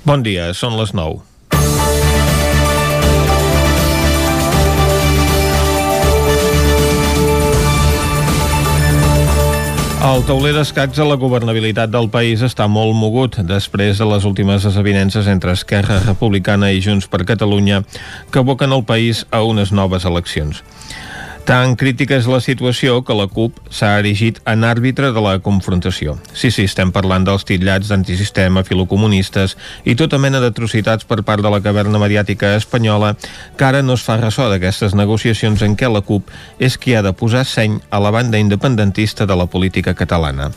Bon 0.00 0.22
dia, 0.24 0.48
són 0.56 0.78
les 0.80 0.94
9. 0.96 1.20
El 10.00 10.22
tauler 10.24 10.54
d'escacs 10.56 10.96
a 10.96 11.04
la 11.04 11.18
governabilitat 11.20 11.90
del 11.92 12.08
país 12.08 12.40
està 12.40 12.64
molt 12.72 12.96
mogut 12.96 13.36
després 13.44 14.00
de 14.00 14.06
les 14.08 14.24
últimes 14.24 14.64
desavinences 14.64 15.28
entre 15.28 15.52
Esquerra 15.52 15.98
Republicana 16.06 16.70
i 16.72 16.80
Junts 16.80 17.04
per 17.04 17.26
Catalunya 17.28 17.82
que 18.32 18.40
aboquen 18.40 18.72
el 18.72 18.86
país 18.88 19.26
a 19.30 19.42
unes 19.44 19.74
noves 19.76 20.08
eleccions. 20.08 20.64
Tan 21.50 21.72
crítica 21.74 22.14
és 22.14 22.28
la 22.30 22.38
situació 22.38 23.00
que 23.02 23.14
la 23.18 23.24
CUP 23.26 23.56
s'ha 23.74 23.96
erigit 23.98 24.36
en 24.46 24.62
àrbitre 24.62 25.08
de 25.10 25.22
la 25.24 25.32
confrontació. 25.42 26.12
Sí, 26.30 26.52
sí, 26.54 26.68
estem 26.70 26.92
parlant 26.94 27.24
dels 27.26 27.42
titllats 27.48 27.88
d'antisistema, 27.90 28.62
filocomunistes 28.62 29.56
i 29.82 29.96
tota 29.98 30.20
mena 30.22 30.38
d'atrocitats 30.38 31.08
per 31.10 31.24
part 31.26 31.42
de 31.42 31.50
la 31.50 31.58
caverna 31.64 31.98
mediàtica 31.98 32.52
espanyola 32.54 33.16
que 33.58 33.66
ara 33.66 33.80
no 33.82 33.96
es 33.98 34.04
fa 34.06 34.20
ressò 34.20 34.46
d'aquestes 34.46 34.94
negociacions 34.94 35.64
en 35.66 35.74
què 35.74 35.90
la 35.90 36.04
CUP 36.06 36.30
és 36.62 36.78
qui 36.78 36.94
ha 36.94 37.02
de 37.02 37.10
posar 37.18 37.42
seny 37.42 37.80
a 37.90 37.98
la 37.98 38.14
banda 38.14 38.38
independentista 38.38 39.26
de 39.26 39.34
la 39.34 39.48
política 39.50 39.96
catalana. 39.98 40.52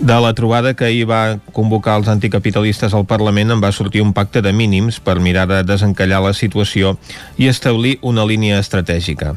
De 0.00 0.16
la 0.24 0.32
trobada 0.32 0.72
que 0.72 0.88
ahir 0.88 1.04
va 1.04 1.36
convocar 1.52 1.98
els 2.00 2.08
anticapitalistes 2.08 2.96
al 2.96 3.04
Parlament 3.04 3.52
en 3.52 3.60
va 3.60 3.74
sortir 3.76 4.00
un 4.00 4.16
pacte 4.16 4.40
de 4.40 4.56
mínims 4.56 5.02
per 5.04 5.20
mirar 5.20 5.44
de 5.52 5.60
desencallar 5.68 6.24
la 6.24 6.32
situació 6.32 6.96
i 7.36 7.52
establir 7.52 7.98
una 8.00 8.24
línia 8.24 8.56
estratègica. 8.58 9.36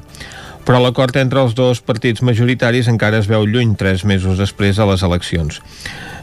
Però 0.66 0.80
l'acord 0.82 1.14
entre 1.22 1.44
els 1.46 1.54
dos 1.54 1.80
partits 1.86 2.24
majoritaris 2.26 2.90
encara 2.90 3.20
es 3.22 3.30
veu 3.30 3.46
lluny 3.46 3.76
tres 3.78 4.02
mesos 4.04 4.40
després 4.42 4.80
de 4.80 4.88
les 4.90 5.04
eleccions. 5.06 5.62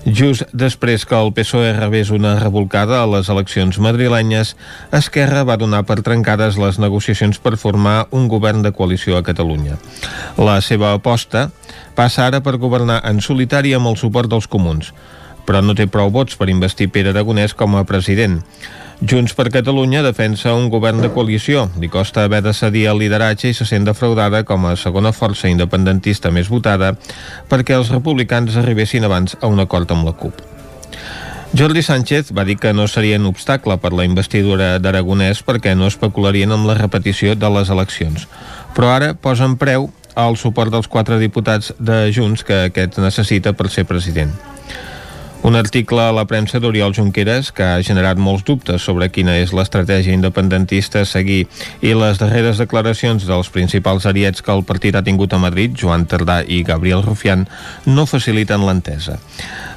Just 0.02 0.48
després 0.50 1.04
que 1.06 1.14
el 1.14 1.30
PSOE 1.30 1.76
rebés 1.76 2.10
una 2.10 2.32
revolcada 2.40 2.98
a 2.98 3.06
les 3.06 3.28
eleccions 3.30 3.78
madrilenyes, 3.78 4.56
Esquerra 4.90 5.44
va 5.46 5.56
donar 5.60 5.84
per 5.86 6.00
trencades 6.02 6.58
les 6.58 6.80
negociacions 6.82 7.38
per 7.38 7.54
formar 7.54 8.08
un 8.10 8.26
govern 8.26 8.66
de 8.66 8.74
coalició 8.74 9.14
a 9.16 9.22
Catalunya. 9.22 9.78
La 10.42 10.58
seva 10.58 10.90
aposta 10.96 11.52
passa 11.94 12.26
ara 12.26 12.42
per 12.42 12.58
governar 12.58 12.98
en 13.06 13.22
solitari 13.22 13.76
amb 13.78 13.92
el 13.92 14.00
suport 14.00 14.26
dels 14.32 14.50
comuns, 14.50 14.90
però 15.46 15.62
no 15.62 15.78
té 15.78 15.86
prou 15.86 16.10
vots 16.10 16.34
per 16.34 16.50
investir 16.50 16.90
Pere 16.90 17.14
Aragonès 17.14 17.54
com 17.54 17.78
a 17.78 17.86
president. 17.86 18.40
Junts 19.02 19.32
per 19.34 19.50
Catalunya 19.50 19.98
defensa 20.06 20.52
un 20.54 20.68
govern 20.70 21.00
de 21.02 21.08
coalició. 21.10 21.64
Li 21.82 21.88
costa 21.90 22.22
haver 22.22 22.38
de 22.44 22.52
cedir 22.54 22.84
el 22.86 23.00
lideratge 23.02 23.50
i 23.50 23.56
se 23.58 23.66
sent 23.66 23.88
defraudada 23.88 24.44
com 24.46 24.62
a 24.68 24.76
segona 24.78 25.10
força 25.10 25.50
independentista 25.50 26.30
més 26.30 26.46
votada 26.46 26.92
perquè 27.50 27.74
els 27.74 27.90
republicans 27.90 28.54
arribessin 28.60 29.02
abans 29.08 29.34
a 29.40 29.50
un 29.50 29.58
acord 29.58 29.90
amb 29.90 30.06
la 30.06 30.12
CUP. 30.14 30.38
Jordi 31.58 31.82
Sánchez 31.82 32.30
va 32.30 32.46
dir 32.46 32.56
que 32.62 32.72
no 32.72 32.86
seria 32.86 33.18
un 33.18 33.26
obstacle 33.26 33.74
per 33.82 33.90
la 33.92 34.06
investidura 34.06 34.78
d'Aragonès 34.78 35.42
perquè 35.42 35.74
no 35.74 35.90
especularien 35.90 36.54
amb 36.54 36.70
la 36.70 36.78
repetició 36.78 37.34
de 37.34 37.50
les 37.58 37.74
eleccions. 37.74 38.28
Però 38.76 38.94
ara 38.94 39.12
posen 39.18 39.58
preu 39.58 39.90
al 40.14 40.38
suport 40.38 40.70
dels 40.70 40.86
quatre 40.86 41.18
diputats 41.18 41.74
de 41.80 42.06
Junts 42.14 42.46
que 42.46 42.68
aquest 42.70 43.02
necessita 43.02 43.52
per 43.52 43.66
ser 43.68 43.84
president. 43.84 44.30
Un 45.42 45.56
article 45.56 45.98
a 45.98 46.12
la 46.14 46.22
premsa 46.30 46.60
d'Oriol 46.62 46.92
Junqueras 46.94 47.48
que 47.50 47.64
ha 47.66 47.80
generat 47.82 48.20
molts 48.22 48.44
dubtes 48.46 48.84
sobre 48.86 49.08
quina 49.10 49.32
és 49.40 49.50
l'estratègia 49.50 50.14
independentista 50.14 51.02
a 51.02 51.08
seguir 51.08 51.48
i 51.82 51.96
les 51.98 52.20
darreres 52.22 52.62
declaracions 52.62 53.26
dels 53.26 53.50
principals 53.50 54.06
ariets 54.06 54.38
que 54.38 54.54
el 54.54 54.62
partit 54.62 54.94
ha 54.94 55.02
tingut 55.02 55.34
a 55.34 55.42
Madrid, 55.42 55.74
Joan 55.74 56.06
Tardà 56.06 56.44
i 56.46 56.62
Gabriel 56.62 57.02
Rufián, 57.02 57.48
no 57.90 58.06
faciliten 58.06 58.62
l'entesa. 58.62 59.18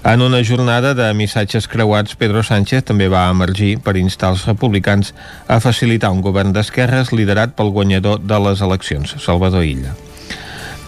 En 0.06 0.22
una 0.22 0.44
jornada 0.46 0.94
de 0.94 1.10
missatges 1.18 1.66
creuats, 1.66 2.14
Pedro 2.14 2.46
Sánchez 2.46 2.86
també 2.86 3.10
va 3.10 3.26
emergir 3.34 3.80
per 3.82 3.98
instar 3.98 4.36
els 4.36 4.46
republicans 4.46 5.16
a 5.48 5.58
facilitar 5.58 6.14
un 6.14 6.22
govern 6.22 6.54
d'esquerres 6.54 7.10
liderat 7.10 7.58
pel 7.58 7.74
guanyador 7.74 8.22
de 8.22 8.44
les 8.50 8.62
eleccions, 8.62 9.18
Salvador 9.18 9.66
Illa. 9.66 9.98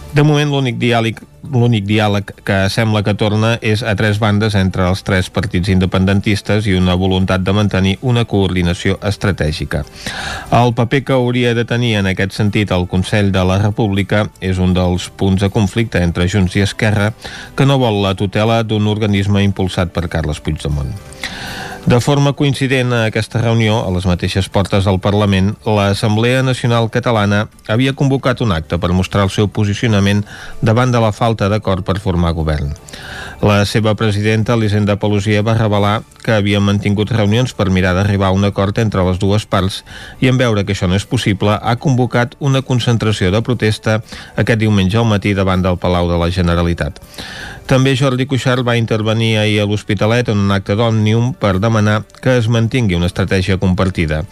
De 0.08 0.22
moment, 0.24 0.48
l'únic 0.48 0.78
diàleg, 0.80 1.18
l'únic 1.52 1.84
diàleg 1.84 2.30
que 2.46 2.56
sembla 2.72 3.02
que 3.04 3.12
torna 3.20 3.50
és 3.60 3.82
a 3.84 3.92
tres 3.98 4.16
bandes 4.22 4.54
entre 4.56 4.86
els 4.88 5.02
tres 5.04 5.28
partits 5.28 5.68
independentistes 5.68 6.66
i 6.66 6.78
una 6.78 6.96
voluntat 6.96 7.44
de 7.44 7.52
mantenir 7.52 7.92
una 8.00 8.24
coordinació 8.24 8.96
estratègica. 9.04 9.82
El 10.48 10.72
paper 10.78 11.02
que 11.04 11.16
hauria 11.18 11.52
de 11.54 11.66
tenir 11.68 11.94
en 12.00 12.08
aquest 12.08 12.32
sentit 12.40 12.72
el 12.72 12.88
Consell 12.88 13.30
de 13.36 13.44
la 13.44 13.60
República 13.60 14.24
és 14.40 14.58
un 14.58 14.72
dels 14.72 15.10
punts 15.12 15.44
de 15.44 15.52
conflicte 15.52 16.00
entre 16.00 16.28
Junts 16.28 16.56
i 16.56 16.64
Esquerra 16.64 17.12
que 17.54 17.68
no 17.68 17.78
vol 17.78 18.00
la 18.02 18.16
tutela 18.16 18.62
d'un 18.64 18.88
organisme 18.88 19.44
impulsat 19.44 19.92
per 19.92 20.08
Carles 20.08 20.40
Puigdemont. 20.40 20.96
De 21.88 22.02
forma 22.04 22.34
coincident 22.36 22.92
a 22.92 23.06
aquesta 23.08 23.40
reunió, 23.40 23.78
a 23.80 23.92
les 23.94 24.04
mateixes 24.04 24.50
portes 24.52 24.84
del 24.84 24.98
Parlament, 25.00 25.54
l'Assemblea 25.64 26.42
Nacional 26.44 26.90
Catalana 26.92 27.46
havia 27.64 27.94
convocat 27.96 28.42
un 28.44 28.52
acte 28.52 28.76
per 28.76 28.90
mostrar 28.92 29.24
el 29.24 29.32
seu 29.32 29.48
posicionament 29.48 30.20
davant 30.60 30.92
de 30.92 31.00
la 31.00 31.14
falta 31.16 31.48
d'acord 31.48 31.86
per 31.88 31.96
formar 32.04 32.34
govern. 32.36 32.76
La 33.40 33.62
seva 33.64 33.94
presidenta, 33.96 34.52
Elisenda 34.52 34.98
Pelosia, 35.00 35.40
va 35.40 35.56
revelar 35.56 36.02
que 36.28 36.34
havien 36.36 36.60
mantingut 36.60 37.08
reunions 37.14 37.54
per 37.56 37.70
mirar 37.72 37.94
d'arribar 37.96 38.28
a 38.28 38.36
un 38.36 38.44
acord 38.44 38.76
entre 38.82 39.00
les 39.06 39.16
dues 39.22 39.46
parts 39.48 39.80
i 40.20 40.28
en 40.28 40.36
veure 40.36 40.66
que 40.68 40.74
això 40.76 40.90
no 40.90 40.98
és 40.98 41.08
possible, 41.08 41.56
ha 41.56 41.76
convocat 41.80 42.34
una 42.38 42.60
concentració 42.60 43.30
de 43.32 43.40
protesta 43.40 44.02
aquest 44.36 44.60
diumenge 44.60 44.98
al 44.98 45.08
matí 45.08 45.32
davant 45.32 45.64
del 45.64 45.80
Palau 45.80 46.10
de 46.10 46.20
la 46.20 46.28
Generalitat. 46.28 47.00
També 47.68 47.92
Jordi 47.96 48.24
Cuixart 48.24 48.64
va 48.64 48.78
intervenir 48.80 49.36
ahir 49.38 49.58
a 49.60 49.66
l'Hospitalet 49.68 50.30
en 50.32 50.38
un 50.40 50.52
acte 50.52 50.74
d'Òmnium 50.76 51.34
per 51.36 51.58
demanar 51.60 51.77
que 52.22 52.36
es 52.38 52.48
mantingui 52.48 52.96
una 52.96 53.08
estratègia 53.10 53.58
compartida. 53.58 54.22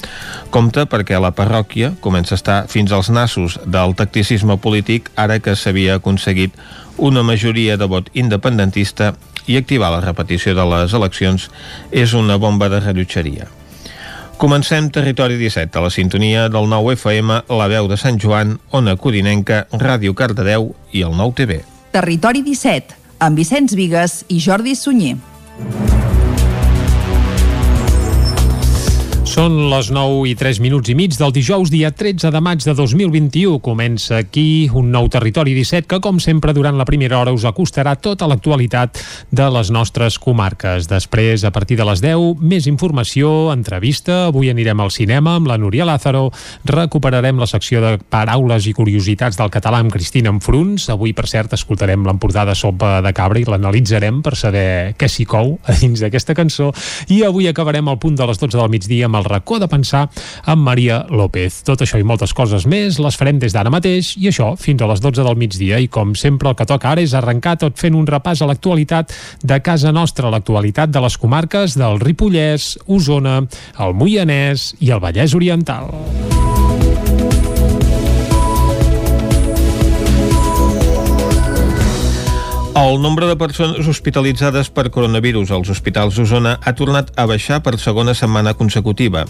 Compte 0.50 0.86
perquè 0.90 1.20
la 1.20 1.32
parròquia 1.36 1.92
comença 2.00 2.34
a 2.34 2.40
estar 2.40 2.58
fins 2.72 2.92
als 2.92 3.10
nassos 3.10 3.58
del 3.66 3.94
tacticisme 3.98 4.58
polític 4.58 5.10
ara 5.16 5.38
que 5.38 5.56
s'havia 5.56 5.96
aconseguit 6.00 6.54
una 6.96 7.22
majoria 7.22 7.76
de 7.76 7.86
vot 7.86 8.10
independentista 8.14 9.14
i 9.46 9.56
activar 9.56 9.92
la 9.94 10.02
repetició 10.02 10.54
de 10.56 10.64
les 10.66 10.96
eleccions 10.96 11.50
és 11.92 12.14
una 12.14 12.36
bomba 12.36 12.68
de 12.68 12.80
rellotgeria. 12.80 13.46
Comencem 14.36 14.90
Territori 14.92 15.38
17, 15.40 15.78
a 15.78 15.82
la 15.86 15.90
sintonia 15.90 16.50
del 16.52 16.68
9 16.68 16.92
FM, 16.98 17.38
la 17.48 17.68
veu 17.72 17.88
de 17.88 17.96
Sant 17.96 18.20
Joan, 18.20 18.58
Ona 18.70 18.98
Codinenca, 19.00 19.64
Ràdio 19.72 20.12
Cardedeu 20.12 20.74
i 20.92 21.06
el 21.06 21.16
9 21.16 21.32
TV. 21.40 21.62
Territori 21.96 22.44
17, 22.44 23.00
amb 23.24 23.40
Vicenç 23.40 23.72
Vigues 23.78 24.20
i 24.28 24.42
Jordi 24.44 24.76
Sunyer. 24.76 25.16
Són 29.36 29.66
les 29.68 29.90
9 29.92 30.22
i 30.30 30.32
3 30.32 30.62
minuts 30.64 30.88
i 30.88 30.94
mig 30.96 31.12
del 31.20 31.32
dijous, 31.36 31.68
dia 31.68 31.90
13 31.92 32.30
de 32.32 32.40
maig 32.40 32.62
de 32.64 32.72
2021. 32.72 33.58
Comença 33.60 34.22
aquí 34.22 34.70
un 34.72 34.86
nou 34.88 35.10
Territori 35.12 35.52
17 35.52 35.84
que, 35.90 35.98
com 36.00 36.16
sempre, 36.24 36.54
durant 36.56 36.78
la 36.80 36.86
primera 36.88 37.18
hora 37.18 37.34
us 37.36 37.44
acostarà 37.44 37.92
tota 38.00 38.24
l'actualitat 38.30 38.96
de 39.28 39.48
les 39.52 39.68
nostres 39.68 40.16
comarques. 40.16 40.88
Després, 40.88 41.44
a 41.44 41.50
partir 41.52 41.76
de 41.76 41.84
les 41.84 42.00
10, 42.00 42.40
més 42.40 42.64
informació, 42.70 43.50
entrevista. 43.52 44.30
Avui 44.30 44.48
anirem 44.48 44.80
al 44.80 44.94
cinema 44.94 45.36
amb 45.36 45.52
la 45.52 45.58
Núria 45.60 45.84
Lázaro. 45.84 46.30
Recuperarem 46.64 47.36
la 47.36 47.50
secció 47.50 47.84
de 47.84 47.92
paraules 48.00 48.70
i 48.70 48.72
curiositats 48.72 49.36
del 49.36 49.52
català 49.52 49.82
amb 49.84 49.92
Cristina 49.92 50.32
Enfruns. 50.32 50.88
Avui, 50.96 51.12
per 51.12 51.28
cert, 51.28 51.52
escoltarem 51.52 52.08
l'emportada 52.08 52.56
sopa 52.56 53.02
de 53.04 53.12
cabra 53.12 53.44
i 53.44 53.44
l'analitzarem 53.44 54.24
per 54.24 54.32
saber 54.32 54.96
què 54.96 55.12
s'hi 55.12 55.28
cou 55.28 55.58
a 55.68 55.76
dins 55.76 56.00
d'aquesta 56.00 56.32
cançó. 56.32 56.72
I 57.12 57.20
avui 57.28 57.52
acabarem 57.52 57.92
al 57.92 58.00
punt 58.00 58.16
de 58.16 58.32
les 58.32 58.40
12 58.40 58.56
del 58.56 58.72
migdia 58.72 59.12
amb 59.12 59.20
el 59.20 59.25
racó 59.28 59.58
de 59.58 59.68
pensar 59.68 60.06
amb 60.44 60.64
Maria 60.66 61.02
López. 61.10 61.62
Tot 61.66 61.82
això 61.84 62.00
i 62.00 62.06
moltes 62.06 62.34
coses 62.36 62.66
més 62.66 63.00
les 63.02 63.18
farem 63.18 63.40
des 63.42 63.54
d'ara 63.54 63.72
mateix 63.72 64.14
i 64.20 64.30
això 64.30 64.52
fins 64.60 64.82
a 64.82 64.90
les 64.90 65.02
12 65.04 65.26
del 65.26 65.38
migdia 65.38 65.80
i 65.82 65.90
com 65.92 66.14
sempre 66.18 66.50
el 66.50 66.56
que 66.58 66.68
toca 66.68 66.92
ara 66.92 67.04
és 67.04 67.14
arrencar 67.14 67.56
tot 67.62 67.78
fent 67.80 67.96
un 67.98 68.06
repàs 68.06 68.42
a 68.42 68.50
l'actualitat 68.50 69.12
de 69.42 69.60
casa 69.60 69.92
nostra, 69.92 70.30
l'actualitat 70.30 70.92
de 70.92 71.02
les 71.04 71.18
comarques 71.18 71.76
del 71.78 72.00
Ripollès, 72.00 72.76
Osona, 72.86 73.42
el 73.78 73.94
Moianès 73.94 74.72
i 74.80 74.92
el 74.94 75.02
Vallès 75.02 75.36
Oriental. 75.36 76.35
El 82.86 83.00
nombre 83.02 83.26
de 83.26 83.34
persones 83.34 83.88
hospitalitzades 83.90 84.68
per 84.70 84.92
coronavirus 84.94 85.50
als 85.56 85.72
hospitals 85.74 86.14
d'Osona 86.14 86.52
ha 86.62 86.72
tornat 86.78 87.08
a 87.18 87.24
baixar 87.26 87.58
per 87.66 87.72
segona 87.82 88.14
setmana 88.14 88.52
consecutiva. 88.54 89.24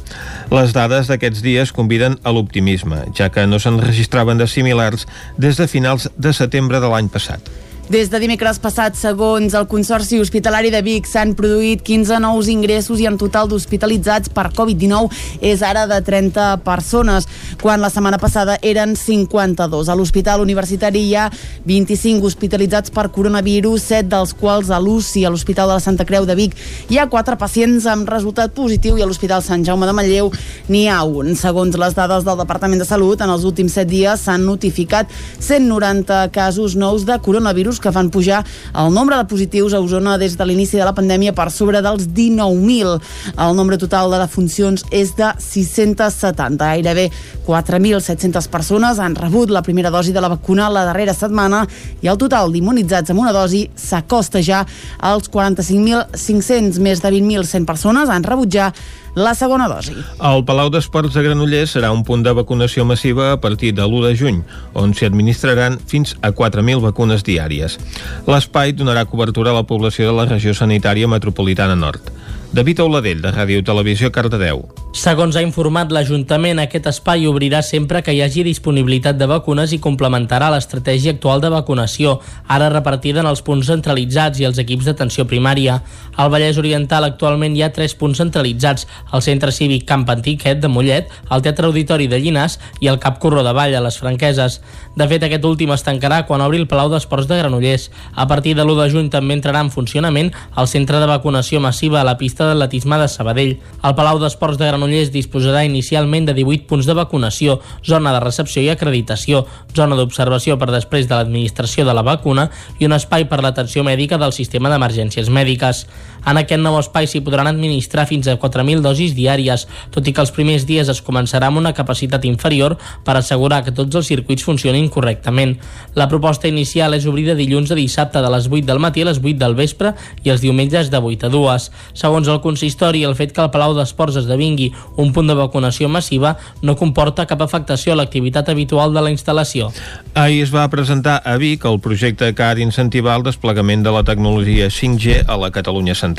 Les 0.53 0.77
dades 0.77 1.09
d'aquests 1.09 1.41
dies 1.47 1.73
conviden 1.73 2.19
a 2.21 2.35
l'optimisme, 2.37 3.07
ja 3.17 3.31
que 3.33 3.47
no 3.49 3.57
se'n 3.63 3.81
registraven 3.81 4.37
de 4.37 4.51
similars 4.51 5.09
des 5.41 5.57
de 5.57 5.73
finals 5.73 6.11
de 6.19 6.35
setembre 6.37 6.85
de 6.85 6.93
l'any 6.93 7.09
passat. 7.09 7.49
Des 7.87 8.09
de 8.11 8.19
dimecres 8.19 8.59
passat, 8.59 8.97
segons 8.99 9.55
el 9.55 9.67
Consorci 9.71 10.17
Hospitalari 10.19 10.73
de 10.75 10.81
Vic, 10.83 11.05
s'han 11.07 11.37
produït 11.39 11.85
15 11.87 12.17
nous 12.19 12.49
ingressos 12.51 12.99
i 12.99 13.05
en 13.07 13.15
total 13.15 13.47
d'hospitalitzats 13.47 14.33
per 14.35 14.49
Covid-19 14.57 15.15
és 15.47 15.63
ara 15.63 15.85
de 15.87 16.01
30 16.03 16.65
persones, 16.67 17.29
quan 17.61 17.79
la 17.79 17.87
setmana 17.95 18.19
passada 18.19 18.57
eren 18.67 18.97
52. 18.99 19.87
A 19.87 19.95
l'Hospital 19.95 20.43
Universitari 20.43 21.05
hi 21.07 21.13
ha 21.15 21.29
25 21.63 22.27
hospitalitzats 22.27 22.91
per 22.91 23.05
coronavirus, 23.15 23.87
7 23.93 24.11
dels 24.17 24.35
quals 24.35 24.75
a 24.75 24.83
l'UCI, 24.83 25.23
a 25.23 25.31
l'Hospital 25.31 25.71
de 25.71 25.79
la 25.79 25.87
Santa 25.87 26.09
Creu 26.11 26.27
de 26.27 26.35
Vic. 26.35 26.59
Hi 26.91 26.99
ha 26.99 27.07
4 27.07 27.39
pacients 27.39 27.87
amb 27.87 28.11
resultat 28.11 28.51
positiu 28.59 28.99
i 28.99 29.07
a 29.07 29.07
l'Hospital 29.07 29.47
Sant 29.47 29.63
Jaume 29.63 29.87
de 29.87 29.95
Manlleu 29.95 30.33
n'hi 30.67 30.89
ha 30.91 31.05
un. 31.07 31.37
Segons 31.39 31.79
les 31.79 31.95
dades 31.95 32.27
del 32.27 32.43
Departament 32.43 32.83
de 32.83 32.91
Salut, 32.91 33.23
en 33.23 33.31
els 33.31 33.47
últims 33.47 33.79
7 33.79 33.87
dies 33.95 34.27
s'han 34.27 34.43
notificat 34.43 35.07
190 35.39 36.25
casos 36.35 36.75
nous 36.75 37.07
de 37.07 37.23
coronavirus 37.23 37.76
casos 37.77 37.81
que 37.81 37.93
fan 37.93 38.11
pujar 38.11 38.45
el 38.75 38.93
nombre 38.93 39.17
de 39.17 39.25
positius 39.25 39.75
a 39.75 39.81
Osona 39.81 40.17
des 40.19 40.37
de 40.37 40.45
l'inici 40.45 40.77
de 40.77 40.85
la 40.85 40.95
pandèmia 40.95 41.33
per 41.35 41.51
sobre 41.51 41.83
dels 41.83 42.09
19.000. 42.09 43.01
El 43.39 43.57
nombre 43.57 43.79
total 43.79 44.11
de 44.11 44.19
defuncions 44.19 44.85
és 44.91 45.15
de 45.17 45.31
670. 45.39 46.57
Gairebé 46.65 47.11
4.700 47.47 48.49
persones 48.49 48.99
han 48.99 49.15
rebut 49.15 49.51
la 49.51 49.63
primera 49.63 49.91
dosi 49.91 50.13
de 50.13 50.21
la 50.21 50.29
vacuna 50.29 50.71
la 50.71 50.85
darrera 50.85 51.15
setmana 51.15 51.67
i 52.03 52.09
el 52.09 52.19
total 52.19 52.53
d'immunitzats 52.53 53.11
amb 53.11 53.21
una 53.21 53.33
dosi 53.33 53.67
s'acosta 53.77 54.43
ja 54.43 54.65
als 54.99 55.31
45.500. 55.31 56.81
Més 56.81 57.03
de 57.03 57.11
20.100 57.11 57.67
persones 57.67 58.09
han 58.09 58.25
rebut 58.25 58.53
ja 58.53 58.73
la 59.17 59.33
segona 59.35 59.67
dosi. 59.67 59.97
El 60.21 60.45
Palau 60.47 60.69
d'Esports 60.71 61.17
de 61.17 61.25
Granollers 61.25 61.73
serà 61.75 61.91
un 61.91 62.05
punt 62.07 62.23
de 62.23 62.35
vacunació 62.37 62.85
massiva 62.85 63.33
a 63.33 63.41
partir 63.41 63.73
de 63.75 63.83
l'1 63.83 64.05
de 64.05 64.15
juny, 64.21 64.43
on 64.77 64.93
s'hi 64.95 65.09
administraran 65.09 65.81
fins 65.89 66.15
a 66.21 66.31
4.000 66.37 66.85
vacunes 66.85 67.25
diàries. 67.25 67.81
L'espai 68.29 68.77
donarà 68.77 69.09
cobertura 69.09 69.51
a 69.51 69.59
la 69.59 69.67
població 69.67 70.13
de 70.13 70.17
la 70.21 70.29
regió 70.29 70.55
sanitària 70.55 71.09
metropolitana 71.09 71.75
nord. 71.75 72.13
David 72.53 72.85
Auladell, 72.85 73.25
de 73.25 73.33
Ràdio 73.33 73.65
Televisió, 73.65 74.13
Cardedeu. 74.13 74.67
Segons 74.97 75.37
ha 75.37 75.43
informat 75.45 75.91
l'Ajuntament, 75.93 76.57
aquest 76.57 76.87
espai 76.89 77.27
obrirà 77.29 77.59
sempre 77.61 78.01
que 78.01 78.15
hi 78.17 78.23
hagi 78.25 78.41
disponibilitat 78.47 79.19
de 79.21 79.27
vacunes 79.29 79.75
i 79.77 79.79
complementarà 79.85 80.47
l'estratègia 80.49 81.13
actual 81.13 81.43
de 81.43 81.51
vacunació, 81.53 82.15
ara 82.49 82.71
repartida 82.73 83.21
en 83.21 83.29
els 83.29 83.43
punts 83.45 83.69
centralitzats 83.69 84.41
i 84.41 84.47
els 84.49 84.57
equips 84.63 84.89
d'atenció 84.89 85.27
primària. 85.29 85.83
Al 86.17 86.31
Vallès 86.33 86.57
Oriental 86.57 87.05
actualment 87.05 87.53
hi 87.53 87.61
ha 87.67 87.75
tres 87.77 87.93
punts 87.93 88.23
centralitzats, 88.23 88.87
el 89.13 89.25
Centre 89.27 89.53
Cívic 89.53 89.85
Camp 89.85 90.07
Antiquet 90.15 90.63
de 90.65 90.71
Mollet, 90.73 91.13
el 91.29 91.45
Teatre 91.45 91.69
Auditori 91.69 92.09
de 92.09 92.17
Llinàs 92.17 92.57
i 92.81 92.89
el 92.89 92.97
Cap 92.97 93.21
Corró 93.21 93.45
de 93.45 93.53
Vall 93.53 93.77
a 93.77 93.85
les 93.85 94.01
Franqueses. 94.01 94.63
De 94.97 95.11
fet, 95.13 95.29
aquest 95.29 95.45
últim 95.45 95.77
es 95.77 95.85
tancarà 95.85 96.23
quan 96.25 96.41
obri 96.41 96.63
el 96.63 96.71
Palau 96.73 96.89
d'Esports 96.89 97.29
de 97.29 97.43
Granollers. 97.43 97.91
A 98.15 98.25
partir 98.33 98.57
de 98.57 98.65
l'1 98.65 98.81
de 98.81 98.89
juny 98.97 99.13
també 99.13 99.37
entrarà 99.37 99.61
en 99.61 99.75
funcionament 99.77 100.33
el 100.57 100.73
centre 100.73 101.05
de 101.05 101.13
vacunació 101.13 101.61
massiva 101.61 102.01
a 102.01 102.09
la 102.09 102.17
pista 102.17 102.49
d'atletisme 102.49 102.97
de 103.05 103.13
Sabadell. 103.13 103.57
El 103.85 103.99
Palau 104.01 104.25
d'Esports 104.25 104.57
de 104.57 104.65
Granollers 104.65 104.86
Granollers 104.87 105.11
disposarà 105.11 105.65
inicialment 105.67 106.29
de 106.29 106.35
18 106.37 106.67
punts 106.71 106.87
de 106.87 106.95
vacunació, 106.95 107.59
zona 107.85 108.13
de 108.15 108.21
recepció 108.23 108.63
i 108.63 108.71
acreditació, 108.71 109.43
zona 109.75 109.99
d'observació 109.99 110.57
per 110.61 110.71
després 110.71 111.09
de 111.11 111.17
l'administració 111.17 111.85
de 111.85 111.95
la 111.97 112.05
vacuna 112.07 112.47
i 112.79 112.87
un 112.87 112.95
espai 112.95 113.27
per 113.27 113.41
l'atenció 113.43 113.83
mèdica 113.83 114.19
del 114.23 114.35
sistema 114.37 114.71
d'emergències 114.71 115.27
mèdiques. 115.27 115.87
En 116.27 116.41
aquest 116.41 116.59
nou 116.59 116.75
espai 116.81 117.07
s'hi 117.07 117.21
podran 117.23 117.47
administrar 117.47 118.07
fins 118.11 118.27
a 118.27 118.35
4.000 118.43 118.83
dosis 118.83 119.13
diàries, 119.15 119.67
tot 119.95 120.09
i 120.09 120.13
que 120.13 120.23
els 120.25 120.33
primers 120.35 120.65
dies 120.67 120.89
es 120.91 121.01
començarà 121.07 121.47
amb 121.47 121.61
una 121.61 121.73
capacitat 121.77 122.25
inferior 122.27 122.75
per 123.07 123.15
assegurar 123.15 123.61
que 123.63 123.75
tots 123.77 123.95
els 123.95 124.11
circuits 124.11 124.43
funcionin 124.43 124.89
correctament. 124.91 125.55
La 125.95 126.09
proposta 126.11 126.51
inicial 126.51 126.97
és 126.99 127.07
obrir 127.07 127.29
de 127.29 127.37
dilluns 127.39 127.71
a 127.71 127.79
dissabte 127.79 128.23
de 128.23 128.33
les 128.35 128.49
8 128.51 128.67
del 128.67 128.83
matí 128.83 129.05
a 129.05 129.11
les 129.11 129.21
8 129.23 129.39
del 129.39 129.55
vespre 129.55 129.95
i 130.25 130.35
els 130.35 130.43
diumenges 130.43 130.91
de 130.91 130.99
8 130.99 131.31
a 131.31 131.31
2. 131.31 131.69
Segons 131.95 132.33
el 132.33 132.43
consistori, 132.43 133.05
el 133.07 133.15
fet 133.15 133.31
que 133.37 133.45
el 133.45 133.53
Palau 133.55 133.77
d'Esports 133.79 134.19
esdevingui 134.25 134.73
un 134.97 135.15
punt 135.15 135.31
de 135.31 135.39
vacunació 135.39 135.87
massiva 135.89 136.35
no 136.63 136.75
comporta 136.75 137.29
cap 137.31 137.47
afectació 137.47 137.95
a 137.95 138.01
l'activitat 138.03 138.51
habitual 138.51 138.91
de 138.97 139.07
la 139.07 139.15
instal·lació. 139.15 139.71
Ahir 140.19 140.43
es 140.43 140.51
va 140.51 140.67
presentar 140.73 141.21
a 141.23 141.39
Vic 141.39 141.65
el 141.71 141.79
projecte 141.79 142.33
que 142.35 142.43
ha 142.43 142.55
d'incentivar 142.59 143.15
el 143.21 143.27
desplegament 143.31 143.87
de 143.87 143.95
la 143.95 144.03
tecnologia 144.03 144.67
5G 144.67 145.23
a 145.23 145.39
la 145.39 145.53
Catalunya 145.55 145.95
central. 145.95 146.16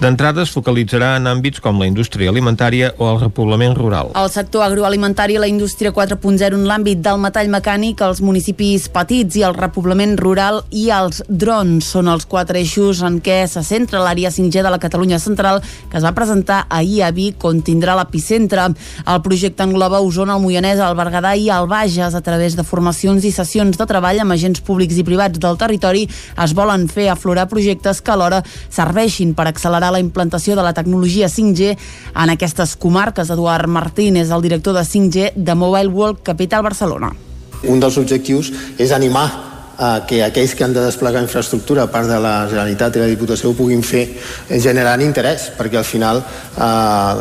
D'entrada 0.00 0.44
es 0.44 0.52
focalitzarà 0.54 1.14
en 1.20 1.26
àmbits 1.30 1.62
com 1.64 1.80
la 1.80 1.88
indústria 1.88 2.30
alimentària 2.30 2.92
o 2.98 3.08
el 3.12 3.20
repoblament 3.20 3.76
rural. 3.78 4.12
El 4.14 4.30
sector 4.32 4.64
agroalimentari 4.66 5.36
i 5.36 5.42
la 5.42 5.50
indústria 5.50 5.92
4.0 5.94 6.56
en 6.56 6.66
l'àmbit 6.68 7.02
del 7.04 7.20
metall 7.22 7.50
mecànic, 7.52 8.02
els 8.06 8.22
municipis 8.24 8.88
petits 8.92 9.36
i 9.40 9.44
el 9.46 9.56
repoblament 9.56 10.16
rural 10.20 10.62
i 10.70 10.88
els 10.94 11.22
drons 11.28 11.90
són 11.96 12.10
els 12.12 12.26
quatre 12.28 12.60
eixos 12.62 13.02
en 13.06 13.20
què 13.24 13.42
se 13.50 13.62
centra 13.66 14.02
l'àrea 14.04 14.32
5G 14.32 14.62
de 14.64 14.72
la 14.72 14.80
Catalunya 14.82 15.18
central 15.22 15.62
que 15.90 15.98
es 15.98 16.04
va 16.04 16.14
presentar 16.16 16.64
ahir 16.68 17.02
a 17.02 17.10
Vic 17.14 17.44
on 17.44 17.62
tindrà 17.64 17.96
l'epicentre. 17.98 18.68
El 19.06 19.22
projecte 19.24 19.64
engloba 19.64 20.00
Osona, 20.04 20.36
el 20.36 20.44
Moianès, 20.44 20.80
el 20.82 20.96
Berguedà 20.98 21.34
i 21.36 21.48
el 21.52 21.68
Bages. 21.70 22.14
A 22.14 22.22
través 22.24 22.56
de 22.56 22.64
formacions 22.66 23.24
i 23.24 23.32
sessions 23.34 23.78
de 23.78 23.86
treball 23.88 24.20
amb 24.22 24.36
agents 24.36 24.62
públics 24.64 24.98
i 24.98 25.04
privats 25.06 25.40
del 25.42 25.58
territori 25.60 26.06
es 26.06 26.54
volen 26.56 26.86
fer 26.92 27.08
aflorar 27.12 27.48
projectes 27.50 28.02
que 28.02 28.14
alhora 28.14 28.42
serveixin 29.16 29.34
per 29.34 29.48
accelerar 29.48 29.92
la 29.92 30.00
implantació 30.00 30.56
de 30.56 30.62
la 30.62 30.74
tecnologia 30.74 31.28
5G 31.28 31.76
en 32.14 32.30
aquestes 32.30 32.76
comarques. 32.76 33.30
Eduard 33.30 33.68
Martín 33.68 34.16
és 34.16 34.30
el 34.30 34.42
director 34.42 34.74
de 34.74 34.84
5G 34.84 35.32
de 35.34 35.54
Mobile 35.54 35.88
World 35.88 36.22
Capital 36.22 36.62
Barcelona. 36.62 37.12
Un 37.64 37.80
dels 37.80 37.96
objectius 37.96 38.52
és 38.78 38.92
animar 38.92 39.26
eh, 39.78 40.02
que 40.06 40.22
aquells 40.24 40.54
que 40.54 40.64
han 40.64 40.74
de 40.74 40.84
desplegar 40.84 41.22
infraestructura 41.22 41.84
a 41.84 41.90
part 41.90 42.08
de 42.08 42.18
la 42.20 42.46
Generalitat 42.48 42.96
i 42.96 43.00
la 43.00 43.08
Diputació 43.08 43.50
ho 43.50 43.56
puguin 43.56 43.82
fer 43.82 44.06
generant 44.60 45.00
interès, 45.00 45.50
perquè 45.56 45.78
al 45.78 45.88
final 45.88 46.20
eh, 46.20 47.14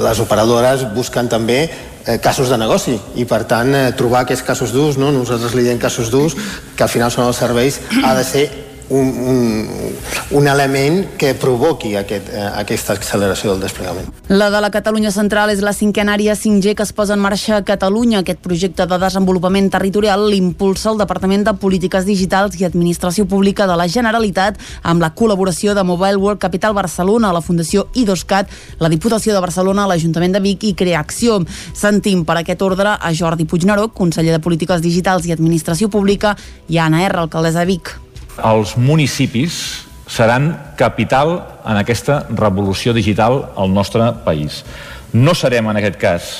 les 0.00 0.20
operadores 0.20 0.88
busquen 0.94 1.28
també 1.28 1.60
eh, 2.06 2.18
casos 2.18 2.48
de 2.48 2.56
negoci 2.56 2.96
i 3.16 3.28
per 3.28 3.44
tant 3.44 3.74
eh, 3.74 3.92
trobar 3.92 4.24
aquests 4.24 4.46
casos 4.46 4.72
d'ús, 4.72 4.96
no? 4.96 5.12
nosaltres 5.12 5.54
li 5.54 5.68
diem 5.68 5.78
casos 5.78 6.10
d'ús 6.10 6.36
que 6.74 6.88
al 6.88 6.92
final 6.92 7.12
són 7.12 7.28
els 7.28 7.44
serveis, 7.44 7.82
ha 8.02 8.16
de 8.16 8.24
ser 8.24 8.48
un, 8.90 9.06
un, 9.06 9.96
un 10.30 10.48
element 10.48 11.16
que 11.16 11.32
provoqui 11.38 11.94
aquest, 11.96 12.28
eh, 12.34 12.42
aquesta 12.58 12.94
acceleració 12.98 13.52
del 13.52 13.62
desplegament. 13.62 14.10
La 14.28 14.50
de 14.50 14.60
la 14.60 14.70
Catalunya 14.74 15.12
Central 15.14 15.52
és 15.54 15.62
la 15.62 15.72
cinquena 15.72 16.16
àrea 16.18 16.34
5G 16.34 16.74
que 16.74 16.82
es 16.82 16.92
posa 16.92 17.14
en 17.14 17.22
marxa 17.22 17.60
a 17.60 17.64
Catalunya. 17.64 18.20
Aquest 18.20 18.42
projecte 18.42 18.86
de 18.90 18.98
desenvolupament 18.98 19.70
territorial 19.70 20.26
l'impulsa 20.30 20.90
el 20.90 20.98
Departament 20.98 21.46
de 21.46 21.54
Polítiques 21.54 22.04
Digitals 22.04 22.58
i 22.60 22.66
Administració 22.66 23.26
Pública 23.30 23.68
de 23.70 23.78
la 23.78 23.88
Generalitat 23.88 24.58
amb 24.82 25.02
la 25.02 25.14
col·laboració 25.14 25.74
de 25.78 25.86
Mobile 25.86 26.18
World 26.18 26.42
Capital 26.42 26.74
Barcelona, 26.74 27.32
la 27.32 27.44
Fundació 27.46 27.86
IDOSCAT, 27.94 28.50
la 28.82 28.90
Diputació 28.90 29.34
de 29.34 29.40
Barcelona, 29.46 29.86
l'Ajuntament 29.86 30.34
de 30.34 30.42
Vic 30.42 30.66
i 30.66 30.74
Creacció. 30.74 31.40
Sentim 31.74 32.26
per 32.26 32.40
aquest 32.40 32.62
ordre 32.62 32.98
a 32.98 33.14
Jordi 33.14 33.46
Puigneró, 33.46 33.88
conseller 33.94 34.34
de 34.34 34.42
Polítiques 34.42 34.82
Digitals 34.82 35.30
i 35.30 35.34
Administració 35.36 35.88
Pública, 35.88 36.34
i 36.68 36.78
a 36.78 36.90
Anna 36.90 37.06
R, 37.06 37.22
alcaldessa 37.22 37.62
de 37.62 37.70
Vic 37.70 37.96
els 38.44 38.76
municipis 38.76 39.86
seran 40.10 40.52
capital 40.76 41.36
en 41.62 41.78
aquesta 41.78 42.24
revolució 42.34 42.92
digital 42.96 43.44
al 43.56 43.72
nostre 43.72 44.10
país. 44.24 44.64
No 45.12 45.34
serem, 45.38 45.68
en 45.70 45.78
aquest 45.78 45.98
cas, 46.00 46.30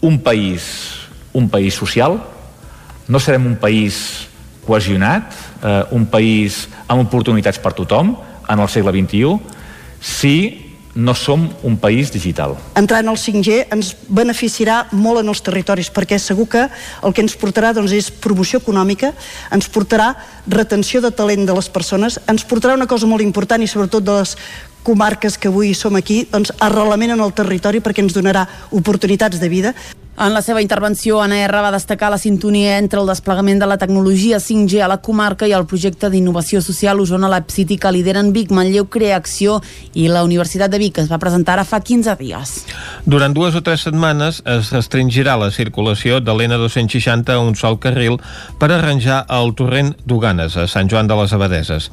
un 0.00 0.20
país, 0.20 0.68
un 1.32 1.48
país 1.48 1.74
social, 1.74 2.18
no 3.08 3.20
serem 3.20 3.46
un 3.48 3.56
país 3.56 4.28
cohesionat, 4.66 5.32
eh, 5.64 5.84
un 5.96 6.06
país 6.06 6.66
amb 6.86 7.06
oportunitats 7.06 7.58
per 7.58 7.72
tothom 7.72 8.16
en 8.48 8.60
el 8.60 8.68
segle 8.68 8.92
XXI, 8.92 9.38
si 10.00 10.67
no 10.98 11.14
som 11.14 11.46
un 11.62 11.76
país 11.78 12.10
digital. 12.10 12.56
Entrar 12.74 13.04
en 13.04 13.08
el 13.12 13.16
5G 13.16 13.68
ens 13.70 13.92
beneficiarà 14.10 14.80
molt 14.90 15.22
en 15.22 15.30
els 15.30 15.42
territoris 15.46 15.92
perquè 15.94 16.18
segur 16.18 16.48
que 16.50 16.64
el 16.66 17.14
que 17.14 17.22
ens 17.22 17.36
portarà 17.38 17.70
doncs, 17.76 17.94
és 17.94 18.10
promoció 18.10 18.58
econòmica, 18.58 19.12
ens 19.54 19.70
portarà 19.70 20.10
retenció 20.50 21.00
de 21.00 21.12
talent 21.14 21.46
de 21.46 21.54
les 21.54 21.70
persones, 21.70 22.18
ens 22.26 22.42
portarà 22.42 22.74
una 22.74 22.90
cosa 22.90 23.06
molt 23.06 23.22
important 23.22 23.62
i 23.62 23.70
sobretot 23.70 24.02
de 24.02 24.18
les 24.18 24.34
comarques 24.82 25.38
que 25.38 25.52
avui 25.52 25.70
som 25.74 25.94
aquí, 25.94 26.24
doncs 26.32 26.50
arrelament 26.58 27.14
en 27.14 27.22
el 27.22 27.34
territori 27.36 27.78
perquè 27.78 28.02
ens 28.02 28.16
donarà 28.16 28.48
oportunitats 28.74 29.38
de 29.38 29.48
vida. 29.52 29.74
En 30.20 30.34
la 30.34 30.40
seva 30.42 30.58
intervenció, 30.58 31.20
Anna 31.22 31.36
R 31.44 31.60
va 31.62 31.70
destacar 31.70 32.08
la 32.10 32.18
sintonia 32.18 32.72
entre 32.80 32.98
el 32.98 33.06
desplegament 33.06 33.60
de 33.62 33.68
la 33.70 33.76
tecnologia 33.78 34.40
5G 34.42 34.80
a 34.82 34.88
la 34.90 34.96
comarca 34.98 35.46
i 35.46 35.54
el 35.54 35.62
projecte 35.70 36.10
d'innovació 36.10 36.58
social 36.58 36.98
Osona 36.98 37.30
Lab 37.30 37.52
City 37.54 37.76
que 37.78 37.92
lideren 37.94 38.32
Vic, 38.34 38.50
Manlleu 38.50 38.88
Creacció 38.90 39.60
i 39.94 40.08
la 40.10 40.24
Universitat 40.26 40.74
de 40.74 40.82
Vic, 40.82 40.96
que 40.96 41.04
es 41.06 41.12
va 41.12 41.20
presentar 41.22 41.54
ara 41.54 41.66
fa 41.68 41.78
15 41.78 42.18
dies. 42.18 42.56
Durant 43.06 43.36
dues 43.36 43.54
o 43.54 43.62
tres 43.62 43.86
setmanes 43.86 44.42
es 44.42 44.74
restringirà 44.74 45.38
la 45.38 45.52
circulació 45.54 46.18
de 46.18 46.34
l'N260 46.34 47.38
a 47.38 47.38
un 47.38 47.54
sol 47.54 47.78
carril 47.78 48.18
per 48.58 48.72
arranjar 48.74 49.22
el 49.38 49.54
torrent 49.54 49.94
d'Uganes 50.02 50.58
a 50.58 50.66
Sant 50.66 50.90
Joan 50.90 51.06
de 51.06 51.22
les 51.22 51.38
Abadeses. 51.38 51.92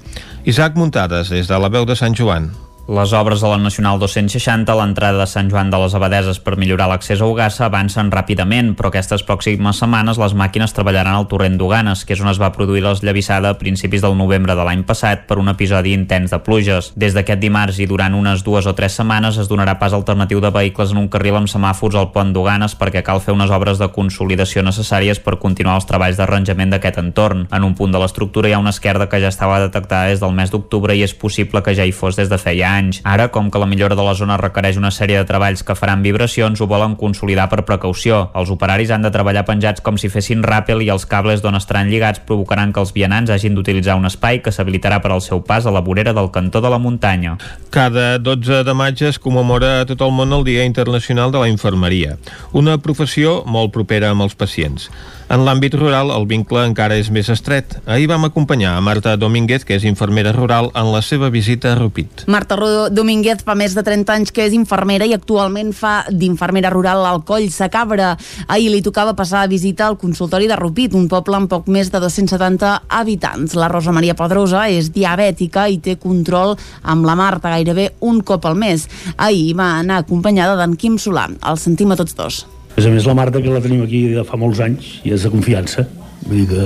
Isaac 0.49 0.81
Muntades, 0.81 1.29
des 1.29 1.45
de 1.45 1.61
la 1.61 1.69
veu 1.69 1.85
de 1.85 1.93
Sant 1.93 2.17
Joan. 2.17 2.55
Les 2.87 3.13
obres 3.13 3.41
de 3.41 3.47
la 3.49 3.57
Nacional 3.57 3.97
260 3.97 4.69
a 4.69 4.75
l'entrada 4.77 5.17
de 5.17 5.25
Sant 5.25 5.47
Joan 5.49 5.71
de 5.73 5.77
les 5.81 5.95
Abadeses 5.97 6.37
per 6.37 6.53
millorar 6.53 6.85
l'accés 6.85 7.17
a 7.17 7.25
Ugassa 7.25 7.63
avancen 7.65 8.11
ràpidament, 8.13 8.75
però 8.77 8.91
aquestes 8.91 9.23
pròximes 9.25 9.79
setmanes 9.81 10.19
les 10.21 10.35
màquines 10.37 10.69
treballaran 10.69 11.17
al 11.17 11.25
torrent 11.25 11.55
d'Uganes, 11.57 12.03
que 12.05 12.13
és 12.13 12.21
on 12.21 12.29
es 12.29 12.37
va 12.37 12.51
produir 12.53 12.83
l'esllavissada 12.85 13.49
a 13.49 13.57
principis 13.57 14.03
del 14.05 14.13
novembre 14.19 14.53
de 14.53 14.67
l'any 14.67 14.83
passat 14.85 15.23
per 15.25 15.39
un 15.41 15.49
episodi 15.49 15.95
intens 15.97 16.29
de 16.29 16.37
pluges. 16.45 16.91
Des 16.93 17.17
d'aquest 17.17 17.41
dimarts 17.41 17.79
i 17.81 17.87
durant 17.89 18.13
unes 18.13 18.43
dues 18.45 18.69
o 18.69 18.75
tres 18.77 18.99
setmanes 19.01 19.41
es 19.41 19.49
donarà 19.49 19.79
pas 19.81 19.97
alternatiu 19.97 20.37
de 20.45 20.53
vehicles 20.53 20.93
en 20.93 21.01
un 21.01 21.09
carril 21.09 21.39
amb 21.41 21.49
semàfors 21.49 21.97
al 21.97 22.11
pont 22.13 22.35
d'Uganes 22.37 22.77
perquè 22.77 23.01
cal 23.01 23.17
fer 23.17 23.33
unes 23.33 23.49
obres 23.49 23.81
de 23.81 23.89
consolidació 23.97 24.61
necessàries 24.61 25.23
per 25.25 25.39
continuar 25.41 25.79
els 25.79 25.89
treballs 25.89 26.21
d'arranjament 26.21 26.77
d'aquest 26.77 27.01
entorn. 27.01 27.47
En 27.49 27.65
un 27.65 27.73
punt 27.73 27.89
de 27.89 28.05
l'estructura 28.05 28.53
hi 28.53 28.53
ha 28.53 28.61
una 28.61 28.75
esquerda 28.77 29.09
que 29.09 29.23
ja 29.25 29.33
estava 29.33 29.57
detectada 29.65 30.13
des 30.13 30.21
del 30.21 30.37
mes 30.37 30.53
d'octubre 30.53 30.93
i 30.93 31.01
és 31.01 31.17
possible 31.17 31.65
que 31.65 31.73
ja 31.73 31.81
hi 31.81 31.91
fos 31.91 32.21
des 32.21 32.29
de 32.29 32.37
feia 32.37 32.74
anys. 32.75 32.99
Ara, 33.07 33.29
com 33.31 33.47
que 33.51 33.61
la 33.61 33.69
millora 33.71 33.95
de 33.95 34.03
la 34.05 34.13
zona 34.19 34.37
requereix 34.37 34.77
una 34.77 34.91
sèrie 34.91 35.17
de 35.17 35.25
treballs 35.25 35.63
que 35.63 35.75
faran 35.79 36.03
vibracions, 36.03 36.59
ho 36.61 36.67
volen 36.67 36.97
consolidar 36.99 37.47
per 37.49 37.63
precaució. 37.65 38.25
Els 38.35 38.51
operaris 38.51 38.91
han 38.91 39.07
de 39.07 39.13
treballar 39.15 39.45
penjats 39.47 39.83
com 39.85 39.97
si 39.97 40.11
fessin 40.11 40.43
ràpel 40.43 40.83
i 40.83 40.91
els 40.93 41.07
cables 41.09 41.41
d'on 41.41 41.57
estaran 41.57 41.89
lligats 41.89 42.21
provocaran 42.27 42.73
que 42.75 42.83
els 42.83 42.93
vianants 42.93 43.31
hagin 43.31 43.55
d'utilitzar 43.55 43.97
un 43.97 44.09
espai 44.11 44.41
que 44.43 44.53
s'habilitarà 44.53 44.99
per 45.01 45.13
al 45.15 45.23
seu 45.23 45.41
pas 45.47 45.65
a 45.65 45.73
la 45.73 45.83
vorera 45.85 46.13
del 46.13 46.31
cantó 46.35 46.61
de 46.61 46.69
la 46.69 46.81
muntanya. 46.81 47.37
Cada 47.71 48.19
12 48.19 48.63
de 48.67 48.73
maig 48.77 49.01
es 49.07 49.19
commemora 49.19 49.81
a 49.81 49.85
tot 49.89 50.03
el 50.05 50.11
món 50.11 50.33
el 50.35 50.43
Dia 50.43 50.65
Internacional 50.67 51.31
de 51.31 51.39
la 51.39 51.49
Infermeria, 51.49 52.17
una 52.53 52.77
professió 52.77 53.41
molt 53.45 53.73
propera 53.73 54.11
amb 54.11 54.27
els 54.27 54.35
pacients. 54.35 54.89
En 55.25 55.41
l'àmbit 55.41 55.73
rural, 55.73 56.11
el 56.13 56.27
vincle 56.29 56.61
encara 56.67 56.99
és 57.01 57.07
més 57.09 57.25
estret. 57.33 57.79
Ahir 57.89 58.05
vam 58.11 58.27
acompanyar 58.27 58.75
a 58.77 58.81
Marta 58.85 59.15
Domínguez, 59.17 59.63
que 59.65 59.73
és 59.73 59.85
infermera 59.89 60.29
rural, 60.35 60.69
en 60.77 60.91
la 60.93 61.01
seva 61.01 61.31
visita 61.33 61.71
a 61.71 61.79
Rupit. 61.79 62.27
Marta 62.29 62.57
Domínguez 62.93 63.41
fa 63.45 63.55
més 63.57 63.73
de 63.73 63.81
30 63.81 64.13
anys 64.13 64.31
que 64.31 64.45
és 64.45 64.53
infermera 64.53 65.07
i 65.09 65.15
actualment 65.17 65.73
fa 65.73 65.95
d'infermera 66.13 66.69
rural 66.69 67.01
al 67.09 67.23
Coll 67.25 67.49
Sacabra. 67.49 68.13
Ahir 68.47 68.69
li 68.69 68.83
tocava 68.85 69.15
passar 69.17 69.41
a 69.41 69.49
visita 69.49 69.87
al 69.87 69.97
consultori 69.97 70.45
de 70.47 70.59
Rupit, 70.61 70.93
un 70.93 71.09
poble 71.09 71.41
amb 71.41 71.49
poc 71.49 71.71
més 71.73 71.89
de 71.89 71.99
270 72.03 72.75
habitants. 72.87 73.57
La 73.57 73.71
Rosa 73.71 73.95
Maria 73.97 74.13
Pedrosa 74.13 74.67
és 74.69 74.91
diabètica 74.93 75.65
i 75.65 75.81
té 75.81 75.97
control 75.97 76.53
amb 76.83 77.05
la 77.05 77.17
Marta 77.17 77.49
gairebé 77.49 77.95
un 78.05 78.21
cop 78.21 78.45
al 78.45 78.61
mes. 78.61 78.85
Ahir 79.17 79.55
va 79.57 79.79
anar 79.79 80.03
acompanyada 80.03 80.53
d'en 80.61 80.77
Quim 80.77 81.01
Solà. 81.01 81.31
El 81.41 81.57
sentim 81.57 81.91
a 81.91 81.97
tots 81.97 82.13
dos. 82.13 82.45
A 82.75 82.81
més 82.81 82.87
a 82.89 82.91
més, 82.91 83.05
la 83.07 83.13
Marta, 83.15 83.39
que 83.39 83.47
la 83.47 83.61
tenim 83.63 83.85
aquí 83.85 84.01
de 84.11 84.25
fa 84.27 84.35
molts 84.35 84.59
anys, 84.59 84.97
i 85.07 85.13
és 85.15 85.23
de 85.23 85.29
confiança. 85.31 85.85
Vull 86.25 86.41
dir 86.41 86.47
que 86.49 86.65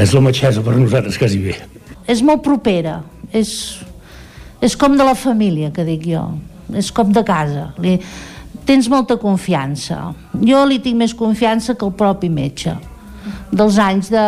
és 0.00 0.14
la 0.16 0.22
metgessa 0.24 0.62
per 0.64 0.78
nosaltres, 0.78 1.18
quasi 1.20 1.42
bé. 1.44 1.58
És 2.08 2.22
molt 2.24 2.40
propera. 2.46 3.02
És, 3.36 3.50
és 4.64 4.76
com 4.80 4.96
de 4.96 5.04
la 5.04 5.12
família, 5.12 5.68
que 5.76 5.84
dic 5.84 6.08
jo. 6.08 6.22
És 6.72 6.88
com 6.88 7.12
de 7.12 7.20
casa. 7.28 7.66
Li, 7.84 7.98
tens 8.64 8.88
molta 8.88 9.18
confiança. 9.20 10.14
Jo 10.40 10.64
li 10.64 10.80
tinc 10.80 10.96
més 11.04 11.12
confiança 11.12 11.76
que 11.76 11.84
el 11.84 11.92
propi 12.00 12.32
metge 12.32 12.72
dels 13.52 13.76
anys 13.82 14.08
de, 14.08 14.24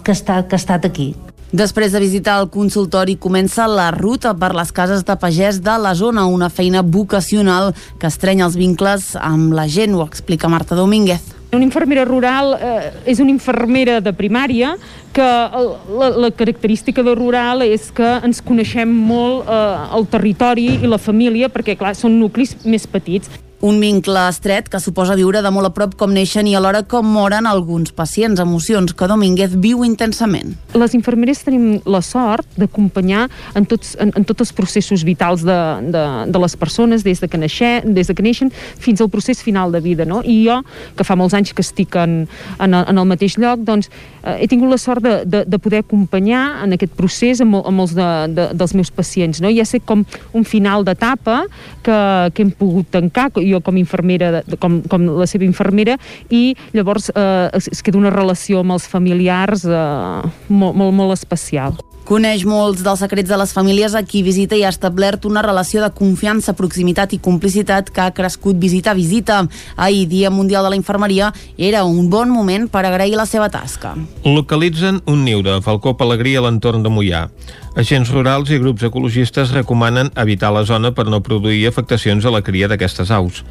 que, 0.00 0.16
està, 0.16 0.40
que 0.48 0.56
ha 0.56 0.62
estat 0.62 0.88
aquí. 0.88 1.12
Després 1.54 1.92
de 1.94 2.00
visitar 2.02 2.40
el 2.40 2.48
consultori 2.50 3.14
comença 3.22 3.68
la 3.70 3.92
ruta 3.94 4.32
per 4.34 4.50
les 4.56 4.72
cases 4.74 5.04
de 5.06 5.14
pagès 5.14 5.60
de 5.62 5.76
la 5.78 5.94
zona, 5.94 6.24
una 6.26 6.48
feina 6.50 6.82
vocacional 6.82 7.70
que 8.00 8.10
estrenya 8.10 8.48
els 8.48 8.56
vincles 8.58 9.12
amb 9.14 9.54
la 9.54 9.68
gent, 9.70 9.94
ho 9.94 10.02
explica 10.02 10.50
Marta 10.50 10.74
Domínguez. 10.74 11.22
Una 11.54 11.62
infermera 11.62 12.04
rural 12.04 12.56
eh, 12.58 12.90
és 13.06 13.22
una 13.22 13.30
infermera 13.30 14.00
de 14.02 14.10
primària 14.12 14.74
que 15.14 15.22
la, 15.22 16.10
la 16.18 16.32
característica 16.34 17.06
de 17.06 17.14
rural 17.14 17.62
és 17.62 17.92
que 17.94 18.16
ens 18.26 18.42
coneixem 18.42 18.90
molt 18.90 19.46
eh, 19.46 19.88
el 19.94 20.10
territori 20.10 20.72
i 20.82 20.90
la 20.90 20.98
família 20.98 21.48
perquè 21.48 21.78
clar, 21.78 21.94
són 21.94 22.18
nuclis 22.18 22.58
més 22.66 22.90
petits. 22.90 23.30
Un 23.64 23.78
vincle 23.80 24.20
estret 24.28 24.66
que 24.68 24.76
suposa 24.82 25.14
viure 25.16 25.40
de 25.40 25.48
molt 25.48 25.70
a 25.70 25.72
prop 25.72 25.94
com 25.96 26.10
neixen 26.12 26.44
i 26.44 26.52
alhora 26.58 26.82
com 26.84 27.06
moren 27.08 27.46
alguns 27.48 27.88
pacients, 27.96 28.40
emocions 28.42 28.92
que 28.92 29.08
Domínguez 29.08 29.54
viu 29.56 29.80
intensament. 29.86 30.52
Les 30.76 30.92
infermeres 30.98 31.40
tenim 31.46 31.78
la 31.88 32.02
sort 32.04 32.44
d'acompanyar 32.60 33.24
en, 33.56 33.64
tots, 33.64 33.94
en, 34.02 34.12
en 34.12 34.26
tots 34.28 34.44
els 34.44 34.52
processos 34.52 35.06
vitals 35.08 35.46
de, 35.46 35.56
de, 35.88 36.04
de 36.28 36.42
les 36.42 36.56
persones, 36.60 37.04
des 37.06 37.22
de, 37.22 37.30
que 37.32 37.40
neixer, 37.40 37.80
des 37.86 38.10
de 38.10 38.16
que 38.18 38.26
neixen 38.26 38.52
fins 38.52 39.00
al 39.00 39.08
procés 39.08 39.40
final 39.40 39.72
de 39.72 39.80
vida. 39.80 40.04
No? 40.04 40.20
I 40.20 40.36
jo, 40.44 40.58
que 40.98 41.08
fa 41.08 41.16
molts 41.16 41.38
anys 41.38 41.54
que 41.56 41.64
estic 41.64 41.96
en, 41.96 42.26
en, 42.60 42.76
en 42.76 43.00
el 43.00 43.08
mateix 43.08 43.38
lloc, 43.40 43.64
doncs, 43.64 43.88
eh, 44.20 44.36
he 44.42 44.50
tingut 44.52 44.68
la 44.74 44.80
sort 44.82 45.00
de, 45.00 45.16
de, 45.24 45.46
de 45.48 45.62
poder 45.62 45.80
acompanyar 45.86 46.44
en 46.66 46.76
aquest 46.76 46.92
procés 46.98 47.40
amb, 47.40 47.56
amb 47.64 47.86
els 47.86 47.96
de, 47.96 48.10
de, 48.36 48.50
dels 48.52 48.76
meus 48.76 48.92
pacients. 48.92 49.40
No? 49.40 49.48
Ja 49.48 49.64
sé 49.64 49.80
com 49.80 50.04
un 50.36 50.44
final 50.44 50.84
d'etapa 50.84 51.46
que, 51.80 51.98
que 52.36 52.44
hem 52.44 52.52
pogut 52.52 52.92
tancar, 52.92 53.30
jo 53.46 53.55
com 53.64 53.76
infermera, 53.80 54.42
com, 54.60 54.80
com 54.90 55.10
la 55.20 55.28
seva 55.30 55.46
infermera, 55.48 55.98
i 56.30 56.56
llavors 56.76 57.10
eh, 57.14 57.50
es, 57.56 57.70
es 57.72 57.82
queda 57.82 58.00
una 58.00 58.14
relació 58.14 58.62
amb 58.64 58.76
els 58.76 58.88
familiars 58.90 59.66
eh, 59.68 60.32
molt, 60.48 60.74
molt, 60.76 60.94
molt 60.96 61.16
especial. 61.16 61.76
Coneix 62.06 62.44
molts 62.46 62.84
dels 62.86 63.00
secrets 63.02 63.26
de 63.26 63.34
les 63.34 63.50
famílies 63.50 63.96
a 63.98 64.04
qui 64.06 64.20
visita 64.22 64.54
i 64.54 64.60
ha 64.62 64.70
establert 64.70 65.24
una 65.26 65.42
relació 65.42 65.80
de 65.82 65.88
confiança, 65.90 66.54
proximitat 66.54 67.16
i 67.16 67.18
complicitat 67.18 67.90
que 67.90 68.04
ha 68.04 68.12
crescut 68.14 68.60
visita 68.62 68.92
a 68.92 68.94
visita. 68.94 69.40
Ahir, 69.74 70.06
Dia 70.06 70.30
Mundial 70.30 70.62
de 70.62 70.70
la 70.70 70.78
Infermeria, 70.78 71.32
era 71.58 71.82
un 71.82 72.06
bon 72.08 72.30
moment 72.30 72.68
per 72.70 72.84
agrair 72.86 73.18
la 73.18 73.26
seva 73.26 73.50
tasca. 73.50 73.96
Localitzen 74.22 75.02
un 75.10 75.24
niu 75.26 75.42
de 75.42 75.58
falcó 75.66 75.96
pelegrí 75.98 76.36
a 76.38 76.46
l'entorn 76.46 76.86
de 76.86 76.94
Mollà. 76.94 77.26
Agents 77.76 78.08
rurals 78.08 78.48
i 78.48 78.56
grups 78.56 78.86
ecologistes 78.86 79.50
recomanen 79.52 80.08
evitar 80.22 80.48
la 80.54 80.62
zona 80.64 80.94
per 80.96 81.04
no 81.12 81.18
produir 81.20 81.66
afectacions 81.68 82.24
a 82.24 82.30
la 82.32 82.40
cria 82.40 82.70
d'aquestes 82.72 83.10
aus. 83.12 83.42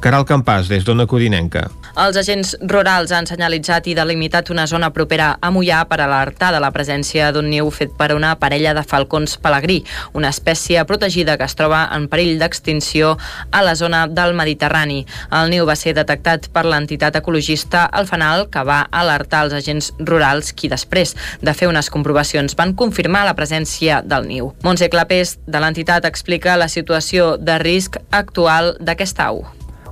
Caral 0.00 0.26
Campàs, 0.28 0.68
des 0.68 0.84
d'Ona 0.84 1.06
Codinenca. 1.08 1.68
Els 1.94 2.16
agents 2.18 2.56
rurals 2.66 3.12
han 3.14 3.28
senyalitzat 3.28 3.86
i 3.86 3.94
delimitat 3.94 4.50
una 4.50 4.66
zona 4.66 4.90
propera 4.92 5.28
a 5.40 5.50
Mollà 5.54 5.84
per 5.88 6.00
alertar 6.02 6.50
de 6.52 6.60
la 6.60 6.72
presència 6.74 7.30
d'un 7.32 7.46
niu 7.48 7.70
fet 7.70 7.94
per 7.96 8.10
una 8.16 8.34
parella 8.40 8.74
de 8.74 8.82
falcons 8.82 9.38
pelegrí, 9.38 9.78
una 10.12 10.32
espècie 10.34 10.82
protegida 10.90 11.38
que 11.38 11.46
es 11.46 11.54
troba 11.54 11.84
en 11.94 12.08
perill 12.12 12.36
d'extinció 12.42 13.14
a 13.50 13.62
la 13.62 13.76
zona 13.78 14.04
del 14.10 14.34
Mediterrani. 14.34 15.06
El 15.30 15.54
niu 15.54 15.64
va 15.70 15.78
ser 15.78 15.94
detectat 15.94 16.50
per 16.52 16.66
l'entitat 16.66 17.16
ecologista 17.22 17.86
El 17.94 18.10
Fanal, 18.10 18.48
que 18.50 18.66
va 18.66 18.82
alertar 18.90 19.46
els 19.46 19.56
agents 19.62 19.92
rurals 20.00 20.52
qui 20.52 20.68
després 20.68 21.14
de 21.40 21.54
fer 21.54 21.70
unes 21.70 21.88
comprovacions 21.94 22.58
van 22.58 22.74
confirmar 22.74 23.24
la 23.24 23.38
presència 23.38 24.02
del 24.02 24.26
niu. 24.28 24.52
Montse 24.66 24.90
Clapés, 24.90 25.38
de 25.46 25.60
l'entitat, 25.62 26.04
explica 26.04 26.58
la 26.60 26.68
situació 26.68 27.36
de 27.38 27.60
risc 27.62 28.02
actual 28.10 28.74
d'aquesta 28.80 29.30
au 29.32 29.44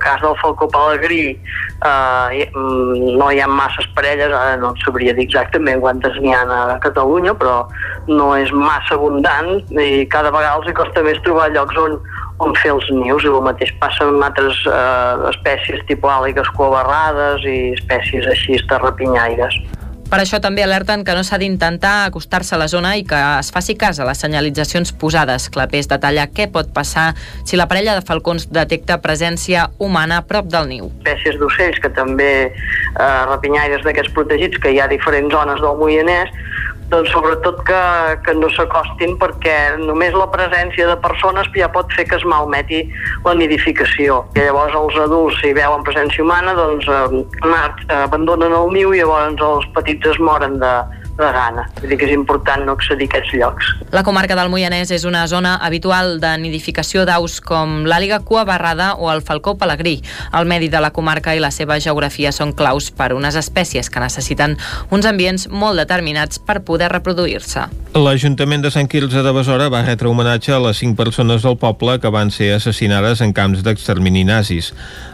cas 0.03 0.21
del 0.21 0.35
falcó 0.41 0.67
pelegrí 0.71 1.33
eh, 1.33 2.49
mm, 2.53 3.17
no 3.19 3.29
hi 3.31 3.41
ha 3.41 3.47
masses 3.47 3.87
parelles, 3.95 4.33
ara 4.33 4.57
no 4.61 4.73
sabria 4.83 5.15
dir 5.17 5.25
exactament 5.27 5.81
quantes 5.83 6.19
n'hi 6.21 6.33
ha 6.35 6.43
a 6.43 6.79
Catalunya, 6.83 7.35
però 7.39 7.63
no 8.07 8.33
és 8.37 8.51
massa 8.51 8.97
abundant 8.97 9.55
i 9.71 10.05
cada 10.11 10.31
vegada 10.33 10.59
els 10.59 10.75
costa 10.77 11.03
més 11.05 11.21
trobar 11.27 11.49
llocs 11.53 11.79
on, 11.79 11.99
on 12.43 12.55
fer 12.61 12.73
els 12.75 12.89
nius 12.91 13.23
i 13.23 13.31
el 13.31 13.39
mateix 13.45 13.71
passa 13.81 14.07
amb 14.09 14.23
altres 14.27 14.59
eh, 14.67 15.29
espècies 15.31 15.85
tipus 15.89 16.11
àligues 16.17 16.51
coabarrades 16.57 17.47
i 17.47 17.57
espècies 17.77 18.27
així 18.35 18.59
terrapinyaires. 18.69 19.57
Per 20.13 20.19
això 20.21 20.37
també 20.37 20.61
alerten 20.61 21.01
que 21.01 21.15
no 21.17 21.23
s'ha 21.25 21.39
d'intentar 21.41 22.03
acostar-se 22.05 22.53
a 22.53 22.59
la 22.61 22.67
zona 22.69 22.91
i 22.99 23.01
que 23.01 23.17
es 23.39 23.47
faci 23.49 23.73
cas 23.73 23.97
a 23.97 24.05
les 24.05 24.19
senyalitzacions 24.21 24.91
posades. 25.01 25.47
Clapés 25.49 25.89
detalla 25.89 26.27
què 26.29 26.45
pot 26.53 26.69
passar 26.75 27.07
si 27.49 27.57
la 27.57 27.65
parella 27.71 27.95
de 27.97 28.03
falcons 28.05 28.45
detecta 28.53 28.99
presència 29.01 29.63
humana 29.81 30.19
a 30.21 30.25
prop 30.29 30.51
del 30.53 30.69
niu. 30.69 30.91
Espècies 31.01 31.39
d'ocells 31.41 31.81
que 31.81 31.89
també 31.97 32.29
eh, 32.45 33.23
rapinyaires 33.31 33.81
d'aquests 33.87 34.13
protegits, 34.13 34.61
que 34.61 34.75
hi 34.75 34.77
ha 34.77 34.85
diferents 34.91 35.33
zones 35.33 35.65
del 35.65 35.81
Moianès, 35.81 36.29
doncs 36.93 37.11
sobretot 37.13 37.61
que, 37.67 37.81
que 38.25 38.35
no 38.37 38.49
s'acostin 38.53 39.15
perquè 39.21 39.55
només 39.81 40.15
la 40.17 40.29
presència 40.33 40.87
de 40.91 40.97
persones 41.01 41.49
ja 41.57 41.69
pot 41.73 41.91
fer 41.97 42.05
que 42.09 42.19
es 42.19 42.25
malmeti 42.29 42.83
la 43.25 43.35
nidificació. 43.39 44.21
I 44.37 44.47
llavors 44.47 44.77
els 44.77 44.99
adults, 45.07 45.39
si 45.41 45.53
veuen 45.57 45.85
presència 45.87 46.23
humana, 46.23 46.53
doncs 46.57 46.89
eh, 46.89 47.97
abandonen 47.97 48.53
el 48.53 48.73
niu 48.75 48.93
i 48.93 49.01
llavors 49.01 49.41
els 49.41 49.69
petits 49.77 50.13
es 50.13 50.21
moren 50.21 50.59
de, 50.61 50.73
de 51.17 51.29
gana. 51.31 51.67
Vull 51.79 51.91
dir 51.93 51.97
que 51.99 52.07
és 52.07 52.13
important 52.15 52.63
no 52.65 52.73
accedir 52.77 53.07
a 53.07 53.11
aquests 53.11 53.35
llocs. 53.37 53.69
La 53.93 54.03
comarca 54.03 54.35
del 54.37 54.49
Moianès 54.49 54.91
és 54.95 55.05
una 55.05 55.25
zona 55.29 55.55
habitual 55.61 56.17
de 56.23 56.31
nidificació 56.41 57.05
d'aus 57.05 57.39
com 57.43 57.83
l'àliga 57.85 58.19
cua 58.25 58.43
barrada 58.49 58.93
o 58.97 59.11
el 59.13 59.21
falcó 59.21 59.55
pelegrí. 59.57 59.99
El 60.33 60.49
medi 60.49 60.69
de 60.73 60.81
la 60.81 60.91
comarca 60.95 61.35
i 61.35 61.41
la 61.43 61.51
seva 61.53 61.77
geografia 61.83 62.33
són 62.33 62.53
claus 62.57 62.89
per 62.91 63.11
unes 63.13 63.37
espècies 63.37 63.89
que 63.93 64.01
necessiten 64.01 64.57
uns 64.89 65.05
ambients 65.05 65.47
molt 65.49 65.77
determinats 65.77 66.41
per 66.41 66.63
poder 66.65 66.89
reproduir-se. 66.93 67.67
L'Ajuntament 67.93 68.63
de 68.65 68.71
Sant 68.73 68.89
Quirze 68.89 69.21
de 69.21 69.33
Besora 69.35 69.69
va 69.69 69.83
retre 69.85 70.09
homenatge 70.09 70.55
a 70.55 70.61
les 70.63 70.79
cinc 70.81 70.97
persones 70.97 71.45
del 71.45 71.59
poble 71.61 71.99
que 72.01 72.09
van 72.09 72.31
ser 72.33 72.53
assassinades 72.55 73.21
en 73.21 73.35
camps 73.37 73.61
d'extermini 73.61 74.23
nazis. 74.25 74.71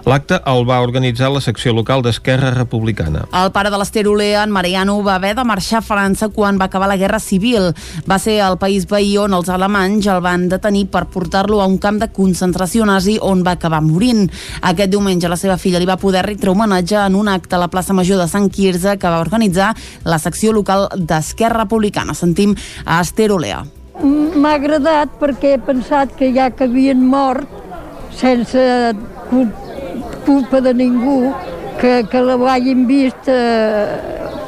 L'acte 0.07 0.39
el 0.47 0.63
va 0.69 0.79
organitzar 0.79 1.27
la 1.33 1.43
secció 1.43 1.73
local 1.75 2.01
d'Esquerra 2.05 2.53
Republicana. 2.55 3.25
El 3.35 3.51
pare 3.51 3.69
de 3.69 3.77
l'Ester 3.81 4.07
Olea, 4.07 4.45
en 4.47 4.55
Mariano, 4.55 4.95
va 5.03 5.17
haver 5.19 5.35
de 5.35 5.43
marxar 5.43 5.83
França 5.89 6.29
quan 6.29 6.59
va 6.61 6.69
acabar 6.69 6.89
la 6.91 6.97
Guerra 6.99 7.19
Civil. 7.19 7.71
Va 8.09 8.19
ser 8.21 8.39
el 8.45 8.59
país 8.61 8.85
veí 8.89 9.15
on 9.17 9.33
els 9.33 9.49
alemanys 9.49 10.07
el 10.13 10.21
van 10.21 10.47
detenir 10.51 10.85
per 10.93 11.07
portar-lo 11.09 11.61
a 11.61 11.67
un 11.69 11.79
camp 11.81 11.99
de 12.01 12.11
concentració 12.13 12.85
nazi 12.85 13.17
on 13.21 13.41
va 13.45 13.57
acabar 13.57 13.81
morint. 13.81 14.27
Aquest 14.61 14.93
diumenge 14.93 15.31
la 15.31 15.39
seva 15.39 15.57
filla 15.57 15.81
li 15.81 15.89
va 15.89 15.97
poder 15.97 16.25
retre 16.27 16.53
homenatge 16.53 16.99
en 17.01 17.17
un 17.17 17.31
acte 17.31 17.57
a 17.57 17.63
la 17.63 17.71
plaça 17.73 17.95
Major 17.97 18.21
de 18.21 18.29
Sant 18.29 18.49
Quirze 18.53 18.97
que 18.99 19.09
va 19.09 19.23
organitzar 19.23 19.73
la 20.05 20.19
secció 20.21 20.53
local 20.53 20.87
d'Esquerra 20.95 21.63
Republicana. 21.63 22.13
Sentim 22.13 22.55
a 22.85 23.01
Esther 23.01 23.31
Olea. 23.33 23.63
M'ha 23.99 24.53
agradat 24.55 25.17
perquè 25.19 25.55
he 25.55 25.61
pensat 25.63 26.13
que 26.15 26.31
ja 26.35 26.49
que 26.55 26.69
havien 26.69 27.01
mort 27.03 27.47
sense 28.15 28.61
culpa 30.25 30.61
de 30.61 30.73
ningú 30.73 31.33
que, 31.79 32.03
que 32.11 32.21
l'hagin 32.21 32.85
vist 32.89 33.29
eh, 33.31 33.97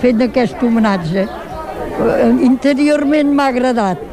fent 0.01 0.23
aquest 0.27 0.61
homenatge. 0.63 1.25
Eh, 1.25 2.31
interiorment 2.47 3.33
m'ha 3.35 3.49
agradat. 3.53 4.07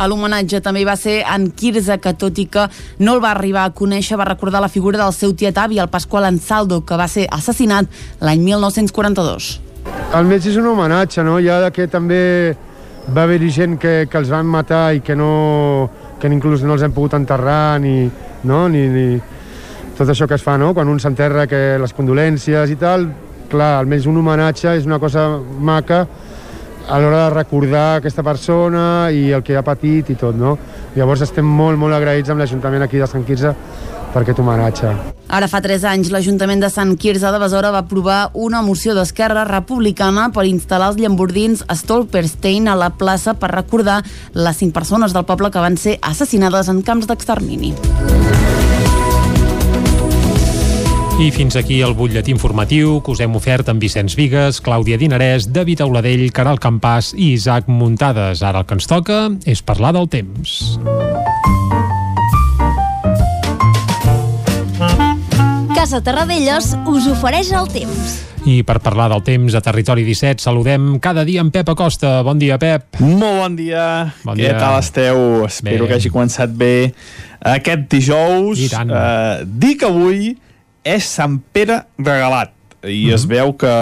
A 0.00 0.06
l'homenatge 0.08 0.62
també 0.64 0.84
va 0.86 0.94
ser 0.96 1.18
en 1.28 1.50
Quirze, 1.56 1.98
que 2.00 2.14
tot 2.16 2.38
i 2.40 2.46
que 2.48 2.66
no 3.02 3.16
el 3.16 3.22
va 3.24 3.34
arribar 3.34 3.66
a 3.66 3.74
conèixer, 3.76 4.16
va 4.16 4.28
recordar 4.28 4.62
la 4.62 4.70
figura 4.72 5.00
del 5.00 5.12
seu 5.12 5.34
tiet 5.36 5.58
avi, 5.58 5.80
el 5.82 5.90
Pasqual 5.92 6.28
Ansaldo, 6.28 6.80
que 6.86 6.96
va 6.96 7.08
ser 7.10 7.26
assassinat 7.32 7.90
l'any 8.24 8.40
1942. 8.46 9.50
El 10.16 10.28
metge 10.30 10.50
és 10.52 10.58
un 10.60 10.70
homenatge, 10.70 11.24
no? 11.26 11.36
Ja 11.42 11.62
que 11.74 11.88
també 11.90 12.20
va 13.10 13.24
haver-hi 13.24 13.50
gent 13.50 13.76
que, 13.80 14.06
que 14.10 14.18
els 14.18 14.30
van 14.30 14.46
matar 14.46 14.90
i 14.94 15.02
que 15.04 15.16
no 15.16 15.90
que 16.20 16.28
inclús 16.28 16.62
no 16.62 16.76
els 16.76 16.84
hem 16.84 16.92
pogut 16.92 17.16
enterrar 17.16 17.80
ni, 17.80 18.04
no? 18.44 18.68
ni, 18.68 18.84
ni 18.92 19.06
tot 20.00 20.08
això 20.08 20.24
que 20.24 20.38
es 20.38 20.44
fa, 20.44 20.56
no? 20.56 20.72
Quan 20.72 20.88
un 20.88 20.96
s'enterra 21.02 21.44
que 21.44 21.76
les 21.80 21.92
condolències 21.92 22.72
i 22.72 22.76
tal, 22.80 23.04
clar, 23.52 23.74
almenys 23.82 24.06
un 24.08 24.16
homenatge 24.16 24.72
és 24.78 24.86
una 24.88 24.96
cosa 25.02 25.26
maca 25.60 26.06
a 26.90 26.98
l'hora 26.98 27.26
de 27.26 27.34
recordar 27.34 27.98
aquesta 27.98 28.24
persona 28.24 29.10
i 29.12 29.28
el 29.36 29.44
que 29.44 29.58
ha 29.58 29.62
patit 29.66 30.08
i 30.10 30.16
tot, 30.18 30.34
no? 30.34 30.56
Llavors 30.96 31.26
estem 31.26 31.44
molt, 31.44 31.76
molt 31.78 31.94
agraïts 31.94 32.32
amb 32.32 32.40
l'Ajuntament 32.40 32.86
aquí 32.86 32.98
de 32.98 33.10
Sant 33.10 33.26
Quirze 33.28 33.52
per 34.10 34.24
aquest 34.24 34.40
homenatge. 34.40 34.94
Ara 35.28 35.46
fa 35.52 35.60
3 35.62 35.84
anys, 35.92 36.08
l'Ajuntament 36.10 36.64
de 36.64 36.72
Sant 36.72 36.96
Quirze 36.98 37.28
de 37.30 37.42
Besora 37.44 37.70
va 37.70 37.84
aprovar 37.84 38.32
una 38.32 38.64
moció 38.64 38.96
d'Esquerra 38.96 39.44
Republicana 39.46 40.30
per 40.34 40.48
instal·lar 40.48 40.94
els 40.94 40.98
llambordins 41.04 41.62
Stolperstein 41.68 42.72
a 42.72 42.78
la 42.80 42.90
plaça 42.96 43.36
per 43.36 43.52
recordar 43.52 44.00
les 44.32 44.64
5 44.64 44.74
persones 44.74 45.12
del 45.12 45.28
poble 45.28 45.52
que 45.52 45.62
van 45.62 45.76
ser 45.76 45.98
assassinades 46.00 46.72
en 46.72 46.80
camps 46.82 47.06
d'extermini. 47.06 47.76
I 51.20 51.28
fins 51.28 51.52
aquí 51.60 51.82
el 51.84 51.92
butlletí 51.92 52.32
informatiu 52.32 53.02
que 53.04 53.12
us 53.12 53.20
hem 53.20 53.34
ofert 53.36 53.68
amb 53.68 53.82
Vicenç 53.84 54.14
Vigues, 54.16 54.56
Clàudia 54.64 54.96
Dinarès, 54.96 55.50
David 55.52 55.82
Auladell, 55.84 56.22
Caral 56.32 56.56
Campàs 56.56 57.10
i 57.12 57.34
Isaac 57.34 57.68
Muntades. 57.68 58.40
Ara 58.40 58.62
el 58.62 58.64
que 58.64 58.78
ens 58.78 58.88
toca 58.88 59.18
és 59.44 59.60
parlar 59.60 59.92
del 59.98 60.08
temps. 60.08 60.56
Casa 65.76 66.00
Terradellos 66.00 66.72
us 66.88 67.12
ofereix 67.12 67.52
el 67.52 67.68
temps. 67.68 68.18
I 68.48 68.62
per 68.64 68.80
parlar 68.80 69.10
del 69.12 69.20
temps 69.20 69.52
a 69.52 69.60
Territori 69.60 70.08
17 70.08 70.40
saludem 70.40 70.94
cada 71.04 71.28
dia 71.28 71.44
en 71.44 71.52
Pep 71.52 71.68
Acosta. 71.68 72.22
Bon 72.24 72.40
dia, 72.40 72.56
Pep. 72.56 72.96
Molt 73.04 73.42
bon 73.44 73.60
dia. 73.60 74.14
Bon 74.24 74.40
Què 74.40 74.48
dia. 74.48 74.56
tal 74.56 74.80
esteu? 74.80 75.44
Espero 75.44 75.84
Bé. 75.84 75.88
que 75.90 75.98
hagi 76.00 76.08
començat 76.08 76.48
bé 76.48 76.94
aquest 77.44 77.90
dijous. 77.92 78.56
I 78.56 78.70
tant. 78.72 78.88
Eh, 78.88 79.44
dic 79.44 79.84
avui 79.84 80.38
és 80.84 81.04
Sant 81.04 81.38
Pere 81.52 81.82
regalat. 81.98 82.52
I 82.84 83.06
Mhm. 83.10 83.14
es 83.14 83.26
veu 83.28 83.52
que 83.60 83.74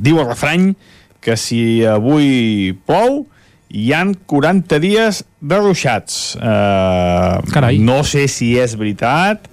diu 0.00 0.18
el 0.20 0.26
refrany 0.26 0.74
que 1.20 1.36
si 1.36 1.84
avui 1.86 2.72
plou 2.86 3.26
hi 3.70 3.92
han 3.92 4.14
40 4.26 4.80
dies 4.82 5.22
de 5.40 5.58
ruixats. 5.60 6.34
Uh, 6.36 7.38
Carai. 7.52 7.78
No 7.78 8.02
sé 8.04 8.26
si 8.28 8.56
és 8.58 8.76
veritat, 8.76 9.46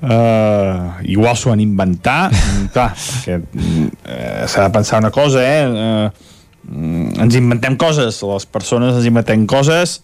Uh, 0.00 0.96
igual 1.04 1.36
s'ho 1.36 1.50
han 1.52 1.60
inventat 1.60 2.32
Mm, 2.32 2.68
clar, 2.72 2.94
que 3.26 3.34
uh, 3.36 4.46
s'ha 4.48 4.62
de 4.64 4.70
pensar 4.72 4.96
una 5.02 5.10
cosa 5.12 5.42
eh? 5.44 5.66
uh, 5.68 7.20
ens 7.20 7.36
inventem 7.36 7.76
coses 7.76 8.22
les 8.24 8.46
persones 8.48 8.96
ens 8.96 9.04
inventem 9.04 9.44
coses 9.44 9.98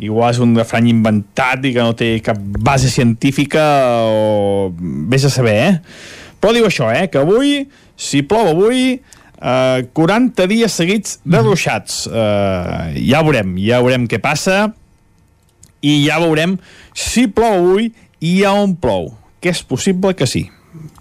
igual 0.00 0.32
és 0.32 0.40
un 0.42 0.56
refrany 0.56 0.90
inventat 0.90 1.64
i 1.68 1.74
que 1.76 1.84
no 1.84 1.94
té 1.96 2.14
cap 2.24 2.40
base 2.40 2.90
científica 2.92 3.62
o 4.08 4.72
vés 5.10 5.26
a 5.28 5.32
saber 5.32 5.56
eh? 5.60 5.72
però 6.40 6.54
diu 6.56 6.66
això, 6.66 6.90
eh? 6.92 7.08
que 7.12 7.20
avui 7.20 7.66
si 8.00 8.22
plou 8.24 8.52
avui 8.54 8.96
uh, 8.96 9.80
40 9.92 10.48
dies 10.50 10.76
seguits 10.82 11.18
de 11.24 11.42
ruixats 11.44 12.06
uh, 12.08 12.90
ja 12.96 13.24
veurem, 13.26 13.58
ja 13.60 13.82
veurem 13.84 14.08
què 14.08 14.22
passa 14.24 14.70
i 15.80 16.00
ja 16.06 16.20
veurem 16.20 16.56
si 16.96 17.26
plou 17.32 17.58
avui 17.58 17.90
i 18.20 18.40
a 18.44 18.52
on 18.52 18.76
plou, 18.76 19.10
que 19.40 19.52
és 19.52 19.62
possible 19.64 20.12
que 20.16 20.28
sí. 20.28 20.44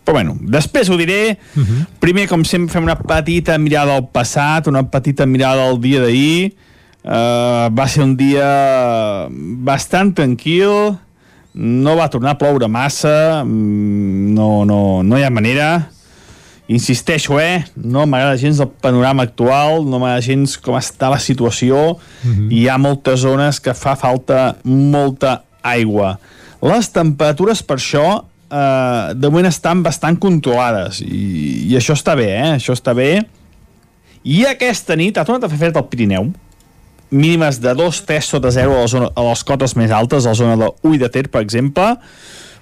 Però 0.05 0.15
bueno, 0.15 0.37
després 0.39 0.89
ho 0.89 0.97
diré. 0.97 1.38
Uh 1.55 1.62
-huh. 1.62 1.85
Primer, 1.99 2.27
com 2.27 2.43
sempre, 2.43 2.73
fem 2.73 2.83
una 2.83 2.97
petita 2.97 3.57
mirada 3.57 3.95
al 3.95 4.07
passat, 4.07 4.67
una 4.67 4.83
petita 4.89 5.25
mirada 5.25 5.67
al 5.67 5.79
dia 5.79 6.01
d'ahir. 6.01 6.55
Uh, 6.99 7.71
va 7.71 7.85
ser 7.88 8.03
un 8.03 8.15
dia 8.19 8.47
bastant 9.63 10.12
tranquil, 10.17 10.97
no 11.55 11.95
va 11.95 12.09
tornar 12.12 12.35
a 12.35 12.39
ploure 12.39 12.67
massa, 12.67 13.43
mm, 13.45 14.33
no, 14.35 14.65
no, 14.67 15.01
no 15.03 15.17
hi 15.17 15.23
ha 15.23 15.31
manera. 15.31 15.69
Insisteixo, 16.69 17.39
eh? 17.41 17.63
No 17.73 18.03
m'agrada 18.05 18.38
gens 18.38 18.59
el 18.62 18.69
panorama 18.69 19.23
actual, 19.25 19.88
no 19.89 19.97
m'agrada 19.97 20.21
gens 20.21 20.53
com 20.62 20.77
està 20.77 21.09
la 21.09 21.17
situació. 21.17 21.97
Uh 21.97 22.29
-huh. 22.29 22.51
Hi 22.53 22.67
ha 22.67 22.77
moltes 22.77 23.21
zones 23.21 23.59
que 23.59 23.73
fa 23.73 23.95
falta 23.95 24.57
molta 24.63 25.43
aigua. 25.63 26.19
Les 26.62 26.91
temperatures, 26.91 27.63
per 27.63 27.77
això, 27.77 28.23
eh, 28.51 29.13
de 29.15 29.29
moment 29.29 29.47
estan 29.47 29.81
bastant 29.83 30.17
controlades 30.19 31.01
i, 31.01 31.71
i 31.71 31.75
això 31.75 31.95
està 31.95 32.15
bé, 32.15 32.29
eh? 32.35 32.55
Això 32.57 32.73
està 32.73 32.93
bé. 32.93 33.25
I 34.23 34.45
aquesta 34.45 34.95
nit 34.95 35.17
ha 35.17 35.25
tornat 35.25 35.43
a 35.45 35.49
fer 35.49 35.57
fred 35.57 35.77
al 35.77 35.88
Pirineu, 35.88 36.31
mínimes 37.12 37.60
de 37.62 37.74
2-3 37.76 38.22
sota 38.22 38.52
0 38.54 38.76
a, 38.76 38.82
la 38.84 38.88
zona, 38.91 39.10
a 39.15 39.26
les 39.30 39.43
cotes 39.43 39.76
més 39.80 39.91
altes, 39.91 40.26
a 40.26 40.34
la 40.34 40.39
zona 40.39 40.58
de 40.60 40.72
Ull 40.88 41.00
de 41.02 41.10
Ter, 41.13 41.28
per 41.32 41.41
exemple, 41.45 41.95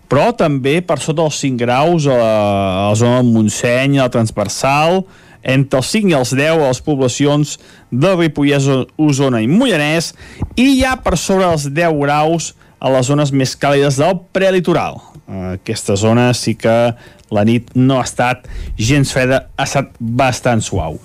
però 0.08 0.32
també 0.36 0.80
per 0.82 1.00
sota 1.04 1.26
dels 1.26 1.40
5 1.44 1.60
graus 1.60 2.08
a 2.08 2.16
la, 2.16 2.34
a 2.34 2.86
la 2.92 3.00
zona 3.00 3.22
del 3.22 3.32
Montseny, 3.34 3.98
a 4.00 4.08
la 4.08 4.14
transversal, 4.14 5.02
entre 5.48 5.80
els 5.80 5.92
5 5.96 6.12
i 6.12 6.16
els 6.18 6.32
10 6.36 6.54
a 6.56 6.70
les 6.70 6.82
poblacions 6.84 7.58
de 7.92 8.14
Ripollès, 8.16 8.68
Osona 9.00 9.44
i 9.44 9.52
Mollanès, 9.52 10.14
i 10.60 10.74
ja 10.80 10.98
per 11.04 11.18
sobre 11.20 11.48
dels 11.48 11.68
10 11.72 12.00
graus 12.02 12.54
a 12.80 12.92
les 12.94 13.08
zones 13.10 13.32
més 13.34 13.56
càlides 13.60 14.00
del 14.00 14.20
prelitoral. 14.36 15.00
Aquesta 15.28 15.98
zona 16.00 16.30
sí 16.38 16.56
que 16.56 16.76
la 17.34 17.44
nit 17.48 17.74
no 17.76 17.98
ha 18.00 18.06
estat 18.08 18.46
gens 18.80 19.12
freda, 19.12 19.48
ha 19.58 19.66
estat 19.68 19.96
bastant 20.00 20.64
suau. 20.64 21.00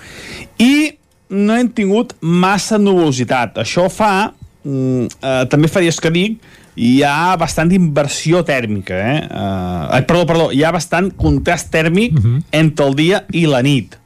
I 0.62 1.01
no 1.32 1.56
hem 1.56 1.70
tingut 1.72 2.12
massa 2.20 2.78
nuvolositat. 2.78 3.56
Això 3.62 3.88
fa, 3.90 4.32
mm, 4.64 5.06
eh, 5.22 5.44
també 5.48 5.68
fa 5.68 5.80
dies 5.80 5.98
que 6.00 6.12
dic, 6.12 6.38
hi 6.76 7.02
ha 7.04 7.36
bastant 7.36 7.72
inversió 7.72 8.42
tèrmica, 8.44 8.94
eh? 8.96 9.18
eh 9.28 10.02
perdó, 10.08 10.24
perdó, 10.26 10.50
hi 10.52 10.62
ha 10.64 10.72
bastant 10.72 11.10
contrast 11.16 11.70
tèrmic 11.72 12.16
uh 12.16 12.22
-huh. 12.22 12.42
entre 12.52 12.86
el 12.86 12.94
dia 12.94 13.24
i 13.32 13.46
la 13.46 13.62
nit. 13.62 13.98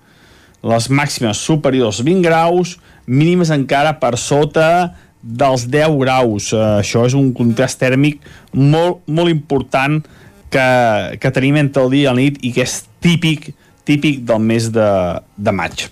Les 0.62 0.88
màximes 0.90 1.36
superiors 1.36 1.98
als 1.98 2.04
20 2.04 2.22
graus, 2.22 2.78
mínimes 3.06 3.50
encara 3.50 4.00
per 4.00 4.16
sota 4.18 4.94
dels 5.22 5.66
10 5.68 5.98
graus. 5.98 6.52
Uh, 6.52 6.80
això 6.82 7.06
és 7.06 7.14
un 7.14 7.32
contrast 7.32 7.78
tèrmic 7.80 8.20
molt, 8.52 9.02
molt 9.06 9.30
important 9.30 10.02
que, 10.50 11.18
que 11.20 11.30
tenim 11.30 11.56
entre 11.56 11.82
el 11.82 11.90
dia 11.90 12.10
i 12.10 12.14
la 12.14 12.20
nit 12.20 12.38
i 12.42 12.52
que 12.52 12.62
és 12.62 12.84
típic 13.00 13.54
típic 13.86 14.20
del 14.26 14.42
mes 14.42 14.68
de, 14.74 14.88
de 15.36 15.54
maig. 15.54 15.86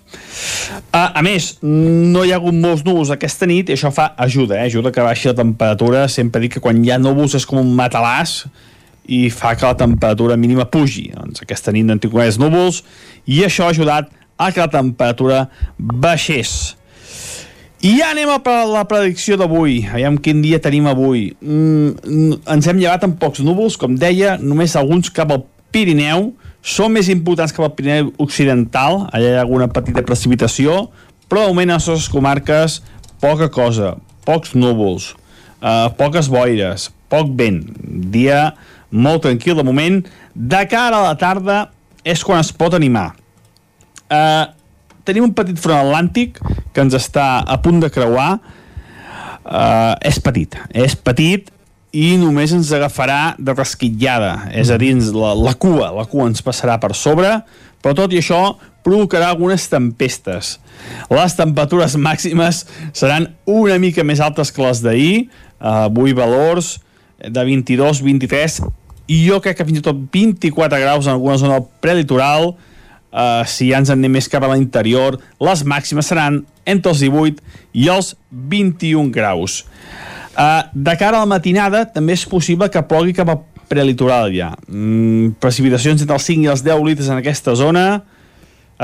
Uh, 0.90 1.14
a 1.14 1.22
més, 1.24 1.52
no 1.62 2.24
hi 2.24 2.34
ha 2.34 2.40
hagut 2.40 2.56
molts 2.58 2.84
núvols 2.86 3.12
aquesta 3.14 3.48
nit 3.50 3.70
i 3.70 3.76
això 3.76 3.92
fa 3.94 4.10
ajuda, 4.26 4.58
eh? 4.58 4.68
ajuda 4.68 4.92
que 4.94 5.04
baixi 5.04 5.30
la 5.30 5.38
temperatura. 5.38 6.06
Sempre 6.10 6.42
dic 6.44 6.56
que 6.56 6.64
quan 6.64 6.82
hi 6.82 6.92
ha 6.92 7.00
núvols 7.00 7.38
és 7.38 7.46
com 7.48 7.62
un 7.62 7.72
matalàs 7.78 8.42
i 9.06 9.28
fa 9.30 9.54
que 9.54 9.66
la 9.68 9.76
temperatura 9.78 10.36
mínima 10.40 10.66
pugi. 10.70 11.10
Doncs 11.14 11.44
aquesta 11.44 11.74
nit 11.74 11.86
no 11.86 11.94
hem 11.94 12.02
tingut 12.02 12.24
més 12.24 12.40
núvols 12.40 12.82
i 13.30 13.44
això 13.46 13.68
ha 13.68 13.74
ajudat 13.74 14.10
a 14.36 14.50
que 14.50 14.64
la 14.64 14.70
temperatura 14.72 15.44
baixés. 15.78 16.74
I 17.84 17.98
ja 17.98 18.14
anem 18.14 18.30
a 18.32 18.54
la 18.64 18.86
predicció 18.88 19.36
d'avui. 19.36 19.82
Aviam 19.92 20.16
quin 20.16 20.40
dia 20.40 20.60
tenim 20.62 20.86
avui. 20.88 21.26
Mm, 21.44 22.38
ens 22.54 22.68
hem 22.70 22.80
llevat 22.80 23.04
amb 23.04 23.18
pocs 23.20 23.42
núvols, 23.44 23.76
com 23.76 23.98
deia, 24.00 24.38
només 24.40 24.76
alguns 24.80 25.12
cap 25.12 25.34
al 25.34 25.44
Pirineu. 25.74 26.30
Són 26.64 26.94
més 26.96 27.10
importants 27.12 27.52
cap 27.52 27.66
al 27.66 27.74
Pirineu 27.76 28.06
Occidental, 28.24 29.02
allà 29.12 29.34
hi 29.34 29.36
ha 29.36 29.42
alguna 29.42 29.68
petita 29.68 30.00
precipitació, 30.06 30.86
però 31.28 31.42
de 31.44 31.52
moment 31.52 31.74
a 31.74 31.76
les 31.76 31.88
nostres 31.90 32.08
comarques 32.08 32.78
poca 33.20 33.50
cosa, 33.52 33.94
pocs 34.24 34.54
núvols, 34.56 35.10
eh, 35.60 35.88
poques 35.98 36.30
boires, 36.32 36.88
poc 37.12 37.34
vent. 37.36 37.60
Dia 38.14 38.54
molt 38.90 39.26
tranquil 39.26 39.60
de 39.60 39.66
moment. 39.66 40.00
De 40.32 40.62
cara 40.70 41.02
a 41.02 41.04
la 41.10 41.18
tarda 41.20 41.58
és 42.04 42.24
quan 42.24 42.40
es 42.40 42.52
pot 42.56 42.72
animar. 42.72 43.10
Eh, 44.08 44.44
tenim 45.04 45.28
un 45.28 45.34
petit 45.36 45.60
front 45.60 45.84
atlàntic 45.84 46.40
que 46.72 46.80
ens 46.80 46.96
està 46.96 47.44
a 47.44 47.60
punt 47.60 47.82
de 47.84 47.92
creuar. 47.92 48.38
Uh, 49.44 49.92
és 50.00 50.16
petit, 50.24 50.54
és 50.72 50.94
petit 50.96 51.50
i 51.94 52.16
només 52.18 52.52
ens 52.54 52.72
agafarà 52.74 53.36
de 53.38 53.54
rasquitllada, 53.54 54.50
és 54.50 54.72
a 54.74 54.78
dir, 54.80 54.92
la, 55.14 55.32
la 55.38 55.54
cua, 55.54 55.92
la 55.94 56.06
cua 56.10 56.26
ens 56.30 56.42
passarà 56.42 56.76
per 56.82 56.90
sobre, 56.98 57.36
però 57.82 57.94
tot 57.94 58.12
i 58.14 58.18
això 58.18 58.56
provocarà 58.84 59.30
algunes 59.30 59.68
tempestes. 59.70 60.58
Les 61.12 61.36
temperatures 61.38 61.94
màximes 61.96 62.64
seran 62.92 63.30
una 63.48 63.78
mica 63.80 64.04
més 64.04 64.20
altes 64.20 64.50
que 64.52 64.64
les 64.64 64.82
d'ahir, 64.84 65.28
avui 65.64 66.12
valors 66.12 66.78
de 67.18 67.44
22, 67.44 68.02
23 68.04 68.60
i 69.06 69.20
jo 69.26 69.40
crec 69.44 69.58
que 69.58 69.66
fins 69.68 69.80
i 69.80 69.84
tot 69.84 69.98
24 70.12 70.80
graus 70.80 71.06
en 71.06 71.14
alguna 71.14 71.36
zona 71.40 71.60
prelitoral 71.84 72.52
uh, 72.52 73.44
si 73.48 73.70
ja 73.70 73.80
ens 73.80 73.92
en 73.92 74.00
anem 74.00 74.16
més 74.18 74.28
cap 74.32 74.44
a 74.44 74.50
l'interior 74.52 75.18
les 75.40 75.64
màximes 75.64 76.08
seran 76.08 76.42
entre 76.68 76.92
els 76.92 77.04
18 77.04 77.40
i 77.80 77.88
els 77.92 78.14
21 78.30 79.12
graus 79.14 79.62
uh, 80.36 80.62
de 80.74 80.96
cara 81.00 81.18
a 81.18 81.24
la 81.24 81.26
matinada 81.30 81.84
també 81.86 82.12
és 82.18 82.24
possible 82.26 82.68
que 82.70 82.82
plogui 82.82 83.14
cap 83.16 83.28
a 83.30 83.38
prelitoral 83.68 84.32
ja 84.34 84.52
mm, 84.68 85.36
precipitacions 85.40 86.02
entre 86.04 86.14
els 86.18 86.26
5 86.28 86.44
i 86.44 86.50
els 86.52 86.62
10 86.66 86.84
litres 86.84 87.08
en 87.08 87.16
aquesta 87.22 87.54
zona 87.58 88.02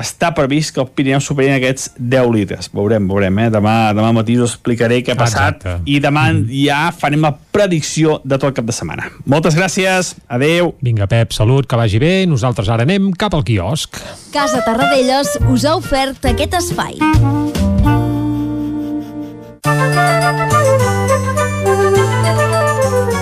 està 0.00 0.28
previst 0.32 0.70
que 0.72 0.78
el 0.80 0.86
Pirineu 0.94 1.18
superi 1.20 1.50
aquests 1.50 1.88
10 1.98 2.28
litres. 2.30 2.68
Veurem, 2.72 3.08
veurem, 3.10 3.40
eh? 3.42 3.48
Demà, 3.50 3.72
demà 3.92 4.12
matí 4.14 4.36
us 4.38 4.52
explicaré 4.54 5.00
què 5.02 5.12
ha 5.12 5.18
passat 5.18 5.56
Exacte. 5.58 5.82
i 5.90 5.98
demà 6.00 6.28
Mhm. 6.32 6.46
ja 6.62 6.92
farem 6.96 7.20
la 7.26 7.32
predicció 7.34 8.20
de 8.22 8.38
tot 8.38 8.44
el 8.44 8.54
cap 8.54 8.64
de 8.64 8.72
setmana. 8.72 9.10
Moltes 9.26 9.56
gràcies, 9.58 10.14
adeu. 10.28 10.74
Vinga, 10.80 11.08
Pep, 11.08 11.32
salut, 11.32 11.66
que 11.66 11.76
vagi 11.76 11.98
bé. 11.98 12.24
Nosaltres 12.26 12.68
ara 12.68 12.84
anem 12.86 13.10
cap 13.12 13.34
al 13.34 13.42
quiosc. 13.42 13.98
Casa 14.32 14.62
Tarradellas 14.64 15.36
us 15.50 15.64
ha 15.64 15.74
ofert 15.74 16.24
aquest 16.24 16.54
espai. 16.54 16.96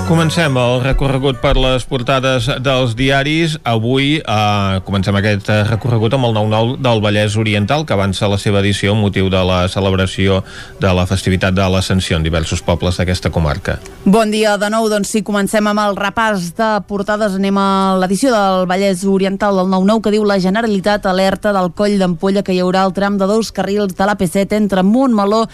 Comencem 0.08 0.54
el 0.56 0.78
recorregut 0.80 1.36
per 1.36 1.50
les 1.60 1.82
portades 1.84 2.46
dels 2.64 2.94
diaris. 2.96 3.58
Avui 3.68 4.14
eh, 4.16 4.76
comencem 4.86 5.16
aquest 5.18 5.50
eh, 5.52 5.58
recorregut 5.68 6.14
amb 6.16 6.30
el 6.30 6.38
9-9 6.38 6.78
del 6.80 7.02
Vallès 7.04 7.34
Oriental, 7.36 7.84
que 7.84 7.92
avança 7.92 8.30
la 8.32 8.38
seva 8.40 8.62
edició 8.62 8.94
amb 8.94 9.04
motiu 9.04 9.28
de 9.28 9.42
la 9.44 9.58
celebració 9.68 10.38
de 10.80 10.92
la 10.96 11.04
festivitat 11.10 11.52
de 11.52 11.66
l'Ascensió 11.68 12.16
en 12.16 12.24
diversos 12.24 12.62
pobles 12.64 12.96
d'aquesta 12.96 13.28
comarca. 13.28 13.74
Bon 14.06 14.32
dia 14.32 14.54
de 14.56 14.70
nou, 14.72 14.88
doncs 14.88 15.12
sí, 15.12 15.20
comencem 15.20 15.68
amb 15.68 15.82
el 15.82 16.00
repàs 16.00 16.54
de 16.56 16.70
portades. 16.88 17.36
Anem 17.36 17.60
a 17.60 17.68
l'edició 18.00 18.32
del 18.32 18.64
Vallès 18.70 19.04
Oriental 19.04 19.60
del 19.60 19.68
9-9 19.74 20.06
que 20.06 20.14
diu 20.16 20.24
la 20.24 20.40
Generalitat 20.40 21.04
alerta 21.04 21.52
del 21.52 21.68
coll 21.76 21.98
d'ampolla 22.00 22.40
que 22.46 22.56
hi 22.56 22.62
haurà 22.64 22.86
el 22.88 22.96
tram 22.96 23.20
de 23.20 23.28
dos 23.28 23.52
carrils 23.52 23.92
de 23.92 24.08
l'AP7 24.08 24.56
entre 24.56 24.86
Montmeló 24.88 25.44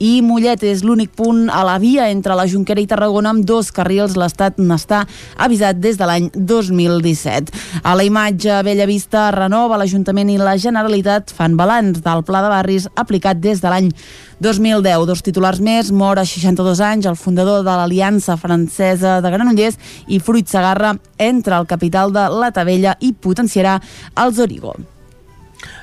i 0.00 0.20
Mollet. 0.24 0.64
És 0.66 0.82
l'únic 0.82 1.12
punt 1.16 1.46
a 1.52 1.62
la 1.68 1.76
via 1.78 2.08
entre 2.10 2.34
la 2.36 2.48
Junquera 2.50 2.82
i 2.82 2.88
Tarragona 2.90 3.30
amb 3.34 3.44
dos 3.46 3.70
carrils. 3.76 4.16
L'Estat 4.18 4.58
n'està 4.58 5.04
avisat 5.38 5.78
des 5.78 6.00
de 6.00 6.08
l'any 6.08 6.30
2017. 6.34 7.54
A 7.84 7.94
la 7.94 8.06
imatge 8.08 8.60
Bella 8.66 8.88
Vista 8.88 9.28
renova 9.36 9.78
l'Ajuntament 9.80 10.32
i 10.32 10.38
la 10.40 10.56
Generalitat 10.60 11.34
fan 11.36 11.56
balanç 11.60 12.02
del 12.04 12.24
pla 12.26 12.42
de 12.44 12.52
barris 12.52 12.88
aplicat 12.96 13.40
des 13.40 13.62
de 13.62 13.70
l'any 13.70 13.90
2010. 14.40 15.06
Dos 15.06 15.22
titulars 15.22 15.60
més, 15.60 15.92
mor 15.92 16.18
a 16.18 16.24
62 16.24 16.80
anys 16.80 17.08
el 17.10 17.18
fundador 17.20 17.64
de 17.66 17.74
l'Aliança 17.76 18.38
Francesa 18.40 19.18
de 19.20 19.34
Granollers 19.34 19.78
i 20.08 20.20
Fruit 20.20 20.48
Sagarra 20.48 20.96
entra 21.18 21.58
al 21.58 21.68
capital 21.68 22.12
de 22.12 22.30
la 22.40 22.50
Tavella 22.50 22.96
i 23.00 23.12
potenciarà 23.12 23.78
els 24.24 24.40
Origo. 24.40 24.74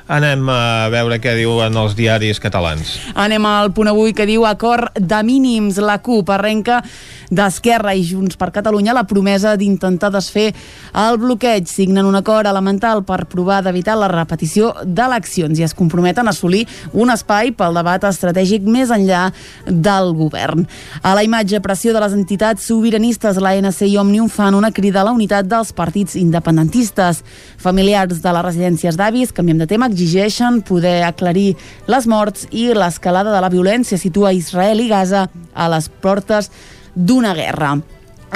Anem 0.07 0.47
a 0.47 0.87
veure 0.87 1.17
què 1.19 1.33
diuen 1.35 1.75
els 1.75 1.95
diaris 1.97 2.39
catalans. 2.39 2.93
Anem 3.19 3.43
al 3.43 3.73
punt 3.75 3.89
avui 3.91 4.13
que 4.15 4.27
diu 4.29 4.45
acord 4.47 4.95
de 4.95 5.19
mínims. 5.27 5.81
La 5.83 5.97
CUP 5.99 6.29
arrenca 6.31 6.79
d'Esquerra 7.27 7.91
i 7.91 8.05
Junts 8.07 8.37
per 8.39 8.53
Catalunya 8.55 8.95
la 8.95 9.03
promesa 9.03 9.57
d'intentar 9.59 10.13
desfer 10.13 10.53
el 10.95 11.19
bloqueig. 11.19 11.67
Signen 11.67 12.07
un 12.07 12.15
acord 12.15 12.47
elemental 12.47 13.03
per 13.03 13.25
provar 13.27 13.59
d'evitar 13.65 13.97
la 13.99 14.07
repetició 14.07 14.71
d'eleccions 14.85 15.59
i 15.59 15.65
es 15.67 15.75
comprometen 15.75 16.27
a 16.27 16.31
assolir 16.31 16.63
un 16.93 17.11
espai 17.11 17.51
pel 17.51 17.75
debat 17.75 18.07
estratègic 18.07 18.63
més 18.63 18.93
enllà 18.95 19.25
del 19.67 20.13
govern. 20.15 20.63
A 21.03 21.17
la 21.19 21.25
imatge 21.27 21.59
pressió 21.59 21.91
de 21.91 22.05
les 22.05 22.15
entitats 22.15 22.63
sobiranistes, 22.71 23.41
l'ANC 23.43 23.83
i 23.89 23.99
Òmnium 23.99 24.31
fan 24.31 24.55
una 24.55 24.71
crida 24.71 25.03
a 25.03 25.09
la 25.09 25.15
unitat 25.15 25.51
dels 25.51 25.75
partits 25.75 26.15
independentistes. 26.15 27.25
Familiars 27.59 28.23
de 28.23 28.35
les 28.39 28.47
residències 28.47 28.95
d'avis, 28.95 29.35
canviem 29.35 29.59
de 29.59 29.67
tema, 29.67 29.91
exigeixen 29.97 30.61
poder 30.61 31.01
aclarir 31.07 31.55
les 31.89 32.05
morts 32.05 32.45
i 32.53 32.69
l'escalada 32.77 33.33
de 33.33 33.41
la 33.41 33.49
violència 33.49 33.97
situa 33.97 34.35
Israel 34.37 34.83
i 34.83 34.89
Gaza 34.91 35.25
a 35.57 35.69
les 35.73 35.89
portes 35.89 36.51
d'una 36.93 37.33
guerra. 37.33 37.79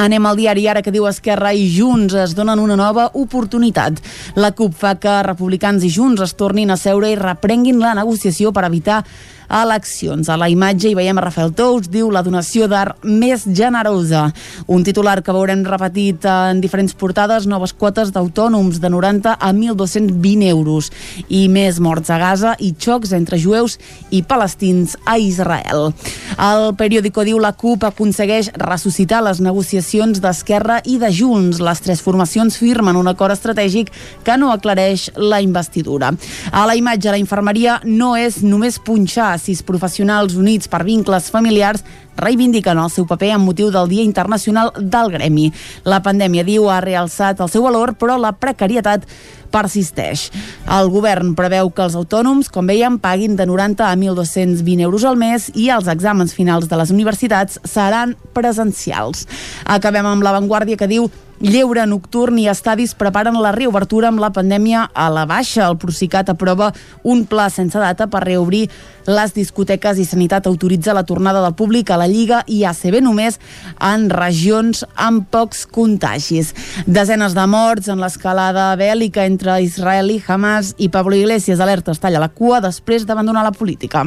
Anem 0.02 0.26
al 0.26 0.39
diari 0.39 0.65
ara 0.71 0.82
que 0.82 0.93
diu 0.93 1.06
Esquerra 1.06 1.52
i 1.54 1.67
Junts 1.69 2.15
es 2.15 2.34
donen 2.34 2.62
una 2.63 2.78
nova 2.80 3.10
oportunitat. 3.13 4.00
La 4.39 4.54
CUP 4.56 4.74
fa 4.74 4.95
que 4.95 5.17
Republicans 5.28 5.84
i 5.84 5.91
Junts 5.91 6.24
es 6.24 6.34
tornin 6.39 6.71
a 6.71 6.80
seure 6.80 7.12
i 7.12 7.19
reprenguin 7.19 7.82
la 7.84 7.93
negociació 8.00 8.54
per 8.56 8.63
evitar 8.65 9.04
eleccions. 9.52 10.30
A 10.32 10.38
la 10.40 10.48
imatge 10.50 10.90
hi 10.90 10.96
veiem 10.96 11.20
a 11.20 11.26
Rafael 11.26 11.52
Tous, 11.54 11.90
diu 11.92 12.10
la 12.12 12.24
donació 12.24 12.68
d'art 12.72 13.04
més 13.04 13.44
generosa. 13.46 14.30
Un 14.72 14.86
titular 14.88 15.20
que 15.22 15.36
veurem 15.36 15.66
repetit 15.68 16.26
en 16.30 16.62
diferents 16.64 16.96
portades, 16.96 17.48
noves 17.50 17.74
quotes 17.74 18.14
d'autònoms 18.16 18.80
de 18.82 18.90
90 18.90 19.36
a 19.36 19.52
1.220 19.52 20.48
euros 20.50 20.92
i 21.28 21.48
més 21.52 21.82
morts 21.84 22.10
a 22.10 22.20
Gaza 22.22 22.56
i 22.60 22.72
xocs 22.80 23.12
entre 23.18 23.40
jueus 23.42 23.78
i 24.10 24.24
palestins 24.24 24.96
a 25.06 25.18
Israel. 25.20 25.92
El 26.40 26.72
periòdico 26.80 27.26
diu 27.28 27.40
la 27.42 27.54
CUP 27.58 27.84
aconsegueix 27.90 28.52
ressuscitar 28.56 29.22
les 29.26 29.42
negociacions 29.44 30.22
d'Esquerra 30.24 30.80
i 30.86 30.98
de 31.02 31.12
Junts. 31.12 31.60
Les 31.62 31.84
tres 31.84 32.02
formacions 32.02 32.58
firmen 32.58 32.96
un 32.96 33.12
acord 33.12 33.36
estratègic 33.36 33.92
que 34.24 34.38
no 34.40 34.52
aclareix 34.54 35.10
la 35.18 35.42
investidura. 35.44 36.14
A 36.52 36.66
la 36.70 36.78
imatge, 36.80 37.12
la 37.12 37.20
infermeria 37.20 37.80
no 37.84 38.14
és 38.16 38.42
només 38.46 38.80
punxar 38.80 39.34
sis 39.41 39.63
professionals 39.65 40.38
units 40.38 40.69
per 40.71 40.84
vincles 40.88 41.32
familiars 41.34 41.84
reivindiquen 42.21 42.77
el 42.77 42.91
seu 42.93 43.08
paper 43.10 43.32
amb 43.36 43.47
motiu 43.49 43.71
del 43.73 43.89
Dia 43.89 44.06
Internacional 44.06 44.71
del 44.77 45.12
Gremi. 45.13 45.49
La 45.88 46.01
pandèmia, 46.06 46.45
diu, 46.45 46.67
ha 46.69 46.82
realçat 46.84 47.41
el 47.41 47.49
seu 47.49 47.65
valor, 47.65 47.95
però 47.97 48.17
la 48.19 48.34
precarietat 48.38 49.08
persisteix. 49.51 50.30
El 50.71 50.91
govern 50.93 51.34
preveu 51.36 51.71
que 51.75 51.84
els 51.84 51.97
autònoms, 51.99 52.51
com 52.54 52.69
veiem, 52.69 52.99
paguin 53.01 53.36
de 53.39 53.47
90 53.49 53.88
a 53.88 53.95
1.220 53.95 54.86
euros 54.88 55.08
al 55.08 55.19
mes 55.19 55.49
i 55.56 55.69
els 55.73 55.89
exàmens 55.91 56.36
finals 56.38 56.69
de 56.71 56.80
les 56.80 56.93
universitats 56.93 57.60
seran 57.67 58.15
presencials. 58.36 59.27
Acabem 59.65 60.08
amb 60.08 60.23
l'avantguàrdia 60.23 60.80
que 60.80 60.89
diu 60.91 61.10
Lleure 61.41 61.88
nocturn 61.89 62.38
i 62.38 62.43
estadis 62.51 62.91
preparen 62.93 63.34
la 63.41 63.49
reobertura 63.56 64.12
amb 64.12 64.21
la 64.21 64.30
pandèmia 64.30 64.84
a 64.93 65.08
la 65.10 65.23
baixa. 65.25 65.65
El 65.65 65.80
Procicat 65.82 66.30
aprova 66.30 66.67
un 67.01 67.23
pla 67.25 67.47
sense 67.49 67.82
data 67.82 68.06
per 68.06 68.21
reobrir 68.27 68.67
les 69.10 69.34
discoteques 69.34 69.97
i 69.97 70.06
Sanitat 70.06 70.45
autoritza 70.45 70.93
la 70.93 71.01
tornada 71.01 71.41
del 71.41 71.56
públic 71.58 71.89
a 71.89 71.97
la 71.97 72.06
Lliga 72.06 72.43
i 72.45 72.62
ACB 72.69 72.99
només 73.01 73.39
en 73.82 74.06
regions 74.13 74.86
amb 74.93 75.25
pocs 75.34 75.65
contagis. 75.65 76.54
Desenes 76.86 77.34
de 77.34 77.47
morts 77.49 77.89
en 77.89 78.06
l'escalada 78.06 78.69
bèl·lica 78.77 79.25
entre 79.25 79.58
Israel 79.65 80.13
i 80.13 80.21
Hamas 80.21 80.75
i 80.77 80.93
Pablo 80.93 81.17
Iglesias 81.17 81.60
alerta 81.60 81.95
es 81.95 82.06
talla 82.06 82.21
la 82.21 82.30
cua 82.30 82.62
després 82.62 83.10
d'abandonar 83.10 83.47
la 83.49 83.56
política. 83.58 84.06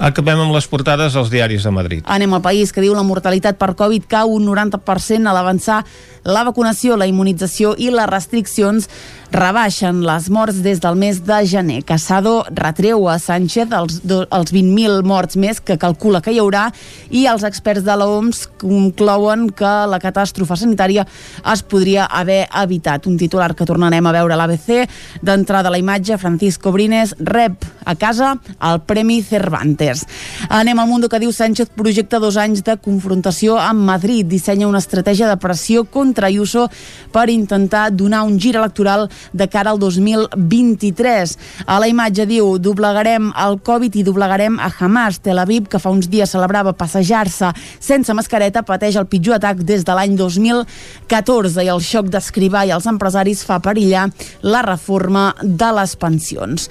Acabem 0.00 0.40
amb 0.40 0.54
les 0.54 0.64
portades 0.64 1.12
als 1.16 1.28
diaris 1.28 1.64
de 1.64 1.70
Madrid. 1.76 2.04
Anem 2.08 2.32
al 2.32 2.40
país 2.40 2.70
que 2.72 2.80
diu 2.80 2.94
la 2.96 3.04
mortalitat 3.04 3.58
per 3.60 3.74
Covid 3.76 4.06
cau 4.08 4.32
un 4.32 4.46
90% 4.48 5.28
a 5.28 5.34
l'avançar 5.36 5.82
la 6.24 6.44
vacunació, 6.44 6.96
la 6.96 7.08
immunització 7.08 7.74
i 7.78 7.90
les 7.90 8.08
restriccions 8.10 8.88
rebaixen 9.30 10.02
les 10.02 10.26
morts 10.30 10.58
des 10.64 10.80
del 10.82 10.96
mes 10.98 11.20
de 11.24 11.38
gener. 11.46 11.84
Casado 11.86 12.44
retreu 12.50 13.06
a 13.08 13.18
Sánchez 13.22 13.70
els, 13.78 14.00
els 14.02 14.52
20.000 14.52 15.04
morts 15.06 15.38
més 15.38 15.60
que 15.62 15.78
calcula 15.78 16.20
que 16.20 16.34
hi 16.34 16.40
haurà 16.42 16.66
i 17.14 17.26
els 17.30 17.44
experts 17.46 17.86
de 17.86 17.94
l'OMS 17.96 18.42
conclouen 18.60 19.48
que 19.54 19.70
la 19.90 20.00
catàstrofe 20.02 20.58
sanitària 20.58 21.06
es 21.52 21.62
podria 21.62 22.08
haver 22.10 22.42
evitat. 22.62 23.06
Un 23.06 23.16
titular 23.20 23.52
que 23.54 23.66
tornarem 23.68 24.06
a 24.06 24.14
veure 24.18 24.34
a 24.34 24.40
l'ABC. 24.40 24.88
D'entrada 25.22 25.70
a 25.70 25.74
la 25.74 25.78
imatge, 25.78 26.18
Francisco 26.18 26.72
Brines 26.74 27.14
rep 27.20 27.64
a 27.86 27.94
casa 27.94 28.34
el 28.58 28.82
Premi 28.86 29.20
Cervantes. 29.22 30.04
Anem 30.50 30.78
al 30.78 30.90
Mundo 30.90 31.08
que 31.08 31.22
diu 31.22 31.30
Sánchez 31.32 31.70
projecta 31.76 32.18
dos 32.18 32.36
anys 32.36 32.64
de 32.66 32.76
confrontació 32.82 33.60
amb 33.62 33.86
Madrid. 33.86 34.26
Dissenya 34.26 34.68
una 34.68 34.82
estratègia 34.82 35.30
de 35.30 35.38
pressió 35.38 35.84
contra 35.86 36.09
Ayuso 36.18 36.68
per 37.12 37.30
intentar 37.30 37.90
donar 37.92 38.22
un 38.22 38.38
gir 38.38 38.56
electoral 38.56 39.08
de 39.32 39.48
cara 39.48 39.70
al 39.70 39.78
2023. 39.78 41.36
A 41.66 41.78
la 41.80 41.88
imatge 41.88 42.26
diu 42.26 42.58
doblegarem 42.58 43.30
el 43.36 43.60
Covid 43.62 43.96
i 43.96 44.04
doblegarem 44.06 44.58
a 44.58 44.70
Hamas. 44.78 45.20
Tel 45.20 45.38
Aviv, 45.38 45.68
que 45.68 45.78
fa 45.78 45.90
uns 45.90 46.10
dies 46.10 46.30
celebrava 46.30 46.74
passejar-se 46.74 47.52
sense 47.78 48.14
mascareta, 48.14 48.62
pateix 48.66 48.96
el 48.96 49.08
pitjor 49.10 49.38
atac 49.38 49.62
des 49.66 49.84
de 49.86 49.94
l'any 49.96 50.16
2014 50.18 51.64
i 51.64 51.70
el 51.70 51.82
xoc 51.84 52.10
d'escrivar 52.10 52.66
i 52.66 52.74
els 52.74 52.88
empresaris 52.90 53.44
fa 53.46 53.60
perillar 53.62 54.08
la 54.42 54.62
reforma 54.66 55.30
de 55.42 55.70
les 55.76 55.96
pensions. 55.96 56.68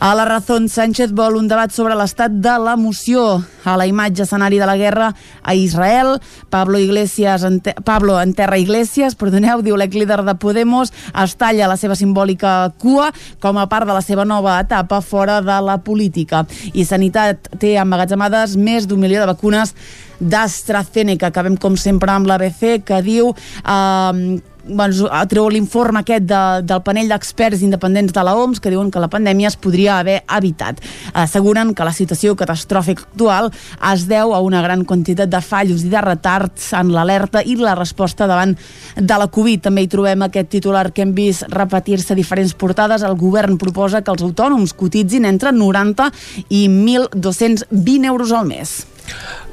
A 0.00 0.14
la 0.18 0.26
Razón, 0.28 0.68
Sánchez 0.68 1.12
vol 1.12 1.36
un 1.38 1.48
debat 1.48 1.72
sobre 1.72 1.96
l'estat 1.98 2.32
de 2.32 2.56
l'emoció. 2.58 3.42
A 3.62 3.76
la 3.78 3.86
imatge 3.86 4.24
escenari 4.24 4.58
de 4.58 4.66
la 4.66 4.76
guerra 4.76 5.12
a 5.42 5.54
Israel, 5.54 6.16
Pablo 6.50 6.80
Iglesias, 6.82 7.46
Pablo 7.84 8.20
enterra 8.20 8.58
Iglesias, 8.58 8.81
perdoneu, 9.18 9.62
diu 9.62 9.76
l'ex-líder 9.76 10.22
de 10.26 10.34
Podemos, 10.34 10.92
es 11.22 11.34
talla 11.38 11.68
la 11.70 11.76
seva 11.76 11.96
simbòlica 11.98 12.72
cua 12.82 13.10
com 13.40 13.58
a 13.58 13.66
part 13.66 13.86
de 13.86 13.92
la 13.92 14.02
seva 14.02 14.24
nova 14.24 14.58
etapa 14.60 15.00
fora 15.00 15.40
de 15.40 15.58
la 15.62 15.78
política. 15.78 16.46
I 16.72 16.84
Sanitat 16.84 17.52
té 17.58 17.76
emmagatzemades 17.76 18.56
més 18.56 18.86
d'un 18.86 19.00
milió 19.00 19.20
de 19.20 19.30
vacunes 19.32 19.74
d'AstraZeneca. 20.22 21.28
Acabem, 21.28 21.56
com 21.56 21.76
sempre, 21.76 22.10
amb 22.12 22.26
l'ABC, 22.30 22.82
que 22.86 23.02
diu 23.02 23.32
eh, 23.34 24.40
bueno, 24.64 25.08
treu 25.28 25.48
l'informe 25.50 26.02
aquest 26.02 26.26
de, 26.28 26.42
del 26.66 26.82
panell 26.84 27.10
d'experts 27.10 27.62
independents 27.66 28.12
de 28.14 28.24
la 28.24 28.34
OMS 28.38 28.60
que 28.62 28.70
diuen 28.72 28.90
que 28.92 29.02
la 29.02 29.10
pandèmia 29.10 29.50
es 29.50 29.56
podria 29.56 29.98
haver 29.98 30.20
evitat. 30.36 30.80
Asseguren 31.12 31.74
que 31.74 31.86
la 31.86 31.94
situació 31.96 32.36
catastròfica 32.38 33.06
actual 33.08 33.50
es 33.92 34.06
deu 34.10 34.34
a 34.34 34.40
una 34.44 34.62
gran 34.62 34.84
quantitat 34.84 35.30
de 35.32 35.40
fallos 35.42 35.84
i 35.86 35.90
de 35.92 36.02
retards 36.04 36.72
en 36.78 36.92
l'alerta 36.94 37.42
i 37.42 37.56
la 37.58 37.74
resposta 37.78 38.28
davant 38.30 38.54
de 38.96 39.18
la 39.18 39.28
Covid. 39.32 39.66
També 39.68 39.84
hi 39.84 39.90
trobem 39.92 40.26
aquest 40.26 40.52
titular 40.54 40.90
que 40.92 41.06
hem 41.06 41.14
vist 41.16 41.48
repetir-se 41.52 42.16
diferents 42.18 42.54
portades. 42.54 43.02
El 43.02 43.18
govern 43.18 43.58
proposa 43.58 44.02
que 44.02 44.14
els 44.14 44.22
autònoms 44.22 44.76
cotitzin 44.78 45.26
entre 45.28 45.52
90 45.52 46.10
i 46.50 46.66
1.220 46.68 48.10
euros 48.12 48.32
al 48.32 48.46
mes. 48.46 48.82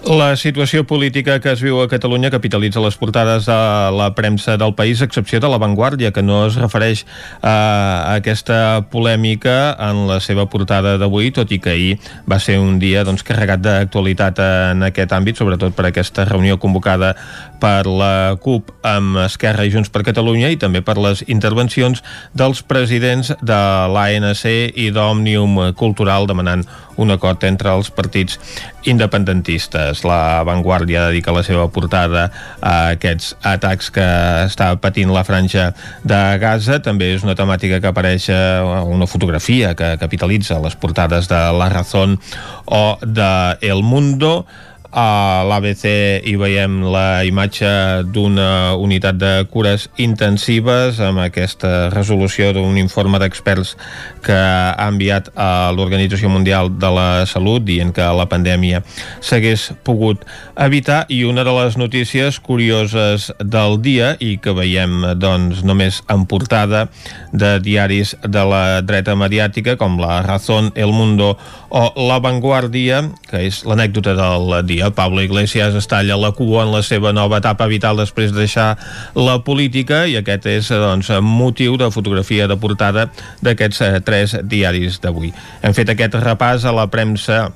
La 0.08 0.38
situació 0.40 0.86
política 0.88 1.42
que 1.44 1.52
es 1.52 1.60
viu 1.60 1.82
a 1.84 1.90
Catalunya 1.92 2.30
capitalitza 2.32 2.80
les 2.80 2.96
portades 2.96 3.44
de 3.50 3.56
la 3.92 4.14
premsa 4.16 4.56
del 4.58 4.72
país, 4.74 5.02
a 5.02 5.06
excepció 5.06 5.42
de 5.44 5.50
La 5.52 5.58
Vanguardia, 5.60 6.14
que 6.16 6.24
no 6.24 6.46
es 6.48 6.56
refereix 6.56 7.04
a 7.44 8.16
aquesta 8.16 8.88
polèmica 8.90 9.76
en 9.90 10.06
la 10.08 10.22
seva 10.24 10.48
portada 10.48 10.96
d'avui, 10.98 11.34
tot 11.36 11.52
i 11.52 11.60
que 11.60 11.76
ahir 11.76 12.00
va 12.32 12.40
ser 12.40 12.62
un 12.64 12.80
dia 12.80 13.04
doncs, 13.04 13.26
carregat 13.28 13.60
d'actualitat 13.60 14.40
en 14.40 14.88
aquest 14.88 15.12
àmbit, 15.12 15.36
sobretot 15.36 15.76
per 15.76 15.90
aquesta 15.92 16.24
reunió 16.32 16.56
convocada 16.64 17.12
per 17.60 17.84
la 17.84 18.40
CUP 18.40 18.72
amb 18.88 19.20
Esquerra 19.26 19.68
i 19.68 19.74
Junts 19.74 19.92
per 19.92 20.06
Catalunya 20.08 20.48
i 20.48 20.58
també 20.58 20.80
per 20.80 20.96
les 20.96 21.26
intervencions 21.28 22.00
dels 22.32 22.64
presidents 22.64 23.34
de 23.44 23.62
l'ANC 23.92 24.46
i 24.80 24.94
d'Òmnium 24.96 25.74
Cultural 25.76 26.30
demanant 26.30 26.64
un 27.00 27.12
acord 27.12 27.44
entre 27.48 27.72
els 27.76 27.92
partits 27.96 28.40
independentistes. 28.88 29.89
La 30.08 30.44
Vanguardia 30.48 31.08
dedica 31.10 31.34
la 31.36 31.44
seva 31.46 31.68
portada 31.74 32.30
a 32.62 32.94
aquests 32.96 33.34
atacs 33.46 33.92
que 33.96 34.08
està 34.46 34.72
patint 34.82 35.12
la 35.14 35.26
franja 35.28 35.72
de 36.04 36.22
Gaza. 36.42 36.80
També 36.86 37.12
és 37.16 37.26
una 37.26 37.38
temàtica 37.40 37.82
que 37.82 37.92
apareix 37.92 38.30
a 38.34 38.84
una 38.86 39.08
fotografia 39.10 39.76
que 39.76 39.96
capitalitza 40.02 40.60
les 40.64 40.78
portades 40.80 41.30
de 41.32 41.42
La 41.60 41.70
Razón 41.74 42.20
o 42.66 42.98
de 43.02 43.32
El 43.62 43.84
Mundo. 43.84 44.46
A 44.90 45.46
l'ABC 45.46 45.84
hi 46.26 46.32
veiem 46.42 46.80
la 46.90 47.22
imatge 47.22 47.70
d'una 48.10 48.74
unitat 48.82 49.20
de 49.22 49.34
cures 49.54 49.84
intensives 50.02 50.98
amb 51.06 51.22
aquesta 51.22 51.92
resolució 51.94 52.50
d'un 52.58 52.74
informe 52.82 53.20
d'experts 53.22 53.76
que 54.26 54.34
ha 54.34 54.88
enviat 54.90 55.30
a 55.38 55.70
l'Organització 55.78 56.32
Mundial 56.34 56.72
de 56.82 56.90
la 56.96 57.06
Salut 57.30 57.68
dient 57.68 57.94
que 57.94 58.08
la 58.18 58.26
pandèmia 58.32 58.82
s'hagués 59.22 59.68
pogut 59.86 60.26
evitar 60.58 61.04
i 61.14 61.22
una 61.30 61.46
de 61.46 61.54
les 61.60 61.78
notícies 61.78 62.42
curioses 62.42 63.30
del 63.38 63.78
dia 63.86 64.16
i 64.18 64.40
que 64.42 64.58
veiem 64.58 65.06
doncs 65.22 65.62
només 65.62 66.02
en 66.10 66.26
portada 66.26 66.88
de 67.32 67.60
diaris 67.62 68.16
de 68.26 68.42
la 68.42 68.82
dreta 68.82 69.14
mediàtica 69.14 69.78
com 69.78 70.02
la 70.02 70.24
Razón, 70.26 70.74
El 70.74 70.98
Mundo 70.98 71.36
o 71.70 71.86
La 72.10 72.18
Vanguardia, 72.18 73.04
que 73.30 73.46
és 73.46 73.62
l'anècdota 73.70 74.18
del 74.18 74.50
dia. 74.66 74.79
Pablo 74.96 75.22
Iglesias 75.22 75.76
es 75.76 75.88
talla 75.88 76.18
la 76.20 76.32
cua 76.36 76.64
en 76.66 76.74
la 76.74 76.82
seva 76.86 77.14
nova 77.16 77.40
etapa 77.44 77.68
vital 77.72 78.00
després 78.00 78.34
de 78.34 78.44
deixar 78.44 78.70
la 79.16 79.40
política 79.46 80.06
i 80.08 80.18
aquest 80.20 80.48
és 80.50 80.72
doncs, 80.72 81.12
motiu 81.22 81.78
de 81.78 81.92
fotografia 81.92 82.48
de 82.48 82.58
portada 82.60 83.10
d'aquests 83.46 83.82
eh, 83.86 83.94
tres 84.06 84.38
diaris 84.44 85.00
d'avui. 85.04 85.34
Hem 85.62 85.76
fet 85.78 85.92
aquest 85.94 86.16
repàs 86.24 86.66
a 86.66 86.76
la 86.76 86.88
premsa 86.92 87.50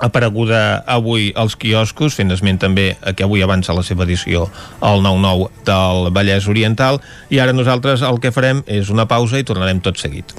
apareguda 0.00 0.82
avui 0.86 1.32
als 1.36 1.56
quioscos, 1.56 2.16
fent 2.18 2.32
esment 2.34 2.58
també 2.62 2.96
a 3.02 3.12
que 3.14 3.24
avui 3.26 3.42
avança 3.44 3.76
la 3.76 3.84
seva 3.86 4.04
edició 4.04 4.48
al 4.80 5.02
9-9 5.04 5.50
del 5.66 6.10
Vallès 6.14 6.48
Oriental 6.50 7.00
i 7.30 7.38
ara 7.38 7.52
nosaltres 7.54 8.02
el 8.02 8.18
que 8.20 8.32
farem 8.34 8.64
és 8.66 8.90
una 8.90 9.06
pausa 9.10 9.38
i 9.38 9.46
tornarem 9.46 9.80
tot 9.84 9.98
seguit. 10.00 10.34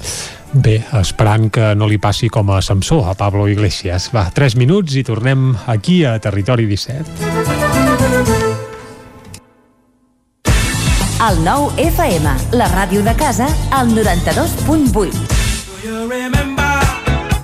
Bé, 0.56 0.80
esperant 0.96 1.50
que 1.52 1.74
no 1.76 1.88
li 1.92 1.98
passi 2.00 2.30
com 2.32 2.48
a 2.56 2.62
Samsó, 2.64 3.02
a 3.10 3.14
Pablo 3.20 3.50
Iglesias. 3.52 4.08
Va, 4.16 4.30
3 4.32 4.56
minuts 4.56 4.96
i 4.96 5.04
tornem 5.04 5.52
aquí 5.68 6.06
a 6.06 6.16
Territori 6.24 6.66
17. 6.70 7.04
El 11.26 11.40
nou 11.44 11.72
FM, 11.80 12.28
la 12.60 12.68
ràdio 12.72 13.04
de 13.04 13.16
casa, 13.16 13.48
al 13.72 13.88
92.8. 13.96 16.55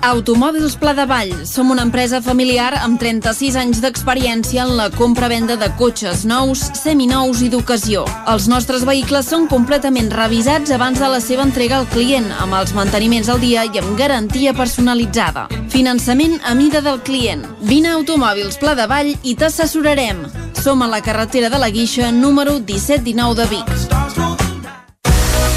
Automòbils 0.01 0.75
Pla 0.81 0.95
de 0.97 1.05
Vall. 1.05 1.45
Som 1.45 1.69
una 1.69 1.83
empresa 1.85 2.21
familiar 2.25 2.73
amb 2.81 2.97
36 2.99 3.55
anys 3.59 3.81
d'experiència 3.83 4.63
en 4.65 4.73
la 4.77 4.87
compra-venda 4.89 5.57
de 5.61 5.69
cotxes 5.77 6.23
nous, 6.25 6.63
seminous 6.73 7.43
i 7.45 7.49
d'ocasió. 7.53 8.07
Els 8.31 8.47
nostres 8.49 8.81
vehicles 8.87 9.29
són 9.29 9.45
completament 9.51 10.09
revisats 10.09 10.73
abans 10.73 10.97
de 10.97 11.09
la 11.11 11.21
seva 11.21 11.45
entrega 11.45 11.77
al 11.77 11.87
client, 11.93 12.31
amb 12.41 12.57
els 12.57 12.73
manteniments 12.73 13.29
al 13.29 13.41
dia 13.43 13.67
i 13.69 13.81
amb 13.81 13.93
garantia 13.97 14.55
personalitzada. 14.57 15.45
Finançament 15.69 16.39
a 16.43 16.55
mida 16.57 16.81
del 16.81 16.99
client. 17.05 17.45
Vine 17.61 17.93
a 17.93 17.99
Automòbils 18.01 18.57
Pla 18.57 18.73
de 18.73 18.89
Vall 18.89 19.13
i 19.21 19.37
t'assessorarem. 19.37 20.25
Som 20.57 20.81
a 20.81 20.89
la 20.89 21.01
carretera 21.05 21.49
de 21.49 21.61
la 21.61 21.69
Guixa, 21.69 22.11
número 22.11 22.57
1719 22.59 23.35
de 23.37 23.49
Vic. 23.53 24.20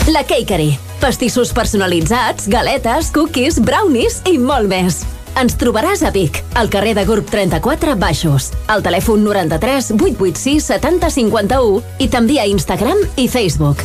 La 0.07 0.23
Cakery. 0.23 0.79
Pastissos 1.01 1.55
personalitzats, 1.57 2.47
galetes, 2.49 3.09
cookies, 3.11 3.57
brownies 3.65 4.19
i 4.29 4.37
molt 4.37 4.69
més. 4.69 5.01
Ens 5.41 5.57
trobaràs 5.57 6.05
a 6.05 6.11
Vic, 6.13 6.43
al 6.61 6.69
carrer 6.71 6.93
de 6.99 7.07
Gurb 7.09 7.31
34 7.33 7.97
Baixos, 7.97 8.51
al 8.69 8.85
telèfon 8.85 9.25
93 9.25 9.95
886 9.97 10.69
70 10.77 11.11
51 11.17 12.05
i 12.05 12.11
també 12.13 12.39
a 12.39 12.47
Instagram 12.53 13.01
i 13.17 13.31
Facebook. 13.33 13.81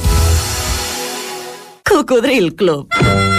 Cocodril 1.88 2.52
Club. 2.54 3.39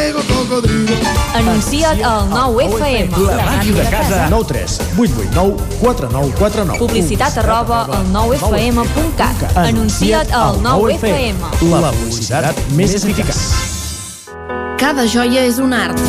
Anuncia't 1.33 2.01
al 2.03 2.29
9 2.29 2.65
FM. 2.65 3.25
La 3.25 3.45
màquina 3.45 3.83
de 3.83 3.89
casa. 3.89 4.25
9 4.29 4.45
3 4.47 4.79
8 4.97 5.13
8 5.17 5.31
9 5.35 5.55
4 5.81 6.09
9 6.11 6.33
4 6.39 6.65
9. 6.65 6.79
Publicitat 6.79 7.37
arroba 7.37 7.83
al 7.85 8.05
9fm.cat. 8.13 9.57
Anuncia't 9.57 10.33
al 10.33 10.59
9FM. 10.63 11.35
La 11.71 11.91
publicitat 11.91 12.59
més 12.75 12.95
eficaç. 12.99 13.39
Cada 14.81 15.05
joia 15.07 15.45
és 15.45 15.59
un 15.61 15.73
art. 15.77 15.99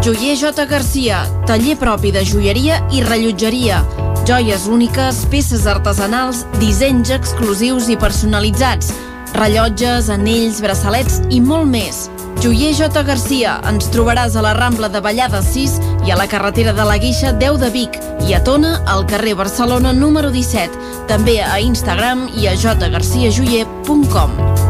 Joier 0.00 0.36
J. 0.36 0.64
Garcia, 0.66 1.24
taller 1.46 1.76
propi 1.76 2.10
de 2.10 2.24
joieria 2.24 2.80
i 2.90 3.02
rellotgeria. 3.04 3.82
Joies 4.24 4.64
úniques, 4.66 5.26
peces 5.30 5.66
artesanals, 5.68 6.46
dissenys 6.60 7.12
exclusius 7.12 7.88
i 7.92 7.96
personalitzats, 8.00 8.94
rellotges, 9.36 10.08
anells, 10.12 10.60
braçalets 10.64 11.20
i 11.28 11.40
molt 11.44 11.68
més. 11.68 12.08
Joier 12.40 12.72
J. 12.72 13.02
Garcia. 13.04 13.58
Ens 13.68 13.90
trobaràs 13.92 14.32
a 14.32 14.40
la 14.40 14.54
Rambla 14.56 14.88
de 14.88 15.02
Vallada 15.04 15.42
6 15.44 15.74
i 16.08 16.10
a 16.10 16.16
la 16.16 16.24
carretera 16.24 16.72
de 16.72 16.86
la 16.88 16.96
Guixa 16.96 17.34
10 17.36 17.60
de 17.60 17.68
Vic 17.74 17.98
i 18.24 18.32
a 18.32 18.40
Tona, 18.40 18.80
al 18.88 19.04
carrer 19.04 19.36
Barcelona 19.36 19.92
número 19.92 20.32
17. 20.32 21.04
També 21.12 21.44
a 21.44 21.60
Instagram 21.60 22.32
i 22.40 22.48
a 22.48 22.56
jgarciajoyer.com. 22.56 24.69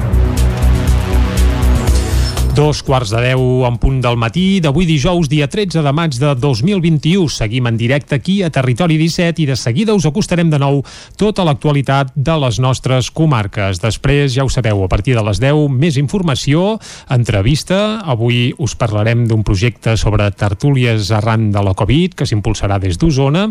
Dos 2.51 2.81
quarts 2.83 3.13
de 3.13 3.19
deu 3.23 3.63
en 3.63 3.77
punt 3.79 4.01
del 4.03 4.17
matí 4.19 4.59
d'avui 4.59 4.83
dijous, 4.83 5.29
dia 5.31 5.45
13 5.47 5.79
de 5.85 5.91
maig 5.95 6.17
de 6.19 6.33
2021. 6.35 7.29
Seguim 7.31 7.69
en 7.69 7.77
directe 7.79 8.17
aquí 8.17 8.41
a 8.43 8.49
Territori 8.51 8.97
17 8.99 9.39
i 9.39 9.45
de 9.47 9.55
seguida 9.55 9.95
us 9.95 10.03
acostarem 10.09 10.49
de 10.51 10.59
nou 10.59 10.81
tota 11.15 11.45
l'actualitat 11.47 12.11
de 12.11 12.35
les 12.43 12.59
nostres 12.59 13.07
comarques. 13.15 13.79
Després, 13.79 14.33
ja 14.35 14.43
ho 14.43 14.51
sabeu, 14.51 14.83
a 14.83 14.89
partir 14.91 15.15
de 15.15 15.23
les 15.23 15.39
10, 15.39 15.69
més 15.71 15.95
informació, 15.95 16.75
entrevista. 17.07 18.01
Avui 18.03 18.51
us 18.59 18.75
parlarem 18.75 19.23
d'un 19.29 19.47
projecte 19.47 19.95
sobre 19.95 20.27
tertúlies 20.35 21.07
arran 21.15 21.53
de 21.55 21.63
la 21.63 21.71
Covid 21.71 22.19
que 22.19 22.27
s'impulsarà 22.27 22.81
des 22.83 22.99
d'Osona. 22.99 23.45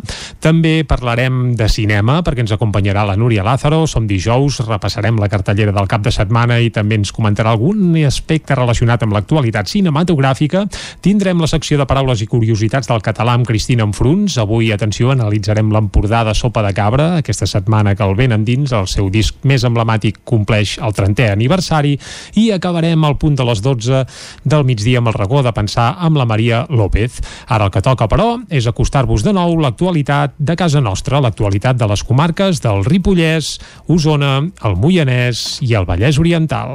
També 0.44 0.84
parlarem 0.84 1.54
de 1.56 1.70
cinema 1.72 2.18
perquè 2.20 2.44
ens 2.44 2.52
acompanyarà 2.52 3.08
la 3.08 3.16
Núria 3.16 3.48
Lázaro. 3.48 3.86
Som 3.88 4.04
dijous, 4.04 4.60
repassarem 4.68 5.16
la 5.16 5.32
cartellera 5.32 5.72
del 5.72 5.88
cap 5.88 6.04
de 6.04 6.12
setmana 6.12 6.60
i 6.60 6.68
també 6.68 7.00
ens 7.00 7.16
comentarà 7.16 7.56
algun 7.56 7.96
aspecte 8.04 8.52
relacionat 8.52 8.89
amb 8.98 9.14
l'actualitat 9.14 9.70
cinematogràfica. 9.70 10.64
Tindrem 11.04 11.38
la 11.38 11.48
secció 11.50 11.78
de 11.78 11.86
paraules 11.86 12.24
i 12.24 12.26
curiositats 12.26 12.90
del 12.90 13.04
català 13.06 13.36
amb 13.38 13.46
Cristina 13.46 13.86
Enfruns. 13.86 14.34
Avui, 14.42 14.72
atenció, 14.74 15.12
analitzarem 15.14 15.70
l'Empordà 15.70 16.24
de 16.26 16.34
Sopa 16.34 16.64
de 16.66 16.72
Cabra, 16.74 17.06
aquesta 17.20 17.46
setmana 17.46 17.94
que 17.94 18.02
el 18.02 18.16
ven 18.18 18.34
endins, 18.34 18.74
el 18.74 18.90
seu 18.90 19.06
disc 19.14 19.38
més 19.46 19.62
emblemàtic 19.68 20.18
compleix 20.26 20.74
el 20.82 20.96
30è 20.96 21.30
aniversari 21.30 21.94
i 22.42 22.50
acabarem 22.50 23.06
al 23.06 23.14
punt 23.22 23.38
de 23.38 23.46
les 23.46 23.62
12 23.62 24.02
del 24.42 24.66
migdia 24.66 24.98
amb 24.98 25.12
el 25.12 25.18
regó 25.18 25.44
de 25.46 25.54
pensar 25.54 25.92
amb 26.02 26.18
la 26.18 26.26
Maria 26.26 26.64
López. 26.68 27.20
Ara 27.46 27.68
el 27.68 27.74
que 27.74 27.84
toca, 27.84 28.10
però, 28.10 28.32
és 28.50 28.66
acostar-vos 28.66 29.22
de 29.22 29.34
nou 29.36 29.54
l'actualitat 29.62 30.34
de 30.38 30.58
casa 30.58 30.82
nostra, 30.82 31.22
l'actualitat 31.22 31.78
de 31.78 31.90
les 31.90 32.02
comarques 32.02 32.62
del 32.64 32.84
Ripollès, 32.88 33.58
Osona, 33.88 34.40
el 34.64 34.78
Moianès 34.80 35.60
i 35.66 35.76
el 35.78 35.88
Vallès 35.88 36.18
Oriental. 36.18 36.74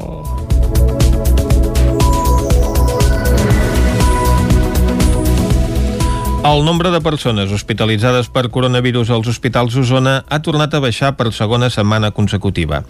El 6.45 6.63
nombre 6.63 6.91
de 6.91 7.01
persones 7.01 7.49
hospitalitzades 7.49 8.27
per 8.29 8.51
coronavirus 8.53 9.09
als 9.09 9.25
hospitals 9.31 9.73
Osona 9.81 10.19
ha 10.29 10.37
tornat 10.45 10.75
a 10.77 10.79
baixar 10.83 11.15
per 11.17 11.31
segona 11.33 11.71
setmana 11.73 12.11
consecutiva. 12.13 12.83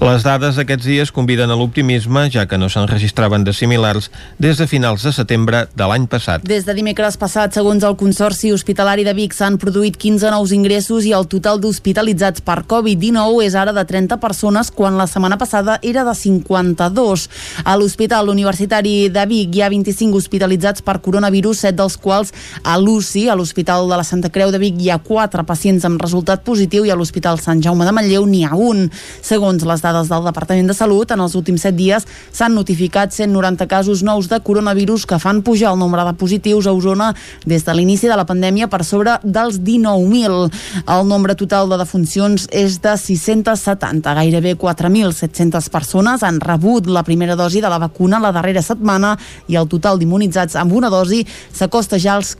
Les 0.00 0.22
dades 0.24 0.56
d'aquests 0.56 0.86
dies 0.88 1.12
conviden 1.12 1.52
a 1.52 1.58
l'optimisme, 1.60 2.22
ja 2.32 2.46
que 2.48 2.56
no 2.56 2.70
se'n 2.72 2.88
registraven 2.88 3.44
de 3.44 3.52
similars 3.52 4.08
des 4.40 4.56
de 4.56 4.66
finals 4.66 5.04
de 5.04 5.12
setembre 5.12 5.66
de 5.76 5.88
l'any 5.90 6.06
passat. 6.08 6.46
Des 6.48 6.64
de 6.64 6.72
dimecres 6.72 7.18
passat, 7.20 7.52
segons 7.52 7.84
el 7.84 7.98
Consorci 8.00 8.54
Hospitalari 8.56 9.04
de 9.04 9.12
Vic, 9.12 9.36
s'han 9.36 9.60
produït 9.60 10.00
15 10.00 10.32
nous 10.32 10.56
ingressos 10.56 11.04
i 11.04 11.12
el 11.12 11.28
total 11.28 11.60
d'hospitalitzats 11.60 12.40
per 12.40 12.62
Covid-19 12.64 13.44
és 13.44 13.58
ara 13.60 13.76
de 13.76 13.84
30 13.92 14.16
persones, 14.24 14.72
quan 14.72 14.96
la 14.96 15.04
setmana 15.04 15.36
passada 15.36 15.76
era 15.82 16.06
de 16.08 16.16
52. 16.16 17.28
A 17.60 17.76
l'Hospital 17.76 18.32
Universitari 18.32 19.12
de 19.12 19.28
Vic 19.28 19.60
hi 19.60 19.66
ha 19.66 19.70
25 19.76 20.16
hospitalitzats 20.16 20.80
per 20.80 20.96
coronavirus, 21.04 21.66
7 21.68 21.76
dels 21.84 22.00
quals 22.00 22.32
a 22.64 22.80
l'UCI, 23.02 23.28
a 23.28 23.34
l'Hospital 23.34 23.88
de 23.90 23.96
la 23.98 24.04
Santa 24.06 24.30
Creu 24.30 24.52
de 24.54 24.58
Vic 24.62 24.76
hi 24.78 24.90
ha 24.92 25.00
4 25.02 25.42
pacients 25.42 25.82
amb 25.88 26.00
resultat 26.00 26.44
positiu 26.46 26.84
i 26.86 26.92
a 26.92 26.96
l'Hospital 26.96 27.40
Sant 27.42 27.58
Jaume 27.64 27.82
de 27.82 27.90
Manlleu 27.90 28.26
n'hi 28.30 28.44
ha 28.46 28.54
un. 28.54 28.84
Segons 29.26 29.64
les 29.66 29.82
dades 29.82 30.06
del 30.06 30.28
Departament 30.28 30.70
de 30.70 30.76
Salut, 30.76 31.10
en 31.10 31.22
els 31.24 31.34
últims 31.34 31.64
7 31.66 31.74
dies 31.74 32.06
s'han 32.30 32.54
notificat 32.54 33.10
190 33.10 33.66
casos 33.66 34.04
nous 34.06 34.28
de 34.30 34.38
coronavirus 34.38 35.06
que 35.10 35.18
fan 35.18 35.42
pujar 35.42 35.72
el 35.72 35.80
nombre 35.80 36.04
de 36.06 36.12
positius 36.14 36.68
a 36.70 36.76
Osona 36.76 37.10
des 37.44 37.66
de 37.66 37.74
l'inici 37.74 38.06
de 38.06 38.18
la 38.20 38.26
pandèmia 38.28 38.68
per 38.70 38.84
sobre 38.86 39.16
dels 39.24 39.58
19.000. 39.58 40.52
El 40.86 41.08
nombre 41.08 41.34
total 41.34 41.72
de 41.72 41.80
defuncions 41.82 42.46
és 42.52 42.78
de 42.86 42.94
670. 42.94 44.14
Gairebé 44.20 44.54
4.700 44.54 45.70
persones 45.74 46.22
han 46.22 46.38
rebut 46.38 46.86
la 46.86 47.02
primera 47.02 47.34
dosi 47.34 47.60
de 47.60 47.72
la 47.72 47.82
vacuna 47.82 48.22
la 48.22 48.30
darrera 48.30 48.62
setmana 48.62 49.16
i 49.50 49.58
el 49.58 49.66
total 49.66 49.98
d'immunitzats 49.98 50.54
amb 50.60 50.78
una 50.78 50.92
dosi 50.92 51.24
s'acosta 51.50 51.98
ja 51.98 52.14
als 52.20 52.36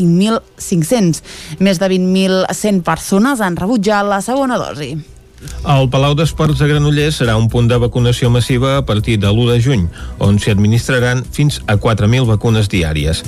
45.500. 0.00 1.22
Més 1.60 1.80
de 1.80 1.88
20.100 1.92 2.82
persones 2.86 3.40
han 3.44 3.58
rebut 3.60 3.84
ja 3.84 4.02
la 4.06 4.20
segona 4.24 4.58
dosi. 4.60 4.94
El 5.70 5.88
Palau 5.92 6.14
d'Esports 6.16 6.58
de 6.60 6.68
Granollers 6.68 7.20
serà 7.20 7.36
un 7.40 7.48
punt 7.52 7.68
de 7.68 7.76
vacunació 7.80 8.30
massiva 8.32 8.76
a 8.78 8.84
partir 8.88 9.18
de 9.20 9.28
l'1 9.28 9.52
de 9.52 9.58
juny, 9.64 9.84
on 10.18 10.38
s'hi 10.40 10.52
administraran 10.52 11.22
fins 11.36 11.60
a 11.66 11.76
4.000 11.76 12.28
vacunes 12.28 12.68
diàries. 12.72 13.22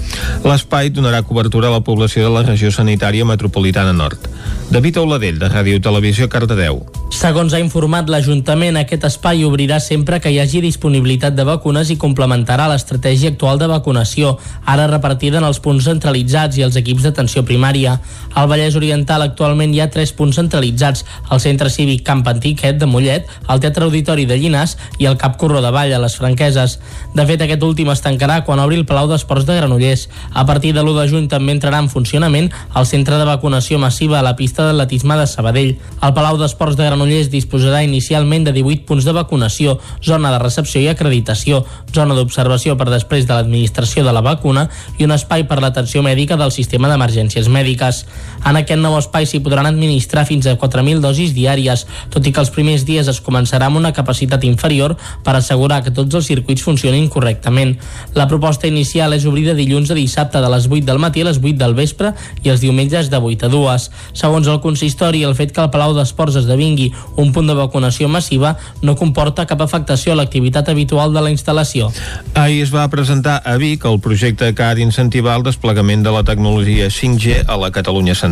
L'espai 0.45 0.91
donarà 0.91 1.23
cobertura 1.29 1.69
a 1.69 1.77
la 1.77 1.85
població 1.85 2.27
de 2.27 2.35
la 2.35 2.45
regió 2.49 2.73
sanitària 2.73 3.25
metropolitana 3.29 3.93
nord. 3.93 4.29
David 4.73 4.99
Auladell, 5.03 5.39
de 5.39 5.49
Ràdio 5.53 5.81
Televisió, 5.85 6.29
Cardedeu. 6.33 6.83
Segons 7.13 7.53
ha 7.53 7.61
informat 7.61 8.09
l'Ajuntament, 8.09 8.79
aquest 8.81 9.05
espai 9.05 9.45
obrirà 9.45 9.77
sempre 9.85 10.19
que 10.21 10.31
hi 10.33 10.39
hagi 10.41 10.63
disponibilitat 10.65 11.37
de 11.37 11.45
vacunes 11.45 11.91
i 11.93 11.99
complementarà 12.01 12.71
l'estratègia 12.71 13.35
actual 13.35 13.61
de 13.61 13.69
vacunació, 13.69 14.39
ara 14.65 14.89
repartida 14.89 15.39
en 15.39 15.45
els 15.45 15.61
punts 15.61 15.85
centralitzats 15.85 16.57
i 16.57 16.65
els 16.65 16.79
equips 16.81 17.05
d'atenció 17.05 17.45
primària. 17.45 17.99
Al 18.33 18.49
Vallès 18.49 18.79
Oriental 18.81 19.27
actualment 19.27 19.77
hi 19.77 19.83
ha 19.85 19.91
tres 19.93 20.15
punts 20.17 20.41
centralitzats, 20.41 21.05
el 21.31 21.45
Centre 21.45 21.69
Cívic 21.69 22.02
Camp 22.07 22.27
Antiquet 22.29 22.79
de 22.79 22.87
Mollet, 22.87 23.29
el 23.49 23.63
Teatre 23.63 23.87
Auditori 23.87 24.27
de 24.29 24.39
Llinàs 24.39 24.77
i 24.99 25.09
el 25.11 25.19
Cap 25.21 25.37
Corró 25.41 25.63
de 25.65 25.71
Vall 25.75 25.93
a 25.95 26.01
les 26.03 26.17
Franqueses. 26.19 26.79
De 27.15 27.27
fet, 27.29 27.43
aquest 27.45 27.63
últim 27.67 27.91
es 27.93 28.03
tancarà 28.05 28.41
quan 28.47 28.63
obri 28.63 28.79
el 28.81 28.87
Palau 28.89 29.09
d'Esports 29.11 29.47
de 29.49 29.57
Granollers. 29.59 30.09
A 30.33 30.47
partir 30.47 30.73
de 30.75 30.83
l'1 30.83 30.97
de 31.01 31.09
juny 31.11 31.29
també 31.33 31.55
entrarà 31.57 31.81
en 31.83 31.91
funcionament 31.93 32.51
el 32.77 32.87
centre 32.87 33.19
de 33.19 33.29
vacunació 33.29 33.79
massiva 33.79 34.19
a 34.21 34.27
la 34.27 34.35
pista 34.37 34.67
d'atletisme 34.67 35.17
de 35.19 35.27
Sabadell. 35.27 35.75
El 36.03 36.15
Palau 36.17 36.39
d'Esports 36.41 36.77
de 36.79 36.89
Granollers 36.89 37.31
disposarà 37.33 37.83
inicialment 37.85 38.45
de 38.49 38.55
18 38.57 38.87
punts 38.89 39.05
de 39.05 39.17
vacunació, 39.17 39.79
zona 40.03 40.33
de 40.33 40.41
recepció 40.43 40.81
i 40.83 40.89
acreditació, 40.93 41.65
zona 41.95 42.17
d'observació 42.19 42.77
per 42.79 42.89
després 42.91 43.27
de 43.27 43.35
l'administració 43.35 44.05
de 44.05 44.13
la 44.13 44.25
vacuna 44.25 44.69
i 44.99 45.07
un 45.07 45.15
espai 45.15 45.47
per 45.49 45.61
l'atenció 45.63 46.03
mèdica 46.03 46.39
del 46.41 46.53
sistema 46.53 46.91
d'emergències 46.91 47.49
mèdiques. 47.49 48.05
En 48.49 48.59
aquest 48.59 48.81
nou 48.83 48.97
espai 48.99 49.27
s'hi 49.29 49.39
podran 49.45 49.69
administrar 49.69 50.25
fins 50.27 50.49
a 50.51 50.57
4.000 50.59 51.01
dosis 51.05 51.31
diàries, 51.37 51.85
tot 52.11 52.27
i 52.27 52.33
que 52.35 52.43
els 52.43 52.51
primers 52.51 52.83
dies 52.89 53.09
es 53.09 53.21
començarà 53.23 53.69
amb 53.71 53.79
una 53.79 53.93
capacitat 53.95 54.43
inferior 54.49 54.97
per 55.23 55.37
assegurar 55.39 55.83
que 55.85 55.93
tots 55.95 56.15
els 56.19 56.27
circuits 56.27 56.65
funcionin 56.67 57.09
correctament. 57.09 57.77
La 58.19 58.27
proposta 58.31 58.67
inicial 58.67 59.15
és 59.15 59.27
obrir 59.31 59.47
de 59.47 59.55
dilluns 59.59 59.93
a 59.93 59.99
dissabte 59.99 60.43
de 60.43 60.51
les 60.51 60.67
8 60.67 60.85
del 60.89 60.99
matí 60.99 61.23
a 61.23 61.29
les 61.31 61.39
8 61.39 61.55
del 61.61 61.77
vespre 61.79 62.13
i 62.43 62.51
els 62.51 62.65
diumenges 62.65 63.11
de 63.13 63.23
8 63.23 63.47
a 63.47 63.53
2. 63.53 63.89
Segons 64.25 64.51
el 64.51 64.61
consistori, 64.65 65.23
el 65.23 65.37
fet 65.39 65.55
que 65.55 65.63
el 65.63 65.71
Palau 65.71 65.95
d'Esports 65.95 66.41
esdevingui 66.43 66.91
un 67.23 67.33
punt 67.33 67.47
de 67.47 67.57
vacunació 67.59 68.11
massiva 68.11 68.57
no 68.83 68.97
comporta 68.99 69.47
cap 69.47 69.63
afectació 69.63 70.17
a 70.17 70.19
l'activitat 70.19 70.69
habitual 70.69 71.15
de 71.15 71.23
la 71.23 71.31
instal·lació. 71.31 71.93
Ahir 72.35 72.63
es 72.67 72.75
va 72.75 72.89
presentar 72.91 73.39
a 73.45 73.57
Vic 73.61 73.87
el 73.87 74.01
projecte 74.03 74.51
que 74.55 74.67
ha 74.67 74.75
d'incentivar 74.75 75.39
el 75.39 75.47
desplegament 75.47 76.03
de 76.03 76.11
la 76.15 76.25
tecnologia 76.27 76.91
5G 76.91 77.45
a 77.47 77.57
la 77.57 77.71
Catalunya 77.71 78.15
central. 78.15 78.32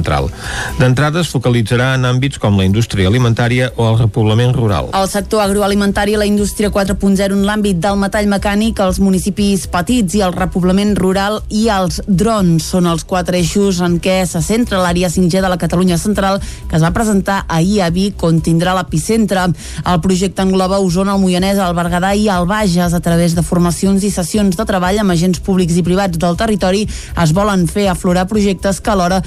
D'entrada 0.79 1.21
es 1.21 1.31
focalitzarà 1.33 1.95
en 1.97 2.07
àmbits 2.09 2.41
com 2.41 2.57
la 2.59 2.65
indústria 2.65 3.09
alimentària 3.11 3.71
o 3.77 3.89
el 3.91 3.99
repoblament 3.99 4.55
rural. 4.57 4.91
El 4.97 5.09
sector 5.13 5.43
agroalimentari 5.45 6.15
i 6.17 6.21
la 6.21 6.29
indústria 6.29 6.71
4.0 6.73 7.37
en 7.37 7.45
l'àmbit 7.47 7.81
del 7.83 7.99
metall 8.01 8.29
mecànic, 8.31 8.81
els 8.81 9.01
municipis 9.03 9.67
petits 9.71 10.17
i 10.19 10.25
el 10.27 10.35
repoblament 10.37 10.95
rural 10.99 11.41
i 11.49 11.67
els 11.73 12.01
drons 12.07 12.65
són 12.73 12.89
els 12.91 13.05
quatre 13.05 13.39
eixos 13.41 13.81
en 13.85 13.99
què 14.03 14.21
se 14.29 14.43
centra 14.45 14.81
l'àrea 14.83 15.11
5G 15.13 15.43
de 15.45 15.51
la 15.53 15.59
Catalunya 15.61 15.99
central 15.99 16.41
que 16.41 16.77
es 16.79 16.85
va 16.85 16.93
presentar 16.97 17.45
ahir 17.49 17.81
a 17.83 17.91
Vic 17.91 18.23
on 18.27 18.41
tindrà 18.45 18.75
l'epicentre. 18.77 19.49
El 19.87 20.01
projecte 20.05 20.43
engloba 20.43 20.81
Osona, 20.81 21.15
el 21.17 21.23
Moianès, 21.23 21.61
el 21.61 21.77
Berguedà 21.77 22.15
i 22.17 22.29
el 22.33 22.47
Bages 22.51 22.95
a 22.95 23.01
través 23.05 23.35
de 23.37 23.45
formacions 23.47 24.05
i 24.05 24.13
sessions 24.15 24.57
de 24.57 24.67
treball 24.69 25.01
amb 25.03 25.15
agents 25.15 25.41
públics 25.45 25.77
i 25.77 25.85
privats 25.87 26.19
del 26.21 26.39
territori 26.41 26.87
es 27.23 27.35
volen 27.37 27.67
fer 27.71 27.89
aflorar 27.91 28.27
projectes 28.31 28.81
que 28.81 28.93
alhora 28.93 29.21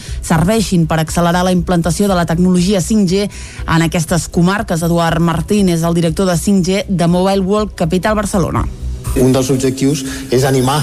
serveixin 0.64 0.88
per 0.88 1.00
accelerar 1.00 1.44
la 1.44 1.52
implantació 1.52 2.08
de 2.08 2.16
la 2.16 2.26
tecnologia 2.26 2.80
5G 2.80 3.30
en 3.68 3.82
aquestes 3.84 4.30
comarques. 4.30 4.82
Eduard 4.82 5.20
Martín 5.20 5.70
és 5.70 5.84
el 5.84 5.94
director 5.94 6.26
de 6.26 6.36
5G 6.36 6.86
de 6.88 7.08
Mobile 7.08 7.42
World 7.42 7.76
Capital 7.76 8.16
Barcelona. 8.16 8.66
Un 9.20 9.32
dels 9.32 9.50
objectius 9.50 10.04
és 10.32 10.44
animar 10.44 10.82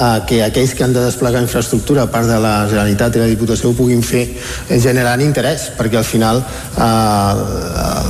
a 0.00 0.24
que 0.26 0.42
aquells 0.42 0.74
que 0.74 0.84
han 0.84 0.94
de 0.94 1.02
desplegar 1.04 1.42
infraestructura 1.42 2.04
a 2.04 2.10
part 2.10 2.26
de 2.26 2.38
la 2.40 2.66
Generalitat 2.68 3.16
i 3.16 3.20
la 3.20 3.28
Diputació 3.28 3.70
ho 3.70 3.76
puguin 3.76 4.02
fer 4.02 4.26
generant 4.80 5.20
interès, 5.20 5.70
perquè 5.76 5.98
al 5.98 6.08
final 6.08 6.40
eh, 6.40 7.32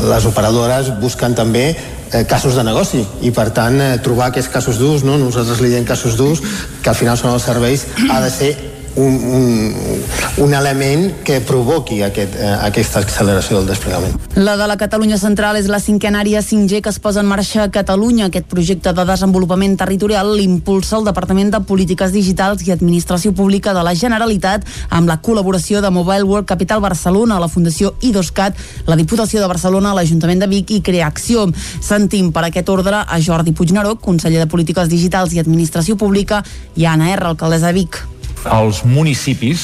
les 0.07 0.27
operadores 0.27 0.93
busquen 1.01 1.35
també 1.35 1.67
eh, 1.75 2.25
casos 2.31 2.55
de 2.55 2.65
negoci 2.65 3.03
i 3.27 3.33
per 3.35 3.51
tant 3.51 3.81
eh, 3.81 3.97
trobar 4.05 4.31
aquests 4.31 4.53
casos 4.53 4.79
d'ús, 4.79 5.03
no? 5.03 5.19
nosaltres 5.19 5.61
li 5.61 5.73
diem 5.73 5.89
casos 5.89 6.15
d'ús 6.17 6.45
que 6.81 6.93
al 6.93 6.99
final 6.99 7.19
són 7.19 7.35
els 7.35 7.49
serveis, 7.49 7.89
ha 8.07 8.21
de 8.23 8.31
ser 8.31 8.55
un, 8.97 9.15
un, 9.15 10.03
un 10.45 10.55
element 10.55 11.23
que 11.25 11.41
provoqui 11.41 12.01
aquest, 12.03 12.35
eh, 12.35 12.51
aquesta 12.67 13.01
acceleració 13.01 13.61
del 13.61 13.71
desplegament. 13.71 14.17
La 14.35 14.57
de 14.57 14.67
la 14.67 14.77
Catalunya 14.81 15.19
Central 15.19 15.59
és 15.61 15.69
la 15.71 15.81
cinquena 15.81 16.21
àrea 16.25 16.43
5G 16.43 16.81
que 16.83 16.91
es 16.91 16.99
posa 16.99 17.21
en 17.21 17.29
marxa 17.31 17.65
a 17.65 17.71
Catalunya. 17.71 18.27
Aquest 18.27 18.49
projecte 18.51 18.93
de 18.93 19.05
desenvolupament 19.07 19.77
territorial 19.79 20.35
l'impulsa 20.37 20.99
el 20.99 21.07
Departament 21.07 21.53
de 21.55 21.63
Polítiques 21.67 22.13
Digitals 22.13 22.67
i 22.67 22.75
Administració 22.75 23.33
Pública 23.33 23.75
de 23.75 23.85
la 23.87 23.95
Generalitat 23.95 24.67
amb 24.91 25.09
la 25.09 25.21
col·laboració 25.23 25.81
de 25.81 25.91
Mobile 25.91 26.25
World 26.25 26.49
Capital 26.49 26.81
Barcelona, 26.81 27.41
la 27.41 27.49
Fundació 27.49 27.95
IDOSCAT, 28.01 28.57
la 28.87 28.99
Diputació 28.99 29.41
de 29.41 29.51
Barcelona, 29.51 29.95
l'Ajuntament 29.95 30.43
de 30.43 30.51
Vic 30.51 30.75
i 30.75 30.83
Creacció. 30.83 31.49
Sentim 31.81 32.33
per 32.33 32.47
aquest 32.49 32.69
ordre 32.69 33.05
a 33.07 33.21
Jordi 33.21 33.53
Puigneró, 33.53 33.97
conseller 34.01 34.43
de 34.43 34.51
Polítiques 34.51 34.89
Digitals 34.89 35.35
i 35.35 35.43
Administració 35.43 35.97
Pública, 35.97 36.45
i 36.77 36.87
a 36.87 36.95
Anna 36.95 37.13
R, 37.15 37.31
alcaldessa 37.33 37.71
de 37.71 37.79
Vic 37.83 38.03
els 38.49 38.85
municipis 38.85 39.63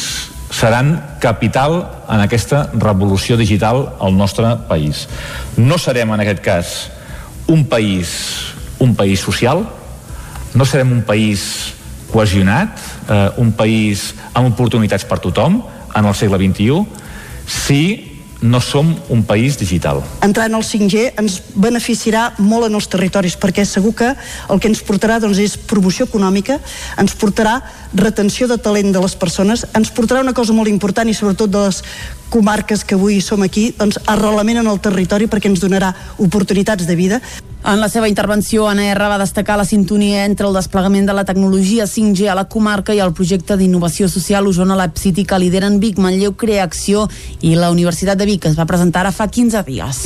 seran 0.52 0.96
capital 1.20 1.78
en 2.08 2.22
aquesta 2.22 2.66
revolució 2.74 3.36
digital 3.36 3.96
al 4.00 4.16
nostre 4.16 4.52
país. 4.68 5.06
No 5.56 5.78
serem 5.78 6.12
en 6.14 6.22
aquest 6.22 6.42
cas 6.44 6.74
un 7.48 7.64
país, 7.66 8.10
un 8.78 8.94
país 8.94 9.20
social, 9.20 9.64
no 10.54 10.64
serem 10.64 10.92
un 10.92 11.02
país 11.02 11.74
cohesionat, 12.12 12.78
eh, 13.08 13.30
un 13.42 13.52
país 13.52 14.14
amb 14.32 14.52
oportunitats 14.52 15.04
per 15.04 15.18
tothom 15.20 15.62
en 15.96 16.04
el 16.04 16.14
segle 16.14 16.38
XXI, 16.38 16.84
si 17.46 18.15
no 18.40 18.60
som 18.60 18.94
un 19.08 19.24
país 19.24 19.58
digital. 19.58 20.02
Entrar 20.22 20.46
en 20.46 20.56
el 20.58 20.64
5G 20.64 21.14
ens 21.16 21.38
beneficiarà 21.54 22.34
molt 22.38 22.68
en 22.68 22.76
els 22.76 22.88
territoris 22.92 23.36
perquè 23.40 23.64
segur 23.64 23.94
que 23.96 24.10
el 24.12 24.60
que 24.60 24.68
ens 24.68 24.82
portarà 24.84 25.18
doncs, 25.22 25.40
és 25.40 25.56
promoció 25.56 26.06
econòmica, 26.06 26.58
ens 27.00 27.16
portarà 27.16 27.60
retenció 27.96 28.48
de 28.48 28.58
talent 28.58 28.92
de 28.92 29.00
les 29.00 29.16
persones, 29.16 29.64
ens 29.74 29.90
portarà 29.90 30.20
una 30.20 30.36
cosa 30.36 30.52
molt 30.52 30.68
important 30.68 31.08
i 31.08 31.16
sobretot 31.16 31.50
de 31.50 31.64
les 31.64 31.82
comarques 32.30 32.84
que 32.84 32.96
avui 32.98 33.20
som 33.20 33.42
aquí, 33.42 33.70
doncs 33.78 34.00
arrelament 34.06 34.60
en 34.60 34.70
el 34.70 34.80
territori 34.82 35.30
perquè 35.30 35.48
ens 35.50 35.62
donarà 35.62 35.94
oportunitats 36.18 36.86
de 36.86 36.96
vida. 36.98 37.20
En 37.64 37.80
la 37.80 37.88
seva 37.88 38.06
intervenció, 38.06 38.68
Anna 38.68 38.84
R 38.92 39.08
va 39.10 39.18
destacar 39.18 39.56
la 39.58 39.64
sintonia 39.64 40.24
entre 40.24 40.46
el 40.46 40.54
desplegament 40.54 41.08
de 41.08 41.14
la 41.16 41.24
tecnologia 41.26 41.86
5G 41.90 42.28
a 42.30 42.36
la 42.38 42.44
comarca 42.46 42.94
i 42.94 43.00
el 43.02 43.10
projecte 43.16 43.56
d'innovació 43.58 44.06
social 44.08 44.46
Osona 44.46 44.76
Lab 44.78 44.94
City 45.00 45.24
que 45.26 45.38
lideren 45.42 45.80
Vic, 45.82 45.98
Manlleu, 45.98 46.36
Creacció 46.38 47.08
i 47.40 47.56
la 47.58 47.72
Universitat 47.74 48.18
de 48.20 48.28
Vic, 48.28 48.44
que 48.44 48.52
es 48.52 48.58
va 48.58 48.68
presentar 48.70 49.02
ara 49.02 49.12
fa 49.12 49.26
15 49.26 49.64
dies. 49.66 50.02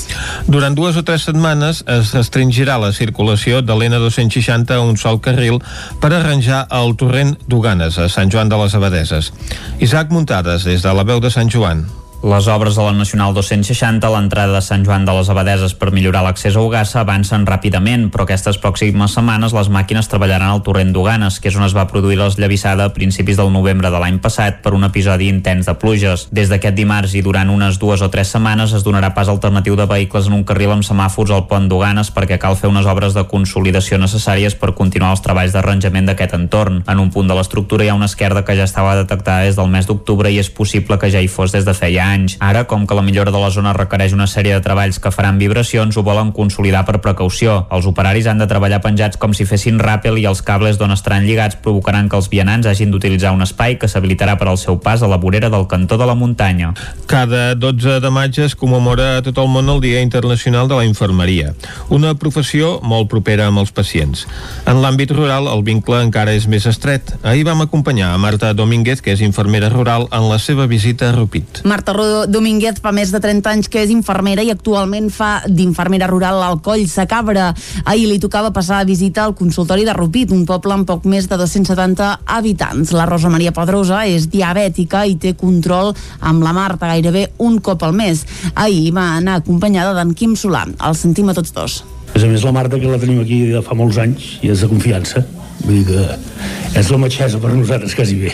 Durant 0.48 0.78
dues 0.78 0.96
o 0.96 1.04
tres 1.04 1.28
setmanes 1.28 1.84
es 1.84 2.14
restringirà 2.16 2.78
la 2.80 2.94
circulació 2.96 3.60
de 3.60 3.76
l'N260 3.76 4.78
a 4.78 4.80
un 4.80 4.96
sol 4.96 5.20
carril 5.20 5.60
per 6.00 6.14
arranjar 6.14 6.64
el 6.80 6.96
torrent 6.96 7.36
d'Uganes 7.46 8.00
a 8.00 8.08
Sant 8.08 8.32
Joan 8.32 8.48
de 8.48 8.64
les 8.64 8.74
Abadeses. 8.74 9.34
Isaac 9.80 10.14
Muntades, 10.16 10.64
des 10.64 10.80
de 10.80 10.94
la 10.96 11.04
veu 11.04 11.20
de 11.20 11.28
Sant 11.30 11.52
Joan. 11.52 11.84
Les 12.22 12.46
obres 12.48 12.76
de 12.76 12.82
la 12.82 12.92
Nacional 12.92 13.32
260 13.32 14.04
a 14.04 14.10
l'entrada 14.12 14.52
de 14.52 14.60
Sant 14.60 14.82
Joan 14.84 15.06
de 15.08 15.12
les 15.16 15.30
Abadeses 15.32 15.72
per 15.72 15.88
millorar 15.88 16.20
l'accés 16.20 16.52
a 16.52 16.60
Ugassa 16.60 16.98
avancen 17.00 17.46
ràpidament, 17.48 18.10
però 18.12 18.26
aquestes 18.26 18.58
pròximes 18.60 19.14
setmanes 19.16 19.54
les 19.56 19.70
màquines 19.72 20.04
treballaran 20.04 20.52
al 20.52 20.60
torrent 20.60 20.90
d'Uganes, 20.92 21.38
que 21.40 21.48
és 21.48 21.56
on 21.56 21.64
es 21.64 21.72
va 21.72 21.86
produir 21.88 22.18
l'esllavissada 22.20 22.84
a 22.84 22.92
principis 22.92 23.40
del 23.40 23.48
novembre 23.54 23.88
de 23.88 24.02
l'any 24.02 24.18
passat 24.20 24.58
per 24.60 24.74
un 24.76 24.84
episodi 24.84 25.30
intens 25.32 25.64
de 25.64 25.74
pluges. 25.80 26.26
Des 26.28 26.52
d'aquest 26.52 26.76
dimarts 26.76 27.14
i 27.16 27.22
durant 27.24 27.48
unes 27.48 27.78
dues 27.80 28.04
o 28.04 28.10
tres 28.12 28.34
setmanes 28.36 28.76
es 28.76 28.84
donarà 28.84 29.14
pas 29.16 29.32
alternatiu 29.32 29.80
de 29.80 29.88
vehicles 29.88 30.28
en 30.28 30.36
un 30.36 30.44
carril 30.44 30.76
amb 30.76 30.84
semàfors 30.84 31.32
al 31.32 31.46
pont 31.48 31.70
d'Uganes 31.72 32.12
perquè 32.12 32.36
cal 32.36 32.60
fer 32.60 32.68
unes 32.68 32.84
obres 32.84 33.16
de 33.16 33.24
consolidació 33.32 33.96
necessàries 33.96 34.58
per 34.60 34.74
continuar 34.76 35.14
els 35.16 35.24
treballs 35.24 35.56
d'arranjament 35.56 36.12
d'aquest 36.12 36.36
entorn. 36.36 36.82
En 36.84 37.00
un 37.00 37.08
punt 37.08 37.32
de 37.32 37.40
l'estructura 37.40 37.88
hi 37.88 37.88
ha 37.88 37.96
una 37.96 38.12
esquerda 38.12 38.44
que 38.44 38.60
ja 38.60 38.68
estava 38.68 38.92
detectada 39.00 39.48
des 39.48 39.56
del 39.56 39.72
mes 39.72 39.88
d'octubre 39.88 40.28
i 40.28 40.36
és 40.44 40.52
possible 40.52 41.00
que 41.00 41.08
ja 41.08 41.24
hi 41.24 41.32
fos 41.32 41.56
des 41.56 41.64
de 41.64 41.72
feia 41.72 42.09
anys. 42.10 42.36
Ara, 42.42 42.66
com 42.66 42.86
que 42.86 42.98
la 42.98 43.04
millora 43.06 43.32
de 43.32 43.40
la 43.40 43.50
zona 43.54 43.72
requereix 43.76 44.12
una 44.16 44.26
sèrie 44.26 44.56
de 44.56 44.64
treballs 44.64 44.98
que 44.98 45.12
faran 45.14 45.38
vibracions, 45.38 45.96
ho 45.96 46.04
volen 46.06 46.32
consolidar 46.36 46.84
per 46.88 46.98
precaució. 47.00 47.66
Els 47.70 47.86
operaris 47.86 48.26
han 48.26 48.42
de 48.42 48.48
treballar 48.50 48.82
penjats 48.84 49.20
com 49.20 49.34
si 49.36 49.46
fessin 49.48 49.78
ràpel 49.80 50.18
i 50.20 50.26
els 50.28 50.42
cables 50.42 50.78
d'on 50.80 50.94
estaran 50.94 51.24
lligats 51.28 51.58
provocaran 51.62 52.08
que 52.10 52.18
els 52.18 52.30
vianants 52.32 52.66
hagin 52.66 52.90
d'utilitzar 52.90 53.32
un 53.36 53.46
espai 53.46 53.78
que 53.78 53.88
s'habilitarà 53.88 54.36
per 54.40 54.50
al 54.50 54.58
seu 54.58 54.80
pas 54.82 55.02
a 55.02 55.08
la 55.08 55.20
vorera 55.22 55.50
del 55.52 55.68
cantó 55.70 55.98
de 56.00 56.06
la 56.06 56.18
muntanya. 56.18 56.74
Cada 57.06 57.54
12 57.54 58.00
de 58.00 58.10
maig 58.10 58.38
es 58.42 58.56
commemora 58.56 59.16
a 59.18 59.22
tot 59.22 59.38
el 59.38 59.48
món 59.48 59.68
el 59.70 59.80
Dia 59.80 60.00
Internacional 60.02 60.68
de 60.68 60.76
la 60.76 60.84
Infermeria, 60.84 61.54
una 61.88 62.14
professió 62.14 62.78
molt 62.82 63.10
propera 63.12 63.46
amb 63.48 63.62
els 63.62 63.72
pacients. 63.74 64.26
En 64.66 64.80
l'àmbit 64.82 65.12
rural, 65.14 65.48
el 65.50 65.64
vincle 65.66 66.00
encara 66.04 66.34
és 66.36 66.46
més 66.50 66.66
estret. 66.66 67.14
Ahir 67.22 67.44
vam 67.48 67.62
acompanyar 67.64 68.12
a 68.14 68.18
Marta 68.18 68.52
Domínguez, 68.56 69.02
que 69.02 69.14
és 69.14 69.22
infermera 69.24 69.70
rural, 69.72 70.08
en 70.10 70.28
la 70.30 70.38
seva 70.42 70.66
visita 70.70 71.10
a 71.10 71.14
Rupit. 71.16 71.62
Marta 71.64 71.94
Domínguez 72.30 72.80
fa 72.82 72.92
més 72.94 73.12
de 73.12 73.20
30 73.22 73.50
anys 73.50 73.68
que 73.70 73.82
és 73.84 73.92
infermera 73.92 74.44
i 74.46 74.50
actualment 74.52 75.10
fa 75.12 75.30
d'infermera 75.46 76.08
rural 76.10 76.42
al 76.42 76.60
Coll 76.64 76.86
Sacabra. 76.90 77.50
Ahir 77.84 78.08
li 78.10 78.18
tocava 78.22 78.52
passar 78.54 78.80
a 78.80 78.88
visitar 78.88 79.28
el 79.28 79.36
consultori 79.38 79.84
de 79.86 79.94
Rupit, 79.96 80.32
un 80.34 80.46
poble 80.48 80.74
amb 80.76 80.88
poc 80.88 81.06
més 81.10 81.28
de 81.30 81.38
270 81.40 82.10
habitants. 82.26 82.94
La 82.96 83.06
Rosa 83.08 83.30
Maria 83.32 83.54
Pedrosa 83.56 84.04
és 84.08 84.28
diabètica 84.32 85.04
i 85.06 85.16
té 85.20 85.34
control 85.38 85.94
amb 86.20 86.44
la 86.44 86.54
Marta 86.56 86.90
gairebé 86.90 87.28
un 87.38 87.60
cop 87.64 87.82
al 87.86 87.96
mes. 87.96 88.24
Ahir 88.54 88.90
va 88.96 89.14
anar 89.16 89.40
acompanyada 89.40 89.94
d'en 89.96 90.14
Quim 90.14 90.36
Solà. 90.36 90.66
El 90.66 90.96
sentim 90.98 91.30
a 91.30 91.36
tots 91.36 91.54
dos. 91.56 91.80
A 92.10 92.18
més 92.18 92.24
a 92.26 92.30
més, 92.32 92.44
la 92.44 92.52
Marta, 92.52 92.78
que 92.80 92.90
la 92.90 92.98
tenim 92.98 93.20
aquí 93.22 93.44
de 93.52 93.60
fa 93.62 93.76
molts 93.78 93.98
anys, 94.02 94.32
i 94.42 94.50
és 94.50 94.64
de 94.64 94.68
confiança. 94.70 95.22
Vull 95.62 95.78
dir 95.78 95.84
que 95.86 96.80
és 96.80 96.90
la 96.90 96.98
metgessa 96.98 97.38
per 97.38 97.52
nosaltres, 97.54 97.94
quasi 97.94 98.16
bé. 98.18 98.32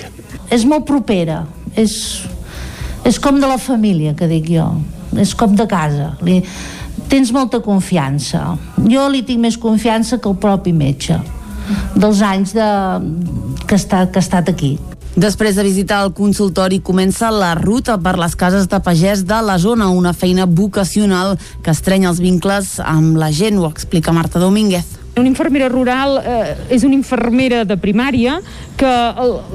És 0.54 0.64
molt 0.68 0.86
propera, 0.88 1.42
és, 1.76 1.92
és 3.06 3.20
com 3.22 3.38
de 3.38 3.46
la 3.46 3.58
família, 3.58 4.14
que 4.18 4.26
dic 4.30 4.50
jo. 4.50 4.66
És 5.16 5.34
com 5.38 5.54
de 5.56 5.66
casa. 5.70 6.12
Li, 6.26 6.40
tens 7.10 7.30
molta 7.32 7.60
confiança. 7.62 8.56
Jo 8.82 9.06
li 9.12 9.22
tinc 9.26 9.44
més 9.44 9.56
confiança 9.60 10.18
que 10.18 10.30
el 10.30 10.38
propi 10.42 10.74
metge 10.74 11.20
dels 11.96 12.20
anys 12.22 12.52
de, 12.54 12.66
que, 13.66 13.78
està, 13.78 14.04
que 14.10 14.20
ha 14.20 14.24
estat 14.24 14.50
aquí. 14.52 14.76
Després 15.16 15.56
de 15.56 15.64
visitar 15.64 16.02
el 16.04 16.12
consultori 16.12 16.82
comença 16.84 17.30
la 17.32 17.54
ruta 17.56 17.96
per 17.96 18.18
les 18.20 18.36
cases 18.36 18.68
de 18.68 18.80
pagès 18.84 19.24
de 19.24 19.38
la 19.42 19.56
zona, 19.58 19.88
una 19.88 20.12
feina 20.12 20.44
vocacional 20.44 21.38
que 21.64 21.72
estrenya 21.72 22.10
els 22.12 22.20
vincles 22.20 22.76
amb 22.84 23.16
la 23.16 23.30
gent, 23.32 23.58
ho 23.58 23.70
explica 23.70 24.12
Marta 24.12 24.42
Domínguez. 24.42 25.05
Una 25.16 25.30
infermera 25.30 25.70
rural 25.72 26.18
eh, 26.20 26.56
és 26.76 26.82
una 26.84 26.92
infermera 26.92 27.62
de 27.64 27.78
primària 27.80 28.34
que 28.76 28.90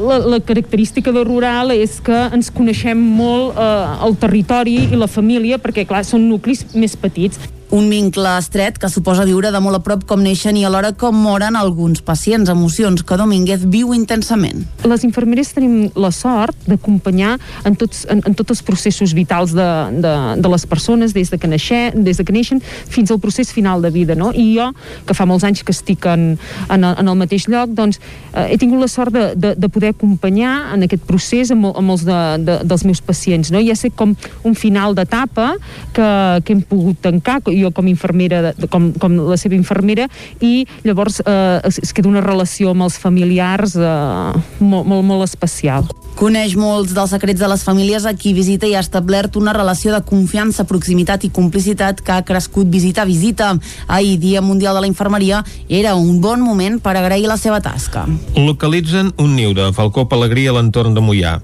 la, 0.01 0.17
la 0.33 0.39
característica 0.41 1.13
de 1.13 1.21
rural 1.21 1.69
és 1.75 1.99
que 2.01 2.17
ens 2.33 2.49
coneixem 2.49 2.97
molt 2.97 3.53
eh, 3.53 3.67
el 4.07 4.17
territori 4.17 4.79
i 4.89 4.97
la 4.97 5.05
família 5.05 5.61
perquè, 5.61 5.85
clar, 5.85 6.01
són 6.01 6.25
nuclis 6.31 6.65
més 6.73 6.97
petits. 6.97 7.37
Un 7.71 7.85
vincle 7.87 8.27
estret 8.35 8.75
que 8.75 8.89
suposa 8.91 9.23
viure 9.23 9.47
de 9.47 9.59
molt 9.63 9.77
a 9.77 9.79
prop 9.79 10.01
com 10.03 10.19
neixen 10.19 10.57
i 10.59 10.65
alhora 10.67 10.89
com 10.91 11.15
moren 11.15 11.55
alguns 11.55 12.01
pacients, 12.03 12.49
emocions 12.51 12.99
que 13.07 13.15
Domínguez 13.15 13.61
viu 13.63 13.93
intensament. 13.95 14.65
Les 14.83 15.05
infermeres 15.07 15.53
tenim 15.55 15.85
la 15.95 16.09
sort 16.11 16.67
d'acompanyar 16.67 17.37
en, 17.63 17.77
tots, 17.79 18.01
en, 18.11 18.19
en 18.27 18.35
tots 18.35 18.57
els 18.57 18.63
processos 18.67 19.13
vitals 19.15 19.53
de, 19.55 19.67
de, 20.03 20.11
de 20.43 20.51
les 20.51 20.65
persones, 20.67 21.13
des 21.15 21.31
de, 21.31 21.39
que 21.39 21.47
neixer, 21.47 21.93
des 21.95 22.19
de 22.19 22.25
que 22.27 22.35
neixen 22.35 22.59
fins 22.61 23.13
al 23.13 23.21
procés 23.23 23.53
final 23.55 23.79
de 23.79 23.93
vida. 23.95 24.19
No? 24.19 24.33
I 24.35 24.49
jo, 24.57 24.67
que 25.07 25.15
fa 25.15 25.29
molts 25.29 25.47
anys 25.47 25.63
que 25.63 25.71
estic 25.71 26.09
en, 26.11 26.33
en, 26.67 26.83
en 26.91 27.13
el 27.13 27.17
mateix 27.23 27.47
lloc, 27.47 27.71
doncs, 27.77 28.01
eh, 28.33 28.49
he 28.49 28.59
tingut 28.59 28.83
la 28.83 28.91
sort 28.91 29.15
de, 29.15 29.23
de, 29.39 29.53
de 29.55 29.71
poder 29.71 29.93
acompanyar 29.95 30.73
en 30.75 30.83
aquest 30.89 31.07
procés 31.07 31.55
amb, 31.55 31.71
amb 31.71 31.95
els 31.95 32.03
de, 32.03 32.19
de, 32.43 32.59
dels 32.67 32.83
meus 32.89 32.99
pacients. 32.99 33.55
No? 33.55 33.63
Ja 33.63 33.79
sé 33.79 33.93
com 33.95 34.11
un 34.43 34.59
final 34.59 34.91
d'etapa 34.99 35.53
que, 35.95 36.11
que 36.43 36.59
hem 36.59 36.67
pogut 36.67 36.99
tancar, 37.07 37.39
jo 37.61 37.71
com 37.75 37.87
infermera, 37.87 38.53
com, 38.69 38.91
com 38.99 39.17
la 39.29 39.37
seva 39.39 39.57
infermera, 39.57 40.07
i 40.41 40.65
llavors 40.83 41.21
eh, 41.23 41.61
es, 41.67 41.81
es 41.85 41.93
queda 41.93 42.11
una 42.11 42.23
relació 42.25 42.73
amb 42.75 42.87
els 42.87 42.97
familiars 43.01 43.77
eh, 43.77 44.41
molt, 44.59 44.87
molt, 44.87 45.05
molt 45.07 45.27
especial. 45.27 45.89
Coneix 46.19 46.57
molts 46.59 46.91
dels 46.93 47.13
secrets 47.15 47.39
de 47.39 47.47
les 47.49 47.63
famílies 47.63 48.03
a 48.05 48.13
qui 48.13 48.33
visita 48.35 48.67
i 48.67 48.75
ha 48.75 48.83
establert 48.83 49.37
una 49.39 49.53
relació 49.55 49.93
de 49.93 50.01
confiança, 50.05 50.67
proximitat 50.69 51.23
i 51.25 51.31
complicitat 51.33 52.01
que 52.03 52.13
ha 52.13 52.25
crescut 52.27 52.69
visita 52.69 53.05
a 53.05 53.09
visita. 53.09 53.53
Ahir, 53.87 54.17
Dia 54.19 54.41
Mundial 54.41 54.75
de 54.75 54.83
la 54.83 54.89
Infermeria, 54.91 55.43
era 55.69 55.95
un 55.95 56.19
bon 56.21 56.43
moment 56.43 56.77
per 56.83 56.97
agrair 56.97 57.29
la 57.31 57.39
seva 57.41 57.61
tasca. 57.63 58.05
Localitzen 58.35 59.13
un 59.17 59.35
niu 59.37 59.55
de 59.57 59.71
falcó 59.73 60.07
pelegrí 60.11 60.45
a 60.47 60.55
l'entorn 60.57 60.93
de 60.93 61.01
Mollà. 61.01 61.37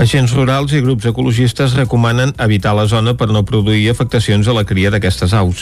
Agents 0.00 0.32
rurals 0.36 0.72
i 0.72 0.80
grups 0.84 1.06
ecologistes 1.10 1.76
recomanen 1.76 2.32
evitar 2.38 2.76
la 2.78 2.86
zona 2.86 3.16
per 3.18 3.28
no 3.34 3.44
produir 3.44 3.90
afectacions 3.90 4.48
a 4.48 4.56
la 4.56 4.64
cria 4.64 4.90
d'aquestes 4.94 5.34
aus. 5.36 5.61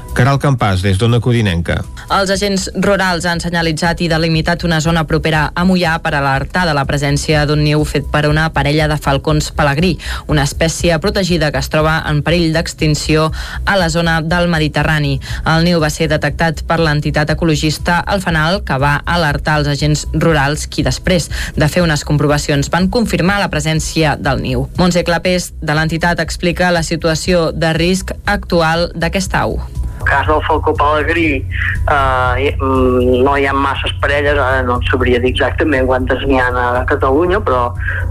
Caral 0.13 0.39
Campàs, 0.43 0.81
des 0.83 0.97
d'Ona 0.99 1.21
Codinenca. 1.23 1.77
Els 2.11 2.31
agents 2.33 2.65
rurals 2.83 3.23
han 3.25 3.39
senyalitzat 3.39 4.01
i 4.03 4.09
delimitat 4.11 4.65
una 4.67 4.81
zona 4.83 5.05
propera 5.07 5.45
a 5.55 5.63
Mollà 5.65 5.93
per 6.03 6.11
alertar 6.17 6.65
de 6.67 6.73
la 6.75 6.83
presència 6.85 7.45
d'un 7.47 7.63
niu 7.63 7.85
fet 7.87 8.09
per 8.11 8.25
una 8.27 8.49
parella 8.51 8.89
de 8.91 8.97
falcons 8.99 9.47
pelegrí, 9.55 9.93
una 10.27 10.43
espècie 10.43 10.99
protegida 10.99 11.51
que 11.51 11.61
es 11.63 11.71
troba 11.71 11.95
en 12.11 12.21
perill 12.27 12.51
d'extinció 12.51 13.29
a 13.65 13.77
la 13.79 13.89
zona 13.89 14.19
del 14.21 14.51
Mediterrani. 14.51 15.15
El 15.47 15.63
niu 15.69 15.79
va 15.79 15.89
ser 15.89 16.09
detectat 16.11 16.65
per 16.67 16.81
l'entitat 16.83 17.31
ecologista 17.31 18.03
El 18.11 18.21
Fanal, 18.21 18.61
que 18.67 18.77
va 18.77 18.97
alertar 19.05 19.61
els 19.61 19.71
agents 19.71 20.07
rurals, 20.13 20.67
qui 20.67 20.83
després 20.83 21.29
de 21.55 21.71
fer 21.71 21.85
unes 21.87 22.03
comprovacions 22.03 22.69
van 22.69 22.91
confirmar 22.91 23.39
la 23.39 23.51
presència 23.53 24.17
del 24.19 24.43
niu. 24.43 24.67
Montse 24.77 25.05
Clapés, 25.07 25.53
de 25.61 25.77
l'entitat, 25.77 26.19
explica 26.19 26.73
la 26.75 26.83
situació 26.83 27.51
de 27.55 27.71
risc 27.79 28.11
actual 28.25 28.91
d'aquesta 28.93 29.47
au 29.47 29.61
cas 30.07 30.27
del 30.27 30.41
falcó 30.47 30.73
pelegrí 30.77 31.41
eh, 31.41 32.51
no 32.61 33.35
hi 33.37 33.45
ha 33.47 33.53
masses 33.53 33.93
parelles, 34.03 34.39
ara 34.39 34.63
no 34.67 34.79
sabria 34.89 35.21
dir 35.23 35.31
exactament 35.33 35.87
quantes 35.89 36.25
n'hi 36.27 36.39
ha 36.41 36.49
a 36.51 36.85
Catalunya, 36.89 37.41
però 37.45 37.63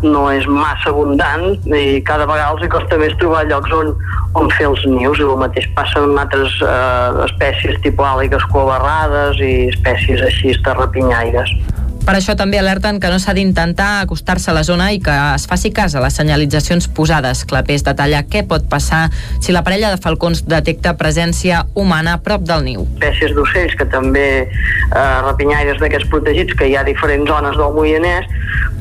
no 0.03 0.27
és 0.33 0.47
massa 0.47 0.91
abundant 0.93 1.59
i 1.67 2.01
cada 2.07 2.29
vegada 2.31 2.57
els 2.57 2.73
costa 2.73 2.99
més 3.01 3.17
trobar 3.21 3.45
llocs 3.51 3.75
on, 3.77 3.93
on 4.41 4.51
fer 4.57 4.71
els 4.71 4.87
nius 4.87 5.21
i 5.21 5.27
el 5.27 5.37
mateix 5.41 5.69
passa 5.77 6.05
amb 6.05 6.19
altres 6.23 6.57
eh, 6.65 7.27
espècies 7.29 7.81
tipus 7.85 8.07
àligues 8.15 8.47
coabarrades 8.55 9.41
i 9.45 9.55
espècies 9.75 10.25
així 10.27 10.57
terrapinyaires. 10.67 11.55
Per 12.01 12.15
això 12.17 12.35
també 12.39 12.59
alerten 12.59 12.99
que 13.01 13.11
no 13.13 13.19
s'ha 13.23 13.35
d'intentar 13.37 14.01
acostar-se 14.01 14.51
a 14.51 14.55
la 14.57 14.65
zona 14.67 14.91
i 14.95 15.01
que 15.05 15.15
es 15.35 15.47
faci 15.51 15.71
cas 15.77 15.95
a 15.95 16.03
les 16.03 16.17
senyalitzacions 16.17 16.89
posades. 16.97 17.45
Clapés 17.49 17.85
detalla 17.87 18.23
què 18.27 18.43
pot 18.49 18.67
passar 18.73 19.03
si 19.41 19.53
la 19.53 19.63
parella 19.67 19.93
de 19.93 20.01
falcons 20.01 20.43
detecta 20.49 20.97
presència 21.01 21.67
humana 21.75 22.17
a 22.17 22.23
prop 22.25 22.47
del 22.49 22.65
niu. 22.67 22.89
Espècies 22.99 23.37
d'ocells 23.37 23.77
que 23.79 23.87
també 23.93 24.27
eh, 24.43 25.19
rapinyaires 25.27 25.79
d'aquests 25.83 26.11
protegits, 26.11 26.57
que 26.57 26.71
hi 26.71 26.77
ha 26.77 26.87
diferents 26.89 27.29
zones 27.31 27.61
del 27.61 27.77
Moianès, 27.77 28.27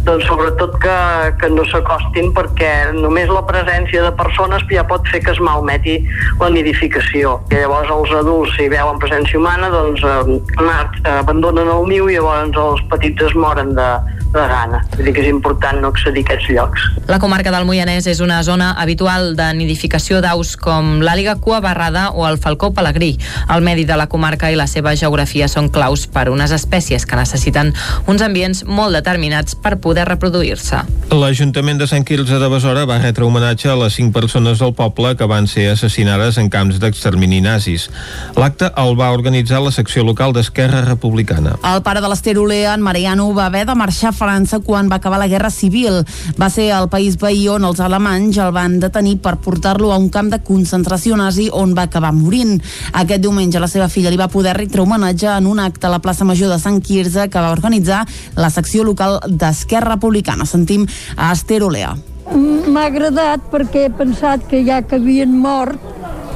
doncs 0.08 0.26
sobretot 0.26 0.78
que, 0.80 0.98
que 1.42 1.50
no 1.52 1.66
s'acostin 1.68 2.32
perquè 2.36 2.72
només 2.96 3.30
la 3.32 3.44
presència 3.48 4.04
de 4.06 4.12
persones 4.18 4.64
ja 4.72 4.86
pot 4.88 5.06
fer 5.12 5.22
que 5.26 5.34
es 5.36 5.42
malmeti 5.44 5.98
la 6.40 6.50
nidificació. 6.54 7.36
I 7.52 7.62
llavors 7.64 7.92
els 7.94 8.16
adults, 8.22 8.56
si 8.56 8.70
veuen 8.72 9.02
presència 9.02 9.40
humana, 9.40 9.70
doncs 9.74 10.06
eh, 10.08 11.14
abandonen 11.20 11.70
el 11.76 11.88
niu 11.92 12.10
i 12.10 12.18
llavors 12.18 12.58
els 12.64 12.86
petits 12.92 13.19
petits 13.20 13.32
es 13.32 13.36
moren 13.36 13.76
de, 13.76 13.88
de 14.34 14.46
gana. 14.48 14.84
Vull 14.96 15.10
dir 15.10 15.14
que 15.16 15.24
és 15.24 15.30
important 15.30 15.80
no 15.82 15.90
accedir 15.94 16.24
a 16.24 16.28
aquests 16.28 16.52
llocs. 16.54 16.86
La 17.10 17.20
comarca 17.22 17.52
del 17.54 17.66
Moianès 17.66 18.06
és 18.12 18.20
una 18.22 18.42
zona 18.46 18.72
habitual 18.78 19.34
de 19.38 19.48
nidificació 19.58 20.20
d'aus 20.22 20.56
com 20.60 21.00
l'àliga 21.02 21.36
cua 21.42 21.60
barrada 21.66 22.10
o 22.14 22.28
el 22.28 22.38
falcó 22.38 22.72
pelegrí. 22.74 23.16
El 23.50 23.66
medi 23.66 23.86
de 23.90 23.98
la 23.98 24.08
comarca 24.12 24.52
i 24.52 24.58
la 24.60 24.68
seva 24.70 24.94
geografia 25.00 25.48
són 25.50 25.72
claus 25.74 26.06
per 26.08 26.28
unes 26.30 26.54
espècies 26.54 27.08
que 27.10 27.18
necessiten 27.18 27.74
uns 28.08 28.22
ambients 28.26 28.64
molt 28.66 28.94
determinats 28.94 29.58
per 29.58 29.80
poder 29.82 30.06
reproduir-se. 30.10 30.84
L'Ajuntament 31.10 31.82
de 31.82 31.88
Sant 31.90 32.06
Quirze 32.06 32.38
de 32.38 32.52
Besora 32.52 32.86
va 32.90 33.00
retre 33.02 33.26
homenatge 33.26 33.72
a 33.72 33.78
les 33.80 33.98
cinc 33.98 34.14
persones 34.14 34.62
del 34.62 34.76
poble 34.78 35.16
que 35.18 35.26
van 35.30 35.50
ser 35.50 35.72
assassinades 35.74 36.38
en 36.38 36.52
camps 36.54 36.78
d'extermini 36.80 37.42
nazis. 37.42 37.90
L'acte 38.38 38.70
el 38.78 38.94
va 39.00 39.10
organitzar 39.16 39.64
la 39.64 39.74
secció 39.74 40.06
local 40.06 40.34
d'Esquerra 40.38 40.84
Republicana. 40.86 41.58
El 41.74 41.82
pare 41.82 42.04
de 42.04 42.12
l'Ester 42.12 42.38
Olea, 42.38 42.76
en 42.76 42.86
Mariano, 42.86 43.32
va 43.34 43.48
haver 43.50 43.66
de 43.66 43.76
marxar 43.76 44.14
França 44.20 44.60
quan 44.60 44.90
va 44.92 45.00
acabar 45.00 45.20
la 45.22 45.30
Guerra 45.32 45.50
Civil. 45.54 46.02
Va 46.40 46.50
ser 46.52 46.70
el 46.76 46.90
país 46.92 47.18
veí 47.22 47.48
on 47.48 47.66
els 47.68 47.80
alemanys 47.84 48.40
el 48.44 48.52
van 48.56 48.80
detenir 48.84 49.18
per 49.24 49.38
portar-lo 49.40 49.94
a 49.94 49.98
un 49.98 50.10
camp 50.14 50.32
de 50.34 50.42
concentració 50.44 51.18
nazi 51.20 51.50
on 51.54 51.74
va 51.78 51.88
acabar 51.88 52.12
morint. 52.16 52.58
Aquest 52.94 53.24
diumenge 53.24 53.62
la 53.64 53.72
seva 53.72 53.90
filla 53.90 54.12
li 54.12 54.20
va 54.20 54.30
poder 54.32 54.58
retre 54.58 54.84
homenatge 54.84 55.32
en 55.38 55.48
un 55.48 55.60
acte 55.64 55.88
a 55.88 55.94
la 55.94 56.02
plaça 56.04 56.28
Major 56.28 56.52
de 56.52 56.60
Sant 56.60 56.82
Quirze 56.84 57.30
que 57.30 57.42
va 57.42 57.54
organitzar 57.56 58.06
la 58.36 58.52
secció 58.54 58.84
local 58.84 59.20
d'Esquerra 59.28 59.96
Republicana. 59.96 60.46
Sentim 60.46 60.86
a 61.16 61.32
Esther 61.34 61.64
Olea. 61.64 61.96
M'ha 62.30 62.86
agradat 62.92 63.48
perquè 63.50 63.88
he 63.88 63.94
pensat 63.94 64.44
que 64.50 64.62
ja 64.68 64.84
que 64.86 65.00
havien 65.00 65.32
mort 65.34 65.80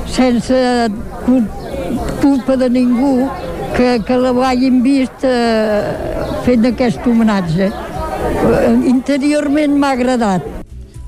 sense 0.09 0.55
culpa 2.21 2.57
de 2.57 2.69
ningú 2.69 3.29
que, 3.75 4.01
que 4.05 4.17
la 4.17 4.33
hagin 4.49 4.81
vist 4.83 5.23
eh, 5.23 5.93
fent 6.45 6.65
aquest 6.69 7.05
homenatge. 7.07 7.69
Interiorment 8.89 9.77
m'ha 9.79 9.93
agradat. 9.97 10.45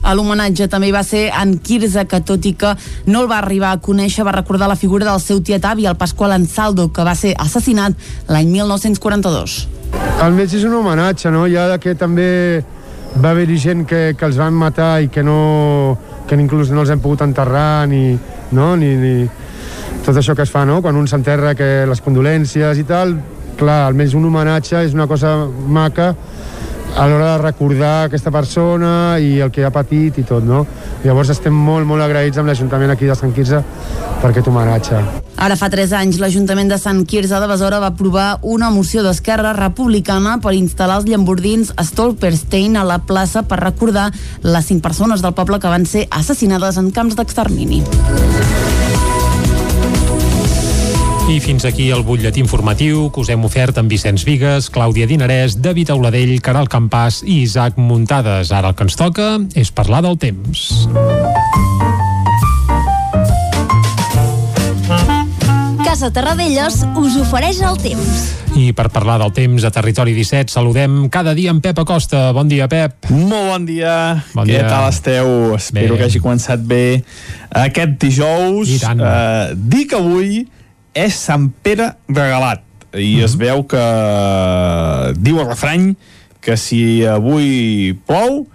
A 0.05 0.13
l'homenatge 0.13 0.68
també 0.70 0.91
va 0.93 1.01
ser 1.03 1.32
en 1.34 1.55
Quirze, 1.66 2.03
que 2.05 2.20
tot 2.22 2.45
i 2.45 2.53
que 2.53 2.76
no 3.09 3.24
el 3.24 3.30
va 3.32 3.39
arribar 3.41 3.72
a 3.74 3.82
conèixer, 3.82 4.26
va 4.26 4.36
recordar 4.36 4.70
la 4.70 4.78
figura 4.78 5.07
del 5.07 5.22
seu 5.24 5.41
tiet 5.41 5.66
avi, 5.66 5.88
el 5.89 5.97
Pasqual 5.97 6.36
Ansaldo, 6.36 6.91
que 6.93 7.05
va 7.05 7.16
ser 7.18 7.34
assassinat 7.41 7.97
l'any 8.30 8.51
1942. 8.53 9.57
El 10.22 10.38
mig 10.38 10.53
és 10.53 10.66
un 10.68 10.76
homenatge, 10.78 11.32
no? 11.34 11.47
Ja 11.49 11.72
que 11.82 11.95
també 11.97 12.61
va 13.16 13.32
haver-hi 13.32 13.57
gent 13.57 13.86
que, 13.89 14.11
que 14.18 14.28
els 14.28 14.38
van 14.38 14.53
matar 14.53 14.99
i 15.01 15.09
que 15.09 15.24
no 15.24 15.97
que 16.28 16.38
inclús 16.41 16.72
no 16.74 16.82
els 16.82 16.89
hem 16.89 17.01
pogut 17.01 17.22
enterrar 17.22 17.88
ni, 17.88 18.18
no? 18.51 18.76
ni, 18.76 18.95
ni 18.97 19.13
tot 20.06 20.20
això 20.22 20.36
que 20.38 20.43
es 20.45 20.51
fa, 20.53 20.66
no? 20.70 20.82
Quan 20.86 20.97
un 20.99 21.08
s'enterra 21.10 21.56
que 21.58 21.86
les 21.89 22.01
condolències 22.06 22.78
i 22.78 22.86
tal, 22.86 23.16
clar, 23.58 23.86
almenys 23.88 24.14
un 24.14 24.28
homenatge 24.30 24.84
és 24.86 24.93
una 24.93 25.08
cosa 25.10 25.34
maca 25.49 26.14
a 26.95 27.08
l'hora 27.10 27.34
de 27.34 27.39
recordar 27.41 28.06
aquesta 28.06 28.32
persona 28.32 29.18
i 29.20 29.41
el 29.43 29.49
que 29.51 29.66
ha 29.66 29.72
patit 29.74 30.22
i 30.22 30.24
tot, 30.24 30.45
no? 30.47 30.62
Llavors 31.03 31.34
estem 31.34 31.53
molt, 31.53 31.84
molt 31.89 32.06
agraïts 32.06 32.39
amb 32.39 32.47
l'Ajuntament 32.47 32.93
aquí 32.93 33.10
de 33.10 33.18
Sant 33.18 33.34
Quirze 33.36 33.60
per 34.22 34.30
aquest 34.30 34.47
homenatge. 34.47 35.01
Ara 35.43 35.58
fa 35.60 35.68
3 35.74 35.91
anys 35.99 36.22
l'Ajuntament 36.22 36.72
de 36.72 36.80
Sant 36.80 37.01
Quirze 37.10 37.41
de 37.41 37.49
Besora 37.51 37.82
va 37.84 37.91
aprovar 37.91 38.30
una 38.43 38.70
moció 38.72 39.03
d'Esquerra 39.03 39.51
Republicana 39.58 40.38
per 40.39 40.56
instal·lar 40.56 41.01
els 41.01 41.10
llambordins 41.10 41.74
Stolperstein 41.89 42.80
a 42.80 42.88
la 42.88 43.01
plaça 43.03 43.43
per 43.43 43.60
recordar 43.66 44.12
les 44.45 44.72
5 44.72 44.86
persones 44.86 45.26
del 45.26 45.36
poble 45.36 45.60
que 45.60 45.72
van 45.74 45.89
ser 45.89 46.08
assassinades 46.12 46.80
en 46.80 46.93
camps 46.95 47.20
d'extermini. 47.20 47.84
I 51.26 51.40
fins 51.42 51.66
aquí 51.66 51.88
el 51.90 52.04
butlletí 52.06 52.38
informatiu 52.40 53.08
que 53.10 53.24
us 53.24 53.32
hem 53.34 53.42
ofert 53.48 53.80
amb 53.82 53.90
Vicenç 53.90 54.22
Vigues, 54.28 54.68
Clàudia 54.70 55.08
Dinarès, 55.10 55.56
David 55.58 55.90
Auladell, 55.90 56.36
Caral 56.46 56.70
Campàs 56.70 57.24
i 57.26 57.40
Isaac 57.42 57.80
Muntades. 57.82 58.52
Ara 58.54 58.70
el 58.70 58.76
que 58.78 58.86
ens 58.86 58.94
toca 59.00 59.32
és 59.58 59.72
parlar 59.74 60.04
del 60.06 60.20
temps. 60.22 60.86
Casa 65.82 66.12
Terradellos 66.14 66.84
us 67.02 67.18
ofereix 67.18 67.64
el 67.66 67.80
temps. 67.82 68.26
I 68.56 68.70
per 68.78 68.92
parlar 68.94 69.18
del 69.24 69.34
temps 69.34 69.66
a 69.66 69.72
Territori 69.74 70.14
17 70.14 70.54
saludem 70.54 71.08
cada 71.10 71.34
dia 71.34 71.50
en 71.50 71.58
Pep 71.60 71.82
Acosta. 71.82 72.28
Bon 72.38 72.48
dia, 72.48 72.70
Pep. 72.70 73.10
Molt 73.10 73.50
bon 73.50 73.66
dia. 73.66 73.96
Bon 74.38 74.46
Què 74.46 74.60
dia. 74.60 74.68
tal 74.70 74.92
esteu? 74.94 75.56
Espero 75.58 75.96
Bé. 75.96 76.04
que 76.04 76.06
hagi 76.06 76.22
començat 76.22 76.62
bé 76.62 77.02
aquest 77.50 77.98
dijous. 77.98 78.70
I 78.70 78.78
tant. 78.84 79.02
Uh, 79.02 79.58
dic 79.58 79.98
avui 79.98 80.46
és 80.96 81.14
Sant 81.20 81.50
Pere 81.62 81.91
regalat 82.08 82.62
i 82.96 83.18
Mhm. 83.18 83.24
es 83.28 83.36
veu 83.36 83.64
que 83.68 83.84
diu 85.20 85.39
el 85.41 85.48
refrany 85.50 85.96
que 86.41 86.56
si 86.58 87.04
avui 87.06 87.93
plou 88.08 88.46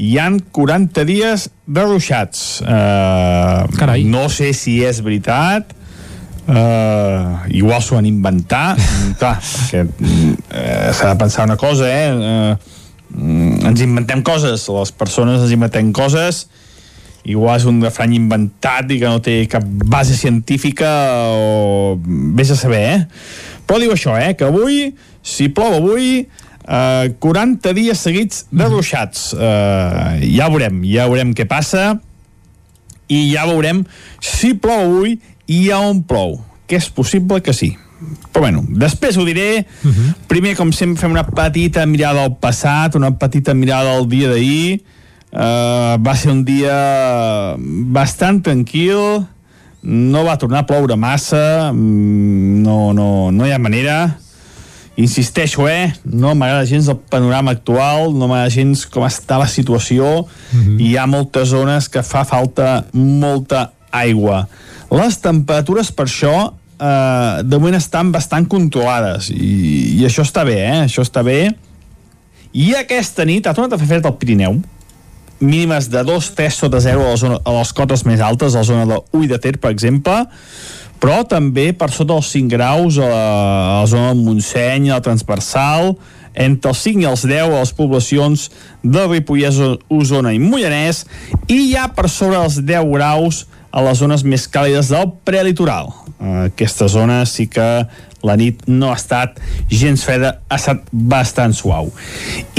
hi 0.00 0.14
han 0.18 0.38
40 0.54 1.04
dies 1.04 1.50
de 1.66 1.82
ruixats. 1.84 2.62
Uh, 2.62 3.66
Carai. 3.76 4.04
No 4.08 4.28
sé 4.32 4.52
si 4.56 4.82
és 4.84 5.02
veritat, 5.04 5.76
Uh, 6.50 7.36
igual 7.54 7.78
s'ho 7.84 7.94
van 7.94 8.06
inventar 8.08 8.72
clar, 9.20 9.36
perquè 9.38 9.84
uh, 9.84 10.88
s'ha 10.96 11.12
de 11.12 11.18
pensar 11.20 11.44
una 11.46 11.54
cosa 11.60 11.86
eh? 11.86 12.08
Uh, 12.10 13.68
ens 13.68 13.82
inventem 13.84 14.22
coses 14.26 14.64
les 14.66 14.90
persones 14.90 15.44
ens 15.44 15.52
inventem 15.54 15.92
coses 15.94 16.48
igual 17.24 17.58
és 17.58 17.66
un 17.68 17.80
refrany 17.84 18.16
inventat 18.16 18.90
i 18.90 18.98
que 19.00 19.08
no 19.08 19.20
té 19.24 19.44
cap 19.50 19.64
base 19.64 20.16
científica 20.16 20.90
o 21.36 21.98
vés 22.36 22.52
a 22.52 22.58
saber 22.58 22.84
eh? 22.94 23.00
però 23.66 23.80
diu 23.82 23.92
això, 23.92 24.16
eh? 24.16 24.34
que 24.34 24.48
avui 24.48 24.94
si 25.22 25.50
plou 25.52 25.76
avui 25.80 26.22
eh, 26.24 27.06
40 27.20 27.74
dies 27.76 28.06
seguits 28.06 28.46
de 28.50 28.70
ruixats 28.70 29.34
eh, 29.36 30.30
ja 30.32 30.48
veurem, 30.48 30.80
ja 30.88 31.10
veurem 31.10 31.34
què 31.36 31.48
passa 31.50 31.98
i 33.10 33.26
ja 33.32 33.44
veurem 33.50 33.82
si 34.22 34.54
plou 34.54 34.86
avui 34.86 35.18
i 35.50 35.64
a 35.74 35.80
on 35.82 36.04
plou, 36.06 36.38
que 36.70 36.78
és 36.78 36.86
possible 36.94 37.40
que 37.42 37.54
sí. 37.56 37.72
Però 38.30 38.46
bueno, 38.46 38.62
després 38.80 39.18
ho 39.18 39.26
diré. 39.26 39.66
Uh 39.82 39.90
-huh. 39.90 40.14
Primer, 40.28 40.54
com 40.56 40.72
sempre, 40.72 41.00
fem 41.00 41.10
una 41.10 41.26
petita 41.26 41.84
mirada 41.86 42.22
al 42.22 42.36
passat, 42.36 42.94
una 42.94 43.10
petita 43.18 43.52
mirada 43.54 43.96
al 43.96 44.08
dia 44.08 44.28
d'ahir. 44.28 44.80
Uh, 45.30 45.94
va 46.02 46.16
ser 46.18 46.32
un 46.32 46.40
dia 46.42 46.74
bastant 47.94 48.40
tranquil, 48.42 49.22
no 49.82 50.24
va 50.26 50.34
tornar 50.42 50.64
a 50.64 50.66
ploure 50.66 50.96
massa, 50.98 51.70
mm, 51.72 52.62
no, 52.64 52.90
no, 52.92 53.30
no 53.30 53.46
hi 53.46 53.54
ha 53.54 53.58
manera. 53.62 54.00
Insisteixo, 55.00 55.68
eh? 55.70 55.94
No 56.04 56.34
m'agrada 56.34 56.66
gens 56.68 56.90
el 56.90 56.98
panorama 56.98 57.54
actual, 57.54 58.10
no 58.12 58.26
m'agrada 58.26 58.50
gens 58.52 58.82
com 58.90 59.06
està 59.06 59.38
la 59.38 59.46
situació, 59.48 60.26
-huh. 60.26 60.80
i 60.80 60.90
hi 60.90 60.96
ha 60.98 61.06
moltes 61.06 61.48
zones 61.48 61.88
que 61.88 62.02
fa 62.02 62.24
falta 62.24 62.84
molta 62.92 63.70
aigua. 63.90 64.48
Les 64.90 65.16
temperatures, 65.22 65.92
per 65.92 66.06
això, 66.06 66.52
eh, 66.78 67.42
de 67.44 67.56
moment 67.56 67.76
estan 67.76 68.10
bastant 68.12 68.46
controlades, 68.46 69.30
i, 69.30 70.00
i 70.00 70.04
això 70.04 70.22
està 70.22 70.44
bé, 70.44 70.58
eh? 70.58 70.84
Això 70.84 71.02
està 71.02 71.22
bé. 71.22 71.54
I 72.52 72.74
aquesta 72.74 73.24
nit 73.24 73.46
ha 73.46 73.54
tornat 73.54 73.72
a 73.72 73.78
fer 73.78 73.86
fred 73.86 74.06
al 74.06 74.18
Pirineu, 74.18 74.60
mínimes 75.40 75.88
de 75.90 76.04
2-3 76.04 76.54
sota 76.54 76.80
0 76.80 77.08
a, 77.08 77.16
zona, 77.16 77.40
a 77.44 77.56
les 77.58 77.72
cotes 77.76 78.04
més 78.08 78.20
altes, 78.20 78.54
a 78.54 78.62
la 78.62 78.68
zona 78.68 78.86
de 78.88 79.00
Ull 79.16 79.28
de 79.28 79.40
Ter, 79.42 79.56
per 79.60 79.72
exemple, 79.74 80.22
però 81.00 81.22
també 81.24 81.70
per 81.72 81.90
sota 81.90 82.14
dels 82.14 82.30
5 82.32 82.52
graus 82.52 83.00
a 83.00 83.08
la, 83.08 83.26
a 83.26 83.76
la 83.80 83.86
zona 83.88 84.12
del 84.12 84.24
Montseny, 84.24 84.90
a 84.90 84.98
la 85.00 85.04
transversal, 85.04 85.94
entre 86.34 86.70
els 86.70 86.82
5 86.84 87.02
i 87.02 87.08
els 87.08 87.24
10 87.26 87.48
a 87.48 87.56
les 87.56 87.72
poblacions 87.74 88.50
de 88.84 89.06
Ripollès, 89.08 89.58
Osona 89.90 90.34
i 90.36 90.42
Mollanès, 90.42 91.06
i 91.48 91.72
ja 91.72 91.88
per 91.96 92.08
sobre 92.12 92.38
dels 92.38 92.60
10 92.62 92.92
graus 92.92 93.46
a 93.70 93.82
les 93.86 93.98
zones 94.02 94.24
més 94.26 94.46
càlides 94.50 94.90
del 94.92 95.10
prelitoral. 95.26 95.90
Aquesta 96.20 96.88
zona 96.90 97.22
sí 97.26 97.48
que 97.48 97.66
la 98.26 98.36
nit 98.36 98.66
no 98.68 98.90
ha 98.92 98.98
estat 98.98 99.38
gens 99.72 100.04
freda, 100.04 100.36
ha 100.48 100.58
estat 100.58 100.84
bastant 100.92 101.54
suau. 101.56 101.88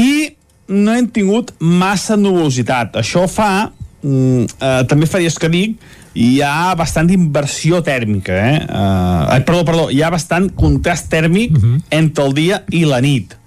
I 0.01 0.40
no 0.67 0.93
hem 0.95 1.07
tingut 1.11 1.53
massa 1.59 2.17
nuvolositat. 2.17 2.95
Això 3.01 3.27
fa, 3.29 3.71
mm, 4.03 4.45
eh, 4.59 4.83
també 4.87 5.05
fa 5.05 5.19
dies 5.19 5.37
que 5.39 5.49
dic, 5.49 5.77
hi 6.13 6.41
ha 6.41 6.73
bastant 6.75 7.09
inversió 7.09 7.81
tèrmica, 7.81 8.33
eh? 8.33 8.57
eh 8.67 9.41
perdó, 9.45 9.63
perdó, 9.65 9.89
hi 9.91 10.01
ha 10.01 10.09
bastant 10.11 10.49
contrast 10.55 11.09
tèrmic 11.09 11.55
uh 11.55 11.63
-huh. 11.63 11.81
entre 11.89 12.25
el 12.25 12.33
dia 12.33 12.63
i 12.69 12.85
la 12.85 13.01
nit. 13.01 13.37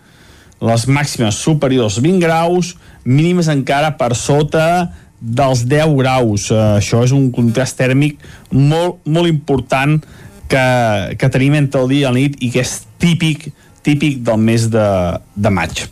Les 0.61 0.87
màximes 0.87 1.35
superiors 1.35 2.01
20 2.01 2.21
graus, 2.21 2.77
mínimes 3.05 3.49
encara 3.49 3.97
per 3.99 4.15
sota 4.15 4.93
dels 5.21 5.67
10 5.67 5.97
graus. 5.97 6.51
Uh, 6.51 6.79
això 6.79 7.05
és 7.05 7.13
un 7.13 7.31
contrast 7.31 7.77
tèrmic 7.77 8.19
molt, 8.51 8.97
molt 9.05 9.29
important 9.29 10.03
que, 10.49 11.17
que 11.19 11.29
tenim 11.29 11.55
entre 11.55 11.81
el 11.81 11.89
dia 11.89 12.09
i 12.09 12.13
la 12.13 12.19
nit 12.19 12.37
i 12.41 12.51
que 12.51 12.61
és 12.61 12.83
típic 12.99 13.53
típic 13.85 14.23
del 14.25 14.41
mes 14.41 14.71
de, 14.73 14.89
de 15.37 15.51
maig. 15.53 15.85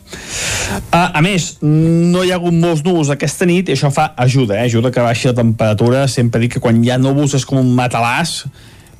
Uh, 0.73 1.09
a 1.13 1.21
més, 1.21 1.57
no 1.61 2.23
hi 2.23 2.31
ha 2.31 2.37
hagut 2.39 2.55
molts 2.55 2.83
núvols 2.85 3.11
aquesta 3.13 3.45
nit 3.49 3.69
i 3.69 3.75
això 3.75 3.91
fa 3.93 4.09
ajuda, 4.25 4.57
eh? 4.57 4.67
ajuda 4.69 4.91
que 4.93 5.03
baixi 5.03 5.29
la 5.29 5.37
temperatura. 5.37 6.07
Sempre 6.11 6.41
dic 6.43 6.55
que 6.55 6.63
quan 6.63 6.81
hi 6.83 6.91
ha 6.93 6.99
núvols 7.01 7.35
és 7.37 7.45
com 7.49 7.61
un 7.61 7.71
matalàs 7.77 8.43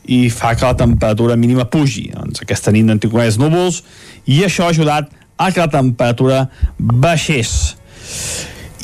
i 0.03 0.27
fa 0.33 0.53
que 0.57 0.67
la 0.67 0.77
temperatura 0.77 1.37
mínima 1.39 1.65
pugi. 1.71 2.09
Doncs 2.13 2.43
aquesta 2.43 2.73
nit 2.75 2.85
no 2.85 2.97
tingut 2.99 3.23
més 3.23 3.39
núvols 3.41 3.81
i 4.29 4.43
això 4.45 4.67
ha 4.67 4.73
ajudat 4.75 5.11
a 5.37 5.51
que 5.51 5.63
la 5.63 5.71
temperatura 5.71 6.47
baixés. 6.77 7.53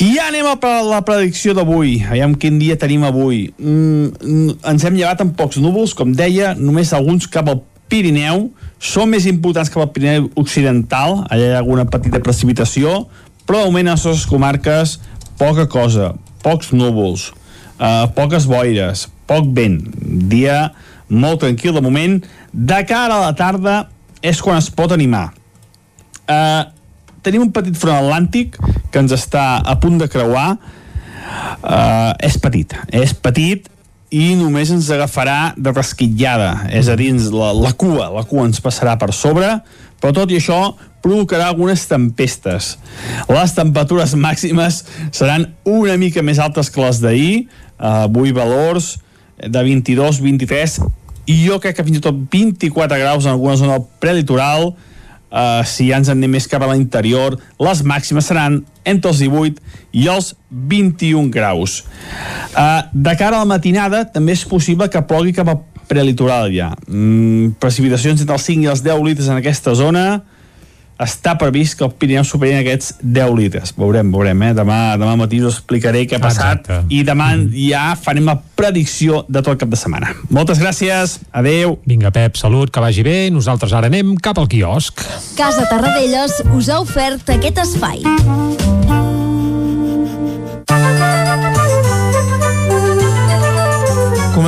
I 0.00 0.14
ja 0.14 0.30
anem 0.30 0.46
a 0.48 0.70
la 0.86 1.02
predicció 1.04 1.52
d'avui. 1.52 1.98
Aviam 2.08 2.32
quin 2.40 2.56
dia 2.58 2.78
tenim 2.80 3.04
avui. 3.04 3.50
Mm, 3.60 4.54
ens 4.72 4.86
hem 4.88 4.96
llevat 4.96 5.20
amb 5.20 5.34
pocs 5.36 5.60
núvols, 5.60 5.92
com 5.94 6.14
deia, 6.16 6.54
només 6.56 6.94
alguns 6.96 7.28
cap 7.28 7.50
al 7.52 7.60
Pirineu. 7.90 8.48
Són 8.80 9.10
més 9.12 9.26
importants 9.28 9.68
cap 9.72 9.82
al 9.84 9.90
Pirineu 9.94 10.30
Occidental, 10.40 11.24
allà 11.28 11.50
hi 11.50 11.52
ha 11.54 11.60
alguna 11.60 11.84
petita 11.90 12.22
precipitació, 12.24 13.04
però 13.44 13.66
augment 13.66 13.90
a 13.90 13.96
les 13.96 14.06
nostres 14.06 14.28
comarques 14.30 14.96
poca 15.40 15.66
cosa, 15.68 16.14
pocs 16.44 16.72
núvols, 16.72 17.30
eh, 17.76 18.06
poques 18.16 18.46
boires, 18.48 19.08
poc 19.28 19.50
vent. 19.56 19.82
Dia 20.30 20.70
molt 21.08 21.42
tranquil 21.44 21.76
de 21.76 21.84
moment. 21.84 22.20
De 22.52 22.82
cara 22.88 23.18
a 23.18 23.24
la 23.26 23.34
tarda 23.36 23.82
és 24.22 24.40
quan 24.40 24.60
es 24.60 24.70
pot 24.72 24.92
animar. 24.92 25.30
Eh, 26.30 26.62
tenim 27.22 27.44
un 27.46 27.52
petit 27.52 27.76
front 27.76 27.98
atlàntic 28.00 28.56
que 28.90 29.02
ens 29.02 29.12
està 29.14 29.60
a 29.60 29.76
punt 29.80 29.98
de 30.00 30.08
creuar 30.10 30.54
uh, 30.56 32.12
és 32.22 32.38
petit 32.42 32.74
és 32.96 33.12
petit 33.14 33.68
i 34.10 34.34
només 34.34 34.72
ens 34.74 34.90
agafarà 34.90 35.54
de 35.56 35.72
rasquitllada 35.74 36.68
és 36.74 36.90
a 36.90 36.96
dir, 36.98 37.12
la, 37.30 37.52
la 37.54 37.72
cua 37.78 38.10
la 38.10 38.24
cua 38.26 38.48
ens 38.48 38.62
passarà 38.62 38.96
per 38.98 39.12
sobre 39.14 39.52
però 40.00 40.14
tot 40.16 40.32
i 40.32 40.38
això 40.40 40.72
provocarà 41.00 41.46
algunes 41.48 41.86
tempestes. 41.88 42.74
Les 43.28 43.54
temperatures 43.56 44.14
màximes 44.20 44.82
seran 45.16 45.46
una 45.68 45.96
mica 46.00 46.24
més 46.24 46.40
altes 46.40 46.68
que 46.72 46.82
les 46.82 47.00
d'ahir 47.00 47.34
avui 47.76 48.34
valors 48.36 48.98
de 49.40 49.62
22, 49.64 50.20
23 50.20 50.80
i 51.30 51.36
jo 51.46 51.60
crec 51.62 51.78
que 51.78 51.86
fins 51.86 52.00
i 52.00 52.04
tot 52.04 52.16
24 52.32 52.98
graus 53.00 53.24
en 53.24 53.32
alguna 53.32 53.56
zona 53.60 53.78
prelitoral 54.02 54.74
Uh, 55.30 55.62
si 55.62 55.86
ja 55.90 56.00
ens 56.00 56.10
en 56.10 56.18
anem 56.18 56.34
més 56.34 56.48
cap 56.50 56.64
a 56.66 56.68
l'interior, 56.72 57.36
les 57.62 57.82
màximes 57.86 58.26
seran 58.26 58.60
entre 58.82 59.12
els 59.12 59.20
18 59.22 59.62
i 59.94 60.08
els 60.10 60.32
21 60.50 61.30
graus. 61.30 61.84
Uh, 62.50 62.82
de 62.90 63.14
cara 63.14 63.38
a 63.38 63.44
la 63.44 63.48
matinada, 63.48 64.02
també 64.10 64.34
és 64.34 64.42
possible 64.48 64.90
que 64.90 65.04
plogui 65.06 65.34
cap 65.36 65.52
a 65.52 65.58
prelitoral 65.90 66.50
ja. 66.54 66.72
Mm, 66.86 67.56
precipitacions 67.62 68.22
entre 68.22 68.36
els 68.38 68.46
5 68.46 68.66
i 68.66 68.70
els 68.70 68.82
10 68.86 69.06
litres 69.06 69.30
en 69.30 69.38
aquesta 69.38 69.74
zona, 69.78 70.22
està 71.00 71.34
previst 71.40 71.78
que 71.78 71.86
el 71.86 71.94
Pirineu 71.96 72.26
superi 72.28 72.58
aquests 72.60 72.94
10 73.00 73.34
litres. 73.38 73.72
Veurem, 73.78 74.10
veurem, 74.12 74.44
eh? 74.48 74.52
Demà, 74.56 74.78
demà 75.00 75.16
matí 75.20 75.40
us 75.40 75.58
explicaré 75.58 76.04
què 76.08 76.18
ha 76.18 76.22
passat 76.22 76.60
Exacte. 76.66 76.80
i 76.92 77.02
demà 77.06 77.32
mm. 77.36 77.50
ja 77.70 77.84
farem 78.00 78.28
la 78.28 78.36
predicció 78.36 79.24
de 79.28 79.40
tot 79.40 79.54
el 79.54 79.60
cap 79.62 79.72
de 79.72 79.80
setmana. 79.80 80.12
Moltes 80.28 80.60
gràcies, 80.62 81.18
adeu. 81.32 81.78
Vinga, 81.88 82.12
Pep, 82.14 82.36
salut, 82.40 82.72
que 82.72 82.84
vagi 82.84 83.06
bé. 83.06 83.18
Nosaltres 83.32 83.74
ara 83.76 83.90
anem 83.90 84.16
cap 84.20 84.38
al 84.40 84.50
quiosc. 84.50 85.00
Casa 85.38 85.66
Tarradellas 85.70 86.42
us 86.52 86.68
ha 86.68 86.80
ofert 86.84 87.32
aquest 87.36 87.64
espai. 87.64 88.04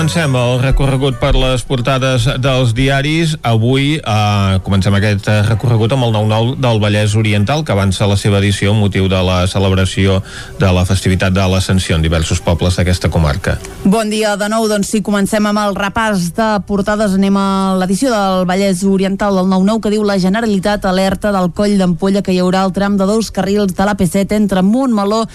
Comencem 0.03 0.33
el 0.35 0.57
recorregut 0.59 1.21
per 1.21 1.37
les 1.39 1.63
portades 1.63 2.25
dels 2.43 2.73
diaris. 2.75 3.37
Avui 3.47 4.01
eh, 4.01 4.57
comencem 4.67 4.97
aquest 4.99 5.29
recorregut 5.47 5.93
amb 5.95 6.09
el 6.09 6.17
9-9 6.17 6.57
del 6.59 6.81
Vallès 6.83 7.15
Oriental, 7.15 7.63
que 7.63 7.71
avança 7.71 8.09
la 8.11 8.17
seva 8.19 8.41
edició 8.41 8.73
amb 8.73 8.83
motiu 8.83 9.07
de 9.07 9.21
la 9.23 9.45
celebració 9.47 10.17
de 10.59 10.73
la 10.75 10.83
festivitat 10.89 11.31
de 11.37 11.45
l'Ascensió 11.47 11.95
en 11.95 12.03
diversos 12.03 12.43
pobles 12.43 12.81
d'aquesta 12.81 13.13
comarca. 13.15 13.55
Bon 13.85 14.11
dia 14.11 14.35
de 14.35 14.49
nou, 14.51 14.67
doncs 14.67 14.91
sí, 14.91 15.05
comencem 15.07 15.47
amb 15.47 15.63
el 15.63 15.79
repàs 15.79 16.33
de 16.35 16.49
portades. 16.67 17.15
Anem 17.15 17.39
a 17.39 17.47
l'edició 17.79 18.11
del 18.11 18.43
Vallès 18.51 18.83
Oriental 18.83 19.39
del 19.39 19.47
9-9 19.55 19.85
que 19.87 19.95
diu 19.95 20.03
la 20.03 20.19
Generalitat 20.19 20.83
alerta 20.91 21.31
del 21.31 21.53
coll 21.55 21.79
d'ampolla 21.79 22.25
que 22.27 22.35
hi 22.35 22.43
haurà 22.43 22.65
el 22.67 22.75
tram 22.75 22.99
de 22.99 23.07
dos 23.07 23.31
carrils 23.31 23.79
de 23.79 23.87
l'AP7 23.87 24.35
entre 24.41 24.67
Montmeló 24.67 25.29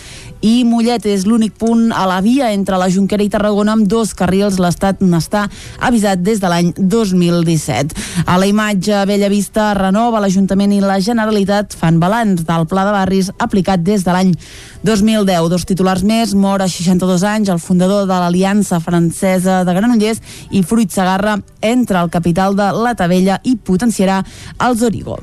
i 0.43 0.67
Mollet. 0.67 1.07
És 1.07 1.23
l'únic 1.23 1.55
punt 1.55 1.87
a 1.95 2.03
la 2.03 2.19
via 2.19 2.51
entre 2.51 2.75
la 2.75 2.91
Junquera 2.91 3.23
i 3.23 3.31
Tarragona 3.31 3.79
amb 3.79 3.87
dos 3.87 4.11
carrils 4.11 4.56
L'Estat 4.61 5.01
n'està 5.01 5.45
avisat 5.79 6.21
des 6.21 6.41
de 6.41 6.51
l'any 6.51 6.73
2017. 6.77 7.95
A 8.25 8.37
la 8.39 8.49
imatge 8.49 9.03
Bella 9.09 9.29
Vista 9.31 9.69
renova 9.77 10.21
l'Ajuntament 10.23 10.73
i 10.75 10.81
la 10.83 10.99
Generalitat 11.03 11.75
fan 11.77 11.99
balanç 12.01 12.43
del 12.47 12.67
pla 12.67 12.85
de 12.87 12.93
barris 12.95 13.31
aplicat 13.37 13.83
des 13.85 14.05
de 14.05 14.13
l'any 14.15 14.35
2010. 14.83 15.49
Dos 15.51 15.65
titulars 15.65 16.03
més, 16.03 16.35
mor 16.35 16.61
a 16.61 16.69
62 16.71 17.23
anys 17.23 17.53
el 17.53 17.63
fundador 17.63 18.05
de 18.09 18.13
l'Aliança 18.13 18.81
Francesa 18.83 19.63
de 19.67 19.75
Granollers 19.77 20.21
i 20.51 20.63
Fruit 20.63 20.91
Sagarra 20.91 21.37
entra 21.61 22.01
al 22.01 22.13
capital 22.13 22.55
de 22.55 22.71
la 22.77 22.95
Tabella 22.95 23.41
i 23.43 23.57
potenciarà 23.57 24.23
els 24.67 24.81
Origo. 24.81 25.19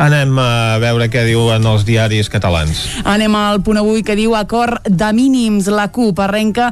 Anem 0.00 0.38
a 0.40 0.78
veure 0.80 1.10
què 1.12 1.26
diuen 1.28 1.66
els 1.68 1.84
diaris 1.84 2.30
catalans. 2.32 2.78
Anem 3.04 3.34
al 3.36 3.60
punt 3.64 3.80
avui 3.80 4.02
que 4.06 4.16
diu 4.16 4.34
acord 4.38 4.80
de 4.88 5.10
mínims. 5.12 5.68
La 5.68 5.90
CUP 5.92 6.18
arrenca 6.24 6.70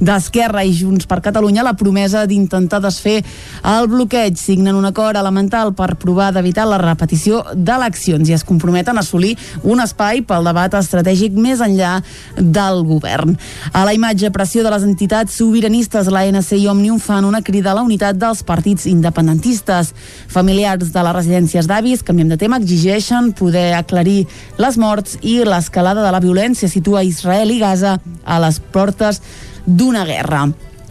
d'Esquerra 0.00 0.64
i 0.64 0.72
Junts 0.72 1.04
per 1.06 1.20
Catalunya 1.20 1.64
la 1.66 1.74
promesa 1.76 2.24
d'intentar 2.26 2.80
desfer 2.80 3.18
el 3.20 3.88
bloqueig. 3.92 4.38
Signen 4.40 4.78
un 4.78 4.88
acord 4.88 5.18
elemental 5.20 5.74
per 5.76 5.92
provar 6.00 6.30
d'evitar 6.32 6.64
la 6.68 6.80
repetició 6.80 7.42
d'eleccions 7.54 8.30
i 8.30 8.36
es 8.38 8.46
comprometen 8.48 8.96
a 8.96 9.04
assolir 9.04 9.36
un 9.62 9.82
espai 9.84 10.24
pel 10.24 10.48
debat 10.48 10.74
estratègic 10.80 11.36
més 11.36 11.60
enllà 11.60 11.98
del 12.36 12.82
govern. 12.88 13.36
A 13.72 13.84
la 13.84 13.94
imatge 13.96 14.32
pressió 14.32 14.64
de 14.64 14.72
les 14.72 14.86
entitats 14.88 15.36
sobiranistes, 15.36 16.08
l'ANC 16.08 16.54
i 16.56 16.66
Òmnium 16.70 17.00
fan 17.02 17.28
una 17.28 17.42
crida 17.44 17.74
a 17.74 17.78
la 17.78 17.84
unitat 17.84 18.16
dels 18.16 18.42
partits 18.46 18.88
independentistes. 18.88 19.92
Familiars 20.32 20.94
de 20.94 21.04
les 21.04 21.16
residències 21.16 21.68
d'avis, 21.68 22.04
canviem 22.06 22.32
de 22.32 22.39
tema, 22.40 22.58
exigeixen 22.58 23.30
poder 23.36 23.74
aclarir 23.76 24.24
les 24.58 24.80
morts 24.80 25.18
i 25.20 25.38
l'escalada 25.44 26.02
de 26.02 26.10
la 26.10 26.22
violència 26.24 26.70
situa 26.72 27.04
Israel 27.04 27.52
i 27.52 27.60
Gaza 27.60 27.98
a 28.24 28.40
les 28.42 28.58
portes 28.72 29.20
d'una 29.66 30.06
guerra. 30.08 30.48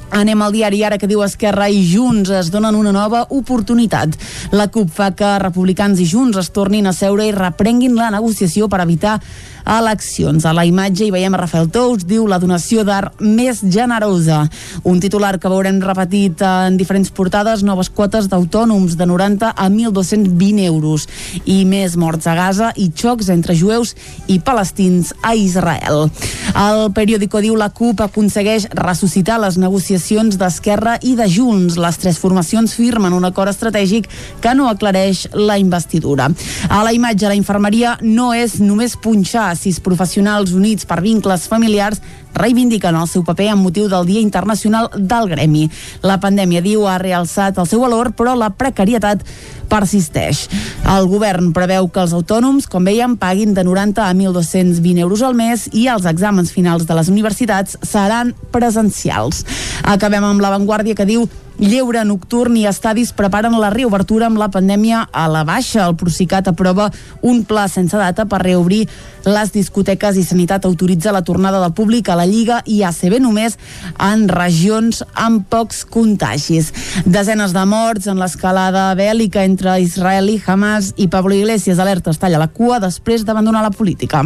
Anem 0.09 0.41
al 0.41 0.53
diari 0.55 0.79
ara 0.81 0.97
que 0.97 1.07
diu 1.09 1.21
Esquerra 1.21 1.67
i 1.69 1.83
Junts 1.85 2.31
es 2.33 2.49
donen 2.49 2.73
una 2.73 2.93
nova 2.93 3.27
oportunitat. 3.29 4.15
La 4.51 4.65
CUP 4.73 4.89
fa 4.89 5.11
que 5.13 5.35
republicans 5.43 6.01
i 6.01 6.07
Junts 6.09 6.39
es 6.41 6.49
tornin 6.55 6.89
a 6.89 6.93
seure 6.97 7.27
i 7.27 7.35
reprenguin 7.35 7.93
la 7.97 8.09
negociació 8.15 8.69
per 8.69 8.81
evitar 8.81 9.19
eleccions. 9.65 10.45
A 10.45 10.53
la 10.53 10.65
imatge 10.65 11.05
hi 11.05 11.11
veiem 11.13 11.33
a 11.35 11.41
Rafael 11.41 11.69
Tous, 11.73 12.05
diu 12.07 12.27
la 12.27 12.39
donació 12.39 12.83
d'art 12.87 13.19
més 13.19 13.61
generosa. 13.63 14.43
Un 14.83 14.99
titular 15.03 15.35
que 15.39 15.51
veurem 15.51 15.81
repetit 15.83 16.41
en 16.45 16.77
diferents 16.79 17.11
portades, 17.11 17.63
noves 17.63 17.89
quotes 17.89 18.29
d'autònoms 18.31 18.95
de 18.99 19.07
90 19.09 19.53
a 19.55 19.69
1.220 19.69 20.65
euros 20.65 21.07
i 21.45 21.63
més 21.65 21.97
morts 21.99 22.27
a 22.27 22.35
Gaza 22.37 22.71
i 22.75 22.89
xocs 22.95 23.29
entre 23.33 23.55
jueus 23.57 23.95
i 24.27 24.39
palestins 24.39 25.13
a 25.21 25.35
Israel. 25.35 26.09
El 26.57 26.89
periòdico 26.95 27.41
diu 27.43 27.55
la 27.59 27.69
CUP 27.75 28.01
aconsegueix 28.03 28.67
ressuscitar 28.77 29.39
les 29.41 29.57
negociacions 29.61 30.37
d'Esquerra 30.39 30.97
i 31.05 31.15
de 31.19 31.27
Junts. 31.29 31.77
Les 31.79 31.99
tres 32.01 32.19
formacions 32.19 32.73
firmen 32.75 33.13
un 33.13 33.27
acord 33.27 33.51
estratègic 33.51 34.09
que 34.41 34.53
no 34.57 34.69
aclareix 34.69 35.27
la 35.33 35.59
investidura. 35.61 36.29
A 36.69 36.81
la 36.83 36.93
imatge, 36.93 37.27
la 37.29 37.37
infermeria 37.37 37.97
no 38.01 38.31
és 38.33 38.59
només 38.63 38.97
punxar, 38.99 39.48
sis 39.55 39.79
professionals 39.79 40.51
units 40.55 40.85
per 40.85 40.99
vincles 41.01 41.47
familiars 41.47 42.01
reivindiquen 42.35 42.95
el 42.95 43.07
seu 43.09 43.23
paper 43.27 43.49
amb 43.53 43.65
motiu 43.65 43.87
del 43.91 44.05
Dia 44.07 44.21
Internacional 44.21 44.89
del 44.95 45.29
Gremi. 45.31 45.67
La 46.03 46.19
pandèmia, 46.21 46.61
diu, 46.65 46.85
ha 46.87 46.99
realçat 47.01 47.57
el 47.57 47.67
seu 47.69 47.81
valor, 47.83 48.13
però 48.17 48.35
la 48.37 48.51
precarietat 48.51 49.25
persisteix. 49.69 50.47
El 50.89 51.07
govern 51.09 51.51
preveu 51.53 51.89
que 51.93 52.01
els 52.03 52.15
autònoms, 52.17 52.67
com 52.69 52.87
veiem, 52.87 53.17
paguin 53.19 53.53
de 53.53 53.63
90 53.63 54.05
a 54.05 54.13
1.220 54.13 55.05
euros 55.05 55.21
al 55.21 55.37
mes 55.37 55.67
i 55.73 55.87
els 55.91 56.07
exàmens 56.09 56.53
finals 56.55 56.87
de 56.89 56.97
les 56.97 57.11
universitats 57.11 57.77
seran 57.85 58.33
presencials. 58.51 59.45
Acabem 59.83 60.25
amb 60.25 60.41
l'avantguàrdia 60.41 60.97
que 60.97 61.07
diu 61.09 61.29
lleure 61.59 62.05
nocturn 62.07 62.55
i 62.55 62.65
estadis 62.69 63.11
preparen 63.11 63.57
la 63.59 63.69
reobertura 63.73 64.29
amb 64.29 64.39
la 64.39 64.47
pandèmia 64.51 65.03
a 65.11 65.27
la 65.27 65.43
baixa. 65.43 65.83
El 65.85 65.97
Procicat 65.99 66.47
aprova 66.47 66.87
un 67.21 67.43
pla 67.43 67.67
sense 67.67 67.99
data 67.99 68.25
per 68.25 68.41
reobrir 68.45 68.85
les 69.27 69.51
discoteques 69.51 70.17
i 70.17 70.23
Sanitat 70.23 70.65
autoritza 70.65 71.11
la 71.11 71.25
tornada 71.27 71.59
del 71.59 71.75
públic 71.75 72.09
a 72.09 72.15
la 72.19 72.27
Lliga 72.27 72.59
i 72.67 72.81
ACB 72.83 73.19
només 73.23 73.55
en 74.03 74.27
regions 74.31 75.01
amb 75.15 75.45
pocs 75.49 75.85
contagis. 75.89 76.73
Desenes 77.07 77.55
de 77.55 77.65
morts 77.69 78.09
en 78.11 78.19
l'escalada 78.19 78.89
bèl·lica 78.99 79.45
entre 79.47 79.77
Israel 79.81 80.29
i 80.33 80.39
Hamas 80.45 80.93
i 80.97 81.07
Pablo 81.11 81.37
Iglesias 81.37 81.79
alerta 81.79 82.11
es 82.11 82.19
talla 82.19 82.41
la 82.41 82.49
cua 82.51 82.81
després 82.83 83.25
d'abandonar 83.25 83.63
la 83.65 83.73
política. 83.73 84.23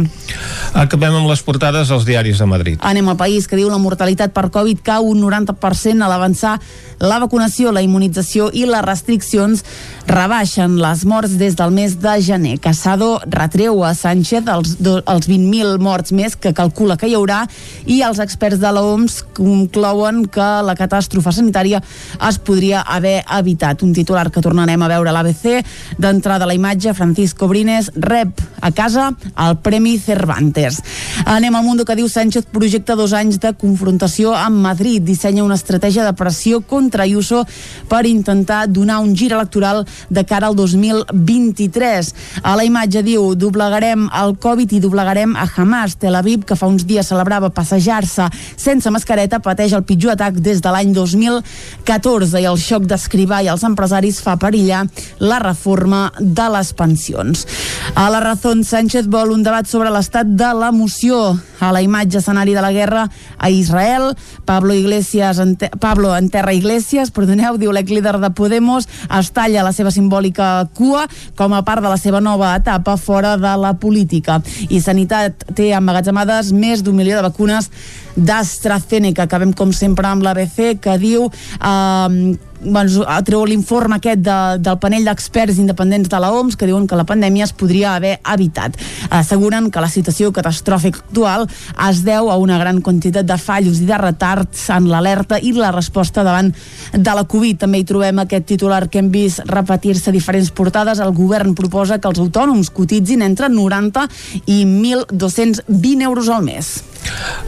Acabem 0.74 1.20
amb 1.20 1.30
les 1.30 1.42
portades 1.46 1.90
als 1.94 2.06
diaris 2.08 2.40
de 2.42 2.48
Madrid. 2.50 2.80
Anem 2.82 3.08
al 3.12 3.20
país 3.20 3.46
que 3.48 3.58
diu 3.58 3.70
la 3.70 3.78
mortalitat 3.78 4.34
per 4.34 4.50
Covid 4.54 4.82
cau 4.84 5.06
un 5.10 5.22
90% 5.22 6.02
a 6.02 6.10
l'avançar 6.10 6.58
la 7.04 7.18
vacunació, 7.18 7.72
la 7.72 7.82
immunització 7.82 8.48
i 8.54 8.64
les 8.68 8.84
restriccions 8.84 9.64
rebaixen 10.08 10.76
les 10.80 11.04
morts 11.08 11.36
des 11.40 11.56
del 11.58 11.72
mes 11.74 11.96
de 12.00 12.14
gener. 12.22 12.58
Casado 12.62 13.18
retreu 13.26 13.82
a 13.84 13.94
Sánchez 13.94 14.48
els, 14.50 14.76
els 14.80 15.28
20.000 15.28 15.78
morts 15.82 16.14
més 16.14 16.36
que 16.36 16.54
calcula 16.54 16.96
que 17.00 17.10
hi 17.10 17.16
haurà 17.18 17.44
i 17.86 18.00
els 18.06 18.20
experts 18.22 18.60
de 18.62 18.70
l'OMS 18.72 19.20
conclouen 19.36 20.24
que 20.32 20.46
la 20.64 20.76
catàstrofe 20.78 21.32
sanitària 21.34 21.80
es 22.28 22.38
podria 22.38 22.80
haver 22.80 23.18
evitat. 23.38 23.82
Un 23.84 23.92
titular 23.96 24.30
que 24.32 24.42
tornarem 24.44 24.82
a 24.82 24.88
veure 24.88 25.10
a 25.10 25.14
l'ABC. 25.16 25.64
D'entrada 26.00 26.46
la 26.48 26.56
imatge, 26.56 26.94
Francisco 26.94 27.48
Brines 27.50 27.90
rep 27.96 28.40
a 28.64 28.70
casa 28.72 29.10
el 29.36 29.58
Premi 29.64 29.98
Cervantes. 29.98 30.80
Anem 31.28 31.54
al 31.54 31.64
Mundo 31.64 31.84
que 31.84 31.96
diu 31.98 32.08
Sánchez 32.08 32.48
projecta 32.52 32.96
dos 32.96 33.12
anys 33.12 33.40
de 33.42 33.52
confrontació 33.58 34.32
amb 34.36 34.62
Madrid. 34.64 35.02
Dissenya 35.04 35.44
una 35.44 35.58
estratègia 35.58 36.06
de 36.06 36.14
pressió 36.16 36.62
contra 36.64 37.04
Ayuso 37.04 37.44
per 37.88 38.04
intentar 38.08 38.64
donar 38.68 39.00
un 39.04 39.14
gir 39.14 39.32
electoral 39.32 39.84
de 40.08 40.24
cara 40.24 40.48
al 40.48 40.56
2023. 40.56 42.14
A 42.42 42.56
la 42.56 42.64
imatge 42.64 43.04
diu, 43.04 43.34
doblegarem 43.36 44.08
el 44.08 44.36
Covid 44.40 44.72
i 44.72 44.80
doblegarem 44.80 45.36
a 45.36 45.46
Hamas. 45.56 45.98
Tel 46.00 46.16
Aviv, 46.16 46.44
que 46.48 46.56
fa 46.56 46.70
uns 46.70 46.86
dies 46.88 47.08
celebrava 47.12 47.52
passejar-se 47.74 48.28
sense 48.56 48.90
mascareta, 48.90 49.40
pateix 49.42 49.74
el 49.74 49.84
pitjor 49.86 50.14
atac 50.14 50.38
des 50.42 50.60
de 50.62 50.70
l'any 50.70 50.92
2014 50.94 52.40
i 52.40 52.46
el 52.46 52.58
xoc 52.60 52.86
d'escrivar 52.86 53.42
i 53.44 53.50
els 53.50 53.64
empresaris 53.66 54.20
fa 54.22 54.36
perillar 54.38 54.84
la 55.20 55.40
reforma 55.42 56.10
de 56.20 56.48
les 56.54 56.72
pensions. 56.72 57.46
A 57.94 58.08
la 58.10 58.20
Razón, 58.22 58.64
Sánchez 58.64 59.08
vol 59.10 59.34
un 59.34 59.42
debat 59.42 59.66
sobre 59.66 59.90
l'estat 59.90 60.26
de 60.26 60.52
l'emoció. 60.54 61.34
A 61.64 61.72
la 61.72 61.80
imatge 61.80 62.20
escenari 62.20 62.52
de 62.52 62.60
la 62.60 62.72
guerra 62.72 63.08
a 63.38 63.50
Israel, 63.50 64.12
Pablo 64.44 64.74
Iglesias, 64.74 65.38
ente 65.40 65.70
Pablo 65.80 66.12
enterra 66.16 66.52
Iglesias, 66.52 67.10
perdoneu, 67.10 67.56
diu 67.56 67.72
l'exlíder 67.72 68.18
de 68.20 68.30
Podemos, 68.36 68.88
es 69.08 69.32
talla 69.32 69.64
la 69.64 69.72
seva 69.72 69.92
simbòlica 69.94 70.68
cua 70.76 71.06
com 71.38 71.56
a 71.56 71.62
part 71.64 71.82
de 71.82 71.88
la 71.88 72.00
seva 72.00 72.20
nova 72.20 72.54
etapa 72.58 72.98
fora 73.00 73.38
de 73.40 73.56
la 73.60 73.74
política. 73.80 74.42
I 74.68 74.82
Sanitat 74.84 75.46
té 75.56 75.72
emmagatzemades 75.72 76.52
més 76.52 76.84
d'un 76.84 77.00
milió 77.00 77.16
de 77.16 77.28
vacunes 77.30 77.70
d'AstraZeneca. 78.16 79.28
Acabem, 79.28 79.52
com 79.52 79.72
sempre, 79.72 80.08
amb 80.08 80.26
l'ABC, 80.26 80.74
que 80.82 80.98
diu... 81.02 81.30
Eh, 81.60 82.34
bueno, 82.64 83.04
treu 83.24 83.44
l'informe 83.46 83.98
aquest 83.98 84.22
de, 84.24 84.36
del 84.64 84.78
panell 84.80 85.04
d'experts 85.06 85.58
independents 85.60 86.08
de 86.08 86.20
la 86.20 86.30
OMS 86.32 86.56
que 86.56 86.66
diuen 86.66 86.86
que 86.88 86.96
la 86.96 87.04
pandèmia 87.04 87.44
es 87.44 87.52
podria 87.52 87.94
haver 87.94 88.16
evitat. 88.32 88.78
Asseguren 89.10 89.70
que 89.70 89.82
la 89.84 89.90
situació 89.92 90.32
catastròfica 90.34 91.02
actual 91.04 91.46
es 91.88 92.02
deu 92.06 92.30
a 92.32 92.38
una 92.40 92.58
gran 92.58 92.80
quantitat 92.80 93.28
de 93.28 93.36
fallos 93.38 93.82
i 93.82 93.88
de 93.88 93.98
retards 94.00 94.68
en 94.74 94.88
l'alerta 94.90 95.38
i 95.38 95.52
la 95.52 95.72
resposta 95.74 96.24
davant 96.24 96.52
de 96.92 97.16
la 97.18 97.26
Covid. 97.28 97.60
També 97.66 97.82
hi 97.82 97.88
trobem 97.88 98.24
aquest 98.24 98.48
titular 98.54 98.86
que 98.88 99.02
hem 99.02 99.12
vist 99.12 99.44
repetir-se 99.50 100.14
diferents 100.14 100.50
portades. 100.50 101.02
El 101.04 101.12
govern 101.12 101.54
proposa 101.54 102.00
que 102.00 102.08
els 102.08 102.22
autònoms 102.22 102.72
cotitzin 102.72 103.22
entre 103.22 103.50
90 103.52 104.08
i 104.46 104.64
1.220 104.64 106.08
euros 106.08 106.32
al 106.32 106.42
mes. 106.46 106.74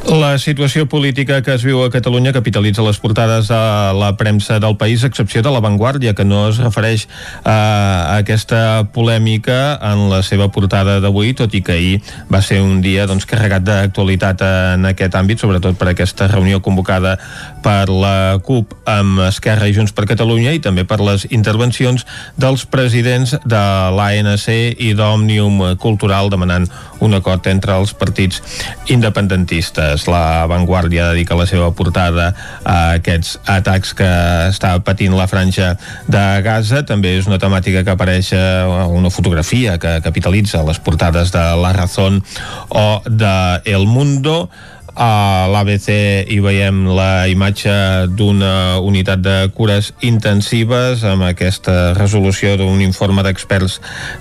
La 0.07 0.37
situació 0.37 0.56
política 0.89 1.43
que 1.43 1.55
es 1.55 1.65
viu 1.65 1.83
a 1.85 1.91
Catalunya 1.91 2.33
capitalitza 2.33 2.83
les 2.83 2.99
portades 2.99 3.51
a 3.51 3.93
la 3.93 4.17
premsa 4.17 4.59
del 4.59 4.77
país, 4.77 5.05
a 5.05 5.09
excepció 5.11 5.43
de 5.43 5.51
l'avantguàrdia, 5.51 6.15
que 6.15 6.25
no 6.25 6.49
es 6.49 6.57
refereix 6.59 7.07
a 7.45 8.17
aquesta 8.17 8.89
polèmica 8.93 9.77
en 9.83 10.09
la 10.09 10.23
seva 10.23 10.49
portada 10.49 11.01
d'avui, 11.01 11.35
tot 11.35 11.53
i 11.55 11.61
que 11.61 11.73
ahir 11.73 12.01
va 12.33 12.41
ser 12.41 12.63
un 12.63 12.81
dia 12.81 13.07
doncs, 13.07 13.27
carregat 13.27 13.67
d'actualitat 13.67 14.41
en 14.47 14.87
aquest 14.87 15.15
àmbit, 15.15 15.43
sobretot 15.43 15.77
per 15.77 15.91
aquesta 15.93 16.29
reunió 16.33 16.63
convocada 16.63 17.19
per 17.63 17.91
la 17.91 18.39
CUP 18.41 18.73
amb 18.87 19.21
Esquerra 19.27 19.69
i 19.69 19.75
Junts 19.77 19.93
per 19.93 20.07
Catalunya 20.07 20.55
i 20.57 20.63
també 20.63 20.87
per 20.87 21.01
les 21.03 21.27
intervencions 21.31 22.07
dels 22.39 22.65
presidents 22.65 23.37
de 23.45 23.65
l'ANC 23.93 24.49
i 24.79 24.95
d'Òmnium 24.97 25.77
Cultural 25.83 26.31
demanant 26.31 26.71
un 27.01 27.15
acord 27.15 27.47
entre 27.51 27.77
els 27.77 27.93
partits 27.93 28.41
independentistes. 28.89 30.07
La 30.09 30.46
Vanguardia 30.51 31.11
dedica 31.13 31.39
la 31.39 31.47
seva 31.49 31.71
portada 31.77 32.33
a 32.65 32.77
aquests 32.99 33.37
atacs 33.45 33.95
que 33.99 34.11
està 34.51 34.75
patint 34.87 35.17
la 35.17 35.29
franja 35.31 35.75
de 36.07 36.25
Gaza. 36.47 36.85
També 36.87 37.17
és 37.19 37.29
una 37.31 37.41
temàtica 37.43 37.85
que 37.85 37.95
apareix 37.95 38.33
a 38.37 38.87
una 38.87 39.11
fotografia 39.11 39.79
que 39.83 39.99
capitalitza 40.05 40.65
les 40.67 40.81
portades 40.81 41.33
de 41.35 41.45
La 41.63 41.73
Razón 41.77 42.23
o 42.69 43.03
de 43.07 43.37
El 43.65 43.87
Mundo 43.87 44.49
a 44.97 45.47
l'ABC 45.53 45.91
hi 46.33 46.39
veiem 46.41 46.87
la 46.97 47.29
imatge 47.29 47.73
d'una 48.17 48.81
unitat 48.81 49.21
de 49.21 49.35
cures 49.53 49.93
intensives 50.01 51.05
amb 51.05 51.27
aquesta 51.29 51.93
resolució 51.99 52.55
d'un 52.57 52.81
informe 52.81 53.21
d'experts 53.27 53.77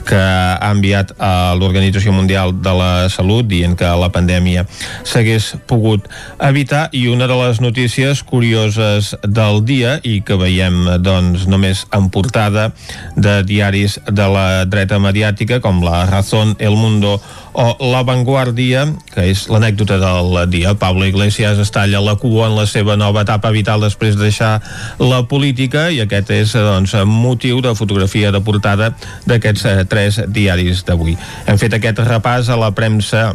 que 0.08 0.20
ha 0.20 0.72
enviat 0.74 1.14
a 1.16 1.56
l'Organització 1.56 2.12
Mundial 2.12 2.52
de 2.60 2.74
la 2.76 2.92
Salut 3.10 3.48
dient 3.48 3.78
que 3.80 3.88
la 3.88 4.12
pandèmia 4.12 4.66
s'hagués 5.08 5.54
pogut 5.70 6.10
evitar. 6.44 6.90
I 6.92 7.08
una 7.08 7.30
de 7.32 7.40
les 7.40 7.62
notícies 7.64 8.24
curioses 8.28 9.16
del 9.24 9.64
dia 9.64 9.98
i 10.04 10.20
que 10.28 10.36
veiem 10.40 11.00
doncs 11.00 11.48
només 11.48 11.86
en 11.96 12.12
portada 12.12 12.72
de 13.16 13.40
diaris 13.48 13.98
de 14.12 14.28
la 14.28 14.66
dreta 14.68 15.00
mediàtica 15.00 15.62
com 15.64 15.80
la 15.86 16.04
Razón, 16.10 16.56
El 16.60 16.76
Mundo 16.76 17.22
o 17.56 17.92
La 17.92 18.04
Vanguardia, 18.04 18.84
que 19.14 19.30
és 19.32 19.46
l'anècdota 19.52 19.98
del 20.02 20.36
dia. 20.52 20.76
Pablo 20.80 21.08
Iglesias 21.08 21.60
es 21.62 21.72
talla 21.72 22.04
la 22.04 22.18
cua 22.20 22.50
en 22.50 22.58
la 22.58 22.68
seva 22.68 22.98
nova 23.00 23.24
etapa 23.24 23.52
vital 23.56 23.84
després 23.84 24.18
de 24.20 24.28
deixar 24.28 24.60
la 25.00 25.24
política 25.32 25.88
i 25.90 26.02
aquest 26.04 26.32
és 26.36 26.56
doncs, 26.60 26.98
motiu 27.08 27.64
de 27.64 27.76
fotografia 27.80 28.34
de 28.36 28.44
portada 28.44 28.92
d'aquests 29.26 29.66
eh, 29.66 29.76
tres 29.90 30.22
diaris 30.28 30.84
d'avui. 30.86 31.16
Hem 31.48 31.60
fet 31.62 31.80
aquest 31.80 32.04
repàs 32.04 32.52
a 32.52 32.60
la 32.60 32.74
premsa 32.76 33.32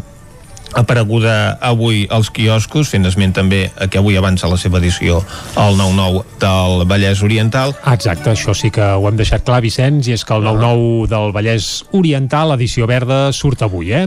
apareguda 0.78 1.58
avui 1.60 2.06
als 2.10 2.30
quioscos, 2.34 2.90
fent 2.92 3.06
esment 3.08 3.34
també 3.36 3.62
que 3.90 4.00
avui 4.00 4.18
avança 4.18 4.48
la 4.50 4.58
seva 4.60 4.78
edició 4.78 5.20
al 5.60 5.76
9-9 5.78 6.24
del 6.42 6.86
Vallès 6.90 7.22
Oriental. 7.26 7.74
Exacte, 7.92 8.32
això 8.32 8.54
sí 8.56 8.70
que 8.74 8.84
ho 8.84 9.08
hem 9.08 9.18
deixat 9.18 9.44
clar, 9.46 9.60
Vicenç, 9.64 10.08
i 10.10 10.16
és 10.16 10.24
que 10.26 10.36
el 10.36 10.46
9-9 10.46 11.08
del 11.10 11.34
Vallès 11.36 11.70
Oriental, 11.96 12.54
edició 12.56 12.88
verda, 12.90 13.22
surt 13.36 13.64
avui, 13.66 13.92
eh? 13.96 14.06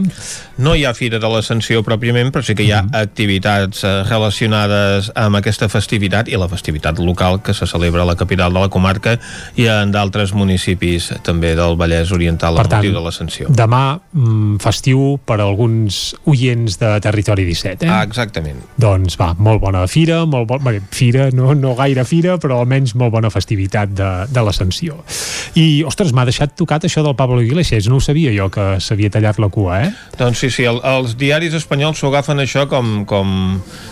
No 0.58 0.74
hi 0.74 0.84
ha 0.86 0.94
Fira 0.94 1.18
de 1.18 1.30
l'Ascensió 1.30 1.82
pròpiament, 1.86 2.30
però 2.34 2.44
sí 2.46 2.54
que 2.56 2.66
hi 2.66 2.72
ha 2.72 2.84
mm. 2.84 2.94
activitats 3.04 3.84
eh, 3.84 3.94
relacionades 4.08 5.10
amb 5.18 5.40
aquesta 5.40 5.68
festivitat 5.72 6.30
i 6.30 6.38
la 6.40 6.48
festivitat 6.50 7.00
local 7.02 7.40
que 7.44 7.54
se 7.54 7.66
celebra 7.70 8.04
a 8.04 8.08
la 8.08 8.16
capital 8.16 8.54
de 8.54 8.62
la 8.62 8.70
comarca 8.72 9.16
i 9.58 9.68
en 9.70 9.92
d'altres 9.94 10.34
municipis 10.36 11.10
també 11.26 11.54
del 11.58 11.78
Vallès 11.80 12.12
Oriental 12.14 12.58
per 12.58 12.66
tant, 12.68 12.82
motiu 12.82 12.94
de 12.94 13.04
l'Ascensió. 13.04 13.50
demà 13.50 13.98
mm, 14.12 14.58
festiu 14.62 15.18
per 15.26 15.40
a 15.40 15.48
alguns 15.48 16.14
oients 16.30 16.53
oients 16.54 16.78
de 16.78 17.00
Territori 17.00 17.44
17, 17.44 17.84
eh? 17.84 17.90
Ah, 17.90 18.02
exactament. 18.06 18.60
Doncs 18.80 19.18
va, 19.20 19.32
molt 19.38 19.60
bona 19.62 19.84
fira, 19.90 20.24
molt 20.26 20.48
bo... 20.48 20.58
Bé, 20.64 20.78
fira, 20.94 21.28
no, 21.34 21.52
no 21.58 21.74
gaire 21.78 22.04
fira, 22.08 22.38
però 22.40 22.60
almenys 22.62 22.94
molt 22.98 23.12
bona 23.12 23.30
festivitat 23.30 23.92
de, 23.94 24.10
de 24.30 24.44
l'Ascensió. 24.44 25.00
I, 25.58 25.82
ostres, 25.86 26.14
m'ha 26.14 26.24
deixat 26.26 26.54
tocat 26.58 26.86
això 26.86 27.02
del 27.04 27.16
Pablo 27.18 27.40
Iglesias, 27.42 27.88
no 27.90 27.98
ho 27.98 28.04
sabia 28.04 28.32
jo 28.34 28.48
que 28.54 28.78
s'havia 28.82 29.10
tallat 29.12 29.40
la 29.42 29.50
cua, 29.52 29.82
eh? 29.86 29.90
Doncs 30.18 30.44
sí, 30.44 30.50
sí, 30.54 30.66
el, 30.68 30.80
els 30.94 31.16
diaris 31.20 31.54
espanyols 31.58 32.00
s'ho 32.00 32.10
agafen 32.12 32.42
això 32.42 32.66
com, 32.70 33.04
com, 33.08 33.34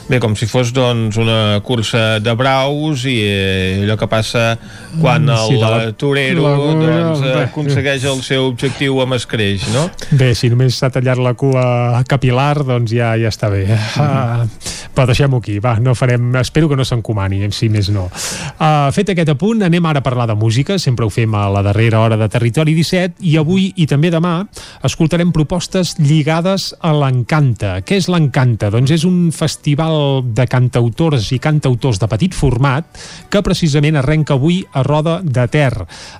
bé, 0.08 0.20
com 0.22 0.36
si 0.38 0.48
fos 0.50 0.72
doncs, 0.74 1.18
una 1.20 1.60
cursa 1.66 2.20
de 2.22 2.34
braus 2.38 3.06
i 3.10 3.18
eh, 3.26 3.82
allò 3.82 3.98
que 4.00 4.08
passa 4.10 4.44
quan 5.00 5.28
el 5.28 5.46
sí, 5.50 5.60
la, 5.60 5.72
torero 5.98 6.46
la, 6.46 6.54
doncs, 6.56 7.26
eh, 7.26 7.36
aconsegueix 7.46 8.06
el 8.10 8.22
seu 8.24 8.48
objectiu 8.50 9.00
amb 9.04 9.18
escreix, 9.18 9.68
no? 9.74 9.88
Bé, 10.18 10.32
si 10.38 10.50
només 10.52 10.78
s'ha 10.78 10.90
tallat 10.92 11.20
la 11.22 11.34
cua 11.38 12.02
capilar 12.08 12.51
tard, 12.52 12.68
doncs 12.68 12.92
ja 12.92 13.14
ja 13.16 13.30
està 13.32 13.50
bé. 13.50 13.64
Mm 13.64 13.76
-hmm. 13.76 14.42
uh, 14.44 14.82
però 14.94 15.06
deixem-ho 15.06 15.38
aquí, 15.38 15.58
va, 15.58 15.78
no 15.80 15.94
farem... 15.94 16.34
Espero 16.36 16.68
que 16.68 16.76
no 16.76 16.84
s'encomani, 16.84 17.50
si 17.52 17.68
més 17.68 17.88
no. 17.88 18.10
Uh, 18.60 18.90
fet 18.92 19.08
aquest 19.08 19.28
apunt, 19.28 19.62
anem 19.62 19.86
ara 19.86 19.98
a 19.98 20.02
parlar 20.02 20.26
de 20.28 20.34
música, 20.34 20.78
sempre 20.78 21.06
ho 21.06 21.10
fem 21.10 21.34
a 21.34 21.48
la 21.48 21.62
darrera 21.62 22.00
hora 22.00 22.16
de 22.16 22.28
Territori 22.28 22.74
17, 22.74 23.14
i 23.20 23.36
avui 23.36 23.72
i 23.76 23.86
també 23.86 24.10
demà 24.10 24.46
escoltarem 24.82 25.32
propostes 25.32 25.96
lligades 25.98 26.74
a 26.80 26.92
l'Encanta. 26.92 27.80
Què 27.80 27.96
és 27.96 28.08
l'Encanta? 28.08 28.70
Doncs 28.70 28.90
és 28.90 29.04
un 29.04 29.32
festival 29.32 30.22
de 30.24 30.46
cantautors 30.46 31.32
i 31.32 31.38
cantautors 31.38 31.98
de 31.98 32.08
petit 32.08 32.34
format 32.34 32.84
que 33.30 33.42
precisament 33.42 33.96
arrenca 33.96 34.34
avui 34.34 34.64
a 34.72 34.82
Roda 34.82 35.20
de 35.22 35.46
Ter. 35.48 35.72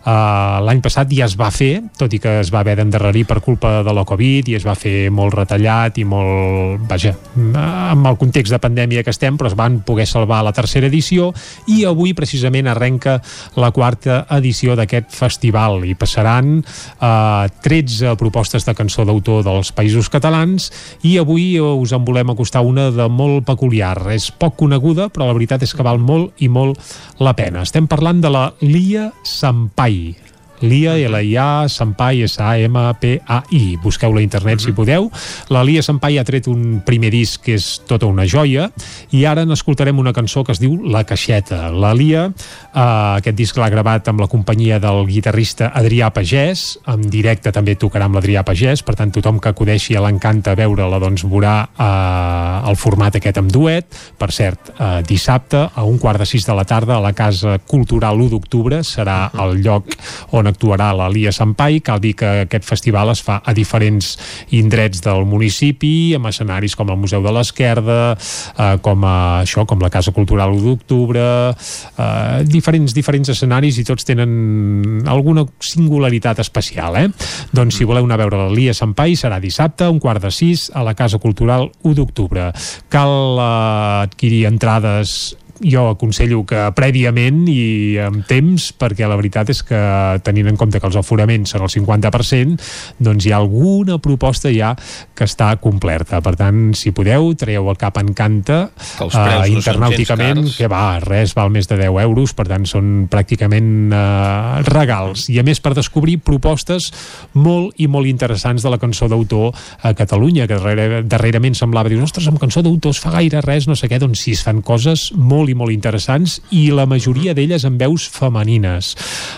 Uh, 0.06 0.64
L'any 0.64 0.80
passat 0.80 1.12
ja 1.12 1.26
es 1.26 1.36
va 1.36 1.50
fer, 1.50 1.82
tot 1.98 2.12
i 2.12 2.18
que 2.18 2.40
es 2.40 2.50
va 2.52 2.60
haver 2.60 2.76
d'endarrerir 2.76 3.26
per 3.26 3.40
culpa 3.40 3.82
de 3.82 3.92
la 3.92 4.04
Covid 4.04 4.48
i 4.48 4.56
es 4.56 4.64
va 4.64 4.74
fer 4.74 5.10
molt 5.10 5.34
retallat 5.34 5.98
i 5.98 6.04
molt 6.04 6.21
molt, 6.22 6.88
vaja, 6.88 7.12
amb 7.52 8.06
el 8.06 8.16
context 8.20 8.52
de 8.52 8.60
pandèmia 8.62 9.02
que 9.04 9.12
estem, 9.12 9.36
però 9.38 9.50
es 9.50 9.56
van 9.58 9.80
poder 9.86 10.06
salvar 10.08 10.42
la 10.44 10.52
tercera 10.54 10.88
edició 10.88 11.30
i 11.70 11.82
avui 11.88 12.14
precisament 12.16 12.68
arrenca 12.70 13.18
la 13.60 13.72
quarta 13.74 14.22
edició 14.38 14.76
d'aquest 14.78 15.12
festival 15.14 15.82
i 15.88 15.94
passaran 15.98 16.58
eh, 16.62 17.46
13 17.64 18.16
propostes 18.20 18.66
de 18.68 18.74
cançó 18.78 19.06
d'autor 19.08 19.44
dels 19.46 19.72
països 19.76 20.10
catalans 20.12 20.70
i 21.08 21.16
avui 21.20 21.58
us 21.60 21.92
en 21.92 22.04
volem 22.04 22.32
acostar 22.32 22.64
una 22.66 22.90
de 22.90 23.08
molt 23.08 23.46
peculiar. 23.48 23.96
És 24.12 24.30
poc 24.30 24.56
coneguda, 24.60 25.08
però 25.12 25.28
la 25.28 25.36
veritat 25.36 25.62
és 25.66 25.74
que 25.74 25.86
val 25.86 26.00
molt 26.00 26.42
i 26.42 26.50
molt 26.52 26.80
la 27.20 27.36
pena. 27.38 27.66
Estem 27.66 27.88
parlant 27.90 28.22
de 28.22 28.32
la 28.32 28.50
Lia 28.62 29.10
Sampai 29.26 30.31
Lia, 30.62 30.96
L-I-A, 30.96 31.68
Sampai, 31.68 32.22
S-A-M-P-A-I. 32.24 33.76
Busqueu-la 33.82 34.20
a 34.20 34.22
internet 34.22 34.54
uh 34.54 34.60
-huh. 34.60 34.64
si 34.64 34.70
mhm. 34.70 34.76
podeu. 34.76 35.10
La 35.48 35.62
Lia 35.64 35.82
Sampai 35.82 36.18
ha 36.18 36.24
tret 36.24 36.46
un 36.46 36.82
primer 36.84 37.10
disc 37.10 37.42
que 37.42 37.54
és 37.54 37.82
tota 37.86 38.06
una 38.06 38.24
joia 38.26 38.70
i 39.10 39.24
ara 39.24 39.44
n'escoltarem 39.44 39.98
una 39.98 40.12
cançó 40.12 40.44
que 40.44 40.52
es 40.52 40.60
diu 40.60 40.80
La 40.84 41.04
Caixeta. 41.04 41.70
La 41.70 41.94
Lia, 41.94 42.26
eh, 42.26 43.16
aquest 43.18 43.36
disc 43.36 43.56
l'ha 43.56 43.68
gravat 43.68 44.08
amb 44.08 44.20
la 44.20 44.28
companyia 44.28 44.78
del 44.78 45.06
guitarrista 45.06 45.72
Adrià 45.74 46.10
Pagès, 46.10 46.78
en 46.86 47.02
directe 47.10 47.52
també 47.52 47.76
tocarà 47.76 48.04
amb 48.04 48.16
l'Adrià 48.16 48.44
Pagès, 48.44 48.82
per 48.82 48.94
tant 48.94 49.10
tothom 49.10 49.40
que 49.40 49.48
acudeixi 49.48 49.96
a 49.96 50.00
l'encanta 50.00 50.54
veure-la 50.54 50.98
doncs 50.98 51.24
veurà 51.24 51.68
eh, 51.78 52.68
el 52.70 52.76
format 52.76 53.16
aquest 53.16 53.38
amb 53.38 53.50
duet. 53.50 53.86
Per 54.18 54.30
cert, 54.32 54.72
eh, 54.78 55.02
dissabte 55.06 55.68
a 55.74 55.84
un 55.84 55.98
quart 55.98 56.18
de 56.18 56.26
sis 56.26 56.46
de 56.46 56.54
la 56.54 56.64
tarda 56.64 56.96
a 56.96 57.00
la 57.00 57.12
Casa 57.12 57.58
Cultural 57.58 58.20
1 58.20 58.30
d'octubre 58.30 58.82
serà 58.82 59.30
el 59.42 59.62
lloc 59.62 59.90
on 60.30 60.51
actuarà 60.52 60.92
la 60.96 61.08
Lia 61.12 61.32
Sampai. 61.32 61.80
Cal 61.84 62.00
dir 62.02 62.14
que 62.18 62.28
aquest 62.44 62.66
festival 62.68 63.12
es 63.12 63.22
fa 63.24 63.40
a 63.44 63.54
diferents 63.56 64.14
indrets 64.54 65.02
del 65.04 65.26
municipi, 65.28 66.12
amb 66.16 66.30
escenaris 66.30 66.76
com 66.78 66.92
el 66.92 67.00
Museu 67.00 67.24
de 67.24 67.32
l'Esquerda, 67.34 67.98
eh, 68.14 68.76
com 68.84 69.04
a, 69.08 69.16
això, 69.42 69.66
com 69.68 69.82
la 69.82 69.90
Casa 69.92 70.14
Cultural 70.14 70.54
1 70.54 70.64
d'octubre, 70.68 71.24
eh, 71.52 72.42
diferents, 72.46 72.94
diferents 72.94 73.32
escenaris 73.34 73.80
i 73.80 73.86
tots 73.88 74.06
tenen 74.08 75.02
alguna 75.10 75.46
singularitat 75.62 76.42
especial, 76.44 76.96
eh? 77.00 77.08
Doncs 77.52 77.80
si 77.80 77.88
voleu 77.88 78.06
anar 78.06 78.20
a 78.20 78.24
veure 78.24 78.40
la 78.44 78.54
Lia 78.54 78.74
Sampai 78.76 79.16
serà 79.18 79.40
dissabte, 79.40 79.88
un 79.88 80.00
quart 80.00 80.22
de 80.22 80.30
sis, 80.30 80.68
a 80.74 80.84
la 80.84 80.94
Casa 80.94 81.18
Cultural 81.18 81.70
1 81.82 81.94
d'octubre. 81.98 82.50
Cal 82.92 83.14
eh, 83.38 84.02
adquirir 84.08 84.46
entrades 84.50 85.36
jo 85.62 85.86
aconsello 85.92 86.42
que 86.48 86.64
prèviament 86.76 87.44
i 87.50 87.98
amb 88.02 88.26
temps, 88.28 88.70
perquè 88.78 89.06
la 89.08 89.18
veritat 89.18 89.52
és 89.52 89.62
que 89.66 89.80
tenint 90.26 90.50
en 90.50 90.58
compte 90.60 90.80
que 90.80 90.88
els 90.88 90.98
aforaments 90.98 91.54
són 91.54 91.64
el 91.66 91.72
50%, 91.72 92.56
doncs 93.02 93.26
hi 93.26 93.32
ha 93.32 93.40
alguna 93.40 93.98
proposta 94.02 94.50
ja 94.52 94.72
que 95.14 95.26
està 95.28 95.52
complerta. 95.62 96.20
Per 96.24 96.34
tant, 96.38 96.72
si 96.78 96.92
podeu, 96.94 97.32
traieu 97.38 97.70
el 97.70 97.78
cap 97.80 98.00
en 98.00 98.12
canta 98.16 98.58
uh, 98.72 99.44
internàuticament, 99.50 100.44
que 100.56 100.70
va, 100.70 100.98
res 101.04 101.36
val 101.38 101.52
més 101.54 101.70
de 101.70 101.78
10 101.80 102.02
euros, 102.04 102.34
per 102.36 102.48
tant 102.50 102.66
són 102.68 103.06
pràcticament 103.12 103.92
uh, 103.94 104.60
regals. 104.68 105.28
I 105.32 105.40
a 105.42 105.46
més 105.46 105.62
per 105.62 105.74
descobrir 105.78 106.18
propostes 106.24 106.90
molt 107.38 107.78
i 107.82 107.88
molt 107.90 108.10
interessants 108.10 108.64
de 108.64 108.72
la 108.72 108.80
cançó 108.82 109.08
d'autor 109.10 109.52
a 109.82 109.94
Catalunya, 109.98 110.48
que 110.50 110.58
darrere, 110.58 111.02
darrerament 111.06 111.56
semblava 111.58 111.92
dir, 111.92 112.00
ostres, 112.02 112.26
amb 112.30 112.40
cançó 112.42 112.64
d'autor 112.64 112.94
es 112.96 113.00
fa 113.02 113.14
gaire 113.14 113.42
res, 113.44 113.68
no 113.70 113.76
sé 113.78 113.88
què, 113.90 114.00
doncs 114.02 114.24
sí, 114.26 114.34
es 114.36 114.42
fan 114.44 114.62
coses 114.66 115.10
molt 115.16 115.51
i 115.52 115.58
molt 115.58 115.74
interessants 115.74 116.38
i 116.50 116.66
la 116.74 116.86
majoria 116.88 117.34
d'elles 117.36 117.66
amb 117.68 117.80
veus 117.80 118.08
femenines. 118.10 118.94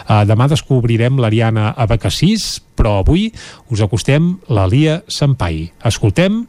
Uh, 0.07 0.23
demà 0.29 0.49
descobrirem 0.51 1.19
l'Ariana 1.21 1.73
Abacassís, 1.77 2.63
però 2.79 3.01
avui 3.03 3.29
us 3.75 3.83
acostem 3.85 4.37
la 4.49 4.69
Lia 4.71 5.01
Sampai. 5.11 5.67
Escoltem 5.85 6.45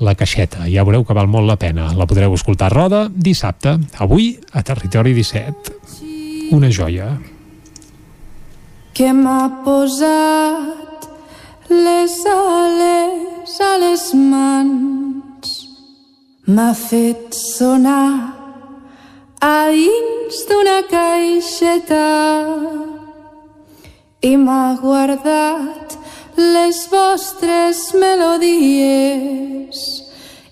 la 0.00 0.16
caixeta. 0.16 0.64
Ja 0.68 0.84
veureu 0.88 1.04
que 1.04 1.16
val 1.16 1.28
molt 1.28 1.48
la 1.48 1.58
pena. 1.60 1.90
La 1.96 2.08
podreu 2.08 2.34
escoltar 2.34 2.70
a 2.70 2.74
Roda 2.74 3.02
dissabte, 3.12 3.76
avui 4.00 4.32
a 4.52 4.64
Territori 4.64 5.14
17. 5.16 5.76
Una 6.56 6.72
joia. 6.72 7.12
Que 8.96 9.12
m'ha 9.14 9.62
posat 9.64 11.06
les 11.70 12.16
ales 12.26 13.60
a 13.62 13.72
les 13.78 14.08
mans 14.18 15.50
m'ha 16.50 16.72
fet 16.74 17.36
sonar 17.36 18.39
a 19.40 19.70
dins 19.72 20.42
d'una 20.48 20.82
caixeta 20.84 22.08
i 24.20 24.36
m'ha 24.36 24.76
guardat 24.82 25.96
les 26.36 26.82
vostres 26.92 27.80
melodies 27.96 29.80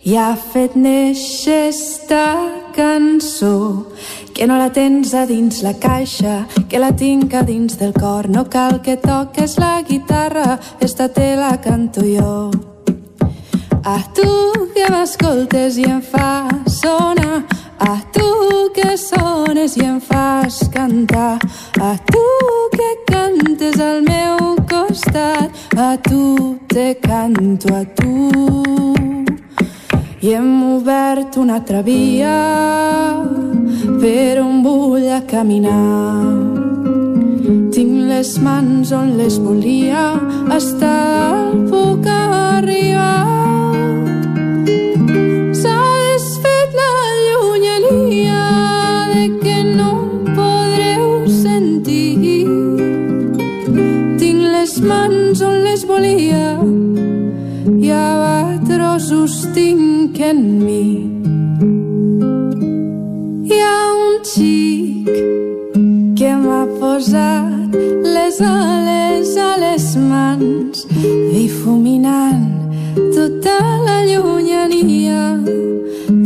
i 0.08 0.16
ha 0.16 0.32
fet 0.40 0.72
néixer 0.72 1.68
esta 1.68 2.24
cançó 2.72 3.84
que 4.32 4.46
no 4.46 4.56
la 4.56 4.70
tens 4.72 5.12
a 5.12 5.26
dins 5.26 5.60
la 5.66 5.74
caixa, 5.76 6.46
que 6.70 6.78
la 6.78 6.94
tinc 6.96 7.34
a 7.34 7.42
dins 7.42 7.76
del 7.76 7.92
cor. 7.92 8.28
No 8.30 8.46
cal 8.48 8.80
que 8.80 8.96
toques 8.96 9.58
la 9.58 9.82
guitarra, 9.82 10.60
esta 10.80 11.08
te 11.08 11.34
la 11.34 11.60
canto 11.60 12.06
jo. 12.06 12.50
A 13.84 13.98
tu 14.14 14.68
que 14.74 14.86
m'escoltes 14.90 15.76
i 15.78 15.84
em 15.88 16.00
fas 16.00 16.80
sonar, 16.80 17.44
a 17.78 17.96
tu 18.12 18.70
que 18.74 18.96
sones 18.96 19.76
i 19.76 19.84
em 19.84 20.00
fas 20.00 20.60
cantar, 20.72 21.38
a 21.80 21.92
tu 22.10 22.24
que 22.74 22.90
cantes 23.12 23.80
al 23.80 24.02
meu 24.02 24.56
costat, 24.70 25.50
a 25.76 25.96
tu 25.96 26.58
te 26.68 26.94
canto 26.94 27.74
a 27.74 27.84
tu. 27.84 28.94
I 30.20 30.34
hem 30.34 30.50
obert 30.74 31.36
una 31.36 31.60
altra 31.60 31.82
via 31.82 32.34
per 34.00 34.40
on 34.42 34.62
vull 34.64 35.06
caminar. 35.30 36.26
Tinc 37.72 37.97
les 38.08 38.38
mans 38.40 38.92
on 38.92 39.16
les 39.18 39.36
volia 39.38 40.04
estar, 40.56 41.52
puc 41.70 42.06
arribar. 42.08 43.26
S'ha 45.60 45.82
desfet 46.06 46.70
la 46.80 46.94
llunyania 47.26 48.46
de 49.12 49.24
que 49.42 49.58
no 49.76 49.90
em 49.98 50.32
podreu 50.38 51.04
sentir. 51.42 52.46
Tinc 54.22 54.40
les 54.56 54.74
mans 54.90 55.44
on 55.50 55.60
les 55.68 55.84
volia 55.92 56.48
i 57.76 57.92
a 57.92 58.58
trossos 58.70 59.36
tinc 59.54 60.18
en 60.32 60.42
mi. 60.64 60.84
Hi 63.48 63.62
ha 63.68 63.78
un 64.00 64.20
xic 64.32 65.57
que 66.18 66.34
m'ha 66.34 66.64
posat 66.80 67.74
les 68.14 68.40
ales 68.42 69.36
a 69.38 69.50
les 69.62 69.84
mans, 70.10 70.80
difuminant 71.34 72.42
tota 73.14 73.58
la 73.86 73.98
llunyania 74.08 75.38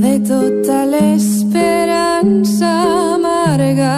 de 0.05 0.15
tota 0.31 0.79
l'esperança 0.93 2.73
amarga 3.17 3.97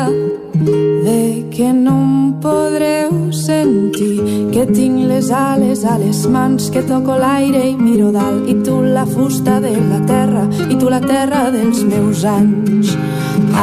que 1.54 1.72
no 1.72 1.92
em 2.02 2.32
podreu 2.42 3.32
sentir 3.32 4.18
que 4.50 4.64
tinc 4.66 5.04
les 5.06 5.30
ales 5.30 5.84
a 5.84 5.96
les 5.98 6.24
mans 6.26 6.68
que 6.68 6.80
toco 6.82 7.14
l'aire 7.14 7.60
i 7.68 7.76
miro 7.78 8.08
dalt 8.10 8.48
i 8.50 8.56
tu 8.66 8.80
la 8.96 9.04
fusta 9.06 9.60
de 9.62 9.70
la 9.90 10.00
terra 10.08 10.42
i 10.66 10.74
tu 10.74 10.90
la 10.90 10.98
terra 10.98 11.44
dels 11.54 11.84
meus 11.90 12.24
anys. 12.24 12.96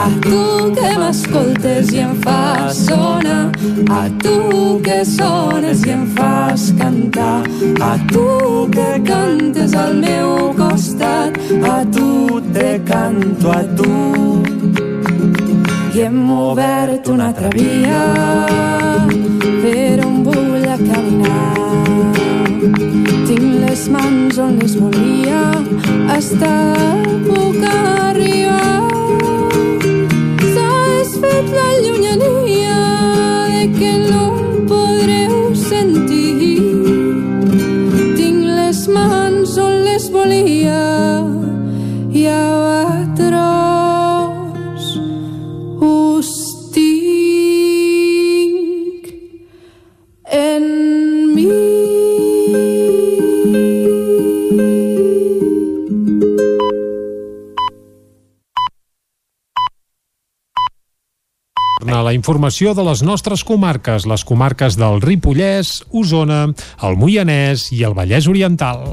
A 0.04 0.06
tu 0.24 0.40
que 0.78 0.92
m'escoltes 1.02 1.92
i 1.92 2.00
em 2.06 2.16
fas 2.24 2.80
sonar 2.86 3.52
a 3.98 4.04
tu 4.24 4.38
que 4.86 5.02
sones 5.04 5.84
i 5.84 5.92
em 5.98 6.06
fas 6.16 6.70
cantar 6.80 7.42
a 7.90 7.92
tu 8.14 8.70
que 8.72 8.90
cantes 9.12 9.76
al 9.76 10.00
meu 10.00 10.54
costat 10.62 11.36
a 11.76 11.84
tu 11.92 12.40
te 12.56 12.80
canto 12.88 13.52
a 13.52 13.62
tu 13.76 14.91
i 15.94 16.00
hem 16.00 16.30
obert 16.32 17.08
una 17.08 17.26
altra 17.28 17.50
via 17.52 18.00
per 19.62 20.00
on 20.06 20.22
vull 20.24 20.68
caminar. 20.88 21.56
Tinc 23.28 23.48
les 23.64 23.82
mans 23.92 24.40
on 24.40 24.56
les 24.62 24.76
volia 24.80 25.42
estar, 26.16 26.96
puc 27.28 27.60
arribar. 27.72 28.88
S'ha 30.54 30.70
desfet 30.96 31.52
la 31.58 31.70
llunyania 31.84 32.80
de 33.56 33.66
que 33.76 33.92
no 34.06 34.26
podreu 34.72 35.52
sentir. 35.56 36.62
Tinc 38.16 38.48
les 38.48 38.88
mans 38.88 39.58
on 39.58 39.84
les 39.90 40.08
volia 40.16 41.21
informació 62.22 62.76
de 62.78 62.84
les 62.86 63.02
nostres 63.02 63.42
comarques, 63.48 64.06
les 64.06 64.24
comarques 64.28 64.78
del 64.78 65.02
Ripollès, 65.02 65.80
Osona, 65.90 66.44
el 66.86 66.98
Moianès 67.02 67.72
i 67.74 67.82
el 67.88 67.98
Vallès 67.98 68.30
Oriental. 68.30 68.86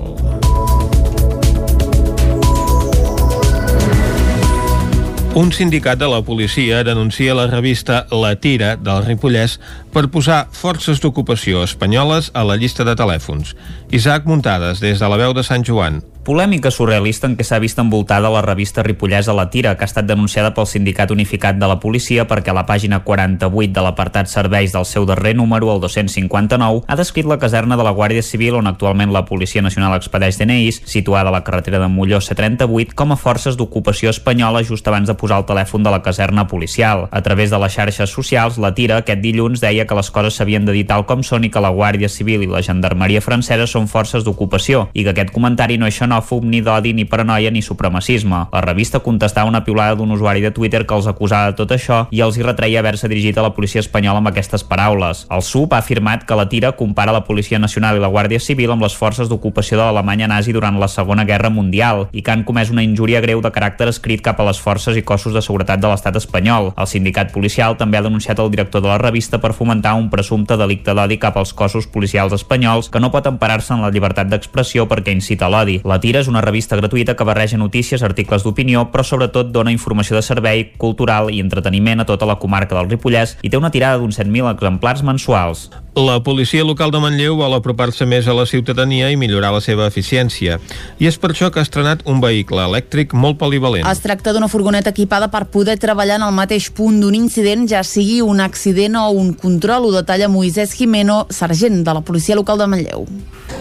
Un 5.39 5.53
sindicat 5.53 6.01
de 6.01 6.09
la 6.09 6.23
policia 6.25 6.81
denuncia 6.83 7.37
la 7.37 7.47
revista 7.47 8.07
La 8.11 8.33
Tira 8.41 8.73
del 8.81 9.05
Ripollès 9.05 9.59
per 9.93 10.09
posar 10.11 10.47
forces 10.51 11.05
d'ocupació 11.05 11.61
espanyoles 11.69 12.33
a 12.33 12.47
la 12.49 12.57
llista 12.57 12.89
de 12.89 12.97
telèfons. 12.97 13.53
Isaac 13.93 14.25
Muntades, 14.27 14.81
des 14.81 14.99
de 14.99 15.13
la 15.13 15.21
veu 15.21 15.37
de 15.37 15.45
Sant 15.45 15.69
Joan. 15.69 16.01
Polèmica 16.29 16.69
surrealista 16.69 17.25
en 17.25 17.39
què 17.39 17.45
s'ha 17.47 17.57
vist 17.57 17.79
envoltada 17.81 18.29
la 18.29 18.43
revista 18.45 18.83
Ripollès 18.85 19.31
a 19.33 19.33
la 19.33 19.47
tira, 19.49 19.71
que 19.79 19.87
ha 19.87 19.89
estat 19.89 20.05
denunciada 20.05 20.51
pel 20.53 20.67
Sindicat 20.69 21.09
Unificat 21.15 21.57
de 21.57 21.69
la 21.71 21.79
Policia 21.81 22.27
perquè 22.29 22.53
a 22.53 22.55
la 22.59 22.67
pàgina 22.69 22.99
48 23.01 23.73
de 23.73 23.85
l'apartat 23.87 24.29
Serveis 24.29 24.75
del 24.75 24.85
seu 24.85 25.07
darrer 25.09 25.33
número, 25.39 25.71
el 25.73 25.81
259, 25.81 26.83
ha 26.85 26.97
descrit 27.01 27.25
la 27.25 27.39
caserna 27.41 27.79
de 27.81 27.87
la 27.87 27.95
Guàrdia 27.97 28.21
Civil 28.21 28.59
on 28.59 28.69
actualment 28.69 29.09
la 29.09 29.23
Policia 29.25 29.63
Nacional 29.65 29.95
expedeix 29.97 30.37
DNIs, 30.37 30.83
situada 30.85 31.33
a 31.33 31.33
la 31.33 31.41
carretera 31.47 31.81
de 31.81 31.89
Molló 31.89 32.21
C38, 32.21 32.93
com 32.93 33.17
a 33.17 33.17
forces 33.17 33.57
d'ocupació 33.57 34.13
espanyola 34.13 34.61
just 34.61 34.85
abans 34.93 35.09
de 35.09 35.17
posar 35.17 35.41
el 35.41 35.49
telèfon 35.49 35.89
de 35.89 35.97
la 35.97 36.03
caserna 36.05 36.45
policial. 36.47 37.07
A 37.09 37.23
través 37.23 37.49
de 37.49 37.63
les 37.65 37.73
xarxes 37.73 38.13
socials, 38.13 38.61
la 38.61 38.75
tira 38.75 39.01
aquest 39.01 39.25
dilluns 39.25 39.65
deia 39.65 39.89
que 39.89 39.97
les 39.97 40.13
coses 40.13 40.37
s'havien 40.37 40.69
de 40.69 40.77
dir 40.77 40.85
tal 40.93 41.09
com 41.09 41.25
són 41.25 41.49
i 41.49 41.53
que 41.57 41.65
la 41.65 41.73
Guàrdia 41.73 42.13
Civil 42.13 42.45
i 42.45 42.53
la 42.53 42.61
Gendarmeria 42.61 43.25
francesa 43.25 43.65
són 43.65 43.89
forces 43.89 44.29
d'ocupació 44.29 44.91
i 44.93 45.09
que 45.09 45.17
aquest 45.17 45.33
comentari 45.33 45.81
no 45.81 45.89
és 45.89 45.97
xenòfob, 45.97 46.18
ni 46.43 46.61
d'odi, 46.61 46.93
ni 46.95 47.05
paranoia, 47.05 47.51
ni 47.51 47.63
supremacisme. 47.63 48.47
La 48.53 48.61
revista 48.61 49.01
contestava 49.01 49.49
una 49.49 49.65
piulada 49.65 49.95
d'un 49.95 50.11
usuari 50.11 50.41
de 50.41 50.51
Twitter 50.51 50.85
que 50.87 50.95
els 50.95 51.07
acusava 51.07 51.51
de 51.51 51.57
tot 51.57 51.73
això 51.73 52.07
i 52.11 52.21
els 52.21 52.37
hi 52.37 52.43
retreia 52.43 52.81
haver-se 52.81 53.09
dirigit 53.09 53.39
a 53.39 53.43
la 53.43 53.55
policia 53.55 53.81
espanyola 53.81 54.19
amb 54.23 54.29
aquestes 54.29 54.65
paraules. 54.65 55.27
El 55.31 55.43
SUP 55.43 55.73
ha 55.73 55.79
afirmat 55.83 56.25
que 56.25 56.37
la 56.37 56.49
tira 56.49 56.73
compara 56.73 57.13
la 57.13 57.25
Policia 57.25 57.59
Nacional 57.59 57.97
i 57.97 58.03
la 58.03 58.11
Guàrdia 58.11 58.41
Civil 58.41 58.73
amb 58.73 58.83
les 58.83 58.97
forces 58.97 59.29
d'ocupació 59.29 59.79
de 59.79 59.85
l'Alemanya 59.85 60.29
nazi 60.29 60.53
durant 60.53 60.79
la 60.79 60.89
Segona 60.89 61.25
Guerra 61.25 61.51
Mundial 61.51 62.07
i 62.13 62.23
que 62.23 62.33
han 62.33 62.45
comès 62.45 62.71
una 62.71 62.85
injúria 62.85 63.21
greu 63.21 63.43
de 63.45 63.53
caràcter 63.53 63.89
escrit 63.89 64.23
cap 64.25 64.41
a 64.41 64.49
les 64.49 64.61
forces 64.61 64.97
i 64.97 65.03
cossos 65.03 65.35
de 65.35 65.43
seguretat 65.45 65.81
de 65.81 65.91
l'estat 65.91 66.17
espanyol. 66.17 66.73
El 66.77 66.91
sindicat 66.91 67.33
policial 67.33 67.77
també 67.77 67.99
ha 67.99 68.05
denunciat 68.07 68.39
el 68.39 68.51
director 68.51 68.83
de 68.83 68.91
la 68.93 68.99
revista 68.99 69.41
per 69.43 69.55
fomentar 69.57 69.95
un 69.99 70.09
presumpte 70.11 70.57
delicte 70.57 70.95
d'odi 70.95 71.19
cap 71.19 71.37
als 71.37 71.53
cossos 71.53 71.87
policials 71.87 72.33
espanyols 72.33 72.89
que 72.91 73.01
no 73.01 73.13
pot 73.15 73.27
emparar-se 73.31 73.75
en 73.75 73.85
la 73.85 73.93
llibertat 73.95 74.29
d'expressió 74.31 74.89
perquè 74.89 75.15
incita 75.15 75.51
l'odi. 75.51 75.81
La 75.85 75.98
Tira 76.03 76.23
és 76.23 76.29
una 76.31 76.43
revista 76.45 76.77
gratuïta 76.79 77.15
que 77.17 77.27
barreja 77.27 77.59
notícies, 77.59 78.03
articles 78.07 78.45
d'opinió, 78.47 78.87
però 78.93 79.05
sobretot 79.05 79.53
dona 79.53 79.73
informació 79.75 80.17
de 80.17 80.23
servei, 80.23 80.65
cultural 80.79 81.33
i 81.35 81.43
entreteniment 81.43 82.01
a 82.01 82.09
tota 82.09 82.29
la 82.29 82.39
comarca 82.39 82.77
del 82.79 82.89
Ripollès 82.91 83.37
i 83.43 83.51
té 83.51 83.59
una 83.59 83.73
tirada 83.75 83.99
d'uns 83.99 84.19
7.000 84.21 84.53
exemplars 84.55 85.03
mensuals. 85.03 85.69
La 85.99 86.21
policia 86.23 86.63
local 86.63 86.93
de 86.95 87.01
Manlleu 87.03 87.35
vol 87.35 87.57
apropar-se 87.57 88.07
més 88.07 88.29
a 88.31 88.35
la 88.37 88.45
ciutadania 88.47 89.09
i 89.11 89.17
millorar 89.19 89.51
la 89.51 89.61
seva 89.65 89.89
eficiència. 89.91 90.61
I 91.03 91.09
és 91.11 91.19
per 91.19 91.33
això 91.33 91.49
que 91.51 91.59
ha 91.59 91.67
estrenat 91.67 92.05
un 92.07 92.21
vehicle 92.23 92.63
elèctric 92.63 93.17
molt 93.19 93.41
polivalent. 93.41 93.83
Es 93.89 94.05
tracta 94.05 94.33
d'una 94.33 94.47
furgoneta 94.53 94.93
equipada 94.95 95.27
per 95.33 95.49
poder 95.51 95.75
treballar 95.83 96.21
en 96.21 96.29
el 96.29 96.37
mateix 96.37 96.71
punt 96.71 97.01
d'un 97.03 97.19
incident, 97.19 97.67
ja 97.67 97.83
sigui 97.83 98.21
un 98.23 98.39
accident 98.45 98.95
o 99.01 99.09
un 99.11 99.33
control, 99.35 99.89
ho 99.89 99.97
detalla 99.97 100.31
Moisès 100.31 100.77
Jimeno, 100.79 101.25
sergent 101.35 101.83
de 101.83 101.99
la 101.99 102.05
policia 102.07 102.39
local 102.39 102.63
de 102.63 102.71
Manlleu. 102.71 103.09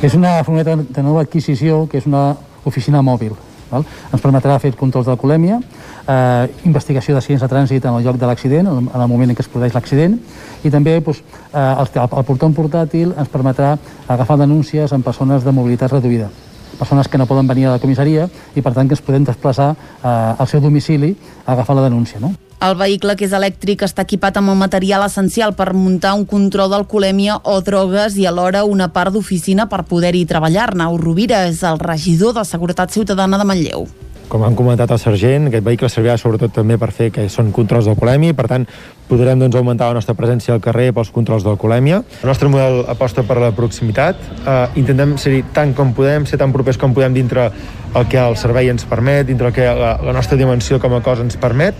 És 0.05 0.13
una 0.13 0.37
furgoneta 0.45 0.77
de 0.77 1.01
nova 1.01 1.25
adquisició, 1.25 1.87
que 1.89 1.97
és 1.97 2.05
una 2.05 2.36
oficina 2.67 3.03
mòbil. 3.05 3.35
Val? 3.67 3.83
Ens 4.13 4.23
permetrà 4.23 4.55
fer 4.63 4.71
controls 4.79 5.09
d'alcoholèmia, 5.09 5.59
eh, 6.07 6.47
investigació 6.69 7.15
d'accidents 7.15 7.43
de 7.43 7.49
trànsit 7.51 7.85
en 7.85 7.97
el 7.97 8.05
lloc 8.05 8.17
de 8.17 8.25
l'accident, 8.29 8.67
en 8.67 8.89
el 9.01 9.07
moment 9.07 9.29
en 9.29 9.35
què 9.35 9.43
es 9.43 9.51
produeix 9.51 9.75
l'accident, 9.75 10.17
i 10.63 10.71
també 10.71 10.99
doncs, 11.01 11.23
eh, 11.53 11.59
el, 11.59 11.87
el 12.05 12.27
portón 12.31 12.55
portàtil 12.55 13.13
ens 13.17 13.31
permetrà 13.33 13.77
agafar 14.07 14.39
denúncies 14.39 14.93
en 14.93 15.03
persones 15.03 15.43
de 15.43 15.51
mobilitat 15.51 15.91
reduïda 15.91 16.29
persones 16.77 17.07
que 17.07 17.17
no 17.17 17.25
poden 17.25 17.47
venir 17.47 17.65
a 17.65 17.71
la 17.71 17.79
comissaria 17.79 18.27
i 18.53 18.61
per 18.61 18.73
tant 18.75 18.87
que 18.87 18.93
ens 18.93 19.01
podem 19.01 19.23
desplaçar 19.25 19.71
eh, 19.73 20.07
al 20.37 20.47
seu 20.47 20.61
domicili 20.61 21.15
a 21.45 21.53
agafar 21.53 21.75
la 21.75 21.87
denúncia. 21.89 22.19
No? 22.21 22.35
El 22.57 22.73
vehicle, 22.73 23.13
que 23.13 23.27
és 23.27 23.33
elèctric, 23.37 23.83
està 23.85 24.01
equipat 24.01 24.39
amb 24.39 24.49
el 24.49 24.55
material 24.57 25.03
essencial 25.05 25.51
per 25.53 25.75
muntar 25.77 26.15
un 26.17 26.23
control 26.25 26.71
d'alcoholèmia 26.73 27.35
o 27.45 27.59
drogues 27.61 28.15
i 28.17 28.25
alhora 28.25 28.63
una 28.65 28.87
part 28.95 29.13
d'oficina 29.13 29.67
per 29.69 29.83
poder-hi 29.85 30.23
treballar. 30.25 30.71
Nau 30.73 30.97
Rovira 30.97 31.43
és 31.51 31.61
el 31.61 31.77
regidor 31.77 32.33
de 32.33 32.45
Seguretat 32.49 32.89
Ciutadana 32.97 33.37
de 33.37 33.45
Manlleu. 33.45 33.85
com 34.27 34.41
han 34.43 34.57
comentat 34.59 34.91
el 34.91 34.99
sergent, 34.99 35.45
aquest 35.47 35.63
vehicle 35.63 35.87
servirà 35.87 36.17
sobretot 36.19 36.51
també 36.51 36.75
per 36.75 36.89
fer 36.91 37.05
que 37.15 37.29
són 37.31 37.53
controls 37.55 37.85
d'alcoholèmia 37.87 38.33
per 38.35 38.43
tant 38.51 38.65
podrem 39.07 39.39
doncs, 39.39 39.55
augmentar 39.55 39.87
la 39.87 39.95
nostra 39.95 40.17
presència 40.19 40.51
al 40.53 40.59
carrer 40.59 40.89
pels 40.91 41.13
controls 41.15 41.45
d'alcoholèmia. 41.45 42.01
El 42.25 42.27
nostre 42.27 42.49
model 42.51 42.81
aposta 42.91 43.23
per 43.23 43.37
la 43.39 43.53
proximitat, 43.55 44.19
eh, 44.43 44.67
intentem 44.75 45.15
ser 45.15 45.45
tant 45.55 45.71
com 45.73 45.93
podem, 45.95 46.27
ser 46.27 46.41
tan 46.43 46.51
propers 46.51 46.75
com 46.75 46.91
podem 46.91 47.15
dintre 47.15 47.47
el 47.95 48.11
que 48.11 48.19
el 48.19 48.35
servei 48.35 48.67
ens 48.67 48.83
permet, 48.83 49.23
dintre 49.31 49.47
el 49.47 49.55
que 49.55 49.63
la, 49.63 49.95
la 50.03 50.19
nostra 50.19 50.35
dimensió 50.35 50.75
com 50.77 50.99
a 50.99 51.01
cosa 51.01 51.23
ens 51.23 51.39
permet 51.39 51.79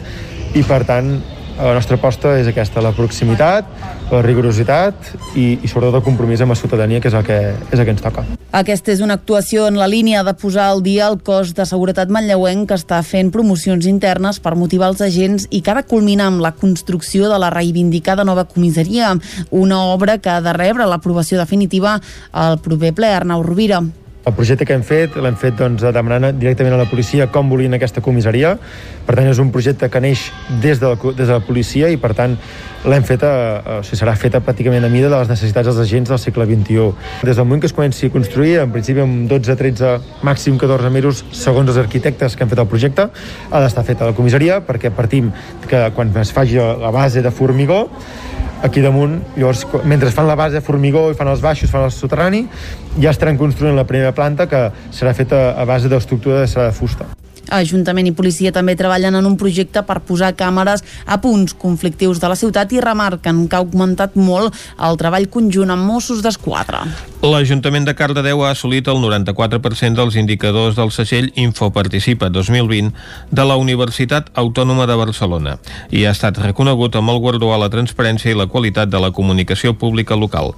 i 0.55 0.63
per 0.67 0.83
tant 0.87 1.17
la 1.57 1.73
nostra 1.73 1.97
aposta 1.97 2.35
és 2.37 2.47
aquesta, 2.51 2.81
la 2.85 2.91
proximitat, 2.93 3.65
la 4.11 4.19
rigorositat 4.21 5.09
i, 5.33 5.57
i 5.57 5.69
sobretot 5.69 5.97
el 5.97 6.03
compromís 6.05 6.43
amb 6.43 6.53
la 6.53 6.57
ciutadania, 6.59 7.01
que 7.01 7.09
és 7.09 7.17
el 7.17 7.25
que, 7.25 7.37
és 7.71 7.79
el 7.79 7.85
que 7.87 7.95
ens 7.95 8.03
toca. 8.03 8.25
Aquesta 8.59 8.93
és 8.93 9.01
una 9.01 9.17
actuació 9.17 9.65
en 9.67 9.79
la 9.79 9.89
línia 9.89 10.21
de 10.23 10.35
posar 10.37 10.67
al 10.69 10.83
dia 10.85 11.07
el 11.09 11.17
cos 11.25 11.55
de 11.57 11.65
seguretat 11.65 12.13
manlleuenc 12.13 12.69
que 12.69 12.77
està 12.77 13.01
fent 13.01 13.31
promocions 13.33 13.89
internes 13.89 14.39
per 14.43 14.53
motivar 14.55 14.91
els 14.93 15.01
agents 15.01 15.47
i 15.49 15.63
que 15.65 15.73
ha 15.73 15.79
de 15.81 15.87
culminar 15.89 16.29
amb 16.29 16.45
la 16.45 16.53
construcció 16.53 17.31
de 17.31 17.41
la 17.41 17.49
reivindicada 17.53 18.25
nova 18.27 18.45
comissaria, 18.45 19.15
una 19.49 19.81
obra 19.89 20.19
que 20.21 20.29
ha 20.29 20.41
de 20.45 20.53
rebre 20.53 20.85
l'aprovació 20.85 21.41
definitiva 21.41 21.97
al 22.31 22.61
proper 22.61 22.93
ple 22.93 23.15
Arnau 23.15 23.41
Rovira. 23.41 23.81
El 24.25 24.33
projecte 24.35 24.65
que 24.67 24.75
hem 24.75 24.83
fet 24.83 25.13
l'hem 25.15 25.35
fet 25.39 25.55
doncs, 25.55 25.85
demanant 25.95 26.35
directament 26.35 26.73
a 26.75 26.79
la 26.81 26.87
policia 26.89 27.29
com 27.31 27.47
volien 27.47 27.77
aquesta 27.77 28.01
comissaria. 28.03 28.55
Per 29.07 29.15
tant, 29.15 29.29
és 29.29 29.39
un 29.39 29.53
projecte 29.55 29.87
que 29.87 30.01
neix 30.03 30.25
des 30.63 30.81
de 30.81 30.89
la, 30.89 30.97
des 30.97 31.27
de 31.27 31.31
la 31.31 31.43
policia 31.45 31.87
i, 31.93 31.99
per 32.01 32.11
tant, 32.17 32.35
l'hem 32.87 33.05
feta, 33.07 33.29
o 33.77 33.77
sigui, 33.87 34.01
serà 34.01 34.17
feta 34.19 34.41
pràcticament 34.43 34.83
a 34.83 34.91
mida 34.91 35.07
de 35.07 35.15
les 35.15 35.31
necessitats 35.31 35.69
dels 35.69 35.79
agents 35.85 36.11
del 36.11 36.19
segle 36.19 36.47
XXI. 36.49 36.89
Des 37.23 37.39
del 37.39 37.45
moment 37.45 37.63
que 37.63 37.71
es 37.71 37.75
comenci 37.77 38.11
a 38.11 38.15
construir, 38.17 38.57
en 38.65 38.73
principi 38.75 39.05
amb 39.05 39.29
12, 39.31 39.55
13, 39.61 39.93
màxim 40.27 40.59
14 40.59 40.91
mesos, 40.93 41.23
segons 41.31 41.71
els 41.71 41.79
arquitectes 41.79 42.35
que 42.35 42.43
han 42.43 42.51
fet 42.51 42.63
el 42.63 42.69
projecte, 42.71 43.07
ha 43.51 43.63
d'estar 43.63 43.85
feta 43.87 44.11
la 44.11 44.17
comissaria, 44.17 44.59
perquè 44.65 44.91
partim 44.91 45.31
que 45.69 45.87
quan 45.95 46.11
es 46.19 46.35
faci 46.35 46.59
la 46.59 46.91
base 46.91 47.23
de 47.23 47.31
formigó, 47.31 47.85
aquí 48.63 48.81
damunt, 48.81 49.19
llavors 49.35 49.65
mentre 49.85 50.11
fan 50.11 50.27
la 50.27 50.35
base 50.35 50.57
de 50.57 50.65
formigó 50.65 51.07
i 51.11 51.17
fan 51.17 51.29
els 51.31 51.43
baixos, 51.43 51.71
fan 51.71 51.85
el 51.87 51.93
soterrani, 51.93 52.45
ja 52.97 53.13
estaran 53.13 53.37
construint 53.37 53.77
la 53.77 53.87
primera 53.89 54.15
planta 54.17 54.49
que 54.49 54.67
serà 54.91 55.13
feta 55.17 55.51
a 55.53 55.65
base 55.69 55.91
d'estructura 55.91 56.41
de 56.41 56.51
serà 56.51 56.71
de 56.71 56.75
fusta. 56.77 57.09
Ajuntament 57.53 58.09
i 58.09 58.13
policia 58.15 58.51
també 58.51 58.75
treballen 58.75 59.15
en 59.15 59.27
un 59.27 59.37
projecte 59.39 59.83
per 59.87 59.99
posar 60.07 60.33
càmeres 60.37 60.83
a 61.05 61.19
punts 61.23 61.55
conflictius 61.57 62.19
de 62.19 62.31
la 62.31 62.37
ciutat 62.39 62.73
i 62.75 62.81
remarquen 62.83 63.45
que 63.47 63.55
ha 63.55 63.63
augmentat 63.63 64.17
molt 64.19 64.55
el 64.83 64.97
treball 64.99 65.29
conjunt 65.31 65.71
amb 65.73 65.87
Mossos 65.87 66.23
d'Esquadra. 66.25 66.83
L'Ajuntament 67.23 67.87
de 67.87 67.95
Cardedeu 67.97 68.43
ha 68.45 68.51
assolit 68.53 68.87
el 68.91 68.99
94% 69.01 69.97
dels 69.97 70.17
indicadors 70.19 70.75
del 70.77 70.91
segell 70.95 71.31
Infoparticipa 71.35 72.29
2020 72.29 72.91
de 73.31 73.47
la 73.47 73.57
Universitat 73.57 74.29
Autònoma 74.35 74.85
de 74.89 74.99
Barcelona 74.99 75.57
i 75.89 76.05
ha 76.05 76.13
estat 76.13 76.37
reconegut 76.43 76.95
amb 76.95 77.13
el 77.13 77.23
guardó 77.23 77.53
a 77.53 77.61
la 77.61 77.71
transparència 77.73 78.31
i 78.31 78.37
la 78.37 78.49
qualitat 78.51 78.91
de 78.91 79.01
la 79.01 79.11
comunicació 79.11 79.73
pública 79.73 80.15
local. 80.15 80.53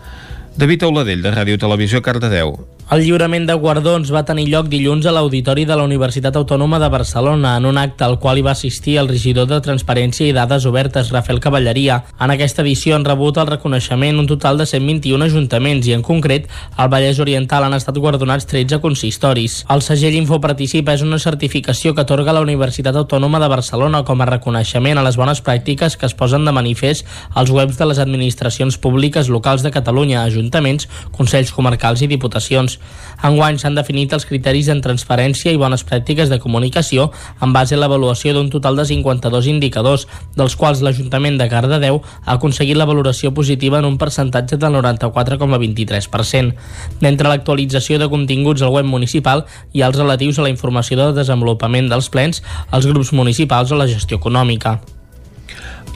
David 0.59 0.83
Auladell, 0.83 1.21
de 1.23 1.31
Ràdio 1.31 1.59
Televisió, 1.61 2.01
Cardedeu. 2.03 2.57
El 2.89 3.03
lliurament 3.05 3.43
de 3.45 3.53
guardons 3.53 4.09
va 4.09 4.23
tenir 4.25 4.47
lloc 4.49 4.65
dilluns 4.65 5.05
a 5.05 5.11
l'Auditori 5.13 5.61
de 5.69 5.75
la 5.77 5.83
Universitat 5.85 6.33
Autònoma 6.39 6.79
de 6.81 6.87
Barcelona, 6.89 7.51
en 7.59 7.67
un 7.69 7.77
acte 7.77 8.01
al 8.01 8.15
qual 8.17 8.39
hi 8.39 8.43
va 8.47 8.55
assistir 8.57 8.95
el 8.97 9.07
regidor 9.11 9.45
de 9.45 9.59
Transparència 9.61 10.25
i 10.25 10.33
Dades 10.33 10.65
Obertes, 10.65 11.11
Rafael 11.13 11.37
Cavalleria. 11.39 11.99
En 12.17 12.33
aquesta 12.33 12.63
edició 12.63 12.95
han 12.95 13.05
rebut 13.05 13.37
el 13.37 13.45
reconeixement 13.45 14.17
un 14.17 14.25
total 14.31 14.57
de 14.57 14.65
121 14.65 15.27
ajuntaments 15.27 15.85
i, 15.85 15.93
en 15.93 16.01
concret, 16.07 16.47
al 16.77 16.89
Vallès 16.89 17.19
Oriental 17.21 17.67
han 17.67 17.75
estat 17.77 17.99
guardonats 18.01 18.49
13 18.49 18.81
consistoris. 18.81 19.59
El 19.69 19.85
segell 19.85 20.17
Infoparticipa 20.17 20.97
és 20.97 21.05
una 21.05 21.21
certificació 21.21 21.93
que 21.93 22.07
atorga 22.07 22.33
la 22.33 22.41
Universitat 22.41 22.97
Autònoma 22.97 23.37
de 23.37 23.51
Barcelona 23.53 24.01
com 24.01 24.25
a 24.25 24.29
reconeixement 24.31 24.97
a 24.97 25.05
les 25.05 25.21
bones 25.21 25.43
pràctiques 25.45 25.93
que 25.93 26.09
es 26.09 26.17
posen 26.17 26.41
de 26.41 26.57
manifest 26.57 27.05
als 27.35 27.53
webs 27.53 27.77
de 27.77 27.91
les 27.93 28.01
administracions 28.01 28.81
públiques 28.81 29.29
locals 29.29 29.61
de 29.61 29.75
Catalunya, 29.77 30.25
ajuntaments, 30.25 30.89
consells 31.13 31.53
comarcals 31.53 32.01
i 32.01 32.09
diputacions. 32.09 32.78
Enguany 33.23 33.57
s'han 33.59 33.75
definit 33.75 34.13
els 34.15 34.25
criteris 34.27 34.69
en 34.71 34.80
transparència 34.84 35.51
i 35.51 35.59
bones 35.59 35.84
pràctiques 35.88 36.30
de 36.32 36.39
comunicació 36.39 37.09
en 37.43 37.53
base 37.55 37.75
a 37.75 37.80
l'avaluació 37.82 38.34
d'un 38.36 38.49
total 38.53 38.80
de 38.80 38.86
52 38.88 39.49
indicadors, 39.51 40.07
dels 40.38 40.55
quals 40.55 40.84
l'Ajuntament 40.86 41.39
de 41.39 41.49
Cardedeu 41.51 41.99
ha 41.99 42.38
aconseguit 42.38 42.80
la 42.80 42.88
valoració 42.89 43.34
positiva 43.36 43.80
en 43.80 43.89
un 43.89 43.97
percentatge 43.99 44.57
del 44.57 44.77
94,23%. 44.80 46.53
D'entre 47.01 47.30
l'actualització 47.32 47.99
de 47.99 48.07
continguts 48.11 48.63
al 48.63 48.71
web 48.75 48.88
municipal 48.88 49.45
i 49.73 49.84
els 49.84 49.99
relatius 49.99 50.39
a 50.39 50.47
la 50.47 50.53
informació 50.53 51.01
de 51.01 51.11
desenvolupament 51.19 51.91
dels 51.91 52.09
plens, 52.09 52.43
els 52.71 52.88
grups 52.88 53.11
municipals 53.11 53.71
o 53.71 53.80
la 53.80 53.89
gestió 53.91 54.21
econòmica. 54.21 54.80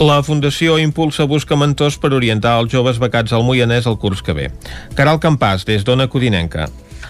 La 0.02 0.24
Fundació 0.26 0.80
Impulsa 0.82 1.28
busca 1.30 1.56
mentors 1.56 2.00
per 2.02 2.10
orientar 2.18 2.56
els 2.64 2.72
joves 2.74 2.98
becats 2.98 3.34
al 3.34 3.44
Moianès 3.46 3.86
el 3.86 4.00
curs 4.02 4.24
que 4.26 4.34
ve. 4.34 4.48
Caral 4.98 5.20
Campàs, 5.22 5.68
des 5.70 5.86
d'Ona 5.86 6.08
Codinenca. 6.10 6.66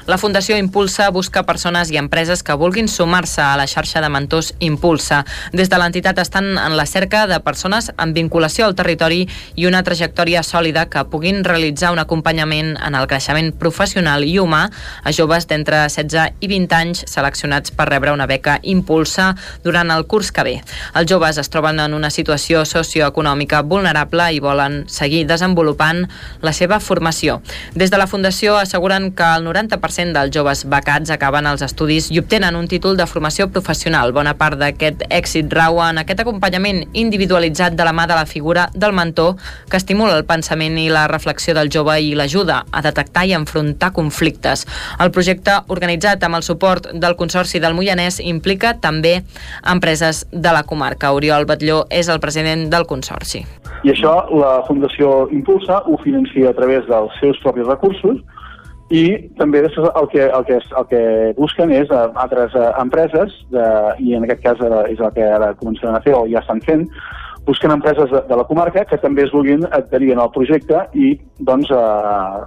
La 0.05 0.17
Fundació 0.17 0.57
Impulsa 0.59 1.07
busca 1.15 1.45
persones 1.47 1.87
i 1.91 1.97
empreses 1.97 2.43
que 2.43 2.55
vulguin 2.59 2.89
sumar-se 2.91 3.39
a 3.41 3.55
la 3.55 3.67
xarxa 3.71 4.01
de 4.03 4.09
mentors 4.11 4.49
Impulsa. 4.59 5.21
Des 5.53 5.69
de 5.71 5.77
l'entitat 5.79 6.17
estan 6.19 6.57
en 6.59 6.75
la 6.75 6.85
cerca 6.85 7.23
de 7.27 7.39
persones 7.39 7.87
amb 7.95 8.11
vinculació 8.15 8.65
al 8.65 8.75
territori 8.75 9.21
i 9.55 9.67
una 9.69 9.83
trajectòria 9.87 10.43
sòlida 10.43 10.89
que 10.91 11.05
puguin 11.07 11.43
realitzar 11.47 11.93
un 11.93 12.01
acompanyament 12.03 12.73
en 12.75 12.97
el 12.99 13.07
creixement 13.07 13.53
professional 13.55 14.25
i 14.27 14.35
humà 14.41 14.65
a 15.03 15.13
joves 15.15 15.47
d'entre 15.47 15.85
16 15.87 16.35
i 16.43 16.51
20 16.51 16.75
anys 16.75 17.05
seleccionats 17.07 17.71
per 17.71 17.87
rebre 17.87 18.11
una 18.11 18.27
beca 18.27 18.59
Impulsa 18.63 19.31
durant 19.63 19.91
el 19.91 20.03
curs 20.07 20.33
que 20.35 20.43
ve. 20.43 20.55
Els 20.93 21.09
joves 21.09 21.39
es 21.39 21.49
troben 21.53 21.79
en 21.79 21.95
una 21.95 22.11
situació 22.11 22.65
socioeconòmica 22.67 23.63
vulnerable 23.63 24.27
i 24.35 24.43
volen 24.43 24.83
seguir 24.91 25.23
desenvolupant 25.31 26.03
la 26.41 26.51
seva 26.51 26.81
formació. 26.83 27.39
Des 27.73 27.89
de 27.89 27.97
la 27.97 28.07
Fundació 28.07 28.57
asseguren 28.59 29.11
que 29.15 29.23
el 29.23 29.47
90% 29.47 29.82
dels 29.83 30.31
joves 30.31 30.63
becats 30.63 31.11
acaben 31.11 31.43
els 31.43 31.61
estudis 31.61 32.05
i 32.11 32.19
obtenen 32.21 32.55
un 32.55 32.69
títol 32.71 32.95
de 32.95 33.03
formació 33.05 33.49
professional. 33.51 34.13
Bona 34.15 34.31
part 34.39 34.55
d'aquest 34.55 35.03
èxit 35.11 35.51
rau 35.51 35.81
en 35.83 35.97
aquest 35.99 36.21
acompanyament 36.23 36.85
individualitzat 36.93 37.75
de 37.75 37.83
la 37.83 37.91
mà 37.91 38.07
de 38.07 38.15
la 38.15 38.25
figura 38.25 38.69
del 38.73 38.93
mentor 38.93 39.35
que 39.69 39.75
estimula 39.75 40.15
el 40.15 40.23
pensament 40.23 40.77
i 40.79 40.87
la 40.87 41.07
reflexió 41.11 41.53
del 41.53 41.67
jove 41.67 41.97
i 41.99 42.15
l'ajuda 42.15 42.63
a 42.71 42.81
detectar 42.81 43.25
i 43.27 43.33
enfrontar 43.35 43.91
conflictes. 43.91 44.63
El 45.03 45.11
projecte, 45.11 45.59
organitzat 45.67 46.23
amb 46.23 46.39
el 46.39 46.47
suport 46.47 46.87
del 46.93 47.17
Consorci 47.19 47.59
del 47.59 47.75
Moianès, 47.75 48.21
implica 48.23 48.77
també 48.79 49.17
empreses 49.67 50.25
de 50.31 50.53
la 50.55 50.63
comarca. 50.63 51.11
Oriol 51.11 51.43
Batlló 51.45 51.83
és 51.89 52.07
el 52.07 52.23
president 52.23 52.69
del 52.71 52.87
Consorci. 52.87 53.43
I 53.83 53.91
això 53.91 54.15
la 54.31 54.61
Fundació 54.63 55.27
Impulsa 55.35 55.81
ho 55.83 55.99
financia 56.05 56.53
a 56.53 56.55
través 56.55 56.87
dels 56.87 57.19
seus 57.19 57.35
propis 57.43 57.67
recursos 57.67 58.23
i 58.93 59.03
també 59.39 59.63
després 59.63 59.89
el 59.89 60.07
que, 60.11 60.21
el 60.27 60.45
que, 60.45 60.59
el 60.61 60.87
que 60.91 61.01
busquen 61.39 61.73
és 61.73 61.89
a, 61.89 62.05
altres 62.23 62.53
a, 62.53 62.69
empreses, 62.83 63.33
de, 63.53 63.65
i 64.05 64.13
en 64.17 64.27
aquest 64.27 64.43
cas 64.45 64.61
ara, 64.61 64.83
és 64.91 65.01
el 65.01 65.13
que 65.15 65.25
ara 65.25 65.53
començaran 65.57 65.97
a 65.97 66.03
fer 66.05 66.13
o 66.13 66.27
ja 66.29 66.43
estan 66.43 66.61
fent, 66.67 66.85
busquen 67.47 67.73
empreses 67.73 68.11
de, 68.11 68.21
de 68.29 68.37
la 68.39 68.45
comarca 68.47 68.85
que 68.87 68.99
també 69.01 69.25
es 69.25 69.33
vulguin 69.33 69.65
adherir 69.71 70.13
al 70.15 70.31
projecte 70.35 70.85
i 70.93 71.15
doncs, 71.39 71.71
a, 71.73 71.83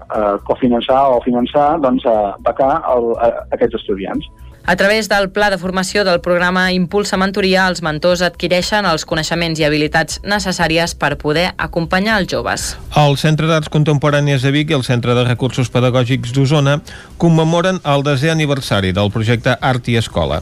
a 0.09 0.23
cofinançar 0.47 1.03
o 1.17 1.21
finançar 1.27 1.69
doncs, 1.83 2.07
a 2.07 2.37
becar 2.47 2.77
el, 2.95 3.11
a 3.19 3.33
aquests 3.57 3.83
estudiants. 3.83 4.31
A 4.69 4.75
través 4.75 5.09
del 5.09 5.31
pla 5.31 5.49
de 5.49 5.59
formació 5.63 6.03
del 6.03 6.19
programa 6.19 6.73
Impulsa 6.75 7.15
Mentoria, 7.17 7.69
els 7.71 7.85
mentors 7.87 8.19
adquireixen 8.27 8.83
els 8.91 9.05
coneixements 9.07 9.61
i 9.61 9.65
habilitats 9.65 10.19
necessàries 10.27 10.97
per 10.99 11.13
poder 11.21 11.53
acompanyar 11.55 12.17
els 12.19 12.33
joves. 12.33 12.65
El 12.99 13.15
Centre 13.15 13.47
d'Arts 13.47 13.71
Contemporànies 13.71 14.43
de 14.43 14.51
Vic 14.51 14.73
i 14.73 14.75
el 14.75 14.83
Centre 14.83 15.15
de 15.15 15.23
Recursos 15.23 15.71
Pedagògics 15.71 16.35
d'Osona 16.35 16.81
commemoren 17.17 17.79
el 17.87 18.03
desè 18.03 18.33
aniversari 18.33 18.91
del 18.91 19.13
projecte 19.15 19.55
Art 19.55 19.87
i 19.87 20.01
Escola. 20.01 20.41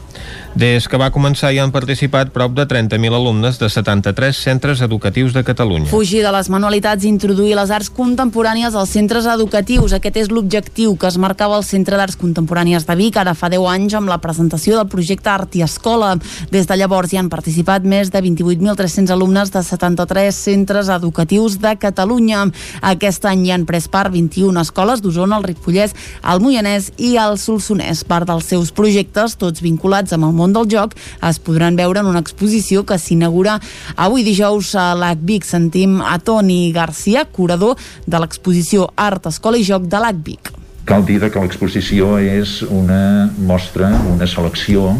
Des 0.55 0.87
que 0.89 0.97
va 0.97 1.11
començar 1.13 1.51
hi 1.53 1.59
han 1.61 1.73
participat 1.75 2.33
prop 2.33 2.55
de 2.57 2.65
30.000 2.65 3.13
alumnes 3.13 3.59
de 3.61 3.69
73 3.69 4.41
centres 4.41 4.81
educatius 4.81 5.37
de 5.37 5.43
Catalunya. 5.43 5.91
Fugir 5.91 6.23
de 6.25 6.33
les 6.33 6.49
manualitats 6.49 7.05
i 7.05 7.11
introduir 7.11 7.53
les 7.59 7.69
arts 7.69 7.91
contemporànies 7.93 8.73
als 8.73 8.95
centres 8.95 9.29
educatius. 9.29 9.93
Aquest 9.93 10.17
és 10.23 10.33
l'objectiu 10.33 10.97
que 10.97 11.11
es 11.11 11.21
marcava 11.21 11.59
el 11.59 11.67
Centre 11.67 11.99
d'Arts 11.99 12.17
Contemporànies 12.17 12.89
de 12.89 12.97
Vic 12.97 13.21
ara 13.21 13.35
fa 13.37 13.51
10 13.53 13.69
anys 13.75 13.99
amb 13.99 14.09
la 14.09 14.14
la 14.15 14.21
presentació 14.23 14.77
del 14.77 14.87
projecte 14.87 15.29
Art 15.29 15.55
i 15.59 15.63
Escola. 15.65 16.13
Des 16.51 16.67
de 16.69 16.77
llavors 16.79 17.11
hi 17.11 17.19
han 17.19 17.29
participat 17.31 17.83
més 17.83 18.11
de 18.13 18.21
28.300 18.23 19.11
alumnes 19.11 19.51
de 19.51 19.63
73 19.63 20.35
centres 20.35 20.89
educatius 20.93 21.59
de 21.59 21.75
Catalunya. 21.81 22.45
Aquest 22.93 23.27
any 23.27 23.45
hi 23.45 23.53
han 23.55 23.67
pres 23.67 23.89
part 23.91 24.13
21 24.13 24.61
escoles 24.63 25.03
d'Osona, 25.03 25.41
el 25.41 25.47
Ripollès, 25.49 25.95
el 26.23 26.43
Moianès 26.43 26.91
i 26.97 27.15
el 27.19 27.39
Solsonès. 27.41 28.05
Part 28.07 28.29
dels 28.31 28.47
seus 28.53 28.71
projectes, 28.75 29.35
tots 29.41 29.63
vinculats 29.65 30.15
amb 30.15 30.29
el 30.29 30.35
món 30.37 30.55
del 30.55 30.69
joc, 30.71 30.95
es 31.25 31.41
podran 31.43 31.75
veure 31.75 32.03
en 32.03 32.11
una 32.13 32.23
exposició 32.23 32.85
que 32.87 32.99
s'inaugura 33.01 33.59
avui 33.95 34.23
dijous 34.23 34.75
a 34.79 34.93
l'ACVIC. 34.95 35.45
Sentim 35.55 35.99
a 36.01 36.17
Toni 36.19 36.71
Garcia, 36.75 37.25
curador 37.25 37.75
de 38.07 38.21
l'exposició 38.21 38.91
Art, 38.95 39.27
Escola 39.33 39.59
i 39.59 39.67
Joc 39.67 39.89
de 39.91 39.99
l'ACVIC 39.99 40.64
Cal 40.85 41.01
dir 41.01 41.17
que 41.17 41.41
l'exposició 41.41 42.19
és 42.21 42.59
una 42.69 43.25
mostra, 43.41 43.87
una 44.05 44.27
selecció 44.29 44.91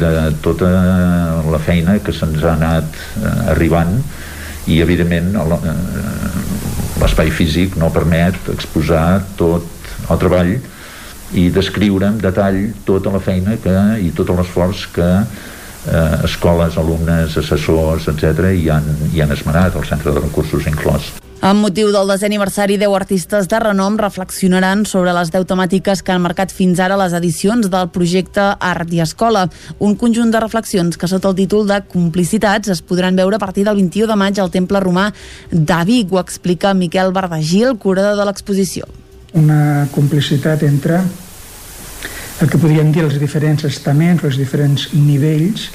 de 0.00 0.32
tota 0.42 0.70
la 1.46 1.60
feina 1.62 1.94
que 2.02 2.14
se'ns 2.14 2.42
ha 2.42 2.56
anat 2.56 2.96
eh, 3.20 3.52
arribant 3.54 4.00
i 4.66 4.80
evidentment 4.82 5.36
eh, 5.38 5.76
l'espai 6.98 7.30
físic 7.30 7.78
no 7.78 7.92
permet 7.94 8.50
exposar 8.50 9.20
tot 9.38 9.62
el 10.10 10.20
treball 10.24 10.52
i 11.38 11.46
descriure 11.54 12.10
en 12.10 12.18
detall 12.18 12.58
tota 12.88 13.14
la 13.14 13.22
feina 13.22 13.54
que, 13.62 13.76
i 14.02 14.10
tot 14.18 14.34
l'esforç 14.34 14.88
que 14.98 15.08
eh, 15.22 16.18
escoles, 16.26 16.82
alumnes, 16.82 17.38
assessors, 17.38 18.10
etc 18.10 18.50
hi 18.50 18.66
han, 18.74 18.90
hi 19.12 19.22
han 19.22 19.38
esmenat, 19.38 19.78
el 19.78 19.86
Centre 19.86 20.18
de 20.18 20.26
Recursos 20.26 20.66
inclòs. 20.66 21.14
Amb 21.38 21.62
motiu 21.62 21.92
del 21.94 22.08
desè 22.10 22.26
aniversari, 22.26 22.74
10 22.80 22.94
artistes 22.98 23.46
de 23.46 23.58
renom 23.62 23.94
reflexionaran 23.94 24.80
sobre 24.90 25.12
les 25.14 25.28
10 25.30 25.44
temàtiques 25.46 26.00
que 26.02 26.10
han 26.10 26.24
marcat 26.24 26.50
fins 26.50 26.80
ara 26.82 26.96
les 26.98 27.12
edicions 27.14 27.68
del 27.70 27.92
projecte 27.94 28.42
Art 28.58 28.90
i 28.90 28.98
Escola. 29.04 29.44
Un 29.78 29.94
conjunt 29.94 30.32
de 30.34 30.40
reflexions 30.42 30.98
que 30.98 31.06
sota 31.06 31.30
el 31.30 31.36
títol 31.38 31.68
de 31.68 31.76
Complicitats 31.92 32.72
es 32.74 32.82
podran 32.82 33.14
veure 33.14 33.38
a 33.38 33.38
partir 33.38 33.62
del 33.68 33.78
21 33.78 34.10
de 34.10 34.16
maig 34.18 34.40
al 34.42 34.50
Temple 34.50 34.80
Romà 34.82 35.12
de 35.52 35.78
Vic. 35.86 36.10
Ho 36.10 36.18
explica 36.18 36.74
Miquel 36.74 37.14
Bardagil, 37.14 37.78
curador 37.78 38.18
de 38.18 38.26
l'exposició. 38.26 38.90
Una 39.38 39.86
complicitat 39.94 40.66
entre 40.66 41.04
el 42.40 42.50
que 42.50 42.58
podríem 42.58 42.90
dir 42.90 43.06
els 43.06 43.20
diferents 43.22 43.62
estaments, 43.62 44.26
els 44.26 44.42
diferents 44.42 44.88
nivells 44.92 45.70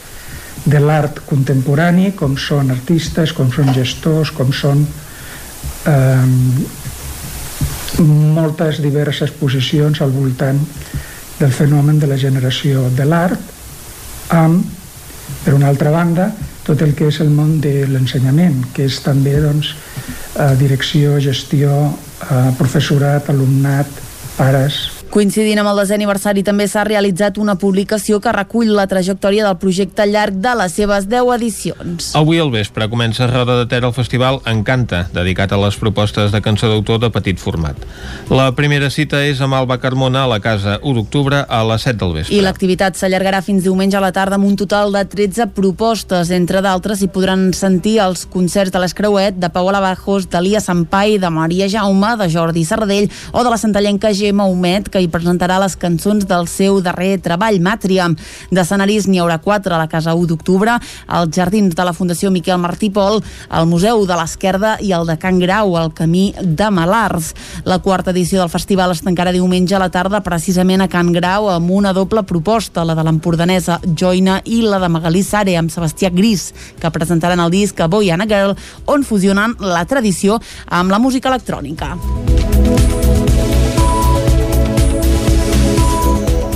de 0.65 0.83
l'art 0.83 1.23
contemporani, 1.23 2.11
com 2.19 2.35
són 2.35 2.75
artistes, 2.75 3.31
com 3.31 3.47
són 3.51 3.71
gestors, 3.71 4.35
com 4.35 4.51
són 4.51 4.83
eh, 5.85 6.25
moltes 8.03 8.81
diverses 8.81 9.31
posicions 9.37 10.01
al 10.01 10.11
voltant 10.11 10.59
del 11.39 11.51
fenomen 11.51 11.99
de 11.99 12.07
la 12.07 12.17
generació 12.17 12.87
de 12.95 13.05
l'art 13.05 14.33
amb, 14.33 14.63
per 15.43 15.53
una 15.53 15.67
altra 15.67 15.91
banda, 15.91 16.31
tot 16.63 16.81
el 16.81 16.93
que 16.95 17.09
és 17.11 17.19
el 17.19 17.29
món 17.33 17.59
de 17.61 17.83
l'ensenyament, 17.89 18.63
que 18.73 18.87
és 18.87 18.99
també 19.03 19.35
doncs, 19.43 19.73
eh, 20.39 20.53
direcció, 20.59 21.19
gestió, 21.19 21.75
eh, 22.23 22.49
professorat, 22.57 23.29
alumnat, 23.29 23.87
pares, 24.37 25.02
Coincidint 25.13 25.59
amb 25.61 25.69
el 25.69 25.77
desè 25.77 25.93
aniversari 25.93 26.41
també 26.41 26.65
s'ha 26.65 26.81
realitzat 26.87 27.35
una 27.37 27.53
publicació 27.61 28.17
que 28.17 28.31
recull 28.33 28.71
la 28.73 28.87
trajectòria 28.89 29.43
del 29.45 29.59
projecte 29.61 30.07
llarg 30.09 30.39
de 30.41 30.53
les 30.57 30.73
seves 30.73 31.05
10 31.05 31.27
edicions. 31.35 32.07
Avui 32.17 32.39
al 32.41 32.49
vespre 32.49 32.87
comença 32.89 33.27
Roda 33.29 33.59
de 33.59 33.67
Ter 33.69 33.83
al 33.85 33.93
festival 33.93 34.39
Encanta, 34.49 35.03
dedicat 35.13 35.53
a 35.53 35.59
les 35.61 35.77
propostes 35.77 36.33
de 36.33 36.41
cançó 36.41 36.71
d'autor 36.71 36.97
de 37.03 37.11
petit 37.13 37.37
format. 37.37 37.77
La 38.33 38.47
primera 38.57 38.89
cita 38.89 39.19
és 39.21 39.37
amb 39.45 39.53
Alba 39.53 39.77
Carmona 39.83 40.23
a 40.23 40.31
la 40.31 40.39
casa 40.41 40.79
1 40.81 40.95
d'octubre 40.97 41.43
a 41.45 41.61
les 41.69 41.85
7 41.85 42.01
del 42.01 42.17
vespre. 42.17 42.33
I 42.33 42.41
l'activitat 42.41 42.97
s'allargarà 42.97 43.43
fins 43.45 43.61
diumenge 43.69 44.01
a 44.01 44.01
la 44.01 44.11
tarda 44.17 44.41
amb 44.41 44.49
un 44.49 44.57
total 44.57 44.97
de 44.97 45.05
13 45.13 45.51
propostes. 45.53 46.33
Entre 46.33 46.65
d'altres, 46.65 47.05
hi 47.05 47.11
podran 47.13 47.51
sentir 47.53 47.99
els 48.01 48.25
concerts 48.25 48.73
de 48.73 48.81
l'Escreuet, 48.81 49.37
de 49.37 49.53
Paola 49.53 49.77
Bajos, 49.77 50.25
d'Elia 50.25 50.57
Sampai, 50.57 51.19
de 51.21 51.29
Maria 51.29 51.69
Jaume, 51.69 52.15
de 52.17 52.31
Jordi 52.33 52.65
Sardell 52.65 53.11
o 53.29 53.45
de 53.45 53.53
la 53.53 53.61
santallenca 53.61 54.09
Gemma 54.17 54.49
Humet, 54.49 54.89
que 54.89 55.02
hi 55.03 55.09
presentarà 55.11 55.59
les 55.61 55.75
cançons 55.79 56.25
del 56.27 56.47
seu 56.47 56.79
darrer 56.83 57.17
treball, 57.23 57.59
Màtria. 57.63 58.07
D'escenaris 58.53 59.07
n'hi 59.09 59.19
haurà 59.21 59.39
quatre 59.43 59.75
a 59.75 59.81
la 59.81 59.89
Casa 59.91 60.15
1 60.15 60.29
d'octubre, 60.31 60.77
als 61.07 61.35
Jardins 61.35 61.75
de 61.75 61.85
la 61.85 61.93
Fundació 61.93 62.31
Miquel 62.31 62.61
Martí 62.61 62.89
Pol, 62.93 63.19
al 63.49 63.67
Museu 63.67 64.05
de 64.07 64.17
l'Esquerda 64.17 64.77
i 64.81 64.93
el 64.95 65.07
de 65.09 65.17
Can 65.19 65.41
Grau, 65.43 65.75
al 65.77 65.91
Camí 65.93 66.31
de 66.39 66.69
Malars. 66.71 67.33
La 67.65 67.79
quarta 67.83 68.11
edició 68.11 68.39
del 68.41 68.51
festival 68.53 68.95
es 68.95 69.03
tancarà 69.03 69.33
diumenge 69.35 69.75
a 69.75 69.83
la 69.83 69.91
tarda 69.93 70.23
precisament 70.23 70.85
a 70.85 70.89
Can 70.91 71.11
Grau 71.15 71.49
amb 71.51 71.71
una 71.71 71.93
doble 71.93 72.23
proposta, 72.23 72.85
la 72.87 72.95
de 72.95 73.03
l'empordanesa 73.03 73.79
Joina 73.83 74.39
i 74.45 74.61
la 74.63 74.79
de 74.79 74.91
Magalí 74.93 75.23
Sare 75.23 75.57
amb 75.59 75.73
Sebastià 75.73 76.13
Gris, 76.13 76.51
que 76.79 76.91
presentaran 76.91 77.43
el 77.43 77.51
disc 77.51 77.79
Boyana 77.89 78.27
Girl, 78.29 78.55
on 78.85 79.03
fusionen 79.03 79.57
la 79.59 79.85
tradició 79.85 80.39
amb 80.67 80.91
la 80.93 81.01
música 81.03 81.31
electrònica. 81.33 81.97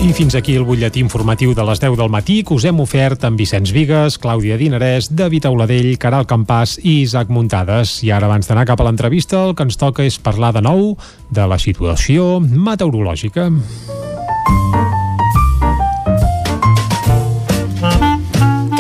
I 0.08 0.14
fins 0.16 0.38
aquí 0.40 0.54
el 0.56 0.64
butlletí 0.64 1.02
informatiu 1.04 1.52
de 1.52 1.64
les 1.68 1.82
10 1.84 1.98
del 2.00 2.08
matí 2.08 2.38
que 2.48 2.56
us 2.56 2.64
hem 2.64 2.78
ofert 2.80 3.26
amb 3.28 3.36
Vicenç 3.36 3.74
Vigues, 3.76 4.16
Clàudia 4.24 4.56
Dinarès, 4.56 5.10
David 5.12 5.50
Auladell, 5.50 5.90
Caral 6.00 6.24
Campàs 6.24 6.78
i 6.80 7.02
Isaac 7.02 7.28
Muntades. 7.28 7.98
I 8.08 8.14
ara, 8.16 8.30
abans 8.32 8.48
d'anar 8.48 8.64
cap 8.70 8.80
a 8.80 8.88
l'entrevista, 8.88 9.44
el 9.44 9.52
que 9.52 9.68
ens 9.68 9.76
toca 9.76 10.08
és 10.08 10.16
parlar 10.16 10.54
de 10.56 10.64
nou 10.64 10.94
de 11.28 11.50
la 11.52 11.60
situació 11.60 12.38
meteorològica. 12.40 13.50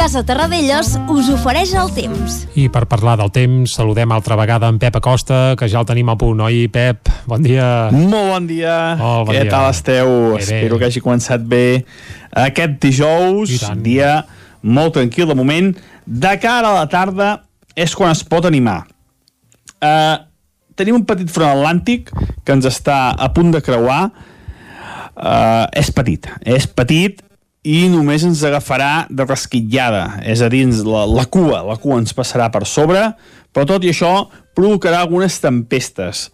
Casa 0.08 0.22
Terradellos 0.24 0.94
us 1.12 1.28
ofereix 1.34 1.74
el 1.76 1.90
temps. 1.92 2.36
I 2.56 2.70
per 2.72 2.86
parlar 2.88 3.18
del 3.20 3.28
temps, 3.36 3.74
saludem 3.76 4.14
altra 4.16 4.38
vegada 4.40 4.70
en 4.72 4.78
Pep 4.80 4.96
Acosta, 4.96 5.58
que 5.60 5.68
ja 5.68 5.82
el 5.82 5.90
tenim 5.90 6.08
a 6.08 6.16
punt, 6.16 6.40
oi, 6.46 6.62
Pep? 6.72 7.12
Bon 7.28 7.44
dia. 7.44 7.90
Molt 7.92 8.30
bon 8.32 8.48
dia. 8.48 8.78
Oh, 9.02 9.26
bon 9.28 9.36
Què 9.36 9.42
dia. 9.42 9.52
tal 9.52 9.68
esteu? 9.74 10.08
Bé, 10.08 10.38
bé. 10.38 10.46
Espero 10.46 10.80
que 10.80 10.88
hagi 10.88 11.04
començat 11.04 11.44
bé 11.44 11.84
aquest 12.32 12.80
dijous, 12.88 13.58
dia 13.84 14.14
molt 14.64 14.96
tranquil 14.96 15.28
de 15.28 15.36
moment. 15.36 15.76
De 16.08 16.34
cara 16.40 16.72
a 16.72 16.80
la 16.80 16.88
tarda 16.88 17.34
és 17.76 17.92
quan 17.92 18.16
es 18.16 18.24
pot 18.24 18.48
animar. 18.48 18.86
Uh, 19.84 20.24
tenim 20.80 21.02
un 21.02 21.08
petit 21.12 21.28
front 21.28 21.52
atlàntic 21.52 22.16
que 22.48 22.56
ens 22.56 22.72
està 22.72 23.10
a 23.12 23.34
punt 23.36 23.52
de 23.52 23.60
creuar. 23.60 24.06
Uh, 25.20 25.68
és 25.76 25.92
petit, 25.92 26.32
és 26.48 26.64
petit 26.72 27.27
i 27.68 27.88
només 27.92 28.24
ens 28.24 28.44
agafarà 28.48 29.08
de 29.12 29.26
rasquitllada, 29.28 30.22
és 30.24 30.42
a 30.44 30.48
dir, 30.52 30.64
la, 30.88 31.04
la 31.10 31.26
cua, 31.32 31.62
la 31.68 31.76
cua 31.82 32.00
ens 32.00 32.16
passarà 32.16 32.48
per 32.54 32.64
sobre, 32.70 33.02
però 33.52 33.68
tot 33.68 33.84
i 33.84 33.92
això 33.92 34.30
provocarà 34.58 35.02
algunes 35.04 35.36
tempestes. 35.44 36.28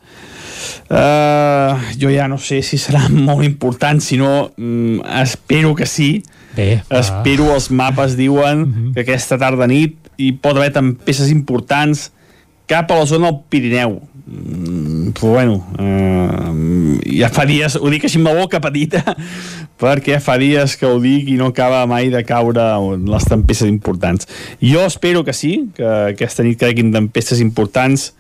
Uh, 0.88 1.80
jo 2.00 2.12
ja 2.14 2.28
no 2.30 2.38
sé 2.38 2.62
si 2.64 2.78
serà 2.78 3.08
molt 3.30 3.46
important, 3.48 4.02
si 4.04 4.20
no, 4.22 4.52
mm, 4.58 5.02
espero 5.24 5.74
que 5.76 5.90
sí. 5.90 6.12
Bé, 6.54 6.84
va. 6.86 7.00
espero, 7.02 7.50
els 7.56 7.72
mapes 7.74 8.14
diuen 8.14 8.68
que 8.94 9.02
aquesta 9.02 9.40
tarda 9.42 9.66
nit 9.66 9.98
hi 10.22 10.36
pot 10.38 10.60
haver 10.60 10.70
tempestes 10.76 11.32
importants 11.34 12.12
cap 12.70 12.92
a 12.94 13.00
la 13.00 13.08
zona 13.10 13.32
del 13.32 13.40
Pirineu. 13.50 13.98
Mm, 14.26 15.12
però 15.12 15.34
bueno, 15.34 15.56
uh, 15.76 17.00
ja 17.12 17.28
fa 17.34 17.44
dies, 17.44 17.76
ho 17.76 17.90
dic 17.92 18.06
així 18.08 18.22
amb 18.22 18.30
la 18.30 18.38
boca 18.38 18.62
petita, 18.64 19.02
perquè 19.82 20.22
fa 20.24 20.38
dies 20.40 20.78
que 20.80 20.88
ho 20.88 21.02
dic 21.04 21.28
i 21.34 21.36
no 21.40 21.50
acaba 21.52 21.84
mai 21.92 22.08
de 22.14 22.24
caure 22.28 22.68
les 23.04 23.28
tempestes 23.28 23.68
importants. 23.68 24.30
Jo 24.64 24.86
espero 24.88 25.26
que 25.28 25.36
sí, 25.36 25.68
que 25.76 25.90
aquesta 26.14 26.46
nit 26.48 26.62
caiguin 26.62 26.94
tempestes 26.96 27.44
importants 27.44 28.14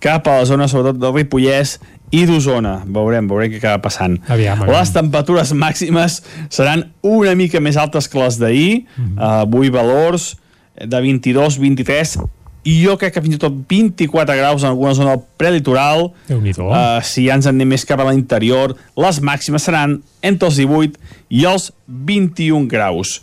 cap 0.00 0.28
a 0.32 0.38
la 0.40 0.48
zona 0.48 0.68
sobretot 0.70 0.96
del 0.96 1.12
Ripollès 1.18 1.76
i 2.10 2.24
d'Osona. 2.26 2.80
Veurem, 2.88 3.28
veurem 3.28 3.52
què 3.52 3.60
acaba 3.60 3.84
passant. 3.84 4.16
Aviam, 4.32 4.64
aviam. 4.64 4.72
Les 4.72 4.96
temperatures 4.96 5.52
màximes 5.52 6.22
seran 6.48 6.88
una 7.04 7.36
mica 7.36 7.60
més 7.60 7.76
altes 7.76 8.08
que 8.08 8.18
les 8.18 8.40
d'ahir. 8.40 8.86
Mhm. 8.96 9.18
uh, 9.18 9.44
avui 9.44 9.68
valors 9.68 10.32
de 10.80 11.00
22, 11.04 11.60
23 11.60 12.16
i 12.64 12.76
jo 12.82 12.96
crec 13.00 13.14
que 13.14 13.22
fins 13.24 13.38
i 13.38 13.40
tot 13.40 13.54
24 13.68 14.36
graus 14.36 14.64
en 14.64 14.70
alguna 14.70 14.92
zona 14.96 15.14
del 15.14 15.24
prelitoral. 15.40 16.10
Uh, 16.28 17.00
si 17.06 17.26
ja 17.28 17.38
ens 17.38 17.48
en 17.48 17.56
anem 17.56 17.72
més 17.74 17.86
cap 17.88 18.02
a 18.02 18.08
l'interior 18.10 18.74
les 19.00 19.20
màximes 19.24 19.64
seran 19.64 19.98
entre 20.22 20.50
els 20.50 20.60
18 20.60 21.00
i 21.40 21.46
els 21.48 21.70
21 21.88 22.68
graus. 22.70 23.20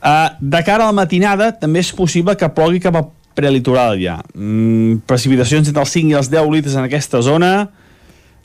Uh, 0.00 0.30
de 0.40 0.62
cara 0.64 0.86
a 0.86 0.92
la 0.92 0.96
matinada 0.96 1.50
també 1.52 1.82
és 1.82 1.90
possible 1.92 2.36
que 2.38 2.48
plogui 2.54 2.80
cap 2.80 2.96
al 2.96 3.10
prelitoral 3.36 3.98
ja. 4.00 4.20
Mm, 4.34 5.02
precipitacions 5.08 5.68
entre 5.68 5.82
els 5.82 5.92
5 5.96 6.14
i 6.14 6.18
els 6.18 6.30
10 6.30 6.50
litres 6.54 6.78
en 6.78 6.86
aquesta 6.86 7.22
zona. 7.26 7.52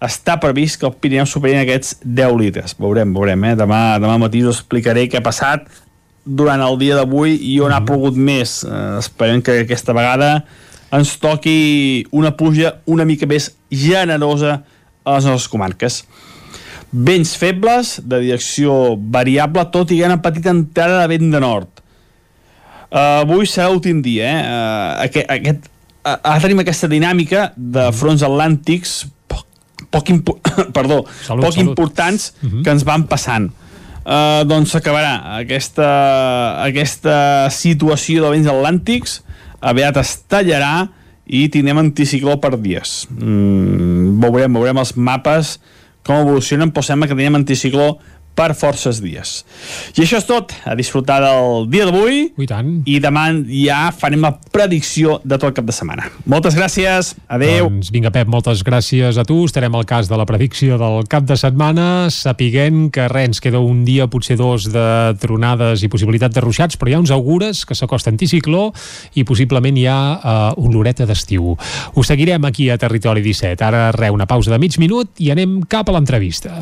Està 0.06 0.36
previst 0.42 0.82
que 0.82 0.90
el 0.90 0.98
Pirineu 1.00 1.28
superin 1.30 1.62
aquests 1.62 2.02
10 2.04 2.36
litres. 2.38 2.76
Veurem, 2.82 3.14
veurem, 3.16 3.46
eh? 3.48 3.56
Demà, 3.58 3.82
demà 4.02 4.18
matí 4.22 4.44
us 4.44 4.60
explicaré 4.60 5.06
què 5.08 5.22
ha 5.22 5.26
passat 5.26 5.70
durant 6.26 6.62
el 6.66 6.78
dia 6.82 6.96
d'avui 6.98 7.36
i 7.54 7.60
on 7.62 7.72
ha 7.72 7.84
plogut 7.86 8.16
més. 8.18 8.64
Eh, 8.66 8.98
esperem 9.00 9.42
que 9.46 9.60
aquesta 9.64 9.94
vegada 9.94 10.44
ens 10.96 11.16
toqui 11.22 12.06
una 12.12 12.32
pluja 12.38 12.78
una 12.86 13.06
mica 13.06 13.28
més 13.30 13.52
generosa 13.72 14.64
a 15.06 15.16
les 15.18 15.26
nostres 15.30 15.50
comarques. 15.52 16.04
Vents 16.96 17.36
febles, 17.38 17.98
de 18.08 18.22
direcció 18.24 18.96
variable, 18.98 19.66
tot 19.74 19.92
i 19.92 20.00
que 20.00 20.08
una 20.08 20.22
petita 20.24 20.54
entrada 20.54 21.02
de 21.02 21.10
vent 21.12 21.32
de 21.34 21.42
nord. 21.44 21.68
Uh, 22.96 23.26
avui 23.26 23.48
serà 23.50 23.68
l'últim 23.74 24.00
dia, 24.06 24.24
eh? 24.30 24.42
Uh, 24.46 25.04
aquest, 25.04 25.28
aquest, 25.34 25.68
uh, 26.06 26.14
ara 26.22 26.40
tenim 26.40 26.62
aquesta 26.62 26.88
dinàmica 26.88 27.50
de 27.58 27.90
fronts 27.98 28.24
atlàntics 28.24 28.94
poc, 29.28 29.42
poc, 29.92 30.12
impo 30.14 30.38
perdó, 30.78 31.02
Salut, 31.26 31.44
poc 31.44 31.58
salut. 31.58 31.66
importants 31.68 32.30
Mhm. 32.42 32.64
que 32.64 32.72
ens 32.78 32.86
van 32.88 33.04
passant. 33.10 33.50
Uh, 33.50 33.65
doncs 34.06 34.76
s'acabarà 34.76 35.16
aquesta, 35.40 35.88
aquesta 36.62 37.18
situació 37.54 38.26
de 38.26 38.36
vents 38.36 38.50
atlàntics. 38.52 39.20
Aviat 39.66 39.98
es 39.98 40.12
tallarà 40.30 40.88
i 41.26 41.48
tindrem 41.50 41.82
anticicló 41.82 42.38
per 42.42 42.54
dies. 42.62 43.06
Mm, 43.10 44.20
veurem, 44.22 44.54
veurem 44.54 44.82
els 44.84 44.94
mapes 44.96 45.56
com 46.06 46.22
evolucionen, 46.22 46.70
però 46.70 46.86
sembla 46.86 47.10
que 47.10 47.18
tenim 47.18 47.40
anticicló 47.40 47.96
per 48.36 48.54
forces 48.58 49.02
dies. 49.04 49.44
I 49.96 50.04
això 50.06 50.20
és 50.20 50.28
tot. 50.28 50.54
A 50.66 50.76
disfrutar 50.78 51.22
del 51.24 51.70
dia 51.72 51.88
d'avui. 51.88 52.30
I 52.42 52.50
tant. 52.50 52.72
I 52.88 53.00
demà 53.04 53.28
ja 53.50 53.90
farem 53.96 54.24
la 54.26 54.34
predicció 54.36 55.20
de 55.24 55.38
tot 55.38 55.50
el 55.50 55.56
cap 55.58 55.68
de 55.68 55.76
setmana. 55.76 56.10
Moltes 56.30 56.58
gràcies. 56.58 57.14
Adeu. 57.32 57.70
Doncs 57.70 57.92
vinga, 57.96 58.12
Pep, 58.16 58.30
moltes 58.32 58.64
gràcies 58.68 59.20
a 59.20 59.26
tu. 59.28 59.42
Estarem 59.48 59.76
al 59.76 59.88
cas 59.88 60.10
de 60.12 60.20
la 60.20 60.28
predicció 60.28 60.80
del 60.82 61.08
cap 61.12 61.26
de 61.28 61.38
setmana, 61.40 62.10
sapiguent 62.14 62.90
que 62.94 63.08
res, 63.12 63.26
ens 63.26 63.42
queda 63.42 63.60
un 63.64 63.84
dia, 63.88 64.10
potser 64.12 64.38
dos, 64.40 64.68
de 64.72 65.16
tronades 65.22 65.84
i 65.84 65.90
possibilitat 65.92 66.36
de 66.36 66.44
ruixats, 66.44 66.78
però 66.78 66.92
hi 66.92 66.98
ha 66.98 67.02
uns 67.02 67.14
augures 67.16 67.64
que 67.66 67.78
s'acosta 67.78 68.12
anticicló 68.14 68.68
i 69.18 69.26
possiblement 69.28 69.80
hi 69.80 69.88
ha 69.90 70.00
uh, 70.16 70.62
un 70.62 70.76
loreta 70.76 71.08
d'estiu. 71.10 71.56
Ho 71.56 72.06
seguirem 72.06 72.46
aquí 72.46 72.70
a 72.70 72.78
Territori 72.82 73.26
17. 73.26 73.66
Ara, 73.66 73.88
re, 73.96 74.12
una 74.14 74.30
pausa 74.30 74.54
de 74.54 74.62
mig 74.62 74.78
minut 74.82 75.18
i 75.24 75.34
anem 75.34 75.64
cap 75.70 75.90
a 75.90 75.98
l'entrevista. 75.98 76.62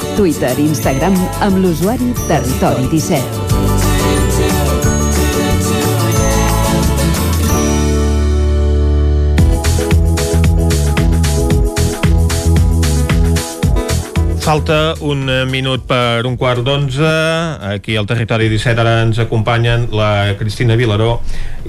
Twitter 0.21 0.53
i 0.59 0.67
Instagram 0.69 1.15
amb 1.41 1.57
l'usuari 1.63 2.13
Territori 2.27 2.85
17. 2.93 3.40
Falta 14.51 14.95
un 14.99 15.29
minut 15.47 15.85
per 15.87 16.25
un 16.27 16.33
quart 16.35 16.59
d'onze. 16.59 17.07
Aquí 17.71 17.95
al 17.95 18.03
territori 18.03 18.49
17 18.51 18.81
ara 18.83 18.97
ens 19.05 19.21
acompanyen 19.23 19.85
la 19.95 20.35
Cristina 20.35 20.75
Vilaró 20.75 21.21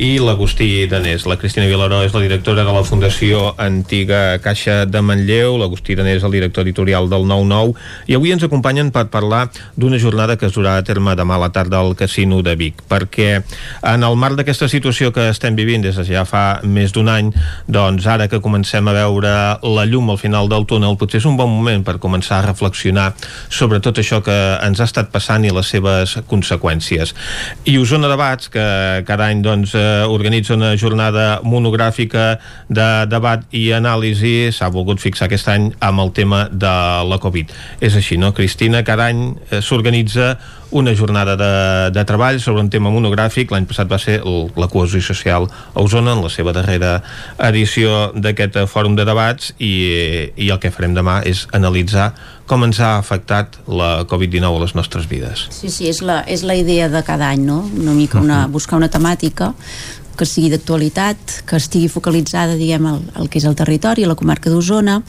i 0.03 0.17
l'Agustí 0.19 0.89
Danés. 0.91 1.23
La 1.31 1.37
Cristina 1.39 1.69
Vilaró 1.71 2.01
és 2.03 2.11
la 2.11 2.25
directora 2.25 2.65
de 2.67 2.73
la 2.75 2.83
Fundació 2.83 3.53
Antiga 3.55 4.41
Caixa 4.43 4.81
de 4.91 4.99
Manlleu, 4.99 5.55
l'Agustí 5.61 5.95
Danés 5.95 6.25
el 6.27 6.35
director 6.35 6.67
editorial 6.67 7.07
del 7.13 7.23
9-9 7.31 7.77
i 8.11 8.17
avui 8.19 8.35
ens 8.35 8.43
acompanyen 8.43 8.91
per 8.91 9.05
parlar 9.15 9.45
d'una 9.77 10.01
jornada 10.03 10.35
que 10.41 10.51
es 10.51 10.59
durà 10.59 10.75
a 10.75 10.83
terme 10.83 11.15
demà 11.15 11.39
a 11.39 11.45
la 11.45 11.53
tarda 11.55 11.79
al 11.79 11.95
Casino 11.95 12.43
de 12.43 12.57
Vic, 12.59 12.83
perquè 12.91 13.45
en 13.93 14.03
el 14.03 14.19
marc 14.19 14.41
d'aquesta 14.41 14.67
situació 14.67 15.13
que 15.15 15.29
estem 15.31 15.55
vivint 15.55 15.87
des 15.87 15.95
de 16.01 16.09
ja 16.09 16.27
fa 16.27 16.59
més 16.65 16.91
d'un 16.91 17.13
any, 17.13 17.31
doncs 17.69 18.11
ara 18.11 18.27
que 18.27 18.43
comencem 18.43 18.91
a 18.91 18.99
veure 19.05 19.37
la 19.63 19.87
llum 19.87 20.11
al 20.11 20.19
final 20.19 20.51
del 20.51 20.67
túnel, 20.67 20.99
potser 20.99 21.23
és 21.23 21.31
un 21.31 21.39
bon 21.39 21.53
moment 21.53 21.87
per 21.87 22.01
començar 22.03 22.41
a 22.41 22.47
reflexionar 22.49 22.72
sobre 22.75 23.81
tot 23.81 23.99
això 23.99 24.23
que 24.25 24.37
ens 24.65 24.81
ha 24.81 24.89
estat 24.89 25.11
passant 25.13 25.45
i 25.45 25.53
les 25.55 25.69
seves 25.75 26.17
conseqüències. 26.31 27.15
I 27.69 27.77
Osona 27.79 28.11
Debats, 28.13 28.51
que 28.53 28.65
cada 29.09 29.29
any 29.31 29.43
doncs, 29.45 29.75
eh, 29.75 30.05
organitza 30.09 30.55
una 30.55 30.75
jornada 30.77 31.41
monogràfica 31.45 32.39
de 32.69 32.89
debat 33.11 33.45
i 33.53 33.69
anàlisi, 33.77 34.53
s'ha 34.53 34.71
volgut 34.73 35.01
fixar 35.03 35.29
aquest 35.29 35.49
any 35.49 35.71
amb 35.81 36.01
el 36.01 36.13
tema 36.13 36.47
de 36.51 36.75
la 37.09 37.19
Covid. 37.23 37.53
És 37.81 37.97
així, 37.97 38.19
no, 38.19 38.33
Cristina? 38.33 38.83
Cada 38.87 39.11
any 39.13 39.33
eh, 39.51 39.61
s'organitza 39.61 40.37
una 40.73 40.95
jornada 40.97 41.37
de, 41.37 41.53
de 41.95 42.05
treball 42.09 42.41
sobre 42.41 42.65
un 42.65 42.71
tema 42.73 42.91
monogràfic. 42.91 43.53
L'any 43.53 43.69
passat 43.71 43.91
va 43.91 44.01
ser 44.01 44.19
el, 44.25 44.49
la 44.59 44.69
cohesió 44.73 45.01
social 45.05 45.47
a 45.49 45.85
Osona, 45.85 46.17
en 46.17 46.25
la 46.25 46.33
seva 46.33 46.55
darrera 46.57 46.99
edició 47.49 48.11
d'aquest 48.17 48.59
fòrum 48.73 48.97
de 48.99 49.07
debats, 49.09 49.53
i, 49.61 49.73
i 50.37 50.51
el 50.51 50.61
que 50.63 50.73
farem 50.75 50.97
demà 50.97 51.21
és 51.29 51.47
analitzar 51.53 52.13
com 52.51 52.67
ens 52.67 52.81
ha 52.83 52.97
afectat 52.99 53.55
la 53.71 54.03
Covid-19 54.09 54.59
a 54.59 54.63
les 54.65 54.75
nostres 54.77 55.07
vides. 55.09 55.47
Sí, 55.55 55.71
sí, 55.73 55.89
és 55.89 56.03
la, 56.05 56.21
és 56.29 56.43
la 56.45 56.57
idea 56.59 56.91
de 56.93 57.01
cada 57.07 57.31
any, 57.33 57.47
no? 57.47 57.63
Una 57.79 57.95
mica 57.97 58.21
una, 58.21 58.45
buscar 58.51 58.81
una 58.81 58.91
temàtica 58.93 59.53
que 60.17 60.27
sigui 60.29 60.51
d'actualitat, 60.53 61.43
que 61.49 61.59
estigui 61.59 61.89
focalitzada, 61.93 62.57
diguem, 62.59 62.87
al, 62.87 63.01
al 63.19 63.31
que 63.31 63.41
és 63.41 63.47
el 63.49 63.57
territori, 63.59 64.05
a 64.05 64.11
la 64.11 64.17
comarca 64.19 64.51
d'Osona, 64.51 65.01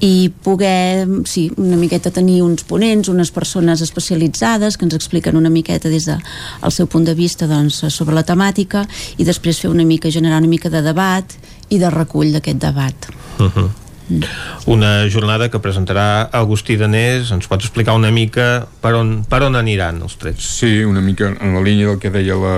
i 0.00 0.30
poder, 0.44 1.06
sí, 1.28 1.48
una 1.60 1.78
miqueta 1.80 2.12
tenir 2.14 2.40
uns 2.42 2.64
ponents, 2.64 3.10
unes 3.12 3.30
persones 3.34 3.82
especialitzades 3.84 4.76
que 4.76 4.88
ens 4.88 4.96
expliquen 4.96 5.36
una 5.36 5.52
miqueta 5.52 5.92
des 5.92 6.08
del 6.08 6.22
de, 6.22 6.70
seu 6.70 6.88
punt 6.90 7.04
de 7.04 7.14
vista 7.14 7.48
doncs, 7.50 7.82
sobre 7.92 8.16
la 8.16 8.24
temàtica 8.26 8.86
i 9.18 9.28
després 9.28 9.60
fer 9.60 9.70
una 9.70 9.84
mica, 9.84 10.10
generar 10.10 10.40
una 10.40 10.50
mica 10.50 10.72
de 10.72 10.82
debat 10.82 11.36
i 11.70 11.78
de 11.78 11.90
recull 11.92 12.32
d'aquest 12.32 12.58
debat. 12.58 13.12
Uh 13.38 13.46
-huh. 13.46 13.70
Una 14.70 15.08
jornada 15.10 15.48
que 15.50 15.60
presentarà 15.62 16.28
Agustí 16.32 16.76
Danés. 16.80 17.30
Ens 17.34 17.48
pots 17.50 17.68
explicar 17.68 17.96
una 17.98 18.10
mica 18.14 18.66
per 18.82 18.94
on, 18.98 19.20
per 19.28 19.42
on 19.46 19.58
aniran 19.58 20.02
els 20.04 20.18
trets? 20.20 20.50
Sí, 20.60 20.82
una 20.84 21.02
mica 21.04 21.32
en 21.32 21.54
la 21.56 21.64
línia 21.64 21.92
del 21.92 21.98
que 22.02 22.12
deia 22.12 22.36
la, 22.38 22.56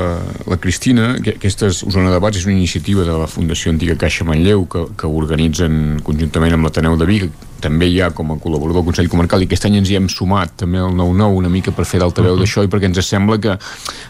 la 0.48 0.58
Cristina. 0.58 1.14
Que, 1.22 1.36
aquesta 1.38 1.70
Osona 1.72 2.12
Debats 2.14 2.42
és 2.42 2.48
una 2.48 2.56
iniciativa 2.56 3.06
de 3.06 3.16
la 3.22 3.30
Fundació 3.30 3.72
Antiga 3.72 3.96
Caixa 4.00 4.26
Manlleu 4.28 4.66
que, 4.70 4.86
que 4.98 5.08
organitzen 5.08 6.02
conjuntament 6.04 6.56
amb 6.56 6.68
l'Ateneu 6.68 6.98
de 7.00 7.08
Vic 7.08 7.48
també 7.62 7.86
hi 7.86 8.00
ha 8.02 8.10
com 8.10 8.32
a 8.34 8.38
col·laborador 8.42 8.80
del 8.80 8.88
Consell 8.88 9.10
Comarcal 9.10 9.44
i 9.44 9.46
aquest 9.46 9.68
any 9.68 9.78
ens 9.78 9.90
hi 9.92 9.98
hem 10.00 10.08
sumat 10.10 10.56
també 10.64 10.80
al 10.82 10.96
9-9 10.98 11.38
una 11.38 11.52
mica 11.52 11.70
per 11.70 11.86
fer 11.86 12.00
d'altaveu 12.02 12.34
uh 12.34 12.36
-huh. 12.36 12.42
d'això 12.42 12.64
i 12.64 12.70
perquè 12.72 12.90
ens 12.90 13.06
sembla 13.06 13.38
que, 13.38 13.58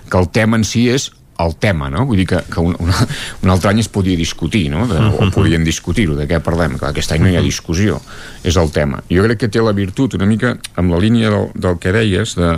que 0.09 0.19
el 0.19 0.31
tema 0.31 0.57
en 0.57 0.65
si 0.65 0.89
és 0.89 1.11
el 1.45 1.57
tema, 1.61 1.91
no? 1.93 2.07
Vull 2.09 2.23
dir 2.23 2.27
que, 2.31 2.43
que 2.53 2.61
un, 2.63 2.77
una, 2.83 3.07
un 3.43 3.53
altre 3.55 3.73
any 3.73 3.83
es 3.83 3.91
podia 3.93 4.19
discutir, 4.19 4.67
no? 4.73 4.87
De, 4.91 4.99
o 4.99 5.29
podien 5.35 5.65
discutir-ho, 5.67 6.17
de 6.19 6.27
què 6.31 6.41
parlem. 6.45 6.79
Clar, 6.81 6.93
aquest 6.93 7.15
any 7.15 7.25
no 7.25 7.33
hi 7.33 7.39
ha 7.39 7.45
discussió, 7.45 8.01
és 8.47 8.59
el 8.61 8.73
tema. 8.75 9.03
Jo 9.11 9.25
crec 9.27 9.45
que 9.45 9.51
té 9.53 9.63
la 9.63 9.75
virtut, 9.77 10.17
una 10.19 10.29
mica 10.29 10.55
amb 10.81 10.95
la 10.95 11.01
línia 11.03 11.31
del, 11.33 11.49
del 11.55 11.79
que 11.83 11.95
deies, 11.95 12.35
de, 12.39 12.53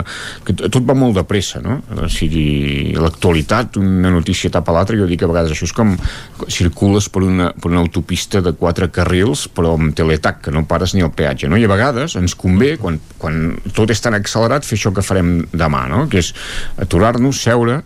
que 0.47 0.55
tot 0.63 0.81
va 0.87 0.97
molt 0.97 1.17
de 1.17 1.25
pressa, 1.27 1.61
no? 1.63 1.79
O 1.95 2.09
sigui, 2.11 2.95
l'actualitat, 2.99 3.79
una 3.81 4.11
notícia 4.13 4.51
tapa 4.53 4.75
l'altra, 4.75 4.97
jo 4.99 5.07
dic 5.09 5.21
que 5.21 5.29
a 5.29 5.31
vegades 5.31 5.55
això 5.55 5.69
és 5.69 5.75
com 5.75 5.95
circules 6.51 7.09
per 7.11 7.23
una, 7.25 7.51
per 7.53 7.71
una 7.71 7.83
autopista 7.83 8.41
de 8.45 8.55
quatre 8.57 8.89
carrils, 8.93 9.47
però 9.51 9.75
amb 9.77 9.95
teletac, 9.97 10.43
que 10.45 10.53
no 10.53 10.65
pares 10.69 10.95
ni 10.95 11.05
el 11.05 11.13
peatge, 11.15 11.49
no? 11.51 11.59
I 11.59 11.65
a 11.67 11.71
vegades 11.71 12.17
ens 12.19 12.35
convé, 12.39 12.75
quan, 12.81 12.99
quan 13.21 13.55
tot 13.75 13.91
és 13.93 14.01
tan 14.03 14.17
accelerat, 14.17 14.67
fer 14.67 14.77
això 14.79 14.93
que 14.95 15.05
farem 15.05 15.37
demà, 15.53 15.85
no? 15.91 16.05
Que 16.11 16.21
és 16.23 16.33
aturar-nos, 16.81 17.41
seure, 17.41 17.81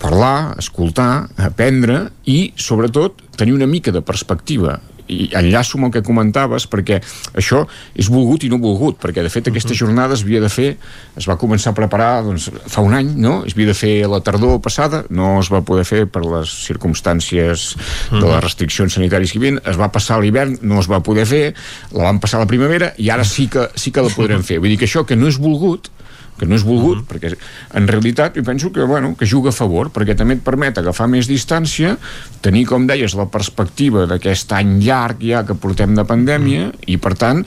parlar, 0.00 0.54
escoltar, 0.58 1.28
aprendre 1.36 2.08
i, 2.30 2.52
sobretot, 2.56 3.22
tenir 3.36 3.54
una 3.54 3.66
mica 3.66 3.92
de 3.92 4.02
perspectiva. 4.02 4.80
I 5.04 5.28
enllaço 5.36 5.76
amb 5.76 5.90
el 5.90 5.90
que 5.92 6.00
comentaves 6.00 6.64
perquè 6.72 6.96
això 7.36 7.58
és 7.92 8.06
volgut 8.08 8.46
i 8.46 8.48
no 8.48 8.56
volgut 8.56 8.96
perquè 9.02 9.20
de 9.20 9.28
fet 9.28 9.50
aquesta 9.50 9.76
jornada 9.76 10.16
es 10.16 10.22
havia 10.24 10.40
de 10.40 10.48
fer 10.48 10.70
es 11.20 11.26
va 11.28 11.36
començar 11.36 11.74
a 11.74 11.76
preparar 11.76 12.22
doncs, 12.24 12.46
fa 12.72 12.80
un 12.80 12.96
any 12.96 13.10
no? 13.20 13.34
es 13.44 13.52
havia 13.52 13.68
de 13.68 13.74
fer 13.76 13.92
la 14.08 14.22
tardor 14.24 14.62
passada 14.64 15.02
no 15.12 15.34
es 15.42 15.52
va 15.52 15.60
poder 15.60 15.84
fer 15.84 16.06
per 16.08 16.24
les 16.24 16.54
circumstàncies 16.64 17.66
de 18.14 18.24
les 18.24 18.40
restriccions 18.46 18.96
sanitàries 18.96 19.34
que 19.34 19.42
hi 19.42 19.42
havia 19.42 19.60
es 19.74 19.76
va 19.76 19.90
passar 19.92 20.22
l'hivern, 20.24 20.56
no 20.64 20.80
es 20.80 20.88
va 20.88 21.02
poder 21.04 21.28
fer 21.28 21.44
la 21.92 22.08
van 22.08 22.22
passar 22.24 22.40
la 22.40 22.48
primavera 22.48 22.94
i 22.96 23.12
ara 23.12 23.28
sí 23.28 23.50
que, 23.52 23.68
sí 23.76 23.92
que 23.92 24.08
la 24.08 24.14
podrem 24.14 24.40
fer. 24.48 24.56
Vull 24.56 24.72
dir 24.72 24.80
que 24.80 24.88
això 24.88 25.04
que 25.04 25.20
no 25.20 25.28
és 25.28 25.36
volgut 25.36 25.92
que 26.38 26.46
no 26.46 26.54
és 26.54 26.64
volgut, 26.64 26.98
uh 26.98 27.02
-huh. 27.02 27.10
perquè 27.12 27.36
en 27.74 27.86
realitat 27.88 28.36
jo 28.36 28.42
penso 28.42 28.72
que, 28.72 28.82
bueno, 28.82 29.14
que 29.16 29.26
juga 29.26 29.50
a 29.50 29.52
favor, 29.52 29.90
perquè 29.90 30.16
també 30.16 30.34
et 30.34 30.42
permet 30.42 30.78
agafar 30.78 31.08
més 31.08 31.28
distància, 31.28 31.96
tenir, 32.40 32.66
com 32.66 32.86
deies, 32.86 33.14
la 33.14 33.26
perspectiva 33.26 34.06
d'aquest 34.06 34.52
any 34.52 34.80
llarg 34.82 35.22
ja 35.22 35.44
que 35.44 35.54
portem 35.54 35.94
de 35.94 36.04
pandèmia, 36.04 36.66
uh 36.66 36.72
-huh. 36.72 36.78
i 36.86 36.96
per 36.96 37.14
tant 37.14 37.44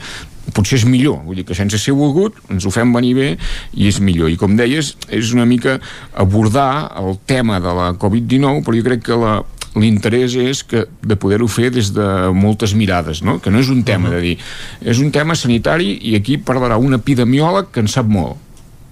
potser 0.54 0.78
és 0.78 0.84
millor, 0.84 1.20
vull 1.24 1.36
dir 1.36 1.44
que 1.44 1.54
sense 1.54 1.78
ser 1.78 1.94
volgut 1.94 2.34
ens 2.50 2.64
ho 2.66 2.70
fem 2.70 2.92
venir 2.92 3.14
bé 3.14 3.28
i 3.74 3.88
és 3.88 4.00
millor 4.00 4.30
i 4.30 4.36
com 4.36 4.56
deies, 4.56 4.96
és 5.08 5.32
una 5.32 5.44
mica 5.44 5.78
abordar 6.14 6.92
el 6.96 7.18
tema 7.26 7.60
de 7.60 7.74
la 7.74 7.92
Covid-19 8.00 8.64
però 8.64 8.78
jo 8.78 8.86
crec 8.86 9.04
que 9.08 9.18
la, 9.18 9.34
l'interès 9.76 10.34
és 10.40 10.64
que 10.64 10.86
de 11.02 11.16
poder-ho 11.20 11.48
fer 11.48 11.70
des 11.74 11.92
de 11.94 12.08
moltes 12.34 12.74
mirades, 12.74 13.22
no? 13.22 13.38
que 13.42 13.50
no 13.50 13.60
és 13.60 13.68
un 13.68 13.84
tema 13.84 14.10
de 14.14 14.20
dir, 14.24 14.36
és 14.80 14.98
un 14.98 15.12
tema 15.14 15.36
sanitari 15.38 15.98
i 16.10 16.16
aquí 16.18 16.38
parlarà 16.38 16.78
un 16.80 16.96
epidemiòleg 16.96 17.72
que 17.72 17.84
en 17.84 17.90
sap 17.90 18.06
molt 18.06 18.47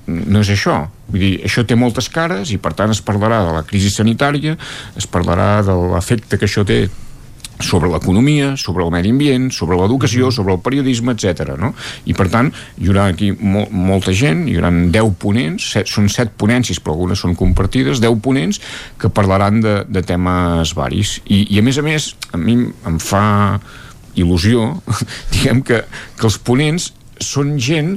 no 0.07 0.43
és 0.43 0.53
això. 0.55 0.85
Vull 1.11 1.23
dir, 1.23 1.33
això 1.47 1.65
té 1.67 1.79
moltes 1.79 2.11
cares 2.13 2.53
i 2.55 2.61
per 2.63 2.75
tant 2.79 2.93
es 2.95 3.03
parlarà 3.05 3.43
de 3.47 3.57
la 3.57 3.65
crisi 3.67 3.91
sanitària, 3.95 4.57
es 4.99 5.07
parlarà 5.11 5.61
de 5.67 5.75
l'efecte 5.93 6.39
que 6.39 6.49
això 6.49 6.65
té 6.67 6.87
sobre 7.61 7.89
l'economia, 7.89 8.57
sobre 8.57 8.85
el 8.85 8.91
medi 8.93 9.11
ambient, 9.15 9.49
sobre 9.55 9.79
l'educació, 9.81 10.31
sobre 10.31 10.55
el 10.55 10.61
periodisme, 10.61 11.15
etc. 11.17 11.55
No? 11.57 11.73
I 12.05 12.15
per 12.17 12.29
tant, 12.33 12.51
hi 12.77 12.91
haurà 12.91 13.07
aquí 13.13 13.31
mo 13.33 13.67
molta 13.71 14.13
gent, 14.13 14.45
hi 14.49 14.59
haurà 14.59 14.71
10 14.93 15.15
ponents, 15.23 15.71
set, 15.73 15.89
són 15.89 16.11
7 16.13 16.37
ponències, 16.37 16.81
però 16.83 16.97
algunes 16.97 17.23
són 17.25 17.37
compartides, 17.39 18.03
10 18.05 18.21
ponents 18.25 18.61
que 19.01 19.09
parlaran 19.09 19.63
de, 19.65 19.79
de 19.89 20.05
temes 20.05 20.75
varis. 20.77 21.17
I, 21.25 21.47
I 21.57 21.63
a 21.63 21.65
més 21.65 21.81
a 21.81 21.87
més, 21.87 22.13
a 22.33 22.41
mi 22.41 22.59
em 22.67 23.01
fa 23.01 23.25
il·lusió, 24.17 24.69
diguem 25.33 25.65
que, 25.65 25.83
que 26.17 26.29
els 26.29 26.39
ponents 26.45 26.93
són 27.25 27.57
gent 27.57 27.97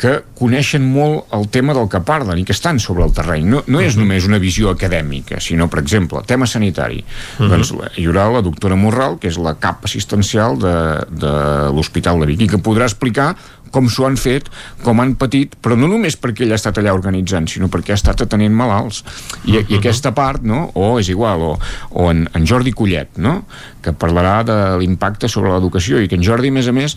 que 0.00 0.12
coneixen 0.38 0.84
molt 0.88 1.32
el 1.36 1.46
tema 1.52 1.74
del 1.76 1.88
que 1.90 2.00
parlen 2.02 2.40
i 2.40 2.44
que 2.48 2.54
estan 2.56 2.80
sobre 2.82 3.04
el 3.06 3.12
terreny. 3.14 3.46
No, 3.48 3.62
no 3.70 3.82
és 3.84 3.96
només 3.98 4.26
una 4.26 4.40
visió 4.42 4.72
acadèmica, 4.72 5.40
sinó, 5.40 5.68
per 5.70 5.82
exemple, 5.82 6.24
tema 6.26 6.46
sanitari. 6.46 7.04
Uh 7.38 7.44
-huh. 7.44 7.48
Doncs 7.48 7.72
hi 7.96 8.06
haurà 8.06 8.30
la 8.32 8.42
doctora 8.42 8.76
Morral, 8.76 9.18
que 9.18 9.28
és 9.28 9.38
la 9.38 9.54
cap 9.54 9.84
assistencial 9.84 10.58
de, 10.58 11.06
de 11.10 11.32
l'Hospital 11.72 12.20
de 12.20 12.26
Vic, 12.26 12.40
i 12.40 12.48
que 12.48 12.58
podrà 12.58 12.84
explicar 12.84 13.36
com 13.72 13.88
s'ho 13.88 14.06
han 14.06 14.18
fet, 14.20 14.50
com 14.84 15.00
han 15.00 15.14
patit, 15.18 15.56
però 15.64 15.78
no 15.78 15.88
només 15.88 16.18
perquè 16.20 16.44
ell 16.44 16.52
ha 16.52 16.60
estat 16.60 16.78
allà 16.78 16.92
organitzant, 16.92 17.48
sinó 17.48 17.70
perquè 17.72 17.94
ha 17.94 17.98
estat 17.98 18.20
atenent 18.20 18.54
malalts. 18.54 19.02
I, 19.44 19.56
uh 19.56 19.62
-huh. 19.62 19.70
i 19.72 19.76
aquesta 19.76 20.12
part, 20.12 20.42
no? 20.42 20.70
o 20.74 20.98
és 21.00 21.08
igual, 21.08 21.40
o, 21.40 21.58
o 21.90 22.10
en, 22.10 22.28
en 22.34 22.46
Jordi 22.46 22.72
Collet, 22.72 23.16
no? 23.16 23.44
que 23.82 23.92
parlarà 23.92 24.44
de 24.44 24.78
l'impacte 24.78 25.28
sobre 25.28 25.50
l'educació, 25.50 25.98
i 26.00 26.08
que 26.08 26.16
en 26.16 26.22
Jordi, 26.22 26.48
a 26.48 26.52
més 26.52 26.68
a 26.68 26.72
més, 26.72 26.96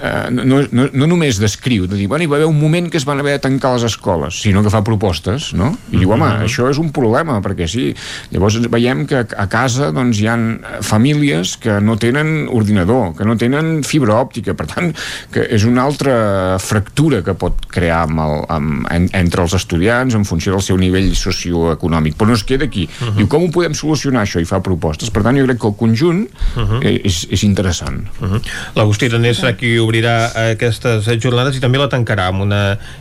eh, 0.00 0.30
no, 0.30 0.62
no, 0.72 0.88
no 0.92 1.06
només 1.06 1.38
descriu, 1.40 1.86
de 1.86 1.96
dir, 1.98 2.08
bueno, 2.08 2.24
hi 2.24 2.30
va 2.30 2.38
haver 2.40 2.48
un 2.48 2.58
moment 2.60 2.90
que 2.90 2.98
es 3.00 3.06
van 3.08 3.20
haver 3.20 3.36
de 3.38 3.42
tancar 3.46 3.74
les 3.74 3.84
escoles, 3.90 4.40
sinó 4.42 4.62
que 4.64 4.72
fa 4.72 4.82
propostes, 4.86 5.52
no? 5.54 5.72
I 5.92 5.98
diu, 5.98 6.10
home, 6.10 6.24
mm 6.24 6.30
-hmm. 6.30 6.44
això 6.46 6.70
és 6.70 6.78
un 6.78 6.90
problema, 6.90 7.40
perquè 7.40 7.66
sí, 7.66 7.94
llavors 8.30 8.58
veiem 8.70 9.06
que 9.06 9.26
a 9.36 9.46
casa 9.46 9.90
doncs, 9.92 10.20
hi 10.20 10.26
ha 10.26 10.38
famílies 10.80 11.56
que 11.56 11.80
no 11.80 11.96
tenen 11.96 12.48
ordinador, 12.50 13.14
que 13.16 13.24
no 13.24 13.36
tenen 13.36 13.82
fibra 13.84 14.20
òptica, 14.20 14.54
per 14.54 14.66
tant, 14.66 14.94
que 15.30 15.46
és 15.50 15.64
una 15.64 15.82
altra 15.82 16.58
fractura 16.58 17.22
que 17.22 17.34
pot 17.34 17.66
crear 17.68 18.02
amb 18.08 18.20
el, 18.20 18.44
amb, 18.48 18.86
en, 18.90 19.08
entre 19.12 19.42
els 19.42 19.54
estudiants 19.54 20.14
en 20.14 20.24
funció 20.24 20.52
del 20.52 20.62
seu 20.62 20.76
nivell 20.76 21.14
socioeconòmic, 21.14 22.16
però 22.16 22.28
no 22.28 22.34
es 22.34 22.44
queda 22.44 22.64
aquí. 22.64 22.88
Uh 23.00 23.08
-huh. 23.08 23.16
Diu, 23.16 23.28
com 23.28 23.44
ho 23.44 23.50
podem 23.50 23.74
solucionar 23.74 24.22
això? 24.24 24.40
I 24.40 24.44
fa 24.44 24.60
propostes. 24.60 25.10
Per 25.10 25.22
tant, 25.22 25.36
jo 25.36 25.44
crec 25.44 25.58
que 25.60 25.66
el 25.66 25.76
conjunt 25.76 26.28
uh 26.56 26.62
-huh. 26.62 27.00
és, 27.04 27.26
és 27.30 27.42
interessant. 27.42 28.06
Uh 28.20 28.28
-huh. 28.28 28.40
L'Agustí 28.74 29.08
serà 29.08 29.56
qui 29.56 29.78
obrirà 29.90 30.14
aquestes 30.52 31.08
jornades 31.20 31.58
i 31.58 31.62
també 31.62 31.80
la 31.80 31.88
tancarà 31.90 32.28
amb 32.30 32.44
una 32.46 32.60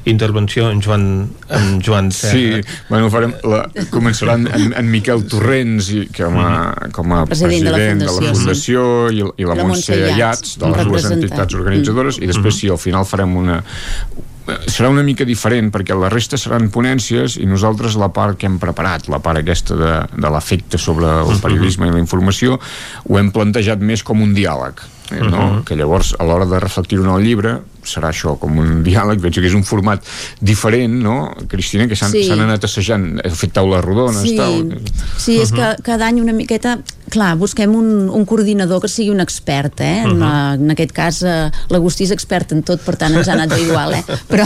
intervenció 0.09 0.71
en 0.73 0.81
Joan, 0.81 1.05
en 1.53 1.67
Joan 1.85 2.09
Serra. 2.15 2.33
Sí, 2.33 2.79
bueno, 2.89 3.11
farem 3.13 3.35
la, 3.45 3.63
començarà 3.93 4.39
en, 4.39 4.47
en, 4.49 4.73
en 4.79 4.89
Miquel 4.89 5.25
Torrents 5.29 5.91
i, 5.93 6.07
que 6.09 6.25
com 6.25 6.39
a, 6.41 6.49
mm-hmm. 6.49 6.95
com 6.95 7.13
a 7.13 7.21
president, 7.29 7.69
president 7.69 8.01
de 8.01 8.09
la 8.09 8.15
Fundació, 8.15 8.25
de 8.25 8.33
la 8.33 8.39
Fundació 8.39 8.87
sí. 8.89 9.21
i, 9.21 9.29
i 9.43 9.49
la, 9.49 9.59
la 9.59 9.69
Montse 9.69 10.01
Ayats 10.09 10.57
de 10.59 10.73
les 10.73 10.89
dues 10.89 11.07
entitats 11.13 11.59
organitzadores 11.59 12.17
mm. 12.17 12.25
i 12.25 12.33
després 12.33 12.55
mm. 12.55 12.59
sí, 12.63 12.73
al 12.73 12.81
final 12.81 13.07
farem 13.09 13.37
una 13.39 13.61
serà 14.65 14.89
una 14.89 15.03
mica 15.05 15.27
diferent 15.29 15.69
perquè 15.69 15.93
la 15.93 16.09
resta 16.09 16.37
seran 16.41 16.71
ponències 16.73 17.35
i 17.37 17.45
nosaltres 17.45 17.97
la 18.01 18.09
part 18.13 18.39
que 18.39 18.49
hem 18.49 18.57
preparat, 18.61 19.05
la 19.13 19.19
part 19.21 19.43
aquesta 19.43 19.77
de, 19.77 19.91
de 20.15 20.31
l'efecte 20.33 20.81
sobre 20.81 21.11
el 21.21 21.43
periodisme 21.43 21.89
i 21.89 21.93
la 21.93 22.01
informació 22.01 22.57
ho 22.57 23.19
hem 23.19 23.29
plantejat 23.35 23.83
més 23.85 24.01
com 24.05 24.25
un 24.25 24.33
diàleg 24.33 24.81
no? 25.11 25.27
Uh 25.27 25.31
-huh. 25.31 25.63
que 25.63 25.75
llavors 25.75 26.15
a 26.19 26.23
l'hora 26.23 26.45
de 26.45 26.59
reflectir-ho 26.59 27.03
en 27.03 27.15
el 27.15 27.23
llibre 27.23 27.59
serà 27.89 28.11
això, 28.13 28.35
com 28.39 28.57
un 28.61 28.83
diàleg 28.85 29.21
penso 29.23 29.41
que 29.41 29.49
és 29.49 29.57
un 29.57 29.65
format 29.67 30.05
diferent, 30.41 30.99
no? 31.03 31.17
Cristina, 31.49 31.87
que 31.89 31.97
s'han 31.99 32.13
sí. 32.13 32.27
anat 32.35 32.65
assajant 32.69 33.09
heu 33.23 33.35
fet 33.35 33.55
taules 33.57 33.83
rodones 33.85 34.23
sí. 34.25 34.37
tal. 34.37 34.63
sí, 35.17 35.39
és 35.41 35.51
uh 35.51 35.57
-huh. 35.57 35.75
que 35.75 35.83
cada 35.83 36.07
any 36.07 36.21
una 36.21 36.33
miqueta 36.33 36.79
clar, 37.09 37.35
busquem 37.37 37.73
un, 37.75 38.09
un 38.09 38.25
coordinador 38.25 38.81
que 38.81 38.87
sigui 38.87 39.09
un 39.09 39.19
expert, 39.19 39.81
eh? 39.81 40.03
Uh 40.05 40.11
-huh. 40.11 40.53
en, 40.53 40.63
en 40.63 40.71
aquest 40.71 40.91
cas 40.91 41.21
uh, 41.21 41.49
l'Agustí 41.69 42.03
és 42.03 42.11
expert 42.11 42.51
en 42.51 42.63
tot 42.63 42.79
per 42.81 42.95
tant 42.95 43.13
ens 43.13 43.27
ha 43.27 43.33
anat 43.33 43.57
igual, 43.57 43.93
eh? 43.93 44.03
però 44.31 44.45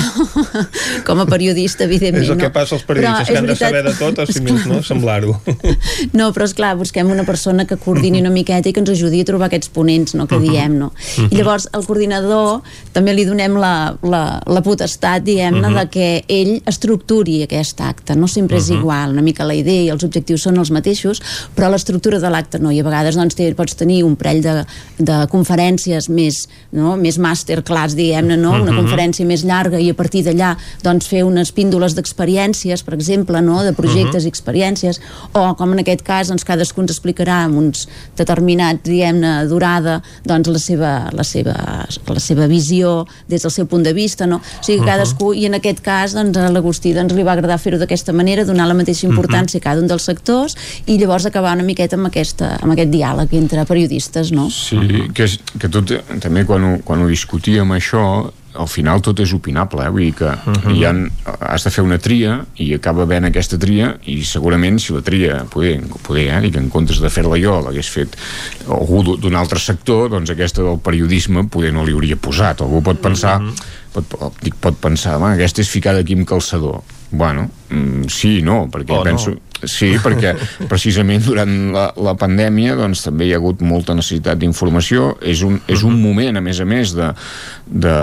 com 1.04 1.20
a 1.20 1.26
periodista 1.26 1.84
evidentment 1.84 2.24
és 2.24 2.30
el 2.30 2.38
que 2.38 2.50
passa 2.50 2.76
als 2.76 2.84
periodistes 2.84 3.28
que 3.28 3.38
han 3.38 3.46
veritat... 3.46 3.72
de 3.72 3.78
saber 3.78 3.84
de 3.84 3.96
tot 4.00 4.20
o 4.20 4.26
si 4.32 4.42
més 4.42 4.66
no, 4.66 4.82
semblar-ho 4.82 5.42
no, 6.20 6.32
però 6.32 6.44
és 6.44 6.54
clar, 6.54 6.76
busquem 6.78 7.12
una 7.12 7.24
persona 7.24 7.66
que 7.66 7.78
coordini 7.78 8.22
una 8.22 8.30
miqueta 8.30 8.70
i 8.70 8.74
que 8.74 8.80
ens 8.80 8.90
ajudi 8.90 9.22
a 9.22 9.26
trobar 9.26 9.48
aquests 9.48 9.70
ponents 9.70 10.16
no? 10.16 10.28
que 10.28 10.36
uh 10.36 10.42
-huh 10.42 10.50
diem, 10.50 10.78
no? 10.78 10.88
Uh 10.88 11.24
-huh. 11.24 11.28
I 11.32 11.36
llavors 11.36 11.68
el 11.74 11.86
coordinador 11.86 12.62
també 12.92 13.14
li 13.14 13.26
donem 13.34 13.58
la, 13.60 13.74
la, 14.06 14.24
la 14.46 14.62
potestat, 14.64 15.24
diguem-ne, 15.26 15.68
uh 15.68 15.74
-huh. 15.74 15.80
de 15.82 15.90
que 15.90 16.24
ell 16.28 16.62
estructuri 16.66 17.42
aquest 17.44 17.82
acte. 17.82 18.16
No 18.16 18.28
sempre 18.28 18.58
uh 18.58 18.62
-huh. 18.62 18.66
és 18.66 18.70
igual, 18.70 19.12
una 19.12 19.22
mica 19.22 19.44
la 19.44 19.54
idea 19.54 19.82
i 19.82 19.90
els 19.90 20.04
objectius 20.04 20.42
són 20.42 20.58
els 20.58 20.72
mateixos, 20.72 21.22
però 21.56 21.70
l'estructura 21.70 22.20
de 22.20 22.30
l'acte 22.30 22.60
no. 22.60 22.72
I 22.72 22.80
a 22.80 22.84
vegades 22.84 23.16
doncs, 23.16 23.36
te, 23.36 23.54
pots 23.56 23.76
tenir 23.76 24.04
un 24.04 24.16
parell 24.16 24.42
de, 24.42 24.66
de 24.98 25.28
conferències 25.28 26.10
més, 26.10 26.48
no? 26.72 26.96
més 26.96 27.18
masterclass, 27.18 27.96
diguem-ne, 27.96 28.38
no? 28.38 28.52
Una 28.52 28.64
uh 28.64 28.68
-huh. 28.68 28.82
conferència 28.82 29.26
més 29.26 29.44
llarga 29.44 29.80
i 29.80 29.90
a 29.90 29.94
partir 29.94 30.24
d'allà 30.24 30.58
doncs, 30.84 31.08
fer 31.08 31.24
unes 31.24 31.52
píndoles 31.52 31.96
d'experiències, 31.96 32.84
per 32.84 32.94
exemple, 32.94 33.42
no? 33.42 33.64
de 33.64 33.74
projectes 33.74 34.24
uh 34.24 34.26
-huh. 34.26 34.26
i 34.26 34.34
experiències, 34.34 35.02
o 35.34 35.56
com 35.56 35.72
en 35.72 35.80
aquest 35.80 36.02
cas 36.02 36.28
doncs, 36.28 36.44
cadascú 36.44 36.82
ens 36.82 36.92
explicarà 36.92 37.44
amb 37.46 37.58
uns 37.58 37.88
determinats, 38.16 38.84
diguem-ne, 38.84 39.48
durada, 39.48 40.02
doncs, 40.26 40.48
la, 40.48 40.60
seva, 40.60 41.10
la, 41.12 41.24
seva, 41.24 41.86
la 42.08 42.20
seva 42.20 42.48
visió 42.48 43.06
des 43.28 43.42
del 43.42 43.52
seu 43.52 43.66
punt 43.66 43.84
de 43.84 43.94
vista, 43.94 44.28
no? 44.28 44.38
O 44.38 44.64
sigui, 44.64 44.86
cadascú, 44.86 45.32
uh 45.32 45.34
-huh. 45.34 45.42
i 45.42 45.46
en 45.46 45.54
aquest 45.56 45.82
cas, 45.82 46.14
doncs, 46.14 46.38
a 46.38 46.50
l'Agustí 46.50 46.94
doncs, 46.94 47.14
li 47.14 47.24
va 47.24 47.34
agradar 47.34 47.58
fer-ho 47.58 47.78
d'aquesta 47.78 48.14
manera, 48.14 48.46
donar 48.46 48.68
la 48.68 48.74
mateixa 48.74 49.08
importància 49.08 49.58
uh 49.58 49.64
-huh. 49.64 49.68
a 49.68 49.70
cada 49.70 49.82
un 49.82 49.88
dels 49.88 50.04
sectors 50.04 50.56
i 50.86 50.98
llavors 50.98 51.26
acabar 51.26 51.54
una 51.54 51.64
miqueta 51.64 51.96
amb, 51.96 52.08
aquesta, 52.08 52.58
amb 52.62 52.72
aquest 52.72 52.92
diàleg 52.92 53.34
entre 53.34 53.66
periodistes, 53.66 54.32
no? 54.32 54.50
Sí, 54.50 54.78
que, 55.14 55.24
és, 55.24 55.40
que 55.60 55.70
tot, 55.70 55.92
també 56.20 56.46
quan 56.46 56.64
ho, 56.64 56.80
quan 56.84 57.02
ho 57.02 57.08
discutíem 57.08 57.72
això, 57.72 58.32
al 58.54 58.68
final 58.68 59.02
tot 59.02 59.20
és 59.24 59.34
opinable, 59.34 59.84
eh? 59.86 59.92
vull 59.92 60.06
dir 60.06 60.14
que 60.18 60.30
uh. 60.30 60.54
-huh. 60.54 60.74
hi 60.76 60.86
han, 60.86 61.12
has 61.40 61.64
de 61.64 61.72
fer 61.72 61.84
una 61.84 61.98
tria 61.98 62.46
i 62.56 62.74
acaba 62.74 63.06
ben 63.06 63.26
aquesta 63.26 63.58
tria 63.58 63.98
i 64.06 64.24
segurament 64.24 64.80
si 64.80 64.94
la 64.94 65.02
tria, 65.02 65.46
poder, 65.50 65.82
poder 66.02 66.28
eh? 66.44 66.52
que 66.52 66.60
en 66.60 66.70
comptes 66.70 67.00
de 67.00 67.10
fer-la 67.10 67.38
jo 67.38 67.62
l'hagués 67.62 67.90
fet 67.90 68.18
algú 68.68 69.18
d'un 69.18 69.36
altre 69.36 69.60
sector 69.60 70.10
doncs 70.10 70.30
aquesta 70.30 70.62
del 70.62 70.80
periodisme 70.80 71.48
poder 71.48 71.74
no 71.74 71.84
li 71.84 71.94
hauria 71.94 72.16
posat, 72.16 72.62
algú 72.62 72.82
pot 72.82 73.00
pensar 73.00 73.38
uh 73.38 73.44
mhm. 73.44 73.54
-huh. 73.54 73.64
pot, 73.94 74.34
dic, 74.42 74.56
pot 74.56 74.76
pensar, 74.76 75.22
aquesta 75.22 75.62
és 75.62 75.70
ficada 75.70 76.00
aquí 76.00 76.14
amb 76.14 76.28
calçador 76.28 76.82
bueno, 77.14 77.48
mm, 77.70 78.10
sí 78.12 78.40
i 78.42 78.46
no, 78.46 78.66
perquè 78.74 79.00
oh, 79.00 79.04
penso... 79.08 79.38
No 79.38 79.50
Sí, 79.64 79.94
perquè 80.04 80.34
precisament 80.72 81.22
durant 81.24 81.52
la, 81.72 81.86
la 82.04 82.14
pandèmia 82.20 82.74
doncs, 82.76 83.06
també 83.06 83.30
hi 83.30 83.30
ha 83.32 83.38
hagut 83.40 83.62
molta 83.64 83.96
necessitat 83.96 84.42
d'informació. 84.42 85.14
És, 85.24 85.40
un, 85.48 85.56
és 85.72 85.86
un 85.88 85.96
moment, 86.02 86.36
a 86.36 86.42
més 86.44 86.60
a 86.60 86.66
més, 86.68 86.92
de, 86.98 87.08
de, 87.72 87.94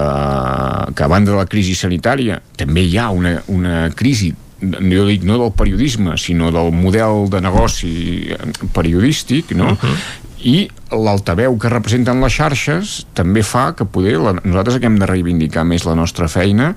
que 0.97 1.05
a 1.05 1.11
banda 1.12 1.35
de 1.35 1.37
la 1.37 1.45
crisi 1.51 1.77
sanitària 1.77 2.39
també 2.57 2.87
hi 2.89 2.97
ha 2.97 3.11
una, 3.12 3.35
una 3.53 3.82
crisi 3.93 4.32
jo 4.61 5.05
dic 5.09 5.23
no 5.28 5.37
del 5.41 5.53
periodisme, 5.57 6.16
sinó 6.16 6.49
del 6.53 6.73
model 6.73 7.28
de 7.32 7.45
negoci 7.45 7.93
periodístic, 8.73 9.53
no? 9.57 9.77
Uh 9.77 9.85
-huh 9.85 10.28
i 10.41 10.70
l'altaveu 10.91 11.57
que 11.61 11.69
representen 11.69 12.20
les 12.24 12.32
xarxes 12.32 12.95
també 13.16 13.43
fa 13.45 13.74
que 13.77 13.85
poder 13.85 14.16
la, 14.20 14.32
nosaltres 14.41 14.78
que 14.81 14.89
hem 14.89 14.97
de 15.01 15.09
reivindicar 15.09 15.66
més 15.69 15.85
la 15.85 15.97
nostra 15.99 16.28
feina 16.32 16.74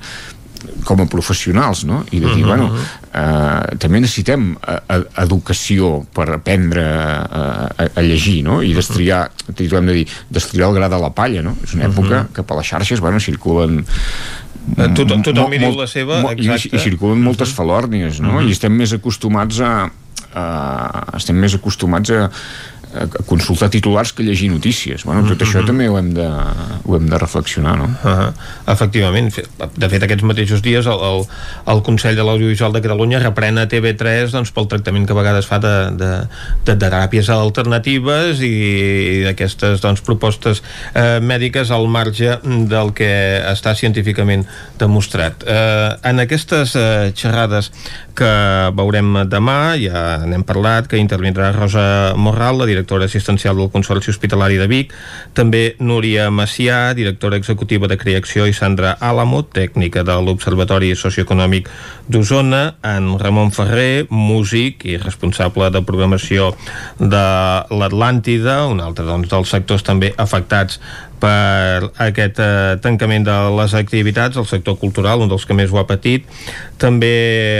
com 0.84 1.02
a 1.02 1.07
professionals, 1.07 1.84
no? 1.85 2.03
I 2.11 2.19
de 2.19 2.27
dir, 2.35 2.44
uh 2.44 2.44
-huh. 2.44 2.48
bueno, 2.48 2.72
eh, 3.14 3.77
també 3.77 3.99
necessitem 3.99 4.57
eh, 4.68 5.02
educació 5.18 6.06
per 6.14 6.30
aprendre 6.30 6.84
a, 6.84 7.69
a, 7.77 7.90
a 7.95 8.02
llegir, 8.02 8.44
no? 8.44 8.61
I 8.61 8.73
destriar, 8.73 9.31
hem 9.57 9.85
de 9.85 9.94
dir, 9.94 10.07
destriar 10.30 10.69
el 10.69 10.76
gra 10.76 10.90
de 10.90 10.99
la 10.99 11.10
palla, 11.10 11.41
no? 11.41 11.56
És 11.64 11.73
una 11.73 11.85
època 11.85 12.22
uh 12.22 12.23
-huh. 12.23 12.34
que 12.34 12.44
per 12.44 12.57
les 12.57 12.68
xarxes, 12.68 12.99
bueno, 12.99 13.19
circulen 13.19 13.85
Tot, 14.95 15.10
tothom 15.23 15.53
hi 15.53 15.60
diu 15.60 15.76
la 15.76 15.88
seva, 15.88 16.31
exacte. 16.31 16.69
I, 16.72 16.76
i 16.77 16.80
circulen 16.80 17.22
moltes 17.22 17.52
falòrnies, 17.52 18.19
no? 18.19 18.30
Uh 18.30 18.35
-huh. 18.41 18.48
I 18.48 18.52
estem 18.52 18.72
més 18.72 18.94
acostumats 18.94 19.60
a, 19.60 19.90
a 20.34 21.18
estem 21.18 21.35
més 21.35 21.53
acostumats 21.53 22.10
a, 22.10 22.23
a 22.26 22.31
consultar 23.25 23.69
titulars 23.69 24.13
que 24.13 24.23
llegir 24.23 24.51
notícies. 24.51 25.03
Bueno, 25.03 25.21
tot 25.23 25.31
mm 25.31 25.41
-hmm. 25.41 25.47
això 25.47 25.65
també 25.65 25.89
ho 25.89 25.97
hem 25.97 26.13
de, 26.13 26.29
ho 26.85 26.95
hem 26.95 27.09
de 27.09 27.17
reflexionar, 27.17 27.77
no? 27.77 27.85
Uh 27.85 28.11
-huh. 28.11 28.33
Efectivament. 28.67 29.33
De 29.75 29.89
fet, 29.89 30.03
aquests 30.03 30.23
mateixos 30.23 30.61
dies 30.61 30.85
el, 30.85 30.99
el, 30.99 31.25
el 31.67 31.81
Consell 31.81 32.15
de 32.15 32.23
l'Audiovisual 32.23 32.73
de 32.73 32.81
Catalunya 32.81 33.19
reprèn 33.19 33.57
a 33.57 33.67
TV3 33.67 34.31
doncs, 34.31 34.51
pel 34.51 34.67
tractament 34.67 35.05
que 35.05 35.13
a 35.13 35.15
vegades 35.15 35.45
fa 35.45 35.59
de, 35.59 35.91
de, 35.91 36.11
de, 36.65 36.75
de 36.75 36.75
teràpies 36.85 37.29
alternatives 37.29 38.39
i, 38.41 38.53
i 39.19 39.23
d'aquestes 39.23 39.81
doncs, 39.81 40.01
propostes 40.01 40.63
eh, 40.93 41.19
mèdiques 41.19 41.71
al 41.71 41.87
marge 41.87 42.39
del 42.43 42.93
que 42.93 43.41
està 43.51 43.75
científicament 43.75 44.45
demostrat. 44.79 45.43
Eh, 45.47 45.89
en 46.03 46.19
aquestes 46.19 46.75
eh, 46.75 47.11
xerrades 47.15 47.71
que 48.17 48.31
veurem 48.77 49.23
demà, 49.29 49.73
ja 49.81 50.19
n'hem 50.25 50.43
parlat, 50.43 50.87
que 50.87 51.01
intervindrà 51.01 51.51
Rosa 51.55 52.13
Morral, 52.15 52.59
la 52.61 52.65
directora 52.69 52.82
assistencial 52.91 53.55
del 53.55 53.72
Consorci 53.72 54.11
Hospitalari 54.11 54.57
de 54.57 54.68
Vic, 54.68 54.93
també 55.34 55.76
Núria 55.80 56.30
Macià, 56.31 56.93
directora 56.93 57.38
executiva 57.38 57.88
de 57.88 57.97
Creació, 57.97 58.47
i 58.47 58.53
Sandra 58.53 58.97
Álamo, 58.99 59.43
tècnica 59.43 60.03
de 60.03 60.18
l'Observatori 60.19 60.95
Socioeconòmic 60.95 61.69
d'Osona, 62.07 62.76
en 62.84 63.18
Ramon 63.19 63.51
Ferrer, 63.55 64.07
músic 64.10 64.85
i 64.85 64.97
responsable 64.97 65.69
de 65.72 65.81
programació 65.81 66.51
de 66.99 67.26
l'Atlàntida, 67.72 68.65
un 68.68 68.84
altre 68.84 69.05
doncs, 69.07 69.30
dels 69.31 69.49
sectors 69.49 69.84
també 69.88 70.14
afectats 70.18 70.81
per 71.23 71.89
aquest 72.03 72.39
eh, 72.43 72.75
tancament 72.83 73.23
de 73.27 73.35
les 73.55 73.75
activitats, 73.79 74.39
el 74.39 74.47
sector 74.49 74.75
cultural, 74.81 75.23
un 75.23 75.31
dels 75.31 75.45
que 75.47 75.55
més 75.55 75.71
ho 75.71 75.79
ha 75.79 75.87
patit. 75.87 76.27
També 76.81 77.13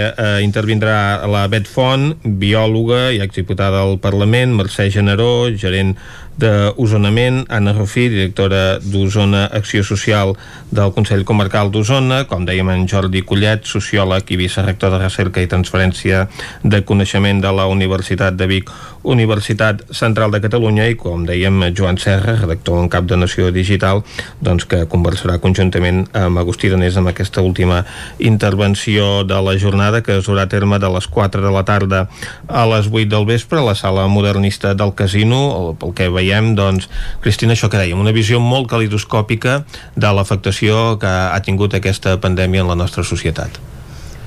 eh, 0.10 0.40
intervindrà 0.44 1.24
la 1.32 1.46
Bet 1.52 1.70
Font, 1.72 2.12
biòloga 2.24 3.06
i 3.16 3.22
exdiputada 3.24 3.86
al 3.86 3.98
Parlament, 4.04 4.58
Mercè 4.60 4.90
Generó, 4.92 5.48
gerent 5.56 5.96
d'Osonament, 6.40 7.44
Anna 7.50 7.74
Rufí, 7.74 8.08
directora 8.10 8.80
d'Osona 8.82 9.46
Acció 9.54 9.84
Social 9.84 10.34
del 10.72 10.94
Consell 10.96 11.26
Comarcal 11.26 11.72
d'Osona, 11.72 12.24
com 12.30 12.48
dèiem 12.48 12.72
en 12.74 12.88
Jordi 12.90 13.22
Collet, 13.22 13.68
sociòleg 13.70 14.32
i 14.34 14.40
vicerrector 14.40 14.94
de 14.94 15.02
Recerca 15.04 15.44
i 15.44 15.50
Transferència 15.52 16.28
de 16.64 16.82
Coneixement 16.88 17.42
de 17.44 17.54
la 17.54 17.68
Universitat 17.70 18.36
de 18.40 18.50
Vic, 18.50 18.72
Universitat 19.04 19.84
Central 19.92 20.32
de 20.32 20.40
Catalunya 20.42 20.88
i, 20.88 20.96
com 20.96 21.26
dèiem, 21.28 21.60
Joan 21.76 22.00
Serra, 22.00 22.38
redactor 22.40 22.80
en 22.80 22.90
cap 22.90 23.06
de 23.06 23.18
Nació 23.20 23.52
Digital, 23.52 24.02
doncs 24.42 24.66
que 24.70 24.86
conversarà 24.90 25.38
conjuntament 25.44 26.06
amb 26.16 26.40
Agustí 26.40 26.72
Danés 26.72 26.98
amb 26.98 27.12
aquesta 27.12 27.44
última 27.44 27.84
intervenció 28.20 29.26
de 29.28 29.42
la 29.44 29.58
jornada 29.60 30.02
que 30.02 30.18
es 30.18 30.30
durà 30.30 30.48
a 30.48 30.52
terme 30.52 30.80
de 30.80 30.90
les 30.96 31.08
4 31.08 31.44
de 31.44 31.52
la 31.52 31.66
tarda 31.68 32.08
a 32.48 32.66
les 32.72 32.88
8 32.88 33.10
del 33.12 33.28
vespre 33.28 33.60
a 33.60 33.68
la 33.68 33.76
sala 33.76 34.08
modernista 34.08 34.74
del 34.74 34.96
casino, 34.96 35.76
pel 35.80 35.94
que 35.94 36.08
veiem, 36.08 36.23
doncs, 36.56 36.90
Cristina, 37.22 37.54
això 37.54 37.70
que 37.70 37.82
dèiem, 37.82 38.00
una 38.00 38.16
visió 38.16 38.40
molt 38.40 38.70
calidoscòpica 38.72 39.64
de 39.96 40.16
l'afectació 40.16 40.98
que 41.00 41.08
ha 41.08 41.40
tingut 41.46 41.74
aquesta 41.74 42.18
pandèmia 42.24 42.62
en 42.62 42.74
la 42.74 42.80
nostra 42.80 43.04
societat. 43.04 43.73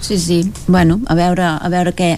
Sí, 0.06 0.18
sí, 0.18 0.52
bueno, 0.68 1.00
a 1.06 1.16
veure, 1.18 1.42
a 1.42 1.68
veure 1.68 1.90
què, 1.90 2.12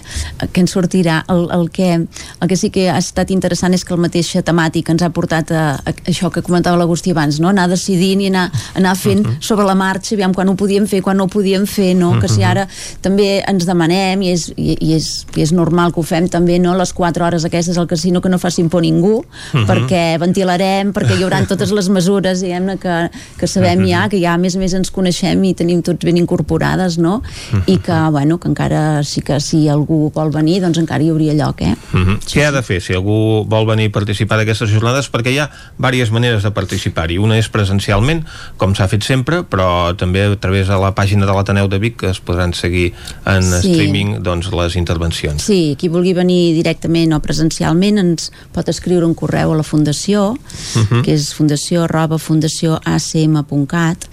què 0.53 0.61
ens 0.61 0.75
sortirà. 0.75 1.23
El, 1.33 1.47
el, 1.55 1.63
que, 1.73 1.87
el 1.97 2.49
que 2.51 2.57
sí 2.59 2.69
que 2.69 2.83
ha 2.93 2.99
estat 3.01 3.31
interessant 3.33 3.73
és 3.73 3.81
que 3.81 3.95
el 3.95 4.01
mateixa 4.03 4.43
temàtica 4.45 4.93
ens 4.93 5.01
ha 5.01 5.09
portat 5.09 5.49
a, 5.49 5.63
a 5.81 5.93
això 6.05 6.29
que 6.29 6.43
comentava 6.45 6.77
l'Agustí 6.77 7.15
abans, 7.15 7.39
no? 7.41 7.49
anar 7.49 7.65
decidint 7.71 8.21
i 8.21 8.27
anar, 8.29 8.43
anar 8.77 8.93
fent 8.93 9.23
uh 9.23 9.29
mhm. 9.31 9.37
-huh. 9.39 9.47
sobre 9.47 9.65
la 9.65 9.73
marxa, 9.73 10.13
aviam 10.13 10.35
quan 10.37 10.49
ho 10.49 10.55
podíem 10.55 10.85
fer, 10.85 11.01
quan 11.01 11.17
no 11.17 11.23
ho 11.23 11.27
podíem 11.33 11.65
fer, 11.65 11.95
no? 11.95 12.11
Uh 12.11 12.15
-huh. 12.15 12.21
que 12.21 12.27
si 12.27 12.41
mhm. 12.41 12.49
ara 12.51 12.67
també 13.01 13.43
ens 13.47 13.65
demanem, 13.65 14.21
i 14.21 14.29
és, 14.29 14.53
i, 14.55 14.77
i, 14.79 14.93
és, 14.93 15.25
i 15.35 15.41
és 15.41 15.51
normal 15.51 15.91
que 15.91 15.99
ho 15.99 16.03
fem 16.03 16.27
també, 16.29 16.59
no? 16.59 16.75
les 16.77 16.93
4 16.93 17.25
hores 17.25 17.45
aquestes 17.45 17.77
al 17.77 17.87
casino 17.87 18.21
que 18.21 18.29
no 18.29 18.37
facin 18.37 18.69
por 18.69 18.83
ningú, 18.83 19.17
uh 19.17 19.23
mhm. 19.53 19.63
-huh. 19.63 19.67
perquè 19.67 20.19
ventilarem, 20.19 20.93
perquè 20.93 21.17
hi 21.17 21.23
haurà 21.23 21.47
totes 21.47 21.71
les 21.71 21.89
mesures, 21.89 22.41
diguem-ne, 22.41 22.77
que, 22.77 23.09
que 23.35 23.47
sabem 23.47 23.79
uh 23.79 23.85
-huh. 23.85 23.89
ja, 23.89 24.09
que 24.09 24.19
ja 24.19 24.33
a 24.33 24.37
més 24.37 24.55
a 24.55 24.59
més 24.59 24.73
ens 24.73 24.91
coneixem 24.91 25.43
i 25.43 25.53
tenim 25.55 25.81
tots 25.81 26.05
ben 26.05 26.17
incorporades, 26.17 26.97
no? 26.97 27.15
Uh 27.15 27.59
-huh. 27.59 27.63
I 27.65 27.78
que, 27.83 28.09
bueno, 28.11 28.39
que 28.39 28.47
encara 28.47 29.03
sí 29.03 29.21
que 29.21 29.39
si 29.39 29.67
algú 29.67 30.11
vol 30.13 30.31
venir, 30.31 30.61
doncs 30.63 30.77
encara 30.81 31.03
hi 31.03 31.09
hauria 31.09 31.33
lloc, 31.33 31.61
eh? 31.61 31.75
Uh 31.93 31.99
-huh. 31.99 32.17
Sí, 32.25 32.39
Què 32.39 32.47
ha 32.47 32.51
de 32.51 32.63
fer 32.63 32.81
si 32.81 32.93
algú 32.93 33.45
vol 33.47 33.65
venir 33.65 33.87
a 33.87 33.91
participar 33.91 34.37
d'aquestes 34.37 34.69
jornades? 34.69 35.11
Perquè 35.11 35.31
hi 35.31 35.39
ha 35.39 35.49
diverses 35.77 36.11
maneres 36.11 36.43
de 36.43 36.51
participar-hi. 36.51 37.17
Una 37.17 37.37
és 37.37 37.49
presencialment, 37.49 38.25
com 38.57 38.75
s'ha 38.75 38.87
fet 38.87 39.03
sempre, 39.03 39.43
però 39.43 39.95
també 39.95 40.23
a 40.23 40.35
través 40.35 40.67
de 40.67 40.77
la 40.77 40.93
pàgina 40.95 41.25
de 41.25 41.33
l'Ateneu 41.33 41.67
de 41.67 41.79
Vic 41.79 41.97
que 41.97 42.09
es 42.09 42.19
podran 42.19 42.53
seguir 42.53 42.93
en 43.25 43.43
sí. 43.43 43.71
streaming 43.71 44.23
doncs, 44.23 44.51
les 44.51 44.75
intervencions. 44.75 45.43
Sí, 45.43 45.75
qui 45.79 45.87
vulgui 45.87 46.13
venir 46.13 46.53
directament 46.55 47.13
o 47.13 47.19
presencialment 47.19 47.97
ens 47.97 48.31
pot 48.55 48.69
escriure 48.69 49.05
un 49.05 49.13
correu 49.13 49.53
a 49.53 49.57
la 49.57 49.63
Fundació, 49.63 50.31
uh 50.31 50.37
-huh. 50.75 51.01
que 51.03 51.13
és 51.13 51.33
fundació 51.33 51.83
arroba 51.83 52.17
fundacioacm.cat 52.17 54.05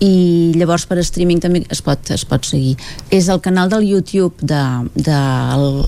i 0.00 0.52
llavors 0.56 0.86
per 0.88 0.98
streaming 1.04 1.40
també 1.44 1.62
es 1.68 1.82
pot, 1.84 2.10
es 2.14 2.24
pot 2.28 2.46
seguir 2.48 2.76
és 3.12 3.28
el 3.28 3.40
canal 3.44 3.68
del 3.72 3.84
YouTube 3.84 4.34
de, 4.40 4.60
de, 4.94 5.18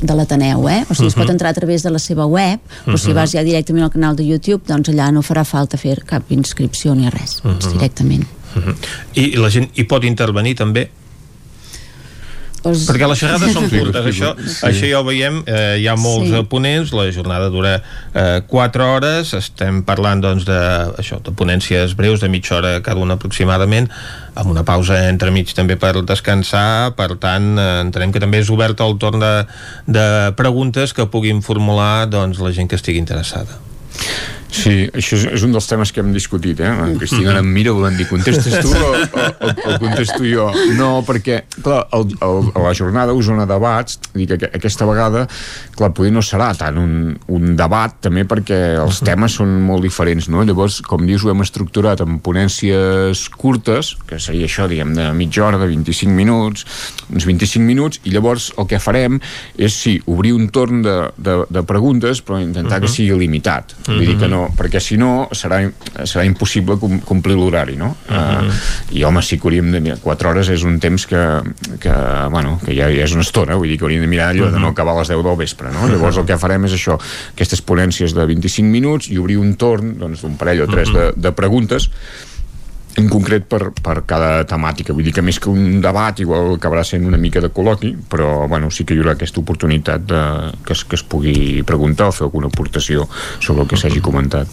de 0.03 0.17
l'Ateneu 0.19 0.69
eh? 0.69 0.83
o 0.89 0.95
sigui, 0.95 1.09
es 1.09 1.17
pot 1.17 1.25
mhm. 1.25 1.37
entrar 1.37 1.53
a 1.53 1.57
través 1.57 1.87
de 1.87 1.91
la 1.91 1.99
seva 2.03 2.27
web 2.27 2.61
uh 2.61 2.85
-huh. 2.85 2.95
o 2.95 2.99
si 2.99 3.09
mhm. 3.09 3.17
vas 3.17 3.33
ja 3.33 3.43
directament 3.43 3.85
al 3.85 3.91
canal 3.91 4.17
de 4.17 4.25
YouTube 4.25 4.65
doncs 4.67 4.89
allà 4.89 5.11
no 5.13 5.23
farà 5.23 5.45
falta 5.45 5.77
fer 5.77 6.03
cap 6.05 6.31
inscripció 6.31 6.95
ni 6.95 7.09
res, 7.11 7.41
uh 7.45 7.53
-huh. 7.53 7.73
directament 7.73 8.27
uh 8.57 8.63
-huh. 8.63 8.75
i 9.15 9.37
la 9.37 9.51
gent 9.51 9.71
hi 9.75 9.85
pot 9.85 10.05
intervenir 10.05 10.55
també 10.55 10.91
pues... 12.63 12.85
perquè 12.89 13.09
les 13.11 13.21
xerrades 13.21 13.55
són 13.55 13.69
curtes, 13.71 14.09
això, 14.13 14.33
sí. 14.39 14.59
això 14.69 14.91
ja 14.91 15.01
ho 15.01 15.07
veiem, 15.07 15.41
eh, 15.47 15.79
hi 15.83 15.89
ha 15.91 15.97
molts 16.01 16.33
sí. 16.33 16.43
ponents, 16.51 16.93
la 16.97 17.07
jornada 17.15 17.51
dura 17.53 17.77
eh, 17.79 18.41
4 18.49 18.89
hores, 18.97 19.33
estem 19.39 19.83
parlant 19.89 20.23
doncs, 20.25 20.47
de, 20.49 20.61
això, 21.03 21.21
de 21.25 21.35
ponències 21.37 21.97
breus 21.99 22.23
de 22.23 22.31
mitja 22.33 22.59
hora 22.61 22.75
cada 22.85 23.03
una 23.03 23.19
aproximadament, 23.21 23.91
amb 24.39 24.53
una 24.55 24.65
pausa 24.69 25.03
entremig 25.11 25.53
també 25.57 25.77
per 25.81 25.95
descansar, 26.09 26.93
per 26.99 27.13
tant 27.23 27.53
eh, 27.57 27.71
entenem 27.87 28.15
que 28.15 28.23
també 28.23 28.43
és 28.43 28.53
obert 28.53 28.81
el 28.85 28.99
torn 29.03 29.23
de, 29.23 29.35
de 29.87 30.07
preguntes 30.39 30.95
que 30.97 31.09
puguin 31.11 31.43
formular 31.45 32.07
doncs, 32.11 32.41
la 32.43 32.55
gent 32.55 32.71
que 32.71 32.81
estigui 32.81 33.03
interessada. 33.03 33.61
Sí, 34.53 34.85
això 34.93 35.17
és, 35.17 35.25
és 35.39 35.45
un 35.47 35.55
dels 35.55 35.67
temes 35.69 35.91
que 35.93 36.03
hem 36.03 36.13
discutit, 36.13 36.61
eh? 36.61 36.69
En 36.69 36.99
Cristina 37.01 37.39
em 37.41 37.49
mira 37.49 37.73
volent 37.73 37.97
dir, 37.97 38.07
contestes 38.11 38.59
tu 38.61 38.73
o, 38.77 38.91
o, 38.93 39.49
o 39.49 39.77
contesto 39.81 40.21
jo? 40.27 40.51
No, 40.77 40.91
perquè, 41.09 41.39
clar, 41.65 41.87
el, 41.97 42.13
el, 42.21 42.51
la 42.61 42.75
jornada 42.77 43.15
Osona 43.17 43.47
Debats, 43.49 43.99
dic 44.13 44.35
que 44.37 44.51
aquesta 44.53 44.87
vegada, 44.89 45.25
clar, 45.77 45.93
potser 45.97 46.13
no 46.13 46.25
serà 46.25 46.51
tant 46.59 46.77
un, 46.81 46.93
un 47.33 47.57
debat, 47.57 47.97
també 48.05 48.27
perquè 48.29 48.61
els 48.83 49.01
temes 49.05 49.39
són 49.41 49.57
molt 49.65 49.87
diferents, 49.87 50.29
no? 50.33 50.45
Llavors, 50.45 50.83
com 50.85 51.07
dius, 51.09 51.25
ho 51.25 51.33
hem 51.33 51.45
estructurat 51.45 52.05
en 52.05 52.21
ponències 52.25 53.25
curtes, 53.33 53.95
que 54.09 54.21
seria 54.21 54.51
això, 54.51 54.69
diguem, 54.69 54.93
de 54.99 55.09
mitja 55.17 55.47
hora, 55.47 55.61
de 55.63 55.71
25 55.73 56.13
minuts, 56.13 56.67
uns 57.09 57.29
25 57.29 57.65
minuts, 57.65 58.03
i 58.05 58.13
llavors 58.13 58.51
el 58.61 58.69
que 58.69 58.83
farem 58.83 59.17
és, 59.57 59.73
sí, 59.73 59.97
obrir 60.13 60.37
un 60.37 60.51
torn 60.53 60.85
de, 60.85 60.99
de, 61.17 61.41
de 61.49 61.65
preguntes, 61.69 62.21
però 62.21 62.41
intentar 62.43 62.79
uh 62.79 62.85
-huh. 62.85 62.89
que 62.89 62.97
sigui 63.01 63.19
limitat. 63.19 63.73
Uh 63.73 63.79
-huh. 63.79 63.97
Vull 63.97 64.07
dir 64.07 64.19
que 64.19 64.29
no, 64.29 64.42
perquè 64.57 64.81
si 64.81 64.97
no 65.01 65.29
serà, 65.37 65.61
serà 66.05 66.25
impossible 66.27 66.79
com, 66.81 66.99
complir 67.07 67.37
l'horari, 67.37 67.77
no? 67.77 67.97
Uh 68.09 68.15
-huh. 68.15 68.47
uh, 68.49 68.99
I 68.99 69.05
home, 69.05 69.23
sí 69.23 69.39
que 69.39 69.49
hauríem 69.49 69.71
de 69.73 69.81
mirar, 69.81 69.99
4 70.01 70.29
hores 70.29 70.49
és 70.49 70.63
un 70.63 70.79
temps 70.79 71.07
que, 71.07 71.23
que, 71.81 71.95
bueno, 72.31 72.61
que 72.65 72.75
ja, 72.75 72.89
ja 72.91 73.05
és 73.05 73.13
una 73.13 73.23
estona, 73.23 73.55
vull 73.55 73.69
dir 73.69 73.79
que 73.79 73.85
hauríem 73.85 74.03
de 74.03 74.09
mirar 74.09 74.31
allò 74.31 74.45
uh 74.45 74.49
-huh. 74.49 74.55
de 74.55 74.61
no 74.61 74.69
acabar 74.69 74.95
a 74.95 74.99
les 74.99 75.09
10 75.09 75.23
del 75.23 75.37
vespre, 75.37 75.71
no? 75.71 75.89
Llavors 75.89 76.17
el 76.17 76.25
que 76.25 76.39
farem 76.39 76.65
és 76.65 76.73
això, 76.73 76.99
aquestes 77.33 77.63
ponències 77.63 78.15
de 78.15 78.27
25 78.27 78.69
minuts 78.69 79.09
i 79.09 79.19
obrir 79.19 79.39
un 79.39 79.55
torn 79.57 79.99
doncs, 79.99 80.23
d'un 80.23 80.37
parell 80.37 80.63
o 80.63 80.67
tres 80.67 80.89
uh 80.89 80.95
-huh. 80.95 81.15
de, 81.15 81.29
de 81.29 81.33
preguntes 81.33 81.91
en 83.01 83.09
concret 83.09 83.47
per, 83.49 83.71
per 83.73 84.03
cada 84.09 84.43
temàtica. 84.49 84.93
Vull 84.93 85.07
dir 85.07 85.15
que 85.17 85.25
més 85.25 85.39
que 85.41 85.51
un 85.53 85.81
debat 85.85 86.19
igual 86.21 86.57
acabarà 86.57 86.85
sent 86.85 87.07
una 87.09 87.21
mica 87.21 87.41
de 87.41 87.53
col·loqui 87.55 87.95
però 88.13 88.47
bueno, 88.51 88.71
sí 88.71 88.85
que 88.85 88.97
hi 88.97 89.01
haurà 89.01 89.17
aquesta 89.17 89.41
oportunitat 89.41 90.05
de, 90.09 90.25
que, 90.67 90.77
es, 90.77 90.85
que 90.85 90.99
es 90.99 91.05
pugui 91.05 91.63
preguntar 91.69 92.11
o 92.11 92.17
fer 92.17 92.27
alguna 92.29 92.53
aportació 92.53 93.09
sobre 93.41 93.65
el 93.65 93.71
que 93.71 93.81
s'hagi 93.81 94.03
comentat. 94.05 94.53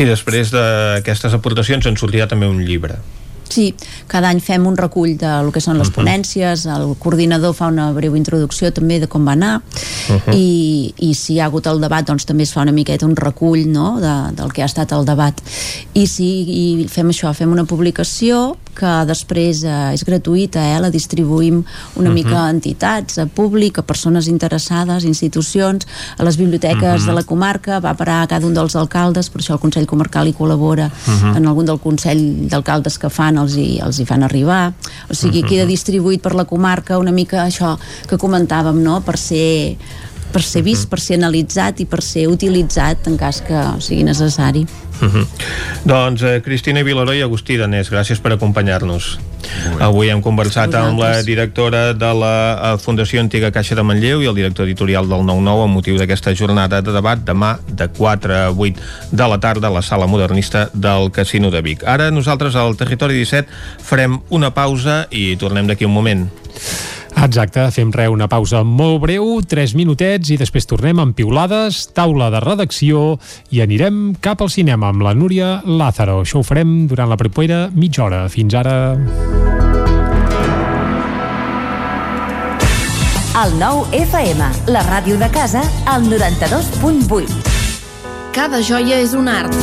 I 0.00 0.08
després 0.08 0.54
d'aquestes 0.54 1.36
aportacions 1.36 1.86
en 1.90 2.00
sortirà 2.00 2.28
també 2.30 2.48
un 2.48 2.64
llibre 2.64 3.00
Sí, 3.48 3.74
cada 4.06 4.28
any 4.28 4.40
fem 4.40 4.66
un 4.66 4.76
recull 4.76 5.16
de 5.20 5.30
lo 5.44 5.52
que 5.52 5.60
són 5.60 5.78
les 5.78 5.88
uh 5.88 5.92
-huh. 5.92 6.02
ponències, 6.02 6.66
el 6.66 6.96
coordinador 6.98 7.54
fa 7.54 7.66
una 7.66 7.92
breu 7.92 8.16
introducció 8.16 8.72
també 8.72 9.00
de 9.00 9.06
com 9.06 9.26
va 9.26 9.32
anar 9.32 9.62
uh 10.08 10.14
-huh. 10.14 10.34
i, 10.34 10.94
i 10.98 11.14
si 11.14 11.34
hi 11.34 11.40
ha 11.40 11.46
hagut 11.46 11.66
el 11.66 11.80
debat 11.80 12.06
doncs 12.06 12.24
també 12.24 12.42
es 12.42 12.52
fa 12.52 12.62
una 12.62 12.72
miqueta 12.72 13.06
un 13.06 13.16
recull 13.16 13.66
no, 13.66 14.00
de, 14.00 14.34
del 14.36 14.52
que 14.52 14.62
ha 14.62 14.66
estat 14.66 14.92
el 14.92 15.04
debat 15.04 15.40
i 15.92 16.06
sí, 16.06 16.44
i 16.48 16.88
fem 16.88 17.08
això, 17.08 17.32
fem 17.34 17.52
una 17.52 17.64
publicació 17.64 18.56
que 18.74 18.92
després 19.08 19.62
eh, 19.64 19.94
és 19.94 20.04
gratuïta, 20.06 20.62
eh? 20.74 20.80
la 20.82 20.90
distribuïm 20.92 21.62
una 21.62 22.10
uh. 22.10 22.10
-huh. 22.10 22.14
mica 22.14 22.38
a 22.44 22.50
entitats, 22.50 23.18
a 23.18 23.26
públic, 23.26 23.78
a 23.78 23.82
persones 23.82 24.26
interessades, 24.26 25.04
institucions, 25.04 25.86
a 26.18 26.24
les 26.24 26.36
biblioteques 26.36 27.00
uh 27.02 27.04
-huh. 27.04 27.06
de 27.06 27.12
la 27.12 27.22
comarca, 27.22 27.80
va 27.80 27.94
parar 27.94 28.22
a 28.22 28.26
cada 28.26 28.46
un 28.46 28.54
dels 28.54 28.76
alcaldes, 28.76 29.30
per 29.30 29.40
això 29.40 29.52
el 29.52 29.60
Consell 29.60 29.86
Comarcal 29.86 30.28
hi 30.28 30.34
col·labora 30.34 30.86
uh. 30.86 31.10
-huh. 31.10 31.36
en 31.36 31.46
algun 31.46 31.66
del 31.66 31.78
Consell 31.78 32.48
d'Alcaldes 32.48 32.98
que 32.98 33.10
fan, 33.10 33.33
els 33.38 33.56
hi, 33.56 33.78
els 33.84 33.98
hi 33.98 34.06
fan 34.08 34.22
arribar, 34.22 34.72
o 35.08 35.14
sigui, 35.14 35.38
uh 35.38 35.42
mhm. 35.42 35.44
-huh. 35.44 35.48
queda 35.48 35.66
distribuït 35.66 36.22
per 36.22 36.34
la 36.34 36.44
comarca 36.44 36.98
una 36.98 37.12
mica 37.12 37.44
això 37.44 37.78
que 38.08 38.18
comentàvem, 38.18 38.82
no?, 38.82 39.00
per 39.00 39.16
ser 39.18 39.76
per 40.34 40.42
ser 40.42 40.64
vist, 40.66 40.88
per 40.90 40.98
ser 40.98 41.20
analitzat 41.20 41.84
i 41.84 41.86
per 41.86 42.02
ser 42.02 42.26
utilitzat 42.32 43.06
en 43.06 43.18
cas 43.20 43.38
que 43.46 43.60
sigui 43.84 44.02
necessari. 44.02 44.66
Uh 45.00 45.10
-huh. 45.10 45.26
Doncs 45.84 46.22
eh, 46.22 46.40
Cristina 46.42 46.82
Vilaró 46.82 47.12
i 47.14 47.22
Agustí 47.22 47.56
Danés, 47.56 47.90
gràcies 47.90 48.20
per 48.20 48.32
acompanyar-nos. 48.32 49.18
Avui 49.80 50.08
hem 50.08 50.22
conversat 50.22 50.66
Vosaltres. 50.66 50.90
amb 50.90 50.98
la 50.98 51.22
directora 51.22 51.92
de 51.94 52.14
la 52.14 52.74
eh, 52.74 52.78
Fundació 52.78 53.20
Antiga 53.20 53.50
Caixa 53.50 53.74
de 53.74 53.82
Manlleu 53.82 54.22
i 54.22 54.26
el 54.26 54.34
director 54.34 54.64
editorial 54.64 55.08
del 55.08 55.20
9-9 55.20 55.64
amb 55.64 55.74
motiu 55.74 55.98
d'aquesta 55.98 56.34
jornada 56.34 56.80
de 56.80 56.92
debat 56.92 57.18
demà 57.18 57.58
de 57.68 57.88
4 57.88 58.34
a 58.34 58.50
8 58.50 58.80
de 59.10 59.28
la 59.28 59.38
tarda 59.38 59.68
a 59.68 59.70
la 59.70 59.82
sala 59.82 60.06
modernista 60.06 60.70
del 60.72 61.10
Casino 61.10 61.50
de 61.50 61.60
Vic. 61.60 61.84
Ara 61.86 62.10
nosaltres 62.10 62.54
al 62.56 62.76
Territori 62.76 63.14
17 63.14 63.48
farem 63.82 64.20
una 64.30 64.50
pausa 64.50 65.06
i 65.10 65.36
tornem 65.36 65.66
d'aquí 65.66 65.84
un 65.84 65.92
moment. 65.92 66.28
Exacte, 67.24 67.70
fem 67.72 67.88
re 67.88 68.04
una 68.12 68.26
pausa 68.28 68.58
molt 68.68 68.98
breu, 69.00 69.38
3 69.48 69.72
minutets 69.78 70.28
i 70.34 70.36
després 70.36 70.66
tornem 70.68 70.98
amb 71.00 71.14
piulades, 71.16 71.86
taula 71.96 72.26
de 72.28 72.42
redacció 72.44 73.14
i 73.48 73.62
anirem 73.64 74.12
cap 74.20 74.42
al 74.44 74.50
cinema 74.52 74.90
amb 74.92 75.00
la 75.06 75.14
Núria 75.16 75.62
Lázaro. 75.64 76.18
Això 76.20 76.42
ho 76.42 76.44
farem 76.44 76.84
durant 76.90 77.08
la 77.08 77.16
propera 77.16 77.70
mitja 77.72 78.04
hora. 78.04 78.26
Fins 78.28 78.52
ara. 78.60 78.74
El 83.40 83.56
nou 83.56 83.86
FM, 83.96 84.50
la 84.76 84.84
ràdio 84.84 85.16
de 85.16 85.30
casa, 85.32 85.64
al 85.88 86.04
92.8. 86.12 87.40
Cada 88.36 88.60
joia 88.60 89.00
és 89.00 89.16
un 89.16 89.32
art. 89.32 89.56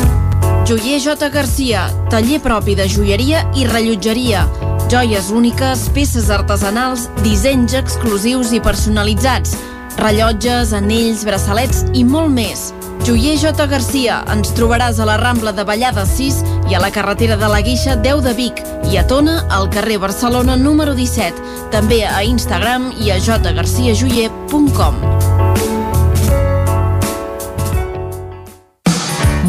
Joier 0.65 0.97
J. 0.97 1.29
Garcia, 1.29 1.85
taller 2.09 2.41
propi 2.41 2.73
de 2.73 2.89
joieria 2.89 3.45
i 3.53 3.69
rellotgeria 3.69 4.47
Joies 4.91 5.31
úniques, 5.31 5.87
peces 5.95 6.29
artesanals, 6.29 7.05
dissenys 7.23 7.71
exclusius 7.79 8.51
i 8.51 8.59
personalitzats. 8.59 9.55
Rellotges, 9.95 10.73
anells, 10.75 11.23
braçalets 11.23 11.85
i 11.95 12.03
molt 12.03 12.35
més. 12.35 12.75
Joier 13.07 13.37
J. 13.39 13.55
Garcia, 13.71 14.19
ens 14.35 14.51
trobaràs 14.57 14.99
a 14.99 15.07
la 15.07 15.15
Rambla 15.21 15.55
de 15.55 15.63
Vallada 15.63 16.03
6 16.03 16.43
i 16.67 16.75
a 16.75 16.83
la 16.83 16.91
carretera 16.91 17.39
de 17.39 17.47
la 17.47 17.63
Guixa 17.63 17.95
10 17.95 18.19
de 18.27 18.35
Vic 18.35 18.59
i 18.91 18.99
a 18.99 19.07
Tona, 19.07 19.47
al 19.47 19.71
carrer 19.71 19.95
Barcelona 20.03 20.59
número 20.59 20.91
17. 20.91 21.39
També 21.71 22.03
a 22.03 22.19
Instagram 22.27 22.91
i 22.99 23.15
a 23.15 23.19
jgarciajoyer.com. 23.23 25.80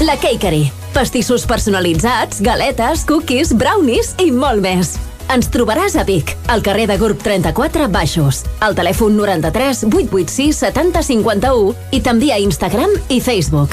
La 0.00 0.18
Cakery. 0.18 0.70
Pastissos 0.92 1.46
personalitzats, 1.46 2.42
galetes, 2.44 3.06
cookies, 3.08 3.54
brownies 3.56 4.10
i 4.20 4.28
molt 4.28 4.60
més. 4.60 4.90
Ens 5.32 5.48
trobaràs 5.48 5.96
a 5.96 6.04
Vic, 6.04 6.34
al 6.52 6.60
carrer 6.62 6.84
de 6.90 6.98
Gurb 7.00 7.22
34 7.24 7.88
Baixos, 7.88 8.42
al 8.60 8.76
telèfon 8.76 9.16
93 9.16 9.86
886 9.88 10.60
70 10.68 11.00
51 11.00 11.96
i 11.96 12.02
també 12.04 12.28
a 12.34 12.38
Instagram 12.44 12.92
i 13.08 13.22
Facebook. 13.24 13.72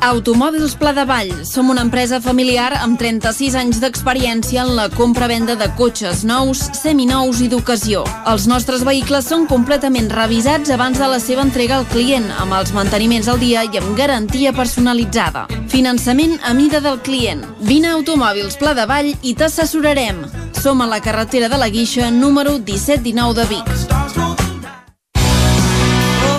Automòbils 0.00 0.76
Pla 0.78 0.92
de 0.94 1.04
Vall. 1.04 1.32
Som 1.44 1.70
una 1.70 1.82
empresa 1.82 2.20
familiar 2.22 2.70
amb 2.78 2.98
36 3.00 3.56
anys 3.58 3.80
d'experiència 3.82 4.62
en 4.62 4.76
la 4.76 4.86
compra-venda 4.92 5.56
de 5.58 5.66
cotxes 5.78 6.22
nous, 6.28 6.60
seminous 6.78 7.40
i 7.42 7.48
d'ocasió. 7.50 8.04
Els 8.30 8.46
nostres 8.46 8.84
vehicles 8.86 9.26
són 9.26 9.48
completament 9.50 10.10
revisats 10.14 10.70
abans 10.70 11.02
de 11.02 11.08
la 11.10 11.18
seva 11.18 11.42
entrega 11.42 11.80
al 11.80 11.88
client, 11.90 12.30
amb 12.38 12.54
els 12.60 12.72
manteniments 12.76 13.28
al 13.28 13.42
dia 13.42 13.66
i 13.66 13.82
amb 13.82 13.96
garantia 13.98 14.54
personalitzada. 14.54 15.48
Finançament 15.68 16.38
a 16.46 16.54
mida 16.54 16.80
del 16.80 17.02
client. 17.02 17.42
Vine 17.60 17.90
a 17.90 17.98
Automòbils 17.98 18.56
Pla 18.62 18.76
de 18.78 18.86
Vall 18.86 19.14
i 19.22 19.34
t'assessorarem. 19.34 20.22
Som 20.62 20.80
a 20.80 20.86
la 20.86 21.02
carretera 21.02 21.50
de 21.50 21.58
la 21.58 21.68
Guixa, 21.68 22.10
número 22.10 22.58
1719 22.58 23.34
de 23.34 23.48
Vic. 23.50 24.27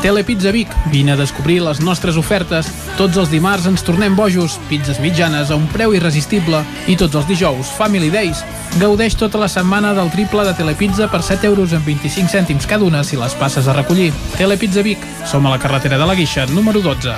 Telepizza 0.01 0.51
Vic. 0.51 0.69
Vine 0.91 1.11
a 1.11 1.17
descobrir 1.17 1.61
les 1.61 1.81
nostres 1.83 2.15
ofertes. 2.15 2.67
Tots 2.97 3.17
els 3.19 3.29
dimarts 3.31 3.67
ens 3.67 3.83
tornem 3.83 4.15
bojos, 4.15 4.55
pizzas 4.69 4.99
mitjanes 5.03 5.51
a 5.51 5.57
un 5.59 5.67
preu 5.73 5.93
irresistible 5.97 6.61
i 6.87 6.95
tots 6.99 7.15
els 7.19 7.27
dijous, 7.27 7.67
Family 7.75 8.09
Days. 8.13 8.43
Gaudeix 8.79 9.17
tota 9.19 9.41
la 9.41 9.49
setmana 9.51 9.93
del 9.97 10.11
triple 10.13 10.45
de 10.47 10.53
Telepizza 10.55 11.09
per 11.11 11.21
7 11.25 11.47
euros 11.51 11.73
amb 11.75 11.85
25 11.85 12.31
cèntims 12.31 12.67
cada 12.69 12.87
una 12.87 13.03
si 13.03 13.19
les 13.19 13.35
passes 13.35 13.67
a 13.67 13.75
recollir. 13.75 14.13
Telepizza 14.37 14.81
Vic. 14.85 15.03
Som 15.27 15.45
a 15.47 15.51
la 15.55 15.59
carretera 15.59 15.97
de 15.99 16.07
la 16.07 16.15
Guixa, 16.15 16.45
número 16.47 16.79
12. 16.81 17.15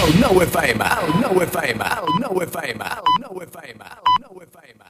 El 0.00 0.20
9 0.20 0.44
FM, 0.44 0.84
el 0.84 1.12
9 1.20 1.44
FM, 1.44 1.84
el 1.84 2.08
9 2.20 2.44
FM, 2.44 2.84
el 2.84 3.04
9 3.20 3.44
FM, 3.48 3.84
el 3.84 4.04
9 4.28 4.46
FM. 4.52 4.80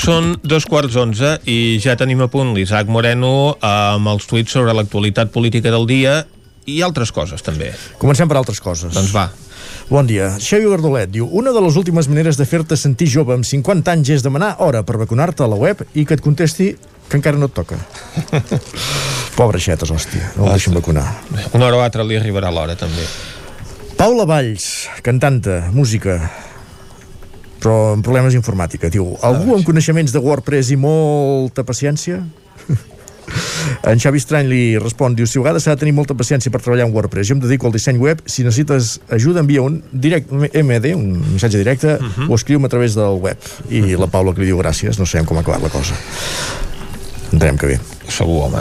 Són 0.00 0.32
dos 0.40 0.64
quarts 0.64 0.94
onze 0.96 1.34
i 1.50 1.76
ja 1.82 1.92
tenim 1.98 2.22
a 2.24 2.28
punt 2.32 2.54
l'Isaac 2.56 2.88
Moreno 2.88 3.58
amb 3.60 4.08
els 4.08 4.24
tuits 4.30 4.54
sobre 4.56 4.72
l'actualitat 4.72 5.28
política 5.34 5.68
del 5.74 5.84
dia 5.90 6.22
i 6.64 6.78
altres 6.86 7.12
coses 7.12 7.44
també. 7.44 7.74
Comencem 8.00 8.30
per 8.30 8.38
altres 8.40 8.62
coses. 8.64 8.94
Doncs 8.96 9.12
va. 9.12 9.26
Bon 9.90 10.08
dia. 10.08 10.30
Xavi 10.40 10.70
Verdolet 10.70 11.12
diu 11.12 11.28
Una 11.28 11.52
de 11.52 11.60
les 11.60 11.76
últimes 11.76 12.08
maneres 12.08 12.40
de 12.40 12.48
fer-te 12.48 12.78
sentir 12.80 13.10
jove 13.12 13.36
amb 13.36 13.44
50 13.44 13.92
anys 13.92 14.14
és 14.16 14.24
demanar 14.24 14.54
hora 14.64 14.80
per 14.88 14.96
vacunar-te 15.02 15.44
a 15.44 15.50
la 15.52 15.60
web 15.60 15.84
i 15.92 16.06
que 16.08 16.16
et 16.16 16.24
contesti 16.24 16.72
que 17.10 17.18
encara 17.18 17.36
no 17.36 17.50
et 17.50 17.56
toca. 17.58 17.76
Pobre 19.40 19.60
xetes, 19.60 19.90
hòstia. 19.92 20.32
No 20.38 20.46
el 20.46 20.56
deixen 20.56 20.80
vacunar. 20.80 21.04
Una 21.52 21.66
hora 21.66 21.76
o 21.76 21.84
altra 21.84 22.06
li 22.06 22.16
arribarà 22.16 22.52
l'hora 22.54 22.78
també. 22.78 23.04
Paula 24.00 24.24
Valls, 24.24 24.86
cantanta, 25.04 25.66
música, 25.74 26.22
però 27.60 27.94
amb 27.94 28.06
problemes 28.06 28.36
d'informàtica. 28.36 28.90
Diu, 28.92 29.14
algú 29.26 29.56
amb 29.56 29.66
coneixements 29.66 30.14
de 30.14 30.22
WordPress 30.24 30.72
i 30.74 30.80
molta 30.80 31.66
paciència? 31.66 32.22
En 33.86 34.00
Xavi 34.02 34.18
Estrany 34.18 34.48
li 34.50 34.62
respon, 34.80 35.14
diu, 35.14 35.26
si 35.28 35.38
a 35.38 35.42
vegades 35.44 35.62
s'ha 35.62 35.76
de 35.76 35.80
tenir 35.84 35.92
molta 35.94 36.16
paciència 36.18 36.50
per 36.50 36.58
treballar 36.64 36.88
en 36.88 36.94
WordPress. 36.94 37.28
Jo 37.28 37.36
em 37.36 37.42
dedico 37.44 37.68
al 37.68 37.74
disseny 37.76 38.00
web, 38.02 38.24
si 38.26 38.42
necessites 38.42 38.96
ajuda 39.14 39.44
envia 39.44 39.62
un 39.62 39.80
direct, 39.92 40.32
MD, 40.32 40.94
un 40.96 41.20
missatge 41.36 41.60
directe, 41.60 41.94
uh 41.94 42.08
-huh. 42.08 42.30
o 42.30 42.34
escriu-me 42.34 42.66
a 42.66 42.72
través 42.72 42.94
del 42.98 43.20
web. 43.22 43.38
I 43.70 43.96
la 43.96 44.08
Paula 44.08 44.34
que 44.34 44.40
li 44.40 44.46
diu 44.46 44.58
gràcies, 44.58 44.98
no 44.98 45.06
sabem 45.06 45.26
com 45.26 45.36
ha 45.36 45.40
acabat 45.40 45.62
la 45.62 45.68
cosa. 45.68 45.94
Entenem 47.32 47.56
que 47.56 47.66
bé. 47.66 47.80
Segur, 48.10 48.42
home. 48.48 48.60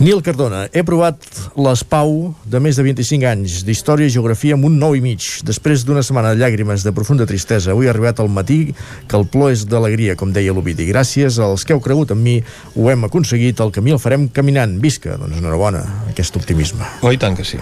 Nil 0.00 0.22
Cardona, 0.24 0.64
he 0.72 0.82
provat 0.86 1.26
l'ESPAU 1.60 2.32
de 2.48 2.60
més 2.64 2.78
de 2.78 2.84
25 2.86 3.28
anys 3.28 3.60
d'història 3.68 4.08
i 4.08 4.14
geografia 4.14 4.56
amb 4.56 4.66
un 4.68 4.78
9 4.80 4.98
i 4.98 5.02
mig. 5.04 5.26
Després 5.46 5.84
d'una 5.84 6.04
setmana 6.06 6.32
de 6.32 6.40
llàgrimes 6.40 6.84
de 6.86 6.94
profunda 6.96 7.28
tristesa, 7.28 7.74
avui 7.74 7.90
ha 7.90 7.94
arribat 7.94 8.22
al 8.22 8.32
matí 8.32 8.60
que 9.06 9.18
el 9.18 9.28
plor 9.28 9.52
és 9.54 9.66
d'alegria, 9.68 10.16
com 10.16 10.32
deia 10.32 10.54
l'Ovidi. 10.56 10.88
Gràcies 10.88 11.38
als 11.42 11.66
que 11.66 11.76
heu 11.76 11.84
cregut 11.84 12.14
en 12.16 12.22
mi, 12.24 12.38
ho 12.74 12.88
hem 12.90 13.04
aconseguit, 13.10 13.60
el 13.60 13.74
camí 13.76 13.92
el 13.94 14.00
farem 14.02 14.30
caminant. 14.32 14.78
Visca, 14.80 15.18
doncs 15.20 15.38
enhorabona, 15.38 15.84
aquest 16.14 16.40
optimisme. 16.40 16.88
Oh, 17.04 17.12
tant 17.20 17.36
que 17.36 17.44
sí. 17.44 17.60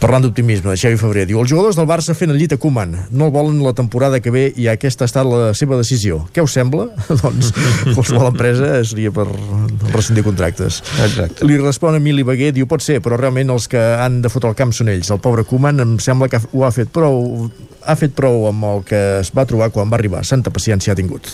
Parlant 0.00 0.24
d'optimisme, 0.24 0.72
Xavi 0.80 0.96
Febrer 0.96 1.26
diu 1.28 1.42
Els 1.42 1.50
jugadors 1.50 1.76
del 1.76 1.84
Barça 1.88 2.14
fent 2.16 2.32
el 2.32 2.38
llit 2.40 2.54
a 2.54 2.58
Koeman 2.60 2.94
No 3.12 3.26
el 3.28 3.32
volen 3.34 3.58
la 3.60 3.74
temporada 3.76 4.22
que 4.24 4.32
ve 4.32 4.46
i 4.56 4.64
aquesta 4.72 5.04
ha 5.04 5.10
estat 5.10 5.28
la 5.28 5.50
seva 5.52 5.76
decisió. 5.76 6.22
Què 6.32 6.40
us 6.40 6.54
sembla? 6.56 6.86
doncs 7.20 7.50
qualsevol 7.92 8.30
empresa 8.30 8.78
seria 8.88 9.12
per 9.12 9.26
rescindir 9.92 10.24
contractes. 10.24 10.80
Exacte. 11.04 11.44
Li 11.44 11.58
respon 11.60 11.98
Emili 11.98 12.24
Beguer, 12.24 12.54
diu 12.56 12.68
pot 12.70 12.80
ser, 12.80 13.02
però 13.04 13.18
realment 13.20 13.52
els 13.52 13.68
que 13.68 13.82
han 14.00 14.22
de 14.24 14.32
fotre 14.32 14.54
el 14.54 14.56
camp 14.56 14.72
són 14.72 14.88
ells. 14.88 15.12
El 15.12 15.20
pobre 15.20 15.44
Koeman 15.44 15.84
em 15.84 15.98
sembla 16.00 16.30
que 16.32 16.40
ho 16.48 16.64
ha 16.64 16.72
fet 16.72 16.88
prou 16.96 17.50
ha 17.84 17.96
fet 17.96 18.16
prou 18.16 18.46
amb 18.48 18.64
el 18.70 18.82
que 18.88 19.00
es 19.20 19.32
va 19.36 19.44
trobar 19.48 19.68
quan 19.74 19.92
va 19.92 20.00
arribar. 20.00 20.24
Santa 20.24 20.52
paciència 20.52 20.94
ha 20.94 20.98
tingut. 20.98 21.28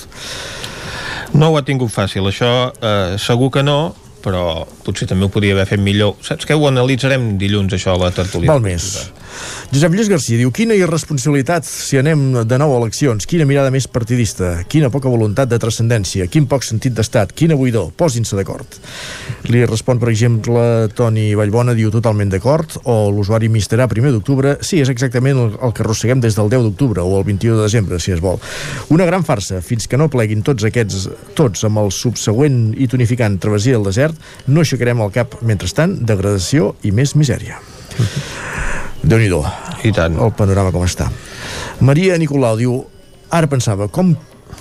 No 1.39 1.53
ho 1.53 1.59
ha 1.59 1.65
tingut 1.67 1.93
fàcil, 1.95 2.27
això 2.31 2.51
eh, 2.75 3.15
segur 3.23 3.51
que 3.55 3.63
no, 3.67 3.95
però 4.27 4.67
potser 4.83 5.07
també 5.07 5.29
ho 5.29 5.31
podria 5.31 5.55
haver 5.55 5.69
fet 5.71 5.83
millor. 5.83 6.17
Saps 6.27 6.49
què? 6.49 6.57
Ho 6.59 6.67
analitzarem 6.67 7.37
dilluns, 7.39 7.77
això, 7.77 7.95
a 7.95 8.03
la 8.03 8.11
tertúlia. 8.15 8.51
Val 8.51 8.65
més. 8.65 8.89
Josep 9.73 9.95
Lluís 9.97 10.09
Garcia 10.09 10.39
diu 10.39 10.53
Quina 10.55 10.77
irresponsabilitat 10.79 11.67
si 11.67 11.99
anem 11.99 12.45
de 12.47 12.59
nou 12.61 12.75
a 12.75 12.79
eleccions? 12.81 13.27
Quina 13.29 13.47
mirada 13.49 13.73
més 13.75 13.89
partidista? 13.91 14.53
Quina 14.71 14.91
poca 14.95 15.11
voluntat 15.11 15.51
de 15.51 15.59
transcendència? 15.61 16.29
Quin 16.31 16.47
poc 16.51 16.65
sentit 16.65 16.95
d'estat? 16.97 17.35
Quina 17.37 17.59
buidor? 17.59 17.91
Posin-se 17.99 18.39
d'acord. 18.39 18.79
Li 19.51 19.65
respon, 19.67 19.99
per 20.03 20.11
exemple, 20.13 20.63
Toni 20.97 21.29
Vallbona 21.39 21.75
Diu 21.77 21.91
totalment 21.95 22.31
d'acord 22.33 22.79
O 22.87 22.97
l'usuari 23.15 23.51
Misterà 23.53 23.89
primer 23.91 24.15
d'octubre. 24.15 24.57
Sí, 24.63 24.81
és 24.83 24.91
exactament 24.93 25.43
el, 25.45 25.75
que 25.75 25.85
arrosseguem 25.85 26.23
des 26.25 26.39
del 26.39 26.51
10 26.53 26.69
d'octubre 26.71 27.05
O 27.05 27.19
el 27.19 27.27
21 27.29 27.59
de 27.59 27.67
desembre, 27.67 28.01
si 28.01 28.15
es 28.15 28.23
vol. 28.25 28.41
Una 28.95 29.07
gran 29.09 29.27
farsa. 29.27 29.61
Fins 29.65 29.91
que 29.91 29.99
no 30.01 30.11
pleguin 30.13 30.47
tots 30.47 30.67
aquests 30.67 31.09
Tots 31.37 31.67
amb 31.69 31.83
el 31.83 31.93
subsegüent 31.95 32.71
i 32.79 32.89
tonificant 32.91 33.41
Travessia 33.43 33.77
del 33.77 33.87
desert 33.91 34.49
No 34.49 34.63
aixecarem 34.63 35.03
el 35.05 35.15
cap 35.15 35.41
Mentrestant, 35.47 35.99
degradació 36.07 36.75
i 36.87 36.95
més 36.95 37.17
misèria 37.19 37.61
déu 39.03 39.19
nhi 39.19 39.31
I 39.85 39.93
tant. 39.93 40.17
El 40.19 40.33
panorama 40.33 40.73
com 40.73 40.83
està. 40.83 41.11
Maria 41.81 42.17
Nicolau 42.19 42.57
diu, 42.57 42.85
ara 43.31 43.47
pensava, 43.47 43.89
com 43.89 44.17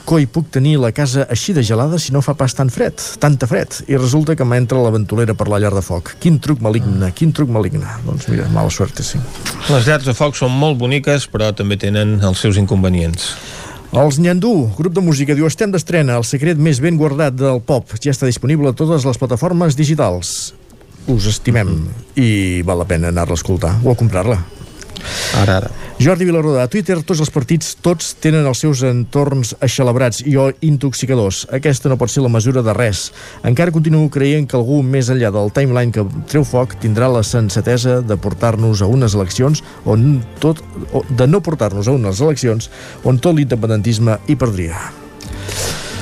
coi 0.06 0.28
puc 0.30 0.52
tenir 0.54 0.76
la 0.78 0.92
casa 0.94 1.26
així 1.34 1.54
de 1.54 1.64
gelada 1.66 1.98
si 2.02 2.14
no 2.14 2.22
fa 2.22 2.36
pas 2.38 2.54
tan 2.54 2.70
fred, 2.70 3.00
tanta 3.20 3.48
fred? 3.50 3.74
I 3.90 3.98
resulta 3.98 4.36
que 4.38 4.46
m'entra 4.46 4.82
la 4.84 4.92
ventolera 4.94 5.34
per 5.34 5.48
la 5.50 5.60
llar 5.60 5.74
de 5.74 5.82
foc. 5.86 6.14
Quin 6.22 6.38
truc 6.40 6.62
maligne, 6.62 7.12
quin 7.18 7.34
truc 7.34 7.50
maligne. 7.50 7.86
Doncs 8.06 8.28
mira, 8.30 8.48
mala 8.54 8.70
sort, 8.70 9.02
sí. 9.02 9.22
Les 9.72 9.88
llars 9.88 10.06
de 10.06 10.14
foc 10.18 10.38
són 10.38 10.54
molt 10.54 10.78
boniques, 10.82 11.30
però 11.32 11.52
també 11.56 11.80
tenen 11.82 12.20
els 12.22 12.44
seus 12.44 12.60
inconvenients. 12.62 13.32
Els 13.96 14.20
Nyandú, 14.20 14.52
grup 14.76 14.94
de 14.94 15.02
música, 15.02 15.36
diu 15.38 15.48
estem 15.48 15.72
d'estrena, 15.72 16.18
el 16.20 16.26
secret 16.28 16.60
més 16.60 16.82
ben 16.84 16.98
guardat 17.00 17.38
del 17.40 17.62
pop. 17.64 17.96
Ja 18.04 18.12
està 18.12 18.28
disponible 18.28 18.70
a 18.70 18.76
totes 18.76 19.08
les 19.08 19.18
plataformes 19.22 19.78
digitals. 19.80 20.54
Us 21.12 21.30
estimem 21.30 21.76
i 22.18 22.62
val 22.66 22.82
la 22.82 22.90
pena 22.90 23.12
anar-la 23.14 23.36
a 23.36 23.40
escoltar 23.40 23.76
o 23.84 23.92
a 23.92 23.98
comprar-la. 23.98 24.40
Ara, 25.36 25.58
ara. 25.60 25.70
Jordi 26.00 26.26
Vilarrodà, 26.28 26.66
a 26.66 26.72
Twitter 26.72 26.98
tots 27.08 27.22
els 27.24 27.32
partits 27.32 27.76
tots 27.84 28.14
tenen 28.24 28.48
els 28.50 28.60
seus 28.64 28.82
entorns 28.88 29.54
aixelebrats 29.64 30.24
i 30.26 30.36
o 30.40 30.50
intoxicadors. 30.66 31.44
Aquesta 31.56 31.92
no 31.92 32.00
pot 32.00 32.12
ser 32.12 32.24
la 32.26 32.32
mesura 32.32 32.64
de 32.66 32.74
res. 32.76 33.06
Encara 33.48 33.74
continuo 33.76 34.10
creient 34.12 34.50
que 34.50 34.58
algú 34.60 34.82
més 34.84 35.12
enllà 35.14 35.32
del 35.36 35.54
timeline 35.56 35.96
que 35.96 36.04
treu 36.32 36.44
foc 36.48 36.76
tindrà 36.84 37.12
la 37.12 37.24
sensatesa 37.24 38.02
de 38.02 38.20
portar-nos 38.20 38.82
a 38.82 38.92
unes 38.92 39.16
eleccions 39.16 39.64
on 39.86 40.20
tot, 40.44 40.64
de 41.10 41.30
no 41.32 41.44
portar-nos 41.46 41.88
a 41.88 41.96
unes 41.96 42.22
eleccions 42.26 42.72
on 43.06 43.22
tot 43.22 43.38
l'independentisme 43.38 44.20
hi 44.28 44.40
perdria. 44.40 44.88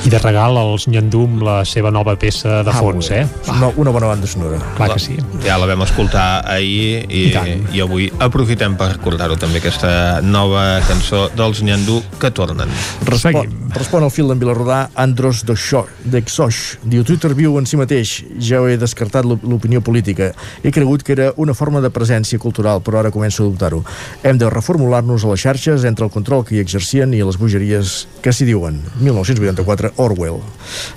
I 0.04 0.10
de 0.12 0.20
regal 0.20 0.58
als 0.60 0.84
Nyandum 0.92 1.38
la 1.48 1.62
seva 1.64 1.88
nova 1.90 2.18
peça 2.20 2.58
de 2.68 2.72
fons, 2.76 3.08
eh? 3.16 3.22
Una, 3.48 3.70
una 3.80 3.92
bona 3.96 4.10
banda 4.10 4.28
sonora. 4.28 4.58
Clar 4.76 4.90
que 4.92 5.00
sí. 5.00 5.14
Ja 5.46 5.56
la 5.62 5.66
vam 5.70 5.80
escoltar 5.86 6.44
ahir 6.52 7.06
i, 7.08 7.22
I, 7.32 7.54
i 7.78 7.80
avui 7.82 8.10
aprofitem 8.20 8.76
per 8.76 8.90
recordar-ho 8.98 9.38
també, 9.40 9.62
aquesta 9.62 10.20
nova 10.22 10.82
cançó 10.90 11.30
dels 11.38 11.62
Nyandú 11.64 12.02
que 12.20 12.34
tornen. 12.36 12.68
Respon, 13.08 13.48
respon 13.78 14.04
al 14.04 14.12
fil 14.12 14.28
d'en 14.28 14.42
Vilarrodà 14.44 14.90
Andros 15.00 15.46
d'Exoix. 15.48 16.60
Diu, 16.84 17.06
Twitter 17.08 17.32
viu 17.40 17.56
en 17.62 17.70
si 17.70 17.80
mateix. 17.80 18.18
Ja 18.44 18.60
ho 18.60 18.68
he 18.68 18.76
descartat 18.82 19.24
l'op- 19.24 19.48
l'opinió 19.48 19.80
política. 19.82 20.34
He 20.68 20.76
cregut 20.76 21.08
que 21.08 21.16
era 21.16 21.30
una 21.38 21.56
forma 21.56 21.80
de 21.80 21.94
presència 21.96 22.38
cultural, 22.44 22.84
però 22.84 23.00
ara 23.06 23.12
començo 23.16 23.46
a 23.46 23.48
dubtar-ho. 23.48 23.80
Hem 24.24 24.38
de 24.38 24.52
reformular-nos 24.52 25.24
a 25.24 25.32
les 25.32 25.48
xarxes 25.48 25.88
entre 25.88 26.04
el 26.04 26.12
control 26.12 26.44
que 26.44 26.58
hi 26.60 26.62
exercien 26.66 27.16
i 27.16 27.24
les 27.24 27.40
bogeries 27.40 27.96
que 28.22 28.36
s'hi 28.36 28.52
diuen. 28.52 28.82
1984, 29.00 29.93
Orwell. 30.02 30.42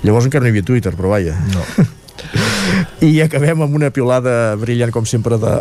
Llavors 0.03 0.27
encara 0.27 0.45
no 0.45 0.51
hi 0.51 0.55
havia 0.55 0.67
Twitter, 0.67 0.95
però 0.97 1.13
vaja. 1.15 1.37
No. 1.53 1.63
I 3.01 3.21
acabem 3.21 3.61
amb 3.61 3.75
una 3.77 3.89
piulada 3.93 4.55
brillant, 4.59 4.91
com 4.93 5.05
sempre, 5.07 5.37
de, 5.41 5.51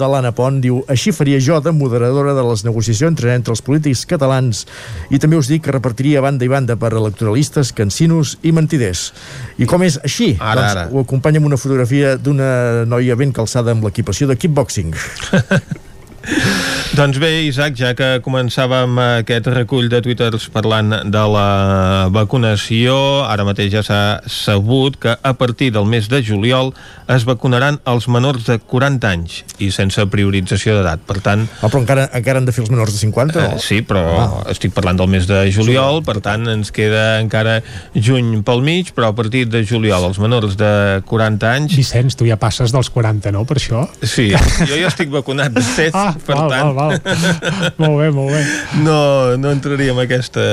de 0.00 0.08
l'Anna 0.10 0.32
Pont. 0.36 0.58
Diu, 0.62 0.80
així 0.90 1.12
faria 1.14 1.38
jo 1.42 1.60
de 1.62 1.72
moderadora 1.74 2.34
de 2.36 2.44
les 2.46 2.64
negociacions 2.66 3.12
entre, 3.12 3.34
entre 3.38 3.54
els 3.54 3.62
polítics 3.64 4.04
catalans. 4.10 4.64
I 5.10 5.20
també 5.22 5.38
us 5.38 5.50
dic 5.50 5.64
que 5.66 5.74
repartiria 5.74 6.22
banda 6.24 6.46
i 6.46 6.50
banda 6.50 6.76
per 6.80 6.92
electoralistes, 6.98 7.72
cansinos 7.76 8.36
i 8.42 8.54
mentiders. 8.56 9.10
I 9.58 9.68
com 9.70 9.86
és 9.86 10.00
així? 10.02 10.32
Ara, 10.38 10.56
doncs 10.60 10.72
ara. 10.72 10.88
ho 10.90 11.04
acompanya 11.04 11.42
amb 11.42 11.52
una 11.52 11.60
fotografia 11.60 12.16
d'una 12.18 12.50
noia 12.90 13.18
ben 13.18 13.34
calçada 13.36 13.76
amb 13.76 13.86
l'equipació 13.86 14.30
de 14.30 14.38
kickboxing. 14.40 14.96
Doncs 16.98 17.18
bé, 17.22 17.30
Isaac, 17.46 17.76
ja 17.78 17.92
que 17.96 18.08
començàvem 18.24 18.98
aquest 19.02 19.48
recull 19.54 19.88
de 19.92 20.00
twitters 20.04 20.48
parlant 20.52 20.92
de 21.08 21.22
la 21.32 22.08
vacunació, 22.12 22.96
ara 23.24 23.46
mateix 23.48 23.72
ja 23.72 23.82
s'ha 23.86 24.02
sabut 24.28 24.98
que 25.00 25.14
a 25.16 25.32
partir 25.34 25.70
del 25.72 25.88
mes 25.88 26.10
de 26.12 26.20
juliol 26.24 26.74
es 27.10 27.24
vacunaran 27.26 27.80
els 27.90 28.06
menors 28.12 28.46
de 28.46 28.56
40 28.70 29.08
anys 29.10 29.40
i 29.58 29.70
sense 29.74 30.02
priorització 30.12 30.76
d'edat. 30.78 31.02
Per 31.08 31.18
tant... 31.24 31.46
Ah, 31.60 31.68
però 31.68 31.82
encara, 31.82 32.06
encara 32.16 32.40
han 32.40 32.46
de 32.46 32.54
fer 32.54 32.62
els 32.64 32.70
menors 32.72 32.94
de 32.94 33.00
50? 33.02 33.40
Eh, 33.40 33.58
sí, 33.62 33.80
però 33.86 34.02
ah. 34.14 34.28
estic 34.52 34.74
parlant 34.76 35.00
del 35.00 35.10
mes 35.10 35.26
de 35.28 35.42
juliol, 35.54 36.02
per 36.06 36.18
tant 36.24 36.46
ens 36.52 36.70
queda 36.74 37.18
encara 37.20 37.58
juny 37.94 38.44
pel 38.46 38.62
mig, 38.66 38.92
però 38.96 39.10
a 39.10 39.16
partir 39.16 39.46
de 39.50 39.64
juliol 39.66 40.06
els 40.10 40.20
menors 40.22 40.56
de 40.60 40.72
40 41.10 41.50
anys... 41.50 41.76
Vicenç, 41.80 42.16
tu 42.18 42.28
ja 42.28 42.38
passes 42.40 42.74
dels 42.74 42.92
40, 42.94 43.32
no, 43.34 43.44
per 43.48 43.58
això? 43.58 43.84
Sí, 44.02 44.30
jo 44.70 44.78
ja 44.78 44.90
estic 44.90 45.10
vacunat 45.12 45.56
de 45.56 45.64
7, 45.66 45.90
Ah, 45.98 46.14
per 46.14 46.36
val, 46.38 46.52
tant... 46.52 46.74
val, 46.76 46.94
val. 46.94 47.74
molt 47.82 47.98
bé, 47.98 48.10
molt 48.14 48.34
bé. 48.36 48.44
No, 48.86 49.00
no 49.40 49.52
entraríem 49.54 49.98
en 49.98 50.06
aquesta... 50.06 50.44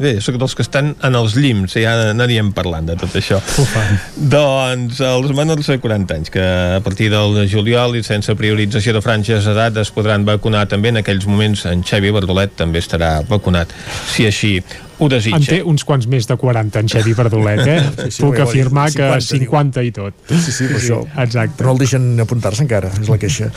Bé, 0.00 0.16
sóc 0.24 0.40
dels 0.40 0.56
que 0.56 0.64
estan 0.64 0.94
en 1.04 1.18
els 1.18 1.36
llims, 1.38 1.76
ja 1.76 1.92
anaríem 2.14 2.52
parlant 2.56 2.88
de 2.88 2.96
tot 2.98 3.12
això. 3.20 3.42
Ufa. 3.60 3.84
Doncs 4.16 5.02
els 5.04 5.36
menors 5.36 5.68
de 5.68 5.78
40 5.82 6.05
anys, 6.14 6.30
que 6.30 6.42
a 6.42 6.80
partir 6.84 7.10
del 7.12 7.48
juliol 7.50 7.96
i 7.96 8.02
sense 8.06 8.34
priorització 8.38 8.94
de 8.96 9.02
franges 9.04 9.44
d'edat 9.48 9.76
es 9.82 9.90
podran 9.94 10.24
vacunar 10.24 10.66
també 10.70 10.88
en 10.94 11.02
aquells 11.02 11.26
moments 11.26 11.66
en 11.66 11.82
Xavi 11.86 12.10
Bardolet 12.14 12.56
també 12.56 12.82
estarà 12.82 13.20
vacunat, 13.28 13.72
si 14.12 14.26
així 14.26 14.58
ho 14.98 15.04
En 15.04 15.10
té 15.10 15.16
desitja. 15.18 15.56
uns 15.68 15.84
quants 15.84 16.06
més 16.08 16.24
de 16.26 16.36
40, 16.40 16.80
en 16.80 16.88
Xevi 16.88 17.12
Verdolet, 17.12 17.60
eh? 17.68 17.80
Sí, 18.06 18.10
sí, 18.16 18.22
Puc 18.22 18.38
afirmar 18.40 18.86
dit, 18.88 18.96
que 18.96 19.08
50, 19.20 19.26
50 19.44 19.82
i 19.84 19.90
tot. 19.92 20.14
Sí, 20.30 20.52
sí, 20.52 20.68
per 20.70 20.78
això. 20.80 21.02
Exacte. 21.20 21.56
Però 21.58 21.66
no 21.68 21.72
el 21.76 21.82
deixen 21.82 22.06
apuntar-se 22.24 22.64
encara, 22.64 22.88
és 23.02 23.10
la 23.12 23.18
queixa. 23.20 23.50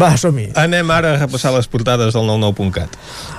Va, 0.00 0.10
som-hi. 0.20 0.50
Anem 0.60 0.90
ara 0.92 1.14
a 1.14 1.22
repassar 1.22 1.54
les 1.56 1.70
portades 1.72 2.12
del 2.12 2.28
99.cat. 2.28 2.98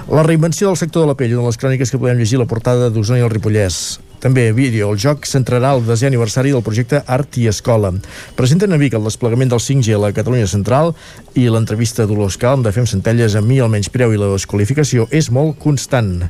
La 0.09 0.23
reinvenció 0.25 0.71
del 0.73 0.77
sector 0.81 1.05
de 1.05 1.13
la 1.13 1.17
pell, 1.19 1.35
una 1.37 1.45
de 1.45 1.53
les 1.53 1.61
cròniques 1.61 1.93
que 1.93 2.01
podem 2.01 2.17
llegir 2.17 2.41
a 2.41 2.45
la 2.45 2.49
portada 2.49 2.89
d'Osona 2.89 3.21
i 3.21 3.27
el 3.27 3.29
Ripollès. 3.29 3.99
També 4.25 4.47
vídeo, 4.57 4.87
el 4.89 4.97
joc 4.97 5.27
centrarà 5.29 5.75
el 5.75 5.83
desè 5.85 6.07
aniversari 6.07 6.49
del 6.49 6.63
projecte 6.65 6.97
Art 7.05 7.35
i 7.37 7.43
Escola. 7.45 7.91
Presenten 8.33 8.71
a 8.73 8.77
Vic 8.81 8.95
el 8.97 9.03
desplegament 9.05 9.51
del 9.51 9.59
5G 9.61 9.93
a 9.93 9.99
la 10.01 10.09
Catalunya 10.17 10.47
Central 10.49 10.95
i 11.37 11.43
l'entrevista 11.45 12.07
d'Olors 12.09 12.39
Calm 12.41 12.63
de 12.65 12.71
Fem 12.73 12.87
Centelles 12.89 13.35
a 13.37 13.43
mi 13.45 13.59
el 13.61 13.69
menyspreu 13.69 14.15
i 14.15 14.17
la 14.17 14.31
desqualificació 14.31 15.05
és 15.13 15.29
molt 15.29 15.59
constant. 15.61 16.23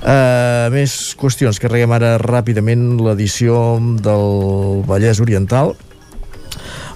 Uh, 0.00 0.72
més 0.72 0.94
qüestions, 1.20 1.60
carreguem 1.60 1.92
ara 1.92 2.14
ràpidament 2.22 2.86
l'edició 3.04 3.58
del 4.00 4.80
Vallès 4.88 5.20
Oriental. 5.20 5.74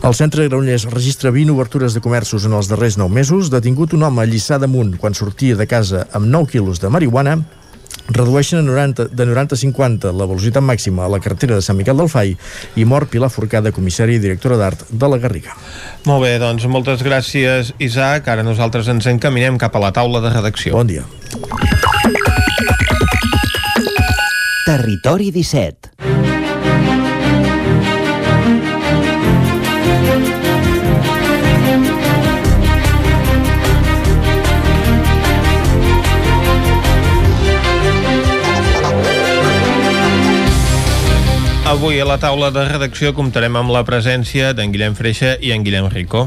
El 0.01 0.17
centre 0.17 0.41
de 0.41 0.49
Granollers 0.49 0.87
registra 0.89 1.35
20 1.37 1.53
obertures 1.53 1.93
de 1.93 2.01
comerços 2.01 2.49
en 2.49 2.57
els 2.57 2.73
darrers 2.73 2.97
9 2.97 3.13
mesos. 3.13 3.53
Detingut 3.53 3.93
un 3.93 4.09
home 4.09 4.25
a 4.25 4.27
Lliçà 4.33 4.57
damunt 4.57 4.97
quan 4.97 5.13
sortia 5.13 5.61
de 5.61 5.69
casa 5.69 6.07
amb 6.17 6.33
9 6.33 6.49
quilos 6.57 6.81
de 6.81 6.89
marihuana 6.89 7.43
redueixen 8.09 8.61
a 8.61 8.63
90, 8.63 9.09
de 9.11 9.27
90 9.27 9.55
a 9.55 9.59
50 9.59 10.13
la 10.13 10.27
velocitat 10.29 10.63
màxima 10.63 11.05
a 11.05 11.11
la 11.13 11.21
carretera 11.25 11.57
de 11.57 11.65
Sant 11.65 11.79
Miquel 11.79 11.97
del 11.97 12.11
Fai 12.13 12.35
i 12.77 12.85
mor 12.85 13.09
Pilar 13.09 13.31
Forcada, 13.33 13.73
comissària 13.73 14.19
i 14.19 14.23
directora 14.23 14.59
d'art 14.61 14.85
de 14.91 15.09
la 15.09 15.19
Garriga. 15.23 15.57
Molt 16.05 16.27
bé, 16.27 16.37
doncs 16.43 16.67
moltes 16.69 17.05
gràcies, 17.07 17.73
Isaac. 17.79 18.29
Ara 18.29 18.45
nosaltres 18.45 18.89
ens 18.93 19.09
encaminem 19.09 19.59
cap 19.59 19.77
a 19.77 19.83
la 19.87 19.93
taula 19.97 20.21
de 20.21 20.35
redacció. 20.35 20.77
Bon 20.77 20.87
dia. 20.87 21.07
Territori 24.65 25.31
17. 25.31 25.94
Avui 41.75 41.99
a 41.99 42.05
la 42.07 42.21
taula 42.23 42.53
de 42.55 42.63
redacció 42.69 43.11
comptarem 43.19 43.57
amb 43.59 43.73
la 43.75 43.81
presència 43.83 44.53
d'en 44.55 44.71
Guillem 44.71 44.95
Freixa 44.95 45.33
i 45.43 45.51
en 45.51 45.65
Guillem 45.67 45.89
Rico. 45.91 46.21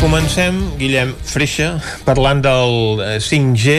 Comencem, 0.00 0.62
Guillem 0.80 1.12
Freixa, 1.28 1.74
parlant 2.08 2.40
del 2.40 3.04
eh, 3.04 3.18
5G, 3.20 3.76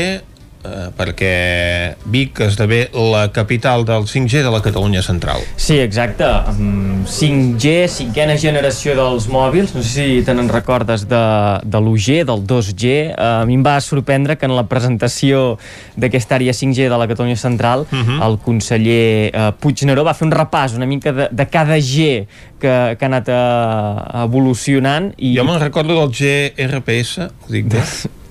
eh, 0.63 0.89
perquè 0.97 1.95
Vic 2.05 2.39
esdevé 2.45 2.89
la 2.93 3.27
capital 3.31 3.85
del 3.85 4.03
5G 4.07 4.43
de 4.43 4.51
la 4.51 4.61
Catalunya 4.61 5.01
Central. 5.01 5.41
Sí, 5.55 5.77
exacte. 5.79 6.23
Amb 6.25 7.07
5G, 7.07 7.87
cinquena 7.87 8.37
generació 8.37 8.95
dels 8.95 9.27
mòbils, 9.27 9.75
no 9.75 9.83
sé 9.83 9.89
si 9.93 10.21
te 10.25 10.33
n'en 10.33 10.49
recordes 10.49 11.07
de, 11.07 11.23
de 11.63 11.77
l'1G, 11.81 12.23
del 12.25 12.45
2G. 12.47 12.85
Eh, 13.11 13.13
a 13.17 13.45
mi 13.45 13.55
em 13.59 13.63
va 13.65 13.79
sorprendre 13.81 14.37
que 14.37 14.45
en 14.45 14.55
la 14.55 14.65
presentació 14.67 15.57
d'aquesta 15.95 16.35
àrea 16.39 16.53
5G 16.53 16.89
de 16.89 16.97
la 16.97 17.07
Catalunya 17.07 17.37
Central 17.37 17.85
Mhm. 17.91 17.99
uh 18.01 18.05
-huh. 18.05 18.27
el 18.27 18.37
conseller 18.39 19.31
eh, 19.33 19.51
Puigneró 19.59 20.03
va 20.03 20.13
fer 20.13 20.25
un 20.27 20.31
repàs 20.31 20.75
una 20.75 20.85
mica 20.85 21.11
de, 21.11 21.27
de 21.31 21.45
cada 21.49 21.77
G 21.77 22.25
que, 22.59 22.95
que 22.97 23.05
ha 23.05 23.05
anat 23.05 23.27
eh, 23.29 24.23
evolucionant. 24.23 25.13
I... 25.17 25.35
Jo 25.37 25.43
me'n 25.43 25.59
recordo 25.59 25.93
del 25.99 26.09
GRPS, 26.11 27.17
ho 27.19 27.51
dic 27.51 27.65
bé? 27.67 27.81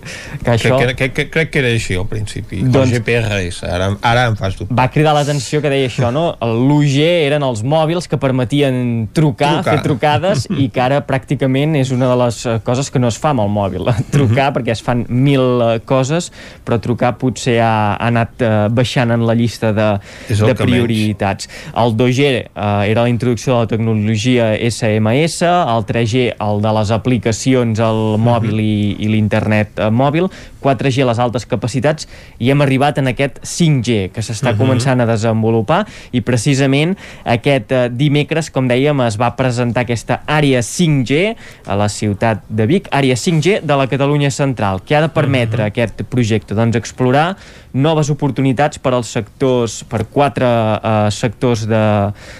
que 0.43 0.51
això... 0.57 0.77
Crec, 0.81 0.97
que, 0.99 1.09
que, 1.13 1.27
crec 1.31 1.51
que 1.53 1.63
era 1.63 1.71
així 1.73 1.97
al 1.99 2.07
principi, 2.11 2.63
Doncs- 2.65 2.93
el 2.93 2.99
GPRS, 3.01 3.63
ara, 3.69 3.91
ara 4.03 4.27
em 4.31 4.37
fas 4.39 4.57
dubtar. 4.59 4.77
va 4.79 4.89
cridar 4.93 5.15
l'atenció 5.17 5.61
que 5.63 5.71
deia 5.73 5.89
això, 5.91 6.11
no? 6.15 6.25
L'UG 6.43 6.97
eren 7.03 7.43
els 7.47 7.63
mòbils 7.63 8.09
que 8.11 8.19
permetien 8.21 9.09
trucar, 9.15 9.55
Trucar. 9.63 9.77
fer 9.77 9.83
trucades, 9.87 10.47
i 10.63 10.69
que 10.73 10.83
ara 10.83 11.03
pràcticament 11.07 11.77
és 11.81 11.93
una 11.95 12.09
de 12.11 12.17
les 12.25 12.41
eh, 12.47 12.59
coses 12.67 12.91
que 12.91 12.99
no 13.03 13.09
es 13.13 13.19
fa 13.21 13.31
amb 13.35 13.45
el 13.45 13.53
mòbil. 13.53 13.91
Trucar, 14.13 14.51
perquè 14.57 14.75
es 14.75 14.83
fan 14.85 15.05
mil 15.09 15.63
eh, 15.63 15.79
coses, 15.89 16.31
però 16.67 16.79
trucar 16.83 17.15
potser 17.21 17.59
ha, 17.63 17.73
ha 17.97 18.11
anat 18.11 18.43
eh, 18.43 18.53
baixant 18.73 19.13
en 19.15 19.27
la 19.29 19.35
llista 19.39 19.73
de, 19.77 19.89
de 20.29 20.55
prioritats. 20.59 21.49
El 21.79 21.95
2G 21.99 22.29
eh, 22.33 22.47
era 22.91 23.03
la 23.07 23.09
introducció 23.13 23.55
de 23.55 23.59
la 23.67 23.71
tecnologia 23.71 24.51
SMS, 24.59 25.43
el 25.47 25.87
3G 25.89 26.27
el 26.43 26.63
de 26.65 26.73
les 26.79 26.91
aplicacions 26.95 27.81
al 27.83 28.03
mòbil 28.23 28.61
i, 28.63 28.75
i 29.03 29.09
l'internet 29.13 29.79
mòbil, 29.93 30.29
4G 30.63 31.05
les 31.07 31.19
altes 31.19 31.47
capacitats 31.47 32.09
i 32.39 32.51
hem 32.51 32.61
arribat 32.65 32.99
en 32.99 33.11
aquest 33.13 33.39
5G 33.43 34.11
que 34.13 34.21
s'està 34.23 34.53
Mhm. 34.53 34.59
començant 34.59 35.01
a 35.01 35.07
desenvolupar 35.07 35.87
i 36.13 36.21
precisament 36.21 36.97
aquest 37.25 37.73
eh, 37.73 37.89
dimecres, 37.91 38.51
com 38.51 38.69
dèiem, 38.69 39.07
es 39.07 39.17
va 39.19 39.35
presentar 39.37 39.83
aquesta 39.83 40.23
àrea 40.27 40.63
5G 40.63 41.37
a 41.67 41.77
la 41.77 41.89
ciutat 41.89 42.43
de 42.49 42.67
Vic, 42.67 42.89
àrea 42.91 43.17
5G 43.17 43.61
de 43.63 43.77
la 43.77 43.87
Catalunya 43.87 44.31
Central. 44.31 44.81
Què 44.87 44.97
ha 44.97 45.01
de 45.03 45.09
permetre 45.09 45.65
aquest 45.65 46.03
projecte? 46.09 46.55
Doncs 46.55 46.77
explorar 46.77 47.37
noves 47.73 48.11
oportunitats 48.13 48.81
per 48.83 48.93
als 48.97 49.13
sectors, 49.15 49.81
per 49.89 50.05
quatre 50.13 50.47
eh, 50.47 51.11
sectors 51.15 51.65
de, 51.69 51.85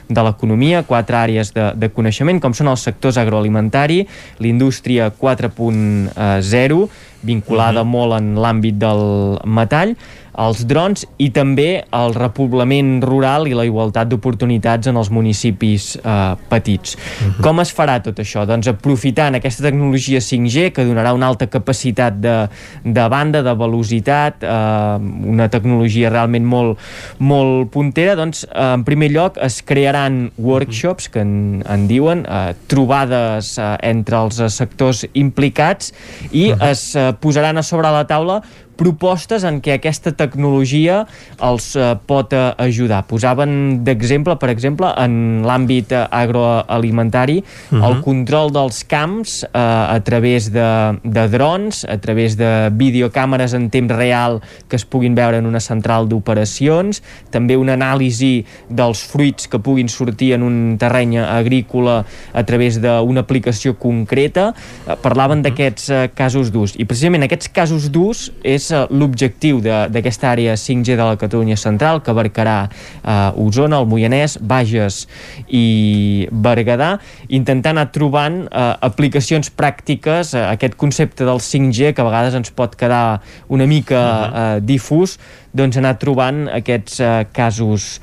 de 0.09 0.25
l'economia, 0.27 0.85
quatre 0.89 1.19
àrees 1.19 1.53
de, 1.57 1.71
de 1.77 1.91
coneixement, 1.93 2.41
com 2.43 2.55
són 2.57 2.73
els 2.73 2.85
sectors 2.85 3.19
agroalimentari, 3.21 4.03
l'indústria 4.43 5.11
4.0, 5.13 6.83
vinculada 7.23 7.85
molt 7.87 8.19
en 8.19 8.35
l'àmbit 8.43 8.81
del 8.83 9.05
metall, 9.47 9.95
els 10.41 10.63
drons 10.69 11.05
i 11.21 11.29
també 11.35 11.83
el 11.93 12.15
repoblament 12.17 12.95
rural 13.05 13.49
i 13.51 13.57
la 13.57 13.67
igualtat 13.69 14.09
d'oportunitats 14.09 14.89
en 14.89 14.97
els 14.97 15.11
municipis 15.13 15.93
eh, 16.01 16.15
petits. 16.49 16.97
Com 17.45 17.61
es 17.61 17.73
farà 17.75 17.99
tot 18.05 18.23
això? 18.23 18.47
Doncs 18.49 18.71
aprofitant 18.73 19.37
aquesta 19.37 19.67
tecnologia 19.67 20.23
5G 20.25 20.71
que 20.77 20.87
donarà 20.89 21.13
una 21.17 21.29
alta 21.29 21.49
capacitat 21.53 22.17
de, 22.23 22.37
de 22.85 23.07
banda, 23.13 23.43
de 23.45 23.55
velocitat, 23.59 24.47
eh, 24.47 25.11
una 25.35 25.51
tecnologia 25.53 26.13
realment 26.13 26.49
molt, 26.49 26.81
molt 27.21 27.69
puntera, 27.75 28.17
doncs 28.19 28.47
eh, 28.49 28.73
en 28.73 28.87
primer 28.89 29.13
lloc 29.13 29.39
es 29.43 29.61
crearan 29.67 30.25
workshops 30.39 31.11
que 31.13 31.21
en, 31.21 31.63
en 31.69 31.87
diuen, 31.91 32.25
eh, 32.25 32.57
trobades 32.73 33.57
eh, 33.59 33.71
entre 33.93 34.25
els 34.25 34.41
sectors 34.55 35.05
implicats 35.13 35.93
i 36.33 36.49
es 36.73 36.89
eh, 36.97 37.11
posaran 37.21 37.61
a 37.61 37.67
sobre 37.67 37.93
la 37.93 38.07
taula 38.09 38.41
propostes 38.77 39.45
en 39.49 39.61
què 39.63 39.77
aquesta 39.77 40.13
tecnologia 40.17 41.03
els 41.43 41.73
eh, 41.77 41.93
pot 42.09 42.33
eh, 42.37 42.43
ajudar. 42.63 43.03
Posaven 43.11 43.83
d'exemple, 43.87 44.37
per 44.41 44.51
exemple, 44.53 44.91
en 44.99 45.43
l'àmbit 45.47 45.93
eh, 45.93 46.05
agroalimentari, 46.23 47.43
Mhm. 47.73 47.83
el 47.83 48.01
control 48.05 48.51
dels 48.53 48.83
camps 48.85 49.43
eh, 49.45 49.49
a 49.59 49.99
través 50.05 50.51
de, 50.53 50.99
de 51.05 51.29
drons, 51.29 51.85
a 51.89 51.97
través 51.99 52.37
de 52.37 52.71
videocàmeres 52.77 53.55
en 53.55 53.69
temps 53.71 53.93
real 53.93 54.41
que 54.69 54.77
es 54.77 54.85
puguin 54.85 55.15
veure 55.15 55.39
en 55.39 55.47
una 55.47 55.61
central 55.61 56.09
d'operacions, 56.09 57.03
també 57.31 57.57
una 57.57 57.75
anàlisi 57.79 58.45
dels 58.69 59.03
fruits 59.09 59.49
que 59.49 59.59
puguin 59.59 59.89
sortir 59.89 60.33
en 60.37 60.43
un 60.43 60.77
terreny 60.79 61.19
agrícola 61.23 62.03
a 62.33 62.45
través 62.45 62.81
d'una 62.83 63.21
aplicació 63.25 63.75
concreta. 63.79 64.53
Eh, 64.87 64.97
parlaven 65.03 65.43
d'aquests 65.43 65.89
eh, 65.91 66.03
casos 66.15 66.53
d'ús. 66.53 66.77
I 66.79 66.85
precisament 66.89 67.25
aquests 67.27 67.49
casos 67.53 67.89
d'ús 67.93 68.31
és 68.43 68.62
eh, 68.71 68.85
l'objectiu 68.91 69.61
d'aquesta 69.63 70.31
àrea 70.31 70.55
5G 70.55 70.97
de 70.99 71.03
la 71.03 71.19
Catalunya 71.21 71.57
Central, 71.59 72.03
que 72.05 72.13
abarcarà 72.13 72.57
eh, 72.69 73.43
Osona, 73.43 73.81
el 73.83 73.89
Moianès, 73.91 74.39
Bages 74.39 75.07
i 75.49 76.29
Berguedà, 76.31 76.95
intentant 77.29 77.73
anar 77.73 77.91
trobant 77.95 78.43
eh, 78.47 78.67
aplicacions 78.87 79.51
pràctiques, 79.51 80.35
eh, 80.37 80.47
aquest 80.53 80.77
concepte 80.79 81.27
del 81.29 81.41
5G, 81.43 81.95
que 81.97 82.05
a 82.05 82.09
vegades 82.09 82.37
ens 82.39 82.53
pot 82.55 82.77
quedar 82.79 83.23
una 83.49 83.67
mica 83.67 84.03
eh, 84.03 84.59
difús, 84.63 85.19
doncs 85.53 85.81
anar 85.81 85.97
trobant 86.01 86.47
aquests 86.53 87.01
eh, 87.01 87.15
casos 87.33 87.97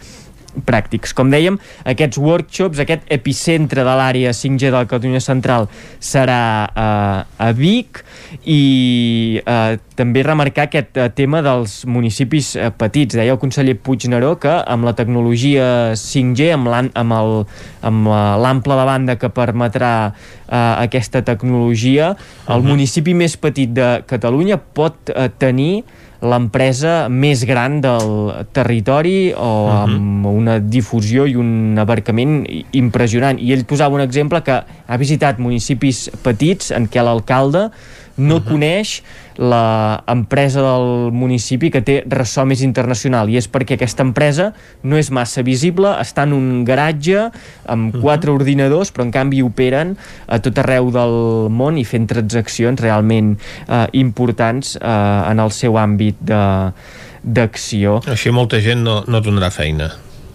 pràctics. 0.66 1.14
Com 1.16 1.32
dèiem, 1.32 1.60
aquests 1.90 2.20
workshops, 2.22 2.82
aquest 2.82 3.06
epicentre 3.14 3.86
de 3.86 3.96
l'àrea 4.00 4.34
5G 4.36 4.70
de 4.70 4.76
la 4.76 4.86
Catalunya 4.90 5.22
Central 5.24 5.68
serà 6.00 6.42
eh, 6.70 7.46
a 7.46 7.52
Vic 7.58 8.04
i 8.46 9.42
eh, 9.44 9.78
també 10.00 10.24
remarcar 10.26 10.68
aquest 10.68 10.98
eh, 10.98 11.10
tema 11.16 11.44
dels 11.46 11.84
municipis 11.90 12.54
eh, 12.56 12.70
petits. 12.76 13.18
Deia 13.20 13.36
el 13.36 13.42
conseller 13.42 13.78
Puigneró 13.84 14.36
que 14.42 14.56
amb 14.60 14.88
la 14.88 14.96
tecnologia 14.98 15.96
5G, 16.00 16.52
amb 16.56 18.10
l'ample 18.44 18.80
de 18.82 18.90
banda 18.90 19.18
que 19.20 19.32
permetrà 19.34 19.94
eh, 20.10 20.58
aquesta 20.58 21.24
tecnologia, 21.26 22.14
el 22.50 22.66
municipi 22.66 23.16
més 23.18 23.38
petit 23.40 23.72
de 23.76 24.00
Catalunya 24.10 24.60
pot 24.60 25.12
eh, 25.14 25.30
tenir 25.40 25.84
l'empresa 26.20 27.08
més 27.08 27.46
gran 27.48 27.80
del 27.84 28.10
territori 28.56 29.32
o 29.32 29.52
amb 29.72 30.28
una 30.28 30.58
difusió 30.60 31.26
i 31.30 31.38
un 31.40 31.80
abarcament 31.80 32.41
impressionant. 32.76 33.40
I 33.40 33.54
ell 33.56 33.64
posava 33.70 33.96
un 33.96 34.04
exemple 34.04 34.41
que 34.44 34.60
ha 34.60 35.00
visitat 35.00 35.40
municipis 35.40 36.10
petits 36.26 36.74
en 36.76 36.90
què 36.91 37.06
l'alcalde 37.06 37.70
no 38.20 38.41
coneix 38.46 39.00
l'empresa 39.40 40.62
del 40.66 41.14
municipi 41.16 41.70
que 41.72 41.82
té 41.86 42.00
ressò 42.12 42.44
més 42.48 42.62
internacional 42.66 43.32
i 43.32 43.40
és 43.40 43.48
perquè 43.48 43.78
aquesta 43.78 44.04
empresa 44.04 44.52
no 44.84 45.00
és 45.00 45.12
massa 45.16 45.44
visible, 45.48 45.94
està 46.04 46.28
en 46.28 46.36
un 46.36 46.50
garatge 46.68 47.30
amb 47.72 47.96
quatre 48.04 48.34
ordinadors 48.36 48.91
però 48.91 49.08
en 49.08 49.14
canvi 49.16 49.41
operen 49.46 49.96
a 50.28 50.41
tot 50.44 50.60
arreu 50.60 50.91
del 50.94 51.16
món 51.56 51.80
i 51.80 51.86
fent 51.88 52.10
transaccions 52.12 52.84
realment 52.84 53.38
eh, 53.38 53.86
importants 54.04 54.76
eh, 54.76 54.90
en 55.32 55.40
el 55.40 55.56
seu 55.56 55.80
àmbit 55.80 56.20
de 56.20 56.44
d'acció. 57.20 58.00
Així 58.08 58.32
molta 58.32 58.62
gent 58.64 58.80
no, 58.86 59.02
no 59.08 59.20
donarà 59.20 59.50
feina. 59.52 59.90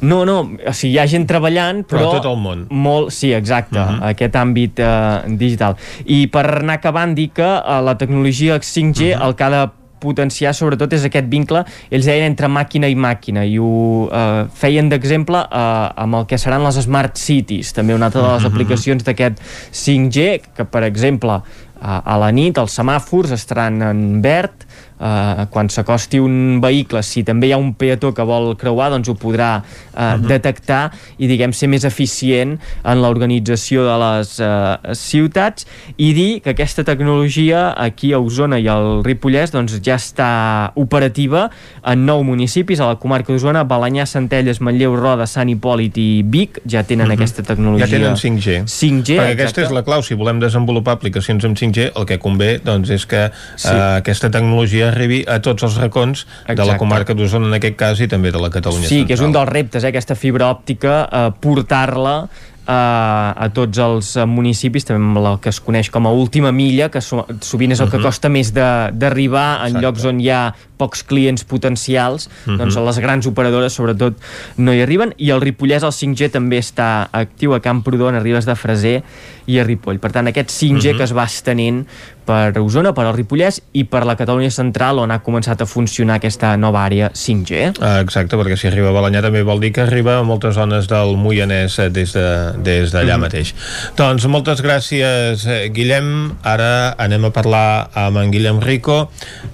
No, 0.05 0.25
no, 0.29 0.37
o 0.69 0.73
sigui, 0.77 0.95
hi 0.95 0.99
ha 1.03 1.07
gent 1.11 1.25
treballant, 1.31 1.85
Però 1.89 2.03
però... 2.03 2.11
tot 2.19 2.27
el 2.31 2.37
món. 2.43 2.67
Molt, 2.71 3.11
sí, 3.17 3.33
exacte, 3.33 3.79
uh 3.79 3.85
Mhm. 3.91 4.01
-huh. 4.01 4.11
aquest 4.11 4.35
àmbit 4.37 4.79
eh, 4.79 5.37
digital. 5.39 5.77
I 6.05 6.27
per 6.29 6.45
anar 6.61 6.75
acabant, 6.81 7.15
dir 7.17 7.31
que 7.33 7.43
eh, 7.43 7.81
la 7.83 7.97
tecnologia 7.97 8.59
5G 8.61 9.15
el 9.21 9.35
que 9.35 9.45
ha 9.45 9.51
de 9.51 9.71
potenciar 10.05 10.53
sobretot 10.53 10.93
és 10.93 11.05
aquest 11.07 11.29
vincle, 11.31 11.65
ells 11.91 12.05
deien 12.05 12.27
entre 12.27 12.47
màquina 12.47 12.87
i 12.89 12.95
màquina 12.95 13.45
i 13.47 13.57
ho 13.59 14.11
eh, 14.13 14.45
feien 14.53 14.91
d'exemple 14.91 15.39
eh, 15.51 15.89
amb 15.97 16.15
el 16.15 16.27
que 16.27 16.37
seran 16.37 16.63
les 16.63 16.75
Smart 16.77 17.17
Cities, 17.17 17.73
també 17.73 17.95
una 17.95 18.07
altra 18.07 18.21
de 18.21 18.29
les 18.35 18.43
Mhm. 18.43 18.53
aplicacions 18.53 19.03
d'aquest 19.05 19.39
5G, 19.73 20.43
que 20.55 20.65
per 20.67 20.83
exemple 20.85 21.41
a, 21.81 22.03
a 22.05 22.19
la 22.19 22.31
nit 22.33 22.57
els 22.59 22.79
semàfors 22.79 23.31
estaran 23.33 23.81
en 23.83 24.21
verd 24.23 24.64
Uh, 24.95 25.49
quan 25.51 25.67
s'acosti 25.67 26.21
un 26.23 26.61
vehicle 26.63 27.01
si 27.03 27.25
també 27.27 27.49
hi 27.49 27.53
ha 27.53 27.59
un 27.59 27.73
peató 27.75 28.13
que 28.15 28.23
vol 28.23 28.53
creuar 28.57 28.93
doncs 28.93 29.09
ho 29.11 29.17
podrà 29.19 29.49
uh, 29.59 30.15
detectar 30.23 30.93
i 31.19 31.27
diguem 31.27 31.51
ser 31.53 31.67
més 31.73 31.83
eficient 31.85 32.55
en 32.87 33.03
l'organització 33.03 33.83
de 33.89 33.97
les 33.99 34.37
uh, 34.39 34.95
ciutats 34.95 35.67
i 35.99 36.13
dir 36.15 36.29
que 36.45 36.55
aquesta 36.55 36.85
tecnologia 36.87 37.73
aquí 37.75 38.13
a 38.15 38.21
Osona 38.23 38.61
i 38.63 38.69
al 38.71 39.03
Ripollès 39.05 39.51
doncs 39.51 39.75
ja 39.83 39.99
està 39.99 40.31
operativa 40.79 41.49
en 41.83 42.07
nou 42.07 42.23
municipis 42.23 42.79
a 42.81 42.93
la 42.93 43.01
comarca 43.03 43.33
d'Osona, 43.35 43.65
Balanyà, 43.67 44.07
Centelles, 44.07 44.63
Manlleu, 44.63 44.95
Roda, 44.97 45.27
Sant 45.27 45.51
Hipòlit 45.51 45.99
i 45.99 46.23
Vic 46.23 46.63
ja 46.71 46.85
tenen 46.87 47.11
aquesta 47.15 47.43
tecnologia 47.43 47.89
Ja 47.89 47.99
tenen 47.99 48.17
5G. 48.21 48.63
5G, 48.71 49.19
Perquè 49.19 49.35
aquesta 49.35 49.67
és 49.67 49.75
la 49.75 49.83
clau. 49.87 50.03
Si 50.07 50.15
volem 50.19 50.39
desenvolupar 50.43 50.95
aplicacions 50.97 51.45
amb 51.45 51.59
5G, 51.59 51.91
el 51.99 52.07
que 52.09 52.21
convé 52.23 52.57
doncs, 52.65 52.91
és 52.95 53.05
que 53.11 53.27
Sí. 53.57 53.69
eh, 53.69 53.99
aquesta 53.99 54.31
tecnologia 54.31 54.84
arribi 54.89 55.25
a 55.27 55.41
tots 55.41 55.63
els 55.63 55.77
racons 55.77 56.27
de 56.47 56.55
la 56.55 56.63
Exacte. 56.63 56.79
comarca 56.79 57.15
d'Osona 57.15 57.47
en 57.47 57.55
aquest 57.55 57.77
cas 57.77 58.01
i 58.01 58.09
també 58.09 58.31
de 58.33 58.39
la 58.41 58.51
Catalunya 58.51 58.89
Sí, 58.89 59.05
que 59.07 59.15
és 59.15 59.21
un 59.21 59.27
central. 59.33 59.47
dels 59.47 59.53
reptes, 59.55 59.85
eh, 59.85 59.89
aquesta 59.89 60.15
fibra 60.15 60.51
òptica, 60.51 61.09
eh, 61.11 61.31
portar-la 61.41 62.29
eh, 62.67 62.73
a 62.73 63.49
tots 63.53 63.77
els 63.79 64.17
eh, 64.17 64.25
municipis, 64.25 64.87
també 64.89 65.03
amb 65.05 65.19
la 65.21 65.35
que 65.41 65.51
es 65.51 65.61
coneix 65.61 65.91
com 65.91 66.07
a 66.07 66.13
última 66.17 66.51
milla, 66.51 66.89
que 66.89 67.03
so, 67.05 67.27
sovint 67.45 67.73
és 67.73 67.81
el 67.81 67.91
que 67.91 67.99
Mhm. 67.99 68.03
costa 68.05 68.29
més 68.31 68.53
d'arribar 68.55 69.61
en 69.61 69.77
Exacte. 69.77 69.83
llocs 69.87 70.05
on 70.05 70.21
hi 70.21 70.31
ha 70.31 70.55
pocs 70.85 71.03
clients 71.09 71.45
potencials, 71.49 72.29
Mhm. 72.45 72.59
doncs 72.61 72.77
les 72.77 72.99
grans 73.01 73.27
operadores 73.27 73.73
sobretot 73.73 74.21
no 74.57 74.73
hi 74.75 74.83
arriben, 74.85 75.15
i 75.17 75.31
el 75.33 75.41
Ripollès 75.41 75.83
el 75.83 75.93
5G 75.97 76.31
també 76.31 76.61
està 76.61 77.09
actiu 77.13 77.55
a 77.57 77.61
Camprodon, 77.65 78.15
a 78.15 78.21
Ribes 78.21 78.45
de 78.45 78.55
Freser 78.55 78.99
i 79.47 79.59
a 79.59 79.65
Ripoll. 79.65 79.99
Per 80.01 80.13
tant, 80.13 80.29
aquest 80.29 80.51
5G 80.51 80.93
Mhm. 80.93 80.99
que 80.99 81.05
es 81.05 81.17
va 81.17 81.25
estenent 81.25 81.87
per 82.25 82.57
Osona, 82.59 82.95
per 82.97 83.05
al 83.05 83.15
Ripollès 83.17 83.61
i 83.77 83.85
per 83.85 84.07
la 84.09 84.17
Catalunya 84.17 84.51
central 84.51 84.99
on 84.99 85.11
ha 85.13 85.19
començat 85.23 85.61
a 85.61 85.67
funcionar 85.69 86.17
aquesta 86.17 86.55
nova 86.57 86.85
àrea 86.87 87.11
5G. 87.13 87.75
Ah, 87.81 88.01
exacte, 88.01 88.37
perquè 88.37 88.57
si 88.57 88.67
arriba 88.67 88.89
a 88.89 88.93
Balanyà 88.97 89.21
també 89.21 89.43
vol 89.45 89.61
dir 89.61 89.73
que 89.73 89.83
arriba 89.83 90.19
a 90.19 90.23
moltes 90.23 90.55
zones 90.57 90.89
del 90.89 91.17
Moianès 91.21 91.79
eh, 91.79 91.91
des 91.91 92.15
d'allà 92.15 92.53
de, 92.57 92.63
des 92.65 92.93
d'allà 92.95 93.17
Mhm. 93.19 93.21
mateix. 93.21 93.55
Doncs 93.97 94.27
moltes 94.27 94.63
gràcies, 94.65 95.45
eh, 95.47 95.69
Guillem. 95.69 96.37
Ara 96.43 96.95
anem 96.99 97.27
a 97.27 97.31
parlar 97.31 97.91
amb 97.95 98.17
en 98.17 98.31
Guillem 98.33 98.61
Rico 98.61 99.11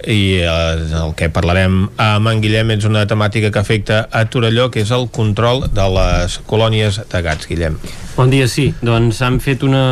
i 0.07 0.37
eh, 0.39 0.47
el 0.47 1.15
que 1.21 1.29
parlarem 1.29 1.83
amb 2.01 2.31
en 2.31 2.39
Guillem 2.41 2.71
és 2.79 2.87
una 2.89 3.03
temàtica 3.09 3.51
que 3.53 3.61
afecta 3.61 4.07
a 4.11 4.23
Torelló, 4.33 4.71
que 4.73 4.81
és 4.81 4.91
el 4.97 5.05
control 5.13 5.67
de 5.69 5.85
les 5.93 6.39
colònies 6.49 6.97
de 7.13 7.21
gats, 7.27 7.45
Guillem. 7.51 7.77
Bon 8.17 8.31
dia, 8.33 8.47
sí. 8.49 8.71
Doncs 8.85 9.21
han 9.25 9.37
fet 9.41 9.63
una, 9.65 9.83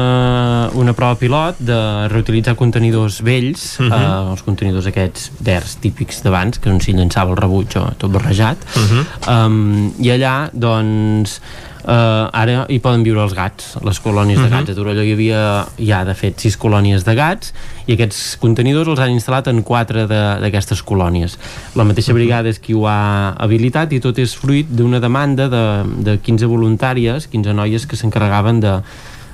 una 0.77 0.93
prova 0.97 1.19
pilot 1.21 1.61
de 1.65 1.77
reutilitzar 2.13 2.57
contenidors 2.57 3.21
vells, 3.25 3.77
uh 3.79 3.85
Mhm. 3.85 3.93
-huh. 3.93 4.01
eh, 4.01 4.31
els 4.33 4.43
contenidors 4.43 4.87
aquests 4.87 5.31
verds 5.41 5.77
típics 5.81 6.23
d'abans, 6.23 6.59
que 6.59 6.71
on 6.71 6.81
s'hi 6.81 6.93
llançava 6.93 7.31
el 7.31 7.37
rebuig 7.37 7.77
o 7.77 7.93
tot 7.99 8.11
barrejat. 8.11 8.57
Uh 8.77 8.79
Uh. 8.81 9.05
-huh. 9.05 9.47
um, 9.47 9.93
I 10.01 10.09
allà, 10.11 10.51
doncs, 10.53 11.41
Uh, 11.85 12.27
ara 12.35 12.65
hi 12.69 12.81
poden 12.83 13.05
viure 13.07 13.23
els 13.23 13.33
gats, 13.37 13.77
les 13.87 14.01
colònies 14.03 14.39
uh 14.39 14.45
-huh. 14.45 14.49
de 14.51 14.57
gats. 14.57 14.71
A 14.71 14.75
Torelló 14.75 15.03
hi 15.03 15.13
havia 15.13 15.67
ja, 15.79 16.05
de 16.05 16.15
fet, 16.15 16.39
sis 16.41 16.57
colònies 16.59 17.05
de 17.05 17.15
gats 17.15 17.53
i 17.87 17.93
aquests 17.93 18.37
contenidors 18.41 18.89
els 18.89 18.99
han 18.99 19.11
instal·lat 19.11 19.47
en 19.49 19.63
quatre 19.63 20.07
de- 20.07 20.39
d'aquestes 20.41 20.83
colònies. 20.83 21.39
La 21.75 21.85
mateixa 21.85 22.13
brigada 22.13 22.49
és 22.49 22.59
qui 22.59 22.75
ho 22.75 22.87
ha 22.87 23.35
habilitat 23.39 23.93
i 23.93 24.01
tot 24.01 24.19
és 24.19 24.35
fruit 24.35 24.67
d'una 24.69 25.01
demanda 25.01 25.49
de, 25.49 25.85
de 26.05 26.19
15 26.19 26.47
voluntàries, 26.47 27.29
15 27.29 27.53
noies 27.53 27.87
que 27.87 27.97
s'encarregaven 27.97 28.61
de, 28.61 28.81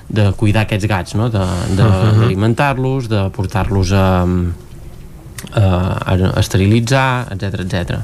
de 0.09 0.33
cuidar 0.33 0.63
aquests 0.63 0.87
gats, 0.87 1.15
no? 1.15 1.29
Mhm. 1.29 2.21
d'alimentar-los, 2.21 3.09
de, 3.09 3.17
de 3.17 3.31
portar-los 3.31 3.93
a, 3.93 4.27
a, 5.55 5.65
a 6.13 6.41
esterilitzar, 6.41 7.27
etc 7.33 7.61
etc. 7.61 7.99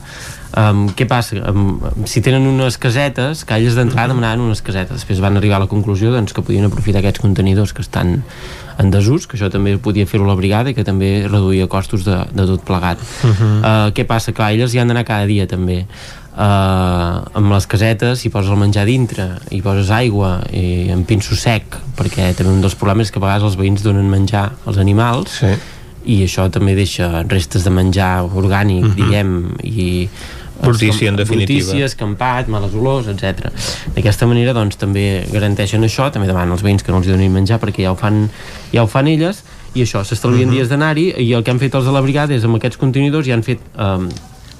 Um, 0.50 0.88
què 0.98 1.06
passa? 1.06 1.38
Um, 1.46 1.78
si 2.10 2.22
tenen 2.26 2.48
unes 2.50 2.74
casetes, 2.80 3.44
que 3.46 3.54
elles 3.54 3.76
d'entrada 3.78 4.10
demanaven 4.10 4.48
unes 4.48 4.62
casetes, 4.66 4.98
després 4.98 5.22
van 5.22 5.38
arribar 5.38 5.60
a 5.60 5.64
la 5.64 5.70
conclusió 5.70 6.10
doncs, 6.10 6.34
que 6.34 6.42
podien 6.42 6.66
aprofitar 6.66 7.04
aquests 7.04 7.22
contenidors 7.22 7.74
que 7.76 7.84
estan 7.86 8.22
en 8.80 8.90
desús, 8.90 9.28
que 9.28 9.36
això 9.38 9.50
també 9.52 9.76
podia 9.78 10.08
fer-ho 10.10 10.26
la 10.26 10.34
brigada 10.38 10.72
i 10.72 10.74
que 10.74 10.86
també 10.86 11.28
reduïa 11.28 11.68
costos 11.70 12.02
de, 12.06 12.16
de 12.34 12.46
tot 12.50 12.64
plegat. 12.66 12.98
Uh 12.98 13.30
-huh. 13.30 13.52
uh, 13.60 13.92
què 13.94 14.06
passa? 14.06 14.32
Que 14.32 14.42
elles 14.42 14.74
hi 14.74 14.80
han 14.80 14.88
d'anar 14.88 15.04
cada 15.04 15.26
dia 15.26 15.46
també. 15.46 15.86
Uh, 16.30 17.20
amb 17.34 17.50
les 17.52 17.66
casetes 17.66 18.24
hi 18.24 18.30
poses 18.30 18.50
el 18.50 18.56
menjar 18.56 18.84
dintre 18.86 19.24
hi 19.50 19.58
poses 19.60 19.90
aigua 19.90 20.40
i 20.54 20.88
en 20.88 21.02
pinso 21.04 21.34
sec 21.34 21.64
perquè 21.98 22.30
també 22.38 22.52
un 22.52 22.60
dels 22.60 22.76
problemes 22.78 23.08
és 23.08 23.10
que 23.10 23.18
a 23.18 23.24
vegades 23.24 23.42
els 23.42 23.56
veïns 23.58 23.82
donen 23.82 24.08
menjar 24.08 24.52
als 24.64 24.78
animals 24.78 25.28
sí. 25.40 25.50
i 26.06 26.22
això 26.22 26.48
també 26.48 26.76
deixa 26.78 27.24
restes 27.24 27.64
de 27.64 27.70
menjar 27.70 28.22
orgànic, 28.22 28.84
uh 28.84 28.90
-huh. 28.90 28.94
diguem 28.94 29.54
i 29.64 30.08
Brutícia, 30.62 31.08
en 31.08 31.16
definitiva. 31.16 31.64
brutícia, 31.64 31.86
escampat, 31.86 32.48
males 32.48 32.74
olors, 32.74 33.08
etc. 33.08 33.50
D'aquesta 33.94 34.26
manera 34.26 34.52
doncs 34.56 34.76
també 34.80 35.24
garanteixen 35.32 35.84
això, 35.86 36.10
també 36.12 36.28
demanen 36.28 36.52
als 36.52 36.64
veïns 36.66 36.84
que 36.84 36.92
no 36.92 37.00
els 37.00 37.08
donin 37.08 37.32
menjar 37.32 37.60
perquè 37.62 37.86
ja 37.86 37.94
ho 37.94 37.98
fan, 37.98 38.28
ja 38.72 38.84
ho 38.84 38.90
fan 38.90 39.08
elles 39.08 39.42
i 39.74 39.84
això, 39.84 40.04
s'estalvien 40.04 40.48
uh 40.48 40.52
-huh. 40.52 40.58
dies 40.58 40.68
d'anar-hi 40.68 41.14
i 41.18 41.32
el 41.32 41.42
que 41.42 41.50
han 41.50 41.58
fet 41.58 41.74
els 41.74 41.84
de 41.84 41.92
la 41.92 42.00
brigada 42.00 42.34
és 42.34 42.44
amb 42.44 42.56
aquests 42.56 42.76
contenidors 42.76 43.26
ja 43.26 43.34
han 43.34 43.42
fet 43.42 43.60
um, 43.78 44.08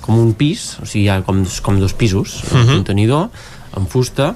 com 0.01 0.19
un 0.19 0.33
pis, 0.35 0.79
o 0.83 0.87
sigui, 0.87 1.05
hi 1.05 1.09
ha 1.09 1.23
com, 1.23 1.45
com 1.63 1.81
dos 1.81 1.93
pisos, 1.93 2.43
un 2.53 2.61
uh 2.61 2.65
-huh. 2.65 2.75
contenidor 2.75 3.29
amb 3.73 3.89
fusta 3.89 4.35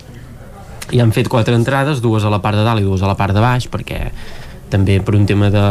i 0.90 1.00
han 1.00 1.12
fet 1.12 1.28
quatre 1.28 1.54
entrades, 1.54 2.00
dues 2.00 2.24
a 2.24 2.30
la 2.30 2.40
part 2.42 2.56
de 2.56 2.64
dalt 2.64 2.80
i 2.80 2.84
dues 2.84 3.02
a 3.02 3.06
la 3.06 3.16
part 3.16 3.34
de 3.34 3.40
baix 3.40 3.68
perquè 3.70 4.10
també 4.68 5.00
per 5.00 5.14
un 5.14 5.26
tema 5.26 5.50
de 5.50 5.64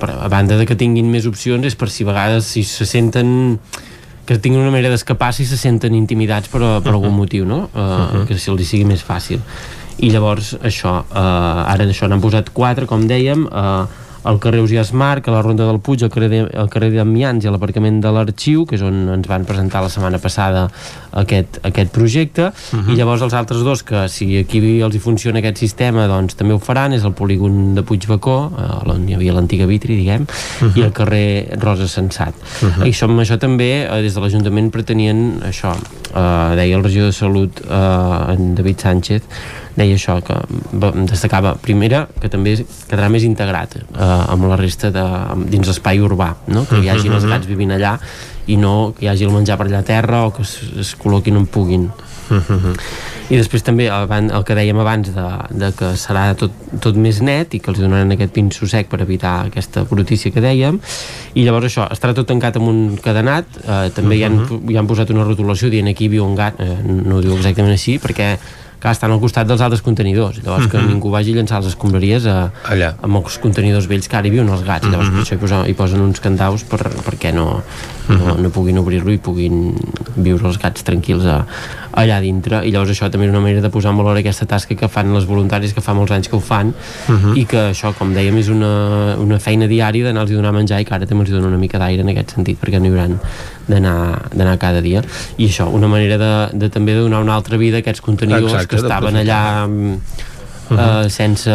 per, 0.00 0.10
a 0.10 0.28
banda 0.28 0.56
de 0.56 0.66
que 0.66 0.76
tinguin 0.76 1.10
més 1.10 1.26
opcions 1.26 1.64
és 1.64 1.74
per 1.74 1.90
si 1.90 2.04
a 2.04 2.06
vegades 2.06 2.44
si 2.44 2.64
se 2.64 2.86
senten 2.88 3.58
que 4.28 4.36
tinguin 4.36 4.60
una 4.60 4.72
manera 4.74 4.92
d'escapar 4.92 5.32
si 5.32 5.46
se 5.48 5.56
senten 5.56 5.94
intimidats 5.96 6.50
per, 6.52 6.60
per 6.84 6.92
algun 6.92 7.14
motiu 7.16 7.46
no? 7.48 7.70
Uh, 7.72 7.80
uh 7.80 8.08
-huh. 8.12 8.26
que 8.28 8.36
si 8.36 8.50
els 8.52 8.68
sigui 8.68 8.84
més 8.84 9.00
fàcil 9.00 9.40
i 9.98 10.10
llavors 10.10 10.54
això 10.62 11.00
uh, 11.00 11.72
ara 11.72 11.86
d'això 11.86 12.08
n'han 12.08 12.20
posat 12.20 12.52
quatre 12.52 12.86
com 12.86 13.06
dèiem 13.08 13.46
uh, 13.46 13.86
al 14.28 14.38
carrer 14.42 14.60
Ausiàs 14.60 14.92
Marc, 14.92 15.28
a 15.28 15.32
la 15.32 15.40
Ronda 15.42 15.66
del 15.68 15.80
Puig, 15.80 16.02
al 16.04 16.12
carrer, 16.12 16.28
de, 16.32 16.40
al 16.60 16.68
carrer 16.72 16.90
d'Amians 16.92 17.44
i 17.44 17.48
a 17.48 17.52
l'aparcament 17.54 18.00
de 18.04 18.12
l'Arxiu, 18.12 18.66
que 18.68 18.76
és 18.76 18.84
on 18.84 19.08
ens 19.14 19.28
van 19.30 19.46
presentar 19.48 19.80
la 19.84 19.90
setmana 19.92 20.20
passada 20.20 20.66
aquest, 21.22 21.60
aquest 21.64 21.92
projecte, 21.94 22.50
uh 22.50 22.78
-huh. 22.78 22.92
i 22.92 22.96
llavors 22.96 23.22
els 23.22 23.34
altres 23.34 23.64
dos, 23.64 23.82
que 23.82 24.08
si 24.08 24.36
aquí 24.38 24.60
els 24.80 24.94
hi 24.94 24.98
funciona 24.98 25.38
aquest 25.38 25.58
sistema, 25.58 26.06
doncs 26.06 26.34
també 26.34 26.54
ho 26.54 26.58
faran, 26.58 26.92
és 26.92 27.04
el 27.04 27.12
polígon 27.12 27.74
de 27.74 27.82
Puigbacó, 27.82 28.52
eh, 28.58 28.90
on 28.90 29.08
hi 29.08 29.14
havia 29.14 29.32
l'antiga 29.32 29.66
Vitri, 29.66 29.96
diguem, 29.96 30.22
uh 30.22 30.68
-huh. 30.68 30.76
i 30.76 30.82
el 30.82 30.92
carrer 30.92 31.56
Rosa 31.58 31.88
Sensat. 31.88 32.34
Uh 32.62 32.68
-huh. 32.68 32.86
I 32.86 32.90
això, 32.90 33.04
amb 33.04 33.20
això 33.20 33.38
també, 33.38 33.86
eh, 33.86 34.02
des 34.02 34.14
de 34.14 34.20
l'Ajuntament 34.20 34.70
pretenien 34.70 35.40
això, 35.42 35.72
eh, 35.74 36.56
deia 36.56 36.76
el 36.76 36.82
regidor 36.82 37.06
de 37.06 37.12
Salut, 37.12 37.60
eh, 37.60 38.32
en 38.34 38.54
David 38.54 38.78
Sánchez, 38.80 39.22
deia 39.78 39.98
això, 39.98 40.18
que 40.24 40.36
destacava. 41.08 41.54
Primera, 41.62 42.06
que 42.20 42.30
també 42.32 42.56
quedarà 42.88 43.10
més 43.12 43.26
integrat 43.28 43.78
eh, 43.78 43.84
amb 44.02 44.48
la 44.50 44.58
resta 44.60 44.90
de, 44.94 45.06
dins 45.52 45.70
l'espai 45.70 46.02
urbà, 46.04 46.34
no? 46.52 46.66
que 46.68 46.82
hi 46.82 46.90
hagi 46.92 47.12
els 47.12 47.28
gats 47.28 47.48
vivint 47.48 47.76
allà 47.76 47.98
i 48.48 48.56
no 48.56 48.94
que 48.96 49.04
hi 49.04 49.12
hagi 49.12 49.28
el 49.28 49.34
menjar 49.34 49.58
per 49.60 49.68
allà 49.68 49.82
a 49.84 49.86
terra 49.86 50.24
o 50.26 50.32
que 50.34 50.42
es, 50.46 50.58
es 50.80 50.94
col·loquin 50.98 51.36
on 51.38 51.46
puguin. 51.52 51.88
I 53.28 53.36
després 53.36 53.64
també 53.64 53.86
el, 53.92 54.08
el 54.08 54.44
que 54.44 54.56
dèiem 54.56 54.78
abans 54.80 55.10
de, 55.12 55.26
de 55.60 55.68
que 55.76 55.90
serà 56.00 56.30
tot, 56.38 56.52
tot 56.84 56.96
més 56.96 57.20
net 57.24 57.54
i 57.56 57.60
que 57.60 57.72
els 57.72 57.80
donaran 57.80 58.12
aquest 58.14 58.32
pinso 58.36 58.68
sec 58.68 58.88
per 58.92 59.02
evitar 59.04 59.34
aquesta 59.48 59.84
brutícia 59.88 60.32
que 60.32 60.44
dèiem. 60.44 60.80
I 61.36 61.44
llavors 61.44 61.68
això, 61.68 61.86
estarà 61.92 62.16
tot 62.16 62.28
tancat 62.28 62.56
amb 62.60 62.70
un 62.72 62.80
cadenat. 63.04 63.60
Eh, 63.64 63.90
també 63.96 64.16
uh 64.16 64.20
-huh. 64.20 64.20
hi, 64.20 64.24
han, 64.24 64.70
hi 64.72 64.78
han 64.80 64.88
posat 64.88 65.12
una 65.12 65.24
rotulació 65.28 65.68
dient 65.68 65.88
aquí 65.88 66.08
viu 66.08 66.24
un 66.24 66.34
gat 66.36 66.60
eh, 66.60 66.78
no 66.84 67.16
ho 67.16 67.20
diu 67.20 67.36
exactament 67.36 67.72
així 67.72 67.98
perquè 67.98 68.36
que 68.80 68.90
estan 68.90 69.10
al 69.10 69.20
costat 69.20 69.48
dels 69.48 69.60
altres 69.60 69.82
contenidors 69.82 70.40
llavors 70.42 70.66
uh 70.66 70.70
-huh. 70.70 70.70
que 70.70 70.86
ningú 70.86 71.10
vagi 71.10 71.32
a 71.32 71.36
llançar 71.36 71.58
les 71.60 71.68
escombraries 71.68 72.26
a, 72.26 72.52
Allà. 72.64 72.94
amb 73.02 73.16
els 73.16 73.38
contenidors 73.38 73.86
vells 73.86 74.08
que 74.08 74.16
ara 74.16 74.26
hi 74.26 74.30
viuen 74.30 74.48
els 74.48 74.62
gats 74.62 74.86
i 74.86 74.90
llavors 74.90 75.08
uh 75.08 75.14
-huh. 75.14 75.18
per 75.18 75.26
això 75.26 75.34
hi 75.34 75.38
posen, 75.38 75.66
hi 75.70 75.74
posen 75.74 76.00
uns 76.00 76.20
candaus 76.20 76.64
per, 76.64 76.78
perquè 76.78 77.32
no, 77.32 77.62
no, 78.08 78.36
no 78.38 78.50
puguin 78.50 78.78
obrir-lo 78.78 79.10
i 79.10 79.18
puguin 79.18 79.74
viure 80.16 80.46
els 80.46 80.58
gats 80.58 80.82
tranquils 80.82 81.24
a, 81.24 81.46
allà 81.92 82.20
dintre 82.20 82.62
i 82.64 82.70
llavors 82.70 82.90
això 82.90 83.10
també 83.10 83.26
és 83.26 83.30
una 83.30 83.40
manera 83.40 83.60
de 83.60 83.70
posar 83.70 83.90
en 83.90 83.98
valor 83.98 84.16
aquesta 84.16 84.46
tasca 84.46 84.74
que 84.74 84.88
fan 84.88 85.12
les 85.12 85.26
voluntaris 85.26 85.74
que 85.74 85.80
fa 85.80 85.94
molts 85.94 86.12
anys 86.12 86.28
que 86.28 86.36
ho 86.36 86.40
fan 86.40 86.74
Uh 87.08 87.14
-huh. 87.14 87.36
i 87.36 87.44
que 87.44 87.70
això 87.72 87.94
com 87.94 88.14
dèiem 88.14 88.36
és 88.38 88.48
una, 88.48 89.16
una 89.16 89.38
feina 89.38 89.66
diària 89.66 90.04
d'anar-los 90.04 90.30
a 90.30 90.34
donar 90.34 90.52
menjar 90.52 90.80
i 90.80 90.84
que 90.84 90.94
ara 90.94 91.06
també 91.06 91.24
els 91.24 91.30
dona 91.30 91.46
una 91.46 91.56
mica 91.56 91.78
d'aire 91.78 92.02
en 92.02 92.08
aquest 92.08 92.34
sentit 92.34 92.58
perquè 92.60 92.78
no 92.78 92.86
hi 92.86 92.90
hauran 92.90 93.20
d'anar 93.68 94.58
cada 94.58 94.80
dia. 94.80 95.02
I 95.36 95.46
això, 95.46 95.68
una 95.70 95.86
manera 95.88 96.16
de, 96.18 96.32
de 96.58 96.68
també 96.70 96.94
de 96.96 97.00
donar 97.04 97.20
una 97.22 97.34
altra 97.36 97.56
vida 97.60 97.76
a 97.78 97.80
aquests 97.84 98.00
contenidors 98.00 98.52
Exacte, 98.52 98.68
que 98.76 98.82
estaven 98.82 99.16
allà 99.16 99.66
mm, 99.68 99.98
Uh 100.68 100.76
-huh. 100.76 101.06
uh, 101.06 101.08
sense 101.08 101.48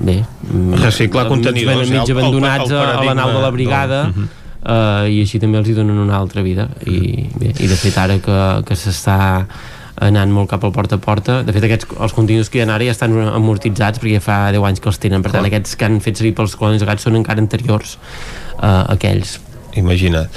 bé 0.00 0.24
Reciclar 0.82 1.24
mig- 1.24 1.30
contenidors, 1.30 1.88
mig, 1.90 1.98
eh, 2.00 2.02
el- 2.10 2.18
abandonats 2.18 2.70
el 2.70 2.76
a, 2.76 3.04
la 3.04 3.14
nau 3.14 3.32
de 3.32 3.40
la 3.40 3.50
brigada 3.50 4.02
del- 4.04 4.12
Mhm. 4.14 4.28
uh, 4.64 5.08
i 5.08 5.20
així 5.20 5.38
també 5.38 5.58
els 5.58 5.68
hi 5.68 5.74
donen 5.74 5.96
una 5.98 6.16
altra 6.16 6.42
vida. 6.42 6.68
I, 6.86 7.28
bé, 7.38 7.52
i 7.58 7.66
de 7.68 7.76
fet 7.76 7.96
ara 7.98 8.18
que, 8.18 8.62
que 8.66 8.74
s'està 8.74 9.46
anant 9.98 10.30
molt 10.30 10.50
cap 10.50 10.62
al 10.64 10.72
porta 10.72 10.96
a 10.96 10.98
porta 10.98 11.42
de 11.42 11.52
fet 11.52 11.62
aquests, 11.64 11.86
els 11.98 12.12
contenidors 12.12 12.50
que 12.50 12.58
hi 12.58 12.62
ha 12.62 12.74
ara 12.74 12.84
ja 12.84 12.90
estan 12.90 13.16
amortitzats 13.28 13.98
perquè 13.98 14.14
ja 14.14 14.20
fa 14.20 14.50
10 14.52 14.62
anys 14.64 14.80
que 14.80 14.88
els 14.88 14.98
tenen. 14.98 15.22
Per 15.22 15.30
tant 15.32 15.44
aquests 15.44 15.76
que 15.76 15.84
han 15.86 16.00
fet 16.00 16.16
servir 16.16 16.34
pels 16.34 16.56
colònies 16.56 16.80
de 16.80 16.86
gats 16.86 17.02
són 17.02 17.16
encara 17.16 17.38
anteriors 17.40 17.96
uh, 18.62 18.84
aquells 18.92 19.40
imagina't 19.80 20.28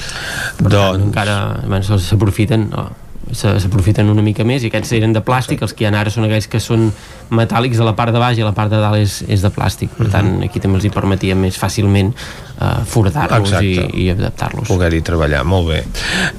per 0.62 0.72
doncs... 0.72 0.74
tant, 0.74 1.06
encara 1.10 1.38
bueno, 1.66 2.00
s'aprofiten 2.00 2.70
no? 2.72 2.90
se- 3.32 3.60
s'aprofiten 3.62 4.10
una 4.10 4.24
mica 4.26 4.44
més 4.48 4.64
i 4.64 4.70
aquests 4.72 4.94
eren 4.98 5.14
de 5.14 5.22
plàstic, 5.26 5.62
els 5.62 5.74
que 5.74 5.86
hi 5.86 5.90
ha 5.90 5.94
ara 6.00 6.12
són 6.14 6.26
aquells 6.26 6.48
que 6.50 6.62
són 6.64 6.90
metàl·lics 7.36 7.80
a 7.82 7.88
la 7.88 7.94
part 7.98 8.14
de 8.16 8.22
baix 8.22 8.40
i 8.40 8.44
a 8.44 8.48
la 8.48 8.56
part 8.58 8.72
de 8.74 8.80
dalt 8.82 9.00
és, 9.00 9.20
és 9.30 9.44
de 9.46 9.52
plàstic, 9.54 9.94
per 9.98 10.10
tant 10.14 10.40
aquí 10.46 10.62
també 10.64 10.80
els 10.80 10.88
hi 10.90 10.94
permetia 10.94 11.38
més 11.38 11.58
fàcilment 11.60 12.12
uh, 12.14 12.82
foradar-los 12.90 13.54
i, 13.62 13.76
i 14.06 14.10
adaptar-los. 14.16 14.68
Poder-hi 14.70 15.02
treballar, 15.06 15.44
molt 15.46 15.70
bé. 15.70 15.84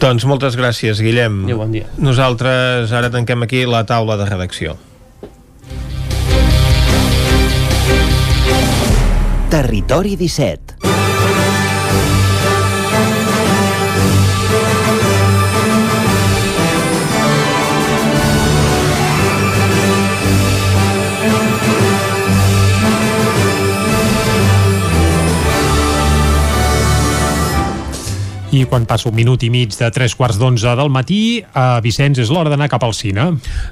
Doncs 0.03 0.27
moltes 0.27 0.59
gràcies 0.59 1.03
Guillem. 1.03 1.45
Adéu, 1.47 1.63
bon 1.63 1.75
dia. 1.75 1.91
nosaltres 1.99 2.93
ara 2.93 3.11
tanquem 3.11 3.47
aquí 3.47 3.65
la 3.67 3.85
taula 3.87 4.19
de 4.21 4.29
redacció. 4.29 4.79
Territori 9.51 10.15
17 10.15 10.90
I 28.51 28.65
quan 28.67 28.83
passa 28.83 29.07
un 29.07 29.15
minut 29.15 29.45
i 29.47 29.49
mig 29.53 29.77
de 29.79 29.87
tres 29.95 30.17
quarts 30.19 30.35
d'onze 30.41 30.73
del 30.75 30.89
matí, 30.91 31.39
a 31.55 31.79
Vicenç 31.85 32.19
és 32.19 32.33
l'hora 32.35 32.51
d'anar 32.51 32.67
cap 32.73 32.83
al 32.83 32.97
cine. 32.99 33.29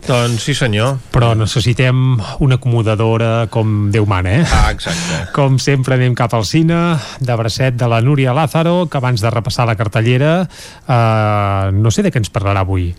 Doncs 0.06 0.44
sí 0.46 0.54
senyor. 0.54 1.00
Però 1.10 1.32
necessitem 1.34 2.20
una 2.46 2.60
acomodadora 2.60 3.48
com 3.50 3.88
Déu 3.90 4.06
mana, 4.06 4.36
eh? 4.38 4.44
Ah, 4.46 4.70
exacte. 4.70 5.18
Com 5.34 5.58
sempre 5.58 5.96
anem 5.98 6.14
cap 6.14 6.36
al 6.38 6.46
cine, 6.46 6.78
de 7.18 7.36
bracet 7.40 7.74
de 7.74 7.88
la 7.90 7.98
Núria 8.06 8.30
Lázaro, 8.36 8.86
que 8.86 9.00
abans 9.02 9.18
de 9.24 9.34
repassar 9.34 9.66
la 9.66 9.74
cartellera, 9.74 10.46
uh, 10.86 11.74
no 11.74 11.90
sé 11.90 12.06
de 12.06 12.14
què 12.14 12.22
ens 12.22 12.30
parlarà 12.30 12.62
avui. 12.62 12.92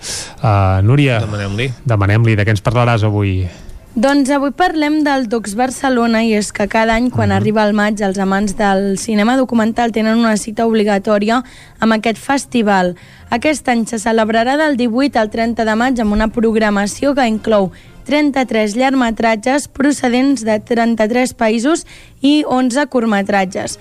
Uh, 0.43 0.83
Núria, 0.83 1.21
Demanem-li. 1.23 1.71
demanem-li 1.87 2.35
de 2.35 2.43
què 2.43 2.57
ens 2.57 2.65
parlaràs 2.65 3.07
avui. 3.07 3.45
Doncs 3.97 4.29
avui 4.29 4.51
parlem 4.53 4.99
del 5.01 5.23
Docs 5.25 5.55
Barcelona 5.57 6.19
i 6.21 6.35
és 6.37 6.51
que 6.53 6.67
cada 6.69 6.93
any 6.93 7.07
quan 7.09 7.31
arriba 7.33 7.63
el 7.65 7.73
maig 7.73 8.03
els 8.05 8.19
amants 8.21 8.53
del 8.53 8.99
cinema 9.01 9.33
documental 9.35 9.89
tenen 9.91 10.19
una 10.21 10.35
cita 10.37 10.67
obligatòria 10.69 11.39
amb 11.81 11.95
aquest 11.95 12.19
festival. 12.21 12.91
Aquest 13.33 13.65
any 13.73 13.87
se 13.89 13.97
celebrarà 13.97 14.59
del 14.61 14.77
18 14.77 15.17
al 15.17 15.31
30 15.33 15.65
de 15.65 15.75
maig 15.75 16.01
amb 16.03 16.13
una 16.13 16.27
programació 16.29 17.15
que 17.17 17.25
inclou 17.25 17.71
33 18.05 18.75
llargmetratges 18.77 19.65
procedents 19.67 20.45
de 20.45 20.59
33 20.59 21.33
països 21.33 21.87
i 22.21 22.43
11 22.45 22.85
curtmetratges. 22.93 23.79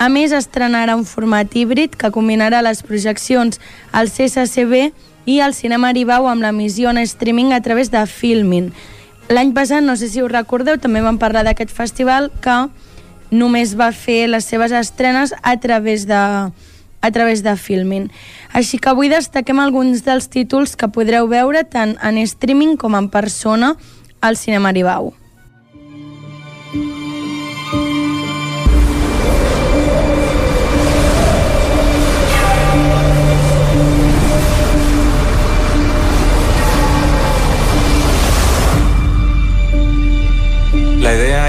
A 0.00 0.08
més, 0.08 0.32
estrenarà 0.32 0.94
un 0.96 1.04
format 1.04 1.52
híbrid 1.52 1.98
que 2.00 2.08
combinarà 2.10 2.62
les 2.64 2.80
projeccions 2.80 3.60
al 3.92 4.08
CSCB 4.08 4.88
i 5.28 5.36
al 5.44 5.52
Cinema 5.52 5.92
Aribau 5.92 6.30
amb 6.30 6.46
l'emissió 6.46 6.88
en 6.88 7.02
streaming 7.04 7.52
a 7.52 7.60
través 7.60 7.92
de 7.92 8.06
Filmin. 8.08 8.72
L'any 9.30 9.52
passat, 9.54 9.84
no 9.86 9.94
sé 9.94 10.08
si 10.10 10.24
us 10.24 10.32
recordeu, 10.32 10.74
també 10.82 11.04
vam 11.04 11.14
parlar 11.22 11.44
d'aquest 11.46 11.70
festival 11.70 12.32
que 12.42 12.56
només 13.30 13.76
va 13.78 13.92
fer 13.94 14.24
les 14.26 14.48
seves 14.50 14.74
estrenes 14.74 15.30
a 15.46 15.54
través 15.62 16.08
de, 16.10 16.18
a 16.18 17.10
través 17.14 17.44
de 17.46 17.54
Filmin. 17.54 18.10
Així 18.50 18.82
que 18.82 18.90
avui 18.90 19.12
destaquem 19.12 19.62
alguns 19.62 20.02
dels 20.02 20.26
títols 20.26 20.74
que 20.74 20.90
podreu 20.90 21.30
veure 21.30 21.62
tant 21.62 21.94
en 22.02 22.18
streaming 22.26 22.74
com 22.74 22.98
en 22.98 23.06
persona 23.06 23.76
al 24.20 24.34
Cinema 24.34 24.74
Aribau. 24.74 25.12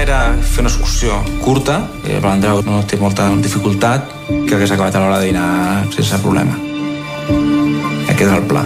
Era 0.02 0.34
fer 0.42 0.64
una 0.64 0.70
excursió 0.70 1.16
curta, 1.44 1.78
i 2.08 2.16
el 2.18 2.24
Andreu 2.26 2.62
no 2.66 2.80
té 2.88 2.98
molta 2.98 3.28
dificultat, 3.38 4.08
que 4.26 4.56
hagués 4.56 4.72
acabat 4.74 4.96
a 4.98 5.02
l'hora 5.02 5.20
de 5.22 5.28
dinar 5.30 5.84
sense 5.94 6.18
problema. 6.24 6.56
Aquest 8.10 8.26
era 8.26 8.40
el 8.40 8.48
pla. 8.50 8.64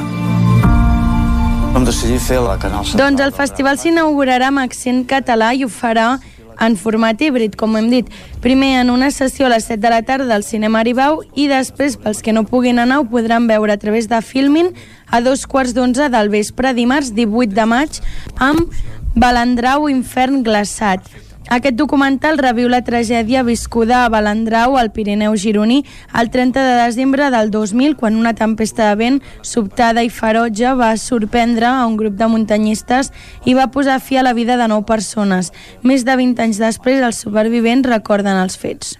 Vam 1.74 1.84
decidir 1.84 2.16
fer 2.24 2.38
la 2.40 2.54
Canal 2.56 2.88
Doncs 2.96 3.20
el 3.20 3.34
festival 3.36 3.76
s'inaugurarà 3.76 4.48
amb 4.48 4.62
accent 4.62 5.02
català 5.04 5.50
i 5.52 5.66
ho 5.66 5.68
farà 5.68 6.14
en 6.56 6.78
format 6.80 7.20
híbrid, 7.20 7.52
com 7.60 7.76
hem 7.76 7.90
dit. 7.92 8.08
Primer 8.40 8.78
en 8.80 8.88
una 8.94 9.10
sessió 9.12 9.44
a 9.44 9.52
les 9.52 9.68
7 9.68 9.82
de 9.82 9.92
la 9.92 10.00
tarda 10.08 10.38
al 10.38 10.46
Cinema 10.46 10.80
Aribau 10.80 11.20
i 11.36 11.50
després, 11.52 11.98
pels 12.00 12.24
que 12.24 12.32
no 12.32 12.46
puguin 12.48 12.80
anar, 12.80 13.02
ho 13.02 13.10
podran 13.12 13.44
veure 13.44 13.76
a 13.76 13.82
través 13.82 14.08
de 14.08 14.22
Filmin 14.24 14.72
a 15.12 15.20
dos 15.20 15.44
quarts 15.44 15.76
d'onze 15.76 16.08
del 16.08 16.32
vespre, 16.32 16.72
dimarts 16.72 17.12
18 17.12 17.52
de 17.52 17.68
maig, 17.68 18.00
amb 18.40 18.72
Balandrau 19.16 19.90
Infern 19.92 20.40
Glaçat. 20.44 21.25
Aquest 21.46 21.76
documental 21.78 22.40
reviu 22.42 22.66
la 22.68 22.82
tragèdia 22.82 23.44
viscuda 23.46 24.00
a 24.02 24.08
Balandrau, 24.10 24.74
al 24.76 24.90
Pirineu 24.90 25.36
gironí, 25.38 25.84
el 26.18 26.30
30 26.30 26.64
de 26.66 26.74
desembre 26.82 27.30
del 27.30 27.52
2000, 27.54 27.94
quan 27.94 28.16
una 28.18 28.34
tempesta 28.34 28.88
de 28.90 28.96
vent 28.98 29.20
sobtada 29.42 30.02
i 30.02 30.10
ferotge 30.10 30.74
va 30.74 30.96
sorprendre 30.98 31.68
a 31.70 31.86
un 31.86 31.96
grup 31.96 32.18
de 32.18 32.26
muntanyistes 32.26 33.12
i 33.44 33.54
va 33.54 33.70
posar 33.70 34.00
fi 34.00 34.18
a 34.18 34.24
la 34.26 34.34
vida 34.34 34.56
de 34.58 34.66
nou 34.66 34.82
persones. 34.82 35.52
Més 35.86 36.02
de 36.04 36.18
20 36.18 36.42
anys 36.42 36.58
després, 36.58 36.98
els 36.98 37.22
supervivents 37.22 37.86
recorden 37.86 38.42
els 38.42 38.58
fets. 38.58 38.96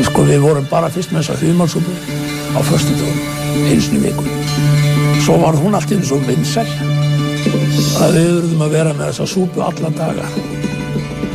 Við 0.00 0.40
vorum 0.40 0.64
bara 0.70 0.88
fyrst 0.88 1.12
með 1.12 1.28
þessa 1.28 1.52
humarsúpu 1.52 1.92
á 2.56 2.60
förstu 2.64 2.96
dögum, 2.96 3.20
eins 3.68 3.92
og 3.92 4.00
viku. 4.08 4.24
Svo 5.20 5.36
var 5.42 5.58
hún 5.60 5.76
allt 5.76 5.92
eins 5.92 6.12
og 6.16 6.24
vinsæl 6.24 7.09
að 8.00 8.16
við 8.16 8.32
verðum 8.34 8.64
að 8.66 8.74
vera 8.74 8.96
með 8.96 9.12
þessa 9.12 9.28
súpu 9.30 9.62
alla 9.64 9.90
daga. 9.96 10.26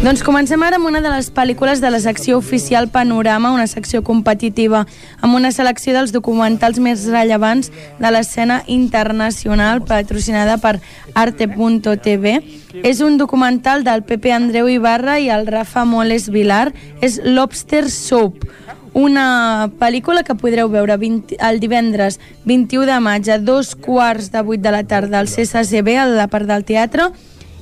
Doncs 0.05 0.21
comencem 0.21 0.61
ara 0.61 0.77
amb 0.77 0.85
una 0.85 0.99
de 1.01 1.09
les 1.09 1.31
pel·lícules 1.33 1.79
de 1.81 1.89
la 1.89 1.97
secció 2.03 2.37
oficial 2.37 2.89
Panorama, 2.93 3.49
una 3.55 3.65
secció 3.65 4.03
competitiva 4.05 4.83
amb 5.25 5.33
una 5.33 5.49
selecció 5.55 5.95
dels 5.95 6.11
documentals 6.13 6.77
més 6.77 7.07
rellevants 7.09 7.71
de 7.97 8.11
l'escena 8.13 8.59
internacional 8.67 9.81
patrocinada 9.81 10.59
per 10.61 10.75
Arte.tv. 11.15 12.35
És 12.85 13.01
un 13.01 13.17
documental 13.17 13.81
del 13.87 14.03
Pepe 14.05 14.35
Andreu 14.35 14.69
Ibarra 14.69 15.17
i 15.17 15.31
el 15.33 15.47
Rafa 15.47 15.87
Moles 15.89 16.29
Vilar. 16.29 16.67
És 17.01 17.17
Lobster 17.23 17.87
Soup, 17.89 18.45
una 18.95 19.69
pel·lícula 19.75 20.23
que 20.23 20.37
podreu 20.39 20.69
veure 20.71 20.95
20, 20.97 21.35
el 21.43 21.59
divendres 21.59 22.15
21 22.47 22.87
de 22.87 22.99
maig 23.03 23.27
a 23.29 23.37
dos 23.37 23.73
quarts 23.75 24.31
de 24.31 24.41
vuit 24.41 24.63
de 24.63 24.71
la 24.71 24.85
tarda 24.87 25.19
al 25.19 25.27
CCCB, 25.27 25.97
a 25.99 26.05
la 26.07 26.29
part 26.31 26.47
del 26.47 26.63
teatre, 26.63 27.09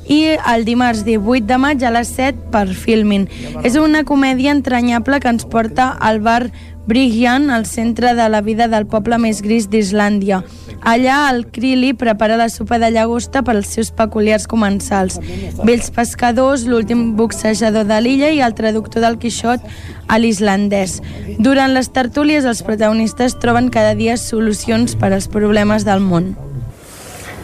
i 0.05 0.35
el 0.35 0.65
dimarts 0.67 1.01
18 1.07 1.47
de 1.49 1.57
maig 1.57 1.83
a 1.83 1.91
les 1.95 2.11
7 2.13 2.51
per 2.53 2.67
Filmin. 2.77 3.25
És 3.65 3.79
una 3.81 4.03
comèdia 4.05 4.53
entranyable 4.53 5.19
que 5.19 5.31
ens 5.33 5.47
porta 5.49 5.89
al 5.89 6.21
bar 6.21 6.51
Brigjan, 6.88 7.50
al 7.50 7.66
centre 7.66 8.14
de 8.14 8.28
la 8.32 8.40
vida 8.40 8.66
del 8.66 8.86
poble 8.88 9.18
més 9.20 9.42
gris 9.44 9.68
d'Islàndia. 9.68 10.40
Allà 10.80 11.28
el 11.28 11.44
Krili 11.52 11.92
prepara 11.92 12.38
la 12.40 12.48
sopa 12.48 12.78
de 12.78 12.88
llagosta 12.90 13.42
per 13.44 13.56
als 13.58 13.68
seus 13.76 13.90
peculiars 13.92 14.46
comensals. 14.48 15.18
Vells 15.60 15.90
pescadors, 15.92 16.64
l'últim 16.64 17.16
boxejador 17.18 17.84
de 17.84 18.00
l'illa 18.00 18.32
i 18.32 18.40
el 18.40 18.56
traductor 18.56 19.04
del 19.04 19.18
Quixot 19.20 19.60
a 20.08 20.18
l'islandès. 20.18 21.02
Durant 21.38 21.76
les 21.76 21.92
tertúlies, 21.92 22.48
els 22.48 22.64
protagonistes 22.64 23.36
troben 23.36 23.68
cada 23.68 23.92
dia 23.94 24.16
solucions 24.16 24.96
per 24.96 25.12
als 25.12 25.28
problemes 25.28 25.84
del 25.84 26.00
món. 26.00 26.36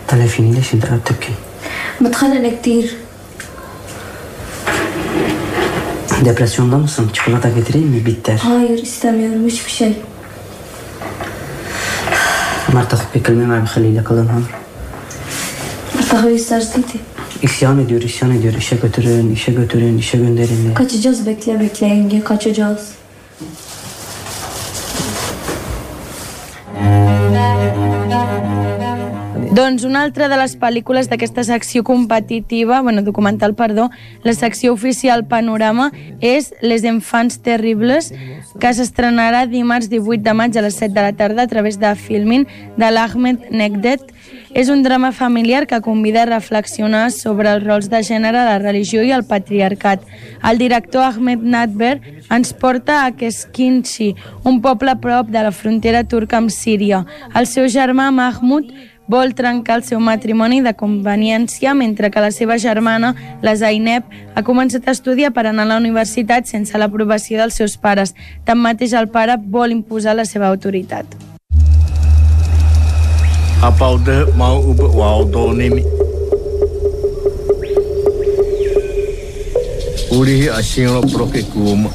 تعرفيني 0.09 0.53
ليش 0.53 0.75
انت 0.75 0.87
قاعد 0.87 1.01
تبكي؟ 1.05 1.33
Depresyonda 6.25 6.79
mısın? 6.79 7.11
Çikolata 7.13 7.49
getireyim 7.49 7.89
mi? 7.89 8.07
Bitter. 8.07 8.39
Hayır 8.43 8.83
istemiyorum 8.83 9.47
hiçbir 9.47 9.71
şey. 9.71 9.97
Mert 12.73 13.15
bir 13.15 13.25
kelime 13.25 13.47
mi 13.47 13.65
بخلي 13.67 13.99
لك 13.99 14.13
alınha. 14.13 14.39
Artık 15.99 16.41
istersin 16.41 16.83
değil. 16.83 17.05
İsyan 17.43 17.79
ediyor, 17.79 18.03
isyan 18.03 18.31
ediyor. 18.31 18.55
İşe 18.55 18.77
götürün, 18.77 19.33
işe 19.33 19.53
götürün, 19.53 19.99
işe 19.99 20.19
gönderin 20.19 20.63
diye. 20.63 20.75
Kaçacağız 20.75 21.27
bekle 21.27 21.61
bekle 21.61 21.87
yenge 21.87 22.25
kaçacağız. 22.25 22.81
Doncs 29.50 29.82
una 29.84 30.04
altra 30.06 30.28
de 30.30 30.38
les 30.38 30.52
pel·lícules 30.62 31.08
d'aquesta 31.10 31.42
secció 31.44 31.82
competitiva, 31.84 32.84
bueno, 32.86 33.02
documental, 33.02 33.56
perdó, 33.58 33.88
la 34.22 34.34
secció 34.38 34.76
oficial 34.76 35.24
Panorama, 35.26 35.88
és 36.22 36.52
Les 36.62 36.84
Enfants 36.86 37.40
Terribles, 37.42 38.12
que 38.62 38.74
s'estrenarà 38.78 39.48
dimarts 39.50 39.90
18 39.90 40.22
de 40.22 40.36
maig 40.38 40.60
a 40.60 40.62
les 40.62 40.78
7 40.78 40.94
de 40.94 41.02
la 41.02 41.16
tarda 41.18 41.48
a 41.48 41.50
través 41.50 41.80
de 41.82 41.96
Filmin 41.98 42.46
de 42.78 42.92
l'Ahmed 42.92 43.50
Negdet. 43.50 44.06
És 44.54 44.70
un 44.70 44.84
drama 44.86 45.12
familiar 45.12 45.66
que 45.66 45.82
convida 45.82 46.24
a 46.24 46.30
reflexionar 46.30 47.10
sobre 47.10 47.50
els 47.50 47.66
rols 47.66 47.90
de 47.90 48.04
gènere, 48.06 48.46
la 48.46 48.62
religió 48.62 49.02
i 49.02 49.12
el 49.14 49.26
patriarcat. 49.26 50.06
El 50.46 50.62
director 50.62 51.06
Ahmed 51.06 51.42
Nadber 51.42 51.98
ens 52.30 52.54
porta 52.54 53.04
a 53.06 53.12
Keskinchi, 53.18 54.14
un 54.44 54.62
poble 54.62 54.94
prop 55.02 55.34
de 55.34 55.42
la 55.42 55.54
frontera 55.54 56.04
turca 56.04 56.38
amb 56.38 56.54
Síria. 56.54 57.04
El 57.34 57.50
seu 57.50 57.70
germà 57.70 58.10
Mahmoud 58.14 58.74
vol 59.10 59.34
trencar 59.34 59.80
el 59.80 59.84
seu 59.84 60.00
matrimoni 60.00 60.62
de 60.62 60.76
conveniència 60.78 61.74
mentre 61.74 62.12
que 62.14 62.22
la 62.22 62.30
seva 62.32 62.60
germana, 62.62 63.16
la 63.42 63.56
Zaineb, 63.58 64.06
ha 64.36 64.44
començat 64.46 64.86
a 64.88 64.94
estudiar 64.94 65.34
per 65.34 65.48
anar 65.50 65.66
a 65.66 65.72
la 65.74 65.80
universitat 65.82 66.46
sense 66.46 66.78
l'aprovació 66.78 67.42
dels 67.42 67.58
seus 67.58 67.76
pares. 67.76 68.14
Tanmateix 68.46 68.94
el 68.94 69.10
pare 69.10 69.40
vol 69.42 69.74
imposar 69.74 70.16
la 70.16 70.30
seva 70.30 70.48
autoritat. 70.54 71.18
Mau? 74.38 74.64
Uri 80.10 80.50
asing 80.50 80.88
lo 80.90 81.02
proke 81.02 81.44
kuma. 81.54 81.90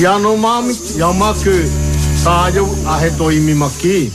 Yanomami 0.00 0.74
Yamakü 0.96 1.68
Sayo 2.24 2.68
Arretoimimaki. 2.86 4.12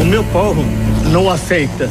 O 0.00 0.04
meu 0.04 0.22
povo 0.24 0.62
não 1.10 1.28
aceita 1.30 1.90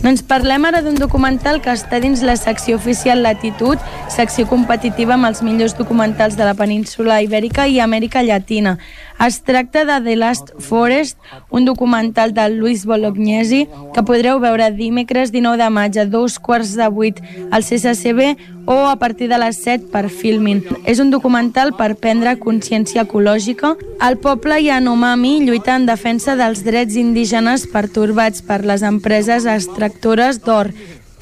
Doncs 0.00 0.22
parlem 0.24 0.64
ara 0.64 0.80
d'un 0.80 0.96
documental 0.96 1.58
que 1.60 1.72
està 1.74 1.98
dins 2.00 2.22
la 2.24 2.38
secció 2.40 2.78
oficial 2.78 3.20
Latitud, 3.20 3.80
secció 4.08 4.46
competitiva 4.48 5.18
amb 5.18 5.28
els 5.28 5.42
millors 5.44 5.76
documentals 5.76 6.38
de 6.38 6.46
la 6.48 6.54
península 6.56 7.20
Ibèrica 7.20 7.66
i 7.68 7.76
Amèrica 7.84 8.22
Llatina. 8.24 8.78
Es 9.20 9.42
tracta 9.44 9.84
de 9.84 10.00
The 10.02 10.16
Last 10.16 10.54
Forest, 10.58 11.18
un 11.50 11.64
documental 11.68 12.32
de 12.32 12.48
Luis 12.48 12.86
Bolognesi 12.88 13.66
que 13.92 14.02
podreu 14.02 14.40
veure 14.40 14.70
dimecres 14.72 15.30
19 15.30 15.60
de 15.60 15.68
maig 15.70 15.98
a 16.00 16.06
dos 16.08 16.38
quarts 16.40 16.72
de 16.80 16.88
vuit 16.88 17.20
al 17.52 17.62
CCCB 17.62 18.32
o 18.64 18.86
a 18.88 18.96
partir 18.96 19.28
de 19.28 19.38
les 19.38 19.60
7 19.62 19.90
per 19.92 20.08
Filmin. 20.08 20.62
És 20.86 20.98
un 21.02 21.10
documental 21.10 21.74
per 21.76 21.94
prendre 21.98 22.38
consciència 22.38 23.04
ecològica. 23.04 23.74
El 24.02 24.18
poble 24.22 24.58
Yanomami 24.62 25.40
lluita 25.46 25.76
en 25.76 25.86
defensa 25.86 26.34
dels 26.38 26.64
drets 26.64 26.96
indígenes 26.96 27.66
pertorbats 27.70 28.42
per 28.42 28.62
les 28.64 28.82
empreses 28.82 29.01
extractores 29.04 30.42
d'or 30.44 30.72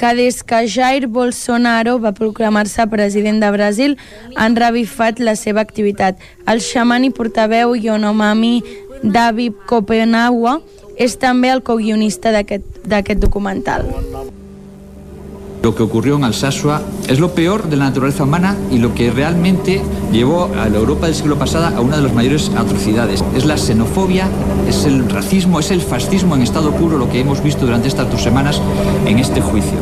que 0.00 0.14
des 0.14 0.42
que 0.42 0.66
Jair 0.66 1.06
Bolsonaro 1.08 1.98
va 2.00 2.12
proclamar-se 2.12 2.86
president 2.88 3.40
de 3.40 3.50
Brasil 3.50 3.98
han 4.36 4.56
revifat 4.56 5.20
la 5.20 5.36
seva 5.36 5.60
activitat. 5.60 6.16
El 6.46 6.60
xaman 6.64 7.04
i 7.04 7.10
portaveu 7.10 7.74
Yonomami 7.76 8.62
David 9.02 9.60
Copenaua 9.68 10.62
és 10.96 11.18
també 11.20 11.50
el 11.52 11.60
co-guionista 11.62 12.32
d'aquest 12.32 13.20
documental. 13.20 13.84
Lo 15.62 15.74
que 15.74 15.82
ocurrió 15.82 16.16
en 16.16 16.24
Alsasua 16.24 16.80
es 17.06 17.20
lo 17.20 17.32
peor 17.32 17.68
de 17.68 17.76
la 17.76 17.84
naturaleza 17.84 18.24
humana 18.24 18.56
y 18.70 18.78
lo 18.78 18.94
que 18.94 19.10
realmente 19.10 19.82
llevó 20.10 20.48
a 20.58 20.68
la 20.70 20.78
Europa 20.78 21.06
del 21.06 21.14
siglo 21.14 21.36
pasado 21.36 21.76
a 21.76 21.80
una 21.82 21.96
de 21.96 22.02
las 22.02 22.14
mayores 22.14 22.50
atrocidades. 22.56 23.22
Es 23.36 23.44
la 23.44 23.58
xenofobia, 23.58 24.26
es 24.66 24.86
el 24.86 25.08
racismo, 25.10 25.60
es 25.60 25.70
el 25.70 25.82
fascismo 25.82 26.34
en 26.34 26.42
estado 26.42 26.72
puro 26.72 26.96
lo 26.96 27.10
que 27.10 27.20
hemos 27.20 27.42
visto 27.42 27.66
durante 27.66 27.88
estas 27.88 28.10
dos 28.10 28.22
semanas 28.22 28.60
en 29.04 29.18
este 29.18 29.42
juicio. 29.42 29.78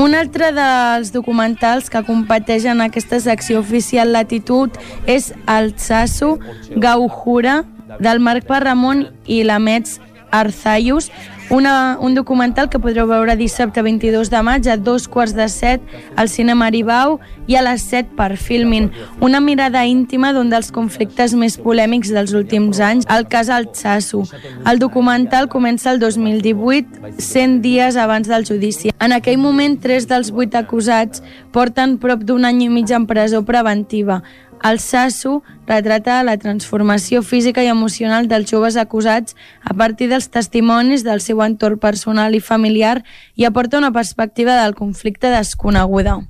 Un 0.00 0.14
altre 0.16 0.50
dels 0.56 1.10
documentals 1.12 1.90
que 1.92 2.00
competeix 2.06 2.64
en 2.70 2.80
aquesta 2.80 3.18
secció 3.20 3.60
oficial 3.60 4.12
Latitud 4.14 4.76
és 5.06 5.30
el 5.50 5.74
Tsasu 5.76 6.38
Gauhura 6.80 7.60
del 8.00 8.22
Marc 8.24 8.46
Parramon 8.48 9.04
i 9.26 9.42
la 9.44 9.58
Metz 9.60 9.98
Arzayus, 10.30 11.10
una, 11.50 11.98
un 12.00 12.14
documental 12.14 12.68
que 12.70 12.78
podreu 12.78 13.08
veure 13.10 13.34
dissabte 13.36 13.82
22 13.82 14.30
de 14.30 14.40
maig 14.46 14.68
a 14.70 14.76
dos 14.78 15.08
quarts 15.10 15.34
de 15.34 15.48
set 15.50 15.82
al 16.16 16.30
cinema 16.30 16.68
Aribau 16.70 17.18
i 17.50 17.56
a 17.58 17.62
les 17.66 17.82
7 17.90 18.14
per 18.16 18.36
Filmin. 18.38 18.90
Una 19.20 19.40
mirada 19.42 19.82
íntima 19.86 20.32
d'un 20.32 20.50
dels 20.52 20.70
conflictes 20.70 21.34
més 21.34 21.58
polèmics 21.58 22.12
dels 22.14 22.34
últims 22.38 22.78
anys, 22.80 23.08
el 23.10 23.26
cas 23.28 23.50
Altsassu. 23.50 24.22
El 24.64 24.78
documental 24.78 25.48
comença 25.50 25.90
el 25.90 25.98
2018, 25.98 27.18
100 27.18 27.58
dies 27.64 27.98
abans 27.98 28.30
del 28.30 28.46
judici. 28.46 28.94
En 29.00 29.12
aquell 29.16 29.40
moment, 29.42 29.74
tres 29.80 30.06
dels 30.06 30.30
vuit 30.30 30.54
acusats 30.54 31.24
porten 31.50 31.98
prop 31.98 32.22
d'un 32.22 32.46
any 32.46 32.62
i 32.66 32.70
mig 32.70 32.94
en 32.94 33.08
presó 33.10 33.42
preventiva. 33.44 34.22
El 34.62 34.78
Sasso 34.78 35.42
retrata 35.66 36.22
la 36.22 36.36
transformació 36.36 37.22
física 37.22 37.62
i 37.64 37.70
emocional 37.72 38.28
dels 38.28 38.50
joves 38.50 38.76
acusats 38.76 39.36
a 39.64 39.72
partir 39.74 40.10
dels 40.10 40.28
testimonis 40.28 41.04
del 41.06 41.22
seu 41.24 41.40
entorn 41.44 41.78
personal 41.80 42.36
i 42.36 42.42
familiar 42.44 42.98
i 43.36 43.46
aporta 43.48 43.78
una 43.78 43.92
perspectiva 43.92 44.58
del 44.62 44.74
conflicte 44.74 45.32
desconeguda. 45.32 46.20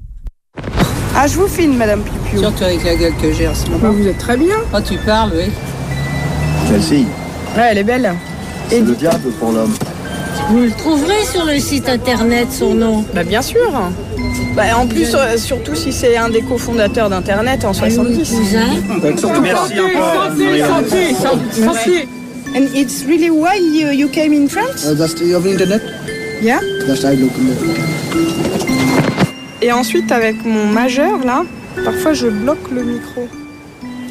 Ah, 1.16 1.26
je 1.26 1.36
vous 1.36 1.48
filme, 1.48 1.76
Madame 1.76 2.02
Pipiou. 2.04 2.40
Surtout 2.40 2.64
avec 2.64 2.84
la 2.84 2.94
gueule 2.94 3.16
que 3.20 3.32
j'ai 3.32 3.48
en 3.48 3.54
ce 3.54 3.68
moment. 3.68 3.90
Vous 3.90 4.06
êtes 4.06 4.18
très 4.18 4.36
bien. 4.36 4.56
Oh, 4.72 4.80
tu 4.80 4.96
parles, 4.98 5.32
oui. 5.34 5.50
Fille 6.80 7.06
Ouais, 7.56 7.70
elle 7.72 7.78
est 7.78 7.84
belle. 7.84 8.14
C'est 8.68 8.80
le 8.80 8.94
diable 8.94 9.32
pour 9.40 9.50
l'homme. 9.50 9.74
Vous 10.50 10.60
le 10.60 10.70
trouverez 10.70 11.24
sur 11.30 11.44
le 11.44 11.58
site 11.58 11.88
internet, 11.88 12.48
son 12.50 12.74
nom 12.74 13.04
Bah, 13.14 13.24
bien 13.24 13.42
sûr. 13.42 13.72
Bah, 14.56 14.62
en 14.76 14.86
plus, 14.86 15.14
euh, 15.14 15.36
surtout 15.36 15.74
si 15.74 15.92
c'est 15.92 16.16
un 16.16 16.28
des 16.28 16.42
cofondateurs 16.42 17.08
d'Internet 17.08 17.64
en 17.64 17.72
70. 17.72 18.32
Merci 19.42 19.80
encore. 19.80 20.28
Santé, 20.28 21.14
santé, 21.14 21.14
santé. 21.52 22.08
And 22.54 22.66
it's 22.74 23.04
really 23.06 23.30
why 23.30 23.56
you, 23.58 23.90
you 23.92 24.08
came 24.08 24.32
in 24.32 24.48
France? 24.48 24.84
Uh, 24.84 24.94
that's 24.94 25.14
the, 25.14 25.34
of 25.34 25.46
internet? 25.46 25.80
Yeah. 26.42 26.58
That's 26.86 27.04
I 27.04 27.14
look. 27.14 27.30
Et 29.62 29.70
ensuite, 29.70 30.10
avec 30.10 30.44
mon 30.44 30.66
majeur, 30.66 31.24
là, 31.24 31.44
parfois 31.84 32.12
je 32.12 32.26
bloque 32.26 32.70
le 32.74 32.82
micro. 32.82 33.28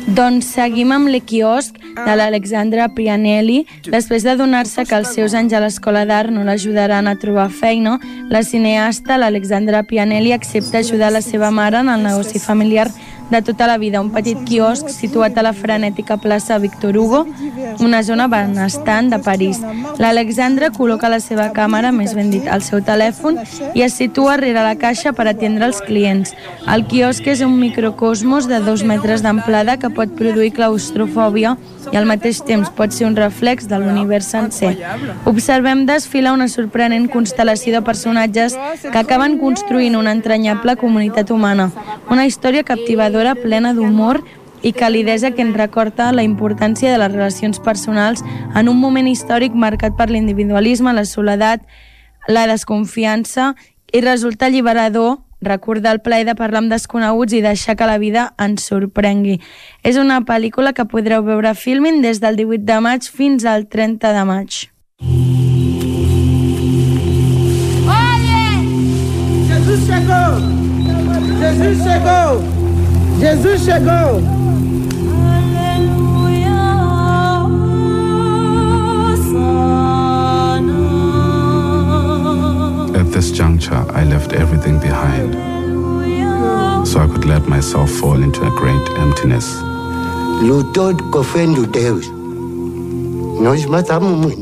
Doncs 0.10 0.48
seguim 0.56 0.90
amb 0.90 1.10
l'equiosc 1.11 1.76
de 1.94 2.14
l'Alexandra 2.18 2.88
Pianelli. 2.95 3.60
Després 3.94 4.23
de 4.26 4.34
donar-se 4.40 4.81
que 4.90 4.98
els 4.98 5.11
seus 5.14 5.36
anys 5.38 5.53
a 5.53 5.61
l'escola 5.61 6.02
d'art 6.10 6.34
no 6.34 6.41
l'ajudaran 6.48 7.06
a 7.06 7.14
trobar 7.22 7.45
feina, 7.53 7.99
la 8.34 8.41
cineasta, 8.41 9.19
l'Alexandra 9.22 9.84
Pianelli, 9.86 10.34
accepta 10.34 10.81
ajudar 10.81 11.11
la 11.14 11.22
seva 11.22 11.52
mare 11.52 11.84
en 11.84 11.94
el 11.94 12.07
negoci 12.07 12.41
familiar 12.41 12.88
de 13.30 13.42
tota 13.42 13.68
la 13.68 13.78
vida, 13.78 14.02
un 14.02 14.12
petit 14.12 14.38
quiosc 14.46 14.90
situat 14.90 15.38
a 15.38 15.44
la 15.46 15.54
frenètica 15.54 16.18
plaça 16.18 16.58
Victor 16.58 16.98
Hugo, 16.98 17.26
una 17.80 18.02
zona 18.04 18.28
benestant 18.28 19.10
de 19.14 19.20
París. 19.20 19.60
L'Alexandra 20.00 20.72
col·loca 20.74 21.10
la 21.12 21.20
seva 21.24 21.50
càmera, 21.54 21.92
més 21.94 22.16
ben 22.18 22.32
dit, 22.34 22.48
al 22.48 22.64
seu 22.66 22.82
telèfon 22.86 23.38
i 23.76 23.86
es 23.86 23.98
situa 24.00 24.38
rere 24.42 24.64
la 24.66 24.76
caixa 24.80 25.14
per 25.14 25.28
atendre 25.30 25.70
els 25.70 25.82
clients. 25.86 26.34
El 26.68 26.86
quiosc 26.90 27.28
és 27.28 27.44
un 27.46 27.60
microcosmos 27.60 28.50
de 28.50 28.60
dos 28.66 28.84
metres 28.84 29.22
d'amplada 29.26 29.78
que 29.78 29.92
pot 29.94 30.16
produir 30.18 30.52
claustrofòbia 30.58 31.56
i 31.92 31.98
al 31.98 32.06
mateix 32.10 32.42
temps 32.46 32.70
pot 32.76 32.94
ser 32.94 33.08
un 33.08 33.16
reflex 33.18 33.70
de 33.70 33.80
l'univers 33.82 34.28
sencer. 34.34 34.76
Observem 35.30 35.86
desfilar 35.90 36.34
una 36.34 36.50
sorprenent 36.52 37.08
constel·lació 37.12 37.78
de 37.78 37.86
personatges 37.86 38.58
que 38.84 38.98
acaben 38.98 39.38
construint 39.42 39.98
una 39.98 40.14
entranyable 40.16 40.76
comunitat 40.80 41.32
humana, 41.32 41.70
una 42.10 42.26
història 42.26 42.64
captivadora 42.64 43.19
plena 43.36 43.74
d'humor 43.74 44.22
i 44.62 44.74
calidesa 44.74 45.32
que 45.32 45.41
ens 45.41 45.56
recorda 45.56 46.12
la 46.12 46.24
importància 46.24 46.91
de 46.91 46.98
les 47.00 47.12
relacions 47.12 47.60
personals 47.60 48.24
en 48.56 48.70
un 48.70 48.80
moment 48.80 49.08
històric 49.08 49.56
marcat 49.56 49.96
per 49.98 50.10
l'individualisme, 50.10 50.94
la 50.94 51.06
soledat, 51.06 51.64
la 52.28 52.48
desconfiança 52.48 53.56
i 53.94 54.02
resulta 54.02 54.48
alliberador 54.48 55.20
recordar 55.41 55.94
el 55.96 56.02
plaer 56.02 56.26
de 56.28 56.36
parlar 56.36 56.64
amb 56.64 56.74
desconeguts 56.74 57.34
i 57.34 57.41
deixar 57.41 57.78
que 57.80 57.88
la 57.88 57.98
vida 57.98 58.34
ens 58.38 58.68
sorprengui. 58.68 59.40
És 59.84 59.98
una 59.98 60.20
pel·lícula 60.28 60.74
que 60.76 60.86
podreu 60.86 61.24
veure 61.24 61.54
a 61.54 61.56
Filmin 61.56 62.02
des 62.04 62.20
del 62.20 62.36
18 62.36 62.66
de 62.68 62.80
maig 62.84 63.08
fins 63.08 63.46
al 63.46 63.68
30 63.68 64.14
de 64.14 64.26
maig. 64.28 64.62
Jesus 69.50 69.88
chegou! 69.88 70.40
Jesus 71.40 71.84
chegou! 71.84 72.59
Jesus 73.20 73.66
chegou! 73.66 74.24
At 82.96 83.12
this 83.12 83.32
juncture, 83.32 83.84
I 83.94 84.06
left 84.06 84.32
everything 84.32 84.80
behind 84.80 85.36
so 86.88 87.02
I 87.02 87.08
could 87.08 87.26
let 87.26 87.46
myself 87.48 87.91
fall 87.91 88.24
into 88.24 88.41
a 88.41 88.52
great 88.52 88.90
emptiness. 88.98 89.46
Lutou 90.41 90.96
cofendo 91.12 91.68
Deus. 91.68 92.08
Nós 93.41 93.66
matamos. 93.66 94.34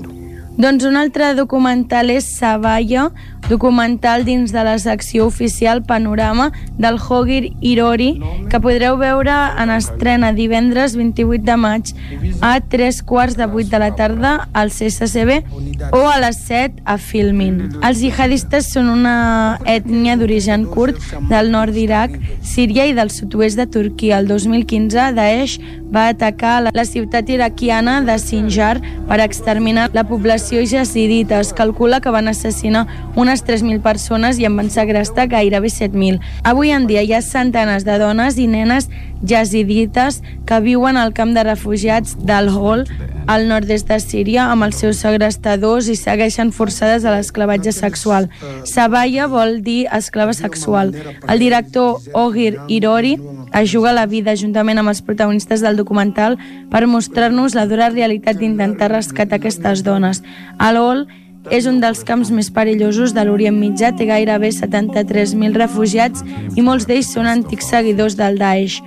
Doncs 0.57 0.85
un 0.85 0.95
altre 0.95 1.33
documental 1.35 2.09
és 2.09 2.25
Savalla, 2.37 3.11
documental 3.49 4.25
dins 4.25 4.51
de 4.51 4.63
la 4.63 4.77
secció 4.79 5.25
oficial 5.25 5.83
Panorama 5.83 6.51
del 6.77 6.97
Hogir 6.97 7.53
Irori, 7.61 8.21
que 8.49 8.59
podreu 8.59 8.97
veure 8.99 9.35
en 9.57 9.71
estrena 9.71 10.33
divendres 10.33 10.95
28 10.99 11.43
de 11.47 11.57
maig 11.57 11.93
a 12.41 12.59
3 12.59 13.01
quarts 13.03 13.37
de 13.37 13.45
8 13.45 13.69
de 13.69 13.79
la 13.79 13.91
tarda 13.95 14.49
al 14.53 14.71
CSCB 14.71 15.43
o 15.91 16.07
a 16.09 16.19
les 16.19 16.37
7 16.47 16.83
a 16.85 16.97
Filmin. 16.97 17.77
Els 17.81 18.01
jihadistes 18.03 18.71
són 18.73 18.91
una 18.91 19.59
ètnia 19.65 20.17
d'origen 20.19 20.67
kurd 20.71 20.99
del 21.31 21.51
nord 21.51 21.75
d'Iraq, 21.77 22.17
Síria 22.41 22.87
i 22.87 22.95
del 22.97 23.11
sud-oest 23.11 23.57
de 23.57 23.67
Turquia. 23.67 24.19
El 24.19 24.27
2015, 24.27 25.11
Daesh 25.17 25.59
va 25.93 26.07
atacar 26.09 26.61
la, 26.73 26.85
ciutat 26.85 27.29
iraquiana 27.29 28.01
de 28.01 28.17
Sinjar 28.19 28.81
per 29.07 29.19
exterminar 29.23 29.89
la 29.93 30.03
població 30.07 30.63
jazidita. 30.65 31.39
Es 31.39 31.53
calcula 31.53 32.01
que 32.01 32.13
van 32.13 32.27
assassinar 32.27 32.85
unes 33.15 33.36
3.000 33.45 33.81
persones 33.83 34.39
i 34.39 34.47
en 34.47 34.55
van 34.57 34.69
segrestar 34.73 35.27
gairebé 35.29 35.69
7.000. 35.69 36.21
Avui 36.43 36.71
en 36.71 36.87
dia 36.87 37.03
hi 37.03 37.13
ha 37.13 37.21
centenes 37.21 37.85
de 37.85 37.97
dones 38.01 38.37
i 38.37 38.47
nenes 38.47 38.89
jazidites 39.21 40.21
que 40.45 40.59
viuen 40.61 40.97
al 40.97 41.13
camp 41.13 41.33
de 41.35 41.43
refugiats 41.43 42.15
d'Al-Hol, 42.21 42.85
al 43.27 43.47
nord-est 43.49 43.89
de 43.89 43.99
Síria, 43.99 44.47
amb 44.51 44.67
els 44.67 44.79
seus 44.79 45.01
segrestadors 45.03 45.89
i 45.91 45.97
segueixen 45.99 46.53
forçades 46.55 47.05
a 47.05 47.13
l'esclavatge 47.15 47.73
sexual. 47.75 48.29
Sabaya 48.63 49.27
vol 49.27 49.59
dir 49.65 49.87
esclava 49.91 50.33
sexual. 50.33 50.93
El 51.27 51.43
director 51.43 51.99
Ogir 52.13 52.55
Irori 52.67 53.17
es 53.53 53.71
juga 53.71 53.93
la 53.93 54.05
vida 54.05 54.35
juntament 54.35 54.79
amb 54.79 54.93
els 54.93 55.01
protagonistes 55.01 55.61
del 55.61 55.77
documental 55.77 56.37
per 56.71 56.85
mostrar-nos 56.87 57.55
la 57.55 57.67
dura 57.67 57.89
realitat 57.89 58.39
d'intentar 58.39 58.91
rescatar 58.93 59.41
aquestes 59.41 59.83
dones. 59.83 60.23
Al-Hol 60.57 61.07
és 61.51 61.67
un 61.69 61.81
dels 61.81 62.03
camps 62.07 62.31
més 62.33 62.49
perillosos 62.53 63.13
de 63.15 63.23
l'Orient 63.23 63.57
Mitjà, 63.57 63.93
té 63.95 64.07
gairebé 64.09 64.51
73.000 64.55 65.55
refugiats 65.57 66.23
i 66.55 66.63
molts 66.63 66.87
d'ells 66.87 67.13
són 67.13 67.29
antics 67.31 67.69
seguidors 67.71 68.17
del 68.19 68.39
Daesh. 68.41 68.81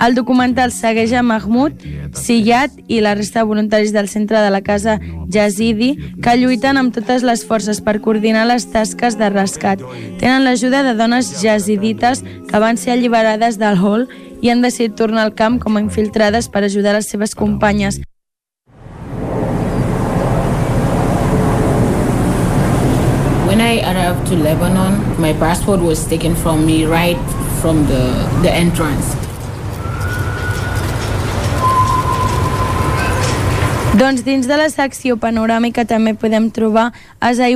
El 0.00 0.14
documental 0.14 0.70
segueix 0.72 1.12
a 1.12 1.22
Mahmoud, 1.26 1.82
Siyad 2.16 2.76
i 2.88 3.00
la 3.04 3.14
resta 3.18 3.40
de 3.40 3.48
voluntaris 3.50 3.92
del 3.92 4.08
centre 4.08 4.40
de 4.40 4.50
la 4.50 4.62
casa 4.62 4.98
Yazidi 5.28 5.90
que 6.22 6.36
lluiten 6.38 6.78
amb 6.80 6.94
totes 6.94 7.24
les 7.26 7.44
forces 7.46 7.82
per 7.84 8.00
coordinar 8.00 8.46
les 8.48 8.68
tasques 8.72 9.18
de 9.18 9.28
rescat. 9.30 9.82
Tenen 10.22 10.46
l'ajuda 10.46 10.82
de 10.86 10.94
dones 10.96 11.34
jazidites 11.42 12.24
que 12.48 12.62
van 12.62 12.78
ser 12.80 12.94
alliberades 12.94 13.58
del 13.58 13.76
hall 13.76 14.06
i 14.40 14.48
han 14.48 14.62
decidit 14.62 14.96
tornar 14.96 15.26
al 15.26 15.34
camp 15.34 15.60
com 15.60 15.76
a 15.76 15.84
infiltrades 15.84 16.48
per 16.48 16.64
ajudar 16.64 16.96
les 16.96 17.10
seves 17.10 17.34
companyes. 17.34 18.00
Arrived 23.82 24.26
to 24.26 24.36
Lebanon, 24.36 25.20
my 25.20 25.32
passport 25.32 25.80
was 25.80 26.06
taken 26.06 26.36
from 26.36 26.66
me 26.66 26.84
right 26.84 27.16
from 27.62 27.86
the, 27.86 28.28
the 28.42 28.52
entrance. 28.52 29.29
Doncs 34.00 34.22
dins 34.24 34.46
de 34.48 34.56
la 34.56 34.70
secció 34.72 35.18
panoràmica 35.20 35.82
també 35.84 36.14
podem 36.16 36.46
trobar 36.56 36.86
As 37.20 37.36
I 37.36 37.52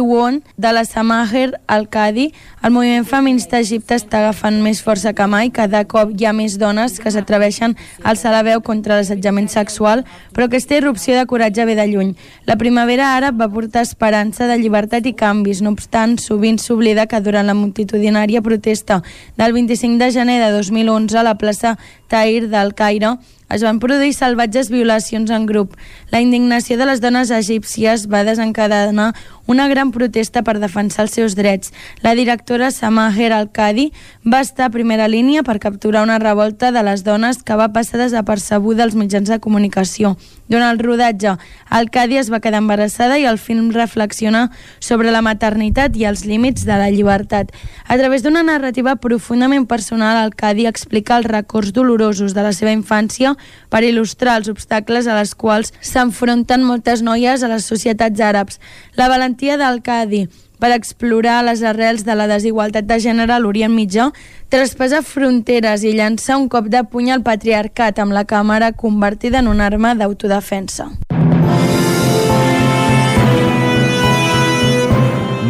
de 0.58 0.72
la 0.76 0.84
Samaher 0.84 1.54
Al-Qadi. 1.66 2.34
El 2.62 2.70
moviment 2.70 3.06
feminista 3.08 3.56
a 3.56 3.60
Egipte 3.60 3.94
està 3.96 4.18
agafant 4.18 4.60
més 4.60 4.82
força 4.84 5.14
que 5.14 5.24
mai. 5.26 5.48
Cada 5.48 5.86
cop 5.88 6.10
hi 6.12 6.26
ha 6.26 6.34
més 6.34 6.58
dones 6.58 6.98
que 7.00 7.10
s'atreveixen 7.10 7.72
a 8.02 8.10
alçar 8.10 8.30
la 8.30 8.42
veu 8.42 8.60
contra 8.60 8.98
l'assetjament 8.98 9.48
sexual, 9.48 10.04
però 10.34 10.44
aquesta 10.44 10.76
irrupció 10.76 11.16
de 11.16 11.24
coratge 11.24 11.64
ve 11.64 11.78
de 11.78 11.86
lluny. 11.88 12.12
La 12.44 12.58
primavera 12.60 13.16
àrab 13.16 13.40
va 13.40 13.48
portar 13.48 13.80
esperança 13.80 14.44
de 14.46 14.58
llibertat 14.60 15.06
i 15.06 15.14
canvis. 15.14 15.62
No 15.62 15.72
obstant, 15.72 16.18
sovint 16.20 16.60
s'oblida 16.60 17.06
que 17.06 17.22
durant 17.24 17.48
la 17.48 17.56
multitudinària 17.56 18.42
protesta 18.44 19.00
del 19.38 19.56
25 19.56 19.96
de 19.96 20.10
gener 20.12 20.42
de 20.44 20.52
2011 20.58 21.16
a 21.16 21.24
la 21.24 21.38
plaça 21.40 21.78
Tahir 22.12 22.50
del 22.52 22.74
Caire, 22.74 23.16
es 23.52 23.62
van 23.62 23.80
produir 23.82 24.14
salvatges 24.14 24.70
violacions 24.72 25.30
en 25.30 25.46
grup. 25.46 25.76
La 26.10 26.20
indignació 26.24 26.78
de 26.80 26.86
les 26.88 27.02
dones 27.04 27.30
egípcies 27.34 28.08
va 28.08 28.24
desencadenar 28.24 29.12
una 29.46 29.68
gran 29.68 29.90
protesta 29.92 30.42
per 30.42 30.58
defensar 30.58 31.04
els 31.04 31.14
seus 31.16 31.36
drets. 31.36 31.72
La 32.02 32.14
directora 32.14 32.70
Samaher 32.70 33.32
Al-Qadi 33.32 33.90
va 34.24 34.40
estar 34.40 34.66
a 34.68 34.74
primera 34.74 35.08
línia 35.08 35.42
per 35.42 35.58
capturar 35.60 36.02
una 36.02 36.18
revolta 36.18 36.72
de 36.72 36.82
les 36.82 37.04
dones 37.04 37.42
que 37.42 37.56
va 37.56 37.72
passar 37.72 38.00
desapercebuda 38.00 38.84
als 38.84 38.96
mitjans 38.96 39.28
de 39.28 39.40
comunicació. 39.40 40.16
Durant 40.48 40.74
el 40.74 40.78
rodatge, 40.78 41.36
Al-Qadi 41.68 42.18
es 42.20 42.30
va 42.32 42.40
quedar 42.40 42.60
embarassada 42.60 43.18
i 43.18 43.24
el 43.24 43.38
film 43.38 43.70
reflexiona 43.72 44.50
sobre 44.78 45.12
la 45.12 45.22
maternitat 45.24 45.96
i 45.96 46.04
els 46.08 46.24
límits 46.28 46.66
de 46.68 46.76
la 46.80 46.90
llibertat. 46.92 47.52
A 47.88 47.96
través 47.96 48.22
d'una 48.22 48.42
narrativa 48.44 48.96
profundament 48.96 49.66
personal, 49.66 50.18
Al-Qadi 50.24 50.66
explica 50.68 51.16
els 51.16 51.28
records 51.30 51.72
dolorosos 51.72 52.34
de 52.34 52.44
la 52.44 52.52
seva 52.52 52.72
infància 52.72 53.34
per 53.68 53.82
il·lustrar 53.84 54.38
els 54.40 54.50
obstacles 54.52 55.08
a 55.08 55.16
les 55.18 55.34
quals 55.34 55.72
s'enfronten 55.80 56.64
moltes 56.64 57.02
noies 57.02 57.42
a 57.42 57.48
les 57.48 57.64
societats 57.64 58.20
àrabs. 58.20 58.60
La 58.96 59.08
valentia 59.08 59.33
d'Al-Qadi 59.34 60.28
per 60.58 60.72
explorar 60.72 61.42
les 61.44 61.62
arrels 61.62 62.04
de 62.06 62.14
la 62.14 62.26
desigualtat 62.30 62.86
de 62.88 62.96
gènere 62.98 63.34
a 63.34 63.38
l'Orient 63.38 63.74
Mitjà, 63.74 64.10
traspassa 64.48 65.02
fronteres 65.02 65.84
i 65.84 65.92
llança 65.92 66.38
un 66.38 66.48
cop 66.48 66.70
de 66.72 66.80
puny 66.88 67.10
al 67.12 67.22
patriarcat 67.22 67.98
amb 67.98 68.16
la 68.16 68.24
càmera 68.24 68.72
convertida 68.72 69.42
en 69.42 69.48
una 69.48 69.66
arma 69.66 69.94
d'autodefensa. 69.94 70.88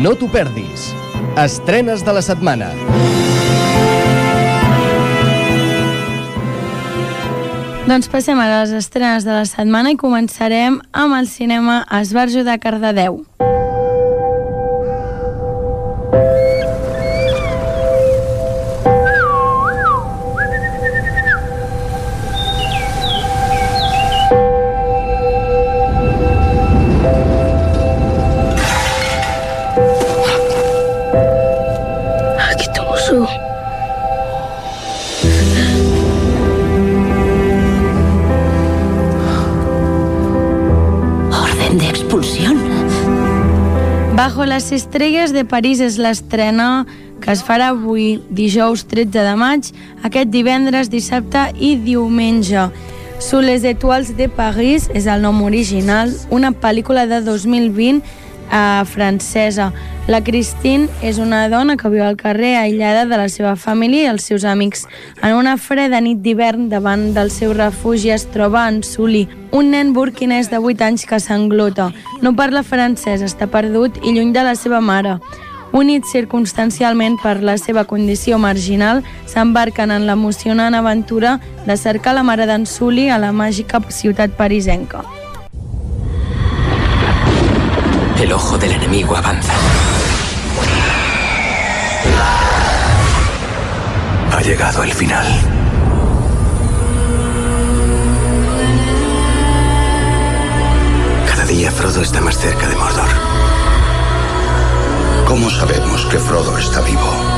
No 0.03 0.17
t'ho 0.19 0.27
perdis. 0.29 0.91
Estrenes 1.39 2.03
de 2.05 2.13
la 2.13 2.23
setmana. 2.23 2.73
Doncs 7.85 8.09
passem 8.09 8.39
a 8.41 8.47
les 8.49 8.71
estrenes 8.73 9.27
de 9.29 9.33
la 9.33 9.45
setmana 9.45 9.93
i 9.93 9.99
començarem 10.01 10.81
amb 10.93 11.19
el 11.19 11.29
cinema 11.29 11.83
Esbarjo 12.01 12.45
de 12.45 12.59
Cardedeu. 12.59 13.23
Aquí 16.15 16.54
Bajo 44.15 44.45
les 44.45 44.71
estrelles 44.71 45.33
de 45.33 45.43
París 45.43 45.81
és 45.83 45.97
l'estrena 45.99 46.85
que 47.19 47.33
es 47.33 47.41
farà 47.43 47.73
avui, 47.73 48.21
dijous 48.31 48.85
13 48.87 49.11
de 49.27 49.33
maig, 49.35 49.71
aquest 50.07 50.31
divendres, 50.31 50.87
dissabte 50.93 51.49
i 51.59 51.73
diumenge. 51.83 52.69
Sous 53.19 53.43
les 53.43 53.67
étoiles 53.67 54.13
de 54.15 54.29
Paris 54.31 54.87
és 54.95 55.09
el 55.11 55.27
nom 55.27 55.43
original, 55.43 56.15
una 56.31 56.53
pel·lícula 56.55 57.09
de 57.11 57.19
2020 57.27 58.07
eh, 58.51 58.83
francesa. 58.85 59.73
La 60.07 60.21
Christine 60.21 60.89
és 61.01 61.17
una 61.19 61.47
dona 61.49 61.79
que 61.81 61.89
viu 61.89 62.03
al 62.05 62.19
carrer 62.21 62.57
aïllada 62.61 63.07
de 63.09 63.17
la 63.17 63.31
seva 63.33 63.55
família 63.57 64.03
i 64.03 64.11
els 64.13 64.27
seus 64.29 64.45
amics. 64.45 64.85
En 65.23 65.33
una 65.39 65.57
freda 65.57 66.01
nit 66.05 66.21
d'hivern 66.21 66.69
davant 66.69 67.15
del 67.17 67.33
seu 67.33 67.55
refugi 67.57 68.13
es 68.13 68.27
troba 68.35 68.67
en 68.69 68.83
Sully, 68.85 69.25
un 69.51 69.73
nen 69.73 69.95
burquinès 69.97 70.53
de 70.53 70.61
8 70.61 70.85
anys 70.85 71.07
que 71.09 71.21
s'englota. 71.21 71.89
No 72.21 72.35
parla 72.37 72.63
francès, 72.63 73.25
està 73.25 73.49
perdut 73.49 73.97
i 74.05 74.13
lluny 74.13 74.37
de 74.37 74.45
la 74.45 74.55
seva 74.61 74.83
mare. 74.85 75.17
Units 75.75 76.13
circumstancialment 76.13 77.17
per 77.19 77.41
la 77.43 77.57
seva 77.59 77.83
condició 77.89 78.39
marginal, 78.39 79.03
s'embarquen 79.27 79.91
en 79.91 80.07
l'emocionant 80.07 80.77
aventura 80.77 81.41
de 81.67 81.77
cercar 81.77 82.15
la 82.15 82.23
mare 82.23 82.47
d'en 82.47 82.69
Sully 82.69 83.09
a 83.09 83.19
la 83.19 83.33
màgica 83.33 83.83
ciutat 83.89 84.37
parisenca. 84.37 85.03
El 88.19 88.33
ojo 88.33 88.57
del 88.59 88.73
enemigo 88.73 89.17
avanza. 89.17 89.53
Ha 94.33 94.41
llegado 94.41 94.83
el 94.83 94.93
final. 94.93 95.27
Cada 101.27 101.45
día 101.45 101.71
Frodo 101.71 102.03
está 102.03 102.21
más 102.21 102.39
cerca 102.39 102.69
de 102.69 102.77
Mordor. 102.77 103.09
¿Cómo 105.27 105.51
sabemos 105.51 106.07
que 106.07 106.19
Frodo 106.19 106.57
está 106.59 106.81
vivo? 106.83 107.34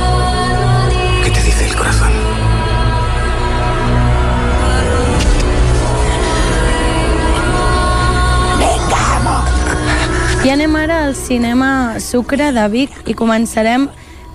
I 10.47 10.49
anem 10.49 10.77
ara 10.79 11.01
al 11.03 11.13
cinema 11.13 11.99
Sucre 11.99 12.53
de 12.55 12.61
Vic 12.71 12.93
i 13.11 13.13
començarem 13.19 13.89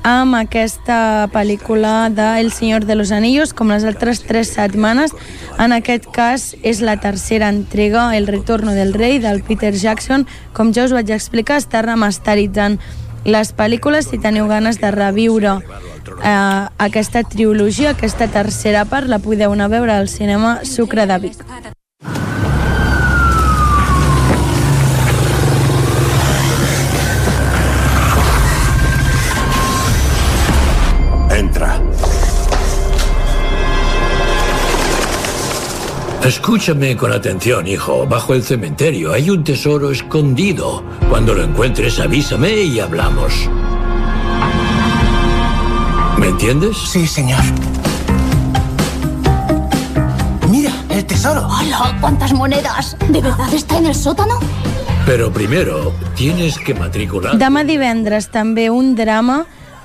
amb 0.04 0.36
aquesta 0.36 1.30
pel·lícula 1.32 2.10
de 2.12 2.26
El 2.42 2.52
Señor 2.52 2.84
de 2.84 2.98
los 3.00 3.14
Anillos, 3.16 3.54
com 3.56 3.72
les 3.72 3.86
altres 3.88 4.20
tres 4.20 4.52
setmanes. 4.52 5.16
En 5.56 5.72
aquest 5.72 6.10
cas 6.12 6.50
és 6.60 6.84
la 6.84 6.98
tercera 7.00 7.48
entrega, 7.48 8.10
El 8.14 8.26
retorno 8.26 8.76
del 8.76 8.92
rei, 8.92 9.20
del 9.24 9.40
Peter 9.42 9.72
Jackson. 9.72 10.26
Com 10.52 10.76
ja 10.76 10.84
us 10.84 10.92
vaig 10.92 11.16
explicar, 11.16 11.56
està 11.56 11.80
remasteritzant 11.80 12.76
les 13.24 13.56
pel·lícules 13.56 14.12
si 14.12 14.20
teniu 14.20 14.52
ganes 14.52 14.84
de 14.84 14.90
reviure 14.92 15.62
eh, 15.62 16.66
aquesta 16.76 17.24
trilogia, 17.24 17.96
aquesta 17.96 18.28
tercera 18.28 18.84
part, 18.84 19.08
la 19.08 19.18
podeu 19.18 19.56
anar 19.56 19.72
a 19.72 19.78
veure 19.80 19.96
al 19.96 20.12
cinema 20.12 20.58
Sucre 20.68 21.08
de 21.08 21.24
Vic. 21.24 21.80
Escúchame 36.24 36.96
con 36.96 37.12
atención, 37.12 37.66
hijo. 37.66 38.06
Bajo 38.06 38.32
el 38.32 38.44
cementerio 38.44 39.12
hay 39.12 39.28
un 39.28 39.42
tesoro 39.42 39.90
escondido. 39.90 40.84
Cuando 41.10 41.34
lo 41.34 41.42
encuentres, 41.42 41.98
avísame 41.98 42.62
y 42.62 42.78
hablamos. 42.78 43.50
¿Me 46.16 46.28
entiendes? 46.28 46.76
Sí, 46.76 47.08
señor. 47.08 47.40
Mira, 50.48 50.70
el 50.90 51.04
tesoro. 51.04 51.48
¡Hola! 51.48 51.98
¿Cuántas 52.00 52.32
monedas? 52.32 52.96
¿De 53.08 53.20
verdad 53.20 53.52
está 53.52 53.78
en 53.78 53.86
el 53.86 53.94
sótano? 53.96 54.38
Pero 55.04 55.32
primero, 55.32 55.92
tienes 56.14 56.56
que 56.56 56.72
matricular. 56.72 57.34
Demà 57.34 57.66
divendres 57.66 58.30
també 58.30 58.68
un 58.70 58.94
drama 58.94 59.42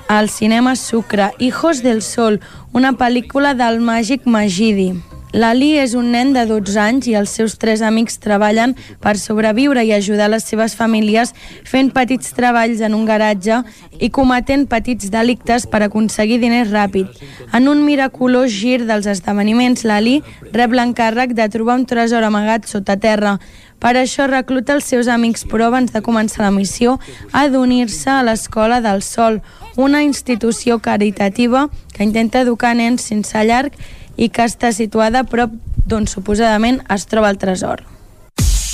al 0.07 0.29
cinema 0.29 0.75
Sucre, 0.77 1.31
Hijos 1.39 1.81
del 1.81 2.03
Sol, 2.05 2.37
una 2.71 2.93
pel·lícula 2.93 3.57
del 3.57 3.81
màgic 3.81 4.29
Magidi. 4.29 4.91
L'Ali 5.37 5.75
és 5.77 5.91
un 5.93 6.07
nen 6.09 6.31
de 6.33 6.47
12 6.49 6.79
anys 6.81 7.07
i 7.11 7.13
els 7.19 7.29
seus 7.37 7.59
tres 7.61 7.83
amics 7.85 8.15
treballen 8.17 8.71
per 9.03 9.11
sobreviure 9.21 9.83
i 9.85 9.91
ajudar 9.93 10.31
les 10.33 10.47
seves 10.49 10.73
famílies 10.73 11.33
fent 11.69 11.91
petits 11.93 12.31
treballs 12.33 12.81
en 12.81 12.95
un 12.97 13.03
garatge 13.05 13.59
i 14.01 14.09
cometent 14.09 14.65
petits 14.71 15.11
delictes 15.13 15.67
per 15.69 15.83
aconseguir 15.85 16.39
diners 16.41 16.71
ràpid. 16.73 17.11
En 17.53 17.69
un 17.69 17.83
miraculós 17.85 18.49
gir 18.49 18.79
dels 18.89 19.05
esdeveniments, 19.05 19.85
l'Ali 19.85 20.23
rep 20.57 20.73
l'encàrrec 20.73 21.37
de 21.37 21.45
trobar 21.53 21.77
un 21.77 21.85
tresor 21.85 22.25
amagat 22.25 22.65
sota 22.65 22.97
terra. 22.97 23.37
Per 23.77 23.93
això 23.93 24.25
recluta 24.25 24.73
els 24.73 24.89
seus 24.89 25.05
amics, 25.05 25.45
però 25.45 25.69
abans 25.69 25.93
de 25.93 26.01
començar 26.01 26.47
la 26.47 26.55
missió 26.55 26.97
ha 27.29 27.45
d'unir-se 27.53 28.09
a 28.09 28.23
l'Escola 28.25 28.81
del 28.81 29.05
Sol, 29.05 29.43
una 29.77 30.01
institució 30.01 30.79
caritativa 30.81 31.67
que 31.93 32.01
intenta 32.09 32.41
educar 32.41 32.73
nens 32.73 33.05
sense 33.05 33.37
llarg 33.45 33.77
i 34.17 34.29
que 34.33 34.43
està 34.49 34.73
situada 34.73 35.21
a 35.23 35.29
prop 35.29 35.53
d'on 35.87 36.07
suposadament 36.09 36.81
es 36.93 37.05
troba 37.07 37.29
el 37.29 37.37
tresor. 37.37 37.85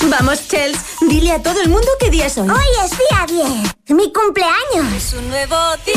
Vamos, 0.10 0.48
Chels, 0.50 0.80
dile 1.08 1.32
a 1.32 1.42
todo 1.42 1.62
el 1.62 1.70
mundo 1.70 1.88
qué 2.00 2.10
día 2.10 2.26
es 2.26 2.38
hoy. 2.38 2.50
Hoy 2.50 2.72
es 2.84 2.92
día 2.92 3.26
10, 3.88 3.96
mi 3.96 4.12
cumpleaños. 4.12 4.94
Es 4.96 5.14
un 5.14 5.30
nuevo 5.30 5.56
día. 5.86 5.94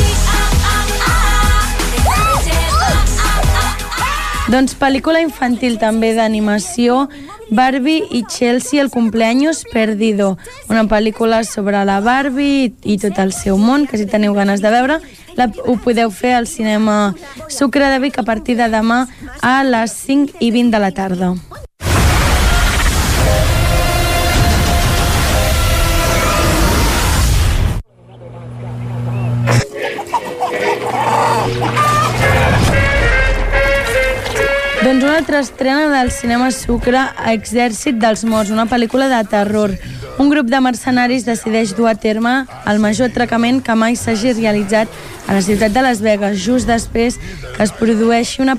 Doncs 4.46 4.76
pel·lícula 4.78 5.18
infantil 5.24 5.74
també 5.82 6.12
d'animació 6.14 7.08
Barbie 7.50 8.04
i 8.14 8.22
Chelsea 8.30 8.78
el 8.80 8.92
cumpleaños 8.94 9.64
perdido. 9.72 10.36
Una 10.70 10.84
pel·lícula 10.86 11.42
sobre 11.42 11.82
la 11.84 11.98
Barbie 12.00 12.70
i 12.84 12.96
tot 13.02 13.18
el 13.18 13.34
seu 13.34 13.58
món 13.58 13.88
que 13.90 13.98
si 13.98 14.06
teniu 14.06 14.38
ganes 14.38 14.62
de 14.62 14.70
veure 14.70 15.00
la, 15.34 15.50
ho 15.50 15.76
podeu 15.82 16.14
fer 16.14 16.36
al 16.38 16.46
cinema 16.46 17.16
Sucre 17.50 17.90
de 17.90 17.98
Vic 18.06 18.22
a 18.22 18.28
partir 18.28 18.54
de 18.56 18.70
demà 18.70 19.04
a 19.42 19.62
les 19.66 19.98
5 20.06 20.38
i 20.38 20.54
20 20.54 20.76
de 20.78 20.84
la 20.86 20.94
tarda 20.94 21.34
Altra 35.08 35.38
estrena 35.40 35.88
del 35.88 36.10
cinema 36.10 36.50
Sucre, 36.50 37.00
Exèrcit 37.30 37.96
dels 38.02 38.24
Morts, 38.26 38.50
una 38.50 38.66
pel·lícula 38.66 39.06
de 39.08 39.20
terror. 39.28 39.72
Un 40.18 40.30
grup 40.32 40.50
de 40.50 40.60
mercenaris 40.60 41.24
decideix 41.24 41.74
dur 41.76 41.88
a 41.90 41.94
terme 41.94 42.32
el 42.66 42.80
major 42.82 43.10
atracament 43.10 43.62
que 43.64 43.76
mai 43.78 43.96
s'hagi 43.96 44.34
realitzat 44.36 44.92
a 45.26 45.36
la 45.36 45.42
ciutat 45.42 45.72
de 45.72 45.82
Las 45.86 46.00
Vegas, 46.04 46.38
just 46.42 46.68
després 46.68 47.18
que 47.56 47.62
es 47.62 47.72
produeixi 47.72 48.42
una, 48.42 48.58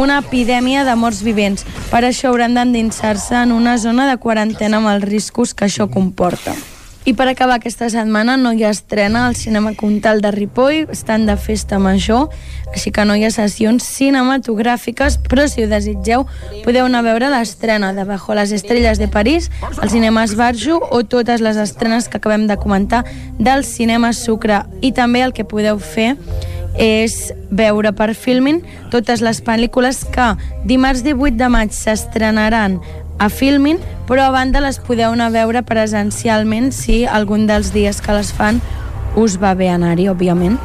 una 0.00 0.20
epidèmia 0.24 0.84
de 0.84 0.94
morts 0.96 1.22
vivents. 1.22 1.66
Per 1.90 2.04
això 2.04 2.32
hauran 2.32 2.54
d'endinsar-se 2.54 3.42
en 3.42 3.52
una 3.52 3.78
zona 3.78 4.08
de 4.10 4.16
quarantena 4.18 4.80
amb 4.80 4.96
els 4.96 5.04
riscos 5.04 5.54
que 5.54 5.68
això 5.68 5.90
comporta. 5.90 6.56
I 7.04 7.12
per 7.12 7.26
acabar 7.28 7.58
aquesta 7.58 7.90
setmana 7.92 8.38
no 8.40 8.54
hi 8.56 8.62
ha 8.64 8.70
estrena 8.72 9.26
al 9.26 9.34
Cinema 9.36 9.74
Comtal 9.76 10.22
de 10.24 10.30
Ripoll, 10.32 10.86
estan 10.88 11.26
de 11.28 11.34
festa 11.36 11.76
major, 11.78 12.30
així 12.72 12.94
que 12.96 13.04
no 13.04 13.12
hi 13.12 13.26
ha 13.26 13.30
sessions 13.34 13.84
cinematogràfiques, 13.84 15.18
però 15.28 15.44
si 15.44 15.60
ho 15.60 15.68
desitgeu 15.68 16.24
podeu 16.64 16.88
anar 16.88 17.02
a 17.04 17.06
veure 17.10 17.28
l'estrena 17.34 17.92
de 17.92 18.06
Bajo 18.08 18.32
les 18.38 18.56
Estrelles 18.56 18.96
de 18.96 19.10
París, 19.12 19.50
al 19.76 19.92
cinema 19.92 20.24
Esbarjo 20.24 20.80
o 20.80 21.02
totes 21.04 21.44
les 21.44 21.60
estrenes 21.60 22.08
que 22.08 22.16
acabem 22.16 22.48
de 22.48 22.56
comentar 22.56 23.04
del 23.38 23.68
cinema 23.68 24.14
Sucre. 24.16 24.62
I 24.80 24.94
també 24.96 25.20
el 25.28 25.36
que 25.36 25.44
podeu 25.44 25.76
fer 25.76 26.14
és 26.80 27.32
veure 27.50 27.92
per 27.94 28.12
Filmin 28.14 28.60
totes 28.90 29.22
les 29.22 29.40
pel·lícules 29.44 30.02
que 30.14 30.34
dimarts 30.66 31.04
18 31.06 31.38
de 31.38 31.48
maig 31.48 31.72
s'estrenaran 31.72 32.80
a 33.18 33.28
Filmin, 33.30 33.78
però 34.08 34.26
a 34.26 34.34
banda 34.34 34.60
les 34.60 34.80
podeu 34.82 35.14
anar 35.14 35.30
a 35.30 35.36
veure 35.36 35.62
presencialment 35.62 36.72
si 36.74 37.04
algun 37.06 37.46
dels 37.46 37.72
dies 37.72 38.02
que 38.02 38.16
les 38.16 38.34
fan 38.34 38.60
us 39.14 39.38
va 39.38 39.54
bé 39.54 39.70
anar-hi, 39.70 40.10
òbviament. 40.10 40.58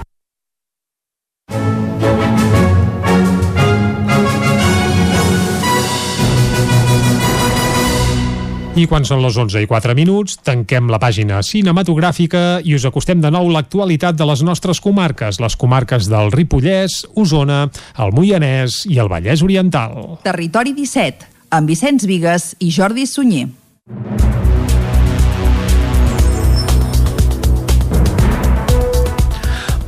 I 8.80 8.86
quan 8.88 9.04
són 9.04 9.20
les 9.20 9.36
11 9.36 9.60
i 9.66 9.68
4 9.68 9.92
minuts, 9.92 10.38
tanquem 10.48 10.88
la 10.88 11.02
pàgina 11.04 11.42
cinematogràfica 11.44 12.62
i 12.64 12.78
us 12.78 12.86
acostem 12.88 13.20
de 13.20 13.28
nou 13.28 13.50
l'actualitat 13.52 14.16
de 14.16 14.28
les 14.30 14.40
nostres 14.48 14.80
comarques, 14.80 15.42
les 15.44 15.58
comarques 15.60 16.08
del 16.08 16.32
Ripollès, 16.32 17.02
Osona, 17.20 17.66
el 18.00 18.16
Moianès 18.16 18.86
i 18.88 19.02
el 19.04 19.12
Vallès 19.12 19.44
Oriental. 19.44 20.22
Territori 20.24 20.72
17, 20.78 21.28
amb 21.60 21.68
Vicenç 21.68 22.08
Vigues 22.08 22.54
i 22.64 22.72
Jordi 22.72 23.04
Sunyer. 23.04 23.50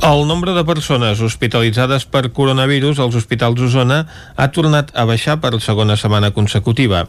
El 0.02 0.26
nombre 0.26 0.50
de 0.50 0.64
persones 0.66 1.20
hospitalitzades 1.22 2.08
per 2.10 2.32
coronavirus 2.34 2.98
als 3.04 3.14
hospitals 3.20 3.54
d'Osona 3.60 4.00
ha 4.34 4.48
tornat 4.50 4.88
a 4.98 5.04
baixar 5.06 5.36
per 5.38 5.52
segona 5.62 5.94
setmana 5.94 6.32
consecutiva. 6.34 7.04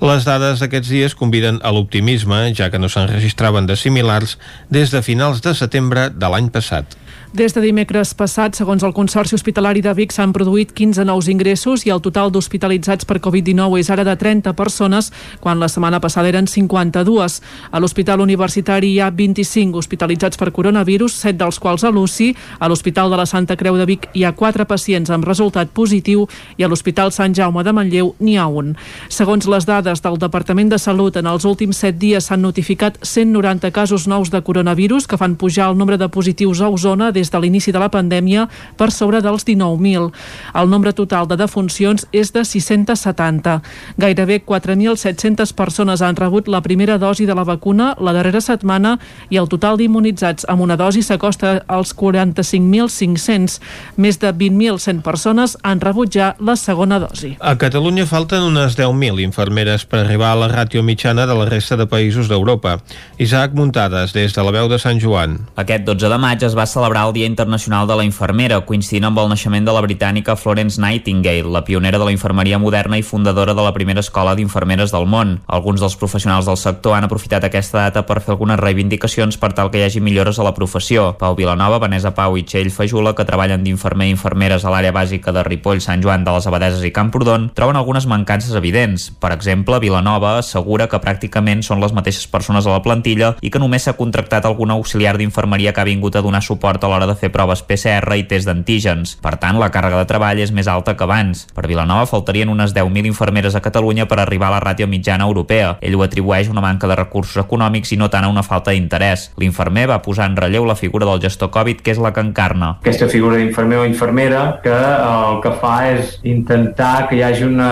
Les 0.00 0.24
dades 0.24 0.62
d'aquests 0.64 0.88
dies 0.88 1.16
conviden 1.18 1.58
a 1.60 1.74
l'optimisme, 1.76 2.38
ja 2.56 2.70
que 2.72 2.80
no 2.80 2.88
se'n 2.88 3.10
registraven 3.12 3.68
de 3.68 3.76
similars 3.76 4.38
des 4.72 4.88
de 4.96 5.04
finals 5.04 5.44
de 5.44 5.52
setembre 5.60 6.08
de 6.08 6.32
l'any 6.32 6.48
passat. 6.54 6.96
Des 7.28 7.52
de 7.52 7.60
dimecres 7.60 8.14
passat, 8.16 8.54
segons 8.56 8.80
el 8.80 8.94
Consorci 8.96 9.34
Hospitalari 9.36 9.82
de 9.84 9.92
Vic, 9.92 10.14
s'han 10.16 10.30
produït 10.32 10.70
15 10.72 11.04
nous 11.04 11.26
ingressos 11.28 11.82
i 11.84 11.90
el 11.92 12.00
total 12.00 12.30
d'hospitalitzats 12.32 13.04
per 13.04 13.18
Covid-19 13.20 13.76
és 13.82 13.90
ara 13.92 14.06
de 14.06 14.14
30 14.16 14.54
persones, 14.56 15.10
quan 15.36 15.60
la 15.60 15.68
setmana 15.68 16.00
passada 16.00 16.30
eren 16.32 16.48
52. 16.48 17.36
A 17.68 17.80
l'Hospital 17.84 18.22
Universitari 18.24 18.94
hi 18.94 19.02
ha 19.04 19.10
25 19.12 19.76
hospitalitzats 19.76 20.40
per 20.40 20.54
coronavirus, 20.56 21.18
7 21.20 21.36
dels 21.42 21.58
quals 21.60 21.84
a 21.84 21.90
l'UCI. 21.92 22.30
A 22.60 22.70
l'Hospital 22.72 23.12
de 23.12 23.20
la 23.20 23.26
Santa 23.28 23.58
Creu 23.60 23.76
de 23.76 23.84
Vic 23.84 24.08
hi 24.14 24.24
ha 24.24 24.32
4 24.32 24.64
pacients 24.64 25.12
amb 25.12 25.28
resultat 25.28 25.68
positiu 25.68 26.24
i 26.56 26.64
a 26.64 26.72
l'Hospital 26.72 27.12
Sant 27.12 27.36
Jaume 27.36 27.60
de 27.60 27.76
Manlleu 27.76 28.14
n'hi 28.24 28.38
ha 28.38 28.48
un. 28.48 28.72
Segons 29.12 29.44
les 29.52 29.68
dades 29.68 30.00
del 30.00 30.16
Departament 30.16 30.72
de 30.72 30.80
Salut, 30.80 31.20
en 31.20 31.28
els 31.28 31.44
últims 31.44 31.84
7 31.84 32.00
dies 32.00 32.32
s'han 32.32 32.40
notificat 32.40 32.96
190 33.04 33.68
casos 33.70 34.08
nous 34.08 34.32
de 34.32 34.40
coronavirus 34.40 35.06
que 35.06 35.20
fan 35.20 35.36
pujar 35.36 35.68
el 35.68 35.76
nombre 35.76 36.00
de 36.00 36.08
positius 36.08 36.64
a 36.64 36.72
Osona 36.72 37.12
des 37.18 37.30
de 37.30 37.42
l'inici 37.42 37.74
de 37.74 37.82
la 37.82 37.90
pandèmia 37.90 38.46
per 38.78 38.90
sobre 38.94 39.20
dels 39.24 39.44
19.000. 39.46 40.10
El 40.54 40.70
nombre 40.70 40.94
total 40.94 41.26
de 41.28 41.36
defuncions 41.36 42.06
és 42.12 42.32
de 42.32 42.44
670. 42.46 43.58
Gairebé 43.98 44.40
4.700 44.46 45.54
persones 45.58 46.02
han 46.02 46.16
rebut 46.16 46.48
la 46.48 46.62
primera 46.62 46.98
dosi 46.98 47.26
de 47.26 47.34
la 47.34 47.44
vacuna 47.44 47.94
la 47.98 48.14
darrera 48.14 48.40
setmana 48.40 48.96
i 49.30 49.38
el 49.40 49.48
total 49.50 49.78
d'immunitzats 49.80 50.46
amb 50.48 50.62
una 50.64 50.76
dosi 50.78 51.02
s'acosta 51.02 51.58
als 51.66 51.94
45.500. 51.96 53.58
Més 53.96 54.20
de 54.22 54.32
20.100 54.32 55.02
persones 55.02 55.56
han 55.62 55.82
rebut 55.82 56.12
ja 56.14 56.34
la 56.38 56.56
segona 56.56 57.00
dosi. 57.02 57.34
A 57.40 57.56
Catalunya 57.58 58.06
falten 58.06 58.44
unes 58.46 58.76
10.000 58.78 59.22
infermeres 59.24 59.84
per 59.88 60.02
arribar 60.04 60.32
a 60.34 60.40
la 60.44 60.50
ràtio 60.52 60.84
mitjana 60.86 61.26
de 61.26 61.36
la 61.38 61.48
resta 61.50 61.76
de 61.76 61.88
països 61.90 62.30
d'Europa. 62.30 62.78
Isaac 63.18 63.56
Muntades, 63.58 64.14
des 64.14 64.34
de 64.34 64.44
la 64.44 64.54
veu 64.54 64.68
de 64.70 64.78
Sant 64.78 65.00
Joan. 65.02 65.38
Aquest 65.58 65.86
12 65.88 66.12
de 66.12 66.18
maig 66.20 66.44
es 66.46 66.56
va 66.56 66.68
celebrar 66.68 67.07
el 67.08 67.14
Dia 67.14 67.26
Internacional 67.26 67.86
de 67.88 67.96
la 67.96 68.04
Infermera, 68.04 68.60
coincidint 68.66 69.06
amb 69.08 69.18
el 69.22 69.30
naixement 69.32 69.64
de 69.64 69.72
la 69.72 69.80
britànica 69.84 70.36
Florence 70.36 70.80
Nightingale, 70.80 71.48
la 71.48 71.64
pionera 71.64 71.98
de 71.98 72.04
la 72.04 72.12
infermeria 72.12 72.58
moderna 72.58 72.98
i 72.98 73.02
fundadora 73.02 73.54
de 73.54 73.64
la 73.64 73.72
primera 73.72 74.00
escola 74.00 74.34
d'infermeres 74.36 74.92
del 74.92 75.06
món. 75.08 75.38
Alguns 75.46 75.80
dels 75.80 75.96
professionals 75.96 76.46
del 76.46 76.58
sector 76.60 76.96
han 76.96 77.08
aprofitat 77.08 77.44
aquesta 77.44 77.86
data 77.86 78.04
per 78.06 78.20
fer 78.20 78.34
algunes 78.34 78.60
reivindicacions 78.60 79.38
per 79.40 79.54
tal 79.56 79.70
que 79.72 79.80
hi 79.80 79.86
hagi 79.86 80.02
millores 80.04 80.38
a 80.38 80.44
la 80.44 80.54
professió. 80.54 81.14
Pau 81.18 81.36
Vilanova, 81.38 81.80
Vanessa 81.80 82.12
Pau 82.14 82.36
i 82.36 82.44
Txell 82.44 82.70
Fajula, 82.70 83.14
que 83.16 83.26
treballen 83.28 83.64
d'infermer 83.64 84.10
i 84.10 84.14
infermeres 84.16 84.64
a 84.64 84.74
l'àrea 84.74 84.92
bàsica 84.92 85.32
de 85.32 85.44
Ripoll, 85.46 85.80
Sant 85.80 86.04
Joan 86.04 86.26
de 86.28 86.36
les 86.36 86.46
Abadeses 86.46 86.84
i 86.84 86.92
Camprodon, 86.92 87.48
troben 87.56 87.80
algunes 87.80 88.06
mancances 88.06 88.54
evidents. 88.54 89.08
Per 89.20 89.32
exemple, 89.32 89.80
Vilanova 89.80 90.36
assegura 90.42 90.88
que 90.88 91.00
pràcticament 91.00 91.64
són 91.64 91.80
les 91.80 91.96
mateixes 91.96 92.28
persones 92.28 92.66
a 92.66 92.76
la 92.76 92.84
plantilla 92.84 93.34
i 93.40 93.50
que 93.50 93.62
només 93.62 93.88
s'ha 93.88 93.96
contractat 93.96 94.44
algun 94.44 94.70
auxiliar 94.76 95.16
d'infermeria 95.16 95.72
que 95.72 95.80
ha 95.80 95.88
vingut 95.88 96.16
a 96.16 96.22
donar 96.22 96.42
suport 96.44 96.84
a 96.84 96.92
l'hora 96.98 97.12
de 97.12 97.14
fer 97.14 97.30
proves 97.30 97.62
PCR 97.62 98.16
i 98.18 98.24
test 98.26 98.48
d'antígens. 98.48 99.14
Per 99.22 99.36
tant, 99.38 99.58
la 99.60 99.70
càrrega 99.70 100.00
de 100.00 100.08
treball 100.10 100.40
és 100.42 100.50
més 100.54 100.66
alta 100.66 100.96
que 100.98 101.06
abans. 101.06 101.44
Per 101.54 101.66
Vilanova 101.70 102.08
faltarien 102.10 102.50
unes 102.50 102.74
10.000 102.74 103.06
infermeres 103.06 103.54
a 103.54 103.62
Catalunya 103.62 104.08
per 104.10 104.18
arribar 104.18 104.48
a 104.48 104.56
la 104.56 104.62
ràtio 104.64 104.88
mitjana 104.90 105.28
europea. 105.28 105.76
Ell 105.80 105.94
ho 105.94 106.02
atribueix 106.02 106.48
a 106.48 106.54
una 106.56 106.64
manca 106.64 106.90
de 106.90 106.96
recursos 106.98 107.38
econòmics 107.44 107.94
i 107.94 108.00
no 108.00 108.10
tant 108.10 108.26
a 108.26 108.32
una 108.32 108.42
falta 108.42 108.74
d'interès. 108.74 109.28
L'infermer 109.38 109.86
va 109.92 110.00
posar 110.02 110.26
en 110.26 110.34
relleu 110.36 110.66
la 110.66 110.74
figura 110.74 111.06
del 111.06 111.22
gestor 111.22 111.52
Covid, 111.54 111.84
que 111.84 111.94
és 111.94 112.02
la 112.02 112.10
que 112.12 112.24
encarna. 112.24 112.72
Aquesta 112.82 113.06
figura 113.12 113.38
d'infermer 113.38 113.78
o 113.78 113.86
infermera 113.86 114.58
que 114.64 114.74
el 114.74 115.38
que 115.44 115.54
fa 115.62 115.76
és 115.92 116.18
intentar 116.26 117.06
que 117.06 117.20
hi 117.20 117.22
hagi 117.22 117.46
una 117.46 117.70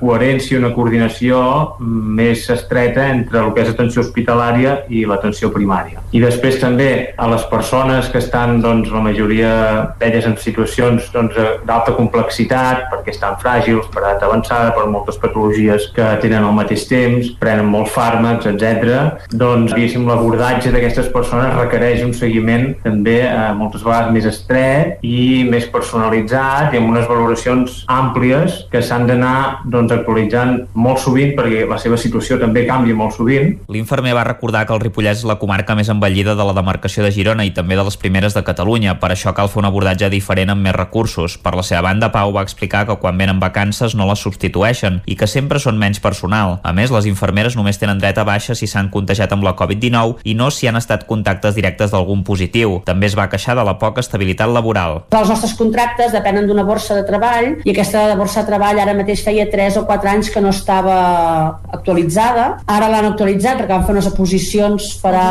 coherència, 0.00 0.58
una 0.58 0.72
coordinació 0.74 1.38
més 1.78 2.48
estreta 2.50 3.06
entre 3.12 3.44
el 3.44 3.54
que 3.54 3.62
és 3.62 3.70
atenció 3.70 4.02
hospitalària 4.02 4.80
i 4.90 5.04
l'atenció 5.06 5.52
primària. 5.54 6.02
I 6.10 6.22
després 6.24 6.58
també 6.58 6.90
a 7.14 7.30
les 7.30 7.46
persones 7.50 8.10
que 8.10 8.18
estan, 8.18 8.63
doncs, 8.64 8.90
la 8.94 9.02
majoria 9.04 9.52
d'elles 10.00 10.26
en 10.28 10.36
situacions 10.40 11.10
doncs, 11.14 11.36
d'alta 11.68 11.94
complexitat, 11.98 12.88
perquè 12.92 13.14
estan 13.14 13.36
fràgils, 13.42 13.88
per 13.92 14.02
edat 14.02 14.24
avançada, 14.26 14.72
per 14.76 14.86
moltes 14.90 15.18
patologies 15.20 15.90
que 15.94 16.06
tenen 16.22 16.44
al 16.44 16.56
mateix 16.56 16.86
temps, 16.90 17.30
prenen 17.40 17.68
molts 17.70 17.92
fàrmacs, 17.94 18.48
etc. 18.50 19.28
doncs, 19.32 19.74
diguéssim, 19.74 20.06
l'abordatge 20.08 20.72
d'aquestes 20.74 21.10
persones 21.14 21.54
requereix 21.58 22.04
un 22.04 22.14
seguiment 22.16 22.70
també 22.84 23.20
eh, 23.26 23.52
moltes 23.56 23.84
vegades 23.84 24.12
més 24.14 24.28
estret 24.28 25.04
i 25.04 25.44
més 25.48 25.66
personalitzat 25.72 26.74
i 26.74 26.80
amb 26.80 26.92
unes 26.92 27.06
valoracions 27.10 27.82
àmplies 27.90 28.64
que 28.72 28.82
s'han 28.84 29.08
d'anar 29.10 29.64
doncs, 29.64 29.92
actualitzant 29.94 30.64
molt 30.74 31.02
sovint 31.02 31.34
perquè 31.36 31.64
la 31.68 31.78
seva 31.82 31.98
situació 32.00 32.38
també 32.40 32.64
canvia 32.68 32.96
molt 32.96 33.16
sovint. 33.16 33.54
L'infermer 33.72 34.14
va 34.16 34.26
recordar 34.26 34.64
que 34.66 34.74
el 34.76 34.82
Ripollès 34.82 35.22
és 35.22 35.28
la 35.28 35.38
comarca 35.40 35.76
més 35.78 35.90
envellida 35.92 36.36
de 36.38 36.46
la 36.46 36.56
demarcació 36.56 37.04
de 37.04 37.12
Girona 37.14 37.46
i 37.46 37.52
també 37.54 37.78
de 37.78 37.84
les 37.86 37.98
primeres 38.00 38.34
de 38.36 38.42
Catalunya. 38.42 38.53
Per 38.54 39.10
això 39.10 39.34
cal 39.34 39.48
fer 39.48 39.60
un 39.60 39.68
abordatge 39.68 40.08
diferent 40.12 40.50
amb 40.52 40.64
més 40.64 40.74
recursos. 40.76 41.36
Per 41.38 41.54
la 41.56 41.62
seva 41.66 41.82
banda, 41.88 42.10
Pau 42.12 42.32
va 42.32 42.42
explicar 42.42 42.84
que 42.86 42.96
quan 43.02 43.18
venen 43.18 43.40
vacances 43.40 43.94
no 43.94 44.06
les 44.08 44.22
substitueixen 44.24 45.02
i 45.06 45.16
que 45.16 45.26
sempre 45.26 45.58
són 45.58 45.78
menys 45.78 46.00
personal. 46.00 46.58
A 46.62 46.72
més, 46.72 46.92
les 46.94 47.06
infermeres 47.10 47.56
només 47.56 47.78
tenen 47.80 47.98
dret 47.98 48.18
a 48.18 48.24
baixa 48.24 48.54
si 48.54 48.68
s'han 48.70 48.90
contagiat 48.94 49.32
amb 49.32 49.44
la 49.44 49.54
Covid-19 49.58 50.24
i 50.24 50.34
no 50.34 50.50
si 50.50 50.68
han 50.68 50.76
estat 50.76 51.06
contactes 51.06 51.54
directes 51.54 51.92
d'algun 51.92 52.24
positiu. 52.24 52.80
També 52.84 53.06
es 53.10 53.16
va 53.18 53.28
queixar 53.32 53.56
de 53.58 53.64
la 53.66 53.76
poca 53.78 54.02
estabilitat 54.04 54.50
laboral. 54.50 55.02
Els 55.10 55.30
nostres 55.30 55.54
contractes 55.58 56.12
depenen 56.14 56.48
d'una 56.48 56.64
borsa 56.66 56.96
de 56.98 57.04
treball 57.08 57.50
i 57.64 57.74
aquesta 57.74 58.06
borsa 58.18 58.42
de 58.42 58.52
treball 58.52 58.80
ara 58.80 58.96
mateix 58.96 59.24
feia 59.24 59.46
3 59.50 59.80
o 59.80 59.84
4 59.88 60.12
anys 60.14 60.30
que 60.30 60.42
no 60.44 60.52
estava 60.54 60.96
actualitzada. 61.72 62.48
Ara 62.66 62.90
l'han 62.92 63.10
actualitzat 63.12 63.60
perquè 63.60 63.74
van 63.74 63.86
fer 63.86 63.96
unes 63.96 64.10
oposicions 64.10 64.94
farà 65.02 65.26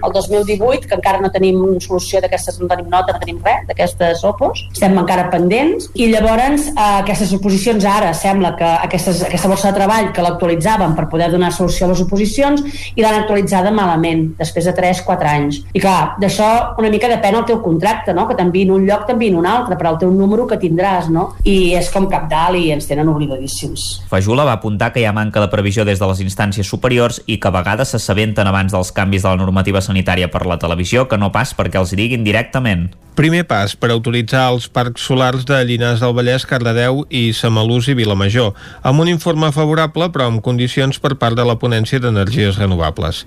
el 0.00 0.12
2018 0.12 0.88
que 0.88 0.96
encara 0.96 1.20
no 1.20 1.30
tenim 1.32 1.60
solució 1.82 2.20
d'aquestes, 2.30 2.60
no 2.62 2.70
tenim 2.70 2.86
nota, 2.90 3.12
no 3.12 3.20
tenim 3.20 3.40
res 3.42 3.66
d'aquestes 3.68 4.22
opos. 4.28 4.62
Estem 4.70 4.94
encara 4.98 5.26
pendents 5.32 5.90
i 5.98 6.06
llavors 6.12 6.70
eh, 6.70 6.86
aquestes 7.02 7.32
oposicions 7.34 7.84
ara 7.88 8.12
sembla 8.14 8.54
que 8.58 8.68
aquestes, 8.86 9.24
aquesta 9.26 9.50
borsa 9.50 9.70
de 9.70 9.78
treball 9.80 10.12
que 10.14 10.22
l'actualitzaven 10.24 10.94
per 10.96 11.08
poder 11.10 11.30
donar 11.34 11.50
solució 11.52 11.88
a 11.88 11.92
les 11.92 12.02
oposicions 12.04 12.62
i 12.94 13.02
l'han 13.02 13.22
actualitzada 13.22 13.72
malament 13.74 14.28
després 14.38 14.68
de 14.68 14.74
3-4 14.76 15.30
anys. 15.34 15.60
I 15.74 15.82
clar, 15.82 16.14
d'això 16.22 16.50
una 16.78 16.92
mica 16.92 17.10
depèn 17.10 17.40
el 17.40 17.46
teu 17.48 17.60
contracte, 17.64 18.14
no? 18.14 18.28
que 18.28 18.38
t'enviïn 18.38 18.70
un 18.74 18.86
lloc, 18.86 19.06
t'enviïn 19.08 19.38
un 19.38 19.48
altre, 19.48 19.78
però 19.80 19.94
el 19.94 20.00
teu 20.04 20.12
número 20.14 20.46
que 20.46 20.60
tindràs, 20.60 21.10
no? 21.10 21.30
I 21.48 21.74
és 21.78 21.90
com 21.92 22.06
cap 22.10 22.28
dalt 22.30 22.58
i 22.60 22.70
ens 22.74 22.86
tenen 22.88 23.08
oblidadíssims. 23.10 23.86
Fajula 24.10 24.46
va 24.46 24.56
apuntar 24.58 24.92
que 24.94 25.02
hi 25.02 25.06
ha 25.08 25.14
manca 25.16 25.42
de 25.42 25.50
previsió 25.52 25.84
des 25.88 26.00
de 26.00 26.08
les 26.10 26.22
instàncies 26.22 26.68
superiors 26.68 27.20
i 27.26 27.38
que 27.40 27.50
a 27.50 27.54
vegades 27.54 27.94
s'assabenten 27.94 28.48
abans 28.50 28.74
dels 28.74 28.92
canvis 28.94 29.24
de 29.24 29.32
la 29.32 29.40
normativa 29.40 29.82
sanitària 29.84 30.30
per 30.30 30.44
la 30.46 30.58
televisió 30.60 31.06
que 31.08 31.18
no 31.18 31.30
pas 31.34 31.54
perquè 31.56 31.80
els 31.80 31.94
diguin 31.96 32.19
directament. 32.24 32.90
Primer 33.18 33.42
pas 33.44 33.74
per 33.76 33.90
autoritzar 33.92 34.46
els 34.48 34.68
parcs 34.72 35.02
solars 35.04 35.42
de 35.44 35.58
Llinars 35.68 36.00
del 36.00 36.14
Vallès, 36.16 36.46
Cardedeu 36.48 37.02
i 37.10 37.34
Samalús 37.36 37.90
i 37.90 37.96
Vilamajor, 37.98 38.54
amb 38.86 39.02
un 39.04 39.10
informe 39.12 39.50
favorable 39.52 40.08
però 40.14 40.30
amb 40.30 40.40
condicions 40.46 41.02
per 41.02 41.16
part 41.20 41.36
de 41.36 41.44
la 41.44 41.58
ponència 41.60 42.00
d'energies 42.00 42.56
renovables. 42.62 43.26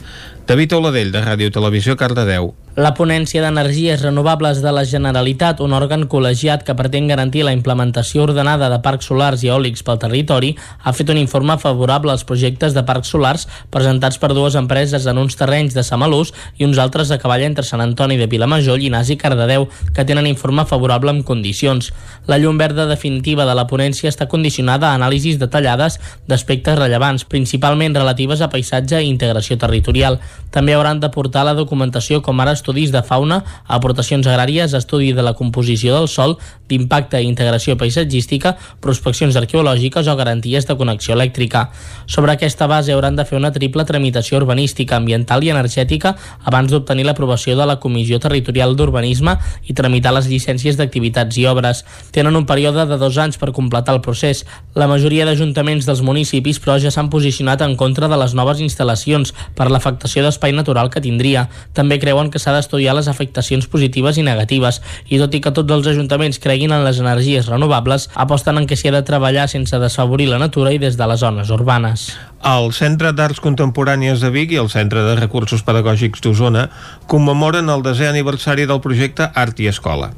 David 0.50 0.74
Oladell, 0.80 1.14
de 1.14 1.22
Ràdio 1.22 1.54
Televisió, 1.54 2.00
Cardedeu. 2.00 2.56
La 2.74 2.96
ponència 2.98 3.38
d'energies 3.44 4.02
renovables 4.02 4.58
de 4.64 4.72
la 4.74 4.82
Generalitat, 4.90 5.60
un 5.62 5.76
òrgan 5.78 6.08
col·legiat 6.10 6.64
que 6.66 6.74
pretén 6.74 7.06
garantir 7.06 7.44
la 7.46 7.52
implementació 7.54 8.24
ordenada 8.24 8.66
de 8.72 8.80
parcs 8.82 9.12
solars 9.12 9.44
i 9.46 9.52
eòlics 9.52 9.84
pel 9.86 10.00
territori, 10.02 10.56
ha 10.82 10.94
fet 10.98 11.12
un 11.14 11.20
informe 11.22 11.54
favorable 11.62 12.10
als 12.10 12.24
projectes 12.26 12.74
de 12.74 12.82
parcs 12.82 13.12
solars 13.14 13.46
presentats 13.70 14.18
per 14.18 14.32
dues 14.34 14.58
empreses 14.58 15.06
en 15.06 15.20
uns 15.22 15.38
terrenys 15.38 15.76
de 15.78 15.84
Samalús 15.86 16.32
i 16.58 16.66
uns 16.66 16.80
altres 16.82 17.12
a 17.14 17.20
cavall 17.22 17.44
entre 17.46 17.62
Sant 17.62 17.84
Antoni 17.86 18.18
de 18.18 18.26
Vilamajor, 18.26 18.82
i 18.82 18.90
Cardedeu, 19.22 19.68
que 19.94 20.06
tenen 20.06 20.26
informe 20.26 20.66
favorable 20.66 21.12
amb 21.14 21.24
condicions. 21.24 21.92
La 22.26 22.40
llum 22.40 22.58
verda 22.58 22.88
definitiva 22.88 23.46
de 23.46 23.54
la 23.54 23.68
ponència 23.68 24.10
està 24.10 24.26
condicionada 24.26 24.90
a 24.90 24.96
anàlisis 24.96 25.38
detallades 25.38 26.00
d'aspectes 26.26 26.80
rellevants, 26.80 27.24
principalment 27.24 27.94
relatives 27.94 28.42
a 28.42 28.50
paisatge 28.50 29.04
i 29.04 29.14
integració 29.14 29.60
territorial. 29.62 30.18
També 30.50 30.74
hauran 30.74 31.00
de 31.00 31.14
portar 31.14 31.46
la 31.46 31.54
documentació 31.54 32.24
com 32.26 32.42
ara 32.42 32.63
estudis 32.64 32.96
de 32.96 33.04
fauna, 33.04 33.44
aportacions 33.68 34.24
agràries, 34.24 34.72
estudi 34.72 35.12
de 35.12 35.22
la 35.22 35.36
composició 35.36 35.98
del 35.98 36.08
sol, 36.08 36.38
d'impacte 36.72 37.20
i 37.20 37.28
integració 37.28 37.76
paisatgística, 37.76 38.56
prospeccions 38.82 39.36
arqueològiques 39.36 40.08
o 40.08 40.16
garanties 40.16 40.66
de 40.70 40.78
connexió 40.80 41.18
elèctrica. 41.18 41.68
Sobre 42.08 42.32
aquesta 42.32 42.68
base 42.72 42.94
hauran 42.96 43.18
de 43.20 43.26
fer 43.28 43.36
una 43.38 43.52
triple 43.52 43.84
tramitació 43.84 44.40
urbanística, 44.40 44.96
ambiental 44.96 45.44
i 45.44 45.52
energètica 45.52 46.16
abans 46.48 46.72
d'obtenir 46.72 47.06
l'aprovació 47.06 47.58
de 47.60 47.68
la 47.68 47.80
Comissió 47.84 48.20
Territorial 48.24 48.78
d'Urbanisme 48.80 49.36
i 49.68 49.76
tramitar 49.76 50.16
les 50.16 50.30
llicències 50.32 50.80
d'activitats 50.80 51.38
i 51.42 51.46
obres. 51.52 51.84
Tenen 52.16 52.40
un 52.40 52.48
període 52.48 52.88
de 52.88 52.98
dos 53.02 53.20
anys 53.20 53.38
per 53.42 53.52
completar 53.52 53.98
el 53.98 54.02
procés. 54.06 54.46
La 54.74 54.88
majoria 54.88 55.28
d'ajuntaments 55.28 55.86
dels 55.90 56.02
municipis, 56.02 56.62
però, 56.64 56.80
ja 56.80 56.92
s'han 56.94 57.12
posicionat 57.12 57.62
en 57.68 57.76
contra 57.76 58.08
de 58.08 58.18
les 58.20 58.34
noves 58.34 58.64
instal·lacions 58.64 59.36
per 59.58 59.70
l'afectació 59.70 60.24
d'espai 60.24 60.56
natural 60.56 60.90
que 60.94 61.04
tindria. 61.04 61.50
També 61.74 62.00
creuen 62.00 62.32
que 62.32 62.40
s'ha 62.40 62.53
d'estudiar 62.54 62.96
les 62.98 63.10
afectacions 63.12 63.68
positives 63.68 64.18
i 64.18 64.28
negatives 64.28 64.82
i 65.10 65.22
tot 65.22 65.34
i 65.34 65.42
que 65.44 65.54
tots 65.56 65.78
els 65.78 65.90
ajuntaments 65.94 66.42
creguin 66.44 66.74
en 66.76 66.86
les 66.86 67.02
energies 67.04 67.50
renovables, 67.52 68.10
aposten 68.14 68.62
en 68.62 68.70
que 68.70 68.78
s'hi 68.80 68.92
ha 68.92 68.98
de 69.00 69.06
treballar 69.08 69.50
sense 69.52 69.80
desfavorir 69.80 70.30
la 70.32 70.42
natura 70.42 70.74
i 70.74 70.82
des 70.82 70.98
de 70.98 71.10
les 71.10 71.26
zones 71.26 71.52
urbanes. 71.54 72.12
El 72.44 72.74
Centre 72.76 73.14
d'Arts 73.16 73.40
Contemporànies 73.40 74.20
de 74.20 74.28
Vic 74.28 74.52
i 74.52 74.58
el 74.60 74.68
Centre 74.68 75.00
de 75.06 75.14
Recursos 75.16 75.62
Pedagògics 75.64 76.20
d'Osona 76.26 76.66
commemoren 77.08 77.72
el 77.72 77.84
desè 77.86 78.10
aniversari 78.10 78.66
del 78.68 78.82
projecte 78.84 79.30
Art 79.32 79.62
i 79.64 79.70
Escola. 79.72 80.10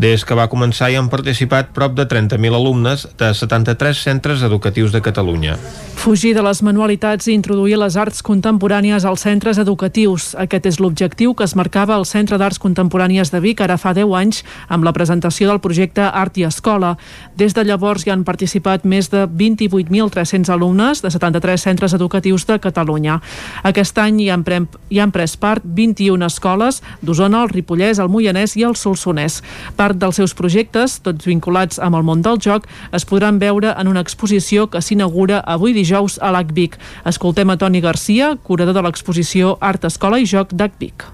Des 0.00 0.24
que 0.24 0.36
va 0.38 0.48
començar 0.48 0.88
hi 0.88 0.96
han 0.96 1.10
participat 1.12 1.74
prop 1.76 1.92
de 1.92 2.06
30.000 2.08 2.56
alumnes 2.56 3.04
de 3.20 3.28
73 3.36 4.00
centres 4.00 4.40
educatius 4.48 4.96
de 4.96 5.02
Catalunya. 5.04 5.58
Fugir 6.00 6.32
de 6.36 6.44
les 6.46 6.62
manualitats 6.64 7.28
i 7.28 7.36
introduir 7.36 7.76
les 7.76 7.98
arts 8.00 8.24
contemporànies 8.24 9.04
als 9.04 9.26
centres 9.28 9.60
educatius. 9.60 10.32
Aquest 10.40 10.70
és 10.72 10.80
l'objectiu 10.80 11.36
que 11.36 11.44
es 11.44 11.54
marcava 11.54 11.98
el 12.00 12.08
Centre 12.08 12.40
d'Arts 12.40 12.62
Contemporànies 12.64 13.28
de 13.28 13.42
Vic 13.44 13.60
ara 13.60 13.76
fa 13.76 13.92
10 13.92 14.08
anys 14.16 14.40
amb 14.72 14.88
la 14.88 14.96
presentació 14.96 15.52
del 15.52 15.60
projecte 15.60 16.08
Art 16.08 16.40
i 16.40 16.48
Escola. 16.48 16.96
Des 17.36 17.52
de 17.52 17.68
llavors 17.68 18.08
hi 18.08 18.16
han 18.16 18.24
participat 18.24 18.88
més 18.88 19.12
de 19.12 19.28
28.300 19.28 20.48
alumnes 20.48 21.04
de 21.04 21.12
73 21.12 21.60
centres 21.60 21.73
centres 21.74 21.94
educatius 21.94 22.46
de 22.46 22.58
Catalunya. 22.62 23.18
Aquest 23.66 23.98
any 23.98 24.22
hi 24.22 24.30
han, 24.30 24.44
prem, 24.46 24.68
hi 24.90 25.00
han 25.02 25.12
pres 25.14 25.34
part 25.40 25.64
21 25.66 26.22
escoles 26.26 26.80
d'Osona, 27.02 27.42
el 27.42 27.50
Ripollès, 27.50 27.98
el 27.98 28.12
Moianès 28.12 28.54
i 28.60 28.64
el 28.66 28.78
Solsonès. 28.78 29.40
Part 29.76 29.98
dels 29.98 30.20
seus 30.20 30.36
projectes, 30.38 31.00
tots 31.04 31.26
vinculats 31.26 31.82
amb 31.82 31.98
el 31.98 32.06
món 32.06 32.22
del 32.22 32.38
joc, 32.38 32.68
es 32.94 33.06
podran 33.08 33.40
veure 33.42 33.74
en 33.74 33.90
una 33.90 34.04
exposició 34.04 34.68
que 34.70 34.82
s'inaugura 34.82 35.42
avui 35.42 35.74
dijous 35.74 36.20
a 36.22 36.30
l'ACVIC. 36.34 36.78
Escoltem 37.10 37.50
a 37.50 37.58
Toni 37.58 37.82
Garcia, 37.82 38.36
curador 38.42 38.78
de 38.78 38.86
l'exposició 38.86 39.58
Art, 39.60 39.84
Escola 39.90 40.22
i 40.22 40.30
Joc 40.30 40.54
d'ACVIC. 40.54 41.10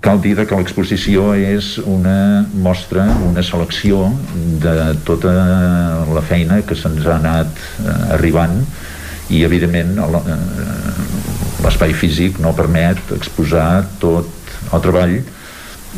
Cal 0.00 0.16
dir 0.24 0.32
que 0.48 0.56
l'exposició 0.56 1.34
és 1.36 1.74
una 1.84 2.46
mostra, 2.64 3.04
una 3.26 3.42
selecció 3.44 4.06
de 4.62 4.94
tota 5.04 5.34
la 6.08 6.22
feina 6.24 6.62
que 6.64 6.78
se'ns 6.78 7.04
ha 7.04 7.18
anat 7.18 7.60
eh, 7.84 8.14
arribant 8.16 8.62
i 9.30 9.44
evidentment 9.46 9.98
eh, 9.98 10.38
l'espai 11.64 11.94
físic 11.94 12.40
no 12.42 12.54
permet 12.56 13.12
exposar 13.16 13.84
tot 14.02 14.28
el 14.72 14.82
treball 14.84 15.18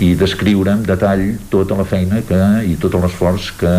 i 0.03 0.15
descriure 0.17 0.73
en 0.73 0.85
detall 0.87 1.25
tota 1.53 1.77
la 1.77 1.87
feina 1.89 2.23
que, 2.29 2.41
i 2.69 2.77
tot 2.81 2.97
l'esforç 3.01 3.51
que 3.61 3.73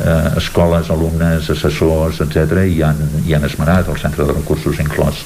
eh, 0.00 0.30
escoles, 0.40 0.90
alumnes, 0.92 1.50
assessors, 1.52 2.20
etc. 2.24 2.64
hi 2.68 2.82
han, 2.84 3.00
hi 3.24 3.36
han 3.36 3.46
esmerat, 3.48 3.88
el 3.88 4.00
centre 4.00 4.26
de 4.28 4.36
recursos 4.36 4.80
inclòs. 4.82 5.24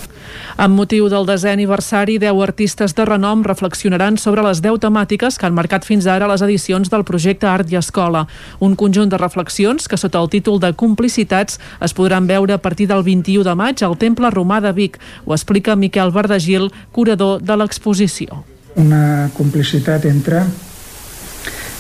Amb 0.55 0.77
motiu 0.79 1.09
del 1.11 1.25
desè 1.27 1.51
aniversari, 1.51 2.15
10 2.23 2.39
artistes 2.45 2.93
de 2.95 3.05
renom 3.09 3.41
reflexionaran 3.43 4.15
sobre 4.23 4.43
les 4.47 4.61
10 4.63 4.79
temàtiques 4.85 5.35
que 5.35 5.49
han 5.49 5.57
marcat 5.57 5.83
fins 5.83 6.07
ara 6.07 6.29
les 6.31 6.45
edicions 6.47 6.93
del 6.93 7.03
projecte 7.03 7.49
Art 7.51 7.73
i 7.73 7.79
Escola. 7.81 8.29
Un 8.63 8.77
conjunt 8.79 9.11
de 9.11 9.19
reflexions 9.19 9.91
que, 9.91 9.99
sota 9.99 10.23
el 10.23 10.31
títol 10.31 10.61
de 10.63 10.71
Complicitats, 10.79 11.59
es 11.83 11.97
podran 11.99 12.31
veure 12.31 12.55
a 12.55 12.63
partir 12.63 12.87
del 12.87 13.03
21 13.03 13.43
de 13.43 13.57
maig 13.59 13.83
al 13.83 13.99
Temple 13.99 14.31
Romà 14.31 14.61
de 14.63 14.71
Vic. 14.71 15.01
Ho 15.27 15.35
explica 15.35 15.75
Miquel 15.75 16.15
Verdagil, 16.15 16.71
curador 16.93 17.43
de 17.43 17.59
l'exposició. 17.59 18.45
Una 18.79 19.31
complicitat 19.35 20.07
entre 20.07 20.47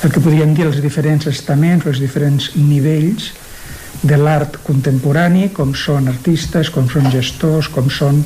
el 0.02 0.10
que 0.10 0.18
podríem 0.20 0.50
dir 0.50 0.66
els 0.66 0.82
diferents 0.82 1.30
estaments, 1.30 1.86
els 1.86 2.02
diferents 2.02 2.56
nivells 2.58 3.30
de 4.02 4.18
l'art 4.18 4.58
contemporani, 4.66 5.52
com 5.54 5.70
són 5.78 6.10
artistes, 6.10 6.74
com 6.74 6.90
són 6.90 7.06
gestors, 7.14 7.70
com 7.70 7.86
són 7.86 8.24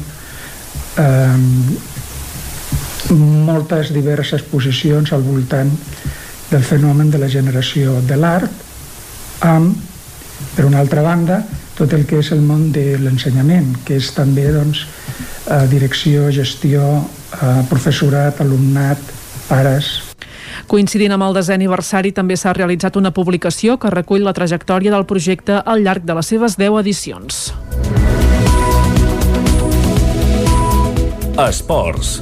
moltes 3.49 3.93
diverses 3.95 4.43
posicions 4.43 5.13
al 5.13 5.23
voltant 5.23 5.71
del 6.51 6.65
fenomen 6.65 7.11
de 7.11 7.21
la 7.21 7.29
generació 7.29 8.01
de 8.05 8.17
l'art 8.17 9.45
amb, 9.47 9.77
per 10.57 10.67
una 10.67 10.81
altra 10.83 11.03
banda, 11.03 11.43
tot 11.79 11.93
el 11.95 12.05
que 12.07 12.19
és 12.19 12.33
el 12.35 12.43
món 12.43 12.73
de 12.75 12.99
l'ensenyament, 12.99 13.77
que 13.87 14.01
és 14.01 14.11
també 14.17 14.49
doncs, 14.53 14.83
eh, 15.47 15.65
direcció, 15.71 16.27
gestió, 16.35 16.83
eh, 17.39 17.63
professorat, 17.71 18.41
alumnat, 18.43 18.99
pares, 19.49 20.09
Coincidint 20.69 21.15
amb 21.15 21.25
el 21.25 21.37
desè 21.39 21.55
aniversari, 21.57 22.13
també 22.13 22.37
s'ha 22.37 22.53
realitzat 22.53 22.99
una 23.01 23.13
publicació 23.17 23.79
que 23.81 23.93
recull 23.95 24.27
la 24.27 24.35
trajectòria 24.37 24.93
del 24.93 25.07
projecte 25.09 25.63
al 25.65 25.85
llarg 25.87 26.05
de 26.05 26.19
les 26.19 26.33
seves 26.35 26.59
10 26.61 26.81
edicions. 26.83 27.43
Esports. 31.39 32.17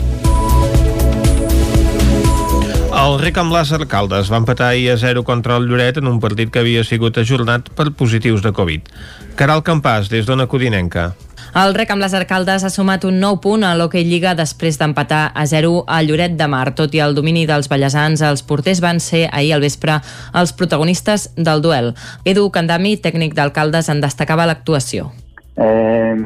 El 2.93 3.14
Rec 3.22 3.38
amb 3.40 3.55
Làser 3.55 3.78
Caldes 3.88 4.28
va 4.28 4.43
empatar 4.43 4.74
ahir 4.74 4.90
a 4.93 4.97
0 5.01 5.22
contra 5.24 5.56
el 5.56 5.64
Lloret 5.70 5.97
en 6.02 6.10
un 6.10 6.18
partit 6.20 6.52
que 6.52 6.60
havia 6.60 6.82
sigut 6.84 7.16
ajornat 7.16 7.70
per 7.72 7.94
positius 7.97 8.44
de 8.44 8.52
Covid. 8.52 8.93
Caral 9.40 9.64
Campàs, 9.64 10.12
des 10.12 10.28
d'Ona 10.28 10.44
Codinenca. 10.52 11.14
El 11.56 11.72
rec 11.72 11.94
amb 11.94 12.05
les 12.05 12.12
arcaldes 12.12 12.68
ha 12.68 12.72
sumat 12.72 13.09
un 13.09 13.16
nou 13.16 13.40
punt 13.40 13.64
a 13.64 13.72
l'Hockey 13.72 14.05
Lliga 14.05 14.36
després 14.36 14.76
d'empatar 14.76 15.30
a 15.32 15.47
0 15.48 15.86
a 15.88 16.02
Lloret 16.05 16.36
de 16.36 16.52
Mar. 16.52 16.74
Tot 16.76 16.93
i 16.93 17.01
el 17.01 17.16
domini 17.16 17.47
dels 17.48 17.72
ballesans, 17.72 18.20
els 18.20 18.44
porters 18.44 18.84
van 18.84 19.01
ser 19.01 19.30
ahir 19.32 19.55
al 19.56 19.64
vespre 19.64 20.02
els 20.36 20.52
protagonistes 20.52 21.30
del 21.36 21.64
duel. 21.64 21.94
Edu 22.28 22.51
Candami, 22.52 22.98
tècnic 23.01 23.32
d'alcaldes, 23.32 23.88
en 23.88 24.05
destacava 24.05 24.44
l'actuació. 24.44 25.14
Eh, 25.56 26.16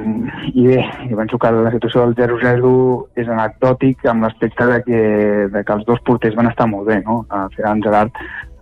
I 0.54 0.66
bé, 0.66 0.84
jo 1.08 1.16
penso 1.16 1.38
que 1.38 1.50
la 1.54 1.70
situació 1.70 2.02
del 2.02 2.16
0-0 2.18 2.70
és 3.22 3.28
anecdòtic 3.30 4.02
amb 4.10 4.26
l'aspecte 4.26 4.66
de, 4.66 4.80
que, 4.82 5.02
de 5.54 5.62
que 5.62 5.76
els 5.76 5.86
dos 5.86 6.00
porters 6.06 6.34
van 6.34 6.50
estar 6.50 6.66
molt 6.66 6.88
bé, 6.90 6.98
no? 7.06 7.22
A 7.30 7.44
Ferran 7.54 7.82
Gerard, 7.84 8.16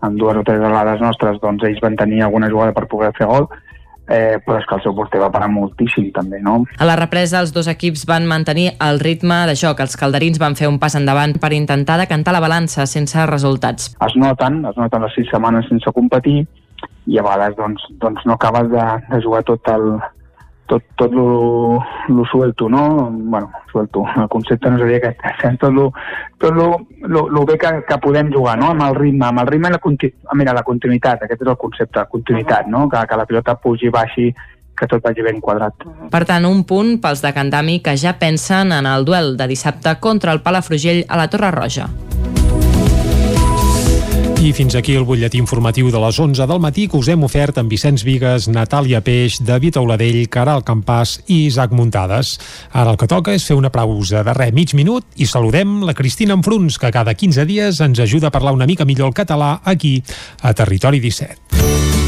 amb 0.05 0.21
dues 0.21 0.37
o 0.37 0.45
tres 0.45 0.61
errades 0.61 1.01
nostres, 1.01 1.41
doncs 1.41 1.65
ells 1.65 1.81
van 1.81 1.97
tenir 1.97 2.21
alguna 2.23 2.51
jugada 2.53 2.77
per 2.77 2.85
poder 2.91 3.15
fer 3.17 3.31
gol, 3.31 3.49
eh, 4.09 4.37
però 4.45 4.59
és 4.61 4.67
que 4.69 4.77
el 4.77 4.83
seu 4.85 4.95
porter 4.97 5.23
va 5.23 5.31
parar 5.33 5.49
moltíssim 5.53 6.11
també, 6.13 6.43
no? 6.45 6.59
A 6.77 6.89
la 6.89 6.99
represa, 7.01 7.41
els 7.41 7.55
dos 7.57 7.69
equips 7.73 8.05
van 8.09 8.29
mantenir 8.29 8.75
el 8.85 9.01
ritme 9.01 9.41
de 9.49 9.57
joc. 9.57 9.81
Els 9.81 9.97
calderins 9.97 10.41
van 10.41 10.57
fer 10.59 10.69
un 10.69 10.77
pas 10.83 10.97
endavant 11.01 11.39
per 11.41 11.55
intentar 11.57 11.97
decantar 12.01 12.37
la 12.37 12.45
balança 12.45 12.85
sense 12.85 13.27
resultats. 13.33 13.95
Es 14.05 14.21
noten, 14.21 14.65
es 14.69 14.77
noten 14.77 15.05
les 15.05 15.17
sis 15.17 15.33
setmanes 15.33 15.69
sense 15.73 15.97
competir 15.97 16.43
i 17.09 17.17
a 17.17 17.25
vegades 17.25 17.57
doncs, 17.57 17.85
doncs 18.05 18.25
no 18.29 18.37
acabes 18.37 18.69
de, 18.69 18.87
de 19.09 19.21
jugar 19.25 19.41
tot 19.49 19.73
el, 19.73 19.95
tot, 20.69 20.85
tot 20.95 21.13
lo, 21.13 21.83
lo 22.09 22.25
suelto, 22.31 22.69
no? 22.69 23.11
Bueno, 23.11 23.51
suelto, 23.73 24.05
el 24.17 24.29
concepte 24.29 24.71
no 24.71 24.79
seria 24.79 24.99
aquest, 24.99 25.61
tot 25.61 25.73
lo, 25.73 25.93
tot 26.39 26.55
lo, 26.55 26.87
lo, 27.01 27.29
lo 27.29 27.45
bé 27.47 27.59
que, 27.59 27.73
que 27.89 27.99
podem 27.99 28.31
jugar, 28.33 28.59
no? 28.61 28.71
Amb 28.75 28.85
el 28.87 28.95
ritme, 29.01 29.27
amb 29.27 29.43
el 29.43 29.51
ritme 29.51 29.73
i 29.73 29.75
la, 29.75 29.81
continu, 29.83 30.37
mira, 30.39 30.55
la 30.55 30.67
continuïtat, 30.67 31.25
aquest 31.25 31.43
és 31.43 31.51
el 31.51 31.59
concepte, 31.59 32.05
continuïtat, 32.13 32.69
no? 32.71 32.87
Que, 32.93 33.03
que 33.09 33.19
la 33.19 33.27
pilota 33.27 33.57
pugi, 33.59 33.91
baixi, 33.91 34.29
que 34.79 34.87
tot 34.87 35.03
vagi 35.03 35.25
ben 35.27 35.41
quadrat. 35.43 35.89
Per 36.13 36.23
tant, 36.29 36.47
un 36.47 36.63
punt 36.69 36.99
pels 37.03 37.25
de 37.25 37.33
Candami 37.35 37.81
que 37.83 37.97
ja 37.99 38.15
pensen 38.21 38.77
en 38.77 38.87
el 38.87 39.09
duel 39.09 39.35
de 39.41 39.49
dissabte 39.51 39.97
contra 39.99 40.37
el 40.37 40.45
Palafrugell 40.45 41.05
a 41.09 41.19
la 41.19 41.29
Torre 41.33 41.51
Roja. 41.51 41.89
I 44.39 44.53
fins 44.55 44.77
aquí 44.79 44.95
el 44.95 45.03
butlletí 45.03 45.41
informatiu 45.43 45.89
de 45.91 45.99
les 45.99 46.19
11 46.23 46.47
del 46.47 46.61
matí 46.63 46.85
que 46.87 46.95
us 46.95 47.09
hem 47.11 47.25
ofert 47.27 47.57
amb 47.59 47.73
Vicenç 47.75 48.05
Vigues, 48.07 48.47
Natàlia 48.47 49.01
Peix, 49.03 49.41
David 49.43 49.81
Auladell, 49.81 50.21
Caral 50.31 50.63
Campàs 50.63 51.17
i 51.27 51.41
Isaac 51.49 51.75
Muntades. 51.75 52.37
Ara 52.71 52.95
el 52.95 53.01
que 53.01 53.11
toca 53.11 53.35
és 53.35 53.43
fer 53.43 53.59
una 53.59 53.73
pausa 53.75 54.23
de 54.23 54.37
res 54.39 54.55
mig 54.55 54.77
minut 54.79 55.19
i 55.19 55.27
saludem 55.27 55.81
la 55.83 55.97
Cristina 55.99 56.39
Enfruns, 56.39 56.79
que 56.79 56.95
cada 56.95 57.17
15 57.19 57.49
dies 57.51 57.83
ens 57.83 57.99
ajuda 57.99 58.31
a 58.31 58.35
parlar 58.35 58.55
una 58.55 58.71
mica 58.71 58.87
millor 58.87 59.11
el 59.11 59.19
català 59.19 59.59
aquí, 59.65 59.99
a 60.41 60.55
Territori 60.55 61.03
17. 61.03 62.08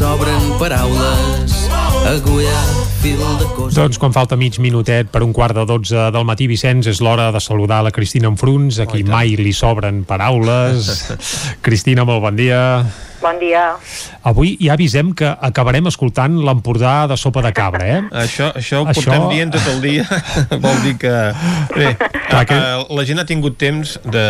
Sobren 0.00 0.56
paraules 0.58 1.68
coses 2.24 2.79
Doncs 3.00 3.96
quan 3.96 4.12
falta 4.12 4.36
mig 4.36 4.58
minutet 4.60 5.08
per 5.08 5.22
un 5.24 5.32
quart 5.32 5.56
de 5.56 5.64
12 5.64 6.10
del 6.12 6.26
matí, 6.28 6.44
Vicenç, 6.50 6.84
és 6.92 7.00
l'hora 7.00 7.30
de 7.32 7.40
saludar 7.40 7.80
la 7.86 7.92
Cristina 7.96 8.28
Enfruns, 8.28 8.76
a 8.82 8.84
qui 8.90 9.00
mai 9.08 9.38
li 9.40 9.54
sobren 9.56 10.02
paraules. 10.04 10.90
Cristina, 11.64 12.04
molt 12.04 12.20
bon 12.26 12.36
dia. 12.36 12.60
Bon 13.20 13.36
dia. 13.40 13.62
Avui 14.24 14.54
ja 14.60 14.72
avisem 14.76 15.10
que 15.16 15.28
acabarem 15.28 15.88
escoltant 15.88 16.38
l'Empordà 16.44 17.06
de 17.08 17.16
sopa 17.20 17.40
de 17.44 17.50
cabra, 17.56 17.88
eh? 17.88 17.98
Això, 18.22 18.50
això 18.56 18.82
ho 18.82 18.86
Això- 18.88 19.08
portem 19.08 19.26
dient 19.32 19.52
tot 19.56 19.66
el 19.74 19.80
dia. 19.84 20.06
Vol 20.64 20.78
dir 20.84 20.94
que... 21.00 21.12
Bé, 21.74 21.90
Clar 22.30 22.44
que- 22.48 22.56
eh, 22.60 22.86
la 22.96 23.04
gent 23.08 23.20
ha 23.20 23.26
tingut 23.28 23.56
temps 23.60 23.96
de 24.08 24.24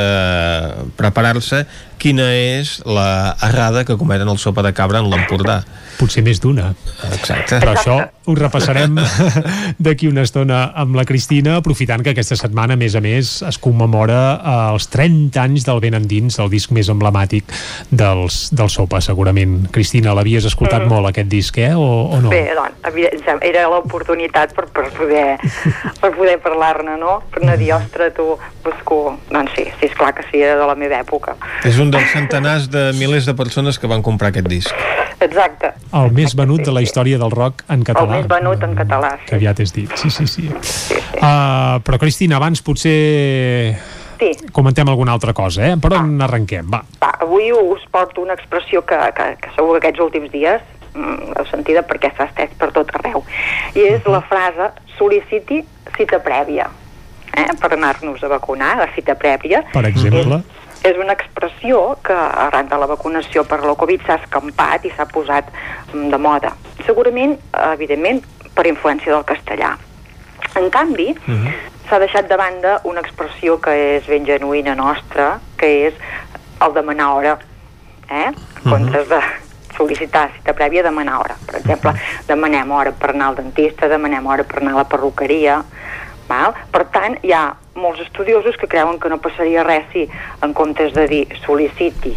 preparar-se 0.99 1.65
quina 2.03 2.31
és 2.35 2.79
la 2.89 3.37
errada 3.47 3.85
que 3.87 3.95
cometen 4.01 4.31
el 4.31 4.39
sopa 4.43 4.63
de 4.67 4.73
cabra 4.75 5.03
en 5.05 5.11
l'Empordà. 5.13 5.61
Potser 6.01 6.23
més 6.27 6.41
d'una. 6.43 6.73
Exacte. 7.13 7.61
Però 7.61 7.75
això 7.77 7.99
ho 8.27 8.35
repassarem 8.35 8.60
d'aquí 9.79 10.09
una 10.11 10.23
estona 10.27 10.61
amb 10.79 10.97
la 10.99 11.05
Cristina, 11.09 11.57
aprofitant 11.61 12.03
que 12.05 12.13
aquesta 12.15 12.37
setmana, 12.39 12.75
a 12.75 12.81
més 12.81 12.95
a 12.97 13.01
més, 13.05 13.33
es 13.47 13.59
commemora 13.63 14.21
eh, 14.37 14.57
els 14.75 14.89
30 14.93 15.41
anys 15.43 15.67
del 15.69 15.81
Ben 15.81 15.97
Endins, 15.99 16.39
el 16.43 16.51
disc 16.53 16.73
més 16.77 16.91
emblemàtic 16.93 17.45
dels, 17.91 18.49
del 18.55 18.71
Sopa, 18.73 19.01
segurament. 19.05 19.67
Cristina, 19.73 20.15
l'havies 20.17 20.47
escoltat 20.49 20.81
Mm. 20.81 20.89
molt, 20.89 21.09
aquest 21.11 21.29
disc, 21.29 21.59
eh? 21.59 21.75
O, 21.75 22.09
o 22.15 22.21
no? 22.23 22.31
Bé, 22.31 22.55
doncs, 22.57 23.43
era 23.43 23.67
l'oportunitat 23.69 24.55
per, 24.57 24.67
per 24.73 24.87
poder, 24.97 25.37
per 26.01 26.11
poder 26.17 26.39
parlar-ne, 26.41 26.97
no? 27.01 27.21
Per 27.31 27.43
no 27.45 27.57
dir, 27.57 27.73
ostres, 27.77 28.15
tu, 28.17 28.37
busco... 28.65 29.19
Doncs 29.31 29.53
sí, 29.57 29.65
sí, 29.81 29.87
esclar 29.91 30.15
que 30.15 30.25
sí, 30.31 30.41
era 30.41 30.57
de 30.59 30.67
la 30.67 30.75
meva 30.75 30.99
època. 31.01 31.37
És 31.69 31.79
un 31.79 31.91
dels 31.93 32.09
centenars 32.15 32.71
de 32.73 32.91
milers 32.99 33.27
de 33.29 33.35
persones 33.35 33.79
que 33.79 33.87
van 33.91 34.03
comprar 34.03 34.31
aquest 34.33 34.49
disc. 34.49 34.75
Exacte. 35.21 35.75
El 35.93 36.13
més 36.17 36.33
venut 36.35 36.65
de 36.65 36.73
la 36.73 36.81
història 36.81 37.19
del 37.21 37.31
rock 37.31 37.63
en 37.69 37.81
El 37.83 37.85
català. 37.85 38.17
més 38.17 38.27
venut 38.31 38.50
en 38.59 38.75
català. 38.75 39.15
Que 39.29 39.39
aviat 39.39 39.61
és 39.63 39.73
dit, 39.73 39.93
sí, 39.97 40.11
sí, 40.11 40.27
sí. 40.27 40.49
Uh, 40.51 41.79
però, 41.87 41.99
Cristina, 41.99 42.37
abans 42.41 42.63
potser 42.63 43.79
Sí. 44.21 44.35
comentem 44.53 44.89
alguna 44.89 45.13
altra 45.13 45.33
cosa, 45.33 45.65
eh? 45.65 45.77
Per 45.81 45.95
on 45.97 46.21
arrenquem? 46.21 46.69
Va. 46.69 46.83
Va, 47.01 47.15
avui 47.25 47.49
us 47.57 47.87
porto 47.91 48.21
una 48.21 48.35
expressió 48.35 48.85
que, 48.85 48.99
que, 49.17 49.31
que 49.41 49.53
segur 49.55 49.79
que 49.79 49.87
aquests 49.87 50.03
últims 50.05 50.29
dies 50.35 50.61
mm, 50.93 51.33
heu 51.39 51.47
sentida 51.49 51.81
perquè 51.89 52.13
s'ha 52.17 52.27
estès 52.29 52.53
per 52.61 52.69
tot 52.77 52.93
arreu. 52.99 53.25
I 53.73 53.87
és 53.95 54.05
la 54.05 54.21
frase 54.21 54.75
sol·liciti 54.99 55.63
cita 55.97 56.21
prèvia. 56.21 56.69
Eh? 57.33 57.49
Per 57.63 57.73
anar-nos 57.73 58.21
a 58.27 58.29
vacunar, 58.29 58.75
la 58.83 58.91
cita 58.95 59.17
prèvia. 59.17 59.65
Per 59.73 59.87
exemple? 59.89 60.43
és 60.81 60.97
una 60.97 61.13
expressió 61.13 61.99
que 62.01 62.15
arran 62.17 62.69
de 62.71 62.77
la 62.81 62.87
vacunació 62.89 63.43
per 63.45 63.59
la 63.61 63.75
Covid 63.77 64.01
s'ha 64.07 64.17
escampat 64.23 64.87
i 64.89 64.93
s'ha 64.97 65.05
posat 65.13 65.51
mm, 65.93 66.09
de 66.13 66.21
moda. 66.21 66.55
Segurament, 66.87 67.37
evidentment, 67.73 68.23
per 68.55 68.67
influència 68.67 69.13
del 69.13 69.25
castellà. 69.25 69.77
En 70.57 70.71
canvi, 70.71 71.11
uh 71.11 71.35
-huh. 71.35 71.53
s'ha 71.89 71.99
deixat 71.99 72.29
de 72.29 72.37
banda 72.37 72.81
una 72.85 73.01
expressió 73.01 73.61
que 73.61 73.97
és 73.97 74.07
ben 74.07 74.27
genuïna 74.27 74.75
nostra, 74.75 75.39
que 75.57 75.87
és 75.87 75.95
el 76.61 76.73
demanar 76.73 77.09
hora. 77.15 77.39
Eh? 78.11 78.33
En 78.65 78.71
comptes 78.71 79.09
de 79.09 79.21
sol·licitar 79.77 80.29
cita 80.37 80.53
prèvia, 80.53 80.83
demanar 80.83 81.19
hora. 81.21 81.37
Per 81.47 81.57
exemple, 81.57 81.95
demanem 82.27 82.71
hora 82.71 82.93
per 82.93 83.11
anar 83.11 83.27
al 83.29 83.37
dentista, 83.37 83.89
demanem 83.89 84.27
hora 84.27 84.45
per 84.45 84.61
anar 84.61 84.73
a 84.73 84.77
la 84.77 84.85
perruqueria, 84.85 85.63
Val? 86.29 86.55
Per 86.71 86.85
tant, 86.95 87.17
hi 87.23 87.33
ha 87.33 87.55
molts 87.75 88.01
estudiosos 88.01 88.57
que 88.57 88.69
creuen 88.69 89.01
que 89.01 89.09
no 89.09 89.19
passaria 89.19 89.65
res 89.67 89.85
si 89.93 90.09
en 90.43 90.53
comptes 90.55 90.93
de 90.93 91.07
dir 91.09 91.25
sol·liciti 91.47 92.15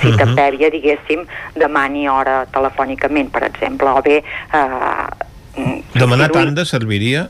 cita 0.00 0.24
uh 0.24 0.28
-huh. 0.28 0.34
prèvia, 0.34 0.70
diguéssim, 0.70 1.26
demani 1.54 2.08
hora 2.08 2.46
telefònicament, 2.46 3.30
per 3.30 3.44
exemple, 3.44 3.88
o 3.88 4.02
bé... 4.02 4.22
Eh, 4.52 5.28
Demanar 5.94 6.30
tanda 6.30 6.64
serviria? 6.64 7.28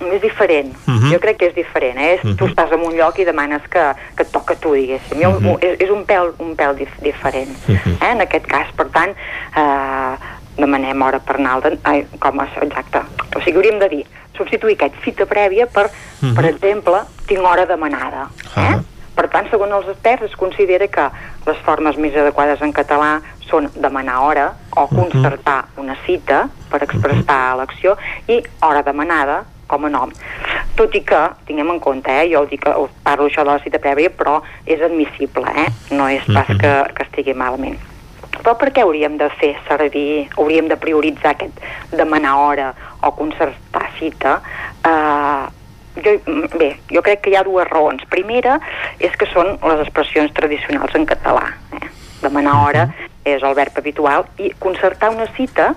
és 0.00 0.20
diferent, 0.20 0.74
uh 0.86 0.94
-huh. 0.94 1.12
jo 1.12 1.18
crec 1.18 1.36
que 1.36 1.46
és 1.46 1.54
diferent 1.54 1.98
eh? 1.98 2.18
uh 2.22 2.30
-huh. 2.30 2.36
tu 2.36 2.46
estàs 2.46 2.72
en 2.72 2.80
un 2.80 2.94
lloc 2.96 3.18
i 3.18 3.24
demanes 3.24 3.62
que, 3.70 3.84
que 4.16 4.22
et 4.22 4.32
toca 4.32 4.54
a 4.54 4.56
tu, 4.56 4.74
diguéssim 4.74 5.18
uh 5.18 5.40
-huh. 5.40 5.58
és, 5.60 5.80
és 5.80 5.90
un 5.90 6.04
pèl, 6.04 6.32
un 6.38 6.54
pèl 6.56 6.74
dif 6.74 6.90
diferent 7.00 7.48
uh 7.68 7.74
-huh. 7.74 8.02
eh? 8.02 8.12
en 8.12 8.20
aquest 8.20 8.46
cas, 8.46 8.66
per 8.76 8.86
tant 8.88 9.12
eh, 9.56 10.14
demanem 10.56 11.02
hora 11.02 11.18
per 11.18 11.36
anar 11.36 11.52
al... 11.52 11.78
Ai, 11.82 12.06
com 12.18 12.40
a... 12.40 12.48
exacte, 12.62 13.00
o 13.36 13.40
sigui, 13.40 13.56
hauríem 13.56 13.78
de 13.78 13.88
dir 13.88 14.06
substituir 14.36 14.74
aquest 14.74 14.94
cita 15.04 15.24
prèvia 15.26 15.66
per, 15.66 15.86
uh 15.86 15.90
-huh. 16.28 16.34
per 16.34 16.44
exemple, 16.44 16.98
tinc 17.26 17.40
hora 17.40 17.66
demanada. 17.66 18.28
Eh? 18.56 18.60
Uh 18.60 18.72
-huh. 18.72 18.82
Per 19.14 19.28
tant, 19.28 19.48
segons 19.50 19.72
els 19.72 19.88
experts, 19.88 20.24
es 20.24 20.36
considera 20.36 20.88
que 20.88 21.10
les 21.46 21.58
formes 21.64 21.96
més 21.96 22.16
adequades 22.16 22.60
en 22.60 22.72
català 22.72 23.20
són 23.48 23.70
demanar 23.76 24.20
hora 24.24 24.50
o 24.76 24.86
concertar 24.90 25.64
una 25.80 25.96
cita 26.06 26.44
per 26.70 26.82
expressar 26.86 27.56
l'acció 27.58 27.96
i 28.28 28.40
hora 28.64 28.82
demanada 28.82 29.42
com 29.66 29.86
a 29.86 29.90
nom. 29.90 30.12
Tot 30.76 30.94
i 30.94 31.00
que, 31.06 31.20
tinguem 31.48 31.70
en 31.70 31.80
compte, 31.80 32.12
eh, 32.12 32.28
jo 32.32 32.44
dic, 32.50 32.66
us 32.66 32.92
parlo 33.04 33.28
això 33.28 33.44
de 33.46 33.52
la 33.52 33.62
cita 33.62 33.80
prèvia, 33.82 34.10
però 34.10 34.40
és 34.66 34.82
admissible, 34.82 35.46
eh? 35.54 35.68
no 35.94 36.08
és 36.10 36.24
pas 36.26 36.50
que, 36.50 36.72
que 36.94 37.06
estigui 37.06 37.34
malament. 37.34 37.78
Però 38.34 38.56
per 38.60 38.72
què 38.74 38.82
hauríem 38.82 39.16
de 39.20 39.30
fer 39.38 39.54
servir, 39.68 40.26
hauríem 40.36 40.68
de 40.68 40.76
prioritzar 40.80 41.34
aquest 41.34 41.60
demanar 41.94 42.34
hora 42.42 42.72
o 43.00 43.12
concertar 43.16 43.86
cita? 43.98 44.40
Eh, 44.84 45.44
jo, 46.04 46.16
bé, 46.58 46.74
jo 46.90 47.02
crec 47.06 47.22
que 47.24 47.32
hi 47.32 47.38
ha 47.38 47.44
dues 47.46 47.68
raons. 47.70 48.04
Primera 48.10 48.58
és 48.98 49.14
que 49.16 49.30
són 49.30 49.54
les 49.62 49.84
expressions 49.86 50.34
tradicionals 50.36 50.98
en 50.98 51.06
català. 51.08 51.46
Eh? 51.78 51.88
Demanar 52.24 52.54
hora 52.64 52.84
és 53.24 53.42
el 53.42 53.56
verb 53.56 53.76
habitual 53.80 54.24
i 54.40 54.50
concertar 54.60 55.10
una 55.12 55.26
cita 55.36 55.74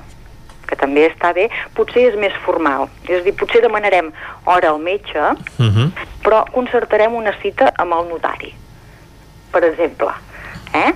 que 0.67 0.75
també 0.75 1.05
està 1.07 1.31
bé, 1.35 1.47
potser 1.77 2.09
és 2.09 2.15
més 2.19 2.35
formal. 2.45 2.89
És 3.07 3.21
a 3.21 3.23
dir, 3.25 3.33
potser 3.39 3.61
demanarem 3.63 4.11
hora 4.45 4.73
al 4.73 4.79
metge, 4.83 5.19
uh 5.19 5.67
-huh. 5.67 5.89
però 6.23 6.43
concertarem 6.51 7.15
una 7.15 7.33
cita 7.41 7.71
amb 7.77 7.93
el 7.93 8.09
notari, 8.09 8.53
per 9.51 9.63
exemple. 9.63 10.11
Eh? 10.73 10.91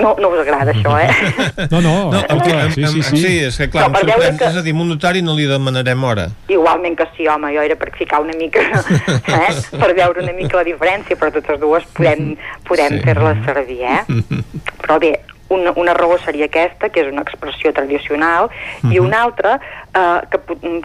No, 0.00 0.14
no 0.18 0.28
us 0.34 0.40
agrada 0.42 0.72
això, 0.72 0.94
eh? 0.98 1.10
No, 1.70 1.80
no, 1.80 2.10
no 2.12 2.20
el 2.20 2.42
que, 2.42 2.50
clar, 2.50 2.72
sí, 2.72 2.86
sí, 2.86 3.02
sí. 3.02 3.16
sí, 3.22 3.34
és 3.48 3.56
que 3.58 3.68
clar, 3.70 3.90
No, 3.90 3.98
em 4.00 4.08
sorprèn, 4.08 4.38
que- 4.38 4.48
és 4.50 4.56
a 4.56 4.62
dir, 4.66 4.74
un 4.74 4.88
notari 4.88 5.22
no 5.22 5.34
li 5.38 5.46
demanarem 5.50 6.02
hora. 6.04 6.28
Igualment 6.48 6.96
que 6.98 7.06
sí, 7.16 7.28
home, 7.28 7.52
jo 7.54 7.62
era 7.62 7.76
per 7.76 7.92
ficar 7.96 8.20
una 8.24 8.34
mica, 8.38 8.60
eh? 9.28 9.52
per 9.78 9.92
veure 9.94 10.22
una 10.24 10.32
mica 10.32 10.58
la 10.58 10.64
diferència, 10.66 11.16
però 11.16 11.30
totes 11.34 11.60
dues 11.60 11.84
podem, 11.94 12.34
podem 12.66 12.98
Sí. 12.98 13.04
fer-les 13.06 13.44
servir, 13.46 13.80
eh? 13.82 14.02
Però 14.84 14.98
bé, 15.00 15.12
una, 15.48 15.72
una 15.80 15.94
raó 15.94 16.16
seria 16.24 16.46
aquesta, 16.50 16.88
que 16.90 17.00
és 17.04 17.08
una 17.12 17.22
expressió 17.22 17.72
tradicional, 17.72 18.50
i 18.90 18.98
una 18.98 19.22
altra, 19.22 19.58
eh, 19.94 20.20
que, 20.32 20.40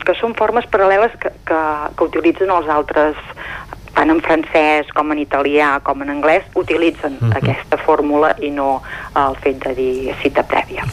que 0.05 0.15
són 0.19 0.35
formes 0.35 0.65
paral·leles 0.71 1.15
que, 1.19 1.31
que, 1.47 1.59
que 1.97 2.03
utilitzen 2.07 2.51
els 2.53 2.69
altres 2.69 3.15
tant 3.99 4.13
en 4.13 4.21
francès 4.23 4.87
com 4.95 5.11
en 5.11 5.19
italià 5.19 5.73
com 5.83 5.99
en 6.05 6.13
anglès 6.13 6.47
utilitzen 6.59 7.17
aquesta 7.35 7.79
fórmula 7.83 8.31
i 8.39 8.51
no 8.55 8.79
el 9.19 9.35
fet 9.43 9.59
de 9.65 9.75
dir 9.75 10.15
cita 10.23 10.45
prèvia. 10.47 10.87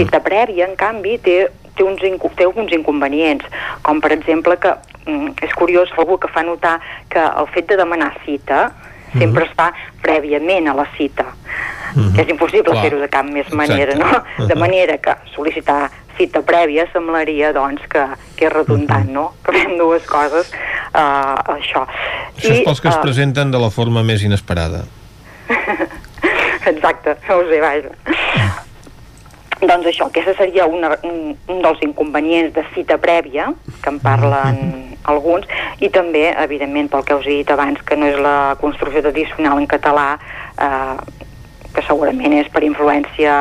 Cita 0.00 0.18
prèvia, 0.24 0.66
en 0.66 0.74
canvi, 0.78 1.18
té, 1.22 1.38
té, 1.78 1.86
uns, 1.86 2.02
té 2.02 2.48
alguns 2.48 2.74
inconvenients, 2.74 3.46
com 3.86 4.02
per 4.02 4.10
exemple 4.16 4.58
que 4.58 4.74
mm, 5.06 5.38
és 5.46 5.54
curiós 5.60 5.94
algú 5.96 6.18
que 6.18 6.30
fa 6.34 6.42
notar 6.42 6.78
que 7.12 7.22
el 7.22 7.46
fet 7.54 7.70
de 7.70 7.78
demanar 7.78 8.10
cita 8.26 8.68
sempre 9.16 9.44
es 9.44 9.50
fa 9.56 9.72
prèviament 10.02 10.68
a 10.68 10.74
la 10.74 10.86
cita. 10.96 11.24
És 12.18 12.28
impossible 12.28 12.74
fer-ho 12.82 12.98
de 13.00 13.08
cap 13.08 13.24
més 13.24 13.46
Exacte. 13.46 13.56
manera, 13.56 13.94
no? 13.96 14.10
De 14.46 14.54
Mhm. 14.54 14.58
manera 14.60 14.98
que 14.98 15.14
sol·licitar 15.34 15.90
cita 16.18 16.42
prèvia 16.42 16.84
semblaria, 16.92 17.52
doncs, 17.52 17.80
que, 17.88 18.02
que 18.36 18.46
és 18.46 18.52
redundant, 18.52 19.08
no? 19.08 19.34
Que 19.44 19.52
fem 19.62 19.78
dues 19.78 20.04
coses, 20.04 20.52
uh, 20.92 21.38
això. 21.56 21.86
Això 22.36 22.52
és 22.52 22.64
pels 22.64 22.80
que 22.80 22.88
es 22.88 22.96
eh, 22.96 23.00
presenten 23.02 23.50
de 23.50 23.58
la 23.58 23.70
forma 23.70 24.02
més 24.02 24.22
inesperada. 24.22 24.84
Exacte, 26.66 27.16
no 27.28 27.36
ho 27.38 27.44
sé, 27.48 27.60
vaja. 27.60 27.90
Doncs 29.58 29.88
això, 29.90 30.06
aquesta 30.06 30.36
seria 30.38 30.68
una, 30.70 30.92
un, 31.02 31.32
un 31.50 31.62
dels 31.64 31.80
inconvenients 31.82 32.52
de 32.54 32.62
cita 32.76 32.98
prèvia, 33.02 33.48
que 33.82 33.90
en 33.90 33.98
parlen 33.98 34.60
alguns, 35.10 35.48
i 35.82 35.90
també, 35.90 36.28
evidentment, 36.44 36.90
pel 36.92 37.02
que 37.08 37.16
us 37.18 37.26
he 37.26 37.40
dit 37.40 37.50
abans, 37.50 37.80
que 37.82 37.98
no 37.98 38.06
és 38.06 38.18
la 38.22 38.54
construcció 38.60 39.02
tradicional 39.02 39.58
en 39.58 39.66
català, 39.66 40.12
eh, 40.62 41.24
que 41.74 41.84
segurament 41.88 42.36
és 42.38 42.50
per 42.54 42.62
influència 42.66 43.32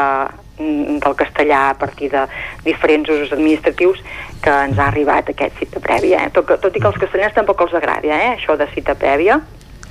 mm, 0.57 0.97
del 1.05 1.17
castellà 1.19 1.67
a 1.69 1.77
partir 1.77 2.09
de 2.13 2.25
diferents 2.65 3.13
usos 3.13 3.35
administratius 3.37 4.01
que 4.41 4.55
ens 4.69 4.81
ha 4.81 4.89
arribat 4.89 5.29
aquest 5.29 5.61
cita 5.61 5.83
prèvia. 5.83 6.25
Eh? 6.25 6.33
Tot, 6.33 6.49
tot 6.63 6.73
i 6.73 6.81
que 6.81 6.89
als 6.89 6.97
castellans 7.01 7.37
tampoc 7.37 7.61
els 7.67 7.77
agrada, 7.77 8.09
eh? 8.17 8.33
això 8.39 8.57
de 8.57 8.69
cita 8.73 8.97
prèvia. 8.97 9.37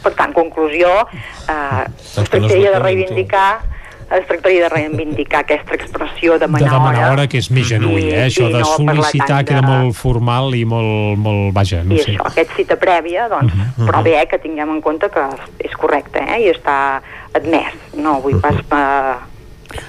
Per 0.03 0.13
tant, 0.19 0.35
conclusió, 0.35 0.91
eh, 1.07 1.87
que 1.87 2.21
no 2.21 2.29
tractaria 2.35 2.75
de 2.75 2.83
vacunin, 2.83 3.15
tu. 3.15 3.76
Es 4.11 4.27
tractaria 4.29 4.63
de 4.63 4.69
reivindicar 4.69 5.41
aquesta 5.41 5.75
expressió 5.75 6.35
de 6.35 6.39
de 6.39 6.47
demanar, 6.47 6.71
demanar 6.71 7.11
hora, 7.13 7.27
que 7.27 7.39
és 7.39 7.51
més 7.51 7.67
genuí, 7.67 8.05
I- 8.05 8.11
eh? 8.15 8.27
Això 8.27 8.47
de 8.53 8.61
no 8.61 8.67
sol·licitar 8.77 9.45
queda 9.45 9.61
de- 9.61 9.67
molt 9.67 9.97
formal 9.97 10.55
i 10.55 10.65
molt, 10.65 11.19
molt 11.19 11.53
vaja, 11.53 11.83
no 11.83 11.95
I 11.95 11.99
sé. 11.99 12.13
això, 12.15 12.27
aquest 12.27 12.51
cita 12.57 12.77
prèvia, 12.77 13.29
doncs, 13.29 13.53
però 13.77 14.03
bé, 14.03 14.21
eh, 14.21 14.27
que 14.31 14.39
tinguem 14.39 14.71
en 14.71 14.81
compte 14.81 15.11
que 15.11 15.25
és 15.59 15.73
correcte, 15.77 16.21
eh, 16.23 16.41
i 16.47 16.51
està 16.53 17.01
admès. 17.35 17.75
No 17.97 18.21
vull 18.21 18.39
pas 18.41 18.55
eh, 18.55 19.17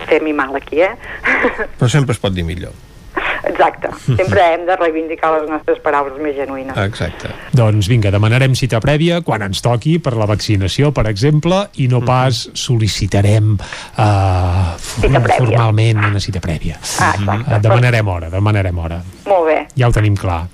fer-m'hi 0.07 0.33
mal 0.33 0.55
aquí, 0.55 0.81
eh? 0.81 0.95
Però 1.77 1.87
sempre 1.87 2.13
es 2.13 2.19
pot 2.19 2.33
dir 2.33 2.43
millor. 2.43 2.71
Exacte. 3.47 3.89
Sempre 4.19 4.43
hem 4.53 4.65
de 4.67 4.75
reivindicar 4.79 5.31
les 5.37 5.49
nostres 5.49 5.79
paraules 5.83 6.17
més 6.21 6.35
genuïnes. 6.37 6.75
Exacte. 6.83 7.31
Doncs 7.55 7.87
vinga, 7.89 8.11
demanarem 8.13 8.55
cita 8.59 8.79
prèvia 8.83 9.21
quan 9.25 9.45
ens 9.47 9.61
toqui 9.63 9.97
per 10.03 10.13
la 10.19 10.27
vaccinació, 10.29 10.91
per 10.95 11.07
exemple, 11.11 11.63
i 11.81 11.87
no 11.91 12.01
pas 12.05 12.43
sol·licitarem 12.57 13.55
uh, 13.57 14.75
formalment 15.37 16.03
una 16.11 16.19
cita 16.23 16.41
prèvia. 16.43 16.77
Ah, 16.99 17.13
exacte. 17.15 17.55
Uh, 17.55 17.61
demanarem 17.63 18.07
hora, 18.07 18.29
demanarem 18.33 18.77
hora. 18.83 18.99
Molt 19.27 19.47
bé, 19.49 19.57
Ja 19.77 19.89
ho 19.89 19.95
tenim 19.95 20.15
clar. 20.17 20.45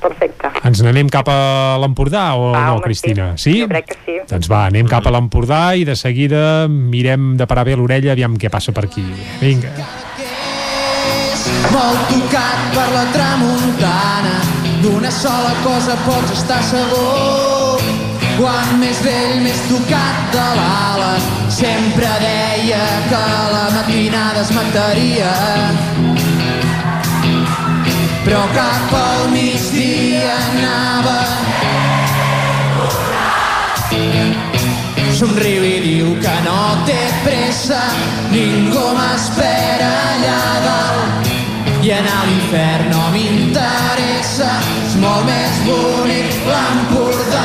perfecte. 0.00 0.48
Ens 0.64 0.80
n'anem 0.84 1.08
cap 1.12 1.28
a 1.28 1.76
l'Empordà 1.80 2.30
o 2.36 2.50
Va, 2.54 2.66
no, 2.70 2.80
Cristina? 2.84 3.32
sí. 3.36 3.58
Jo 3.60 3.68
crec 3.68 3.90
que 3.90 3.96
sí. 4.06 4.18
Doncs 4.30 4.48
va, 4.48 4.64
anem 4.70 4.88
cap 4.88 5.06
a 5.06 5.12
l'Empordà 5.12 5.74
i 5.76 5.84
de 5.84 5.96
seguida 5.96 6.66
mirem 6.68 7.34
de 7.36 7.46
parar 7.46 7.66
bé 7.68 7.76
l'orella 7.76 8.12
aviam 8.12 8.36
què 8.40 8.48
passa 8.52 8.72
per 8.72 8.86
aquí. 8.88 9.04
Vinga. 9.40 9.72
Molt 11.68 12.08
tocat 12.08 12.60
per 12.74 12.88
la 12.94 13.04
tramuntana 13.14 14.38
D'una 14.80 15.10
sola 15.12 15.52
cosa 15.60 15.96
pots 16.06 16.32
estar 16.32 16.62
segur. 16.64 17.82
Quan 18.38 18.78
més 18.80 18.96
vell, 19.04 19.42
més 19.44 19.60
tocat 19.68 20.30
de 20.32 20.46
l'ala 20.56 21.10
Sempre 21.52 22.08
deia 22.22 22.80
que 23.10 23.20
la 23.52 23.66
matinada 23.74 24.40
es 24.40 24.52
mataria. 24.56 25.32
Però 28.24 28.40
cap 28.54 28.94
al 29.02 29.28
migdia 29.34 30.32
anava. 30.46 31.18
Somriu 35.20 35.66
i 35.66 35.76
diu 35.84 36.14
que 36.24 36.36
no 36.46 36.60
té 36.86 37.00
pressa 37.26 37.82
Ningú 38.32 38.86
m'espera 38.96 39.90
allà 40.14 40.38
dalt 40.64 41.29
i 41.82 41.90
anar 41.96 42.16
a 42.22 42.24
l'infern 42.28 42.90
no 42.92 43.02
m'interessa 43.14 44.48
és 44.82 44.96
molt 45.00 45.24
més 45.28 45.60
bonic 45.64 46.34
l'Empordà. 46.48 47.44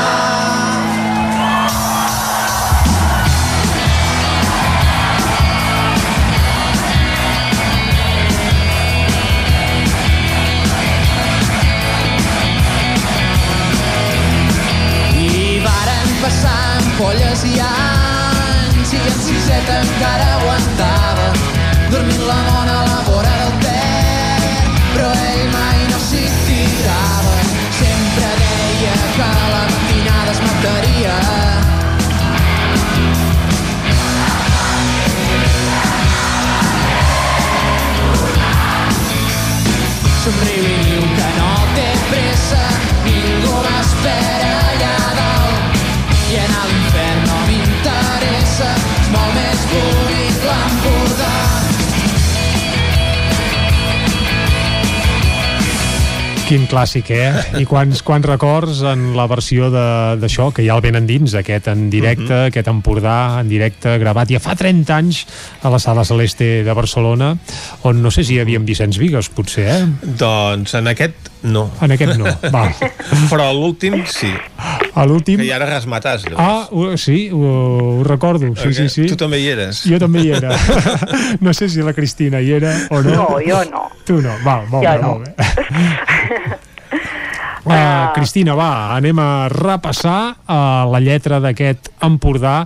I 15.16 15.62
varen 15.64 16.16
passar 16.26 16.58
ampolles 16.82 17.48
i 17.48 17.56
fred 19.56 19.72
encara 19.80 20.28
aguantava 20.38 21.32
dormint 21.92 22.28
la 22.28 22.40
mona 22.50 22.80
a 22.82 22.86
la 22.90 23.02
vora 23.08 23.36
ter 23.40 23.45
però 25.36 25.85
Quin 56.56 56.70
clàssic, 56.72 57.10
eh? 57.12 57.60
I 57.60 57.66
quants, 57.68 58.00
quants 58.08 58.24
records 58.30 58.78
en 58.88 59.10
la 59.18 59.26
versió 59.28 59.68
de- 59.74 60.16
d'això, 60.22 60.54
que 60.56 60.64
ja 60.64 60.78
el 60.78 60.80
ven 60.86 60.96
endins, 60.96 61.34
aquest 61.36 61.68
en 61.68 61.90
directe, 61.90 62.24
uh 62.24 62.30
-huh. 62.30 62.48
aquest 62.48 62.70
Empordà 62.72 63.42
en 63.42 63.50
directe, 63.50 63.98
gravat 64.00 64.30
ja 64.32 64.40
fa 64.40 64.56
30 64.56 64.96
anys 64.96 65.26
a 65.62 65.70
la 65.70 65.80
Sala 65.80 66.06
Celeste 66.06 66.64
de 66.64 66.74
Barcelona, 66.74 67.36
on 67.82 68.02
no 68.02 68.10
sé 68.10 68.24
si 68.24 68.36
hi 68.36 68.40
havia 68.40 68.56
en 68.56 68.66
Vicenç 68.66 68.98
Vigues, 68.98 69.28
potser, 69.28 69.68
eh? 69.68 69.86
Doncs 70.02 70.74
en 70.76 70.88
aquest 70.88 71.16
no. 71.44 71.70
En 71.82 71.92
aquest 71.92 72.18
no, 72.18 72.26
va. 72.54 72.72
Però 73.30 73.50
a 73.50 73.54
l'últim 73.54 74.06
sí. 74.08 74.32
A 74.96 75.06
l'últim... 75.06 75.38
Que 75.38 75.46
ja 75.48 75.58
era 75.58 75.66
Rasmatàs, 75.68 76.24
doncs. 76.24 76.38
Ah, 76.40 76.68
ho- 76.72 76.98
sí, 76.98 77.30
ho, 77.32 78.00
ho 78.00 78.04
recordo, 78.04 78.56
sí, 78.56 78.74
sí, 78.74 78.88
sí. 78.90 79.06
Tu 79.08 79.16
també 79.16 79.40
hi 79.42 79.50
eres. 79.50 79.84
Jo 79.86 80.00
també 80.00 80.22
hi 80.24 80.32
era. 80.32 80.56
no 81.42 81.54
sé 81.54 81.68
si 81.70 81.82
la 81.82 81.94
Cristina 81.94 82.40
hi 82.40 82.54
era 82.54 82.88
o 82.90 83.02
no. 83.02 83.12
No, 83.12 83.28
jo 83.46 83.64
no. 83.70 83.90
Tu 84.06 84.22
no, 84.22 84.32
va, 84.46 84.64
molt 84.72 84.86
Jo 84.86 84.92
bé, 84.92 85.02
no. 85.02 85.08
molt 85.10 85.26
bé. 85.26 85.34
Uh, 87.66 88.14
Cristina, 88.14 88.54
va, 88.54 88.94
anem 88.94 89.18
a 89.18 89.48
repassar 89.50 90.36
uh, 90.38 90.86
la 90.92 91.00
lletra 91.02 91.40
d'aquest 91.42 91.90
Empordà, 92.06 92.60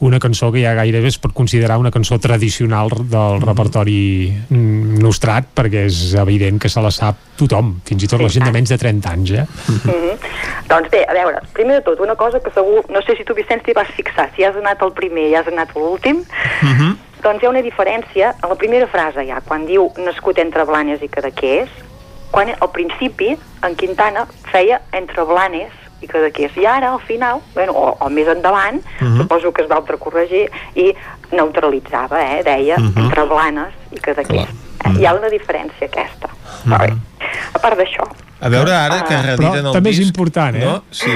una 0.00 0.16
cançó 0.20 0.48
que 0.52 0.62
ja 0.62 0.72
gairebé 0.78 1.10
es 1.12 1.18
pot 1.20 1.34
considerar 1.36 1.76
una 1.76 1.92
cançó 1.92 2.16
tradicional 2.16 2.88
del 2.96 3.42
repertori 3.44 4.32
mm, 4.32 4.96
nostrat, 5.04 5.50
perquè 5.52 5.84
és 5.90 6.14
evident 6.16 6.60
que 6.62 6.72
se 6.72 6.80
la 6.80 6.92
sap 6.94 7.20
tothom, 7.36 7.74
fins 7.84 8.06
i 8.06 8.08
tot 8.08 8.24
la 8.24 8.32
gent 8.32 8.48
de 8.48 8.54
menys 8.54 8.72
de 8.72 8.80
30 8.80 9.12
anys, 9.12 9.34
eh? 9.42 9.46
Mhm. 9.76 10.28
Doncs 10.66 10.90
bé, 10.90 11.04
a 11.04 11.14
veure, 11.14 11.42
primer 11.54 11.76
de 11.78 11.84
tot, 11.86 12.00
una 12.00 12.16
cosa 12.16 12.40
que 12.40 12.50
segur, 12.50 12.86
no 12.90 13.02
sé 13.04 13.14
si 13.16 13.28
tu, 13.28 13.36
Vicenç, 13.36 13.62
t'hi 13.62 13.76
vas 13.76 13.92
fixar, 13.94 14.30
si 14.34 14.44
has 14.44 14.56
anat 14.56 14.80
al 14.82 14.96
primer 14.96 15.28
i 15.28 15.36
has 15.36 15.46
anat 15.52 15.76
a 15.76 15.78
l'últim, 15.78 16.24
doncs 17.22 17.42
hi 17.42 17.46
ha 17.46 17.52
una 17.52 17.62
diferència, 17.62 18.32
a 18.40 18.48
la 18.50 18.56
primera 18.56 18.88
frase 18.88 19.24
ja, 19.28 19.42
quan 19.44 19.68
diu 19.68 19.90
nascut 20.00 20.40
entre 20.42 20.64
Blanes 20.64 21.04
i 21.04 21.12
Cadaqués, 21.12 21.68
quan 22.30 22.48
al 22.60 22.70
principi 22.70 23.36
en 23.62 23.74
Quintana 23.76 24.26
feia 24.52 24.80
entre 24.92 25.22
Blanes 25.24 25.72
i 26.02 26.06
Cadaqués, 26.06 26.52
i 26.56 26.66
ara 26.66 26.92
al 26.92 27.00
final, 27.00 27.40
bueno, 27.54 27.72
o, 27.72 27.96
o 28.00 28.08
més 28.10 28.28
endavant, 28.28 28.82
Mhm. 29.00 29.22
suposo 29.22 29.52
que 29.52 29.62
es 29.62 29.70
va 29.70 29.76
altracorregir, 29.76 30.50
i 30.74 30.94
neutralitzava, 31.32 32.20
eh, 32.36 32.42
deia 32.44 32.76
Mhm. 32.78 32.92
entre 33.04 33.24
Blanes 33.24 33.72
i 33.92 33.96
Cadaqués. 34.00 34.48
Eh, 34.84 34.94
hi 35.00 35.06
ha 35.06 35.14
una 35.16 35.28
diferència 35.32 35.88
aquesta. 35.88 36.28
Però 36.66 36.78
bé, 36.82 36.92
a 37.54 37.58
part 37.62 37.78
d'això, 37.80 38.06
A 38.38 38.50
veure 38.52 38.70
ara 38.70 38.98
que 39.08 39.14
Ah. 39.14 39.22
rediten 39.22 39.62
Però 39.62 39.68
el 39.70 39.72
també 39.72 39.90
és 39.90 39.96
disc, 39.96 40.10
important, 40.10 40.54
eh? 40.56 40.64
No? 40.66 40.82
Sí. 40.90 41.08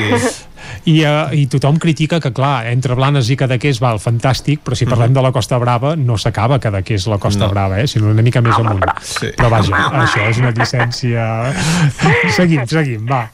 I, 0.89 0.95
uh, 1.05 1.29
I 1.37 1.47
tothom 1.53 1.77
critica 1.79 2.19
que, 2.19 2.33
clar, 2.33 2.67
entre 2.71 2.95
Blanes 2.97 3.29
i 3.29 3.37
Cadaqués 3.37 3.79
val 3.81 3.99
fantàstic, 4.01 4.63
però 4.65 4.75
si 4.75 4.87
parlem 4.89 5.13
de 5.13 5.21
la 5.21 5.31
Costa 5.31 5.59
Brava 5.61 5.95
no 5.97 6.17
s'acaba 6.17 6.59
Cadaqués 6.59 7.07
la 7.07 7.19
Costa 7.19 7.45
No. 7.45 7.51
Brava, 7.53 7.79
eh? 7.81 7.87
sinó 7.87 8.09
una 8.09 8.23
mica 8.23 8.41
més 8.41 8.57
amunt. 8.57 8.81
Sí. 9.03 9.29
Però 9.37 9.51
vaja, 9.53 9.77
això 10.01 10.25
és 10.31 10.39
una 10.41 10.51
llicència... 10.57 11.53
seguim, 12.39 12.65
seguim, 12.67 13.05
va. 13.07 13.27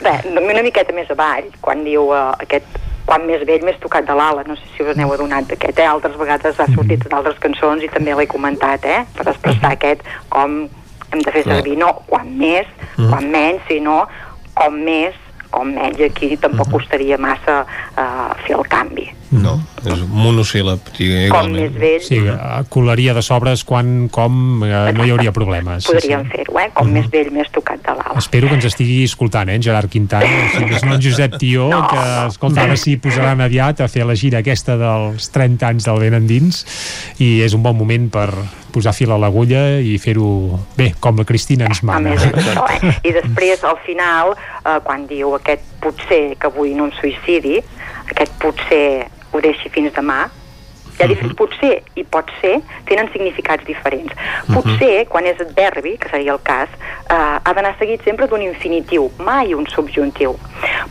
Bé, 0.00 0.14
una 0.32 0.62
miqueta 0.62 0.92
més 0.96 1.10
avall, 1.12 1.52
quan 1.60 1.84
diu 1.84 2.08
uh, 2.08 2.32
aquest 2.40 2.64
quan 3.10 3.24
més 3.26 3.42
vell, 3.42 3.64
més 3.66 3.78
tocat 3.82 4.06
de 4.06 4.14
l'ala, 4.14 4.44
no 4.46 4.54
sé 4.54 4.68
si 4.70 4.84
us 4.86 4.94
n'heu 4.94 5.10
adonat 5.10 5.48
d'aquest, 5.50 5.80
eh? 5.82 5.86
altres 5.90 6.14
vegades 6.20 6.60
ha 6.62 6.66
sortit 6.70 7.08
en 7.08 7.16
altres 7.18 7.40
cançons 7.42 7.82
i 7.82 7.90
també 7.90 8.14
l'he 8.14 8.28
comentat, 8.30 8.86
eh? 8.86 9.00
per 9.16 9.26
expressar 9.32 9.72
aquest 9.74 10.06
com 10.30 10.60
hem 11.10 11.24
de 11.26 11.34
fer 11.34 11.42
servir, 11.42 11.74
no 11.80 11.90
quan 12.06 12.30
més, 12.38 12.70
quan 13.00 13.26
menys, 13.32 13.64
sinó 13.66 14.04
com 14.54 14.78
més, 14.86 15.16
com 15.50 15.74
menys, 15.74 16.04
aquí 16.06 16.36
tampoc 16.38 16.70
costaria 16.76 17.18
massa 17.18 17.64
uh, 17.64 18.30
fer 18.44 18.54
el 18.60 18.68
canvi. 18.70 19.08
No, 19.30 19.52
és 19.84 19.94
un 19.94 20.08
monosíl·lab. 20.10 20.88
Com 21.30 21.52
més 21.54 21.70
vell, 21.76 22.00
Sí, 22.02 22.18
uh, 22.18 22.64
colaria 22.72 23.12
de 23.14 23.22
sobres 23.22 23.62
quan, 23.64 24.08
com, 24.10 24.62
uh, 24.66 24.90
no 24.96 25.04
hi 25.06 25.12
hauria 25.14 25.30
problemes. 25.30 25.84
Sí, 25.84 25.92
podríem 25.92 26.24
sí. 26.24 26.30
fer-ho, 26.32 26.56
eh? 26.58 26.66
com 26.74 26.90
més 26.90 27.06
vell, 27.12 27.30
més 27.34 27.50
tocat 27.54 27.82
de 27.86 27.94
l'ala. 27.94 28.16
Espero 28.18 28.50
que 28.50 28.58
ens 28.58 28.66
estigui 28.66 29.04
escoltant, 29.06 29.48
eh, 29.48 29.58
en 29.60 29.62
Gerard 29.62 29.90
Quintana, 29.92 30.48
si 30.56 30.64
més 30.66 30.82
no 30.82 30.96
en 30.96 31.04
Josep 31.04 31.36
Tió, 31.38 31.68
no, 31.70 31.84
que, 31.92 32.06
escolta, 32.32 32.64
ara 32.66 32.78
sí 32.80 32.96
posaran 32.98 33.44
aviat 33.44 33.84
a 33.84 33.88
fer 33.92 34.02
la 34.08 34.16
gira 34.18 34.42
aquesta 34.42 34.74
dels 34.80 35.30
30 35.30 35.68
anys 35.68 35.86
del 35.86 36.02
vent 36.02 36.18
endins, 36.18 36.64
i 37.22 37.38
és 37.46 37.54
un 37.54 37.62
bon 37.62 37.78
moment 37.78 38.10
per 38.10 38.26
posar 38.74 38.92
fil 38.94 39.14
a 39.14 39.18
l'agulla 39.18 39.62
i 39.78 39.94
fer-ho 40.02 40.58
bé, 40.76 40.90
com 41.02 41.18
la 41.18 41.26
Cristina 41.26 41.70
ens 41.70 41.84
A 41.84 41.86
mana. 41.92 42.16
més 42.16 42.26
d'això, 42.34 42.66
eh? 42.74 42.92
I 43.06 43.14
després, 43.14 43.62
al 43.62 43.78
final, 43.86 44.34
eh, 44.64 44.76
quan 44.82 45.06
diu 45.10 45.38
aquest 45.38 45.62
potser 45.82 46.34
que 46.34 46.50
avui 46.50 46.74
no 46.74 46.90
em 46.90 46.94
suïcidi, 46.98 47.60
aquest 48.10 48.34
potser 48.42 49.06
ho 49.32 49.40
deixi 49.40 49.68
fins 49.68 49.92
demà, 49.92 50.28
ja 50.98 51.06
dic, 51.08 51.22
potser 51.36 51.82
i 51.96 52.04
pot 52.04 52.28
ser 52.42 52.58
tenen 52.84 53.08
significats 53.12 53.64
diferents. 53.64 54.12
Potser, 54.52 55.06
quan 55.08 55.24
és 55.24 55.40
adverbi, 55.40 55.96
que 55.96 56.10
seria 56.10 56.32
el 56.32 56.42
cas, 56.44 56.68
eh, 57.08 57.38
ha 57.42 57.52
d'anar 57.54 57.74
seguit 57.78 58.02
sempre 58.04 58.26
d'un 58.26 58.42
infinitiu, 58.42 59.10
mai 59.18 59.54
un 59.54 59.66
subjuntiu. 59.66 60.36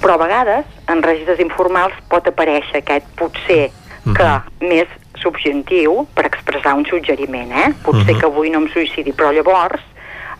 Però 0.02 0.14
a 0.14 0.18
vegades, 0.18 0.66
en 0.88 1.04
registres 1.04 1.40
informals, 1.40 1.94
pot 2.10 2.26
aparèixer 2.26 2.82
aquest 2.82 3.06
potser 3.16 3.70
que 4.16 4.42
més 4.66 4.88
subjuntiu 5.22 6.08
per 6.16 6.26
expressar 6.26 6.74
un 6.74 6.86
suggeriment, 6.86 7.52
eh? 7.52 7.74
Potser 7.84 8.14
Mhm. 8.14 8.20
que 8.20 8.26
avui 8.26 8.50
no 8.50 8.60
em 8.60 8.68
suïcidi, 8.70 9.14
però 9.14 9.32
llavors 9.32 9.82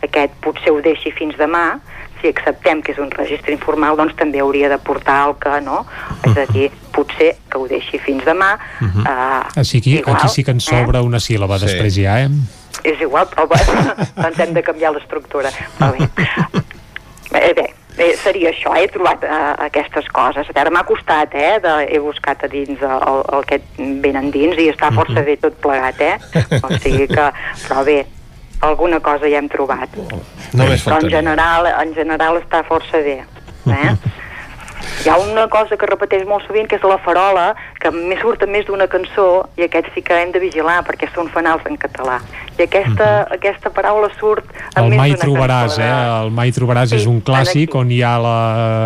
aquest 0.02 0.32
potser 0.40 0.72
ho 0.72 0.80
deixi 0.80 1.12
fins 1.12 1.36
demà, 1.36 1.78
si 2.20 2.28
acceptem 2.28 2.82
que 2.82 2.92
és 2.92 2.98
un 2.98 3.10
registre 3.10 3.52
informal, 3.52 3.96
doncs 3.96 4.14
també 4.16 4.40
hauria 4.40 4.68
de 4.68 4.78
portar 4.78 5.28
el 5.28 5.34
que, 5.40 5.60
no? 5.64 5.86
És 6.24 6.36
a 6.36 6.46
dir, 6.52 6.70
potser 6.92 7.36
que 7.50 7.58
ho 7.58 7.66
deixi 7.68 7.98
fins 7.98 8.24
demà, 8.24 8.56
Mhm. 8.80 9.06
eh, 9.06 9.60
Així 9.60 9.80
que 9.80 9.90
igual, 10.00 10.16
aquí 10.16 10.28
sí 10.28 10.44
que 10.44 10.50
ens 10.52 10.64
sobra 10.64 11.02
una 11.02 11.18
síl·laba 11.18 11.58
Sí. 11.58 11.66
després 11.66 11.94
ja, 11.94 12.20
eh? 12.22 12.28
és 12.84 13.00
igual, 13.00 13.26
però 13.28 13.46
bé, 13.48 13.56
doncs 14.16 14.38
hem 14.38 14.54
de 14.54 14.62
canviar 14.62 14.92
l'estructura. 14.94 15.50
Però 15.78 15.92
bé. 15.92 16.08
Bé, 17.30 17.52
bé, 17.54 17.66
bé, 17.96 18.06
seria 18.16 18.50
això, 18.50 18.72
he 18.76 18.88
trobat 18.90 19.22
uh, 19.22 19.52
aquestes 19.66 20.08
coses. 20.10 20.48
A 20.48 20.52
veure, 20.56 20.70
m'ha 20.74 20.82
costat, 20.88 21.34
eh, 21.34 21.58
de, 21.62 21.74
he 21.94 21.98
buscat 22.02 22.42
a 22.42 22.48
dins 22.50 22.80
el, 22.82 22.96
el, 23.10 23.20
el 23.36 23.44
que 23.46 23.60
venen 24.02 24.30
dins 24.34 24.58
i 24.58 24.70
està 24.72 24.90
força 24.96 25.22
bé 25.26 25.36
tot 25.36 25.54
plegat, 25.62 26.00
eh? 26.00 26.16
O 26.62 26.72
sigui 26.82 27.06
que, 27.06 27.28
però 27.68 27.84
bé, 27.86 28.00
alguna 28.60 29.00
cosa 29.00 29.28
ja 29.28 29.38
hem 29.38 29.48
trobat. 29.48 29.96
Només 30.52 30.84
Però 30.84 31.00
en 31.00 31.10
general, 31.10 31.68
en 31.70 31.94
general 31.94 32.40
està 32.40 32.64
força 32.66 33.02
bé. 33.04 33.20
Eh? 33.66 33.94
Hi 35.00 35.08
ha 35.08 35.16
una 35.16 35.46
cosa 35.48 35.76
que 35.80 35.86
repeteix 35.88 36.26
molt 36.28 36.44
sovint, 36.44 36.66
que 36.68 36.76
és 36.76 36.82
la 36.84 36.98
farola, 37.00 37.54
que 37.80 37.88
més 37.94 38.20
surt 38.20 38.42
més 38.52 38.66
d'una 38.68 38.84
cançó, 38.90 39.46
i 39.56 39.64
aquest 39.64 39.88
sí 39.94 40.02
que 40.04 40.16
hem 40.16 40.32
de 40.34 40.42
vigilar, 40.42 40.80
perquè 40.84 41.08
són 41.14 41.30
fanals 41.32 41.64
en 41.68 41.78
català. 41.80 42.18
I 42.58 42.66
aquesta, 42.66 43.08
aquesta 43.32 43.72
paraula 43.72 44.10
surt 44.18 44.44
en 44.74 44.82
El 44.82 44.90
més 44.92 45.00
Mai 45.00 45.16
trobaràs, 45.22 45.78
cançó. 45.78 45.86
eh? 45.86 46.22
El 46.26 46.32
Mai 46.36 46.52
trobaràs 46.52 46.92
és 46.98 47.06
un 47.08 47.22
clàssic 47.24 47.76
on 47.80 47.92
hi 47.92 48.02
ha 48.04 48.14
la 48.20 48.36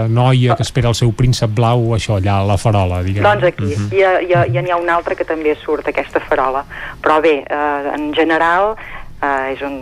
noia 0.06 0.54
que 0.54 0.62
espera 0.66 0.92
el 0.92 0.98
seu 0.98 1.10
príncep 1.18 1.50
blau, 1.50 1.88
això, 1.98 2.20
allà 2.20 2.40
la 2.46 2.58
farola, 2.62 3.02
diguem. 3.02 3.26
Doncs 3.26 3.50
aquí, 3.50 3.72
hi, 3.74 4.04
ha, 4.06 4.18
hi, 4.22 4.34
ha, 4.34 4.44
hi 4.46 4.62
n'hi 4.62 4.74
ha 4.74 4.78
una 4.78 4.94
altra 5.00 5.18
que 5.18 5.26
també 5.26 5.56
surt, 5.64 5.90
aquesta 5.90 6.22
farola. 6.22 6.62
Però 7.02 7.18
bé, 7.24 7.40
eh, 7.42 7.94
en 7.94 8.12
general, 8.14 8.76
eh, 9.24 9.52
és, 9.56 9.64
un, 9.66 9.80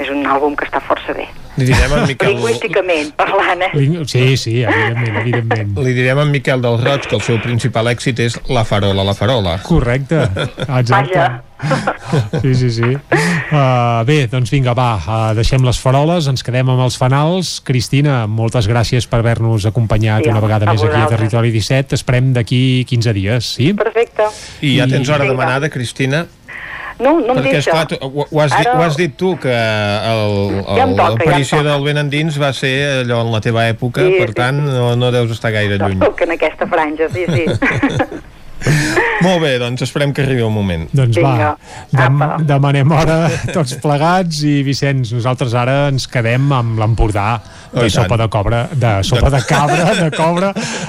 és 0.00 0.08
un 0.14 0.24
àlbum 0.30 0.54
que 0.56 0.64
està 0.68 0.80
força 0.80 1.12
bé. 1.16 1.26
Li 1.58 1.66
direm 1.66 1.92
en 1.92 2.04
Miquel... 2.08 2.30
Lingüísticament, 2.36 3.08
parlant, 3.18 3.60
eh? 3.66 3.70
Ling- 3.74 4.06
Sí, 4.08 4.36
sí, 4.38 4.52
evidentment, 4.62 5.16
evidentment. 5.20 5.72
Li 5.84 5.92
direm 5.96 6.20
en 6.22 6.30
Miquel 6.32 6.62
del 6.62 6.78
Roig 6.80 7.04
que 7.10 7.16
el 7.18 7.24
seu 7.26 7.40
principal 7.42 7.90
èxit 7.90 8.22
és 8.22 8.38
La 8.48 8.62
farola, 8.64 9.02
la 9.04 9.12
farola. 9.18 9.58
Correcte, 9.66 10.22
exacte. 10.62 11.18
Vaja. 11.18 11.42
Sí, 12.40 12.54
sí, 12.56 12.70
sí. 12.72 12.88
Uh, 13.50 14.00
bé, 14.08 14.22
doncs 14.32 14.48
vinga, 14.54 14.72
va, 14.78 14.94
uh, 15.02 15.34
deixem 15.36 15.60
les 15.66 15.76
faroles, 15.82 16.30
ens 16.30 16.46
quedem 16.46 16.70
amb 16.72 16.80
els 16.86 16.96
fanals. 16.96 17.56
Cristina, 17.66 18.22
moltes 18.30 18.70
gràcies 18.70 19.04
per 19.10 19.20
haver-nos 19.20 19.66
acompanyat 19.68 20.24
Sí, 20.24 20.30
una 20.32 20.40
vegada 20.40 20.70
a 20.70 20.72
més 20.72 20.86
aquí 20.86 21.02
a. 21.02 21.08
Territori 21.10 21.50
17. 21.52 21.98
Esperem 21.98 22.30
d'aquí 22.38 22.86
15 22.88 23.12
dies, 23.18 23.50
sí? 23.58 23.72
Perfecte. 23.76 24.30
I 24.64 24.78
ja 24.78 24.86
tens 24.88 25.10
hora 25.10 25.26
Vinga. 25.26 25.34
demanada, 25.36 25.68
Cristina? 25.68 26.24
No, 27.00 27.14
no 27.20 27.32
em 27.32 27.38
Perquè, 27.38 27.52
deixa. 27.54 27.70
esclar, 27.70 27.86
tu, 27.88 27.96
ho, 28.00 28.26
ho, 28.30 28.40
has 28.42 28.50
dit, 28.52 28.66
Ara- 28.66 28.78
ho 28.78 28.82
has 28.84 28.96
dit 28.98 29.14
tu, 29.16 29.36
que 29.40 29.48
Ja 29.50 30.86
l'aparició 30.86 31.58
ja 31.58 31.62
toca. 31.62 31.72
del 31.72 31.84
vent 31.84 31.98
endins 32.04 32.36
va 32.40 32.52
ser 32.52 32.74
allò 33.04 33.22
en 33.24 33.32
la 33.32 33.40
teva 33.40 33.66
època, 33.70 34.02
Sí, 34.04 34.16
per 34.18 34.28
sí, 34.28 34.34
tant, 34.34 34.60
no, 34.66 34.94
no 34.96 35.10
deus 35.10 35.30
estar 35.32 35.50
gaire 35.52 35.78
lluny. 35.78 35.98
Soc 36.04 36.20
en 36.26 36.30
aquesta 36.36 36.66
franja, 36.68 37.08
sí, 37.08 37.24
sí. 37.26 37.44
Molt 39.20 39.42
bé, 39.42 39.58
doncs 39.60 39.82
esperem 39.84 40.14
que 40.16 40.22
arribi 40.24 40.40
el 40.40 40.52
moment. 40.52 40.86
Doncs 40.96 41.18
Vinga, 41.18 41.50
va, 41.92 41.92
dem 41.92 42.46
demanem 42.48 42.92
hora 42.96 43.18
tots 43.52 43.74
plegats 43.82 44.40
i 44.48 44.60
Vicenç, 44.64 45.12
nosaltres 45.12 45.52
ara 45.56 45.90
ens 45.90 46.06
quedem 46.08 46.48
amb 46.56 46.80
l'Empordà 46.80 47.34
Oh, 47.70 47.78
de 47.78 47.86
i 47.86 47.92
tant. 47.92 48.02
sopa 48.02 48.16
de 48.18 48.26
cobra, 48.26 48.60
de 48.74 48.88
sopa 49.06 49.28
de 49.30 49.38
cabra, 49.46 49.92
de 49.94 50.08
cobra. 50.10 50.48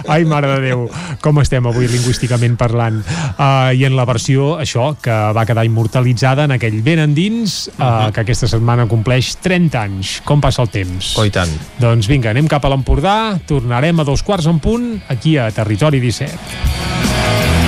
Ai, 0.10 0.24
mare 0.26 0.48
de 0.50 0.62
Déu, 0.64 0.88
com 1.22 1.38
estem 1.38 1.68
avui 1.70 1.86
lingüísticament 1.86 2.56
parlant. 2.58 2.98
Uh, 3.38 3.70
I 3.78 3.86
en 3.86 3.94
la 3.94 4.06
versió, 4.10 4.56
això, 4.58 4.88
que 4.98 5.14
va 5.38 5.46
quedar 5.46 5.68
immortalitzada 5.68 6.48
en 6.50 6.56
aquell 6.58 6.80
Ben 6.82 7.04
endins, 7.04 7.68
uh, 7.76 8.10
que 8.10 8.24
aquesta 8.24 8.50
setmana 8.50 8.88
compleix 8.90 9.36
30 9.46 9.78
anys. 9.84 10.16
Com 10.26 10.42
passa 10.42 10.66
el 10.66 10.74
temps? 10.74 11.14
Oh, 11.22 11.28
i 11.28 11.30
tant. 11.30 11.54
Doncs 11.78 12.10
vinga, 12.10 12.34
anem 12.34 12.50
cap 12.50 12.66
a 12.66 12.74
l'Empordà, 12.74 13.38
tornarem 13.46 14.02
a 14.02 14.08
dos 14.08 14.26
quarts 14.26 14.50
en 14.50 14.58
punt, 14.58 14.96
aquí 15.14 15.38
a 15.38 15.52
Territori 15.54 16.02
17. 16.02 17.61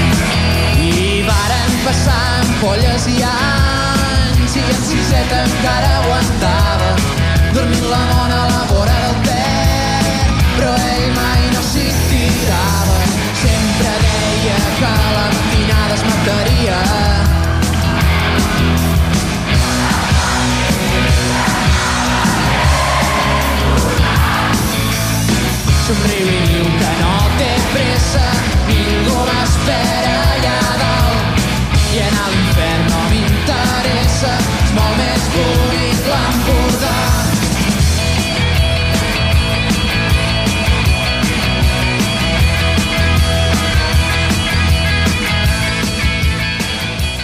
Passar 1.94 2.22
ampolles 2.42 3.06
i 3.06 3.20
anys 3.28 4.58
i 4.58 4.66
en 4.66 4.82
siseta 4.90 5.44
encara 5.46 5.94
aguantava 6.02 6.63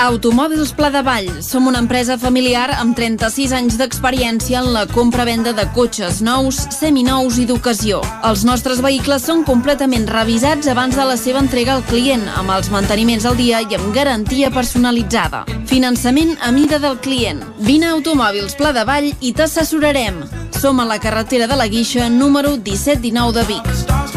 Automòbils 0.00 0.72
Pla 0.72 0.88
de 0.90 1.02
Vall. 1.02 1.28
Som 1.42 1.66
una 1.66 1.78
empresa 1.82 2.16
familiar 2.18 2.70
amb 2.78 2.96
36 2.96 3.52
anys 3.52 3.76
d'experiència 3.76 4.62
en 4.62 4.70
la 4.72 4.86
compra-venda 4.88 5.52
de 5.52 5.66
cotxes 5.74 6.22
nous, 6.24 6.56
seminous 6.72 7.36
i 7.42 7.44
d'ocasió. 7.46 8.00
Els 8.24 8.44
nostres 8.48 8.80
vehicles 8.80 9.26
són 9.28 9.44
completament 9.44 10.08
revisats 10.08 10.70
abans 10.72 10.96
de 10.96 11.04
la 11.04 11.18
seva 11.20 11.42
entrega 11.42 11.74
al 11.76 11.84
client, 11.90 12.24
amb 12.38 12.54
els 12.54 12.70
manteniments 12.72 13.26
al 13.28 13.36
dia 13.36 13.60
i 13.60 13.76
amb 13.76 13.92
garantia 13.94 14.50
personalitzada. 14.54 15.44
Finançament 15.68 16.36
a 16.40 16.50
mida 16.50 16.78
del 16.78 16.98
client. 17.04 17.44
Vine 17.58 17.90
a 17.90 17.96
Automòbils 17.98 18.56
Pla 18.56 18.72
de 18.72 18.86
Vall 18.88 19.12
i 19.20 19.34
t'assessorarem. 19.34 20.24
Som 20.60 20.80
a 20.80 20.88
la 20.88 21.00
carretera 21.00 21.46
de 21.46 21.56
la 21.56 21.68
Guixa, 21.68 22.08
número 22.08 22.56
1719 22.56 23.32
de 23.38 23.46
Vic. 23.52 24.09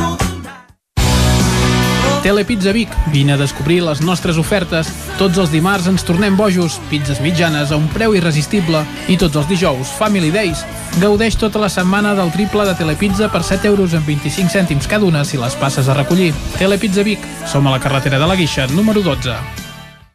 Telepizza 2.24 2.72
Vic. 2.72 2.90
Vine 3.12 3.34
a 3.34 3.38
descobrir 3.38 3.82
les 3.84 4.00
nostres 4.02 4.38
ofertes. 4.40 4.88
Tots 5.20 5.42
els 5.44 5.52
dimarts 5.52 5.90
ens 5.92 6.06
tornem 6.08 6.38
bojos. 6.40 6.78
Pizzas 6.90 7.20
mitjanes 7.20 7.74
a 7.74 7.78
un 7.78 7.90
preu 7.92 8.16
irresistible. 8.16 8.86
I 9.12 9.18
tots 9.20 9.36
els 9.42 9.50
dijous, 9.52 9.92
Family 10.00 10.32
Days. 10.32 10.64
Gaudeix 11.04 11.36
tota 11.36 11.60
la 11.60 11.70
setmana 11.70 12.16
del 12.16 12.32
triple 12.32 12.64
de 12.70 12.78
Telepizza 12.80 13.28
per 13.28 13.44
7 13.44 13.68
euros 13.68 13.94
amb 14.00 14.08
25 14.08 14.56
cèntims 14.56 14.88
cada 14.88 15.04
una 15.04 15.26
si 15.28 15.38
les 15.38 15.60
passes 15.60 15.92
a 15.92 16.00
recollir. 16.00 16.32
Telepizza 16.56 17.04
Vic. 17.04 17.28
Som 17.44 17.68
a 17.68 17.76
la 17.76 17.84
carretera 17.84 18.18
de 18.18 18.32
la 18.32 18.40
Guixa, 18.40 18.72
número 18.72 19.04
12. 19.04 19.73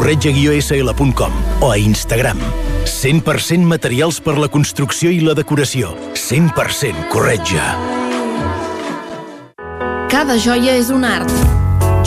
corretja-sl.com 0.00 1.32
o 1.60 1.70
a 1.70 1.76
Instagram. 1.76 2.38
100% 2.84 3.60
materials 3.68 4.16
per 4.24 4.38
la 4.40 4.48
construcció 4.48 5.10
i 5.12 5.20
la 5.20 5.34
decoració. 5.36 5.92
100% 6.16 7.10
corretja. 7.12 7.66
Cada 10.08 10.38
joia 10.40 10.78
és 10.80 10.88
un 10.88 11.04
art. 11.04 11.28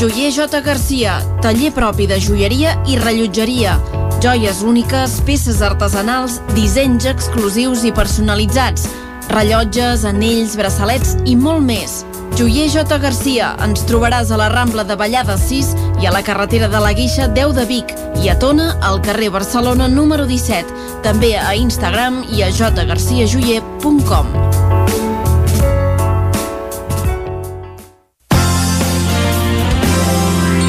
Joier 0.02 0.32
J. 0.34 0.64
Garcia, 0.66 1.20
taller 1.46 1.70
propi 1.76 2.10
de 2.10 2.18
joieria 2.18 2.74
i 2.90 2.98
rellotgeria. 2.98 3.78
Joies 4.26 4.64
úniques, 4.66 5.20
peces 5.28 5.62
artesanals, 5.62 6.40
dissenys 6.58 7.06
exclusius 7.14 7.86
i 7.86 7.94
personalitzats. 7.94 8.90
Rellotges, 9.30 10.02
anells, 10.10 10.58
braçalets 10.58 11.14
i 11.30 11.38
molt 11.38 11.62
més. 11.70 12.02
Joier 12.36 12.66
J. 12.68 12.98
Garcia, 12.98 13.52
ens 13.62 13.84
trobaràs 13.86 14.32
a 14.34 14.38
la 14.42 14.48
Rambla 14.50 14.82
de 14.90 14.96
Vallada 14.98 15.36
6 15.38 15.68
i 16.02 16.08
a 16.10 16.14
la 16.16 16.24
carretera 16.26 16.66
de 16.68 16.80
la 16.82 16.90
Guixa 16.98 17.28
10 17.30 17.54
de 17.54 17.66
Vic 17.70 17.94
i 18.24 18.30
a 18.32 18.36
Tona, 18.42 18.72
al 18.82 19.04
carrer 19.06 19.30
Barcelona 19.30 19.86
número 19.88 20.26
17. 20.26 20.66
També 21.06 21.36
a 21.38 21.54
Instagram 21.54 22.24
i 22.34 22.42
a 22.42 22.50
jgarciajoyer.com. 22.50 24.34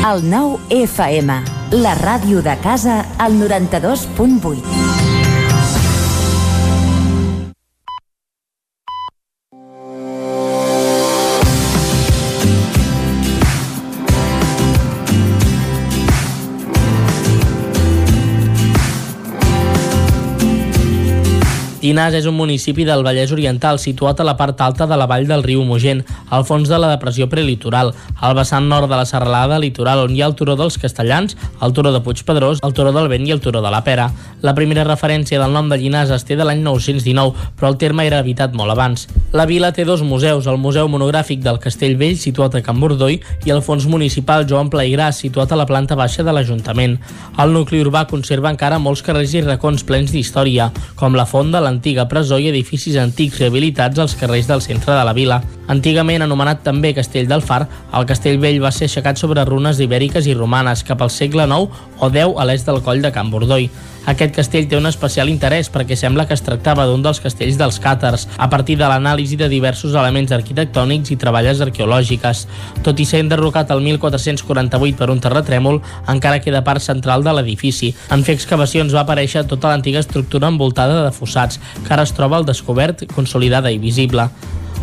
El 0.04 0.28
nou 0.28 0.58
FM, 0.68 1.40
la 1.80 1.94
ràdio 1.96 2.44
de 2.44 2.58
casa, 2.60 3.00
al 3.16 3.40
92.8. 3.40 4.93
Llinars 21.84 22.14
és 22.16 22.24
un 22.24 22.32
municipi 22.32 22.86
del 22.88 23.02
Vallès 23.04 23.32
Oriental 23.34 23.76
situat 23.76 24.16
a 24.16 24.24
la 24.24 24.32
part 24.38 24.62
alta 24.64 24.86
de 24.88 24.96
la 24.96 25.04
vall 25.04 25.26
del 25.28 25.42
riu 25.44 25.66
Mogent, 25.68 25.98
al 26.32 26.46
fons 26.48 26.70
de 26.72 26.78
la 26.80 26.88
depressió 26.88 27.26
prelitoral, 27.28 27.90
al 28.24 28.36
vessant 28.38 28.64
nord 28.70 28.88
de 28.88 28.96
la 28.96 29.04
serralada 29.04 29.58
litoral 29.60 30.00
on 30.06 30.14
hi 30.14 30.22
ha 30.22 30.28
el 30.30 30.36
turó 30.38 30.54
dels 30.56 30.78
Castellans, 30.80 31.36
el 31.60 31.74
turó 31.76 31.92
de 31.92 32.00
Puigpedrós, 32.00 32.62
el 32.64 32.72
turó 32.72 32.94
del 32.96 33.10
Vent 33.12 33.28
i 33.28 33.34
el 33.36 33.42
turó 33.44 33.60
de 33.60 33.72
la 33.74 33.82
Pera. 33.84 34.06
La 34.40 34.54
primera 34.56 34.86
referència 34.88 35.40
del 35.42 35.52
nom 35.52 35.68
de 35.68 35.76
Llinars 35.76 36.14
es 36.16 36.24
té 36.24 36.38
de 36.40 36.46
l'any 36.48 36.62
919, 36.64 37.50
però 37.60 37.68
el 37.74 37.76
terme 37.76 38.08
era 38.08 38.22
habitat 38.24 38.56
molt 38.56 38.72
abans. 38.72 39.04
La 39.36 39.44
vila 39.44 39.74
té 39.76 39.84
dos 39.84 40.00
museus, 40.00 40.48
el 40.48 40.56
Museu 40.56 40.88
Monogràfic 40.88 41.44
del 41.44 41.60
Castell 41.60 41.98
Vell, 42.00 42.16
situat 42.16 42.56
a 42.56 42.64
Can 42.64 42.80
Bordoi, 42.80 43.20
i 43.44 43.52
el 43.52 43.60
Fons 43.60 43.84
Municipal 43.92 44.48
Joan 44.48 44.72
Plaigras, 44.72 45.20
situat 45.20 45.52
a 45.52 45.60
la 45.60 45.68
planta 45.68 46.00
baixa 46.00 46.24
de 46.24 46.32
l'Ajuntament. 46.32 46.96
El 47.36 47.52
nucli 47.52 47.84
urbà 47.84 48.06
conserva 48.08 48.48
encara 48.56 48.80
molts 48.80 49.04
carrers 49.04 49.36
i 49.36 49.44
racons 49.44 49.84
plens 49.84 50.16
d'història, 50.16 50.72
com 50.96 51.12
la 51.12 51.28
Font 51.28 51.52
de 51.52 51.60
l'antiga 51.74 52.06
presó 52.06 52.38
i 52.38 52.46
edificis 52.52 52.96
antics 53.00 53.40
rehabilitats 53.40 53.98
als 53.98 54.14
carrers 54.14 54.46
del 54.46 54.62
centre 54.62 54.94
de 54.94 55.04
la 55.04 55.14
vila. 55.16 55.40
Antigament 55.68 56.22
anomenat 56.22 56.62
també 56.62 56.94
Castell 56.94 57.26
del 57.26 57.42
Far, 57.42 57.64
el 57.92 58.06
castell 58.06 58.38
vell 58.38 58.60
va 58.62 58.70
ser 58.70 58.86
aixecat 58.86 59.18
sobre 59.18 59.44
runes 59.48 59.80
ibèriques 59.82 60.28
i 60.28 60.36
romanes 60.38 60.84
cap 60.86 61.02
al 61.02 61.10
segle 61.10 61.48
IX 61.48 61.82
o 61.98 62.10
X 62.12 62.38
a 62.38 62.46
l'est 62.46 62.70
del 62.70 62.82
coll 62.82 63.02
de 63.02 63.10
Can 63.10 63.32
Bordoi. 63.32 63.68
Aquest 64.10 64.34
castell 64.36 64.66
té 64.68 64.76
un 64.76 64.84
especial 64.84 65.30
interès 65.32 65.70
perquè 65.72 65.96
sembla 65.96 66.26
que 66.28 66.36
es 66.36 66.42
tractava 66.44 66.84
d'un 66.88 67.02
dels 67.04 67.22
castells 67.24 67.56
dels 67.56 67.78
càtars, 67.80 68.26
a 68.36 68.50
partir 68.52 68.76
de 68.76 68.88
l'anàlisi 68.90 69.38
de 69.40 69.48
diversos 69.48 69.94
elements 69.96 70.34
arquitectònics 70.36 71.14
i 71.14 71.16
treballes 71.20 71.62
arqueològiques. 71.64 72.44
Tot 72.84 73.00
i 73.00 73.06
ser 73.08 73.22
enderrocat 73.24 73.72
el 73.72 73.80
1448 73.86 74.98
per 74.98 75.08
un 75.14 75.22
terratrèmol, 75.24 75.80
encara 76.12 76.42
queda 76.44 76.64
part 76.66 76.84
central 76.84 77.24
de 77.24 77.32
l'edifici. 77.32 77.94
En 78.12 78.26
fer 78.26 78.36
excavacions 78.36 78.92
va 78.92 79.06
aparèixer 79.06 79.46
tota 79.48 79.72
l'antiga 79.72 80.04
estructura 80.04 80.52
envoltada 80.52 81.00
de 81.06 81.14
fossats, 81.16 81.60
que 81.86 81.96
ara 81.96 82.04
es 82.04 82.12
troba 82.12 82.36
al 82.36 82.48
descobert, 82.48 83.06
consolidada 83.14 83.72
i 83.72 83.80
visible. 83.80 84.28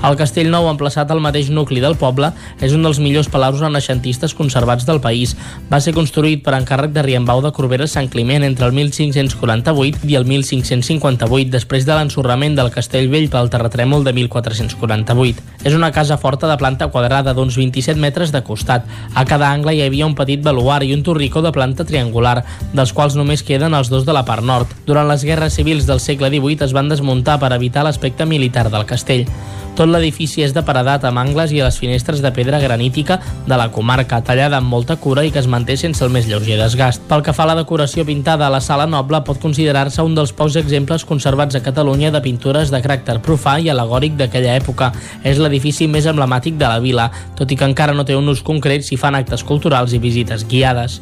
El 0.02 0.16
castell 0.18 0.48
nou, 0.50 0.66
emplaçat 0.66 1.12
al 1.14 1.20
mateix 1.22 1.52
nucli 1.54 1.82
del 1.82 1.94
poble, 1.94 2.32
és 2.58 2.74
un 2.74 2.82
dels 2.82 2.98
millors 2.98 3.28
palaus 3.30 3.60
renaixentistes 3.62 4.34
conservats 4.34 4.88
del 4.88 4.98
país. 5.04 5.36
Va 5.70 5.78
ser 5.78 5.94
construït 5.94 6.42
per 6.42 6.56
encàrrec 6.58 6.96
de 6.96 7.04
Riembau 7.06 7.44
de 7.46 7.52
Corbera 7.54 7.86
Sant 7.86 8.10
Climent 8.10 8.42
entre 8.42 8.66
el 8.66 8.74
1548 8.74 10.10
i 10.10 10.18
el 10.18 10.26
1558, 10.26 11.52
després 11.54 11.86
de 11.86 11.94
l'ensorrament 11.94 12.58
del 12.58 12.72
castell 12.74 13.12
vell 13.14 13.30
pel 13.30 13.52
terratrèmol 13.54 14.08
de 14.08 14.16
1448. 14.18 15.46
És 15.70 15.78
una 15.78 15.92
casa 15.94 16.18
forta 16.18 16.50
de 16.50 16.58
planta 16.58 16.90
quadrada 16.90 17.36
d'uns 17.38 17.60
27 17.62 18.02
metres 18.02 18.34
de 18.34 18.42
costat. 18.42 18.90
A 19.14 19.28
cada 19.30 19.54
angle 19.54 19.78
hi 19.78 19.86
havia 19.86 20.10
un 20.10 20.18
petit 20.18 20.42
baluar 20.42 20.82
i 20.82 20.96
un 20.98 21.06
torricó 21.06 21.46
de 21.46 21.54
planta 21.54 21.86
triangular, 21.86 22.40
dels 22.74 22.98
quals 22.98 23.20
només 23.20 23.46
queden 23.46 23.78
els 23.78 23.94
dos 23.94 24.10
de 24.10 24.18
la 24.18 24.26
part 24.26 24.42
nord. 24.42 24.74
Durant 24.90 25.06
les 25.14 25.30
guerres 25.30 25.62
civils 25.62 25.86
del 25.86 26.02
segle 26.02 26.34
XVIII 26.34 26.66
es 26.66 26.74
van 26.74 26.90
desmuntar 26.90 27.38
per 27.38 27.54
evitar 27.54 27.86
l'aspecte 27.86 28.26
militar 28.26 28.72
del 28.74 28.90
castell. 28.90 29.28
Tot 29.76 29.88
l'edifici 29.92 30.42
és 30.46 30.54
de 30.56 30.64
paredat 30.66 31.04
amb 31.08 31.22
angles 31.22 31.52
i 31.54 31.62
a 31.62 31.68
les 31.68 31.78
finestres 31.80 32.22
de 32.24 32.32
pedra 32.34 32.60
granítica 32.64 33.20
de 33.48 33.58
la 33.60 33.70
comarca, 33.72 34.22
tallada 34.26 34.58
amb 34.58 34.72
molta 34.72 34.98
cura 34.98 35.26
i 35.28 35.32
que 35.32 35.40
es 35.42 35.50
manté 35.52 35.78
sense 35.78 36.04
el 36.06 36.14
més 36.14 36.28
lleuger 36.30 36.58
desgast. 36.60 37.04
Pel 37.10 37.24
que 37.26 37.36
fa 37.38 37.46
a 37.46 37.52
la 37.52 37.58
decoració 37.60 38.06
pintada 38.08 38.48
a 38.48 38.54
la 38.54 38.62
sala 38.64 38.88
noble, 38.90 39.22
pot 39.28 39.42
considerar-se 39.44 40.02
un 40.02 40.16
dels 40.18 40.34
pocs 40.34 40.58
exemples 40.62 41.06
conservats 41.06 41.56
a 41.56 41.64
Catalunya 41.66 42.12
de 42.12 42.24
pintures 42.26 42.74
de 42.74 42.82
caràcter 42.82 43.20
profà 43.22 43.60
i 43.62 43.70
alegòric 43.70 44.18
d'aquella 44.20 44.58
època. 44.58 44.92
És 45.24 45.40
l'edifici 45.40 45.88
més 45.88 46.10
emblemàtic 46.10 46.58
de 46.58 46.68
la 46.68 46.80
vila, 46.84 47.12
tot 47.38 47.52
i 47.52 47.60
que 47.60 47.68
encara 47.70 47.94
no 47.94 48.08
té 48.08 48.18
un 48.18 48.30
ús 48.32 48.44
concret 48.44 48.88
si 48.88 48.98
fan 48.98 49.20
actes 49.20 49.44
culturals 49.44 49.94
i 49.94 50.02
visites 50.02 50.48
guiades. 50.48 51.02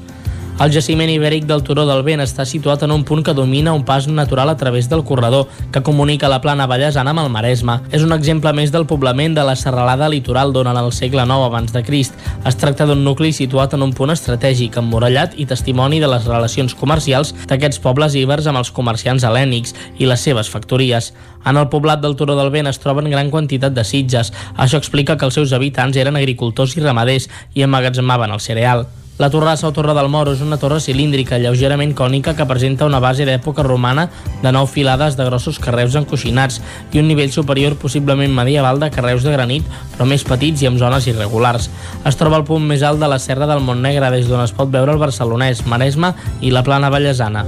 El 0.60 0.74
jaciment 0.76 1.08
ibèric 1.08 1.46
del 1.48 1.62
Turó 1.64 1.86
del 1.88 2.02
Vent 2.04 2.20
està 2.20 2.44
situat 2.44 2.82
en 2.84 2.92
un 2.92 3.06
punt 3.08 3.22
que 3.24 3.32
domina 3.32 3.72
un 3.72 3.86
pas 3.88 4.10
natural 4.12 4.50
a 4.52 4.58
través 4.60 4.90
del 4.92 5.06
corredor, 5.08 5.48
que 5.72 5.82
comunica 5.82 6.28
la 6.28 6.42
plana 6.44 6.66
Vallesana 6.68 7.14
amb 7.14 7.22
el 7.24 7.30
Maresme. 7.32 7.78
És 7.96 8.04
un 8.04 8.12
exemple 8.12 8.52
més 8.58 8.74
del 8.76 8.84
poblament 8.90 9.38
de 9.38 9.46
la 9.48 9.56
serralada 9.56 10.10
litoral 10.12 10.52
durant 10.52 10.76
el 10.76 10.92
segle 10.92 11.24
IX 11.24 11.46
abans 11.46 11.72
de 11.72 11.80
Crist. 11.88 12.20
Es 12.44 12.60
tracta 12.60 12.90
d'un 12.90 13.06
nucli 13.08 13.32
situat 13.32 13.78
en 13.78 13.88
un 13.88 13.96
punt 13.96 14.12
estratègic, 14.12 14.76
emmurallat 14.84 15.40
i 15.40 15.48
testimoni 15.48 16.04
de 16.04 16.12
les 16.12 16.28
relacions 16.28 16.76
comercials 16.76 17.32
d'aquests 17.48 17.80
pobles 17.80 18.20
ibers 18.20 18.52
amb 18.52 18.60
els 18.60 18.76
comerciants 18.76 19.24
helènics 19.24 19.72
i 19.96 20.12
les 20.12 20.28
seves 20.28 20.52
factories. 20.52 21.14
En 21.48 21.56
el 21.56 21.72
poblat 21.72 22.04
del 22.04 22.20
Turó 22.20 22.36
del 22.36 22.52
Vent 22.52 22.68
es 22.68 22.84
troben 22.84 23.08
gran 23.08 23.32
quantitat 23.32 23.72
de 23.72 23.88
sitges. 23.88 24.36
Això 24.58 24.76
explica 24.76 25.16
que 25.16 25.24
els 25.24 25.40
seus 25.40 25.56
habitants 25.56 25.96
eren 25.96 26.20
agricultors 26.20 26.76
i 26.76 26.84
ramaders 26.84 27.32
i 27.56 27.64
emmagatzemaven 27.64 28.36
el 28.36 28.44
cereal. 28.44 28.90
La 29.20 29.30
torrassa 29.30 29.68
o 29.68 29.74
torre 29.76 29.92
del 29.92 30.08
Moro 30.08 30.32
és 30.32 30.40
una 30.40 30.56
torre 30.56 30.78
cilíndrica 30.80 31.36
lleugerament 31.44 31.92
cònica 31.92 32.32
que 32.38 32.46
presenta 32.48 32.86
una 32.88 33.02
base 33.04 33.26
d'època 33.28 33.66
romana 33.68 34.06
de 34.40 34.54
nou 34.56 34.64
filades 34.64 35.18
de 35.20 35.26
grossos 35.28 35.60
carreus 35.60 35.98
encoixinats 36.00 36.62
i 36.96 37.02
un 37.02 37.10
nivell 37.12 37.34
superior 37.36 37.76
possiblement 37.76 38.32
medieval 38.32 38.80
de 38.80 38.88
carreus 38.96 39.28
de 39.28 39.34
granit 39.36 39.68
però 39.98 40.08
més 40.08 40.24
petits 40.24 40.64
i 40.64 40.70
amb 40.72 40.80
zones 40.80 41.10
irregulars. 41.12 41.68
Es 42.08 42.16
troba 42.16 42.40
al 42.40 42.48
punt 42.48 42.64
més 42.64 42.80
alt 42.80 43.04
de 43.04 43.12
la 43.12 43.20
serra 43.20 43.44
del 43.50 43.60
Montnegre 43.60 44.08
des 44.16 44.32
d'on 44.32 44.40
es 44.40 44.56
pot 44.56 44.72
veure 44.72 44.96
el 44.96 45.04
barcelonès, 45.04 45.66
Maresme 45.68 46.14
i 46.40 46.56
la 46.56 46.64
plana 46.64 46.88
Vallesana. 46.88 47.44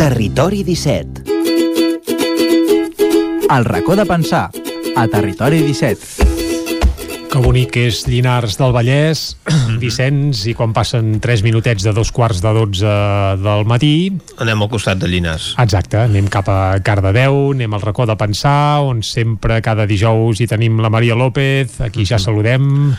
Territori 0.00 0.64
17 0.64 1.28
El 3.52 3.64
racó 3.68 3.94
de 3.94 4.08
pensar 4.08 4.48
a 4.96 5.08
Territori 5.08 5.62
17 5.64 6.30
que 7.32 7.40
bonic 7.40 7.78
és 7.80 8.02
Llinars 8.04 8.58
del 8.60 8.74
Vallès, 8.76 9.22
Vicenç, 9.80 10.42
i 10.50 10.52
quan 10.52 10.74
passen 10.76 11.14
3 11.24 11.40
minutets 11.46 11.86
de 11.86 11.94
dos 11.96 12.10
quarts 12.12 12.42
de 12.44 12.50
12 12.52 12.90
del 13.40 13.64
matí... 13.64 13.94
Anem 14.44 14.60
al 14.60 14.68
costat 14.68 15.00
de 15.00 15.08
Llinars. 15.08 15.54
Exacte, 15.62 16.02
anem 16.02 16.28
cap 16.28 16.50
a 16.52 16.76
Cardedeu, 16.84 17.54
anem 17.54 17.72
al 17.72 17.80
racó 17.80 18.04
de 18.10 18.18
Pensar, 18.20 18.82
on 18.84 19.00
sempre 19.00 19.62
cada 19.64 19.88
dijous 19.88 20.44
hi 20.44 20.50
tenim 20.50 20.76
la 20.84 20.92
Maria 20.92 21.16
López, 21.16 21.80
aquí 21.80 22.04
ja 22.04 22.20
saludem. 22.20 22.92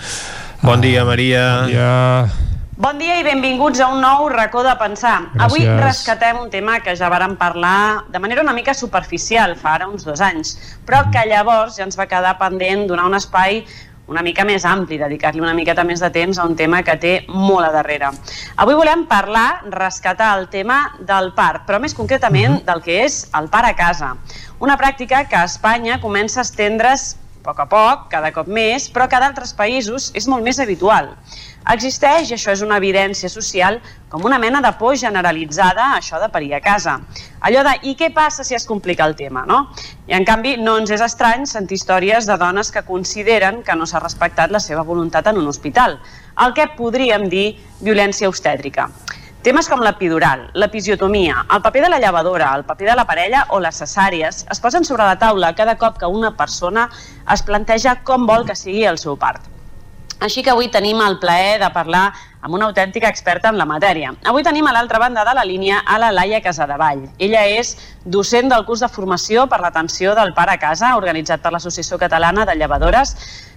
Bon 0.63 0.81
dia, 0.81 1.05
Maria. 1.05 1.45
Bon 1.61 1.71
dia. 1.75 2.52
Bon 2.73 2.97
dia 2.97 3.19
i 3.21 3.23
benvinguts 3.25 3.77
a 3.85 3.87
un 3.93 3.99
nou 4.01 4.23
racó 4.33 4.63
de 4.65 4.71
pensar. 4.79 5.27
Gràcies. 5.29 5.43
Avui 5.45 5.67
rescatem 5.77 6.39
un 6.41 6.49
tema 6.49 6.79
que 6.81 6.95
ja 6.97 7.05
vàrem 7.13 7.35
parlar 7.37 8.09
de 8.09 8.17
manera 8.17 8.41
una 8.41 8.55
mica 8.57 8.73
superficial 8.73 9.53
fa 9.59 9.75
ara 9.75 9.87
uns 9.91 10.01
dos 10.07 10.23
anys, 10.25 10.55
però 10.81 11.03
que 11.13 11.21
llavors 11.29 11.77
ja 11.77 11.85
ens 11.85 11.99
va 11.99 12.09
quedar 12.09 12.33
pendent 12.41 12.87
donar 12.89 13.05
un 13.11 13.19
espai 13.19 13.61
una 14.09 14.23
mica 14.25 14.41
més 14.43 14.65
ampli, 14.65 14.97
dedicar-li 14.97 15.39
una 15.39 15.53
miqueta 15.53 15.85
més 15.85 16.01
de 16.01 16.09
temps 16.17 16.39
a 16.41 16.47
un 16.49 16.57
tema 16.57 16.81
que 16.83 16.97
té 16.97 17.13
molt 17.29 17.69
a 17.69 17.71
darrere. 17.77 18.09
Avui 18.57 18.73
volem 18.73 19.05
parlar, 19.05 19.61
rescatar 19.69 20.33
el 20.39 20.49
tema 20.49 20.97
del 20.99 21.29
parc, 21.37 21.67
però 21.69 21.77
més 21.79 21.93
concretament 21.93 22.63
del 22.65 22.81
que 22.81 23.03
és 23.05 23.27
el 23.37 23.53
parc 23.53 23.69
a 23.69 23.77
casa. 23.85 24.15
Una 24.59 24.81
pràctica 24.81 25.27
que 25.29 25.37
a 25.37 25.45
Espanya 25.45 26.01
comença 26.01 26.41
a 26.41 26.49
estendre's 26.49 27.13
a 27.13 27.45
poc 27.45 27.59
a 27.59 27.65
poc, 27.67 28.05
cada 28.11 28.31
cop 28.31 28.47
més, 28.47 28.89
però 28.89 29.09
que 29.11 29.17
a 29.17 29.19
d'altres 29.19 29.51
països 29.53 30.11
és 30.15 30.27
molt 30.31 30.43
més 30.43 30.59
habitual. 30.63 31.09
Existeix, 31.71 32.27
i 32.27 32.35
això 32.35 32.51
és 32.51 32.61
una 32.65 32.75
evidència 32.81 33.29
social, 33.31 33.77
com 34.11 34.25
una 34.27 34.39
mena 34.39 34.59
de 34.61 34.71
por 34.79 34.97
generalitzada 34.99 35.85
a 35.93 35.99
això 36.01 36.19
de 36.19 36.27
parir 36.33 36.51
a 36.57 36.59
casa. 36.59 36.97
Allò 37.39 37.63
de, 37.63 37.77
i 37.87 37.95
què 37.95 38.09
passa 38.13 38.43
si 38.43 38.57
es 38.57 38.67
complica 38.67 39.07
el 39.07 39.15
tema, 39.15 39.45
no? 39.47 39.69
I 40.11 40.17
en 40.17 40.27
canvi 40.27 40.57
no 40.59 40.75
ens 40.81 40.91
és 40.91 41.03
estrany 41.05 41.47
sentir 41.47 41.79
històries 41.79 42.27
de 42.27 42.37
dones 42.37 42.71
que 42.71 42.83
consideren 42.83 43.61
que 43.63 43.77
no 43.79 43.87
s'ha 43.87 44.03
respectat 44.03 44.51
la 44.51 44.59
seva 44.59 44.83
voluntat 44.83 45.31
en 45.31 45.39
un 45.39 45.47
hospital, 45.47 46.01
el 46.43 46.53
que 46.53 46.67
podríem 46.75 47.29
dir 47.31 47.53
violència 47.79 48.27
obstètrica. 48.27 48.89
Temes 49.43 49.67
com 49.67 49.81
l'epidural, 49.83 50.45
l'episiotomia, 50.55 51.45
el 51.51 51.63
paper 51.63 51.81
de 51.83 51.89
la 51.95 51.99
llevadora, 51.99 52.51
el 52.55 52.67
paper 52.67 52.91
de 52.91 52.99
la 52.99 53.07
parella 53.07 53.47
o 53.51 53.59
les 53.63 53.79
cesàries 53.79 54.45
es 54.51 54.63
posen 54.63 54.87
sobre 54.87 55.03
la 55.03 55.17
taula 55.19 55.55
cada 55.55 55.75
cop 55.79 55.97
que 55.99 56.07
una 56.07 56.35
persona 56.35 56.89
es 57.31 57.43
planteja 57.43 57.97
com 58.07 58.27
vol 58.27 58.47
que 58.47 58.55
sigui 58.55 58.85
el 58.87 58.99
seu 58.99 59.19
part. 59.19 59.53
Així 60.19 60.43
que 60.43 60.51
avui 60.53 60.69
tenim 60.71 61.01
el 61.01 61.17
plaer 61.19 61.59
de 61.61 61.69
parlar 61.73 62.11
amb 62.43 62.55
una 62.57 62.67
autèntica 62.67 63.07
experta 63.07 63.49
en 63.49 63.57
la 63.57 63.65
matèria. 63.65 64.11
Avui 64.27 64.43
tenim 64.43 64.67
a 64.67 64.73
l'altra 64.75 64.99
banda 64.99 65.23
de 65.23 65.33
la 65.35 65.45
línia 65.47 65.79
a 65.87 65.97
la 65.99 66.11
Laia 66.11 66.41
Casadevall. 66.43 67.05
Ella 67.17 67.45
és 67.47 67.77
docent 68.03 68.51
del 68.51 68.65
curs 68.67 68.83
de 68.83 68.91
formació 68.91 69.47
per 69.47 69.61
l'atenció 69.63 70.13
del 70.15 70.33
pare 70.35 70.57
a 70.57 70.59
casa, 70.59 70.95
organitzat 70.99 71.41
per 71.41 71.53
l'Associació 71.55 71.97
Catalana 71.97 72.45
de 72.45 72.57
Llevadores, 72.59 73.15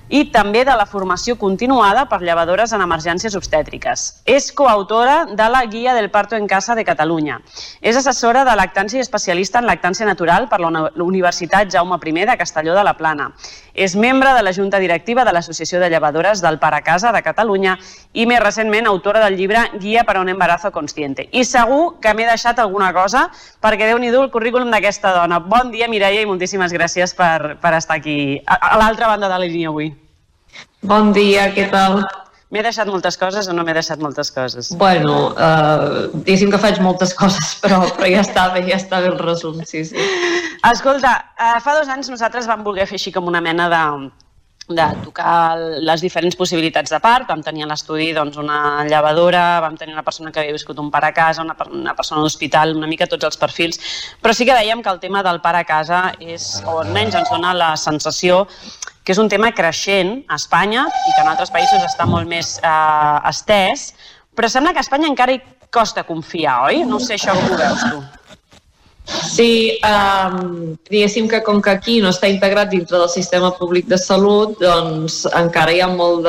i 0.08 0.24
també 0.30 0.64
de 0.64 0.74
la 0.78 0.86
formació 0.86 1.36
continuada 1.36 2.06
per 2.06 2.20
llevadores 2.22 2.72
en 2.72 2.82
emergències 2.84 3.34
obstètriques. 3.34 4.06
És 4.24 4.52
coautora 4.54 5.24
de 5.26 5.48
la 5.50 5.64
Guia 5.66 5.94
del 5.94 6.10
Parto 6.10 6.36
en 6.36 6.46
Casa 6.46 6.74
de 6.74 6.84
Catalunya. 6.84 7.40
És 7.80 7.96
assessora 7.96 8.44
de 8.46 8.54
lactància 8.56 9.00
i 9.00 9.04
especialista 9.04 9.58
en 9.58 9.66
lactància 9.66 10.06
natural 10.06 10.48
per 10.48 10.60
la 10.60 10.90
Universitat 11.02 11.72
Jaume 11.72 11.98
I 12.06 12.26
de 12.26 12.36
Castelló 12.36 12.74
de 12.74 12.84
la 12.84 12.96
Plana. 12.96 13.32
És 13.74 13.96
membre 13.96 14.32
de 14.32 14.42
la 14.42 14.52
Junta 14.52 14.78
Directiva 14.78 15.24
de 15.24 15.32
l'Associació 15.32 15.80
de 15.80 15.90
Llevadores 15.90 16.40
del 16.40 16.58
Pare 16.58 16.82
Casa 16.82 17.12
de 17.12 17.22
Catalunya 17.22 17.76
i 18.12 18.26
més 18.26 18.40
recentment 18.40 18.86
autora 18.86 19.20
del 19.24 19.36
llibre 19.36 19.58
Guia 19.80 20.04
per 20.04 20.16
a 20.16 20.20
un 20.20 20.28
embarazo 20.28 20.70
consciente. 20.72 21.28
I 21.32 21.44
segur 21.44 21.98
que 22.00 22.14
m'he 22.14 22.26
deixat 22.26 22.58
alguna 22.58 22.92
cosa 22.94 23.28
perquè 23.60 23.90
déu 23.90 23.98
nhi 23.98 24.08
el 24.08 24.30
currículum 24.30 24.70
d'aquesta 24.70 25.12
dona. 25.12 25.40
Bon 25.40 25.70
dia, 25.70 25.88
Mireia, 25.88 26.22
i 26.22 26.26
moltíssimes 26.30 26.72
gràcies 26.72 27.12
per, 27.14 27.58
per 27.60 27.74
estar 27.74 27.98
aquí 27.98 28.40
a, 28.46 28.54
a 28.54 28.78
l'altra 28.78 29.08
banda 29.08 29.28
de 29.28 29.38
la 29.38 29.44
línia 29.44 29.68
avui. 29.68 29.95
Bon 30.86 31.12
dia, 31.16 31.50
què 31.54 31.68
tal? 31.72 32.02
M'he 32.54 32.62
deixat 32.62 32.86
moltes 32.86 33.16
coses 33.18 33.48
o 33.50 33.54
no 33.56 33.64
m'he 33.66 33.74
deixat 33.74 33.98
moltes 33.98 34.30
coses? 34.30 34.68
Bueno, 34.78 35.32
uh, 35.34 36.04
diguéssim 36.14 36.52
que 36.52 36.60
faig 36.62 36.78
moltes 36.84 37.14
coses, 37.18 37.56
però, 37.62 37.80
però 37.96 38.10
ja 38.12 38.22
està 38.22 38.46
bé, 38.54 38.62
ja 38.68 38.78
està 38.78 39.00
bé 39.02 39.10
el 39.10 39.18
resum, 39.18 39.58
sí, 39.66 39.82
sí. 39.88 40.06
Escolta, 40.70 41.16
uh, 41.34 41.56
fa 41.64 41.74
dos 41.80 41.90
anys 41.90 42.12
nosaltres 42.12 42.46
vam 42.46 42.62
voler 42.66 42.86
fer 42.86 43.00
així 43.00 43.10
com 43.12 43.26
una 43.26 43.42
mena 43.42 43.66
de, 43.72 43.82
de 44.68 44.86
tocar 45.04 45.58
les 45.58 46.02
diferents 46.02 46.38
possibilitats 46.38 46.90
de 46.90 47.00
part. 47.02 47.26
Vam 47.28 47.42
tenir 47.42 47.66
a 47.66 47.70
l'estudi 47.70 48.12
doncs, 48.14 48.38
una 48.38 48.84
llevadora, 48.86 49.60
vam 49.66 49.76
tenir 49.78 49.94
una 49.94 50.06
persona 50.06 50.30
que 50.30 50.42
havia 50.42 50.54
viscut 50.54 50.78
un 50.82 50.90
pare 50.90 51.10
a 51.10 51.14
casa, 51.14 51.42
una, 51.42 51.54
una 51.70 51.94
persona 51.98 52.22
d'hospital, 52.22 52.76
una 52.78 52.90
mica 52.90 53.10
tots 53.10 53.26
els 53.26 53.42
perfils, 53.42 53.82
però 54.22 54.34
sí 54.34 54.46
que 54.46 54.54
dèiem 54.54 54.82
que 54.82 54.94
el 54.94 55.02
tema 55.02 55.22
del 55.26 55.42
pare 55.42 55.62
a 55.62 55.68
casa 55.68 56.12
és, 56.20 56.60
o 56.66 56.80
almenys 56.82 57.18
ens 57.22 57.30
dona 57.30 57.54
la 57.54 57.74
sensació 57.76 58.44
que 59.06 59.14
és 59.14 59.22
un 59.22 59.30
tema 59.30 59.52
creixent 59.54 60.16
a 60.26 60.34
Espanya 60.34 60.88
i 60.90 61.14
que 61.14 61.22
en 61.22 61.30
altres 61.30 61.52
països 61.54 61.84
està 61.86 62.08
molt 62.10 62.26
més 62.26 62.56
eh, 62.58 63.30
estès, 63.30 63.92
però 64.34 64.50
sembla 64.50 64.74
que 64.74 64.82
a 64.82 64.86
Espanya 64.86 65.06
encara 65.12 65.36
hi 65.36 65.42
costa 65.70 66.02
confiar, 66.08 66.64
oi? 66.66 66.82
No 66.88 66.98
sé 66.98 67.14
això 67.14 67.36
com 67.38 67.54
ho 67.54 67.58
veus 67.60 67.84
tu. 67.86 68.00
Sí, 69.06 69.78
um, 69.86 70.74
diguéssim 70.90 71.28
que 71.30 71.38
com 71.46 71.60
que 71.62 71.70
aquí 71.70 72.00
no 72.02 72.10
està 72.10 72.26
integrat 72.26 72.72
dintre 72.72 72.98
del 72.98 73.12
sistema 73.12 73.52
públic 73.54 73.86
de 73.86 73.98
salut, 74.02 74.56
doncs 74.58 75.20
encara 75.30 75.76
hi 75.76 75.78
ha 75.84 75.86
molt 75.92 76.26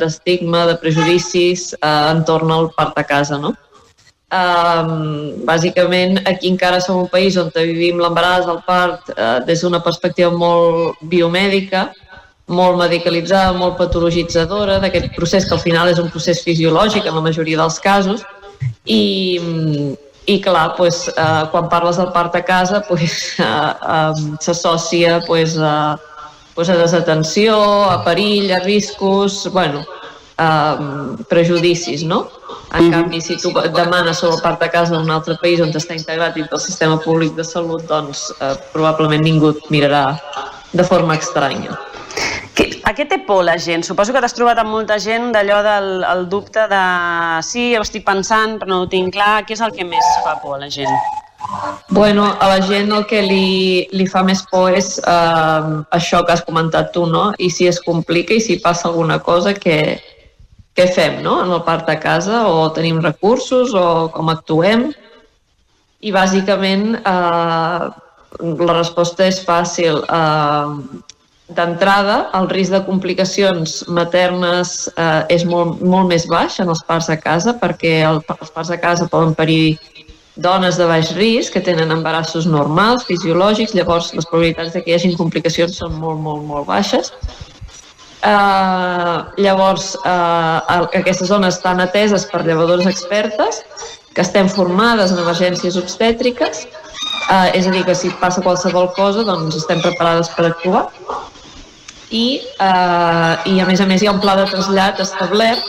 d'estigma, 0.00 0.64
de, 0.66 0.72
de 0.72 0.80
prejudicis 0.82 1.70
uh, 1.78 2.10
entorn 2.16 2.50
al 2.50 2.72
part 2.74 2.98
a 2.98 3.06
casa, 3.06 3.38
no? 3.38 3.54
Um, 4.34 5.46
bàsicament, 5.46 6.18
aquí 6.28 6.50
encara 6.50 6.82
som 6.84 6.98
un 7.04 7.06
país 7.08 7.38
on 7.40 7.54
vivim 7.54 8.02
l'embaràs, 8.02 8.50
el 8.50 8.58
part, 8.66 9.06
uh, 9.14 9.38
des 9.46 9.62
d'una 9.62 9.80
perspectiva 9.86 10.34
molt 10.34 10.98
biomèdica, 11.14 11.86
molt 12.48 12.78
medicalitzada, 12.80 13.52
molt 13.56 13.76
patologitzadora, 13.78 14.78
d'aquest 14.82 15.12
procés 15.16 15.46
que 15.46 15.54
al 15.56 15.62
final 15.62 15.90
és 15.92 16.00
un 16.00 16.10
procés 16.12 16.42
fisiològic 16.44 17.06
en 17.06 17.16
la 17.18 17.24
majoria 17.24 17.60
dels 17.60 17.78
casos, 17.84 18.24
i, 18.84 19.02
i 20.26 20.40
clar, 20.40 20.74
pues, 20.76 21.06
eh, 21.08 21.44
quan 21.52 21.68
parles 21.68 22.00
del 22.00 22.10
part 22.12 22.34
a 22.34 22.42
casa 22.44 22.80
pues, 22.88 23.38
eh, 23.38 23.44
eh, 23.44 24.12
s'associa 24.40 25.20
pues, 25.26 25.56
a, 25.58 25.98
pues, 26.54 26.68
a 26.68 26.76
desatenció, 26.76 27.58
a 27.84 28.02
perill, 28.04 28.52
a 28.52 28.60
riscos, 28.60 29.48
bueno, 29.52 29.84
eh, 30.38 30.76
prejudicis, 31.28 32.04
no? 32.04 32.28
En 32.74 32.90
canvi, 32.92 33.20
si 33.20 33.38
tu 33.38 33.50
demanes 33.72 34.18
sobre 34.18 34.36
el 34.36 34.42
part 34.42 34.62
a 34.62 34.68
casa 34.68 34.92
d'un 34.92 35.10
altre 35.10 35.38
país 35.40 35.60
on 35.64 35.72
està 35.72 35.96
integrat 35.96 36.34
dins 36.36 36.50
del 36.50 36.60
sistema 36.60 36.98
públic 37.00 37.32
de 37.36 37.44
salut, 37.44 37.84
doncs 37.88 38.26
eh, 38.40 38.54
probablement 38.74 39.24
ningú 39.24 39.54
et 39.54 39.70
mirarà 39.72 40.18
de 40.72 40.84
forma 40.84 41.16
estranya. 41.16 41.78
A 42.88 42.94
què 42.96 43.04
té 43.04 43.18
por 43.20 43.42
la 43.44 43.58
gent? 43.60 43.82
Suposo 43.84 44.14
que 44.14 44.20
t'has 44.24 44.32
trobat 44.32 44.56
amb 44.62 44.72
molta 44.72 44.96
gent 45.04 45.26
d'allò 45.34 45.58
del 45.66 45.88
el 46.08 46.22
dubte 46.32 46.62
de 46.70 46.84
sí, 47.44 47.64
ho 47.76 47.82
estic 47.84 48.06
pensant, 48.06 48.54
però 48.56 48.70
no 48.70 48.78
ho 48.80 48.86
tinc 48.88 49.12
clar. 49.12 49.42
Què 49.44 49.52
és 49.58 49.60
el 49.66 49.74
que 49.76 49.84
més 49.84 50.06
fa 50.24 50.38
por 50.40 50.54
a 50.56 50.60
la 50.62 50.70
gent? 50.72 50.94
Bueno, 51.92 52.24
a 52.40 52.48
la 52.48 52.62
gent 52.64 52.88
el 52.96 53.04
que 53.10 53.20
li, 53.26 53.88
li 53.92 54.06
fa 54.08 54.22
més 54.24 54.40
por 54.48 54.72
és 54.72 54.88
eh, 55.02 55.66
això 55.98 56.22
que 56.24 56.32
has 56.32 56.44
comentat 56.46 56.88
tu, 56.94 57.04
no? 57.12 57.26
I 57.36 57.50
si 57.52 57.68
es 57.68 57.82
complica 57.84 58.32
i 58.38 58.40
si 58.40 58.56
passa 58.64 58.88
alguna 58.88 59.20
cosa, 59.26 59.52
què, 59.52 59.78
què 60.72 60.88
fem, 60.96 61.20
no? 61.26 61.42
En 61.44 61.52
el 61.58 61.62
part 61.68 61.84
de 61.92 61.98
casa, 62.00 62.46
o 62.48 62.70
tenim 62.72 63.02
recursos, 63.04 63.76
o 63.76 64.08
com 64.16 64.32
actuem. 64.32 64.88
I 66.00 66.16
bàsicament 66.16 67.02
eh, 67.02 67.86
la 68.64 68.80
resposta 68.80 69.28
és 69.28 69.44
fàcil. 69.44 70.00
Eh, 70.08 71.04
D'entrada, 71.48 72.28
el 72.36 72.46
risc 72.50 72.74
de 72.74 72.82
complicacions 72.84 73.78
maternes 73.88 74.72
eh, 75.00 75.22
és 75.32 75.46
molt, 75.48 75.78
molt 75.80 76.10
més 76.10 76.26
baix 76.28 76.58
en 76.60 76.68
els 76.68 76.82
parts 76.84 77.08
a 77.08 77.16
casa 77.16 77.54
perquè 77.56 78.02
el, 78.04 78.18
els 78.34 78.50
parts 78.52 78.72
a 78.74 78.76
casa 78.82 79.06
poden 79.08 79.32
parir 79.38 79.78
dones 80.36 80.76
de 80.76 80.84
baix 80.86 81.14
risc 81.16 81.56
que 81.56 81.62
tenen 81.64 81.94
embarassos 81.94 82.44
normals, 82.46 83.06
fisiològics, 83.08 83.72
llavors 83.74 84.12
les 84.14 84.28
probabilitats 84.28 84.76
de 84.76 84.82
que 84.84 84.92
hi 84.92 84.96
hagin 84.98 85.16
complicacions 85.16 85.80
són 85.80 85.96
molt, 86.02 86.20
molt, 86.20 86.44
molt 86.50 86.68
baixes. 86.68 87.10
Uh, 88.18 89.24
llavors, 89.40 89.94
uh, 90.04 90.84
aquestes 90.84 91.32
zones 91.32 91.56
estan 91.56 91.80
ateses 91.80 92.28
per 92.28 92.42
llevadores 92.44 92.86
expertes 92.90 93.62
que 94.12 94.20
estem 94.26 94.52
formades 94.52 95.16
en 95.16 95.24
emergències 95.24 95.80
obstètriques, 95.80 96.66
uh, 97.32 97.48
és 97.56 97.64
a 97.64 97.72
dir, 97.72 97.86
que 97.88 97.96
si 97.96 98.12
passa 98.20 98.44
qualsevol 98.44 98.92
cosa, 98.98 99.24
doncs 99.24 99.56
estem 99.62 99.80
preparades 99.80 100.28
per 100.36 100.50
actuar 100.52 100.84
i, 102.10 102.40
eh, 102.60 103.34
i 103.52 103.60
a 103.60 103.66
més 103.68 103.80
a 103.80 103.86
més 103.86 104.02
hi 104.02 104.08
ha 104.08 104.14
un 104.16 104.20
pla 104.20 104.36
de 104.38 104.46
trasllat 104.50 105.00
establert 105.04 105.64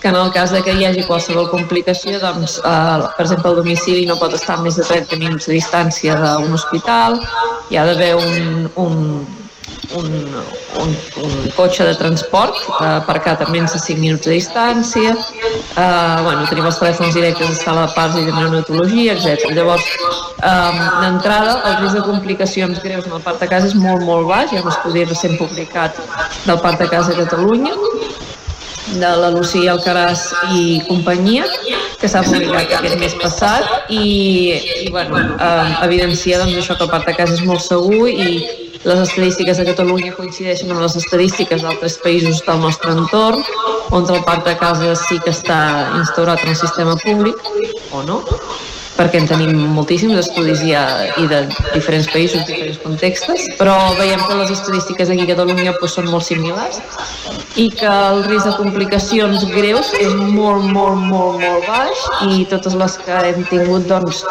que 0.00 0.08
en 0.08 0.14
el 0.14 0.30
cas 0.30 0.52
de 0.54 0.62
que 0.62 0.74
hi 0.78 0.84
hagi 0.86 1.02
qualsevol 1.06 1.48
complicació, 1.50 2.20
doncs, 2.22 2.58
eh, 2.58 3.08
per 3.16 3.24
exemple, 3.24 3.50
el 3.50 3.56
domicili 3.62 4.06
no 4.06 4.18
pot 4.20 4.34
estar 4.34 4.60
més 4.62 4.78
de 4.78 4.86
30 4.86 5.18
minuts 5.18 5.48
de 5.50 5.56
distància 5.56 6.14
d'un 6.22 6.54
hospital, 6.54 7.18
hi 7.70 7.78
ha 7.78 7.86
d'haver 7.88 8.14
un, 8.14 8.70
un, 8.76 9.26
un, 9.96 10.06
un, 10.82 10.96
un 11.24 11.50
cotxe 11.56 11.84
de 11.84 11.94
transport 11.96 12.54
eh, 12.54 12.84
aparcat 12.98 13.42
a 13.42 13.48
menys 13.50 13.72
de 13.72 13.80
5 13.80 14.00
minuts 14.00 14.26
de 14.26 14.36
distància, 14.36 15.14
eh, 15.14 16.18
bueno, 16.26 16.46
tenim 16.50 16.68
els 16.68 16.78
telèfons 16.80 17.16
directes 17.16 17.50
de 17.54 17.58
sala 17.60 17.86
de 17.86 17.94
parts 17.96 18.18
i 18.20 18.26
de 18.26 18.34
neonatologia, 18.34 19.16
etc. 19.16 19.50
Llavors, 19.56 19.88
eh, 20.42 20.86
d'entrada, 21.02 21.58
el 21.70 21.76
risc 21.82 21.98
de 21.98 22.04
complicacions 22.06 22.82
greus 22.84 23.06
en 23.06 23.18
el 23.18 23.24
part 23.24 23.40
de 23.40 23.50
casa 23.50 23.70
és 23.70 23.76
molt, 23.78 24.04
molt 24.04 24.28
baix, 24.28 24.52
hi 24.52 24.60
ha 24.60 24.64
un 24.66 24.72
estudi 24.72 25.04
recent 25.08 25.38
publicat 25.40 25.98
del 26.46 26.60
part 26.64 26.80
de 26.82 26.88
casa 26.88 27.14
a 27.14 27.20
Catalunya, 27.24 27.74
de 28.88 29.16
la 29.20 29.30
Lucía 29.30 29.72
Alcaraz 29.72 30.32
i 30.54 30.80
companyia, 30.88 31.44
que 32.00 32.08
s'ha 32.08 32.22
publicat 32.24 32.78
aquest 32.78 32.96
mes 33.00 33.14
passat 33.20 33.90
i, 33.92 34.54
i 34.86 34.88
bueno, 34.94 35.18
eh, 35.34 35.84
evidencia 35.84 36.38
doncs, 36.40 36.56
això 36.62 36.78
que 36.78 36.86
el 36.86 36.92
part 36.94 37.08
de 37.10 37.16
casa 37.18 37.36
és 37.36 37.44
molt 37.44 37.64
segur 37.64 38.08
i 38.08 38.67
les 38.84 39.00
estadístiques 39.00 39.58
de 39.58 39.64
Catalunya 39.66 40.12
coincideixen 40.14 40.70
amb 40.70 40.82
les 40.84 40.94
estadístiques 41.00 41.62
d'altres 41.64 41.98
països 42.04 42.42
del 42.46 42.60
nostre 42.62 42.94
entorn, 42.94 43.42
on 43.90 44.06
el 44.06 44.22
parc 44.28 44.44
de 44.46 44.54
casa 44.60 44.94
sí 44.96 45.18
que 45.24 45.34
està 45.34 45.58
instaurat 45.98 46.44
en 46.44 46.54
el 46.54 46.60
sistema 46.60 46.94
públic, 47.02 47.42
o 47.92 48.04
no, 48.06 48.22
perquè 48.98 49.20
en 49.22 49.28
tenim 49.30 49.54
moltíssims 49.76 50.18
estudis 50.18 50.64
ja 50.66 50.82
i 51.22 51.26
de 51.30 51.44
diferents 51.70 52.08
països, 52.10 52.42
diferents 52.48 52.80
contextes, 52.82 53.46
però 53.60 53.76
veiem 53.98 54.22
que 54.26 54.38
les 54.40 54.50
estadístiques 54.56 55.12
aquí 55.14 55.22
a 55.22 55.30
Catalunya 55.30 55.74
doncs, 55.76 55.94
són 55.94 56.10
molt 56.10 56.26
similars 56.26 56.80
i 57.58 57.68
que 57.74 57.88
el 57.88 58.24
risc 58.26 58.48
de 58.48 58.54
complicacions 58.58 59.44
greus 59.52 59.92
és 59.98 60.12
molt, 60.18 60.66
molt, 60.74 60.98
molt, 61.12 61.38
molt 61.42 61.68
baix 61.70 62.02
i 62.26 62.44
totes 62.50 62.74
les 62.78 62.98
que 63.04 63.22
hem 63.30 63.40
tingut 63.50 63.86
doncs 63.90 64.24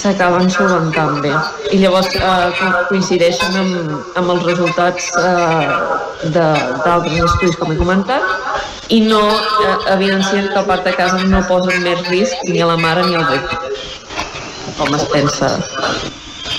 s'acaben 0.00 0.48
solventant 0.52 1.20
bé. 1.24 1.32
I 1.76 1.82
llavors 1.84 2.08
eh, 2.16 2.72
coincideixen 2.88 3.60
amb, 3.60 4.10
amb 4.16 4.34
els 4.36 4.48
resultats 4.48 5.12
eh, 5.20 6.32
d'altres 6.32 7.20
estudis 7.28 7.60
com 7.60 7.72
he 7.72 7.78
comentat 7.80 8.24
i 8.90 9.00
no 9.04 9.20
eh, 9.22 9.76
evidencien 9.94 10.48
que 10.50 10.58
el 10.58 10.68
part 10.68 10.84
de 10.88 10.96
casa 10.96 11.22
no 11.30 11.44
posa 11.48 11.76
més 11.84 12.04
risc 12.08 12.48
ni 12.48 12.60
a 12.60 12.68
la 12.72 12.78
mare 12.80 13.06
ni 13.06 13.16
al 13.16 13.28
bebè 13.28 13.88
com 14.80 14.94
es 14.96 15.04
pensa 15.12 15.48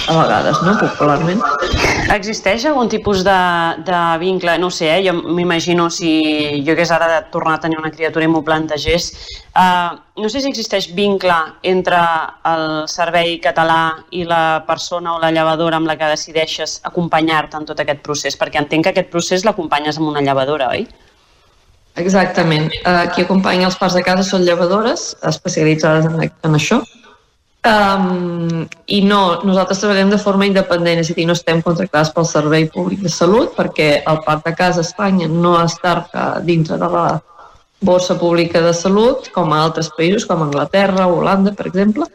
a 0.07 0.15
vegades, 0.17 0.59
no?, 0.61 0.75
popularment. 0.77 1.41
Existeix 2.13 2.65
algun 2.67 2.89
tipus 2.91 3.23
de, 3.25 3.37
de 3.87 3.99
vincle? 4.21 4.57
No 4.61 4.69
sé, 4.73 4.89
eh? 4.91 4.99
jo 5.05 5.13
m'imagino 5.15 5.87
si 5.93 6.11
jo 6.65 6.75
hagués 6.75 6.91
ara 6.93 7.07
de 7.09 7.19
tornar 7.33 7.55
a 7.57 7.61
tenir 7.63 7.79
una 7.79 7.91
criatura 7.93 8.27
i 8.27 8.29
m'ho 8.29 8.43
plantegés. 8.45 9.11
Uh, 9.55 9.97
no 10.21 10.29
sé 10.29 10.43
si 10.43 10.51
existeix 10.51 10.91
vincle 10.97 11.37
entre 11.71 12.01
el 12.51 12.65
servei 12.91 13.39
català 13.43 13.81
i 14.11 14.25
la 14.27 14.61
persona 14.67 15.15
o 15.15 15.21
la 15.23 15.31
llevadora 15.33 15.81
amb 15.81 15.89
la 15.89 15.97
que 15.97 16.13
decideixes 16.13 16.79
acompanyar-te 16.91 17.57
en 17.57 17.69
tot 17.69 17.81
aquest 17.81 18.05
procés, 18.05 18.37
perquè 18.37 18.61
entenc 18.61 18.85
que 18.85 18.95
aquest 18.95 19.13
procés 19.13 19.47
l'acompanyes 19.47 19.97
amb 19.97 20.11
una 20.13 20.25
llevadora, 20.25 20.69
oi? 20.75 20.85
Exactament. 22.01 22.69
Uh, 22.85 23.05
qui 23.15 23.25
acompanya 23.25 23.69
els 23.71 23.79
parts 23.79 23.97
de 23.97 24.05
casa 24.05 24.27
són 24.27 24.45
llevadores 24.45 25.13
especialitzades 25.27 26.11
en, 26.11 26.27
en 26.29 26.59
això 26.59 26.83
Um, 27.61 28.63
I 28.89 29.03
no, 29.05 29.41
nosaltres 29.45 29.83
treballem 29.83 30.09
de 30.09 30.17
forma 30.17 30.47
independent, 30.49 31.03
és 31.03 31.11
a 31.11 31.15
dir, 31.17 31.27
no 31.29 31.35
estem 31.37 31.59
contractats 31.61 32.09
pel 32.15 32.25
Servei 32.25 32.65
Públic 32.73 33.03
de 33.05 33.11
Salut 33.13 33.51
perquè 33.53 33.89
el 34.09 34.21
Parc 34.25 34.47
de 34.47 34.55
Casa 34.57 34.81
Espanya 34.81 35.27
no 35.29 35.53
està 35.59 35.99
dintre 36.41 36.79
de 36.81 36.89
la 36.89 37.05
borsa 37.81 38.17
pública 38.17 38.61
de 38.61 38.73
salut, 38.73 39.29
com 39.33 39.53
a 39.53 39.61
altres 39.65 39.89
països, 39.97 40.25
com 40.29 40.41
Anglaterra 40.41 41.07
o 41.09 41.19
Holanda, 41.19 41.53
per 41.57 41.67
exemple. 41.69 42.05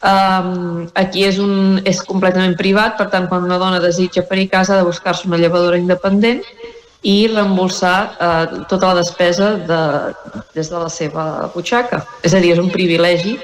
Um, 0.00 0.86
aquí 0.96 1.26
és, 1.26 1.38
un, 1.42 1.80
és 1.84 2.00
completament 2.08 2.54
privat, 2.56 2.96
per 2.96 3.10
tant, 3.12 3.26
quan 3.28 3.44
una 3.44 3.58
dona 3.60 3.82
desitja 3.82 4.24
parir 4.26 4.48
casa 4.48 4.74
ha 4.74 4.80
de 4.80 4.88
buscar-se 4.88 5.28
una 5.28 5.38
llevadora 5.38 5.78
independent 5.78 6.40
i 7.02 7.16
reembolsar 7.28 7.96
uh, 8.10 8.62
tota 8.70 8.90
la 8.90 9.00
despesa 9.02 9.52
de, 9.68 9.80
des 10.56 10.70
de 10.70 10.78
la 10.78 10.88
seva 10.90 11.24
butxaca. 11.54 12.04
És 12.24 12.34
a 12.34 12.40
dir, 12.40 12.54
és 12.54 12.62
un 12.62 12.70
privilegi 12.72 13.36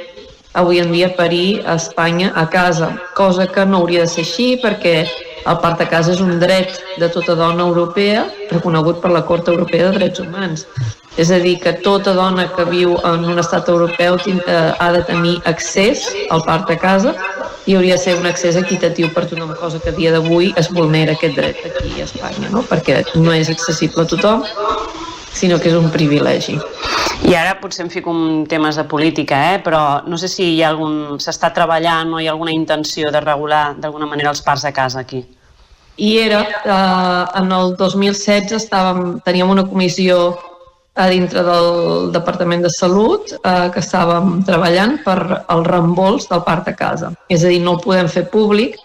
avui 0.57 0.81
en 0.81 0.91
dia 0.93 1.13
parir 1.17 1.63
a 1.67 1.77
Espanya 1.77 2.33
a 2.35 2.49
casa, 2.49 2.89
cosa 3.15 3.47
que 3.47 3.65
no 3.67 3.83
hauria 3.83 4.07
de 4.07 4.09
ser 4.09 4.25
així 4.25 4.49
perquè 4.63 4.97
el 5.47 5.59
part 5.63 5.81
a 5.85 5.87
casa 5.87 6.15
és 6.15 6.23
un 6.25 6.41
dret 6.41 6.81
de 6.99 7.09
tota 7.13 7.37
dona 7.39 7.67
europea 7.69 8.25
reconegut 8.51 9.03
per 9.03 9.13
la 9.13 9.23
Cort 9.29 9.49
Europea 9.53 9.91
de 9.91 9.99
Drets 9.99 10.25
Humans. 10.25 10.65
És 11.17 11.31
a 11.31 11.39
dir, 11.41 11.55
que 11.61 11.73
tota 11.85 12.13
dona 12.17 12.49
que 12.57 12.65
viu 12.69 12.97
en 13.09 13.25
un 13.25 13.39
estat 13.41 13.69
europeu 13.73 14.19
eh, 14.27 14.57
ha 14.81 14.91
de 14.93 15.03
tenir 15.09 15.37
accés 15.45 16.09
al 16.31 16.43
parc 16.49 16.69
de 16.73 16.77
casa 16.81 17.15
i 17.67 17.77
hauria 17.77 17.97
de 17.97 18.03
ser 18.03 18.17
un 18.17 18.27
accés 18.27 18.57
equitatiu 18.57 19.09
per 19.15 19.25
tothom, 19.29 19.55
cosa 19.61 19.81
que 19.81 19.93
a 19.93 19.97
dia 19.97 20.13
d'avui 20.13 20.53
es 20.57 20.69
vulnera 20.73 21.17
aquest 21.17 21.37
dret 21.37 21.63
aquí 21.69 22.01
a 22.01 22.05
Espanya, 22.05 22.51
no? 22.53 22.65
perquè 22.69 23.03
no 23.15 23.33
és 23.33 23.51
accessible 23.53 24.05
a 24.05 24.11
tothom, 24.13 24.45
sinó 25.37 25.61
que 25.61 25.69
és 25.71 25.77
un 25.77 25.91
privilegi. 25.93 26.57
I 27.27 27.35
ara 27.37 27.57
potser 27.61 27.85
em 27.85 27.91
fico 27.93 28.13
en 28.13 28.45
temes 28.49 28.77
de 28.81 28.85
política, 28.89 29.39
eh? 29.55 29.61
però 29.65 30.03
no 30.07 30.19
sé 30.21 30.29
si 30.33 30.55
hi 30.55 30.63
ha 30.63 30.71
algun... 30.73 31.19
s'està 31.23 31.53
treballant 31.55 32.13
o 32.15 32.21
hi 32.21 32.29
ha 32.29 32.35
alguna 32.35 32.55
intenció 32.55 33.13
de 33.13 33.23
regular 33.25 33.75
d'alguna 33.81 34.09
manera 34.09 34.33
els 34.33 34.43
parcs 34.47 34.67
de 34.69 34.73
casa 34.77 35.01
aquí. 35.05 35.25
I 35.97 36.11
era, 36.21 36.43
eh, 36.45 37.39
en 37.41 37.53
el 37.57 37.75
2016 37.77 38.53
estàvem, 38.59 39.19
teníem 39.25 39.51
una 39.51 39.65
comissió 39.69 40.37
a 40.97 41.09
dintre 41.13 41.43
del 41.45 42.11
Departament 42.13 42.65
de 42.65 42.73
Salut 42.73 43.33
eh, 43.37 43.69
que 43.73 43.81
estàvem 43.85 44.43
treballant 44.49 44.99
per 45.05 45.19
el 45.53 45.65
reembols 45.69 46.29
del 46.33 46.45
parc 46.45 46.69
de 46.69 46.77
casa. 46.77 47.13
És 47.29 47.45
a 47.45 47.53
dir, 47.53 47.61
no 47.65 47.77
el 47.77 47.83
podem 47.85 48.09
fer 48.13 48.27
públic, 48.33 48.77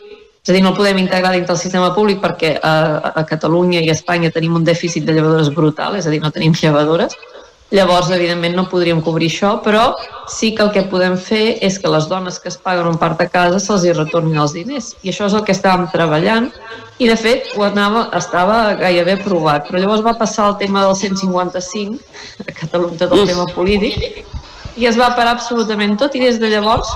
és 0.41 0.49
a 0.49 0.55
dir, 0.55 0.61
no 0.65 0.71
el 0.71 0.77
podem 0.77 0.97
integrar 0.97 1.35
dintre 1.35 1.53
del 1.53 1.61
sistema 1.61 1.91
públic 1.93 2.21
perquè 2.21 2.55
a, 2.57 2.73
a 3.21 3.25
Catalunya 3.29 3.83
i 3.85 3.91
a 3.91 3.97
Espanya 3.97 4.31
tenim 4.33 4.55
un 4.57 4.65
dèficit 4.65 5.05
de 5.05 5.13
llevadores 5.13 5.51
brutal, 5.53 5.99
és 5.99 6.07
a 6.07 6.13
dir, 6.13 6.21
no 6.23 6.33
tenim 6.33 6.55
llevadores, 6.57 7.13
Llavors, 7.71 8.09
evidentment, 8.11 8.51
no 8.51 8.65
podríem 8.67 8.99
cobrir 8.99 9.29
això, 9.31 9.53
però 9.63 9.93
sí 10.27 10.49
que 10.55 10.63
el 10.65 10.73
que 10.75 10.81
podem 10.91 11.13
fer 11.15 11.55
és 11.63 11.77
que 11.79 11.87
les 11.87 12.09
dones 12.11 12.35
que 12.43 12.49
es 12.51 12.57
paguen 12.59 12.89
un 12.89 12.97
part 12.99 13.15
de 13.21 13.29
casa 13.31 13.61
se'ls 13.63 13.85
hi 13.87 13.93
retornin 13.95 14.41
els 14.43 14.51
diners. 14.57 14.89
I 15.07 15.13
això 15.13 15.29
és 15.29 15.37
el 15.39 15.45
que 15.47 15.55
estàvem 15.55 15.85
treballant 15.93 16.49
i, 16.99 17.07
de 17.07 17.15
fet, 17.15 17.47
ho 17.55 17.63
anava, 17.63 18.09
estava 18.19 18.57
gairebé 18.81 19.15
provat. 19.23 19.69
Però 19.69 19.79
llavors 19.79 20.03
va 20.03 20.17
passar 20.19 20.49
el 20.51 20.57
tema 20.59 20.83
del 20.83 20.97
155, 20.99 21.95
a 22.43 22.57
Catalunya, 22.59 22.99
tot 23.05 23.15
el 23.21 23.31
tema 23.31 23.47
polític, 23.55 24.27
i 24.75 24.91
es 24.91 24.99
va 24.99 25.13
parar 25.15 25.37
absolutament 25.37 25.95
tot 26.01 26.19
i 26.19 26.25
des 26.27 26.43
de 26.43 26.51
llavors 26.51 26.91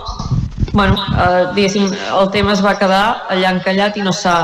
bueno, 0.76 1.00
eh, 1.18 1.48
diguéssim, 1.56 1.88
el 2.20 2.30
tema 2.36 2.52
es 2.54 2.62
va 2.64 2.76
quedar 2.78 3.04
allà 3.32 3.54
encallat 3.56 3.96
i 3.96 4.04
no 4.04 4.12
s'ha 4.14 4.38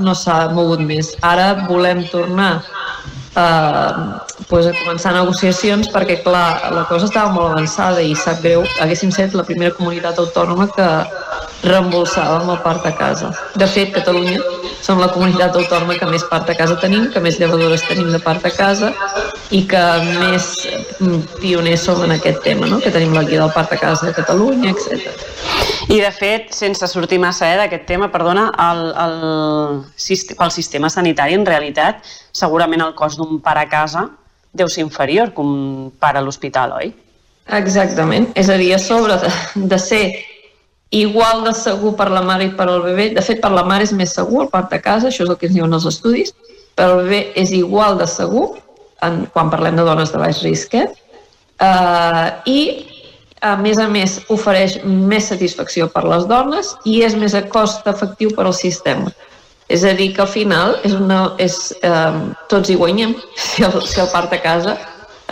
no 0.00 0.14
mogut 0.56 0.80
més. 0.80 1.12
Ara 1.20 1.50
volem 1.68 2.06
tornar 2.08 2.64
eh, 3.36 3.92
pues, 4.48 4.66
a 4.66 4.74
començar 4.82 5.14
negociacions 5.16 5.90
perquè, 5.94 6.20
clar, 6.24 6.72
la 6.74 6.84
cosa 6.90 7.08
estava 7.10 7.32
molt 7.34 7.52
avançada 7.52 8.02
i 8.02 8.14
sap 8.18 8.42
greu, 8.44 8.64
haguéssim 8.80 9.12
set 9.14 9.34
la 9.34 9.46
primera 9.46 9.74
comunitat 9.74 10.18
autònoma 10.22 10.68
que 10.74 10.88
reembolsava 11.64 12.40
amb 12.42 12.54
el 12.54 12.60
part 12.64 12.84
a 12.86 12.92
casa. 12.96 13.32
De 13.56 13.66
fet, 13.66 13.92
Catalunya 13.94 14.40
som 14.84 15.00
la 15.00 15.08
comunitat 15.08 15.54
autònoma 15.56 15.96
que 15.96 16.08
més 16.10 16.24
part 16.28 16.50
a 16.50 16.56
casa 16.58 16.76
tenim, 16.80 17.06
que 17.12 17.22
més 17.24 17.38
llevadores 17.40 17.84
tenim 17.88 18.10
de 18.12 18.20
part 18.20 18.44
a 18.44 18.52
casa 18.52 18.90
i 19.54 19.62
que 19.68 19.82
més 20.20 20.50
mm, 20.98 21.22
pioners 21.40 21.86
som 21.88 22.02
en 22.04 22.12
aquest 22.18 22.42
tema, 22.44 22.68
no? 22.68 22.80
que 22.84 22.92
tenim 22.92 23.14
la 23.16 23.24
guia 23.24 23.40
del 23.40 23.54
part 23.54 23.72
a 23.72 23.80
casa 23.80 24.10
de 24.10 24.12
Catalunya, 24.16 24.74
etc. 24.74 25.08
I 25.88 26.00
de 26.00 26.10
fet, 26.12 26.52
sense 26.56 26.88
sortir 26.88 27.20
massa 27.22 27.48
eh, 27.48 27.56
d'aquest 27.60 27.88
tema, 27.88 28.10
perdona, 28.12 28.50
el, 28.66 28.84
el, 29.06 29.16
pel 30.36 30.52
sistema 30.52 30.92
sanitari 30.92 31.36
en 31.38 31.48
realitat 31.48 32.04
segurament 32.34 32.82
el 32.84 32.94
cost 32.98 33.20
d'un 33.20 33.40
par 33.42 33.56
a 33.60 33.68
casa 33.70 34.08
deu 34.54 34.68
ser 34.70 34.84
inferior 34.84 35.32
que 35.34 35.42
un 35.42 35.90
par 35.98 36.14
a 36.16 36.22
l'hospital, 36.22 36.76
oi? 36.78 36.92
Exactament. 37.58 38.30
És 38.38 38.48
a 38.48 38.56
dir, 38.60 38.70
a 38.74 38.78
sobre 38.78 39.18
de, 39.20 39.30
de 39.72 39.78
ser 39.78 40.04
igual 40.94 41.42
de 41.44 41.52
segur 41.58 41.94
per 41.98 42.08
la 42.12 42.22
mare 42.22 42.46
i 42.48 42.52
per 42.54 42.68
al 42.70 42.84
bebè, 42.84 43.10
de 43.16 43.24
fet 43.24 43.42
per 43.42 43.50
la 43.52 43.64
mare 43.66 43.86
és 43.86 43.92
més 43.92 44.14
segur 44.14 44.44
el 44.44 44.50
part 44.52 44.70
de 44.70 44.80
casa, 44.80 45.10
això 45.10 45.26
és 45.26 45.32
el 45.32 45.38
que 45.40 45.48
ens 45.50 45.56
diuen 45.56 45.74
els 45.74 45.88
estudis, 45.90 46.32
per 46.78 46.86
al 46.86 47.02
bebè 47.02 47.20
és 47.42 47.50
igual 47.56 47.98
de 47.98 48.06
segur 48.10 48.46
en, 49.02 49.24
quan 49.34 49.50
parlem 49.50 49.76
de 49.80 49.86
dones 49.86 50.14
de 50.14 50.22
baix 50.22 50.42
risc, 50.46 50.78
eh? 50.78 50.86
Uh, 51.62 52.30
I 52.50 52.60
a 53.44 53.54
més 53.60 53.78
a 53.78 53.86
més 53.90 54.16
ofereix 54.32 54.78
més 54.84 55.28
satisfacció 55.30 55.86
per 55.92 56.02
les 56.08 56.24
dones 56.30 56.72
i 56.88 57.00
és 57.06 57.14
més 57.18 57.34
a 57.36 57.44
cost 57.52 57.86
efectiu 57.90 58.32
per 58.34 58.46
al 58.48 58.56
sistema. 58.56 59.12
És 59.68 59.84
a 59.84 59.94
dir, 59.96 60.12
que 60.14 60.22
al 60.22 60.28
final 60.28 60.76
és 60.84 60.92
una, 60.92 61.34
és, 61.40 61.56
eh, 61.82 62.18
tots 62.52 62.68
hi 62.68 62.76
guanyem 62.76 63.14
si 63.46 63.64
el, 63.64 63.78
si 63.88 64.00
el 64.00 64.10
part 64.12 64.32
a 64.32 64.40
casa 64.42 64.76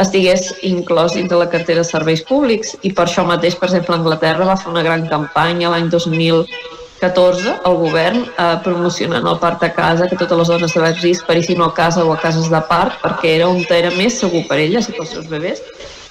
estigués 0.00 0.48
inclòs 0.64 1.18
dins 1.18 1.28
de 1.28 1.36
la 1.36 1.50
cartera 1.52 1.82
de 1.82 1.88
serveis 1.88 2.22
públics. 2.24 2.76
I 2.82 2.94
per 2.96 3.06
això 3.06 3.26
mateix, 3.28 3.58
per 3.60 3.68
exemple, 3.68 3.98
Anglaterra 3.98 4.48
va 4.48 4.56
fer 4.56 4.70
una 4.72 4.84
gran 4.86 5.04
campanya 5.10 5.72
l'any 5.74 5.90
2014 5.92 7.58
el 7.68 7.76
govern 7.82 8.22
eh, 8.24 8.56
promocionant 8.64 9.26
el 9.28 9.40
part 9.42 9.62
a 9.66 9.72
casa 9.74 10.08
que 10.08 10.16
totes 10.16 10.38
les 10.38 10.52
dones 10.54 10.72
de 10.72 10.84
baix 10.84 11.02
risc 11.02 11.26
parissin 11.26 11.60
a 11.60 11.72
casa 11.74 12.04
o 12.06 12.12
a 12.14 12.20
cases 12.22 12.48
de 12.48 12.60
part 12.68 13.00
perquè 13.02 13.36
era 13.36 13.48
on 13.50 13.60
era 13.68 13.90
més 13.98 14.20
segur 14.22 14.46
per 14.48 14.60
elles 14.62 14.88
i 14.88 14.94
pels 14.96 15.10
seus 15.16 15.26
bebès 15.28 15.60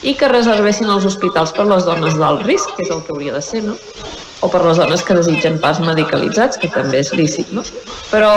i 0.01 0.15
que 0.17 0.31
reservessin 0.31 0.89
els 0.89 1.05
hospitals 1.05 1.53
per 1.55 1.67
les 1.69 1.85
dones 1.85 2.17
d'alt 2.17 2.45
risc, 2.47 2.73
que 2.75 2.85
és 2.85 2.91
el 2.93 3.03
que 3.05 3.13
hauria 3.15 3.37
de 3.37 3.43
ser, 3.45 3.63
no? 3.67 3.77
o 4.41 4.49
per 4.49 4.63
les 4.65 4.79
dones 4.81 5.03
que 5.05 5.13
desitgen 5.13 5.59
pas 5.61 5.79
medicalitzats, 5.79 6.57
que 6.57 6.69
també 6.73 7.01
és 7.03 7.11
lícit, 7.13 7.51
no? 7.53 7.61
Però 8.09 8.31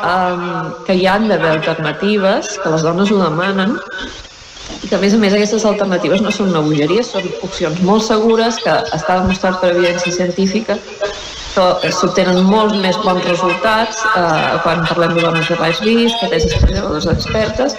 um, 0.00 0.70
que 0.86 0.96
hi 0.96 1.04
han 1.06 1.28
d'haver 1.28 1.50
alternatives, 1.58 2.54
que 2.62 2.72
les 2.72 2.84
dones 2.86 3.12
ho 3.12 3.18
demanen, 3.20 3.76
i 4.80 4.88
que 4.88 4.96
a 4.96 5.00
més 5.02 5.12
a 5.12 5.18
més 5.20 5.36
aquestes 5.36 5.66
alternatives 5.68 6.24
no 6.24 6.32
són 6.32 6.54
una 6.54 6.64
bogeria, 6.64 7.04
són 7.04 7.28
opcions 7.44 7.82
molt 7.84 8.06
segures, 8.06 8.56
que 8.64 8.78
està 8.96 9.18
demostrat 9.20 9.60
per 9.60 9.74
evidència 9.74 10.14
científica, 10.16 10.78
que 11.50 11.92
s'obtenen 11.92 12.40
molts 12.46 12.78
més 12.80 12.96
bons 13.04 13.24
resultats 13.26 14.00
eh, 14.14 14.56
quan 14.64 14.84
parlem 14.88 15.16
de 15.18 15.24
dones 15.26 15.50
de 15.50 15.60
baix 15.60 15.82
risc, 15.84 16.24
per 16.24 16.40
llevadors 16.70 17.10
expertes, 17.10 17.76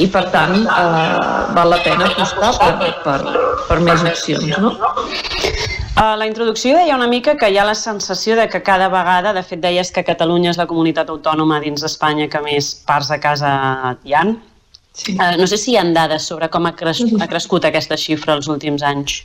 i 0.00 0.06
per 0.08 0.24
tant 0.32 0.54
eh, 0.62 1.54
val 1.56 1.72
la 1.72 1.80
pena 1.84 2.08
apostar 2.08 2.52
per, 2.80 2.92
per, 3.04 3.18
per 3.68 3.78
més 3.84 4.04
opcions. 4.06 4.46
No? 4.62 4.72
A 6.00 6.14
la 6.16 6.26
introducció 6.26 6.76
deia 6.78 6.96
una 6.96 7.08
mica 7.10 7.34
que 7.36 7.50
hi 7.52 7.58
ha 7.60 7.66
la 7.68 7.76
sensació 7.76 8.36
de 8.38 8.46
que 8.48 8.62
cada 8.64 8.88
vegada, 8.92 9.34
de 9.36 9.42
fet 9.44 9.60
deies 9.60 9.92
que 9.92 10.04
Catalunya 10.06 10.54
és 10.54 10.60
la 10.60 10.66
comunitat 10.70 11.12
autònoma 11.12 11.60
dins 11.60 11.84
d'Espanya 11.84 12.30
que 12.32 12.40
més 12.40 12.72
parts 12.88 13.12
de 13.12 13.20
casa 13.20 13.52
hi 14.04 14.16
han. 14.16 14.38
Sí. 14.96 15.16
Uh, 15.16 15.36
no 15.40 15.46
sé 15.48 15.58
si 15.60 15.72
hi 15.72 15.78
ha 15.80 15.84
dades 15.92 16.24
sobre 16.28 16.48
com 16.52 16.66
ha, 16.68 16.74
cres 16.76 17.00
ha 17.20 17.28
crescut 17.28 17.64
aquesta 17.68 17.96
xifra 18.00 18.36
els 18.38 18.48
últims 18.48 18.84
anys. 18.84 19.22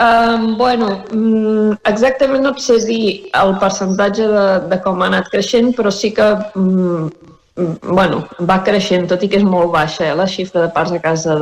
Um, 0.00 0.54
bueno, 0.56 0.92
um, 1.12 1.72
exactament 1.88 2.44
no 2.44 2.54
et 2.54 2.62
sé 2.64 2.78
dir 2.84 3.04
el 3.36 3.56
percentatge 3.60 4.28
de, 4.30 4.44
de 4.70 4.78
com 4.84 5.02
ha 5.02 5.10
anat 5.10 5.28
creixent, 5.32 5.74
però 5.76 5.92
sí 5.92 6.12
que 6.16 6.28
um, 6.56 7.10
bueno, 7.82 8.22
va 8.50 8.60
creixent, 8.66 9.08
tot 9.10 9.22
i 9.24 9.30
que 9.30 9.40
és 9.40 9.46
molt 9.46 9.72
baixa 9.74 10.06
eh, 10.08 10.14
la 10.16 10.28
xifra 10.30 10.66
de 10.66 10.70
parts 10.74 10.94
a 10.96 11.00
casa 11.02 11.36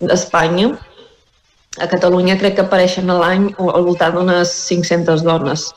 d'Espanya. 0.00 0.70
De, 0.74 1.82
a 1.84 1.88
Catalunya 1.92 2.38
crec 2.40 2.56
que 2.56 2.64
apareixen 2.64 3.10
a 3.12 3.18
l'any 3.20 3.50
al 3.60 3.84
voltant 3.84 4.14
d'unes 4.16 4.52
500 4.70 5.24
dones 5.26 5.68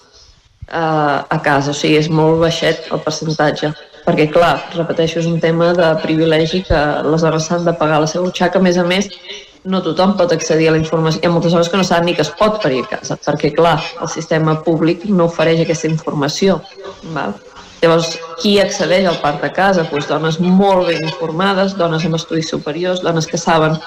uh, 0.72 1.28
a 1.28 1.40
casa, 1.44 1.74
o 1.74 1.76
sigui, 1.76 1.98
és 2.00 2.08
molt 2.08 2.40
baixet 2.40 2.88
el 2.94 3.04
percentatge 3.04 3.74
perquè, 4.10 4.30
clar, 4.34 4.56
repeteixo, 4.74 5.20
és 5.22 5.28
un 5.30 5.38
tema 5.44 5.74
de 5.78 5.90
privilegi 6.04 6.64
que 6.66 6.80
les 7.06 7.26
dones 7.26 7.46
s'han 7.46 7.68
de 7.68 7.76
pagar 7.78 8.00
la 8.02 8.08
seva 8.10 8.26
butxaca. 8.26 8.58
A 8.60 8.66
més 8.66 8.80
a 8.82 8.86
més, 8.88 9.10
no 9.70 9.84
tothom 9.86 10.16
pot 10.18 10.34
accedir 10.34 10.70
a 10.70 10.74
la 10.76 10.82
informació. 10.82 11.22
Hi 11.22 11.30
ha 11.30 11.34
moltes 11.36 11.54
dones 11.56 11.70
que 11.70 11.78
no 11.78 11.86
saben 11.86 12.10
ni 12.10 12.16
que 12.18 12.26
es 12.26 12.32
pot 12.40 12.62
parir 12.64 12.84
a 12.86 12.90
casa, 12.96 13.20
perquè, 13.26 13.54
clar, 13.58 13.78
el 14.02 14.10
sistema 14.10 14.58
públic 14.66 15.06
no 15.10 15.30
ofereix 15.30 15.62
aquesta 15.66 15.92
informació. 15.92 16.60
Val? 17.16 17.36
Llavors, 17.80 18.18
qui 18.42 18.58
accedeix 18.60 19.06
al 19.08 19.20
parc 19.24 19.40
de 19.44 19.50
casa? 19.56 19.86
Pues 19.88 20.08
dones 20.10 20.40
molt 20.44 20.90
ben 20.90 21.00
informades, 21.06 21.78
dones 21.80 22.04
amb 22.04 22.18
estudis 22.18 22.50
superiors, 22.52 23.00
dones 23.06 23.28
que 23.28 23.40
saben 23.40 23.78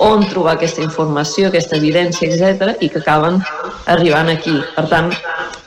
on 0.00 0.26
trobar 0.28 0.56
aquesta 0.56 0.84
informació, 0.84 1.48
aquesta 1.48 1.76
evidència, 1.76 2.28
etc 2.28 2.76
i 2.84 2.90
que 2.92 3.00
acaben 3.00 3.40
arribant 3.94 4.28
aquí. 4.32 4.58
Per 4.76 4.86
tant, 4.92 5.08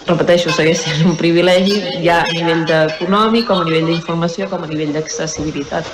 repeteixo, 0.05 0.53
segueix 0.53 0.83
sent 0.85 1.03
un 1.09 1.17
privilegi 1.17 1.79
ja 2.05 2.21
a 2.21 2.29
nivell 2.33 2.65
econòmic, 2.83 3.47
com 3.49 3.61
a 3.61 3.67
nivell 3.67 3.89
d'informació, 3.89 4.49
com 4.53 4.65
a 4.65 4.69
nivell 4.69 4.93
d'accessibilitat. 4.93 5.89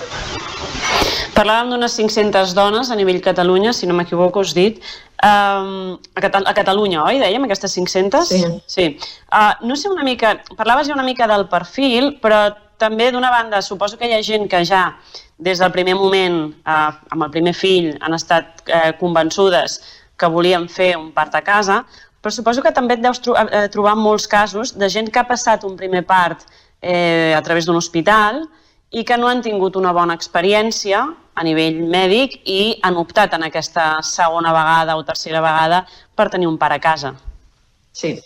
Parlàvem 1.36 1.72
d'unes 1.72 1.96
500 1.96 2.56
dones 2.58 2.92
a 2.92 3.00
nivell 3.00 3.22
Catalunya, 3.24 3.72
si 3.72 3.88
no 3.88 3.96
m'equivoco, 3.96 4.44
us 4.44 4.52
dit. 4.58 4.84
Um, 5.20 6.00
a, 6.16 6.22
Catal 6.24 6.46
a 6.48 6.54
Catalunya, 6.56 7.02
oi, 7.04 7.18
dèiem, 7.20 7.44
aquestes 7.44 7.74
500? 7.76 8.30
Sí. 8.30 8.42
sí. 8.72 8.86
Uh, 9.28 9.52
no 9.68 9.76
sé 9.76 9.92
una 9.92 10.06
mica, 10.08 10.38
parlaves 10.56 10.88
ja 10.88 10.96
una 10.96 11.04
mica 11.04 11.28
del 11.28 11.50
perfil, 11.52 12.14
però 12.24 12.46
també 12.80 13.10
d'una 13.12 13.32
banda, 13.34 13.60
suposo 13.62 14.00
que 14.00 14.08
hi 14.08 14.16
ha 14.16 14.22
gent 14.24 14.48
que 14.48 14.64
ja 14.64 14.94
des 15.38 15.60
del 15.60 15.74
primer 15.76 15.98
moment, 16.00 16.54
uh, 16.64 16.94
amb 17.12 17.28
el 17.28 17.34
primer 17.34 17.54
fill, 17.56 17.92
han 18.00 18.16
estat 18.16 18.64
uh, 18.68 18.94
convençudes 19.00 19.82
que 20.20 20.32
volien 20.32 20.70
fer 20.72 20.94
un 21.00 21.12
part 21.16 21.36
a 21.36 21.44
casa, 21.44 21.82
però 22.20 22.32
suposo 22.32 22.64
que 22.64 22.72
també 22.76 22.96
et 22.96 23.04
deus 23.04 23.20
tro 23.24 23.36
uh, 23.36 23.68
trobar 23.72 23.98
molts 24.00 24.28
casos 24.28 24.76
de 24.80 24.88
gent 24.92 25.12
que 25.12 25.20
ha 25.20 25.28
passat 25.28 25.68
un 25.68 25.76
primer 25.80 26.06
part 26.08 26.48
eh, 26.82 27.34
a 27.36 27.42
través 27.42 27.66
d'un 27.66 27.76
hospital 27.76 28.46
i 28.92 29.04
que 29.06 29.18
no 29.18 29.30
han 29.30 29.42
tingut 29.46 29.78
una 29.78 29.94
bona 29.94 30.16
experiència 30.18 31.04
a 31.40 31.46
nivell 31.46 31.80
mèdic 31.88 32.40
i 32.50 32.62
han 32.84 32.98
optat 33.00 33.36
en 33.38 33.46
aquesta 33.48 34.00
segona 34.04 34.52
vegada 34.56 34.98
o 34.98 35.06
tercera 35.08 35.42
vegada 35.46 35.84
per 36.16 36.30
tenir 36.34 36.50
un 36.50 36.58
pare 36.58 36.80
a 36.80 36.84
casa. 36.84 37.14
Sí. 37.94 38.18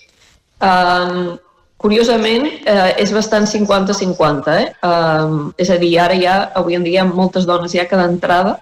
Um, 0.64 1.36
curiosament, 1.78 2.48
uh, 2.64 2.92
és 2.98 3.12
bastant 3.14 3.46
50-50. 3.50 4.56
Eh? 4.56 4.68
Um, 4.88 5.52
és 5.60 5.70
a 5.70 5.78
dir, 5.78 5.94
ara 6.00 6.18
ja, 6.18 6.38
avui 6.56 6.80
en 6.80 6.88
dia, 6.88 7.06
moltes 7.06 7.46
dones 7.50 7.76
ja 7.76 7.86
que 7.90 8.00
d'entrada 8.00 8.58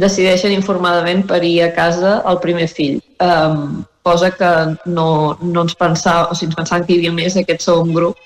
decideixen 0.00 0.50
informadament 0.50 1.22
parir 1.28 1.60
a 1.62 1.72
casa 1.74 2.20
el 2.26 2.40
primer 2.42 2.66
fill. 2.72 2.98
Um, 3.22 3.84
cosa 4.02 4.32
que 4.34 4.50
no, 4.86 5.36
no 5.40 5.64
ens 5.64 5.76
pensava, 5.78 6.30
o 6.32 6.34
sigui, 6.36 6.50
ens 6.50 6.58
pensàvem 6.58 6.88
que 6.88 6.96
hi 6.96 7.02
havia 7.02 7.14
més 7.14 7.36
d'aquest 7.38 7.68
segon 7.68 7.92
grup 7.94 8.18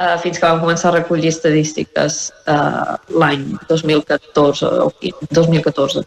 uh, 0.00 0.16
fins 0.22 0.40
que 0.40 0.48
vam 0.48 0.62
començar 0.64 0.90
a 0.90 0.96
recollir 0.98 1.30
estadístiques 1.30 2.30
uh, 2.48 2.96
l'any 3.20 3.44
2014 3.68 4.72
o 4.86 4.90
2014. 5.30 6.04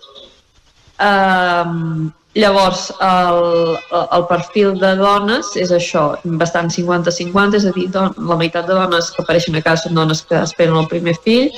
Um, 1.04 2.12
llavors, 2.36 2.88
el, 3.04 3.78
el 4.02 4.28
perfil 4.30 4.78
de 4.82 4.94
dones 5.00 5.54
és 5.60 5.74
això, 5.76 6.06
bastant 6.42 6.72
50-50, 6.74 7.60
és 7.60 7.70
a 7.70 7.74
dir, 7.78 7.88
don, 7.94 8.14
la 8.30 8.40
meitat 8.40 8.70
de 8.70 8.78
dones 8.78 9.12
que 9.14 9.24
apareixen 9.26 9.58
a 9.58 9.64
casa 9.66 9.88
són 9.88 10.02
dones 10.02 10.24
que 10.30 10.42
esperen 10.42 10.78
el 10.80 10.90
primer 10.92 11.16
fill 11.26 11.52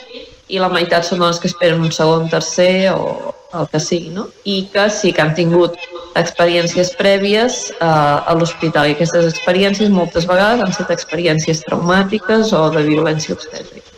i 0.47 0.61
la 0.61 0.69
meitat 0.69 1.07
són 1.07 1.23
dones 1.23 1.41
que 1.41 1.49
esperen 1.49 1.83
un 1.83 1.93
segon, 1.95 2.29
tercer 2.29 2.91
o 2.93 3.34
el 3.53 3.67
que 3.71 3.79
sigui, 3.79 4.11
no? 4.13 4.27
I 4.43 4.65
que 4.73 4.89
sí 4.89 5.13
que 5.13 5.23
han 5.23 5.33
tingut 5.37 5.77
experiències 6.19 6.93
prèvies 6.99 7.57
eh, 7.75 7.85
a 7.85 8.35
l'hospital 8.37 8.89
i 8.89 8.95
aquestes 8.95 9.27
experiències 9.33 9.91
moltes 9.93 10.27
vegades 10.29 10.63
han 10.63 10.73
estat 10.73 10.93
experiències 10.95 11.63
traumàtiques 11.67 12.53
o 12.55 12.69
de 12.75 12.85
violència 12.87 13.35
obstètrica. 13.35 13.91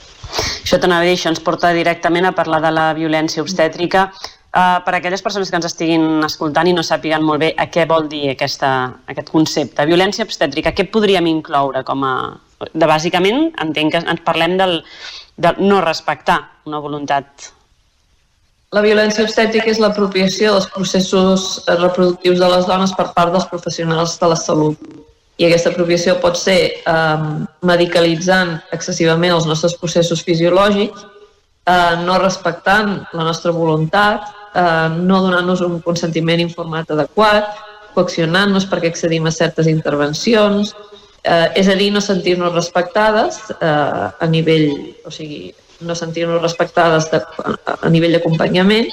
Això 0.64 0.80
t'anava 0.82 1.06
a 1.06 1.08
dir, 1.08 1.16
això 1.16 1.32
ens 1.32 1.44
porta 1.44 1.72
directament 1.76 2.28
a 2.28 2.34
parlar 2.36 2.60
de 2.66 2.74
la 2.74 2.90
violència 2.98 3.44
obstètrica. 3.44 4.10
Uh, 4.58 4.80
per 4.82 4.94
a 4.96 4.98
aquelles 4.98 5.22
persones 5.22 5.52
que 5.52 5.58
ens 5.60 5.68
estiguin 5.68 6.24
escoltant 6.26 6.70
i 6.70 6.74
no 6.74 6.82
sàpiguen 6.84 7.22
molt 7.24 7.44
bé 7.44 7.52
a 7.60 7.68
què 7.70 7.84
vol 7.86 8.08
dir 8.10 8.24
aquesta, 8.32 8.72
aquest 9.12 9.30
concepte. 9.30 9.86
Violència 9.86 10.26
obstètrica, 10.26 10.74
què 10.74 10.88
podríem 10.92 11.30
incloure 11.30 11.84
com 11.88 12.04
a... 12.08 12.16
De, 12.58 12.88
bàsicament, 12.90 13.52
entenc 13.62 13.94
que 13.94 14.02
ens 14.02 14.24
parlem 14.26 14.56
del, 14.58 14.80
de 15.38 15.52
no 15.62 15.84
respectar 15.84 16.40
una 16.66 16.80
voluntat 16.82 17.52
la 18.76 18.84
violència 18.84 19.24
obstètrica 19.24 19.70
és 19.72 19.80
l'apropiació 19.80 20.54
dels 20.54 20.70
processos 20.74 21.44
reproductius 21.70 22.40
de 22.42 22.50
les 22.52 22.66
dones 22.68 22.94
per 22.98 23.12
part 23.16 23.32
dels 23.32 23.48
professionals 23.48 24.18
de 24.20 24.32
la 24.34 24.40
salut. 24.40 24.82
I 25.38 25.46
aquesta 25.48 25.70
apropiació 25.72 26.18
pot 26.20 26.36
ser 26.40 26.58
eh, 26.82 27.28
medicalitzant 27.70 28.58
excessivament 28.76 29.36
els 29.36 29.46
nostres 29.48 29.78
processos 29.80 30.24
fisiològics, 30.26 31.06
eh, 31.70 31.94
no 32.04 32.18
respectant 32.20 32.98
la 33.14 33.28
nostra 33.30 33.54
voluntat, 33.56 34.26
eh, 34.52 34.90
no 34.98 35.22
donant-nos 35.28 35.62
un 35.64 35.80
consentiment 35.86 36.42
informat 36.44 36.92
adequat, 36.92 37.54
coaccionant-nos 37.94 38.68
perquè 38.68 38.92
accedim 38.92 39.30
a 39.30 39.34
certes 39.34 39.70
intervencions, 39.72 40.74
eh, 41.24 41.54
és 41.56 41.70
a 41.70 41.78
dir, 41.78 41.92
no 41.94 42.02
sentir-nos 42.02 42.54
respectades 42.58 43.40
eh, 43.62 44.10
a 44.20 44.28
nivell, 44.28 44.74
o 45.06 45.14
sigui, 45.14 45.54
no 45.82 45.96
sentir-nos 45.96 46.42
respectades 46.42 47.10
de, 47.12 47.22
a 47.66 47.90
nivell 47.90 48.18
d'acompanyament, 48.18 48.90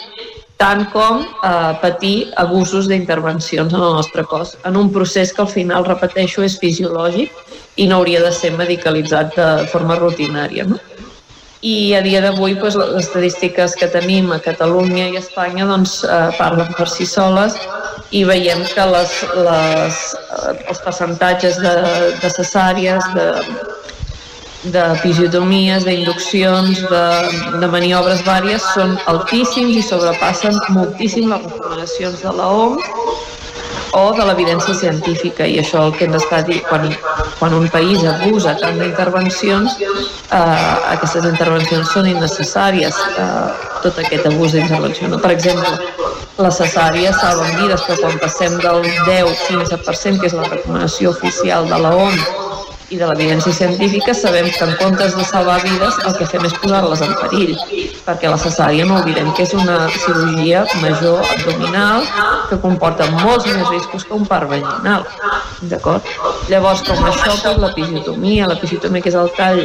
tant 0.60 0.84
com 0.92 1.22
eh, 1.24 1.72
patir 1.82 2.30
abusos 2.40 2.88
d'intervencions 2.88 3.74
en 3.74 3.82
el 3.82 3.94
nostre 3.98 4.24
cos, 4.30 4.56
en 4.64 4.76
un 4.76 4.92
procés 4.92 5.32
que 5.32 5.42
al 5.42 5.50
final, 5.50 5.86
repeteixo, 5.88 6.44
és 6.46 6.58
fisiològic 6.60 7.32
i 7.76 7.88
no 7.90 7.98
hauria 7.98 8.22
de 8.22 8.32
ser 8.32 8.52
medicalitzat 8.54 9.34
de 9.36 9.48
forma 9.72 9.98
rutinària. 9.98 10.66
No? 10.68 10.78
I 11.64 11.94
a 11.96 12.02
dia 12.04 12.20
d'avui 12.20 12.58
doncs, 12.60 12.76
les 12.76 13.06
estadístiques 13.06 13.74
que 13.80 13.88
tenim 13.88 14.30
a 14.32 14.40
Catalunya 14.44 15.08
i 15.08 15.16
a 15.16 15.22
Espanya 15.24 15.66
doncs, 15.66 16.02
eh, 16.04 16.28
parlen 16.38 16.70
per 16.78 16.86
si 16.92 17.06
soles 17.08 17.56
i 18.12 18.22
veiem 18.28 18.62
que 18.74 18.84
les, 18.92 19.14
les, 19.46 20.02
eh, 20.20 20.52
els 20.70 20.82
percentatges 20.84 21.58
de, 21.64 21.72
de 22.20 22.30
cesàries, 22.36 23.08
de, 23.16 23.26
d'episiotomies, 24.72 25.84
d'induccions, 25.84 26.80
de, 26.88 27.04
de 27.60 27.68
maniobres 27.68 28.24
vàries 28.24 28.64
són 28.72 28.96
altíssims 29.12 29.76
i 29.76 29.84
sobrepassen 29.84 30.56
moltíssim 30.76 31.28
les 31.32 31.44
recomanacions 31.44 32.22
de 32.24 32.32
la 32.38 32.48
OMS 32.48 33.32
o 33.94 34.04
de 34.16 34.24
l'evidència 34.26 34.74
científica 34.74 35.46
i 35.46 35.58
això 35.60 35.84
el 35.86 35.92
que 35.94 36.06
hem 36.06 36.14
d'estar 36.16 36.40
dir 36.48 36.60
quan, 36.66 36.88
quan 37.38 37.54
un 37.54 37.68
país 37.70 38.02
abusa 38.10 38.56
tant 38.58 38.80
d'intervencions 38.80 39.76
eh, 39.78 40.38
aquestes 40.94 41.28
intervencions 41.30 41.92
són 41.94 42.08
innecessàries 42.10 42.98
eh, 43.14 43.68
tot 43.84 44.00
aquest 44.02 44.26
abús 44.32 44.56
d'intervenció 44.56 45.12
no? 45.12 45.20
per 45.22 45.30
exemple 45.36 45.76
la 46.42 46.50
cesària 46.50 47.12
salven 47.20 47.54
vides 47.60 47.84
però 47.86 48.00
quan 48.00 48.18
passem 48.24 48.58
del 48.64 48.82
10-15% 49.06 50.18
que 50.18 50.32
és 50.32 50.34
la 50.40 50.48
recomanació 50.48 51.14
oficial 51.14 51.70
de 51.70 51.78
la 51.86 51.94
OMS 51.94 52.43
i 52.90 52.98
de 53.00 53.06
l'evidència 53.08 53.52
científica 53.56 54.14
sabem 54.14 54.48
que 54.52 54.64
en 54.66 54.74
comptes 54.80 55.14
de 55.16 55.24
salvar 55.24 55.60
vides 55.62 55.96
el 56.04 56.16
que 56.18 56.26
fem 56.32 56.44
és 56.48 56.56
posar-les 56.62 57.04
en 57.06 57.14
perill 57.20 57.54
perquè 58.06 58.32
la 58.32 58.40
cesària 58.40 58.84
no 58.88 58.98
oblidem 59.00 59.30
que 59.36 59.46
és 59.46 59.54
una 59.56 59.78
cirurgia 59.94 60.64
major 60.82 61.24
abdominal 61.36 62.04
que 62.50 62.60
comporta 62.66 63.08
molts 63.22 63.48
més 63.48 63.68
riscos 63.70 64.04
que 64.04 64.18
un 64.18 64.26
part 64.28 64.50
vaginal 64.50 65.06
d'acord? 65.70 66.04
Llavors 66.52 66.84
com 66.84 67.00
això 67.08 67.32
doncs 67.44 67.62
l'episiotomia, 67.64 68.50
l'episiotomia 68.50 69.04
que 69.04 69.12
és 69.12 69.18
el 69.22 69.32
tall 69.38 69.64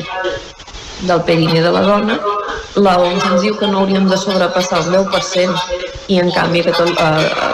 del 1.07 1.21
perineu 1.27 1.63
de 1.63 1.71
la 1.71 1.81
dona, 1.87 2.17
la 2.75 2.95
OMS 3.01 3.25
ens 3.31 3.41
diu 3.43 3.55
que 3.59 3.67
no 3.67 3.81
hauríem 3.81 4.07
de 4.09 4.17
sobrepassar 4.17 4.81
el 4.83 4.91
10% 4.93 5.79
i 6.09 6.19
en 6.21 6.31
canvi 6.31 6.63
a, 6.67 6.73
a 7.05 7.09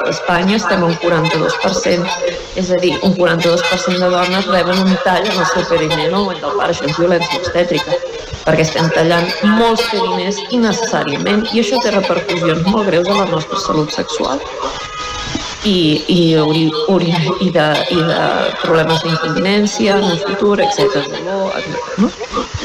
Espanya 0.09 0.56
estem 0.57 0.83
un 0.83 0.95
42%, 1.01 2.32
és 2.61 2.72
a 2.72 2.80
dir, 2.82 2.93
un 3.03 3.15
42% 3.17 3.99
de 3.99 4.09
dones 4.15 4.48
reben 4.48 4.82
un 4.85 4.98
tall 5.03 5.27
en 5.27 5.40
el 5.40 5.49
seu 5.53 5.67
perineu 5.69 6.32
en 6.32 6.41
el 6.41 6.57
part, 6.57 6.72
això 6.72 6.88
és 6.90 6.99
violència 6.99 7.41
obstètrica, 7.41 7.99
perquè 8.45 8.65
estem 8.67 8.90
tallant 8.98 9.30
molts 9.59 9.85
periners 9.91 10.41
innecessàriament 10.49 11.48
i 11.53 11.64
això 11.64 11.82
té 11.83 11.95
repercussions 11.95 12.67
molt 12.67 12.91
greus 12.91 13.09
a 13.09 13.22
la 13.24 13.30
nostra 13.32 13.61
salut 13.67 13.93
sexual 13.93 14.43
i, 15.66 15.77
i, 16.08 16.19
uri, 16.38 16.66
uri, 16.94 17.11
i, 17.42 17.50
de, 17.50 17.66
i 17.92 18.00
de 18.10 18.22
problemes 18.61 19.02
d'incontinència 19.03 19.98
en 19.98 20.11
el 20.14 20.19
futur, 20.22 20.60
etc. 20.61 21.02
No? 21.26 22.10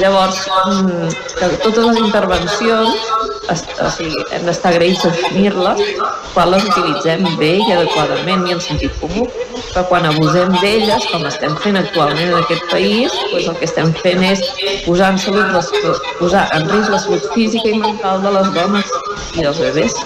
Llavors, 0.00 0.44
mm, 0.66 1.08
totes 1.64 1.84
les 1.86 2.00
intervencions 2.04 3.10
o 3.50 3.88
sigui, 3.90 4.20
hem 4.34 4.44
d'estar 4.46 4.70
agraïts 4.74 5.02
de 5.02 5.10
definir-les 5.14 5.80
quan 6.34 6.50
les 6.52 6.66
utilitzem 6.68 7.24
bé 7.40 7.50
i 7.58 7.72
adequadament 7.74 8.44
i 8.46 8.54
en 8.54 8.62
sentit 8.62 8.94
comú, 9.02 9.26
però 9.72 9.84
quan 9.90 10.06
abusem 10.10 10.54
d'elles, 10.60 11.08
com 11.10 11.26
estem 11.30 11.56
fent 11.64 11.80
actualment 11.80 12.30
en 12.30 12.38
aquest 12.42 12.68
país, 12.70 13.16
doncs 13.32 13.50
el 13.50 13.58
que 13.58 13.68
estem 13.70 13.92
fent 14.04 14.24
és 14.30 14.44
posar 14.86 15.12
en, 15.14 15.18
salut 15.24 15.50
les, 15.56 15.72
posar 16.20 16.46
en 16.58 16.70
risc 16.70 16.94
la 16.94 17.02
salut 17.02 17.28
física 17.34 17.74
i 17.74 17.82
mental 17.82 18.22
de 18.22 18.36
les 18.38 18.54
dones 18.60 18.96
i 19.34 19.42
dels 19.42 19.64
bebès. 19.66 20.00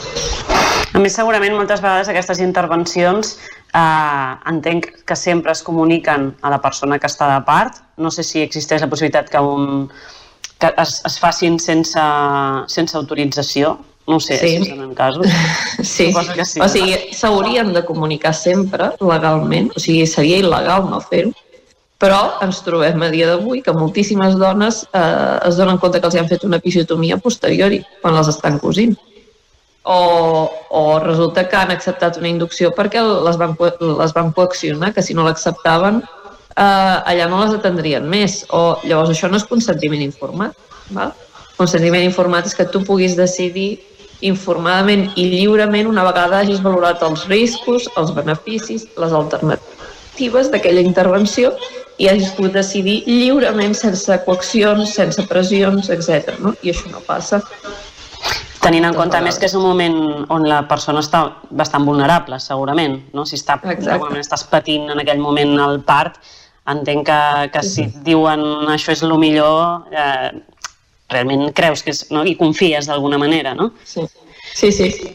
A 0.94 1.00
més, 1.02 1.16
segurament 1.18 1.56
moltes 1.58 1.80
vegades 1.82 2.08
aquestes 2.10 2.38
intervencions 2.44 3.34
eh, 3.74 4.34
entenc 4.50 4.86
que 5.08 5.16
sempre 5.18 5.50
es 5.50 5.62
comuniquen 5.66 6.28
a 6.40 6.52
la 6.52 6.60
persona 6.62 7.00
que 7.02 7.10
està 7.10 7.32
de 7.32 7.40
part. 7.46 7.80
No 7.98 8.12
sé 8.14 8.22
si 8.22 8.44
existeix 8.44 8.84
la 8.84 8.90
possibilitat 8.92 9.32
que, 9.32 9.40
un, 9.42 9.88
que 10.62 10.70
es, 10.78 11.00
es 11.10 11.16
facin 11.18 11.58
sense, 11.58 12.04
sense 12.70 12.96
autorització. 13.00 13.74
No 14.06 14.20
sé 14.20 14.36
sí. 14.38 14.52
si 14.62 14.70
en 14.70 14.92
casos. 14.94 15.26
Sí. 15.82 16.12
Que 16.36 16.44
sí. 16.46 16.60
O 16.62 16.68
sigui, 16.70 16.94
s'haurien 17.16 17.72
de 17.74 17.82
comunicar 17.84 18.34
sempre 18.36 18.92
legalment, 19.00 19.72
o 19.74 19.82
sigui, 19.82 20.04
seria 20.06 20.38
il·legal 20.44 20.86
no 20.90 21.00
fer-ho, 21.02 21.32
però 21.98 22.20
ens 22.44 22.60
trobem 22.62 23.02
a 23.02 23.08
dia 23.10 23.26
d'avui 23.32 23.64
que 23.64 23.74
moltíssimes 23.74 24.38
dones 24.38 24.84
eh, 24.92 25.48
es 25.48 25.58
donen 25.58 25.80
compte 25.82 25.98
que 25.98 26.06
els 26.10 26.20
han 26.20 26.30
fet 26.30 26.46
una 26.46 26.60
episiotomia 26.62 27.18
posteriori 27.18 27.80
quan 28.02 28.14
les 28.14 28.30
estan 28.30 28.60
cosint 28.62 28.94
o, 29.84 30.50
o 30.70 30.98
resulta 30.98 31.46
que 31.48 31.56
han 31.56 31.70
acceptat 31.70 32.16
una 32.18 32.30
inducció 32.32 32.72
perquè 32.72 33.02
les 33.04 33.38
van, 33.40 33.54
les 34.00 34.14
van 34.16 34.32
coaccionar, 34.32 34.92
que 34.96 35.04
si 35.04 35.14
no 35.14 35.26
l'acceptaven 35.28 36.00
eh, 36.56 36.62
allà 37.12 37.28
no 37.28 37.42
les 37.44 37.54
atendrien 37.58 38.06
més. 38.08 38.42
O 38.50 38.80
llavors 38.84 39.12
això 39.12 39.30
no 39.30 39.40
és 39.40 39.46
consentiment 39.48 40.02
informat. 40.04 40.56
Val? 40.96 41.12
Consentiment 41.58 42.02
informat 42.02 42.48
és 42.48 42.56
que 42.56 42.66
tu 42.66 42.82
puguis 42.84 43.16
decidir 43.16 43.76
informadament 44.24 45.10
i 45.20 45.28
lliurement 45.28 45.90
una 45.90 46.04
vegada 46.06 46.40
hagis 46.40 46.62
valorat 46.64 47.02
els 47.04 47.26
riscos, 47.28 47.88
els 48.00 48.12
beneficis, 48.16 48.86
les 48.96 49.12
alternatives 49.12 50.50
d'aquella 50.52 50.84
intervenció 50.84 51.52
i 52.00 52.08
hagis 52.10 52.32
pogut 52.34 52.56
decidir 52.56 53.02
lliurement 53.06 53.74
sense 53.76 54.16
coaccions, 54.24 54.94
sense 54.96 55.22
pressions, 55.30 55.90
etc. 55.92 56.38
No? 56.42 56.54
I 56.62 56.72
això 56.72 56.90
no 56.90 57.04
passa. 57.06 57.42
Tenint 58.64 58.86
en 58.88 58.94
compte, 58.96 59.18
més, 59.20 59.36
que 59.36 59.44
és 59.44 59.54
un 59.58 59.64
moment 59.66 59.96
on 60.32 60.46
la 60.48 60.62
persona 60.68 61.02
està 61.04 61.20
bastant 61.52 61.84
vulnerable, 61.84 62.38
segurament, 62.40 62.96
no? 63.12 63.26
Si 63.28 63.36
està, 63.36 63.58
segurament 63.60 64.22
estàs 64.22 64.46
patint 64.48 64.88
en 64.94 65.02
aquell 65.02 65.20
moment 65.20 65.52
el 65.66 65.82
part, 65.84 66.16
entenc 66.72 67.04
que, 67.10 67.20
que 67.52 67.62
si 67.66 67.84
et 67.84 67.98
diuen 68.06 68.40
això 68.72 68.94
és 68.94 69.02
el 69.04 69.12
millor, 69.20 69.84
eh, 69.92 70.30
realment 71.12 71.50
creus 71.56 71.84
que 71.84 71.92
és, 71.92 72.06
no? 72.14 72.24
i 72.24 72.32
confies 72.40 72.88
d'alguna 72.88 73.20
manera, 73.20 73.52
no? 73.58 73.70
Sí, 73.84 74.06
sí, 74.54 74.72
sí. 74.72 75.12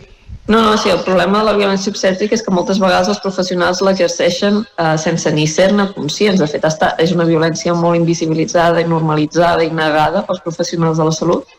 No, 0.50 0.64
no, 0.66 0.78
sí, 0.82 0.90
el 0.90 1.02
problema 1.06 1.42
de 1.42 1.46
la 1.46 1.58
violència 1.58 1.92
obstètrica 1.94 2.34
és 2.34 2.42
que 2.42 2.54
moltes 2.54 2.80
vegades 2.82 3.10
els 3.12 3.20
professionals 3.22 3.84
l'exerceixen 3.86 4.64
eh, 4.66 4.96
sense 4.98 5.30
ni 5.34 5.46
ser-ne 5.50 5.86
conscients. 5.94 6.42
De 6.42 6.48
fet, 6.50 6.66
està, 6.66 6.96
és 7.02 7.14
una 7.14 7.28
violència 7.30 7.76
molt 7.78 8.00
invisibilitzada 8.00 8.82
i 8.82 8.90
normalitzada 8.90 9.66
i 9.66 9.70
negada 9.70 10.24
pels 10.26 10.42
professionals 10.46 10.98
de 11.02 11.06
la 11.06 11.14
salut 11.14 11.59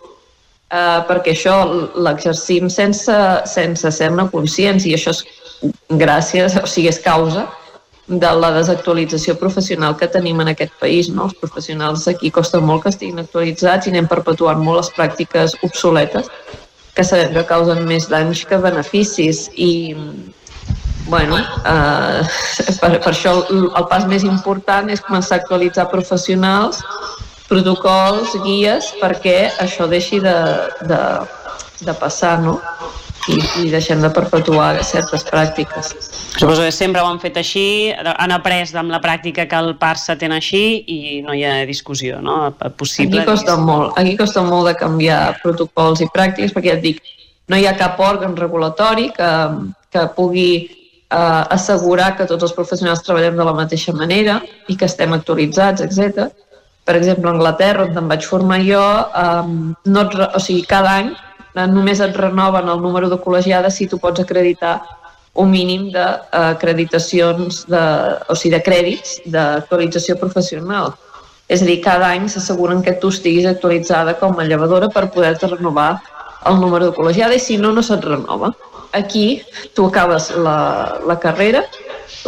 eh, 0.71 1.01
perquè 1.09 1.35
això 1.35 1.57
l'exercim 1.95 2.71
sense, 2.71 3.17
sense 3.47 3.93
ser-ne 3.97 4.29
conscients 4.33 4.87
i 4.87 4.95
això 4.97 5.15
és 5.17 5.25
gràcies, 6.03 6.57
o 6.63 6.67
sigui, 6.67 6.89
és 6.89 7.01
causa 7.05 7.49
de 8.11 8.31
la 8.43 8.51
desactualització 8.57 9.37
professional 9.39 9.95
que 9.97 10.09
tenim 10.11 10.41
en 10.43 10.51
aquest 10.51 10.73
país. 10.81 11.09
No? 11.15 11.29
Els 11.29 11.37
professionals 11.39 12.09
aquí 12.11 12.33
costa 12.35 12.59
molt 12.61 12.83
que 12.83 12.91
estiguin 12.95 13.23
actualitzats 13.23 13.87
i 13.87 13.95
anem 13.95 14.09
perpetuant 14.11 14.59
molt 14.65 14.83
les 14.83 14.91
pràctiques 14.97 15.55
obsoletes 15.67 16.31
que 16.97 17.05
sabem 17.07 17.33
que 17.37 17.47
causen 17.47 17.85
més 17.87 18.09
danys 18.11 18.43
que 18.49 18.59
beneficis 18.59 19.47
i 19.55 19.71
bueno, 21.07 21.39
eh, 21.39 22.23
per, 22.81 22.91
per 22.99 23.13
això 23.13 23.37
el, 23.39 23.69
el 23.79 23.87
pas 23.91 24.07
més 24.11 24.27
important 24.27 24.91
és 24.91 25.03
començar 25.07 25.39
a 25.39 25.43
actualitzar 25.45 25.87
professionals 25.93 26.83
protocols, 27.51 28.37
guies, 28.45 28.93
perquè 29.01 29.51
això 29.61 29.89
deixi 29.91 30.21
de, 30.23 30.39
de, 30.87 31.03
de 31.83 31.95
passar, 31.99 32.39
no? 32.45 32.61
I, 33.29 33.37
i 33.61 33.67
deixem 33.69 34.01
de 34.01 34.09
perpetuar 34.15 34.81
certes 34.87 35.27
pràctiques. 35.29 35.91
Suposo 36.39 36.65
que 36.65 36.73
sempre 36.73 37.03
ho 37.03 37.09
han 37.11 37.19
fet 37.21 37.37
així, 37.37 37.93
han 37.93 38.33
après 38.33 38.73
amb 38.81 38.95
la 38.95 39.01
pràctica 39.03 39.45
que 39.51 39.61
el 39.61 39.75
part 39.83 40.01
s'atén 40.01 40.33
així 40.33 40.63
i 40.89 41.21
no 41.27 41.37
hi 41.37 41.45
ha 41.45 41.59
discussió, 41.69 42.23
no? 42.25 42.39
Possible. 42.81 43.21
Aquí 43.21 43.29
costa 43.29 43.59
molt, 43.61 43.93
aquí 44.01 44.17
costa 44.19 44.43
molt 44.47 44.71
de 44.71 44.75
canviar 44.81 45.21
protocols 45.45 46.01
i 46.01 46.09
pràctiques, 46.15 46.55
perquè 46.57 46.73
ja 46.73 46.79
et 46.79 46.87
dic, 46.87 47.03
no 47.53 47.61
hi 47.61 47.69
ha 47.69 47.77
cap 47.79 48.01
òrgan 48.01 48.39
regulatori 48.39 49.11
que, 49.15 49.31
que 49.93 50.07
pugui 50.17 50.51
eh, 50.65 51.43
assegurar 51.59 52.15
que 52.17 52.31
tots 52.31 52.49
els 52.49 52.57
professionals 52.57 53.05
treballem 53.05 53.37
de 53.37 53.47
la 53.51 53.57
mateixa 53.59 53.93
manera 53.93 54.41
i 54.71 54.79
que 54.79 54.89
estem 54.89 55.13
actualitzats, 55.19 55.85
etc 55.85 56.31
per 56.91 56.97
exemple, 56.99 57.31
a 57.31 57.35
Anglaterra, 57.37 57.85
on 57.87 57.99
em 58.01 58.09
vaig 58.11 58.25
formar 58.27 58.57
jo, 58.67 58.83
um, 59.15 59.51
no 59.87 60.01
et, 60.09 60.15
o 60.35 60.41
sigui, 60.43 60.65
cada 60.67 60.97
any 60.99 61.13
eh, 61.15 61.67
només 61.71 62.01
et 62.03 62.17
renoven 62.19 62.67
el 62.73 62.81
número 62.83 63.07
de 63.13 63.19
col·legiades 63.23 63.77
si 63.79 63.87
tu 63.87 64.01
pots 64.03 64.19
acreditar 64.25 64.81
un 65.39 65.53
mínim 65.53 65.85
d'acreditacions, 65.95 67.61
de, 67.71 67.83
o 68.27 68.35
sigui, 68.35 68.57
de 68.57 68.61
crèdits 68.67 69.13
d'actualització 69.31 70.17
professional. 70.19 70.97
És 71.47 71.63
a 71.63 71.69
dir, 71.69 71.79
cada 71.85 72.09
any 72.11 72.27
s'asseguren 72.27 72.83
que 72.83 72.97
tu 72.99 73.13
estiguis 73.15 73.47
actualitzada 73.47 74.17
com 74.19 74.35
a 74.35 74.49
llevadora 74.51 74.91
per 74.91 75.13
poder-te 75.15 75.47
renovar 75.55 75.93
el 76.51 76.59
número 76.59 76.91
de 76.91 76.97
col·legiada 76.99 77.39
i 77.39 77.45
si 77.45 77.61
no, 77.63 77.71
no 77.71 77.87
se't 77.87 78.03
renova. 78.03 78.51
Aquí 78.99 79.45
tu 79.79 79.87
acabes 79.87 80.33
la, 80.35 80.99
la 81.07 81.21
carrera 81.23 81.63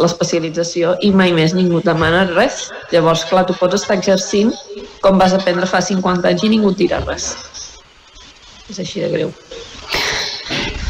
l'especialització 0.01 0.95
i 1.05 1.11
mai 1.13 1.33
més 1.35 1.53
ningú 1.57 1.81
demana 1.85 2.25
res. 2.31 2.69
Llavors, 2.93 3.25
clar, 3.29 3.45
tu 3.49 3.55
pots 3.59 3.77
estar 3.81 3.97
exercint 3.99 4.53
com 5.03 5.19
vas 5.21 5.35
aprendre 5.35 5.69
fa 5.69 5.81
50 5.83 6.29
anys 6.31 6.45
i 6.47 6.53
ningú 6.55 6.73
tira 6.77 7.01
res. 7.05 7.33
És 8.71 8.79
així 8.79 9.03
de 9.03 9.11
greu. 9.11 9.33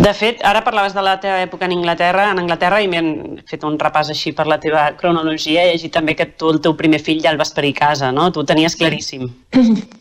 De 0.03 0.11
fet, 0.17 0.41
ara 0.43 0.63
parlaves 0.65 0.95
de 0.95 1.01
la 1.05 1.13
teva 1.21 1.37
època 1.45 1.67
en 1.67 1.75
Anglaterra, 1.77 2.25
en 2.33 2.41
Anglaterra 2.41 2.81
i 2.83 2.89
m'han 2.91 3.37
fet 3.47 3.61
un 3.63 3.77
repàs 3.79 4.09
així 4.11 4.33
per 4.35 4.45
la 4.49 4.57
teva 4.59 4.87
cronologia 4.99 5.63
i 5.63 5.75
llegit 5.75 5.93
també 5.95 6.15
que 6.19 6.25
tu, 6.33 6.49
el 6.51 6.59
teu 6.65 6.73
primer 6.75 6.99
fill 6.99 7.21
ja 7.23 7.31
el 7.31 7.39
vas 7.39 7.53
parir 7.55 7.71
a 7.75 7.79
casa, 7.79 8.11
no? 8.11 8.27
Tu 8.33 8.41
ho 8.41 8.47
tenies 8.49 8.75
claríssim. 8.79 9.29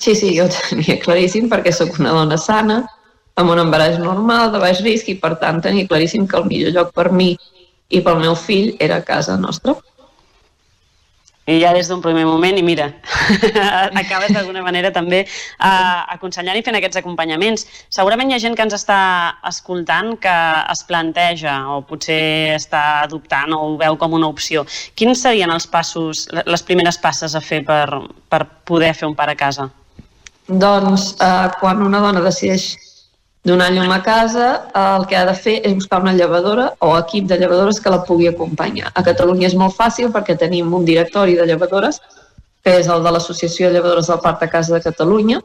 Sí, 0.02 0.16
sí, 0.18 0.32
jo 0.34 0.48
ho 0.48 0.50
tenia 0.50 0.98
claríssim 1.04 1.46
perquè 1.52 1.70
sóc 1.76 2.00
una 2.00 2.16
dona 2.16 2.40
sana, 2.40 2.80
amb 3.38 3.52
un 3.52 3.62
embaràs 3.62 4.00
normal, 4.02 4.50
de 4.52 4.62
baix 4.64 4.80
risc, 4.82 5.12
i 5.12 5.20
per 5.22 5.36
tant 5.42 5.60
tenia 5.62 5.86
claríssim 5.86 6.26
que 6.26 6.40
el 6.40 6.48
millor 6.50 6.74
lloc 6.74 6.90
per 6.96 7.12
mi 7.12 7.36
i 7.92 8.00
pel 8.04 8.20
meu 8.20 8.36
fill 8.38 8.74
era 8.80 9.02
casa 9.04 9.36
nostra. 9.40 9.76
I 11.42 11.56
ja 11.58 11.72
des 11.74 11.88
d'un 11.90 11.98
primer 11.98 12.22
moment, 12.22 12.54
i 12.54 12.62
mira, 12.62 12.84
acabes 14.02 14.30
d'alguna 14.30 14.60
manera 14.62 14.92
també 14.94 15.24
uh, 15.26 16.04
aconsellant 16.14 16.54
i 16.54 16.62
fent 16.62 16.78
aquests 16.78 17.00
acompanyaments. 17.00 17.64
Segurament 17.90 18.30
hi 18.30 18.36
ha 18.36 18.42
gent 18.44 18.54
que 18.54 18.62
ens 18.62 18.76
està 18.76 18.98
escoltant 19.50 20.12
que 20.22 20.36
es 20.70 20.84
planteja 20.86 21.56
o 21.74 21.80
potser 21.88 22.54
està 22.54 22.84
adoptant 23.00 23.56
o 23.56 23.58
ho 23.64 23.74
veu 23.80 23.98
com 23.98 24.14
una 24.14 24.30
opció. 24.30 24.62
Quins 24.94 25.26
serien 25.26 25.50
els 25.50 25.66
passos, 25.66 26.28
les 26.30 26.62
primeres 26.62 27.00
passes 27.02 27.34
a 27.34 27.42
fer 27.42 27.64
per, 27.66 27.88
per 28.30 28.44
poder 28.70 28.94
fer 28.94 29.10
un 29.10 29.18
pare 29.18 29.34
a 29.34 29.40
casa? 29.42 29.66
Doncs 30.46 31.16
uh, 31.18 31.50
quan 31.58 31.82
una 31.82 32.06
dona 32.06 32.22
decideix 32.22 32.70
donar 33.44 33.72
llum 33.72 33.90
a 33.90 34.02
casa, 34.02 34.48
el 34.74 35.06
que 35.10 35.16
ha 35.18 35.24
de 35.26 35.34
fer 35.34 35.56
és 35.66 35.74
buscar 35.74 36.00
una 36.02 36.14
llevadora 36.14 36.68
o 36.78 36.94
equip 36.98 37.26
de 37.26 37.38
llevadores 37.38 37.80
que 37.80 37.90
la 37.90 38.02
pugui 38.06 38.28
acompanyar. 38.30 38.92
A 38.94 39.02
Catalunya 39.02 39.48
és 39.48 39.56
molt 39.58 39.74
fàcil 39.74 40.12
perquè 40.14 40.36
tenim 40.38 40.72
un 40.74 40.84
directori 40.86 41.34
de 41.34 41.46
llevadores, 41.50 41.98
que 42.62 42.76
és 42.78 42.86
el 42.86 43.02
de 43.02 43.10
l'Associació 43.10 43.68
de 43.68 43.74
Llevadores 43.74 44.06
del 44.06 44.20
Parc 44.22 44.44
de 44.44 44.48
Casa 44.52 44.76
de 44.76 44.82
Catalunya, 44.84 45.40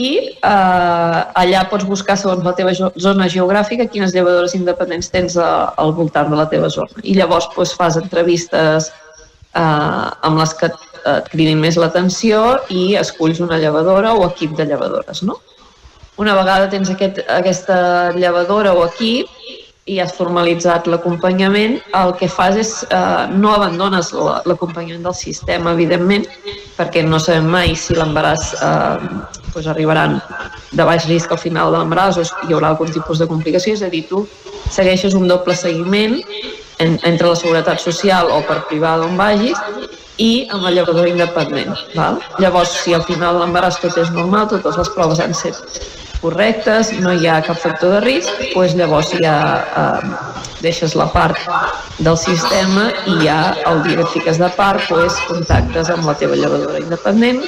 i 0.00 0.10
eh, 0.30 1.20
allà 1.42 1.64
pots 1.68 1.84
buscar 1.84 2.16
segons 2.16 2.44
la 2.46 2.54
teva 2.56 2.72
zona 2.72 3.28
geogràfica 3.28 3.88
quines 3.90 4.14
llevadores 4.14 4.54
independents 4.54 5.10
tens 5.10 5.36
a, 5.36 5.74
al 5.76 5.92
voltant 5.92 6.30
de 6.30 6.38
la 6.38 6.48
teva 6.48 6.70
zona. 6.70 7.02
I 7.02 7.18
llavors 7.18 7.50
doncs, 7.56 7.74
fas 7.76 7.98
entrevistes 8.00 8.88
eh, 8.88 9.60
amb 9.60 10.40
les 10.40 10.54
que 10.56 10.70
et 10.70 11.28
cridin 11.32 11.60
més 11.60 11.76
l'atenció 11.80 12.60
i 12.68 12.94
esculls 13.00 13.40
una 13.40 13.58
llevadora 13.58 14.14
o 14.14 14.24
equip 14.28 14.56
de 14.56 14.68
llevadores, 14.68 15.22
no? 15.26 15.38
Una 16.20 16.36
vegada 16.36 16.68
tens 16.68 16.90
aquest, 16.92 17.22
aquesta 17.32 18.12
llevadora 18.12 18.74
o 18.76 18.84
equip 18.84 19.28
i 19.90 19.96
has 19.98 20.12
formalitzat 20.14 20.86
l'acompanyament, 20.90 21.78
el 21.96 22.12
que 22.20 22.28
fas 22.30 22.58
és 22.60 22.72
eh, 22.84 23.22
no 23.32 23.54
abandones 23.56 24.12
l'acompanyament 24.46 25.06
del 25.08 25.16
sistema, 25.16 25.72
evidentment, 25.72 26.26
perquè 26.76 27.02
no 27.06 27.18
sabem 27.18 27.48
mai 27.50 27.72
si 27.74 27.96
l'embaràs 27.96 28.50
eh, 28.54 29.08
pues 29.54 29.66
arribaran 29.72 30.18
de 30.76 30.86
baix 30.86 31.08
risc 31.10 31.32
al 31.32 31.40
final 31.42 31.72
de 31.72 31.80
l'embaràs 31.80 32.20
o 32.20 32.26
hi 32.26 32.52
haurà 32.52 32.74
algun 32.74 32.92
tipus 32.92 33.18
de 33.22 33.28
complicació, 33.30 33.74
és 33.74 33.82
a 33.82 33.90
dir, 33.90 34.04
tu 34.10 34.26
segueixes 34.70 35.16
un 35.18 35.26
doble 35.30 35.56
seguiment 35.56 36.20
en, 36.20 37.00
entre 37.08 37.32
la 37.32 37.38
seguretat 37.40 37.80
social 37.82 38.30
o 38.30 38.42
per 38.46 38.60
privada 38.68 39.08
on 39.08 39.16
vagis 39.18 39.58
i 40.20 40.46
amb 40.52 40.68
la 40.68 40.74
llevadora 40.76 41.08
independent. 41.08 41.72
Val? 41.96 42.20
Llavors, 42.38 42.76
si 42.84 42.94
al 42.94 43.08
final 43.08 43.40
l'embaràs 43.40 43.80
tot 43.80 43.96
és 43.98 44.12
normal, 44.14 44.52
totes 44.52 44.78
les 44.78 44.94
proves 44.94 45.24
han 45.24 45.34
set 45.34 45.58
correctes, 46.20 46.92
no 47.00 47.12
hi 47.16 47.26
ha 47.28 47.40
cap 47.44 47.58
factor 47.60 47.96
de 47.96 48.00
risc, 48.04 48.42
doncs 48.54 48.76
llavors 48.78 49.12
ja 49.22 49.36
eh, 49.82 50.40
deixes 50.60 50.94
la 50.96 51.06
part 51.12 51.38
del 51.98 52.16
sistema 52.20 52.88
i 53.08 53.16
ja 53.24 53.38
el 53.70 53.82
dia 53.84 53.96
que 53.98 54.04
et 54.06 54.12
fiques 54.14 54.40
de 54.40 54.50
part 54.56 54.84
doncs, 54.90 55.16
contactes 55.28 55.90
amb 55.92 56.06
la 56.08 56.16
teva 56.20 56.36
llevadora 56.36 56.80
independent 56.80 57.42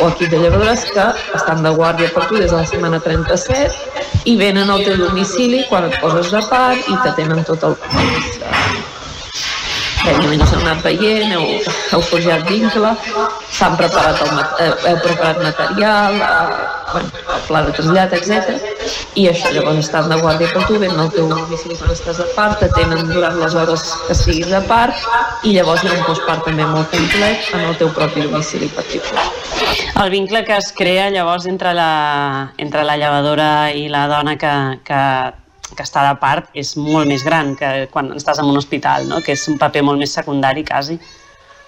o 0.00 0.08
equip 0.08 0.32
de 0.32 0.40
llevadores 0.42 0.86
que 0.90 1.06
estan 1.36 1.62
de 1.64 1.74
guàrdia 1.76 2.10
per 2.16 2.26
tu 2.28 2.40
des 2.40 2.50
de 2.50 2.56
la 2.56 2.66
setmana 2.72 3.00
37 3.04 4.28
i 4.32 4.36
venen 4.40 4.72
al 4.72 4.84
teu 4.84 4.98
domicili 5.00 5.64
quan 5.68 5.88
et 5.90 6.00
poses 6.00 6.32
de 6.32 6.42
part 6.50 6.88
i 6.88 6.98
t'atenen 7.04 7.44
tot 7.48 7.68
el, 7.68 7.78
prèviament 10.04 10.44
us 10.44 10.52
heu 10.52 10.60
anat 10.62 10.82
veient, 10.84 11.32
heu, 11.34 11.58
heu 11.92 12.02
forjat 12.10 12.44
vincle, 12.48 12.92
s'han 13.56 13.76
preparat, 13.80 14.20
el, 14.64 14.74
heu 14.90 14.98
preparat 15.04 15.40
material, 15.42 16.18
eh, 16.20 16.72
bueno, 16.92 17.22
el 17.36 17.44
pla 17.48 17.62
de 17.66 17.74
trasllat, 17.76 18.16
etc. 18.18 18.58
I 19.20 19.28
això, 19.30 19.52
llavors 19.54 19.80
estan 19.84 20.10
de 20.10 20.18
guàrdia 20.20 20.50
per 20.52 20.64
tu, 20.68 20.78
venen 20.82 21.00
al 21.00 21.12
teu 21.14 21.28
domicili 21.30 21.78
quan 21.78 21.94
estàs 21.94 22.20
a 22.22 22.28
part, 22.36 22.60
t'atenen 22.60 23.08
durant 23.12 23.38
les 23.40 23.56
hores 23.60 23.86
que 24.08 24.18
siguis 24.18 24.52
a 24.52 24.62
part, 24.68 25.06
i 25.42 25.54
llavors 25.56 25.84
hi 25.84 25.92
ha 25.92 25.96
un 25.98 26.04
postpart 26.08 26.44
també 26.48 26.66
molt 26.68 26.90
complet 26.94 27.48
en 27.54 27.68
el 27.70 27.78
teu 27.80 27.92
propi 27.96 28.26
domicili 28.26 28.68
particular. 28.74 29.28
El 30.02 30.10
vincle 30.10 30.44
que 30.44 30.56
es 30.58 30.72
crea 30.76 31.08
llavors 31.14 31.46
entre 31.46 31.72
la, 31.74 32.52
entre 32.58 32.84
la 32.84 32.98
llevadora 33.00 33.48
i 33.72 33.88
la 33.88 34.06
dona 34.10 34.36
que, 34.36 34.54
que 34.84 35.00
que 35.72 35.82
està 35.82 36.04
de 36.08 36.16
part 36.20 36.50
és 36.54 36.74
molt 36.76 37.08
més 37.08 37.24
gran 37.24 37.54
que 37.56 37.86
quan 37.92 38.12
estàs 38.14 38.40
en 38.42 38.50
un 38.50 38.60
hospital, 38.60 39.08
no? 39.08 39.22
que 39.24 39.32
és 39.32 39.46
un 39.48 39.56
paper 39.58 39.82
molt 39.86 40.02
més 40.02 40.12
secundari 40.12 40.64
quasi. 40.66 40.98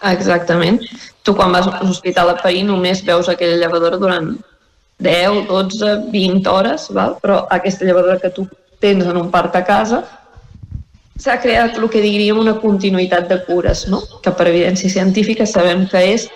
Exactament. 0.04 0.82
Tu 1.24 1.34
quan 1.34 1.54
vas 1.54 1.66
a 1.70 1.80
l'hospital 1.80 2.30
a 2.30 2.36
parir 2.42 2.66
només 2.68 3.02
veus 3.06 3.30
aquella 3.32 3.56
llevadora 3.62 3.98
durant 3.98 4.34
10, 5.02 5.46
12, 5.48 5.96
20 6.12 6.52
hores, 6.52 6.86
val? 6.92 7.16
però 7.22 7.42
aquesta 7.50 7.88
llevadora 7.88 8.20
que 8.20 8.30
tu 8.30 8.46
tens 8.80 9.04
en 9.06 9.16
un 9.16 9.30
parc 9.32 9.56
a 9.56 9.64
casa 9.64 10.04
s'ha 11.16 11.38
creat 11.40 11.78
el 11.80 11.88
que 11.88 12.02
diríem 12.04 12.38
una 12.38 12.58
continuïtat 12.60 13.28
de 13.28 13.40
cures, 13.46 13.86
no? 13.88 14.02
que 14.22 14.32
per 14.36 14.50
evidència 14.50 14.92
científica 14.92 15.46
sabem 15.48 15.86
que 15.88 16.02
és 16.12 16.28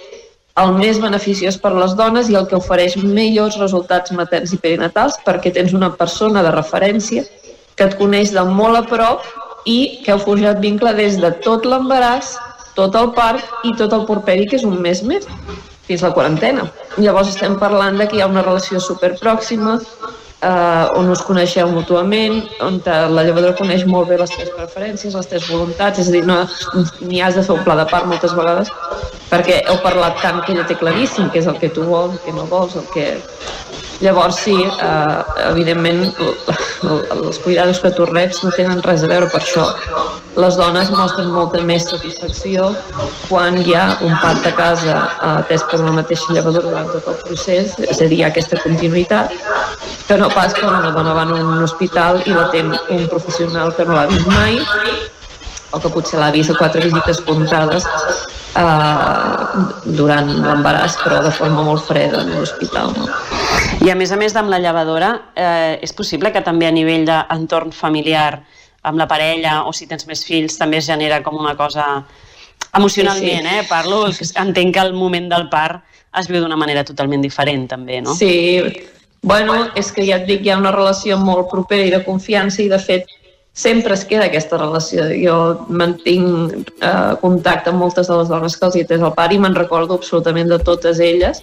el 0.60 0.72
més 0.76 0.98
beneficiós 1.00 1.56
per 1.60 1.72
les 1.76 1.92
dones 1.96 2.28
i 2.28 2.36
el 2.36 2.46
que 2.48 2.58
ofereix 2.58 2.96
millors 3.00 3.58
resultats 3.60 4.12
materns 4.16 4.54
i 4.56 4.58
perinatals 4.60 5.20
perquè 5.26 5.52
tens 5.54 5.76
una 5.76 5.92
persona 6.00 6.42
de 6.42 6.52
referència 6.56 7.24
que 7.80 7.88
et 7.88 7.96
coneix 7.96 8.34
de 8.36 8.42
molt 8.44 8.76
a 8.76 8.84
prop 8.84 9.24
i 9.64 9.78
que 10.04 10.12
heu 10.12 10.20
forjat 10.20 10.60
vincle 10.60 10.92
des 10.98 11.16
de 11.22 11.30
tot 11.46 11.64
l'embaràs, 11.64 12.34
tot 12.76 12.96
el 13.00 13.08
parc 13.16 13.64
i 13.64 13.72
tot 13.78 13.94
el 13.96 14.04
porperi, 14.08 14.44
que 14.48 14.58
és 14.60 14.66
un 14.68 14.76
mes 14.84 15.00
més, 15.08 15.24
fins 15.88 16.04
la 16.04 16.12
quarantena. 16.12 16.66
Llavors 17.00 17.32
estem 17.32 17.56
parlant 17.60 17.96
de 17.96 18.06
que 18.06 18.18
hi 18.18 18.24
ha 18.24 18.28
una 18.28 18.44
relació 18.44 18.82
superpròxima, 18.84 19.78
eh, 20.44 21.00
on 21.00 21.08
us 21.14 21.24
coneixeu 21.24 21.72
mútuament, 21.72 22.42
on 22.66 22.76
la 22.84 23.24
llevadora 23.24 23.56
coneix 23.56 23.86
molt 23.88 24.12
bé 24.12 24.20
les 24.20 24.36
teves 24.36 24.52
preferències, 24.58 25.16
les 25.16 25.32
teves 25.32 25.48
voluntats, 25.48 26.04
és 26.04 26.12
a 26.12 26.16
dir, 26.18 26.24
no, 26.28 26.42
ni 27.00 27.24
has 27.24 27.40
de 27.40 27.46
fer 27.48 27.56
un 27.56 27.64
pla 27.64 27.80
de 27.80 27.88
part 27.88 28.08
moltes 28.12 28.36
vegades, 28.36 28.68
perquè 29.32 29.62
heu 29.64 29.80
parlat 29.86 30.20
tant 30.20 30.44
que 30.44 30.52
ella 30.52 30.68
té 30.68 30.76
claríssim 30.76 31.32
què 31.32 31.40
és 31.40 31.48
el 31.48 31.56
que 31.64 31.72
tu 31.72 31.88
vols, 31.88 32.18
el 32.18 32.24
que 32.26 32.36
no 32.36 32.44
vols, 32.52 32.76
el 32.76 32.88
que 32.92 33.08
Llavors, 34.00 34.36
sí, 34.40 34.54
eh, 34.56 35.24
evidentment, 35.50 36.06
els 36.88 37.38
cuidados 37.44 37.80
que 37.82 37.90
tu 37.92 38.06
reps 38.08 38.38
no 38.46 38.52
tenen 38.56 38.80
res 38.86 39.04
a 39.04 39.10
veure 39.10 39.28
per 39.28 39.42
això. 39.42 39.66
Les 40.40 40.56
dones 40.56 40.88
mostren 40.94 41.28
molta 41.34 41.60
més 41.68 41.84
satisfacció 41.90 42.70
quan 43.26 43.58
hi 43.60 43.74
ha 43.76 43.84
un 44.06 44.16
part 44.22 44.40
de 44.46 44.54
casa 44.56 44.96
eh, 44.96 45.34
atès 45.42 45.66
per 45.68 45.82
una 45.82 45.92
mateixa 45.98 46.32
llevadora 46.32 46.70
durant 46.70 46.88
tot 46.94 47.12
el 47.12 47.20
procés, 47.26 47.76
és 47.76 48.00
a 48.00 48.08
dir, 48.08 48.22
aquesta 48.24 48.62
continuïtat, 48.64 49.36
que 50.08 50.16
no 50.16 50.32
pas 50.32 50.56
quan 50.56 50.80
una 50.80 50.96
dona 50.96 51.14
va 51.20 51.28
a 51.28 51.40
un 51.44 51.62
hospital 51.68 52.22
i 52.24 52.32
la 52.32 52.48
té 52.54 52.64
un 52.64 53.06
professional 53.12 53.76
que 53.76 53.84
no 53.84 53.98
l'ha 53.98 54.08
vist 54.08 54.32
mai, 54.32 54.62
o 55.70 55.78
que 55.78 55.92
potser 55.92 56.18
l'ha 56.18 56.32
vist 56.32 56.50
a 56.50 56.56
quatre 56.56 56.88
visites 56.88 57.20
comptades 57.28 57.84
eh, 58.56 59.64
durant 59.98 60.30
l'embaràs, 60.44 60.96
però 61.02 61.20
de 61.24 61.32
forma 61.34 61.64
molt 61.66 61.84
freda 61.88 62.22
en 62.24 62.32
l'hospital. 62.36 62.94
No? 62.96 63.10
I 63.84 63.92
a 63.92 63.96
més 63.98 64.12
a 64.12 64.18
més 64.20 64.34
d'amb 64.36 64.50
la 64.52 64.60
llevadora, 64.62 65.12
eh, 65.34 65.78
és 65.82 65.92
possible 65.96 66.32
que 66.32 66.42
també 66.46 66.68
a 66.68 66.74
nivell 66.74 67.06
d'entorn 67.08 67.72
familiar 67.72 68.42
amb 68.82 68.98
la 68.98 69.06
parella 69.08 69.64
o 69.68 69.72
si 69.76 69.86
tens 69.86 70.06
més 70.08 70.24
fills 70.24 70.56
també 70.58 70.80
es 70.80 70.88
genera 70.88 71.22
com 71.22 71.36
una 71.36 71.56
cosa 71.56 72.06
emocionalment, 72.76 73.44
sí, 73.44 73.48
sí. 73.48 73.58
eh? 73.58 73.66
Parlo, 73.68 74.06
entenc 74.08 74.74
que 74.74 74.84
el 74.84 74.94
moment 74.94 75.28
del 75.28 75.48
part 75.52 75.84
es 76.18 76.28
viu 76.30 76.40
d'una 76.42 76.58
manera 76.58 76.84
totalment 76.86 77.22
diferent 77.22 77.68
també, 77.70 78.00
no? 78.02 78.14
Sí, 78.14 78.66
bueno, 79.22 79.68
és 79.78 79.92
que 79.92 80.04
ja 80.06 80.18
et 80.20 80.26
dic, 80.26 80.44
hi 80.44 80.52
ha 80.54 80.58
una 80.58 80.72
relació 80.74 81.18
molt 81.20 81.50
propera 81.50 81.86
i 81.86 81.92
de 81.92 82.02
confiança 82.06 82.62
i 82.64 82.70
de 82.70 82.78
fet 82.82 83.10
sempre 83.60 83.94
es 83.94 84.06
queda 84.08 84.26
aquesta 84.30 84.58
relació. 84.60 85.06
Jo 85.20 85.36
mantinc 85.68 86.72
eh, 86.80 87.14
contacte 87.22 87.72
amb 87.72 87.84
moltes 87.84 88.08
de 88.08 88.18
les 88.20 88.32
dones 88.32 88.56
que 88.56 88.68
els 88.68 88.76
hi 88.80 88.86
el 88.88 89.08
pare 89.16 89.36
i 89.36 89.40
me'n 89.42 89.58
recordo 89.58 90.00
absolutament 90.00 90.48
de 90.48 90.60
totes 90.70 91.00
elles 91.00 91.42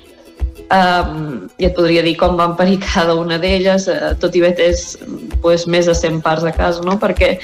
Um, 0.68 1.46
I 1.62 1.70
et 1.70 1.78
podria 1.78 2.02
dir 2.04 2.18
com 2.20 2.36
van 2.36 2.58
parir 2.60 2.76
cada 2.84 3.14
una 3.16 3.38
d'elles, 3.40 3.86
uh, 3.88 4.10
tot 4.20 4.36
i 4.36 4.42
bé 4.44 4.50
és 4.66 4.98
pues, 5.40 5.64
més 5.64 5.88
de 5.88 5.96
100 5.96 6.20
parts 6.26 6.44
a 6.44 6.52
casa, 6.52 6.84
no? 6.84 6.98
perquè 7.00 7.38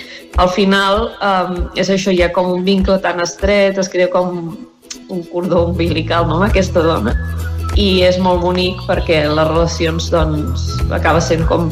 al 0.43 0.51
final 0.51 1.07
um, 1.23 1.55
és 1.79 1.87
això, 1.93 2.11
hi 2.11 2.19
ha 2.25 2.33
com 2.35 2.51
un 2.51 2.67
vincle 2.67 2.99
tan 2.99 3.23
estret, 3.23 3.79
es 3.79 3.87
crea 3.87 4.11
com 4.11 4.57
un 5.07 5.23
cordó 5.31 5.69
umbilical 5.69 6.27
no? 6.27 6.41
amb 6.41 6.49
aquesta 6.49 6.83
dona 6.83 7.15
i 7.79 8.03
és 8.05 8.19
molt 8.21 8.43
bonic 8.43 8.81
perquè 8.87 9.23
les 9.25 9.47
relacions 9.49 10.09
doncs, 10.13 10.67
acaba 10.93 11.21
sent 11.23 11.45
com, 11.49 11.71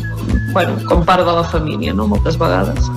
bueno, 0.55 0.77
com 0.89 1.05
part 1.05 1.25
de 1.27 1.35
la 1.37 1.45
família 1.45 1.93
no? 1.93 2.07
moltes 2.09 2.39
vegades. 2.41 2.89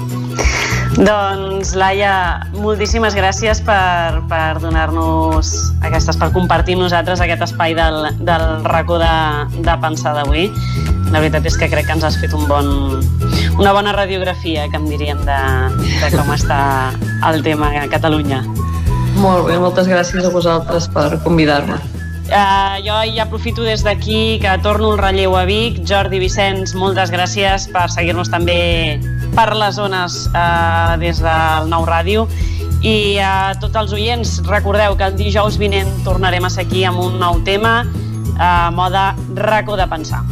Doncs, 0.94 1.72
Laia, 1.74 2.44
moltíssimes 2.54 3.16
gràcies 3.18 3.58
per, 3.66 4.22
per 4.30 4.60
donar-nos 4.62 5.50
aquestes, 5.82 6.14
per 6.20 6.28
compartir 6.30 6.76
nosaltres 6.78 7.18
aquest 7.24 7.42
espai 7.48 7.74
del, 7.74 8.12
del 8.22 8.44
racó 8.62 9.00
de, 9.02 9.14
de 9.58 9.74
pensar 9.82 10.14
d'avui. 10.14 10.46
La 11.10 11.18
veritat 11.18 11.48
és 11.50 11.58
que 11.58 11.68
crec 11.72 11.88
que 11.90 11.96
ens 11.98 12.06
has 12.06 12.20
fet 12.22 12.36
un 12.38 12.46
bon, 12.46 12.70
una 13.58 13.74
bona 13.74 13.94
radiografia, 13.96 14.68
que 14.70 14.78
em 14.78 14.86
diríem, 14.86 15.18
de, 15.26 15.40
de 15.98 16.12
com 16.14 16.30
està 16.36 16.60
el 17.26 17.42
tema 17.42 17.72
a 17.82 17.88
Catalunya. 17.90 18.44
Molt 19.18 19.48
bé, 19.50 19.58
moltes 19.58 19.90
gràcies 19.90 20.22
a 20.22 20.30
vosaltres 20.30 20.86
per 20.94 21.10
convidar-me. 21.26 21.82
Uh, 22.24 22.80
jo 22.80 22.94
ja 23.12 23.22
aprofito 23.26 23.62
des 23.62 23.82
d'aquí 23.84 24.38
que 24.40 24.52
torno 24.62 24.94
el 24.94 24.98
relleu 24.98 25.36
a 25.36 25.44
Vic. 25.44 25.82
Jordi 25.84 26.18
Vicenç, 26.22 26.72
moltes 26.74 27.12
gràcies 27.12 27.68
per 27.72 27.90
seguir-nos 27.92 28.32
també 28.32 28.96
per 29.36 29.50
les 29.52 29.76
zones 29.76 30.24
uh, 30.32 30.96
des 31.00 31.20
del 31.20 31.68
Nou 31.68 31.84
Ràdio. 31.84 32.24
I 32.84 33.20
a 33.20 33.52
tots 33.60 33.76
els 33.80 33.92
oients, 33.96 34.38
recordeu 34.48 34.96
que 34.96 35.08
el 35.08 35.20
dijous 35.20 35.60
vinent 35.60 35.92
tornarem 36.04 36.44
a 36.44 36.52
ser 36.52 36.64
aquí 36.64 36.84
amb 36.88 37.04
un 37.04 37.20
nou 37.20 37.40
tema, 37.44 37.82
uh, 37.84 38.72
moda 38.72 39.12
racó 39.36 39.76
de 39.76 39.88
pensar. 39.88 40.24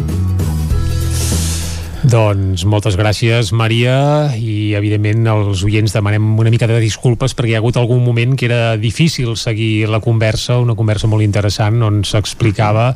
Doncs 2.02 2.64
moltes 2.66 2.96
gràcies, 2.98 3.52
Maria, 3.54 4.32
i 4.34 4.74
evidentment 4.74 5.28
els 5.30 5.60
oients 5.62 5.92
demanem 5.94 6.24
una 6.42 6.50
mica 6.50 6.66
de 6.66 6.80
disculpes 6.82 7.36
perquè 7.38 7.52
hi 7.52 7.54
ha 7.54 7.60
hagut 7.62 7.78
algun 7.78 8.02
moment 8.02 8.34
que 8.34 8.48
era 8.48 8.74
difícil 8.74 9.36
seguir 9.38 9.86
la 9.86 10.00
conversa, 10.02 10.58
una 10.58 10.74
conversa 10.74 11.06
molt 11.06 11.22
interessant 11.22 11.78
on 11.86 12.02
s'explicava 12.02 12.88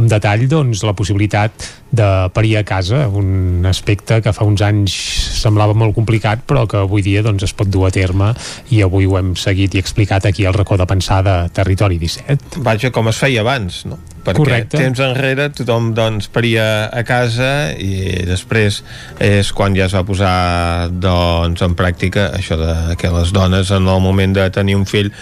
amb 0.00 0.08
detall 0.08 0.46
doncs, 0.48 0.86
la 0.88 0.96
possibilitat 0.96 1.68
de 1.96 2.08
parir 2.34 2.56
a 2.60 2.64
casa, 2.68 3.06
un 3.08 3.64
aspecte 3.68 4.20
que 4.22 4.34
fa 4.36 4.46
uns 4.46 4.62
anys 4.64 4.94
semblava 5.40 5.76
molt 5.76 5.96
complicat 5.96 6.44
però 6.46 6.66
que 6.70 6.82
avui 6.84 7.04
dia 7.06 7.24
doncs, 7.26 7.46
es 7.46 7.54
pot 7.56 7.70
dur 7.70 7.86
a 7.88 7.92
terme 7.94 8.32
i 8.74 8.82
avui 8.84 9.08
ho 9.08 9.16
hem 9.18 9.34
seguit 9.40 9.74
i 9.74 9.82
explicat 9.82 10.28
aquí 10.28 10.46
al 10.46 10.56
racó 10.56 10.78
de 10.78 10.86
pensar 10.88 11.22
de 11.26 11.38
Territori 11.56 11.98
17. 12.02 12.60
Vaja, 12.66 12.92
com 12.92 13.08
es 13.12 13.22
feia 13.22 13.42
abans, 13.46 13.84
no? 13.90 13.98
perquè 14.26 14.42
Correcte. 14.42 14.80
temps 14.80 15.00
enrere 15.04 15.48
tothom 15.54 15.92
doncs 15.94 16.26
paria 16.34 16.88
a 16.90 17.02
casa 17.06 17.70
i 17.78 18.24
després 18.26 18.80
és 19.22 19.52
quan 19.54 19.76
ja 19.78 19.86
es 19.86 19.94
va 19.94 20.02
posar 20.06 20.90
doncs 20.90 21.62
en 21.62 21.76
pràctica 21.78 22.30
això 22.34 22.58
de 22.58 22.96
que 22.98 23.12
les 23.14 23.32
dones 23.36 23.70
en 23.70 23.86
el 23.86 24.02
moment 24.02 24.34
de 24.36 24.48
tenir 24.50 24.76
un 24.78 24.86
fill 24.88 25.12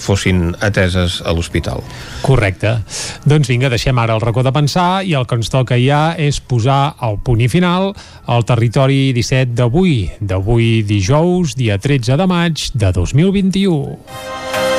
fossin 0.00 0.54
ateses 0.64 1.20
a 1.20 1.34
l'hospital. 1.36 1.82
Correcte. 2.24 2.78
Doncs 3.28 3.50
vinga, 3.52 3.68
deixem 3.70 3.98
ara 4.00 4.16
el 4.16 4.24
racó 4.24 4.42
de 4.42 4.52
pensar 4.56 5.04
i 5.04 5.12
el 5.18 5.26
que 5.28 5.36
ens 5.38 5.52
toca 5.52 5.76
ja 5.78 6.15
és 6.16 6.40
posar 6.40 6.96
el 7.06 7.20
punt 7.24 7.42
i 7.44 7.48
final 7.52 7.92
al 8.26 8.46
territori 8.48 9.12
17 9.16 9.54
d'avui, 9.56 9.98
d'avui 10.20 10.82
dijous, 10.86 11.56
dia 11.56 11.78
13 11.78 12.18
de 12.20 12.26
maig 12.30 12.68
de 12.74 12.92
2021. 12.96 14.75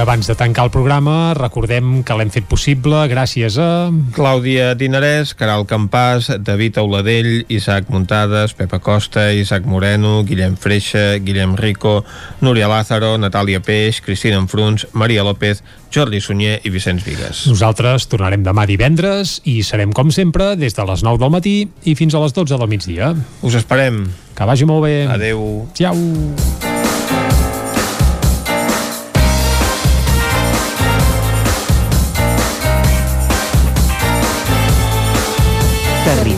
Abans 0.00 0.26
de 0.26 0.34
tancar 0.34 0.64
el 0.66 0.70
programa, 0.72 1.34
recordem 1.36 2.02
que 2.06 2.14
l'hem 2.16 2.30
fet 2.32 2.46
possible 2.50 3.02
gràcies 3.10 3.58
a... 3.60 3.90
Clàudia 4.16 4.72
Dinarès, 4.78 5.34
Caral 5.38 5.66
Campàs, 5.68 6.30
David 6.42 6.78
Auladell, 6.82 7.44
Isaac 7.52 7.90
Muntades, 7.92 8.54
Pepa 8.58 8.80
Costa, 8.82 9.26
Isaac 9.32 9.68
Moreno, 9.68 10.22
Guillem 10.24 10.56
Freixa, 10.56 11.18
Guillem 11.20 11.54
Rico, 11.60 12.02
Núria 12.40 12.68
Lázaro, 12.70 13.14
Natàlia 13.20 13.60
Peix, 13.60 14.00
Cristina 14.04 14.40
Enfruns, 14.40 14.86
Maria 14.92 15.24
López, 15.26 15.62
Jordi 15.94 16.20
Sunyer 16.20 16.58
i 16.64 16.72
Vicenç 16.74 17.04
Vigues. 17.06 17.44
Nosaltres 17.50 18.08
tornarem 18.10 18.42
demà 18.46 18.66
divendres 18.70 19.38
i 19.44 19.60
serem, 19.62 19.92
com 19.94 20.10
sempre, 20.10 20.54
des 20.58 20.74
de 20.74 20.86
les 20.88 21.06
9 21.06 21.22
del 21.22 21.34
matí 21.34 21.56
i 21.84 21.94
fins 21.98 22.16
a 22.16 22.24
les 22.24 22.34
12 22.34 22.58
del 22.58 22.70
migdia. 22.72 23.14
Us 23.42 23.60
esperem. 23.60 24.06
Que 24.34 24.48
vagi 24.48 24.66
molt 24.66 24.88
bé. 24.88 24.96
Adeu. 25.12 25.68
Ciao. 25.76 25.92